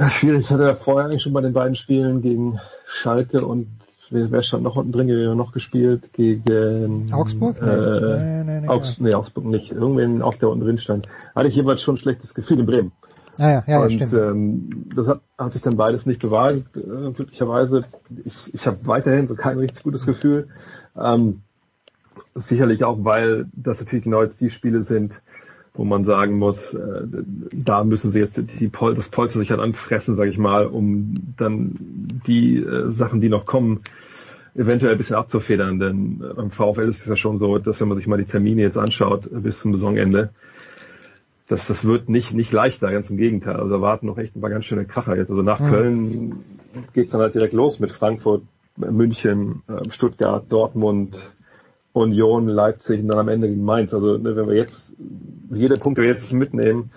Schwierig. 0.10 0.44
Ich 0.44 0.52
hatte 0.52 0.64
ja 0.64 0.76
vorher 0.76 1.06
eigentlich 1.06 1.24
schon 1.24 1.34
bei 1.34 1.42
den 1.42 1.54
beiden 1.54 1.76
Spielen 1.76 2.22
gegen 2.22 2.60
Schalke 2.86 3.46
und 3.46 3.81
wer, 4.12 4.32
wer 4.32 4.44
stand 4.44 4.64
noch 4.64 4.76
unten 4.76 4.92
drin? 4.92 5.08
Wir 5.08 5.30
haben 5.30 5.38
noch 5.38 5.52
gespielt 5.54 6.14
gegen 6.14 7.12
Augsburg? 7.12 7.58
Äh, 7.62 7.66
nee, 7.66 8.44
nee, 8.44 8.62
nee, 8.62 8.68
Augs 8.68 9.00
nee, 9.00 9.14
Augsburg 9.14 9.46
nicht. 9.46 9.72
Irgendwen 9.72 10.22
auch 10.22 10.36
der 10.36 10.50
unten 10.50 10.66
drin 10.66 10.78
stand. 10.78 11.08
Hatte 11.36 11.48
ich 11.48 11.56
jeweils 11.56 11.82
schon 11.82 11.96
ein 11.96 12.00
schlechtes 12.00 12.34
Gefühl 12.34 12.60
in 12.60 12.66
Bremen. 12.66 12.92
Ah, 13.38 13.50
ja, 13.50 13.64
ja, 13.66 13.80
und 13.82 13.94
stimmt. 13.94 14.14
Ähm, 14.14 14.86
das 14.96 15.08
hat, 15.08 15.22
hat 15.38 15.54
sich 15.54 15.62
dann 15.62 15.78
beides 15.78 16.06
nicht 16.06 16.22
bewahrheitet, 16.22 16.68
äh, 16.76 17.12
glücklicherweise. 17.12 17.86
Ich, 18.26 18.54
ich 18.54 18.68
habe 18.68 18.86
weiterhin 18.86 19.28
so 19.28 19.36
kein 19.36 19.58
richtig 19.58 19.84
gutes 19.84 20.06
Gefühl. 20.06 20.50
Ähm, 20.96 21.42
sicherlich 22.36 22.84
auch, 22.84 22.98
weil 23.02 23.46
das 23.54 23.80
natürlich 23.80 24.04
genau 24.04 24.22
jetzt 24.22 24.42
die 24.42 24.50
Spiele 24.50 24.84
sind, 24.84 25.22
wo 25.74 25.86
man 25.86 26.04
sagen 26.04 26.38
muss, 26.38 26.74
äh, 26.74 27.08
da 27.54 27.84
müssen 27.84 28.12
sie 28.12 28.20
jetzt 28.20 28.42
die 28.60 28.68
Pol 28.68 28.94
das 28.94 29.10
Polster 29.10 29.40
sich 29.40 29.52
halt 29.52 29.62
anfressen, 29.62 30.16
sage 30.16 30.30
ich 30.30 30.38
mal, 30.38 30.66
um 30.66 31.14
dann 31.38 31.76
die 32.28 32.58
äh, 32.58 32.90
Sachen, 32.92 33.22
die 33.22 33.30
noch 33.30 33.46
kommen, 33.46 33.82
eventuell 34.54 34.94
ein 34.94 34.98
bisschen 34.98 35.16
abzufedern. 35.16 35.80
Denn 35.80 36.20
beim 36.20 36.52
VfL 36.52 36.90
ist 36.90 37.02
es 37.02 37.06
ja 37.06 37.16
schon 37.16 37.38
so, 37.38 37.58
dass 37.58 37.80
wenn 37.80 37.88
man 37.88 37.98
sich 37.98 38.08
mal 38.08 38.18
die 38.18 38.26
Termine 38.26 38.62
jetzt 38.62 38.78
anschaut 38.78 39.28
äh, 39.28 39.40
bis 39.40 39.62
zum 39.62 39.74
Saisonende, 39.74 40.32
dass 41.48 41.68
das 41.68 41.86
wird 41.86 42.10
nicht 42.10 42.34
nicht 42.34 42.52
leichter, 42.52 42.92
ganz 42.92 43.10
im 43.10 43.18
Gegenteil. 43.18 43.56
Also 43.56 43.70
da 43.70 43.82
warten 43.82 44.08
noch 44.08 44.18
echt 44.18 44.36
ein 44.36 44.42
paar 44.42 44.50
ganz 44.50 44.66
schöne 44.66 44.86
Kracher 44.86 45.16
jetzt. 45.16 45.30
Also 45.30 45.42
nach 45.42 45.60
mhm. 45.62 45.70
Köln 45.70 46.36
geht's 46.94 47.12
dann 47.12 47.22
halt 47.22 47.34
direkt 47.34 47.54
los 47.54 47.80
mit 47.80 47.92
Frankfurt, 47.92 48.44
München, 48.76 49.62
äh, 49.68 49.90
Stuttgart, 49.90 50.46
Dortmund, 50.50 51.18
Union, 51.94 52.48
Leipzig 52.48 53.02
und 53.02 53.08
dann 53.08 53.20
am 53.20 53.28
Ende 53.28 53.50
gegen 53.50 53.64
Mainz. 53.64 53.94
Also 53.94 54.18
ne, 54.18 54.36
wenn 54.36 54.48
wir 54.48 54.56
jetzt 54.56 54.94
jede 55.52 55.78
Punkte 55.78 56.04
jetzt 56.04 56.32
mitnehmen, 56.32 56.92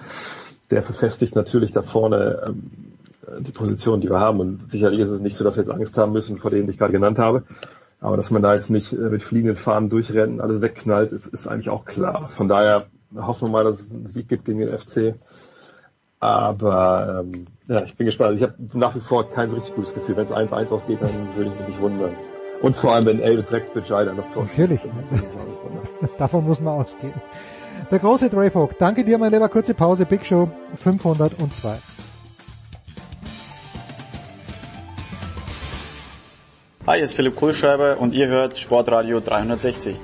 der 0.70 0.82
verfestigt 0.82 1.34
natürlich 1.34 1.72
da 1.72 1.82
vorne 1.82 2.44
ähm, 2.46 2.70
die 3.40 3.52
Position, 3.52 4.00
die 4.00 4.10
wir 4.10 4.20
haben. 4.20 4.40
Und 4.40 4.70
sicherlich 4.70 5.00
ist 5.00 5.10
es 5.10 5.20
nicht 5.20 5.36
so, 5.36 5.44
dass 5.44 5.56
wir 5.56 5.64
jetzt 5.64 5.72
Angst 5.72 5.96
haben 5.96 6.12
müssen 6.12 6.38
vor 6.38 6.50
denen, 6.50 6.66
die 6.66 6.72
ich 6.72 6.78
gerade 6.78 6.92
genannt 6.92 7.18
habe. 7.18 7.42
Aber 8.00 8.16
dass 8.16 8.30
man 8.30 8.42
da 8.42 8.54
jetzt 8.54 8.70
nicht 8.70 8.92
äh, 8.92 8.96
mit 8.96 9.22
fliegenden 9.22 9.56
Fahnen 9.56 9.88
durchrennt 9.88 10.40
alles 10.40 10.60
wegknallt, 10.60 11.12
ist, 11.12 11.26
ist 11.26 11.46
eigentlich 11.46 11.70
auch 11.70 11.84
klar. 11.84 12.26
Von 12.26 12.48
daher 12.48 12.86
hoffen 13.16 13.48
wir 13.48 13.52
mal, 13.52 13.64
dass 13.64 13.80
es 13.80 13.90
einen 13.90 14.06
Sieg 14.06 14.28
gibt 14.28 14.44
gegen 14.44 14.58
den 14.60 14.76
FC. 14.76 15.14
Aber 16.20 17.24
ähm, 17.24 17.46
ja, 17.66 17.82
ich 17.82 17.96
bin 17.96 18.06
gespannt. 18.06 18.30
Also 18.30 18.44
ich 18.44 18.50
habe 18.50 18.78
nach 18.78 18.94
wie 18.94 19.00
vor 19.00 19.30
kein 19.30 19.48
so 19.48 19.56
richtig 19.56 19.74
gutes 19.74 19.94
Gefühl. 19.94 20.16
Wenn 20.16 20.24
es 20.24 20.32
1-1 20.32 20.70
ausgeht, 20.70 20.98
dann 21.00 21.10
würde 21.36 21.50
ich 21.50 21.58
mich 21.58 21.68
nicht 21.68 21.80
wundern. 21.80 22.14
Und 22.64 22.74
vor 22.74 22.94
allem, 22.94 23.04
wenn 23.04 23.20
Elvis 23.20 23.52
Rex 23.52 23.68
Bescheid 23.68 24.08
an 24.08 24.16
das 24.16 24.30
Tor 24.30 24.44
Natürlich. 24.44 24.80
Davon 26.18 26.46
muss 26.46 26.60
man 26.60 26.80
ausgehen. 26.80 27.12
Der 27.90 27.98
große 27.98 28.30
Dre 28.30 28.50
Vogt. 28.50 28.80
Danke 28.80 29.04
dir, 29.04 29.18
mein 29.18 29.30
lieber. 29.30 29.50
Kurze 29.50 29.74
Pause. 29.74 30.06
Big 30.06 30.24
Show 30.24 30.48
502. 30.82 31.76
Hi, 36.86 36.96
hier 36.96 37.04
ist 37.04 37.12
Philipp 37.12 37.36
Kohlschreiber 37.36 37.98
und 38.00 38.14
ihr 38.14 38.28
hört 38.28 38.56
Sportradio 38.56 39.20
360. 39.20 40.00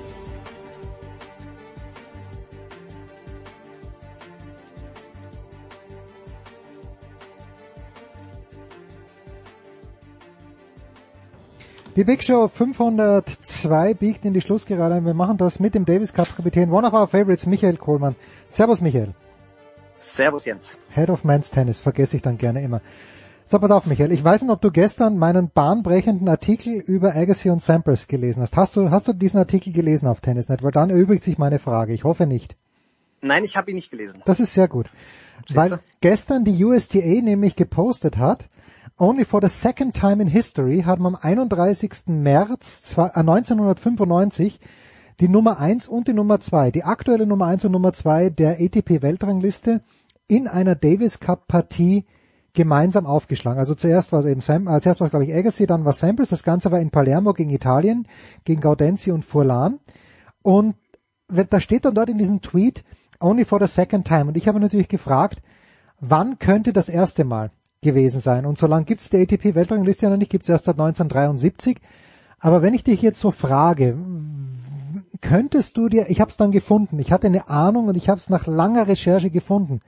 Die 11.97 12.05
Big 12.05 12.23
Show 12.23 12.47
502 12.47 13.95
biegt 13.95 14.23
in 14.23 14.33
die 14.33 14.39
Schlussgerade 14.39 14.95
ein. 14.95 15.05
Wir 15.05 15.13
machen 15.13 15.35
das 15.35 15.59
mit 15.59 15.75
dem 15.75 15.83
Davis 15.83 16.13
Cup 16.13 16.33
Kapitän, 16.37 16.71
one 16.71 16.87
of 16.87 16.93
our 16.93 17.05
favorites, 17.05 17.45
Michael 17.45 17.75
Kohlmann. 17.75 18.15
Servus 18.47 18.79
Michael. 18.79 19.13
Servus 19.97 20.45
Jens. 20.45 20.77
Head 20.95 21.09
of 21.09 21.25
Men's 21.25 21.51
Tennis, 21.51 21.81
vergesse 21.81 22.15
ich 22.15 22.21
dann 22.21 22.37
gerne 22.37 22.61
immer. 22.61 22.81
So, 23.45 23.59
pass 23.59 23.71
auf, 23.71 23.87
Michael. 23.87 24.13
Ich 24.13 24.23
weiß 24.23 24.43
nicht, 24.43 24.51
ob 24.51 24.61
du 24.61 24.71
gestern 24.71 25.17
meinen 25.17 25.49
bahnbrechenden 25.49 26.29
Artikel 26.29 26.79
über 26.79 27.13
Agassi 27.13 27.49
und 27.49 27.61
Sampras 27.61 28.07
gelesen 28.07 28.41
hast. 28.41 28.55
Hast 28.55 28.77
du, 28.77 28.89
hast 28.89 29.09
du 29.09 29.13
diesen 29.13 29.39
Artikel 29.39 29.73
gelesen 29.73 30.07
auf 30.07 30.21
Tennisnet? 30.21 30.63
Weil 30.63 30.71
dann 30.71 30.91
erübrigt 30.91 31.23
sich 31.23 31.37
meine 31.37 31.59
Frage. 31.59 31.91
Ich 31.91 32.05
hoffe 32.05 32.25
nicht. 32.25 32.55
Nein, 33.19 33.43
ich 33.43 33.57
habe 33.57 33.69
ihn 33.69 33.75
nicht 33.75 33.91
gelesen. 33.91 34.21
Das 34.23 34.39
ist 34.39 34.53
sehr 34.53 34.69
gut. 34.69 34.89
Weil 35.53 35.79
gestern 35.99 36.45
die 36.45 36.63
USTA 36.63 37.21
nämlich 37.21 37.57
gepostet 37.57 38.17
hat, 38.17 38.47
only 38.97 39.25
for 39.25 39.41
the 39.41 39.49
second 39.49 39.95
time 39.95 40.21
in 40.21 40.27
history 40.27 40.83
haben 40.83 41.05
am 41.05 41.15
31. 41.15 42.07
März 42.07 42.81
zwei- 42.83 43.11
äh, 43.13 43.23
1995 43.23 44.59
die 45.19 45.29
Nummer 45.29 45.59
1 45.59 45.87
und 45.87 46.07
die 46.07 46.13
Nummer 46.13 46.39
2, 46.39 46.71
die 46.71 46.83
aktuelle 46.83 47.27
Nummer 47.27 47.45
1 47.47 47.65
und 47.65 47.71
Nummer 47.71 47.93
2 47.93 48.29
der 48.29 48.59
ATP 48.59 49.01
Weltrangliste 49.01 49.81
in 50.27 50.47
einer 50.47 50.75
Davis 50.75 51.19
Cup 51.19 51.47
Partie 51.47 52.05
gemeinsam 52.53 53.05
aufgeschlagen. 53.05 53.59
Also 53.59 53.75
zuerst 53.75 54.11
war 54.11 54.21
es 54.21 54.25
eben 54.25 54.41
Sam, 54.41 54.67
äh, 54.67 54.79
zuerst 54.81 54.99
war 54.99 55.05
es 55.05 55.11
glaube 55.11 55.25
ich 55.25 55.33
Agassi, 55.33 55.65
dann 55.67 55.85
war 55.85 55.93
Samples. 55.93 56.29
Das 56.29 56.43
Ganze 56.43 56.71
war 56.71 56.79
in 56.79 56.89
Palermo 56.89 57.33
gegen 57.33 57.51
Italien, 57.51 58.07
gegen 58.43 58.61
Gaudenzi 58.61 59.11
und 59.11 59.23
Furlan. 59.23 59.79
Und 60.41 60.75
da 61.27 61.59
steht 61.59 61.85
dann 61.85 61.95
dort 61.95 62.09
in 62.09 62.17
diesem 62.17 62.41
Tweet 62.41 62.83
only 63.19 63.45
for 63.45 63.59
the 63.59 63.67
second 63.67 64.05
time. 64.05 64.25
Und 64.25 64.37
ich 64.37 64.47
habe 64.47 64.59
natürlich 64.59 64.89
gefragt, 64.89 65.41
wann 65.99 66.39
könnte 66.39 66.73
das 66.73 66.89
erste 66.89 67.23
Mal 67.23 67.51
gewesen 67.81 68.19
sein? 68.19 68.45
Und 68.45 68.57
so 68.57 68.67
lange 68.67 68.85
gibt 68.85 69.01
es 69.01 69.09
die 69.09 69.17
ATP 69.17 69.55
Weltrangliste 69.55 70.05
ja 70.05 70.09
noch 70.09 70.17
nicht, 70.17 70.31
gibt 70.31 70.43
es 70.43 70.49
erst 70.49 70.65
seit 70.65 70.75
1973. 70.75 71.79
Aber 72.39 72.61
wenn 72.61 72.73
ich 72.73 72.83
dich 72.83 73.01
jetzt 73.01 73.19
so 73.19 73.31
frage, 73.31 73.97
könntest 75.21 75.77
du 75.77 75.89
dir, 75.89 76.09
ich 76.09 76.19
habe 76.19 76.31
es 76.31 76.37
dann 76.37 76.51
gefunden, 76.51 76.99
ich 76.99 77.11
hatte 77.11 77.27
eine 77.27 77.49
Ahnung 77.49 77.87
und 77.87 77.95
ich 77.95 78.09
habe 78.09 78.19
es 78.19 78.29
nach 78.29 78.47
langer 78.47 78.87
Recherche 78.87 79.29
gefunden, 79.29 79.81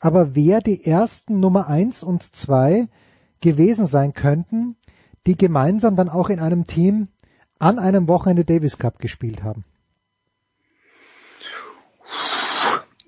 aber 0.00 0.34
wer 0.34 0.60
die 0.60 0.84
ersten 0.84 1.40
Nummer 1.40 1.68
eins 1.68 2.02
und 2.02 2.22
zwei 2.34 2.88
gewesen 3.40 3.86
sein 3.86 4.12
könnten, 4.12 4.76
die 5.26 5.36
gemeinsam 5.36 5.96
dann 5.96 6.08
auch 6.08 6.28
in 6.30 6.40
einem 6.40 6.66
Team 6.66 7.08
an 7.58 7.78
einem 7.78 8.08
Wochenende 8.08 8.44
Davis 8.44 8.78
Cup 8.78 8.98
gespielt 8.98 9.42
haben. 9.42 9.64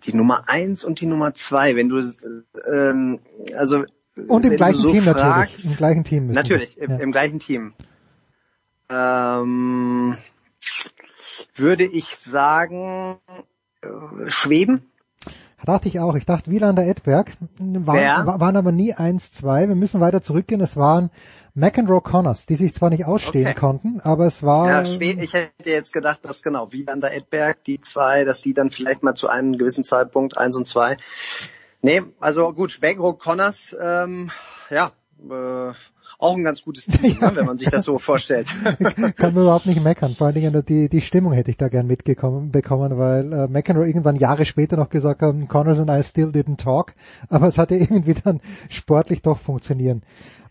Die 0.04 0.14
Nummer 0.14 0.48
eins 0.48 0.84
und 0.84 1.00
die 1.00 1.06
Nummer 1.06 1.34
zwei, 1.34 1.74
wenn 1.74 1.88
du, 1.88 2.00
ähm, 2.72 3.18
also 3.56 3.84
Und 4.28 4.44
im 4.44 4.56
gleichen 4.56 4.80
so 4.80 4.92
Team 4.92 5.04
natürlich. 5.04 5.26
fragst, 5.26 5.64
Im 5.66 5.76
gleichen 5.76 6.04
Team 6.04 6.26
müssen 6.26 6.36
Natürlich, 6.36 6.78
im, 6.78 6.90
Ja. 6.90 6.96
im 6.98 7.12
gleichen 7.12 7.38
Team. 7.38 7.74
Ähm, 8.88 10.16
würde 11.54 11.84
ich 11.84 12.16
sagen, 12.16 13.18
äh, 13.82 13.88
Schweden? 14.28 14.90
Dachte 15.64 15.88
ich 15.88 15.98
auch. 15.98 16.14
Ich 16.14 16.24
dachte 16.26 16.50
Wielander 16.52 16.84
Edberg 16.86 17.32
waren, 17.58 18.26
wa- 18.26 18.38
waren 18.38 18.56
aber 18.56 18.70
nie 18.70 18.94
1-2. 18.94 19.66
Wir 19.68 19.74
müssen 19.74 20.00
weiter 20.00 20.22
zurückgehen. 20.22 20.60
Es 20.60 20.76
waren 20.76 21.10
McEnroe 21.54 22.00
Connors, 22.02 22.46
die 22.46 22.54
sich 22.54 22.72
zwar 22.72 22.90
nicht 22.90 23.06
ausstehen 23.06 23.48
Okay. 23.48 23.58
konnten, 23.58 24.00
aber 24.00 24.26
es 24.26 24.44
war 24.44 24.84
Ja, 24.84 25.00
ich 25.00 25.32
hätte 25.32 25.50
jetzt 25.70 25.92
gedacht, 25.92 26.20
dass 26.22 26.42
genau, 26.44 26.70
Wieland 26.72 27.02
Edberg, 27.02 27.64
die 27.64 27.80
zwei, 27.80 28.24
dass 28.24 28.42
die 28.42 28.54
dann 28.54 28.70
vielleicht 28.70 29.02
mal 29.02 29.14
zu 29.14 29.28
einem 29.28 29.58
gewissen 29.58 29.82
Zeitpunkt, 29.82 30.36
eins 30.36 30.54
und 30.54 30.66
zwei. 30.66 30.98
Nee, 31.82 32.02
also 32.20 32.52
gut, 32.52 32.80
Begro 32.80 33.12
Connors, 33.14 33.76
ähm, 33.80 34.30
ja, 34.70 34.92
äh, 35.30 35.72
auch 36.18 36.36
ein 36.36 36.44
ganz 36.44 36.62
gutes 36.62 36.86
Team, 36.86 37.18
ne, 37.20 37.32
wenn 37.34 37.46
man 37.46 37.58
sich 37.58 37.68
das 37.68 37.84
so 37.84 37.98
vorstellt. 37.98 38.48
kann 39.16 39.34
man 39.34 39.44
überhaupt 39.44 39.66
nicht 39.66 39.82
meckern. 39.82 40.14
Vor 40.14 40.28
allen 40.28 40.34
Dingen 40.34 40.64
die, 40.66 40.88
die 40.88 41.00
Stimmung 41.00 41.32
hätte 41.32 41.50
ich 41.50 41.56
da 41.56 41.68
gern 41.68 41.86
mitgekommen 41.86 42.50
bekommen, 42.50 42.96
weil 42.98 43.32
äh, 43.32 43.48
McEnroe 43.48 43.86
irgendwann 43.86 44.16
Jahre 44.16 44.44
später 44.44 44.76
noch 44.76 44.88
gesagt 44.88 45.22
haben, 45.22 45.48
Connors 45.48 45.78
and 45.78 45.90
I 45.90 46.02
still 46.02 46.28
didn't 46.28 46.58
talk, 46.58 46.94
aber 47.28 47.46
es 47.48 47.58
hatte 47.58 47.74
irgendwie 47.76 48.14
dann 48.14 48.40
sportlich 48.68 49.22
doch 49.22 49.38
funktionieren 49.38 50.02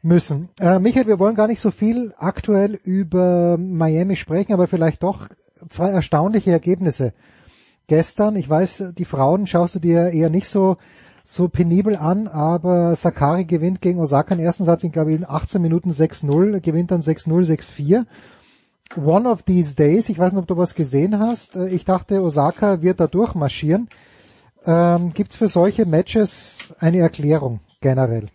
müssen. 0.02 0.50
Äh, 0.60 0.80
Michael, 0.80 1.08
wir 1.08 1.20
wollen 1.20 1.36
gar 1.36 1.48
nicht 1.48 1.60
so 1.60 1.72
viel 1.72 2.14
aktuell 2.18 2.80
über 2.84 3.58
Miami 3.58 4.16
sprechen, 4.16 4.54
aber 4.54 4.68
vielleicht 4.68 5.02
doch 5.02 5.28
zwei 5.70 5.90
erstaunliche 5.90 6.52
Ergebnisse. 6.52 7.14
Gestern, 7.88 8.36
ich 8.36 8.50
weiß, 8.50 8.94
die 8.98 9.06
Frauen 9.06 9.48
schaust 9.48 9.76
du 9.76 9.80
dir 9.80 10.10
eher 10.10 10.30
nicht 10.30 10.48
so 10.48 10.78
so 11.26 11.48
penibel 11.48 11.96
an, 11.96 12.28
aber 12.28 12.96
Sakari 12.96 13.46
gewinnt 13.46 13.82
gegen 13.82 14.00
Osaka 14.00 14.36
den 14.36 14.46
ersten 14.46 14.64
Satz 14.64 14.84
in, 14.84 14.92
glaube 14.92 15.12
ich, 15.12 15.18
in 15.18 15.26
18 15.28 15.62
Minuten 15.62 15.92
6-0, 15.92 16.60
gewinnt 16.60 16.92
dann 16.92 17.02
6-0, 17.02 17.46
6-4. 17.46 18.06
One 19.04 19.28
of 19.28 19.42
these 19.44 19.76
days, 19.76 20.08
ich 20.10 20.20
weiß 20.20 20.34
nicht, 20.34 20.42
ob 20.42 20.48
du 20.48 20.58
was 20.58 20.76
gesehen 20.76 21.20
hast, 21.20 21.56
äh, 21.56 21.68
ich 21.70 21.84
dachte, 21.84 22.22
Osaka 22.22 22.84
wird 22.84 23.00
da 23.00 23.08
durchmarschieren. 23.08 23.90
Ähm, 24.66 25.14
Gibt 25.14 25.32
es 25.32 25.38
für 25.38 25.48
solche 25.48 25.86
Matches 25.86 26.76
eine 26.80 27.00
Erklärung 27.00 27.60
generell? 27.82 28.28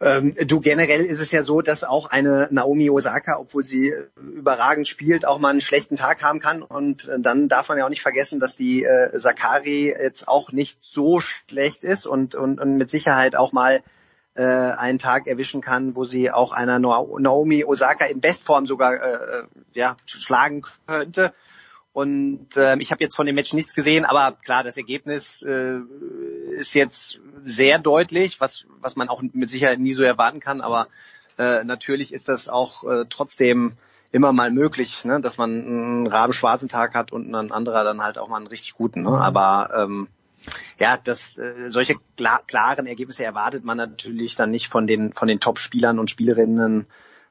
Ähm, 0.00 0.32
du 0.46 0.60
generell 0.60 1.04
ist 1.04 1.20
es 1.20 1.32
ja 1.32 1.42
so, 1.42 1.60
dass 1.60 1.82
auch 1.82 2.06
eine 2.06 2.46
Naomi 2.52 2.88
Osaka, 2.88 3.38
obwohl 3.38 3.64
sie 3.64 3.88
äh, 3.88 4.06
überragend 4.16 4.86
spielt, 4.86 5.26
auch 5.26 5.38
mal 5.38 5.50
einen 5.50 5.60
schlechten 5.60 5.96
Tag 5.96 6.22
haben 6.22 6.38
kann. 6.38 6.62
Und 6.62 7.08
äh, 7.08 7.18
dann 7.18 7.48
darf 7.48 7.68
man 7.68 7.78
ja 7.78 7.84
auch 7.84 7.90
nicht 7.90 8.02
vergessen, 8.02 8.38
dass 8.38 8.54
die 8.54 8.84
äh, 8.84 9.18
Sakari 9.18 9.88
jetzt 9.88 10.28
auch 10.28 10.52
nicht 10.52 10.78
so 10.82 11.20
schlecht 11.20 11.82
ist 11.82 12.06
und, 12.06 12.36
und, 12.36 12.60
und 12.60 12.76
mit 12.76 12.90
Sicherheit 12.90 13.34
auch 13.34 13.50
mal 13.50 13.82
äh, 14.34 14.44
einen 14.44 15.00
Tag 15.00 15.26
erwischen 15.26 15.62
kann, 15.62 15.96
wo 15.96 16.04
sie 16.04 16.30
auch 16.30 16.52
einer 16.52 16.78
Naomi 16.78 17.64
Osaka 17.64 18.04
in 18.04 18.20
Bestform 18.20 18.66
sogar 18.66 18.94
äh, 18.94 19.42
ja, 19.72 19.96
schlagen 20.06 20.62
könnte. 20.86 21.32
Und 21.98 22.56
äh, 22.56 22.76
ich 22.78 22.92
habe 22.92 23.02
jetzt 23.02 23.16
von 23.16 23.26
dem 23.26 23.34
Match 23.34 23.52
nichts 23.54 23.74
gesehen, 23.74 24.04
aber 24.04 24.36
klar, 24.44 24.62
das 24.62 24.76
Ergebnis 24.76 25.42
äh, 25.42 25.80
ist 26.52 26.72
jetzt 26.74 27.18
sehr 27.42 27.80
deutlich, 27.80 28.40
was, 28.40 28.66
was 28.80 28.94
man 28.94 29.08
auch 29.08 29.20
mit 29.20 29.50
Sicherheit 29.50 29.80
nie 29.80 29.94
so 29.94 30.04
erwarten 30.04 30.38
kann, 30.38 30.60
aber 30.60 30.86
äh, 31.38 31.64
natürlich 31.64 32.12
ist 32.12 32.28
das 32.28 32.48
auch 32.48 32.84
äh, 32.84 33.06
trotzdem 33.10 33.72
immer 34.12 34.32
mal 34.32 34.52
möglich, 34.52 35.04
ne, 35.04 35.20
dass 35.20 35.38
man 35.38 35.50
einen 35.50 36.06
rabenschwarzen 36.06 36.68
Tag 36.68 36.94
hat 36.94 37.10
und 37.10 37.34
ein 37.34 37.50
anderer 37.50 37.82
dann 37.82 38.00
halt 38.00 38.18
auch 38.18 38.28
mal 38.28 38.36
einen 38.36 38.46
richtig 38.46 38.74
guten. 38.74 39.02
Ne? 39.02 39.10
Aber 39.10 39.70
ähm, 39.76 40.06
ja, 40.78 40.98
das, 41.02 41.36
äh, 41.36 41.68
solche 41.68 41.96
klar, 42.16 42.42
klaren 42.46 42.86
Ergebnisse 42.86 43.24
erwartet 43.24 43.64
man 43.64 43.76
natürlich 43.76 44.36
dann 44.36 44.52
nicht 44.52 44.68
von 44.68 44.86
den 44.86 45.14
von 45.14 45.26
den 45.26 45.40
Top-Spielern 45.40 45.98
und 45.98 46.12
Spielerinnen, 46.12 46.86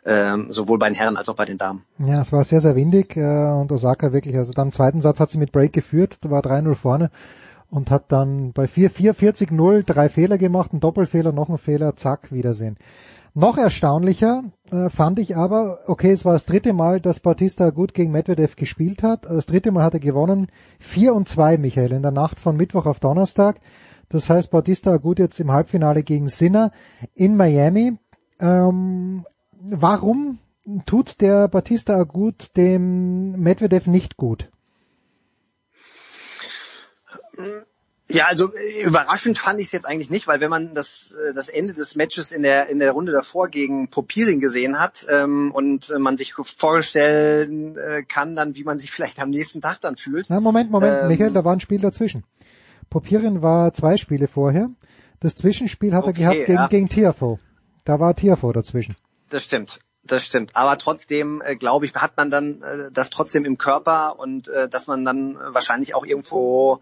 ähm, 0.08 0.48
sowohl 0.50 0.80
bei 0.80 0.88
den 0.88 0.96
Herren 0.96 1.18
als 1.18 1.28
auch 1.28 1.36
bei 1.36 1.46
den 1.46 1.58
Damen. 1.58 1.84
Ja, 2.00 2.22
es 2.22 2.32
war 2.32 2.44
sehr, 2.46 2.62
sehr 2.62 2.76
windig 2.76 3.18
äh, 3.18 3.52
und 3.52 3.72
Osaka 3.72 4.14
wirklich, 4.14 4.38
also 4.38 4.54
dann 4.54 4.70
im 4.70 4.74
zweiten 4.74 5.02
Satz 5.02 5.20
hat 5.20 5.30
sie 5.30 5.38
mit 5.38 5.52
Break 5.52 5.74
geführt, 5.74 6.20
da 6.22 6.32
war 6.32 6.42
3-0 6.42 6.76
vorne 6.76 7.12
und 7.70 7.92
hat 7.92 8.12
dann 8.14 8.54
bei 8.54 8.66
4-4-40-0 8.66 9.84
drei 9.84 10.08
Fehler 10.08 10.38
gemacht, 10.38 10.72
einen 10.72 10.80
Doppelfehler, 10.80 11.34
noch 11.34 11.50
einen 11.50 11.58
Fehler, 11.58 11.98
zack, 11.98 12.32
Wiedersehen. 12.32 12.78
Noch 13.34 13.58
erstaunlicher 13.58 14.46
äh, 14.72 14.90
fand 14.90 15.20
ich 15.20 15.36
aber, 15.36 15.80
okay, 15.86 16.12
es 16.12 16.26
war 16.26 16.34
das 16.34 16.46
dritte 16.46 16.74
Mal, 16.74 17.02
dass 17.02 17.20
Bautista 17.20 17.70
gut 17.70 17.94
gegen 17.94 18.12
Medvedev 18.12 18.56
gespielt 18.56 19.04
hat. 19.04 19.26
Das 19.26 19.46
dritte 19.46 19.72
Mal 19.72 19.84
hat 19.84 19.94
er 19.94 20.00
gewonnen. 20.00 20.48
4 20.80 21.14
und 21.14 21.28
2, 21.28 21.60
Michael, 21.60 21.92
in 21.92 22.02
der 22.02 22.12
Nacht 22.12 22.40
von 22.40 22.56
Mittwoch 22.56 22.88
auf 22.88 23.00
Donnerstag. 23.00 23.60
Das 24.10 24.28
heißt, 24.30 24.50
Bautista 24.50 24.98
gut 24.98 25.20
jetzt 25.20 25.40
im 25.40 25.52
Halbfinale 25.52 26.02
gegen 26.02 26.30
Sinner 26.30 26.72
in 27.14 27.36
Miami. 27.36 28.00
Ähm, 28.40 29.24
warum 29.62 30.40
tut 30.86 31.22
der 31.22 31.48
Batista 31.48 32.04
gut 32.04 32.56
dem 32.58 33.32
Medvedev 33.42 33.88
nicht 33.88 34.18
gut? 34.18 34.50
Ja, 38.10 38.26
also 38.28 38.54
äh, 38.54 38.84
überraschend 38.84 39.38
fand 39.38 39.60
ich 39.60 39.68
es 39.68 39.72
jetzt 39.74 39.86
eigentlich 39.86 40.10
nicht, 40.10 40.28
weil 40.28 40.40
wenn 40.40 40.50
man 40.50 40.74
das, 40.74 41.12
äh, 41.12 41.34
das 41.34 41.50
Ende 41.50 41.74
des 41.74 41.96
Matches 41.96 42.32
in 42.32 42.42
der, 42.42 42.70
in 42.70 42.80
der 42.80 42.92
Runde 42.92 43.12
davor 43.12 43.50
gegen 43.50 43.90
Popirin 43.90 44.40
gesehen 44.40 44.80
hat 44.80 45.06
ähm, 45.10 45.52
und 45.52 45.90
äh, 45.90 46.00
man 46.00 46.16
sich 46.16 46.34
vorstellen 46.34 47.78
äh, 47.78 48.04
kann 48.04 48.36
dann, 48.36 48.56
wie 48.56 48.64
man 48.64 48.80
sich 48.80 48.92
vielleicht 48.94 49.22
am 49.22 49.30
nächsten 49.30 49.62
Tag 49.62 49.82
dann 49.82 49.98
fühlt. 49.98 50.28
Na, 50.30 50.40
Moment, 50.40 50.72
Moment, 50.72 51.02
Ähm, 51.02 51.08
Michael, 51.10 51.34
da 51.34 51.44
war 51.44 51.54
ein 51.54 51.60
Spiel 51.60 51.82
dazwischen. 51.82 52.24
Popirin 52.90 53.42
war 53.42 53.74
zwei 53.74 53.98
Spiele 53.98 54.30
vorher. 54.30 54.70
Das 55.20 55.36
Zwischenspiel 55.36 55.94
hat 55.94 56.06
Okay, 56.06 56.10
er 56.10 56.14
gehabt 56.14 56.46
gegen, 56.46 56.58
ja. 56.58 56.68
gegen 56.68 56.90
Tiafo. 56.90 57.40
Da 57.84 58.00
war 58.00 58.16
Tiafo 58.16 58.54
dazwischen. 58.54 58.96
Das 59.30 59.44
stimmt. 59.44 59.80
Das 60.04 60.26
stimmt. 60.26 60.56
Aber 60.56 60.78
trotzdem, 60.78 61.42
äh, 61.46 61.56
glaube 61.56 61.86
ich, 61.86 61.94
hat 61.96 62.16
man 62.16 62.32
dann 62.32 62.62
äh, 62.62 62.92
das 62.92 63.10
trotzdem 63.10 63.44
im 63.46 63.58
Körper 63.58 64.18
und 64.20 64.48
äh, 64.48 64.70
dass 64.70 64.88
man 64.88 65.04
dann 65.04 65.38
wahrscheinlich 65.38 65.96
auch 65.96 66.06
irgendwo 66.06 66.82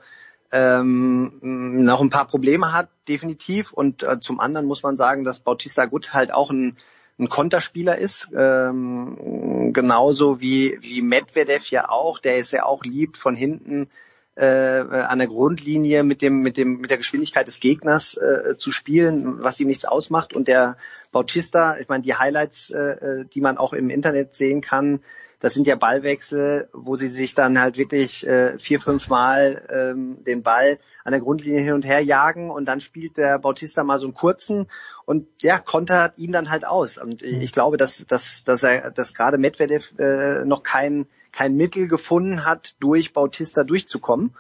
ähm, 0.52 1.40
noch 1.42 2.02
ein 2.02 2.12
paar 2.12 2.28
Probleme 2.28 2.72
hat, 2.72 2.90
definitiv. 3.08 3.74
Und 3.74 4.04
äh, 4.04 4.20
zum 4.20 4.40
anderen 4.40 4.68
muss 4.68 4.84
man 4.84 4.96
sagen, 4.96 5.24
dass 5.24 5.40
Bautista 5.40 5.86
Gut 5.86 6.14
halt 6.14 6.34
auch 6.34 6.52
ein, 6.52 6.78
ein 7.18 7.30
Konterspieler 7.30 7.98
ist, 7.98 8.30
ähm, 8.36 9.74
genauso 9.74 10.40
wie, 10.40 10.78
wie 10.82 11.02
Medvedev 11.02 11.70
ja 11.72 11.90
auch, 11.90 12.20
der 12.20 12.38
es 12.38 12.52
ja 12.52 12.64
auch 12.64 12.84
liebt, 12.84 13.18
von 13.18 13.36
hinten 13.36 13.90
äh, 14.36 14.46
an 14.46 15.20
der 15.20 15.28
Grundlinie 15.28 16.04
mit 16.04 16.22
dem 16.22 16.42
mit 16.42 16.58
dem 16.58 16.82
mit 16.82 16.90
der 16.90 16.98
Geschwindigkeit 16.98 17.48
des 17.48 17.62
Gegners 17.62 18.16
äh, 18.16 18.58
zu 18.58 18.72
spielen, 18.74 19.42
was 19.42 19.60
ihm 19.62 19.68
nichts 19.68 19.86
ausmacht 19.86 20.34
und 20.34 20.50
der 20.50 20.78
Bautista, 21.16 21.78
ich 21.78 21.88
meine 21.88 22.04
die 22.04 22.16
Highlights, 22.16 22.72
äh, 22.72 23.24
die 23.34 23.40
man 23.40 23.58
auch 23.58 23.72
im 23.72 23.90
Internet 23.90 24.34
sehen 24.34 24.60
kann, 24.60 25.00
das 25.40 25.54
sind 25.54 25.66
ja 25.66 25.78
Ballwechsel, 25.78 26.68
wo 26.74 26.98
sie 26.98 27.08
sich 27.08 27.36
dann 27.36 27.58
halt 27.58 27.78
wirklich 27.78 28.28
äh, 28.28 28.60
vier, 28.60 28.82
fünf 28.82 29.08
Mal 29.08 29.66
ähm, 29.70 30.22
den 30.26 30.44
Ball 30.44 30.78
an 31.06 31.14
der 31.14 31.22
Grundlinie 31.22 31.62
hin 31.62 31.72
und 31.72 31.86
her 31.86 32.02
jagen 32.02 32.52
und 32.52 32.66
dann 32.66 32.82
spielt 32.82 33.16
der 33.16 33.40
Bautista 33.40 33.86
mal 33.86 33.98
so 33.98 34.08
einen 34.08 34.14
kurzen 34.14 34.68
und 35.06 35.26
ja, 35.42 35.58
kontert 35.58 36.18
ihn 36.18 36.34
dann 36.34 36.50
halt 36.50 36.68
aus. 36.68 36.98
Und 36.98 37.22
ich 37.22 37.54
glaube, 37.54 37.78
dass, 37.78 38.06
dass, 38.08 38.44
dass 38.44 38.64
er, 38.64 38.92
dass 38.92 39.14
gerade 39.14 39.38
Medvedev 39.38 39.94
äh, 39.98 40.44
noch 40.44 40.64
kein, 40.64 41.06
kein 41.32 41.56
Mittel 41.56 41.88
gefunden 41.88 42.46
hat, 42.46 42.76
durch 42.82 43.14
Bautista 43.14 43.64
durchzukommen. 43.64 44.36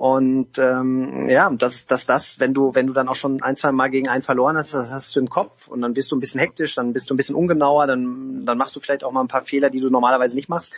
Und 0.00 0.56
ähm, 0.56 1.28
ja, 1.28 1.50
dass, 1.50 1.84
dass 1.84 2.06
das, 2.06 2.40
wenn 2.40 2.54
du, 2.54 2.74
wenn 2.74 2.86
du 2.86 2.94
dann 2.94 3.06
auch 3.06 3.16
schon 3.16 3.42
ein, 3.42 3.56
zwei 3.56 3.70
Mal 3.70 3.90
gegen 3.90 4.08
einen 4.08 4.22
verloren 4.22 4.56
hast, 4.56 4.72
das 4.72 4.90
hast 4.90 5.14
du 5.14 5.20
im 5.20 5.28
Kopf 5.28 5.68
und 5.68 5.82
dann 5.82 5.92
bist 5.92 6.10
du 6.10 6.16
ein 6.16 6.20
bisschen 6.20 6.40
hektisch, 6.40 6.74
dann 6.74 6.94
bist 6.94 7.10
du 7.10 7.14
ein 7.14 7.18
bisschen 7.18 7.34
ungenauer, 7.34 7.86
dann, 7.86 8.46
dann 8.46 8.56
machst 8.56 8.74
du 8.74 8.80
vielleicht 8.80 9.04
auch 9.04 9.12
mal 9.12 9.20
ein 9.20 9.28
paar 9.28 9.42
Fehler, 9.42 9.68
die 9.68 9.78
du 9.78 9.90
normalerweise 9.90 10.36
nicht 10.36 10.48
machst. 10.48 10.72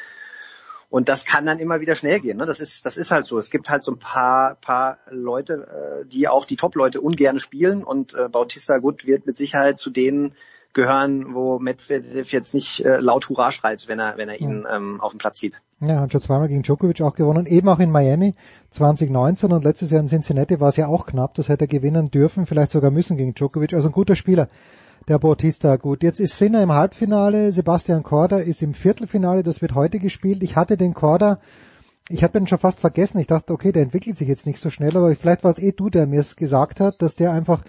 Und 0.90 1.08
das 1.08 1.24
kann 1.24 1.46
dann 1.46 1.60
immer 1.60 1.80
wieder 1.80 1.94
schnell 1.94 2.18
gehen. 2.18 2.36
Ne? 2.36 2.46
Das 2.46 2.58
ist, 2.58 2.84
das 2.84 2.96
ist 2.96 3.12
halt 3.12 3.26
so. 3.26 3.38
Es 3.38 3.50
gibt 3.50 3.70
halt 3.70 3.84
so 3.84 3.92
ein 3.92 4.00
paar, 4.00 4.56
paar 4.56 4.98
Leute, 5.08 6.02
äh, 6.02 6.04
die 6.04 6.26
auch 6.26 6.44
die 6.44 6.56
Top-Leute 6.56 7.00
ungern 7.00 7.38
spielen 7.38 7.84
und 7.84 8.14
äh, 8.14 8.28
Bautista 8.28 8.78
Gut 8.78 9.06
wird 9.06 9.24
mit 9.24 9.36
Sicherheit 9.36 9.78
zu 9.78 9.90
denen 9.90 10.34
gehören, 10.72 11.34
wo 11.34 11.58
Medvedev 11.58 12.32
jetzt 12.32 12.54
nicht 12.54 12.84
äh, 12.84 12.98
laut 12.98 13.28
Hurra 13.28 13.52
schreit, 13.52 13.88
wenn 13.88 13.98
er, 13.98 14.16
wenn 14.16 14.28
er 14.28 14.40
ihn 14.40 14.64
ähm, 14.72 15.00
auf 15.00 15.12
dem 15.12 15.18
Platz 15.18 15.40
sieht. 15.40 15.60
Ja, 15.80 16.00
hat 16.00 16.12
schon 16.12 16.20
zweimal 16.20 16.48
gegen 16.48 16.62
Djokovic 16.62 17.00
auch 17.02 17.14
gewonnen, 17.14 17.46
eben 17.46 17.68
auch 17.68 17.78
in 17.78 17.90
Miami 17.90 18.34
2019 18.70 19.52
und 19.52 19.64
letztes 19.64 19.90
Jahr 19.90 20.00
in 20.00 20.08
Cincinnati 20.08 20.60
war 20.60 20.68
es 20.68 20.76
ja 20.76 20.86
auch 20.86 21.06
knapp, 21.06 21.34
das 21.34 21.48
hätte 21.48 21.64
er 21.64 21.68
gewinnen 21.68 22.10
dürfen, 22.10 22.46
vielleicht 22.46 22.70
sogar 22.70 22.90
müssen 22.90 23.16
gegen 23.16 23.34
Djokovic, 23.34 23.74
also 23.74 23.88
ein 23.88 23.92
guter 23.92 24.16
Spieler. 24.16 24.48
Der 25.08 25.18
Bautista, 25.18 25.74
gut. 25.76 26.04
Jetzt 26.04 26.20
ist 26.20 26.38
Sinner 26.38 26.62
im 26.62 26.70
Halbfinale, 26.70 27.50
Sebastian 27.50 28.04
Korda 28.04 28.38
ist 28.38 28.62
im 28.62 28.72
Viertelfinale, 28.72 29.42
das 29.42 29.60
wird 29.60 29.74
heute 29.74 29.98
gespielt. 29.98 30.44
Ich 30.44 30.54
hatte 30.54 30.76
den 30.76 30.94
Korda, 30.94 31.40
ich 32.08 32.22
habe 32.22 32.38
den 32.38 32.46
schon 32.46 32.58
fast 32.58 32.78
vergessen. 32.78 33.18
Ich 33.18 33.26
dachte, 33.26 33.52
okay, 33.52 33.72
der 33.72 33.82
entwickelt 33.82 34.16
sich 34.16 34.28
jetzt 34.28 34.46
nicht 34.46 34.60
so 34.60 34.70
schnell, 34.70 34.96
aber 34.96 35.14
vielleicht 35.16 35.42
war 35.42 35.50
es 35.50 35.58
eh 35.58 35.72
du, 35.72 35.90
der 35.90 36.06
mir 36.06 36.20
es 36.20 36.36
gesagt 36.36 36.78
hat, 36.78 37.02
dass 37.02 37.16
der 37.16 37.32
einfach 37.32 37.62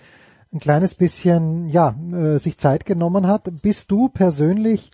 ein 0.53 0.59
kleines 0.59 0.95
bisschen, 0.95 1.67
ja, 1.67 1.95
äh, 2.14 2.38
sich 2.38 2.57
Zeit 2.57 2.85
genommen 2.85 3.27
hat. 3.27 3.49
Bist 3.61 3.90
du 3.91 4.09
persönlich 4.09 4.91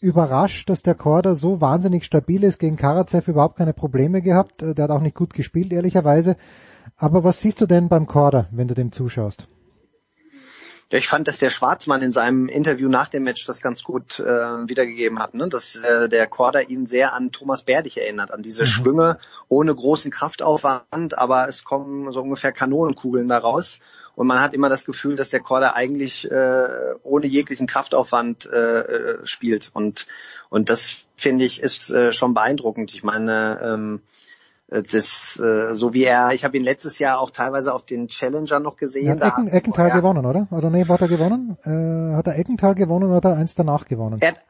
überrascht, 0.00 0.68
dass 0.68 0.82
der 0.82 0.94
Korda 0.94 1.34
so 1.34 1.60
wahnsinnig 1.60 2.04
stabil 2.04 2.42
ist, 2.42 2.58
gegen 2.58 2.76
Karatsev 2.76 3.28
überhaupt 3.28 3.56
keine 3.56 3.74
Probleme 3.74 4.22
gehabt. 4.22 4.62
Äh, 4.62 4.74
der 4.74 4.84
hat 4.84 4.90
auch 4.90 5.00
nicht 5.00 5.14
gut 5.14 5.34
gespielt, 5.34 5.72
ehrlicherweise. 5.72 6.36
Aber 6.96 7.24
was 7.24 7.40
siehst 7.40 7.60
du 7.60 7.66
denn 7.66 7.88
beim 7.88 8.06
Korda, 8.06 8.48
wenn 8.50 8.68
du 8.68 8.74
dem 8.74 8.90
zuschaust? 8.90 9.46
Ja, 10.92 10.98
ich 10.98 11.08
fand, 11.08 11.26
dass 11.26 11.38
der 11.38 11.48
Schwarzmann 11.48 12.02
in 12.02 12.12
seinem 12.12 12.48
Interview 12.50 12.86
nach 12.90 13.08
dem 13.08 13.22
Match 13.22 13.46
das 13.46 13.62
ganz 13.62 13.82
gut 13.82 14.20
äh, 14.20 14.24
wiedergegeben 14.24 15.20
hat, 15.20 15.32
ne? 15.32 15.48
dass 15.48 15.74
äh, 15.74 16.06
der 16.10 16.26
Korda 16.26 16.60
ihn 16.60 16.86
sehr 16.86 17.14
an 17.14 17.32
Thomas 17.32 17.62
Berdich 17.62 17.96
erinnert, 17.96 18.30
an 18.30 18.42
diese 18.42 18.64
mhm. 18.64 18.66
Schwünge 18.66 19.18
ohne 19.48 19.74
großen 19.74 20.10
Kraftaufwand, 20.10 21.16
aber 21.16 21.48
es 21.48 21.64
kommen 21.64 22.12
so 22.12 22.20
ungefähr 22.20 22.52
Kanonenkugeln 22.52 23.26
daraus 23.26 23.78
und 24.16 24.26
man 24.26 24.42
hat 24.42 24.52
immer 24.52 24.68
das 24.68 24.84
Gefühl, 24.84 25.16
dass 25.16 25.30
der 25.30 25.40
Korda 25.40 25.72
eigentlich 25.72 26.30
äh, 26.30 26.68
ohne 27.02 27.24
jeglichen 27.24 27.66
Kraftaufwand 27.66 28.44
äh, 28.52 28.80
äh, 28.80 29.18
spielt 29.26 29.70
und 29.72 30.06
und 30.50 30.68
das 30.68 30.96
finde 31.16 31.44
ich 31.44 31.62
ist 31.62 31.88
äh, 31.88 32.12
schon 32.12 32.34
beeindruckend. 32.34 32.92
Ich 32.94 33.02
meine 33.02 33.62
ähm, 33.64 34.02
äh, 34.04 34.21
das, 34.72 35.38
äh, 35.38 35.74
so 35.74 35.92
wie 35.92 36.04
er, 36.04 36.30
ich 36.32 36.44
habe 36.44 36.56
ihn 36.56 36.64
letztes 36.64 36.98
Jahr 36.98 37.20
auch 37.20 37.30
teilweise 37.30 37.74
auf 37.74 37.84
den 37.84 38.08
Challenger 38.08 38.58
noch 38.58 38.76
gesehen. 38.76 39.18
Ja, 39.18 39.28
Ecken, 39.28 39.48
Eckenthal 39.48 39.90
er, 39.90 39.96
gewonnen, 39.96 40.24
oder? 40.24 40.48
Oder 40.50 40.70
nee, 40.70 40.86
hat 40.86 41.00
er 41.02 41.08
gewonnen? 41.08 41.58
Äh, 41.64 42.16
hat 42.16 42.26
er 42.26 42.38
Eckenthal 42.38 42.74
gewonnen 42.74 43.08
oder 43.08 43.16
hat 43.16 43.24
er 43.26 43.36
eins 43.36 43.54
danach 43.54 43.86
gewonnen? 43.86 44.18
Er 44.20 44.28
hat, 44.28 44.40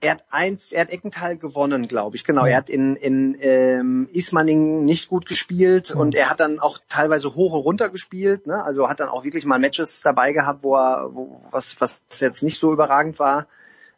er 0.00 0.12
hat 0.12 0.24
eins, 0.30 0.72
er 0.72 0.82
hat 0.82 0.90
Eckenthal 0.90 1.36
gewonnen, 1.36 1.88
glaube 1.88 2.16
ich. 2.16 2.24
Genau, 2.24 2.46
ja. 2.46 2.52
er 2.52 2.56
hat 2.56 2.70
in, 2.70 2.96
in 2.96 3.36
ähm, 3.40 4.08
Ismaning 4.12 4.84
nicht 4.84 5.08
gut 5.08 5.26
gespielt 5.26 5.90
ja. 5.90 5.96
und 5.96 6.14
er 6.14 6.30
hat 6.30 6.40
dann 6.40 6.58
auch 6.58 6.78
teilweise 6.88 7.34
hoch 7.34 7.52
und 7.52 7.60
runter 7.60 7.90
gespielt. 7.90 8.46
Ne? 8.46 8.62
Also 8.64 8.88
hat 8.88 9.00
dann 9.00 9.08
auch 9.08 9.24
wirklich 9.24 9.44
mal 9.44 9.58
Matches 9.58 10.00
dabei 10.00 10.32
gehabt, 10.32 10.62
wo 10.62 10.76
er, 10.76 11.10
wo, 11.14 11.40
was, 11.50 11.80
was 11.80 12.00
jetzt 12.18 12.42
nicht 12.42 12.58
so 12.58 12.72
überragend 12.72 13.18
war. 13.18 13.46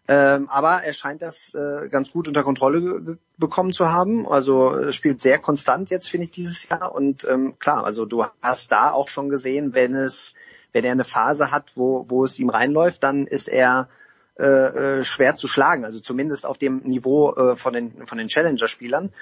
Ähm, 0.09 0.49
aber 0.49 0.85
er 0.85 0.93
scheint 0.93 1.21
das 1.21 1.53
äh, 1.55 1.89
ganz 1.89 2.13
gut 2.13 2.29
unter 2.29 2.45
Kontrolle 2.45 3.19
bekommen 3.39 3.73
zu 3.73 3.91
haben. 3.91 4.27
Also 4.27 4.93
spielt 4.93 5.21
sehr 5.21 5.39
konstant 5.39 5.91
jetzt, 5.91 6.09
finde 6.09 6.25
ich, 6.25 6.31
dieses 6.31 6.69
Jahr. 6.69 6.95
Und 6.95 7.27
ähm, 7.29 7.59
klar, 7.59 7.85
also 7.85 8.05
du 8.05 8.25
hast 8.41 8.71
da 8.71 8.93
auch 8.93 9.09
schon 9.09 9.29
gesehen, 9.29 9.75
wenn 9.75 9.95
es, 9.97 10.35
wenn 10.73 10.85
er 10.85 10.93
eine 10.93 11.05
Phase 11.05 11.51
hat, 11.51 11.73
wo, 11.75 12.09
wo 12.09 12.25
es 12.25 12.39
ihm 12.39 12.51
reinläuft, 12.51 13.03
dann 13.03 13.27
ist 13.27 13.49
er 13.49 13.89
äh, 14.39 14.45
äh, 14.45 15.05
schwer 15.05 15.37
zu 15.37 15.49
schlagen. 15.49 15.85
Also 15.85 15.99
zumindest 15.99 16.47
auf 16.47 16.59
dem 16.59 16.83
Niveau 16.85 17.35
äh, 17.35 17.57
von 17.57 17.73
den 17.73 18.07
von 18.07 18.19
den 18.19 18.29
Challenger-Spielern. 18.29 19.13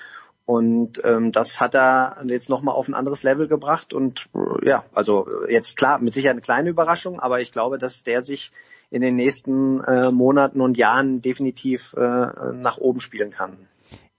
Und 0.46 1.02
ähm, 1.04 1.32
das 1.32 1.60
hat 1.60 1.74
er 1.74 2.18
jetzt 2.26 2.50
nochmal 2.50 2.74
auf 2.74 2.88
ein 2.88 2.94
anderes 2.94 3.22
Level 3.22 3.48
gebracht. 3.48 3.94
Und 3.94 4.28
äh, 4.34 4.68
ja, 4.68 4.84
also 4.92 5.26
jetzt 5.48 5.78
klar, 5.78 5.98
mit 5.98 6.12
Sicherheit 6.12 6.34
eine 6.34 6.42
kleine 6.42 6.68
Überraschung, 6.68 7.20
aber 7.20 7.40
ich 7.40 7.52
glaube, 7.52 7.78
dass 7.78 8.02
der 8.02 8.22
sich 8.22 8.52
in 8.94 9.02
den 9.02 9.16
nächsten 9.16 9.80
äh, 9.80 10.12
Monaten 10.12 10.60
und 10.60 10.76
Jahren 10.76 11.20
definitiv 11.20 11.94
äh, 11.98 12.26
nach 12.52 12.78
oben 12.78 13.00
spielen 13.00 13.30
kann. 13.30 13.56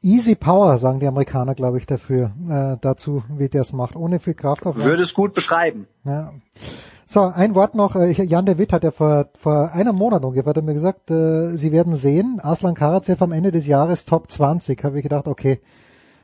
Easy 0.01 0.35
Power, 0.35 0.77
sagen 0.77 0.99
die 0.99 1.07
Amerikaner, 1.07 1.55
glaube 1.55 1.77
ich, 1.77 1.85
dafür, 1.85 2.31
äh, 2.49 2.77
dazu, 2.81 3.23
wie 3.29 3.47
der 3.47 3.61
es 3.61 3.71
macht, 3.71 3.95
ohne 3.95 4.19
viel 4.19 4.33
Kraft. 4.33 4.65
Auf 4.65 4.75
Würde 4.75 5.03
es 5.03 5.13
gut 5.13 5.33
beschreiben. 5.33 5.87
Ja. 6.03 6.33
So, 7.05 7.21
ein 7.21 7.55
Wort 7.55 7.73
noch. 7.73 7.95
Äh, 7.95 8.11
Jan 8.21 8.45
de 8.45 8.57
Witt 8.57 8.73
hat 8.73 8.83
ja 8.83 8.91
vor, 8.91 9.29
vor 9.39 9.71
einem 9.71 9.95
Monat 9.95 10.25
ungefähr 10.25 10.49
hat 10.49 10.57
er 10.57 10.63
mir 10.63 10.73
gesagt, 10.73 11.09
äh, 11.09 11.55
Sie 11.55 11.71
werden 11.71 11.95
sehen, 11.95 12.39
Aslan 12.41 12.75
Karatsev 12.75 13.21
am 13.21 13.31
Ende 13.31 13.53
des 13.53 13.67
Jahres 13.67 14.03
Top 14.03 14.29
20. 14.29 14.83
Habe 14.83 14.97
ich 14.97 15.03
gedacht, 15.03 15.27
okay, 15.27 15.61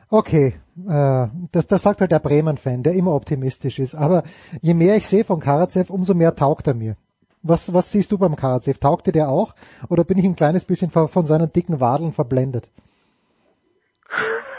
okay, 0.09 0.55
äh, 0.89 1.27
das, 1.53 1.67
das 1.67 1.83
sagt 1.83 2.01
halt 2.01 2.11
der 2.11 2.19
Bremen-Fan, 2.19 2.83
der 2.83 2.93
immer 2.93 3.15
optimistisch 3.15 3.79
ist. 3.79 3.95
Aber 3.95 4.23
je 4.61 4.73
mehr 4.73 4.97
ich 4.97 5.07
sehe 5.07 5.23
von 5.23 5.39
Karatsev, 5.39 5.89
umso 5.89 6.13
mehr 6.13 6.35
taugt 6.35 6.67
er 6.67 6.73
mir. 6.73 6.97
Was, 7.43 7.73
was 7.73 7.91
siehst 7.91 8.11
du 8.11 8.17
beim 8.17 8.35
KZF? 8.35 8.77
Taugte 8.77 9.11
der 9.11 9.29
auch? 9.29 9.55
Oder 9.89 10.03
bin 10.03 10.17
ich 10.17 10.25
ein 10.25 10.35
kleines 10.35 10.65
bisschen 10.65 10.91
von 10.91 11.25
seinen 11.25 11.51
dicken 11.51 11.79
Wadeln 11.79 12.13
verblendet? 12.13 12.69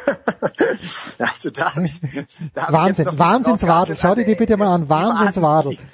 also 1.18 1.50
da 1.50 1.74
hab 1.74 1.84
ich, 1.84 2.00
da 2.54 2.72
Wahnsinn, 2.72 3.06
Wahnsinnswadel. 3.18 3.96
Schau 3.96 4.14
dir 4.14 4.24
die 4.24 4.34
bitte 4.34 4.56
mal 4.56 4.74
an. 4.74 4.88
Wahnsinnswadel. 4.88 5.76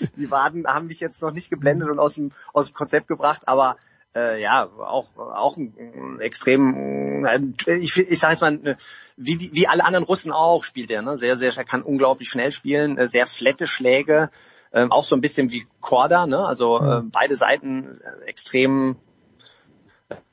Die, 0.00 0.08
die 0.16 0.30
Waden 0.30 0.66
haben 0.66 0.86
mich 0.86 1.00
jetzt 1.00 1.20
noch 1.20 1.32
nicht 1.32 1.50
geblendet 1.50 1.90
und 1.90 1.98
aus 1.98 2.14
dem, 2.14 2.32
aus 2.54 2.68
dem 2.68 2.74
Konzept 2.74 3.08
gebracht, 3.08 3.42
aber 3.44 3.76
äh, 4.14 4.40
ja, 4.40 4.66
auch, 4.66 5.16
auch 5.16 5.58
ein, 5.58 5.74
ein 5.78 6.20
extrem, 6.20 7.24
äh, 7.26 7.74
ich, 7.74 7.98
ich 7.98 8.18
sage 8.18 8.32
jetzt 8.32 8.40
mal, 8.40 8.76
wie, 9.16 9.36
die, 9.36 9.54
wie 9.54 9.68
alle 9.68 9.84
anderen 9.84 10.04
Russen 10.04 10.32
auch 10.32 10.64
spielt 10.64 10.90
er, 10.90 11.02
ne? 11.02 11.16
sehr, 11.16 11.36
sehr, 11.36 11.54
er 11.54 11.64
kann 11.64 11.82
unglaublich 11.82 12.30
schnell 12.30 12.52
spielen, 12.52 12.96
äh, 12.96 13.06
sehr 13.06 13.26
flette 13.26 13.66
Schläge, 13.66 14.30
ähm, 14.72 14.90
auch 14.90 15.04
so 15.04 15.16
ein 15.16 15.20
bisschen 15.20 15.50
wie 15.50 15.66
Korda, 15.80 16.26
ne? 16.26 16.46
also 16.46 16.80
äh, 16.80 17.02
beide 17.04 17.36
Seiten 17.36 17.86
äh, 17.86 18.24
extrem 18.26 18.96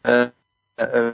äh, 0.03 0.27
äh, 0.77 1.14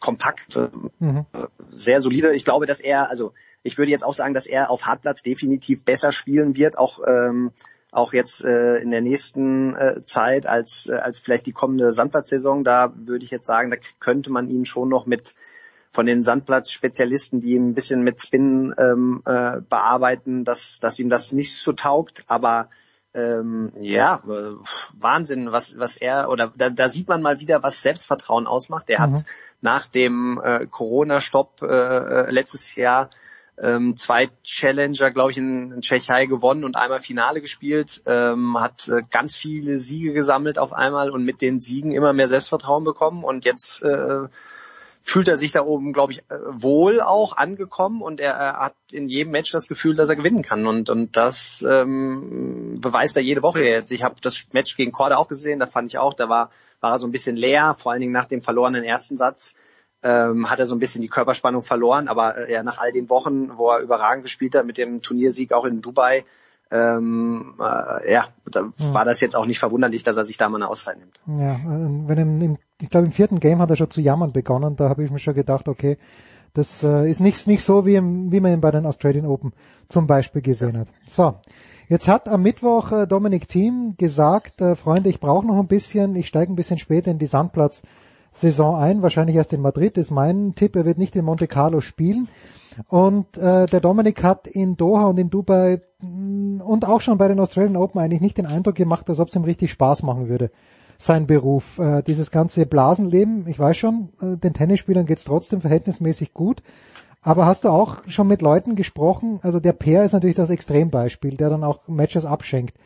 kompakt, 0.00 0.56
äh, 0.56 0.68
mhm. 0.98 1.26
sehr 1.70 2.00
solide. 2.00 2.34
Ich 2.34 2.44
glaube, 2.44 2.66
dass 2.66 2.80
er, 2.80 3.10
also 3.10 3.32
ich 3.62 3.78
würde 3.78 3.90
jetzt 3.90 4.04
auch 4.04 4.14
sagen, 4.14 4.34
dass 4.34 4.46
er 4.46 4.70
auf 4.70 4.86
Hartplatz 4.86 5.22
definitiv 5.22 5.84
besser 5.84 6.12
spielen 6.12 6.56
wird, 6.56 6.78
auch 6.78 7.00
ähm, 7.06 7.50
auch 7.90 8.12
jetzt 8.12 8.44
äh, 8.44 8.76
in 8.76 8.90
der 8.90 9.00
nächsten 9.00 9.74
äh, 9.74 10.02
Zeit 10.04 10.46
als 10.46 10.86
äh, 10.86 10.96
als 10.96 11.18
vielleicht 11.18 11.46
die 11.46 11.52
kommende 11.52 11.92
Sandplatzsaison. 11.92 12.62
Da 12.62 12.92
würde 12.94 13.24
ich 13.24 13.30
jetzt 13.30 13.46
sagen, 13.46 13.70
da 13.70 13.76
könnte 13.98 14.30
man 14.30 14.48
ihn 14.48 14.66
schon 14.66 14.88
noch 14.88 15.06
mit 15.06 15.34
von 15.96 16.04
den 16.04 16.24
Sandplatz-Spezialisten, 16.24 17.40
die 17.40 17.56
ein 17.56 17.72
bisschen 17.72 18.02
mit 18.02 18.20
Spin 18.20 18.74
ähm, 18.76 19.22
äh, 19.24 19.62
bearbeiten, 19.62 20.44
dass, 20.44 20.78
dass 20.78 20.98
ihm 20.98 21.08
das 21.08 21.32
nicht 21.32 21.56
so 21.56 21.72
taugt. 21.72 22.24
Aber 22.26 22.68
ähm, 23.14 23.72
ja, 23.80 24.22
äh, 24.28 24.52
Wahnsinn, 24.92 25.52
was, 25.52 25.78
was 25.78 25.96
er, 25.96 26.28
oder 26.28 26.52
da, 26.54 26.68
da 26.68 26.90
sieht 26.90 27.08
man 27.08 27.22
mal 27.22 27.40
wieder, 27.40 27.62
was 27.62 27.80
Selbstvertrauen 27.80 28.46
ausmacht. 28.46 28.90
Er 28.90 28.98
mhm. 28.98 29.14
hat 29.14 29.24
nach 29.62 29.86
dem 29.86 30.38
äh, 30.44 30.66
Corona-Stopp 30.66 31.62
äh, 31.62 31.66
äh, 31.66 32.30
letztes 32.30 32.74
Jahr 32.74 33.08
ähm, 33.56 33.96
zwei 33.96 34.28
Challenger, 34.44 35.10
glaube 35.12 35.30
ich, 35.30 35.38
in, 35.38 35.72
in 35.72 35.80
Tschechei 35.80 36.26
gewonnen 36.26 36.62
und 36.64 36.76
einmal 36.76 37.00
Finale 37.00 37.40
gespielt, 37.40 38.02
ähm, 38.04 38.60
hat 38.60 38.86
äh, 38.88 39.00
ganz 39.10 39.34
viele 39.34 39.78
Siege 39.78 40.12
gesammelt 40.12 40.58
auf 40.58 40.74
einmal 40.74 41.08
und 41.08 41.24
mit 41.24 41.40
den 41.40 41.58
Siegen 41.58 41.92
immer 41.92 42.12
mehr 42.12 42.28
Selbstvertrauen 42.28 42.84
bekommen 42.84 43.24
und 43.24 43.46
jetzt 43.46 43.82
äh, 43.82 44.28
fühlt 45.06 45.28
er 45.28 45.36
sich 45.36 45.52
da 45.52 45.64
oben, 45.64 45.92
glaube 45.92 46.12
ich, 46.12 46.18
äh, 46.30 46.36
wohl 46.48 47.00
auch 47.00 47.36
angekommen 47.36 48.02
und 48.02 48.18
er, 48.18 48.32
er, 48.32 48.56
hat 48.58 48.74
in 48.90 49.08
jedem 49.08 49.30
Match 49.30 49.52
das 49.52 49.68
Gefühl, 49.68 49.94
dass 49.94 50.08
er 50.08 50.16
gewinnen 50.16 50.42
kann. 50.42 50.66
Und, 50.66 50.90
und 50.90 51.16
das 51.16 51.64
ähm, 51.66 52.80
beweist 52.80 53.16
er 53.16 53.22
jede 53.22 53.44
Woche 53.44 53.62
jetzt. 53.62 53.92
Ich 53.92 54.02
habe 54.02 54.16
das 54.20 54.48
Match 54.50 54.76
gegen 54.76 54.90
Korda 54.90 55.16
auch 55.16 55.28
gesehen, 55.28 55.60
da 55.60 55.66
fand 55.66 55.90
ich 55.90 55.98
auch, 55.98 56.12
da 56.12 56.28
war, 56.28 56.50
war 56.80 56.94
er 56.94 56.98
so 56.98 57.06
ein 57.06 57.12
bisschen 57.12 57.36
leer, 57.36 57.76
vor 57.78 57.92
allen 57.92 58.00
Dingen 58.00 58.12
nach 58.12 58.26
dem 58.26 58.42
verlorenen 58.42 58.82
ersten 58.82 59.16
Satz. 59.16 59.54
Ähm, 60.02 60.50
hat 60.50 60.58
er 60.58 60.66
so 60.66 60.74
ein 60.74 60.80
bisschen 60.80 61.02
die 61.02 61.08
Körperspannung 61.08 61.62
verloren, 61.62 62.08
aber 62.08 62.36
äh, 62.36 62.52
ja, 62.52 62.64
nach 62.64 62.78
all 62.78 62.90
den 62.90 63.08
Wochen, 63.08 63.56
wo 63.56 63.70
er 63.70 63.78
überragend 63.78 64.24
gespielt 64.24 64.56
hat 64.56 64.66
mit 64.66 64.76
dem 64.76 65.02
Turniersieg 65.02 65.52
auch 65.52 65.66
in 65.66 65.82
Dubai, 65.82 66.24
ähm, 66.70 67.54
äh, 67.60 68.12
ja, 68.12 68.26
da 68.50 68.72
Ja. 68.78 68.94
war 68.94 69.04
das 69.04 69.20
jetzt 69.20 69.36
auch 69.36 69.46
nicht 69.46 69.58
verwunderlich, 69.58 70.02
dass 70.02 70.16
er 70.16 70.24
sich 70.24 70.36
da 70.36 70.48
mal 70.48 70.56
eine 70.58 70.68
Auszeit 70.68 70.98
nimmt. 70.98 71.20
Ja, 71.40 71.54
äh, 71.54 72.08
wenn 72.08 72.18
im, 72.18 72.40
im, 72.42 72.58
ich 72.80 72.90
glaube 72.90 73.06
im 73.06 73.12
vierten 73.12 73.40
Game 73.40 73.60
hat 73.60 73.70
er 73.70 73.76
schon 73.76 73.90
zu 73.90 74.00
jammern 74.00 74.32
begonnen, 74.32 74.76
da 74.76 74.88
habe 74.88 75.04
ich 75.04 75.10
mir 75.10 75.18
schon 75.18 75.34
gedacht, 75.34 75.68
okay, 75.68 75.96
das 76.54 76.82
äh, 76.82 77.08
ist 77.08 77.20
nicht, 77.20 77.46
nicht 77.46 77.62
so, 77.62 77.84
wie, 77.86 77.96
im, 77.96 78.32
wie 78.32 78.40
man 78.40 78.52
ihn 78.52 78.60
bei 78.60 78.70
den 78.70 78.86
Australian 78.86 79.26
Open 79.26 79.52
zum 79.88 80.06
Beispiel 80.06 80.40
gesehen 80.42 80.78
hat. 80.78 80.88
So, 81.06 81.34
jetzt 81.88 82.08
hat 82.08 82.28
am 82.28 82.42
Mittwoch 82.42 82.92
äh, 82.92 83.06
Dominik 83.06 83.46
Thiem 83.48 83.94
gesagt, 83.98 84.60
äh, 84.60 84.74
Freunde, 84.74 85.10
ich 85.10 85.20
brauche 85.20 85.46
noch 85.46 85.58
ein 85.58 85.66
bisschen, 85.68 86.16
ich 86.16 86.26
steige 86.28 86.52
ein 86.52 86.56
bisschen 86.56 86.78
später 86.78 87.10
in 87.10 87.18
die 87.18 87.26
Sandplatz-Saison 87.26 88.76
ein, 88.76 89.02
wahrscheinlich 89.02 89.36
erst 89.36 89.52
in 89.52 89.60
Madrid, 89.60 89.98
ist 89.98 90.10
mein 90.10 90.54
Tipp, 90.54 90.76
er 90.76 90.84
wird 90.86 90.98
nicht 90.98 91.14
in 91.14 91.24
Monte 91.26 91.46
Carlo 91.46 91.80
spielen. 91.80 92.28
Und 92.88 93.36
äh, 93.36 93.66
der 93.66 93.80
Dominik 93.80 94.22
hat 94.22 94.46
in 94.46 94.76
Doha 94.76 95.06
und 95.06 95.18
in 95.18 95.30
Dubai 95.30 95.82
mh, 96.00 96.64
und 96.64 96.86
auch 96.86 97.00
schon 97.00 97.18
bei 97.18 97.28
den 97.28 97.40
Australian 97.40 97.76
Open 97.76 98.00
eigentlich 98.00 98.20
nicht 98.20 98.38
den 98.38 98.46
Eindruck 98.46 98.74
gemacht, 98.74 99.08
als 99.08 99.18
ob 99.18 99.28
es 99.28 99.34
ihm 99.34 99.44
richtig 99.44 99.72
Spaß 99.72 100.02
machen 100.02 100.28
würde, 100.28 100.50
sein 100.98 101.26
Beruf. 101.26 101.78
Äh, 101.78 102.02
dieses 102.02 102.30
ganze 102.30 102.66
Blasenleben, 102.66 103.46
ich 103.48 103.58
weiß 103.58 103.76
schon, 103.76 104.10
äh, 104.20 104.36
den 104.36 104.54
Tennisspielern 104.54 105.06
geht's 105.06 105.24
trotzdem 105.24 105.60
verhältnismäßig 105.60 106.34
gut. 106.34 106.62
Aber 107.22 107.46
hast 107.46 107.64
du 107.64 107.70
auch 107.70 108.06
schon 108.06 108.28
mit 108.28 108.40
Leuten 108.40 108.76
gesprochen? 108.76 109.40
Also 109.42 109.58
der 109.58 109.72
Peer 109.72 110.04
ist 110.04 110.12
natürlich 110.12 110.36
das 110.36 110.50
Extrembeispiel, 110.50 111.36
der 111.36 111.50
dann 111.50 111.64
auch 111.64 111.88
Matches 111.88 112.24
abschenkt. 112.24 112.76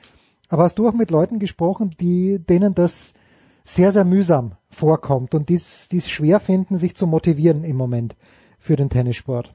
Aber 0.48 0.62
hast 0.62 0.78
du 0.78 0.88
auch 0.88 0.94
mit 0.94 1.10
Leuten 1.10 1.38
gesprochen, 1.38 1.94
die 2.00 2.38
denen 2.38 2.74
das 2.74 3.12
sehr, 3.64 3.92
sehr 3.92 4.04
mühsam 4.04 4.52
vorkommt 4.70 5.34
und 5.34 5.48
dies, 5.48 5.88
dies 5.90 6.08
schwer 6.08 6.40
finden, 6.40 6.78
sich 6.78 6.96
zu 6.96 7.06
motivieren 7.06 7.64
im 7.64 7.76
Moment 7.76 8.16
für 8.58 8.76
den 8.76 8.88
Tennissport? 8.88 9.54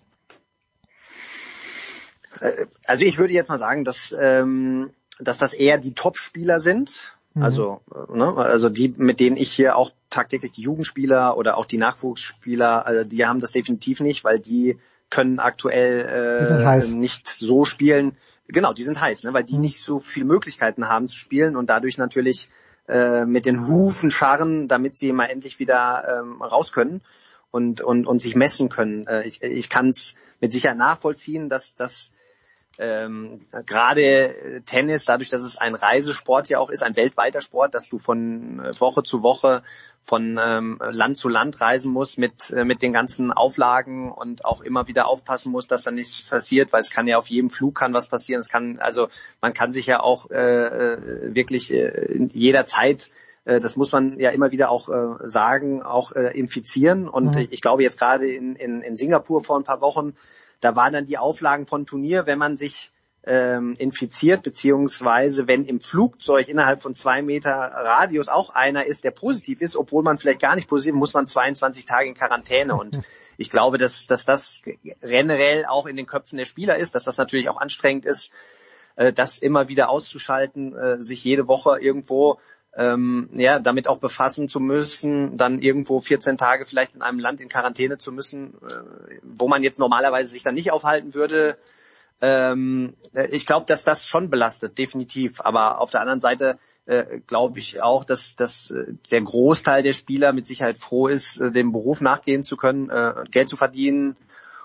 Äh, 2.41 2.65
Also 2.87 3.05
ich 3.05 3.17
würde 3.17 3.33
jetzt 3.33 3.49
mal 3.49 3.59
sagen, 3.59 3.83
dass, 3.83 4.15
ähm, 4.19 4.91
dass 5.19 5.37
das 5.37 5.53
eher 5.53 5.77
die 5.77 5.93
Top-Spieler 5.93 6.59
sind. 6.59 7.15
Mhm. 7.33 7.43
Also, 7.43 7.81
äh, 7.93 8.17
ne, 8.17 8.35
also 8.37 8.69
die, 8.69 8.93
mit 8.95 9.19
denen 9.19 9.37
ich 9.37 9.51
hier 9.51 9.75
auch 9.75 9.91
tagtäglich 10.09 10.53
die 10.53 10.61
Jugendspieler 10.61 11.37
oder 11.37 11.57
auch 11.57 11.65
die 11.65 11.77
Nachwuchsspieler, 11.77 12.85
also 12.85 13.03
die 13.03 13.25
haben 13.25 13.39
das 13.39 13.51
definitiv 13.51 13.99
nicht, 13.99 14.23
weil 14.23 14.39
die 14.39 14.77
können 15.09 15.39
aktuell 15.39 16.05
äh, 16.81 16.87
nicht 16.93 17.27
so 17.27 17.65
spielen. 17.65 18.17
Genau, 18.47 18.73
die 18.73 18.83
sind 18.83 18.99
heiß, 18.99 19.23
ne, 19.23 19.33
weil 19.33 19.43
die 19.43 19.57
nicht 19.57 19.83
so 19.83 19.99
viele 19.99 20.25
Möglichkeiten 20.25 20.87
haben 20.87 21.07
zu 21.07 21.17
spielen 21.17 21.55
und 21.55 21.69
dadurch 21.69 21.97
natürlich 21.97 22.49
äh, 22.87 23.25
mit 23.25 23.45
den 23.45 23.67
Hufen 23.67 24.11
scharren, 24.11 24.67
damit 24.67 24.97
sie 24.97 25.11
mal 25.11 25.25
endlich 25.25 25.59
wieder 25.59 26.21
ähm, 26.21 26.41
raus 26.41 26.71
können 26.71 27.01
und, 27.51 27.81
und, 27.81 28.05
und 28.05 28.21
sich 28.21 28.35
messen 28.35 28.69
können. 28.69 29.07
Äh, 29.07 29.23
ich 29.23 29.41
ich 29.41 29.69
kann 29.69 29.87
es 29.87 30.15
mit 30.39 30.51
Sicherheit 30.51 30.77
nachvollziehen, 30.77 31.49
dass, 31.49 31.75
dass 31.75 32.11
ähm, 32.77 33.45
gerade 33.65 34.01
äh, 34.01 34.61
Tennis, 34.61 35.05
dadurch, 35.05 35.29
dass 35.29 35.41
es 35.41 35.57
ein 35.57 35.75
Reisesport 35.75 36.49
ja 36.49 36.59
auch 36.59 36.69
ist, 36.69 36.83
ein 36.83 36.95
weltweiter 36.95 37.41
Sport, 37.41 37.73
dass 37.73 37.89
du 37.89 37.99
von 37.99 38.59
äh, 38.59 38.79
Woche 38.79 39.03
zu 39.03 39.23
Woche 39.23 39.63
von 40.03 40.39
ähm, 40.41 40.79
Land 40.91 41.17
zu 41.17 41.29
Land 41.29 41.59
reisen 41.61 41.91
musst 41.91 42.19
mit, 42.19 42.51
äh, 42.51 42.63
mit 42.63 42.81
den 42.83 42.93
ganzen 42.93 43.33
Auflagen 43.33 44.11
und 44.11 44.45
auch 44.45 44.61
immer 44.61 44.87
wieder 44.87 45.07
aufpassen 45.07 45.51
musst, 45.51 45.71
dass 45.71 45.83
da 45.83 45.91
nichts 45.91 46.21
passiert, 46.21 46.71
weil 46.73 46.81
es 46.81 46.91
kann 46.91 47.07
ja 47.07 47.17
auf 47.17 47.27
jedem 47.27 47.49
Flug 47.49 47.75
kann 47.75 47.93
was 47.93 48.07
passieren. 48.07 48.39
Es 48.39 48.49
kann, 48.49 48.77
also 48.79 49.07
man 49.41 49.53
kann 49.53 49.73
sich 49.73 49.87
ja 49.87 50.01
auch 50.01 50.29
äh, 50.29 50.35
äh, 50.35 51.35
wirklich 51.35 51.73
äh, 51.73 51.87
in 51.87 52.29
jeder 52.29 52.67
Zeit 52.67 53.09
äh, 53.45 53.59
das 53.59 53.75
muss 53.75 53.91
man 53.91 54.19
ja 54.19 54.31
immer 54.31 54.51
wieder 54.51 54.69
auch 54.69 54.89
äh, 54.89 55.27
sagen, 55.27 55.81
auch 55.81 56.11
äh, 56.11 56.37
infizieren. 56.37 57.07
Und 57.07 57.35
Mhm. 57.35 57.47
ich 57.49 57.61
glaube 57.61 57.83
jetzt 57.83 57.97
gerade 57.97 58.29
in, 58.29 58.55
in, 58.55 58.81
in 58.81 58.97
Singapur 58.97 59.43
vor 59.43 59.57
ein 59.57 59.63
paar 59.63 59.81
Wochen, 59.81 60.15
da 60.65 60.75
waren 60.75 60.93
dann 60.93 61.05
die 61.05 61.19
Auflagen 61.19 61.67
von 61.67 61.85
Turnier, 61.85 62.25
wenn 62.25 62.39
man 62.39 62.57
sich 62.57 62.91
ähm, 63.23 63.75
infiziert, 63.77 64.41
beziehungsweise 64.41 65.47
wenn 65.47 65.65
im 65.65 65.79
Flugzeug 65.79 66.47
innerhalb 66.47 66.81
von 66.81 66.95
zwei 66.95 67.21
Meter 67.21 67.51
Radius 67.51 68.29
auch 68.29 68.49
einer 68.49 68.87
ist, 68.87 69.03
der 69.03 69.11
positiv 69.11 69.61
ist, 69.61 69.75
obwohl 69.75 70.01
man 70.01 70.17
vielleicht 70.17 70.39
gar 70.39 70.55
nicht 70.55 70.67
positiv 70.67 70.93
ist, 70.93 70.97
muss 70.97 71.13
man 71.13 71.27
22 71.27 71.85
Tage 71.85 72.07
in 72.07 72.15
Quarantäne. 72.15 72.75
Und 72.75 72.99
ich 73.37 73.51
glaube, 73.51 73.77
dass, 73.77 74.07
dass 74.07 74.25
das 74.25 74.61
generell 75.01 75.65
auch 75.67 75.85
in 75.85 75.97
den 75.97 76.07
Köpfen 76.07 76.37
der 76.37 76.45
Spieler 76.45 76.77
ist, 76.77 76.95
dass 76.95 77.03
das 77.03 77.17
natürlich 77.17 77.47
auch 77.47 77.57
anstrengend 77.57 78.05
ist, 78.05 78.31
äh, 78.95 79.13
das 79.13 79.37
immer 79.37 79.67
wieder 79.67 79.89
auszuschalten, 79.89 80.75
äh, 80.75 81.03
sich 81.03 81.23
jede 81.23 81.47
Woche 81.47 81.79
irgendwo 81.79 82.39
ähm, 82.77 83.29
ja, 83.33 83.59
damit 83.59 83.87
auch 83.87 83.99
befassen 83.99 84.49
zu 84.49 84.59
müssen, 84.59 85.37
dann 85.37 85.59
irgendwo 85.59 86.01
14 86.01 86.37
Tage 86.37 86.65
vielleicht 86.65 86.93
in 86.95 87.01
einem 87.01 87.19
Land 87.19 87.39
in 87.39 87.47
Quarantäne 87.47 87.97
zu 87.97 88.11
müssen, 88.11 88.53
äh, 88.55 89.19
wo 89.23 89.47
man 89.47 89.63
jetzt 89.63 89.79
normalerweise 89.79 90.31
sich 90.31 90.43
dann 90.43 90.55
nicht 90.55 90.71
aufhalten 90.71 91.13
würde. 91.13 91.57
Ähm, 92.21 92.95
äh, 93.13 93.27
ich 93.27 93.45
glaube, 93.45 93.65
dass 93.65 93.85
das 93.85 94.07
schon 94.07 94.29
belastet, 94.29 94.77
definitiv. 94.77 95.39
Aber 95.39 95.79
auf 95.79 95.91
der 95.91 96.01
anderen 96.01 96.19
Seite 96.19 96.57
äh, 96.85 97.19
glaube 97.25 97.59
ich 97.59 97.81
auch, 97.81 98.03
dass, 98.03 98.35
dass 98.35 98.71
äh, 98.71 98.93
der 99.09 99.21
Großteil 99.21 99.81
der 99.81 99.93
Spieler 99.93 100.33
mit 100.33 100.45
Sicherheit 100.45 100.77
froh 100.77 101.07
ist, 101.07 101.37
äh, 101.37 101.51
dem 101.51 101.71
Beruf 101.71 102.01
nachgehen 102.01 102.43
zu 102.43 102.57
können, 102.57 102.89
äh, 102.89 103.23
Geld 103.31 103.47
zu 103.47 103.55
verdienen 103.55 104.17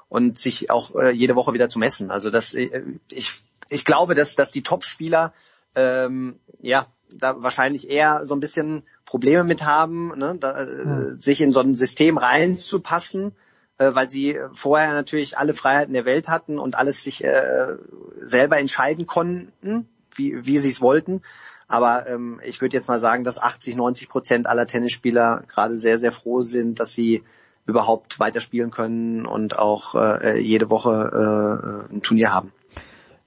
und 0.09 0.37
sich 0.37 0.71
auch 0.71 0.97
äh, 0.97 1.11
jede 1.11 1.37
Woche 1.37 1.53
wieder 1.53 1.69
zu 1.69 1.79
messen. 1.79 2.11
Also 2.11 2.31
das, 2.31 2.55
äh, 2.55 2.83
ich, 3.11 3.43
ich 3.69 3.85
glaube, 3.85 4.17
dass, 4.17 4.35
dass 4.35 4.51
die 4.51 4.63
Top-Spieler 4.63 5.33
ähm, 5.77 6.41
ja 6.61 6.89
da 7.17 7.43
wahrscheinlich 7.43 7.91
eher 7.91 8.27
so 8.27 8.35
ein 8.35 8.41
bisschen 8.41 8.83
Probleme 9.05 9.45
mit 9.45 9.65
haben, 9.65 10.17
ne, 10.17 10.37
da, 10.39 10.63
äh, 10.63 11.17
sich 11.19 11.41
in 11.41 11.53
so 11.53 11.61
ein 11.61 11.75
System 11.75 12.19
reinzupassen, 12.19 13.33
äh, 13.79 13.95
weil 13.95 14.11
sie 14.11 14.39
vorher 14.53 14.93
natürlich 14.93 15.39
alle 15.39 15.55
Freiheiten 15.55 15.95
der 15.95 16.05
Welt 16.05 16.29
hatten 16.29 16.59
und 16.59 16.77
alles 16.77 17.03
sich 17.03 17.25
äh, 17.25 17.77
selber 18.21 18.59
entscheiden 18.59 19.07
konnten, 19.07 19.89
wie, 20.15 20.47
wie 20.47 20.59
sie 20.59 20.69
es 20.69 20.81
wollten. 20.81 21.23
Aber 21.67 22.09
ähm, 22.09 22.41
ich 22.45 22.61
würde 22.61 22.77
jetzt 22.77 22.89
mal 22.89 22.99
sagen, 22.99 23.23
dass 23.23 23.41
80, 23.41 23.77
90 23.77 24.09
Prozent 24.09 24.47
aller 24.47 24.67
Tennisspieler 24.67 25.45
gerade 25.47 25.79
sehr, 25.79 25.99
sehr 25.99 26.11
froh 26.11 26.43
sind, 26.43 26.81
dass 26.81 26.93
sie 26.93 27.23
überhaupt 27.65 28.19
weiterspielen 28.19 28.71
können 28.71 29.25
und 29.25 29.59
auch 29.59 29.95
äh, 29.95 30.39
jede 30.41 30.69
Woche 30.69 31.87
äh, 31.91 31.95
ein 31.95 32.03
Turnier 32.03 32.33
haben. 32.33 32.53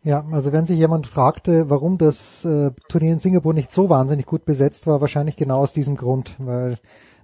Ja, 0.03 0.25
also 0.31 0.51
wenn 0.51 0.65
sich 0.65 0.77
jemand 0.77 1.07
fragte, 1.07 1.69
warum 1.69 1.97
das 1.97 2.43
äh, 2.43 2.71
Turnier 2.89 3.13
in 3.13 3.19
Singapur 3.19 3.53
nicht 3.53 3.71
so 3.71 3.89
wahnsinnig 3.89 4.25
gut 4.25 4.43
besetzt 4.43 4.85
war, 4.85 4.99
wahrscheinlich 4.99 5.37
genau 5.37 5.59
aus 5.59 5.71
diesem 5.71 5.95
Grund, 5.95 6.35
weil 6.39 6.77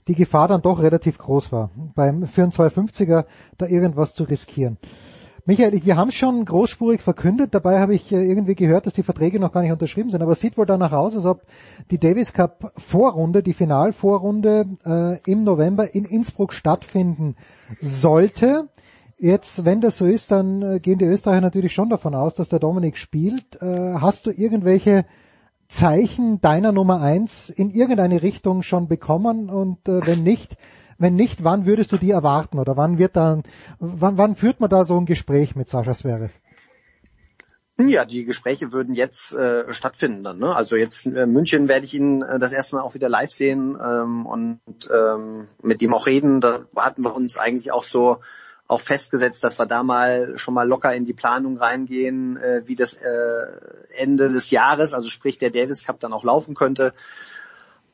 die 0.07 0.15
Gefahr 0.15 0.47
dann 0.47 0.61
doch 0.61 0.81
relativ 0.81 1.17
groß 1.17 1.51
war, 1.51 1.71
beim 1.93 2.25
für 2.25 2.43
einen 2.43 2.53
250er 2.53 3.25
da 3.57 3.65
irgendwas 3.67 4.13
zu 4.13 4.23
riskieren. 4.23 4.77
Michael, 5.45 5.73
ich- 5.73 5.85
wir 5.85 5.97
haben 5.97 6.07
es 6.09 6.15
schon 6.15 6.45
großspurig 6.45 7.01
verkündet, 7.01 7.53
dabei 7.53 7.81
habe 7.81 7.95
ich 7.95 8.13
äh, 8.13 8.23
irgendwie 8.23 8.55
gehört, 8.55 8.85
dass 8.85 8.93
die 8.93 9.03
Verträge 9.03 9.41
noch 9.41 9.51
gar 9.51 9.61
nicht 9.61 9.71
unterschrieben 9.73 10.09
sind, 10.09 10.21
aber 10.21 10.31
es 10.31 10.39
sieht 10.39 10.57
wohl 10.57 10.65
danach 10.65 10.93
aus, 10.93 11.15
als 11.17 11.25
ob 11.25 11.41
die 11.91 11.99
Davis 11.99 12.31
Cup 12.31 12.71
Vorrunde, 12.77 13.43
die 13.43 13.53
Finalvorrunde 13.53 14.65
äh, 14.85 15.17
im 15.29 15.43
November 15.43 15.93
in 15.93 16.05
Innsbruck 16.05 16.53
stattfinden 16.53 17.35
sollte. 17.81 18.69
Jetzt, 19.21 19.65
wenn 19.65 19.81
das 19.81 19.97
so 19.97 20.05
ist, 20.05 20.31
dann 20.31 20.61
äh, 20.61 20.79
gehen 20.79 20.97
die 20.97 21.03
Österreicher 21.03 21.41
natürlich 21.41 21.73
schon 21.73 21.89
davon 21.89 22.15
aus, 22.15 22.35
dass 22.35 22.47
der 22.47 22.59
Dominik 22.59 22.95
spielt. 22.95 23.61
Äh, 23.61 23.95
hast 23.99 24.25
du 24.25 24.31
irgendwelche 24.31 25.05
Zeichen 25.67 26.39
deiner 26.39 26.71
Nummer 26.71 27.01
eins 27.01 27.49
in 27.49 27.69
irgendeine 27.69 28.23
Richtung 28.23 28.63
schon 28.63 28.87
bekommen? 28.87 29.49
Und 29.49 29.89
äh, 29.89 30.07
wenn 30.07 30.23
nicht, 30.23 30.55
wenn 30.97 31.15
nicht, 31.15 31.43
wann 31.43 31.65
würdest 31.65 31.91
du 31.91 31.97
die 31.97 32.11
erwarten? 32.11 32.59
Oder 32.59 32.77
wann 32.77 32.97
wird 32.97 33.17
dann, 33.17 33.43
wann, 33.79 34.17
wann 34.17 34.37
führt 34.37 34.61
man 34.61 34.69
da 34.69 34.85
so 34.85 34.97
ein 34.97 35.05
Gespräch 35.05 35.53
mit 35.53 35.67
Sascha 35.67 35.93
Zverev? 35.93 36.33
Ja, 37.77 38.05
die 38.05 38.23
Gespräche 38.23 38.71
würden 38.71 38.95
jetzt 38.95 39.33
äh, 39.33 39.73
stattfinden 39.73 40.23
dann. 40.23 40.37
Ne? 40.37 40.55
Also 40.55 40.77
jetzt 40.77 41.05
in 41.05 41.33
München 41.33 41.67
werde 41.67 41.83
ich 41.83 41.93
ihn 41.93 42.21
äh, 42.21 42.39
das 42.39 42.53
erste 42.53 42.77
Mal 42.77 42.83
auch 42.83 42.93
wieder 42.93 43.09
live 43.09 43.31
sehen 43.31 43.77
ähm, 43.81 44.25
und 44.25 44.61
ähm, 44.93 45.49
mit 45.61 45.81
ihm 45.81 45.93
auch 45.93 46.07
reden. 46.07 46.39
Da 46.39 46.61
hatten 46.77 47.03
wir 47.03 47.13
uns 47.13 47.37
eigentlich 47.37 47.73
auch 47.73 47.83
so 47.83 48.19
auch 48.69 48.79
festgesetzt, 48.81 49.43
dass 49.43 49.59
wir 49.59 49.65
da 49.65 49.81
mal 49.83 50.37
schon 50.37 50.53
mal 50.53 50.67
locker 50.67 50.93
in 50.93 51.03
die 51.03 51.13
Planung 51.13 51.57
reingehen, 51.57 52.37
äh, 52.37 52.61
wie 52.65 52.75
das 52.75 52.93
äh, 52.93 53.07
Ende 53.97 54.29
des 54.29 54.51
Jahres, 54.51 54.93
also 54.93 55.09
sprich 55.09 55.39
der 55.39 55.49
Davis 55.49 55.83
Cup 55.85 55.99
dann 55.99 56.13
auch 56.13 56.23
laufen 56.23 56.53
könnte. 56.53 56.93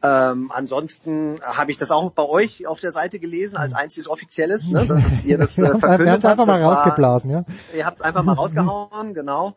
Ähm, 0.03 0.51
ansonsten 0.53 1.39
habe 1.41 1.71
ich 1.71 1.77
das 1.77 1.91
auch 1.91 2.11
bei 2.11 2.23
euch 2.23 2.67
auf 2.67 2.81
der 2.81 2.91
Seite 2.91 3.19
gelesen 3.19 3.55
als 3.55 3.73
einziges 3.73 4.09
offizielles, 4.09 4.69
ne, 4.69 4.85
dass 4.87 5.23
ihr 5.23 5.37
das 5.37 5.57
äh, 5.57 5.61
wir 5.61 5.69
haben 5.69 5.75
es 5.77 5.85
verkündet 5.85 6.25
einfach 6.25 6.45
mal 6.45 6.53
Das 6.53 6.61
war- 6.63 6.69
rausgeblasen, 6.71 7.31
ja. 7.31 7.45
Ihr 7.73 7.85
habt 7.85 7.99
es 7.99 8.03
einfach 8.03 8.23
mal 8.23 8.33
rausgehauen, 8.33 9.13
genau. 9.13 9.55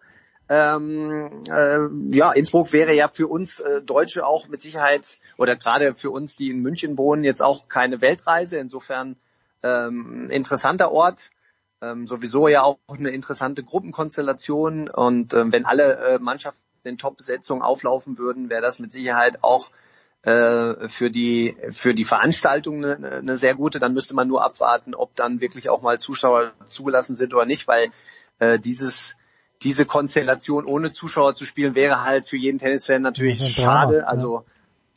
Ähm, 0.49 1.43
äh, 1.51 2.17
ja, 2.17 2.31
Innsbruck 2.33 2.73
wäre 2.73 2.95
ja 2.95 3.09
für 3.09 3.27
uns 3.27 3.59
äh, 3.59 3.83
Deutsche 3.83 4.25
auch 4.25 4.47
mit 4.49 4.63
Sicherheit 4.63 5.19
oder 5.37 5.57
gerade 5.57 5.95
für 5.97 6.11
uns, 6.11 6.37
die 6.37 6.51
in 6.51 6.61
München 6.61 6.97
wohnen, 6.97 7.25
jetzt 7.25 7.43
auch 7.43 7.67
keine 7.69 8.01
Weltreise. 8.01 8.57
Insofern 8.59 9.17
ähm, 9.63 10.29
interessanter 10.31 10.93
Ort. 10.93 11.31
Ähm, 11.81 12.07
sowieso 12.07 12.49
ja 12.49 12.63
auch 12.63 12.79
eine 12.89 13.11
interessante 13.11 13.63
Gruppenkonstellation 13.63 14.91
und 14.91 15.33
ähm, 15.35 15.53
wenn 15.53 15.65
alle 15.65 15.97
äh, 15.99 16.19
Mannschaften 16.19 16.61
in 16.83 16.99
Top-Besetzungen 16.99 17.63
auflaufen 17.63 18.19
würden, 18.19 18.51
wäre 18.51 18.63
das 18.63 18.81
mit 18.81 18.91
Sicherheit 18.91 19.45
auch 19.45 19.71
äh, 20.23 20.89
für 20.89 21.11
die 21.11 21.57
für 21.71 21.95
die 21.95 22.05
Veranstaltung 22.05 22.85
eine, 22.85 23.19
eine 23.19 23.39
sehr 23.39 23.55
gute. 23.55 23.79
Dann 23.79 23.95
müsste 23.95 24.15
man 24.15 24.27
nur 24.27 24.43
abwarten, 24.43 24.95
ob 24.95 25.15
dann 25.15 25.41
wirklich 25.41 25.69
auch 25.69 25.83
mal 25.83 26.01
Zuschauer 26.01 26.53
zugelassen 26.67 27.15
sind 27.15 27.33
oder 27.33 27.47
nicht, 27.47 27.69
weil 27.69 27.91
äh, 28.41 28.59
dieses 28.59 29.15
diese 29.63 29.87
Konstellation 29.87 30.67
ohne 30.67 30.93
Zuschauer 30.93 31.35
zu 31.35 31.45
spielen, 31.45 31.75
wäre 31.75 32.05
halt 32.05 32.29
für 32.29 32.37
jeden 32.37 32.59
Tennisfan 32.59 33.03
natürlich 33.03 33.55
schade. 33.55 34.07
Also 34.07 34.45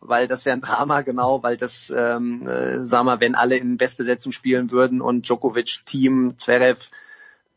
weil 0.02 0.28
das 0.28 0.46
wäre 0.46 0.56
ein 0.56 0.62
Drama, 0.62 1.02
genau, 1.02 1.44
weil 1.44 1.58
das, 1.58 1.94
ähm, 1.96 2.46
äh, 2.48 2.80
sag 2.80 3.04
mal, 3.06 3.20
wenn 3.20 3.36
alle 3.36 3.58
in 3.58 3.78
Bestbesetzung 3.78 4.32
spielen 4.32 4.72
würden 4.72 5.02
und 5.02 5.28
Djokovic, 5.28 5.86
Team, 5.86 6.34
Zverev, 6.38 6.90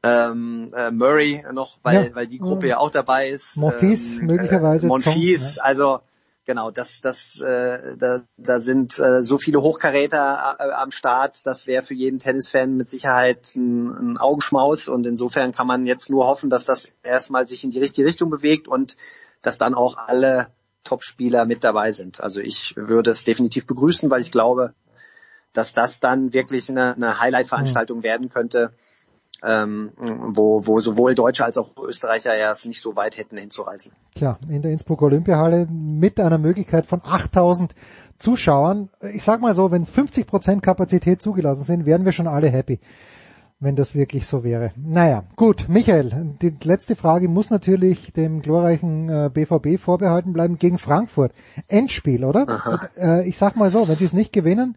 ähm, 0.03 0.71
äh, 0.77 0.91
Murray 0.91 1.43
noch, 1.53 1.79
weil, 1.83 2.09
Ja. 2.09 2.15
weil 2.15 2.27
die 2.27 2.39
Gruppe 2.39 2.69
ja 2.69 2.79
auch 2.79 2.91
dabei 2.91 3.31
ist. 3.31 3.57
Monfils 3.57 4.15
ähm, 4.15 4.27
möglicherweise, 4.27 4.87
Äh, 4.87 4.89
Monfils, 4.89 5.55
Zong, 5.55 5.65
also 5.65 6.01
genau, 6.45 6.71
das, 6.71 7.01
das, 7.01 7.41
äh, 7.41 7.97
da, 7.97 8.21
da 8.37 8.59
sind 8.59 8.99
äh, 8.99 9.23
so 9.23 9.39
viele 9.39 9.63
Hochkaräter 9.63 10.57
äh, 10.59 10.71
am 10.73 10.91
Start, 10.91 11.47
das 11.47 11.67
wäre 11.67 11.83
für 11.83 11.95
jeden 11.95 12.19
Tennisfan 12.19 12.77
mit 12.77 12.91
Sicherheit 12.91 13.57
ein, 13.57 13.89
ein 14.13 14.19
Augenschmaus 14.19 14.89
und 14.89 15.07
insofern 15.07 15.53
kann 15.53 15.67
man 15.67 15.87
jetzt 15.87 16.11
nur 16.11 16.27
hoffen, 16.27 16.51
dass 16.51 16.67
das 16.67 16.89
erstmal 17.03 17.49
sich 17.49 17.65
in 17.65 17.71
die 17.71 17.81
richtige 17.81 18.07
Richtung 18.07 18.29
bewegt 18.29 18.69
und 18.69 18.99
dass 19.41 19.57
dann 19.57 19.75
auch 19.75 19.97
alle 19.97 20.49
Top-Spieler 20.85 21.47
mit 21.47 21.65
dabei 21.65 21.91
sind. 21.91 22.21
Also 22.21 22.41
ich 22.41 22.75
würde 22.77 23.11
es 23.11 23.25
definitiv 23.25 23.67
begrüßen, 23.67 24.11
weil 24.11 24.21
ich 24.21 24.31
glaube, 24.31 24.75
dass 25.53 25.73
das 25.73 26.01
dann 26.01 26.33
wirklich 26.33 26.71
eine, 26.71 26.95
eine 26.95 27.21
Highlight-Veranstaltung 27.21 28.03
werden 28.03 28.29
könnte, 28.29 28.73
ähm, 29.43 29.93
wo, 29.97 30.67
wo 30.67 30.81
sowohl 30.81 31.15
Deutsche 31.15 31.45
als 31.45 31.59
auch 31.59 31.71
Österreicher 31.83 32.37
ja 32.37 32.51
es 32.51 32.65
nicht 32.65 32.81
so 32.81 32.97
weit 32.97 33.19
hätten 33.19 33.37
hinzureisen. 33.37 33.93
Tja, 34.15 34.39
in 34.49 34.63
der 34.63 34.73
Innsbruck 34.73 35.03
Olympiahalle 35.03 35.67
mit 35.71 36.19
einer 36.19 36.39
Möglichkeit 36.39 36.87
von 36.87 37.03
8000 37.05 37.75
Zuschauern. 38.19 38.91
Ich 39.13 39.23
sag 39.23 39.41
mal 39.41 39.55
so, 39.55 39.71
wenn 39.71 39.85
50 39.85 40.27
Prozent 40.27 40.63
Kapazität 40.63 41.21
zugelassen 41.21 41.65
sind, 41.65 41.85
wären 41.85 42.05
wir 42.05 42.13
schon 42.13 42.27
alle 42.27 42.49
happy, 42.49 42.81
wenn 43.65 43.77
das 43.77 43.95
wirklich 43.95 44.27
so 44.27 44.45
wäre. 44.45 44.73
Naja, 44.77 45.25
gut, 45.37 45.69
Michael, 45.69 46.37
die 46.41 46.55
letzte 46.63 46.95
Frage 46.95 47.29
muss 47.29 47.51
natürlich 47.51 48.13
dem 48.13 48.43
glorreichen 48.43 49.09
äh, 49.09 49.31
BVB 49.33 49.81
vorbehalten 49.81 50.33
bleiben 50.33 50.59
gegen 50.59 50.79
Frankfurt. 50.79 51.33
Endspiel, 51.69 52.25
oder? 52.25 52.47
Äh, 52.97 53.29
ich 53.29 53.39
sag 53.39 53.57
mal 53.57 53.71
so, 53.71 53.89
wenn 53.89 53.97
sie 53.97 54.05
es 54.05 54.13
nicht 54.13 54.33
gewinnen, 54.33 54.77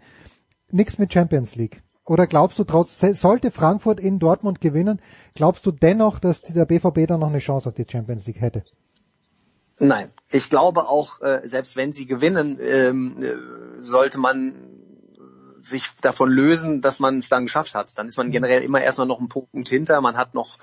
nichts 0.72 0.98
mit 0.98 1.14
Champions 1.14 1.56
League. 1.56 1.84
Oder 2.06 2.26
glaubst 2.26 2.58
du 2.58 2.64
trotz, 2.64 3.00
sollte 3.00 3.52
Frankfurt 3.52 4.00
in 4.00 4.18
Dortmund 4.18 4.62
gewinnen, 4.62 5.02
glaubst 5.36 5.66
du 5.66 5.72
dennoch, 5.72 6.20
dass 6.20 6.42
der 6.42 6.66
BVB 6.66 7.06
dann 7.06 7.20
noch 7.20 7.28
eine 7.28 7.40
Chance 7.40 7.68
auf 7.68 7.76
die 7.76 7.86
Champions 7.88 8.26
League 8.26 8.40
hätte? 8.40 8.64
Nein, 9.80 10.10
ich 10.32 10.50
glaube 10.50 10.88
auch, 10.88 11.22
äh, 11.22 11.42
selbst 11.44 11.76
wenn 11.76 11.94
sie 11.94 12.08
gewinnen, 12.08 12.58
ähm, 12.62 13.18
äh, 13.22 13.82
sollte 13.82 14.20
man 14.20 14.56
sich 15.62 15.90
davon 16.02 16.30
lösen, 16.30 16.82
dass 16.82 17.00
man 17.00 17.18
es 17.18 17.30
dann 17.30 17.46
geschafft 17.46 17.76
hat. 17.76 17.98
Dann 17.98 18.08
ist 18.08 18.18
man 18.18 18.32
generell 18.32 18.64
immer 18.64 18.82
erstmal 18.82 19.08
noch 19.08 19.20
einen 19.20 19.30
Punkt 19.30 19.70
hinter. 19.70 20.00
Man 20.02 20.18
hat 20.18 20.34
noch 20.34 20.58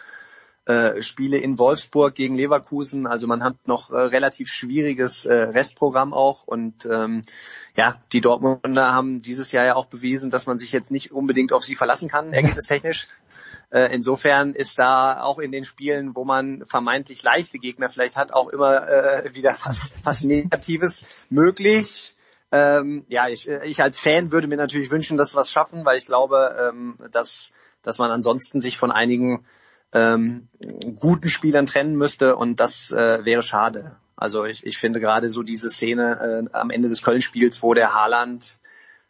äh, 0.67 1.03
Spiele 1.03 1.37
in 1.37 1.59
Wolfsburg 1.59 2.15
gegen 2.15 2.35
Leverkusen, 2.37 3.07
also 3.07 3.27
man 3.27 3.45
hat 3.45 3.55
noch 3.67 3.91
äh, 3.91 3.97
relativ 3.97 4.49
schwieriges 4.49 5.27
äh, 5.27 5.35
Restprogramm 5.35 6.15
auch 6.15 6.45
und 6.45 6.89
ähm, 6.91 7.23
ja, 7.77 8.01
die 8.13 8.23
Dortmunder 8.23 8.95
haben 8.95 9.21
dieses 9.21 9.53
Jahr 9.53 9.67
ja 9.67 9.75
auch 9.75 9.87
bewiesen, 9.87 10.31
dass 10.31 10.47
man 10.47 10.59
sich 10.59 10.73
jetzt 10.73 10.91
nicht 10.91 11.13
unbedingt 11.13 11.53
auf 11.53 11.65
sie 11.65 11.77
verlassen 11.77 12.09
kann, 12.09 12.33
ergebnistechnisch. 12.33 13.09
Äh, 13.71 13.95
insofern 13.95 14.55
ist 14.55 14.79
da 14.79 15.21
auch 15.21 15.39
in 15.39 15.53
den 15.53 15.65
Spielen, 15.65 16.15
wo 16.15 16.25
man 16.25 16.65
vermeintlich 16.65 17.23
leichte 17.23 17.59
Gegner 17.59 17.89
vielleicht 17.91 18.17
hat, 18.17 18.33
auch 18.33 18.49
immer 18.49 18.89
äh, 18.89 19.35
wieder 19.35 19.55
was, 19.65 19.91
was 20.03 20.23
Negatives 20.23 21.05
möglich. 21.29 22.14
Ähm, 22.57 23.05
ja, 23.09 23.27
ich, 23.27 23.49
äh, 23.49 23.67
ich 23.67 23.83
als 23.83 23.99
Fan 23.99 24.31
würde 24.31 24.47
mir 24.47 24.57
natürlich 24.57 24.93
wünschen, 24.93 25.17
dass 25.17 25.35
wir 25.35 25.41
es 25.41 25.51
schaffen, 25.51 25.85
weil 25.85 25.99
ich 25.99 26.07
glaube, 26.07 26.71
ähm, 26.71 26.97
dass, 27.11 27.51
dass 27.83 27.99
man 27.99 28.13
ansonsten 28.13 28.61
sich 28.61 28.79
von 28.79 28.93
einigen 28.93 29.45
ähm, 29.93 30.47
guten 31.01 31.29
Spielern 31.29 31.67
trennen 31.67 31.97
müsste 31.97 32.37
und 32.37 32.61
das 32.61 32.93
äh, 32.93 33.25
wäre 33.25 33.43
schade. 33.43 33.97
Also 34.15 34.45
ich, 34.45 34.65
ich 34.65 34.79
finde 34.79 35.01
gerade 35.01 35.31
so 35.31 35.43
diese 35.43 35.69
Szene 35.69 36.47
äh, 36.53 36.57
am 36.57 36.71
Ende 36.71 36.89
des 36.89 37.03
Köln-Spiels, 37.03 37.61
wo 37.61 37.75
der 37.75 37.93
Haaland 37.93 38.61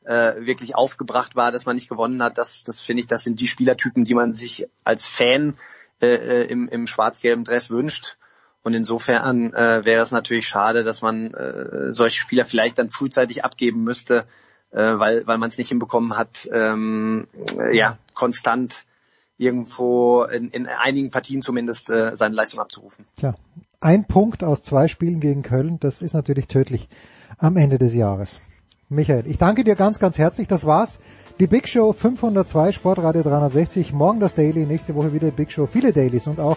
äh, 0.05 0.33
wirklich 0.39 0.75
aufgebracht 0.75 1.37
war, 1.37 1.53
dass 1.53 1.67
man 1.67 1.77
nicht 1.77 1.91
gewonnen 1.91 2.23
hat, 2.23 2.39
das, 2.39 2.65
das 2.65 2.81
finde 2.81 3.01
ich, 3.01 3.09
das 3.09 3.25
sind 3.25 3.41
die 3.41 3.47
Spielertypen, 3.47 4.05
die 4.05 4.15
man 4.15 4.33
sich 4.33 4.69
als 4.85 5.07
Fan 5.07 5.59
äh, 6.01 6.15
äh, 6.15 6.45
im, 6.45 6.67
im 6.71 6.87
schwarz-gelben 6.87 7.45
Dress 7.45 7.69
wünscht. 7.69 8.17
Und 8.65 8.73
insofern 8.73 9.53
äh, 9.53 9.85
wäre 9.85 10.03
es 10.03 10.11
natürlich 10.11 10.49
schade, 10.49 10.85
dass 10.85 11.03
man 11.03 11.33
äh, 11.35 11.93
solche 11.93 12.19
Spieler 12.19 12.47
vielleicht 12.47 12.79
dann 12.79 12.91
frühzeitig 12.91 13.45
abgeben 13.45 13.85
müsste, 13.85 14.25
äh, 14.71 14.79
weil, 14.81 15.27
weil 15.27 15.37
man 15.37 15.51
es 15.51 15.59
nicht 15.59 15.69
hinbekommen 15.69 16.17
hat, 16.17 16.49
ähm, 16.51 17.29
äh, 17.59 17.77
ja, 17.77 17.99
konstant 18.15 18.87
irgendwo 19.37 20.23
in, 20.23 20.49
in 20.51 20.67
einigen 20.67 21.11
Partien 21.11 21.43
zumindest 21.43 21.91
äh, 21.91 22.17
seine 22.17 22.35
Leistung 22.35 22.59
abzurufen. 22.59 23.05
Tja, 23.17 23.35
ein 23.81 24.07
Punkt 24.07 24.43
aus 24.43 24.63
zwei 24.63 24.89
Spielen 24.89 25.21
gegen 25.21 25.43
Köln, 25.43 25.79
das 25.79 26.01
ist 26.01 26.15
natürlich 26.15 26.49
tödlich 26.49 26.89
am 27.37 27.59
Ende 27.59 27.79
des 27.79 27.93
Jahres. 27.93 28.41
Michael, 28.89 29.27
ich 29.27 29.37
danke 29.37 29.65
dir 29.65 29.77
ganz, 29.77 29.99
ganz 29.99 30.17
herzlich. 30.17 30.49
Das 30.49 30.65
war's. 30.65 30.99
Die 31.41 31.49
Big 31.49 31.69
Show 31.69 31.93
502, 31.93 32.73
Sportradio 32.73 33.23
360. 33.23 33.93
Morgen 33.93 34.21
das 34.21 34.35
Daily, 34.35 34.65
nächste 34.65 34.95
Woche 34.95 35.13
wieder 35.13 35.31
Big 35.33 35.51
Show. 35.53 35.67
Viele 35.67 35.93
Dailies 35.93 36.29
und 36.29 36.39
auch 36.39 36.57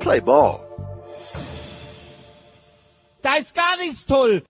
Play 0.00 0.20
Ball! 0.20 0.58
Da 3.22 3.36
ist 3.36 3.54
gar 3.54 3.76
nichts 3.76 4.06
toll. 4.06 4.42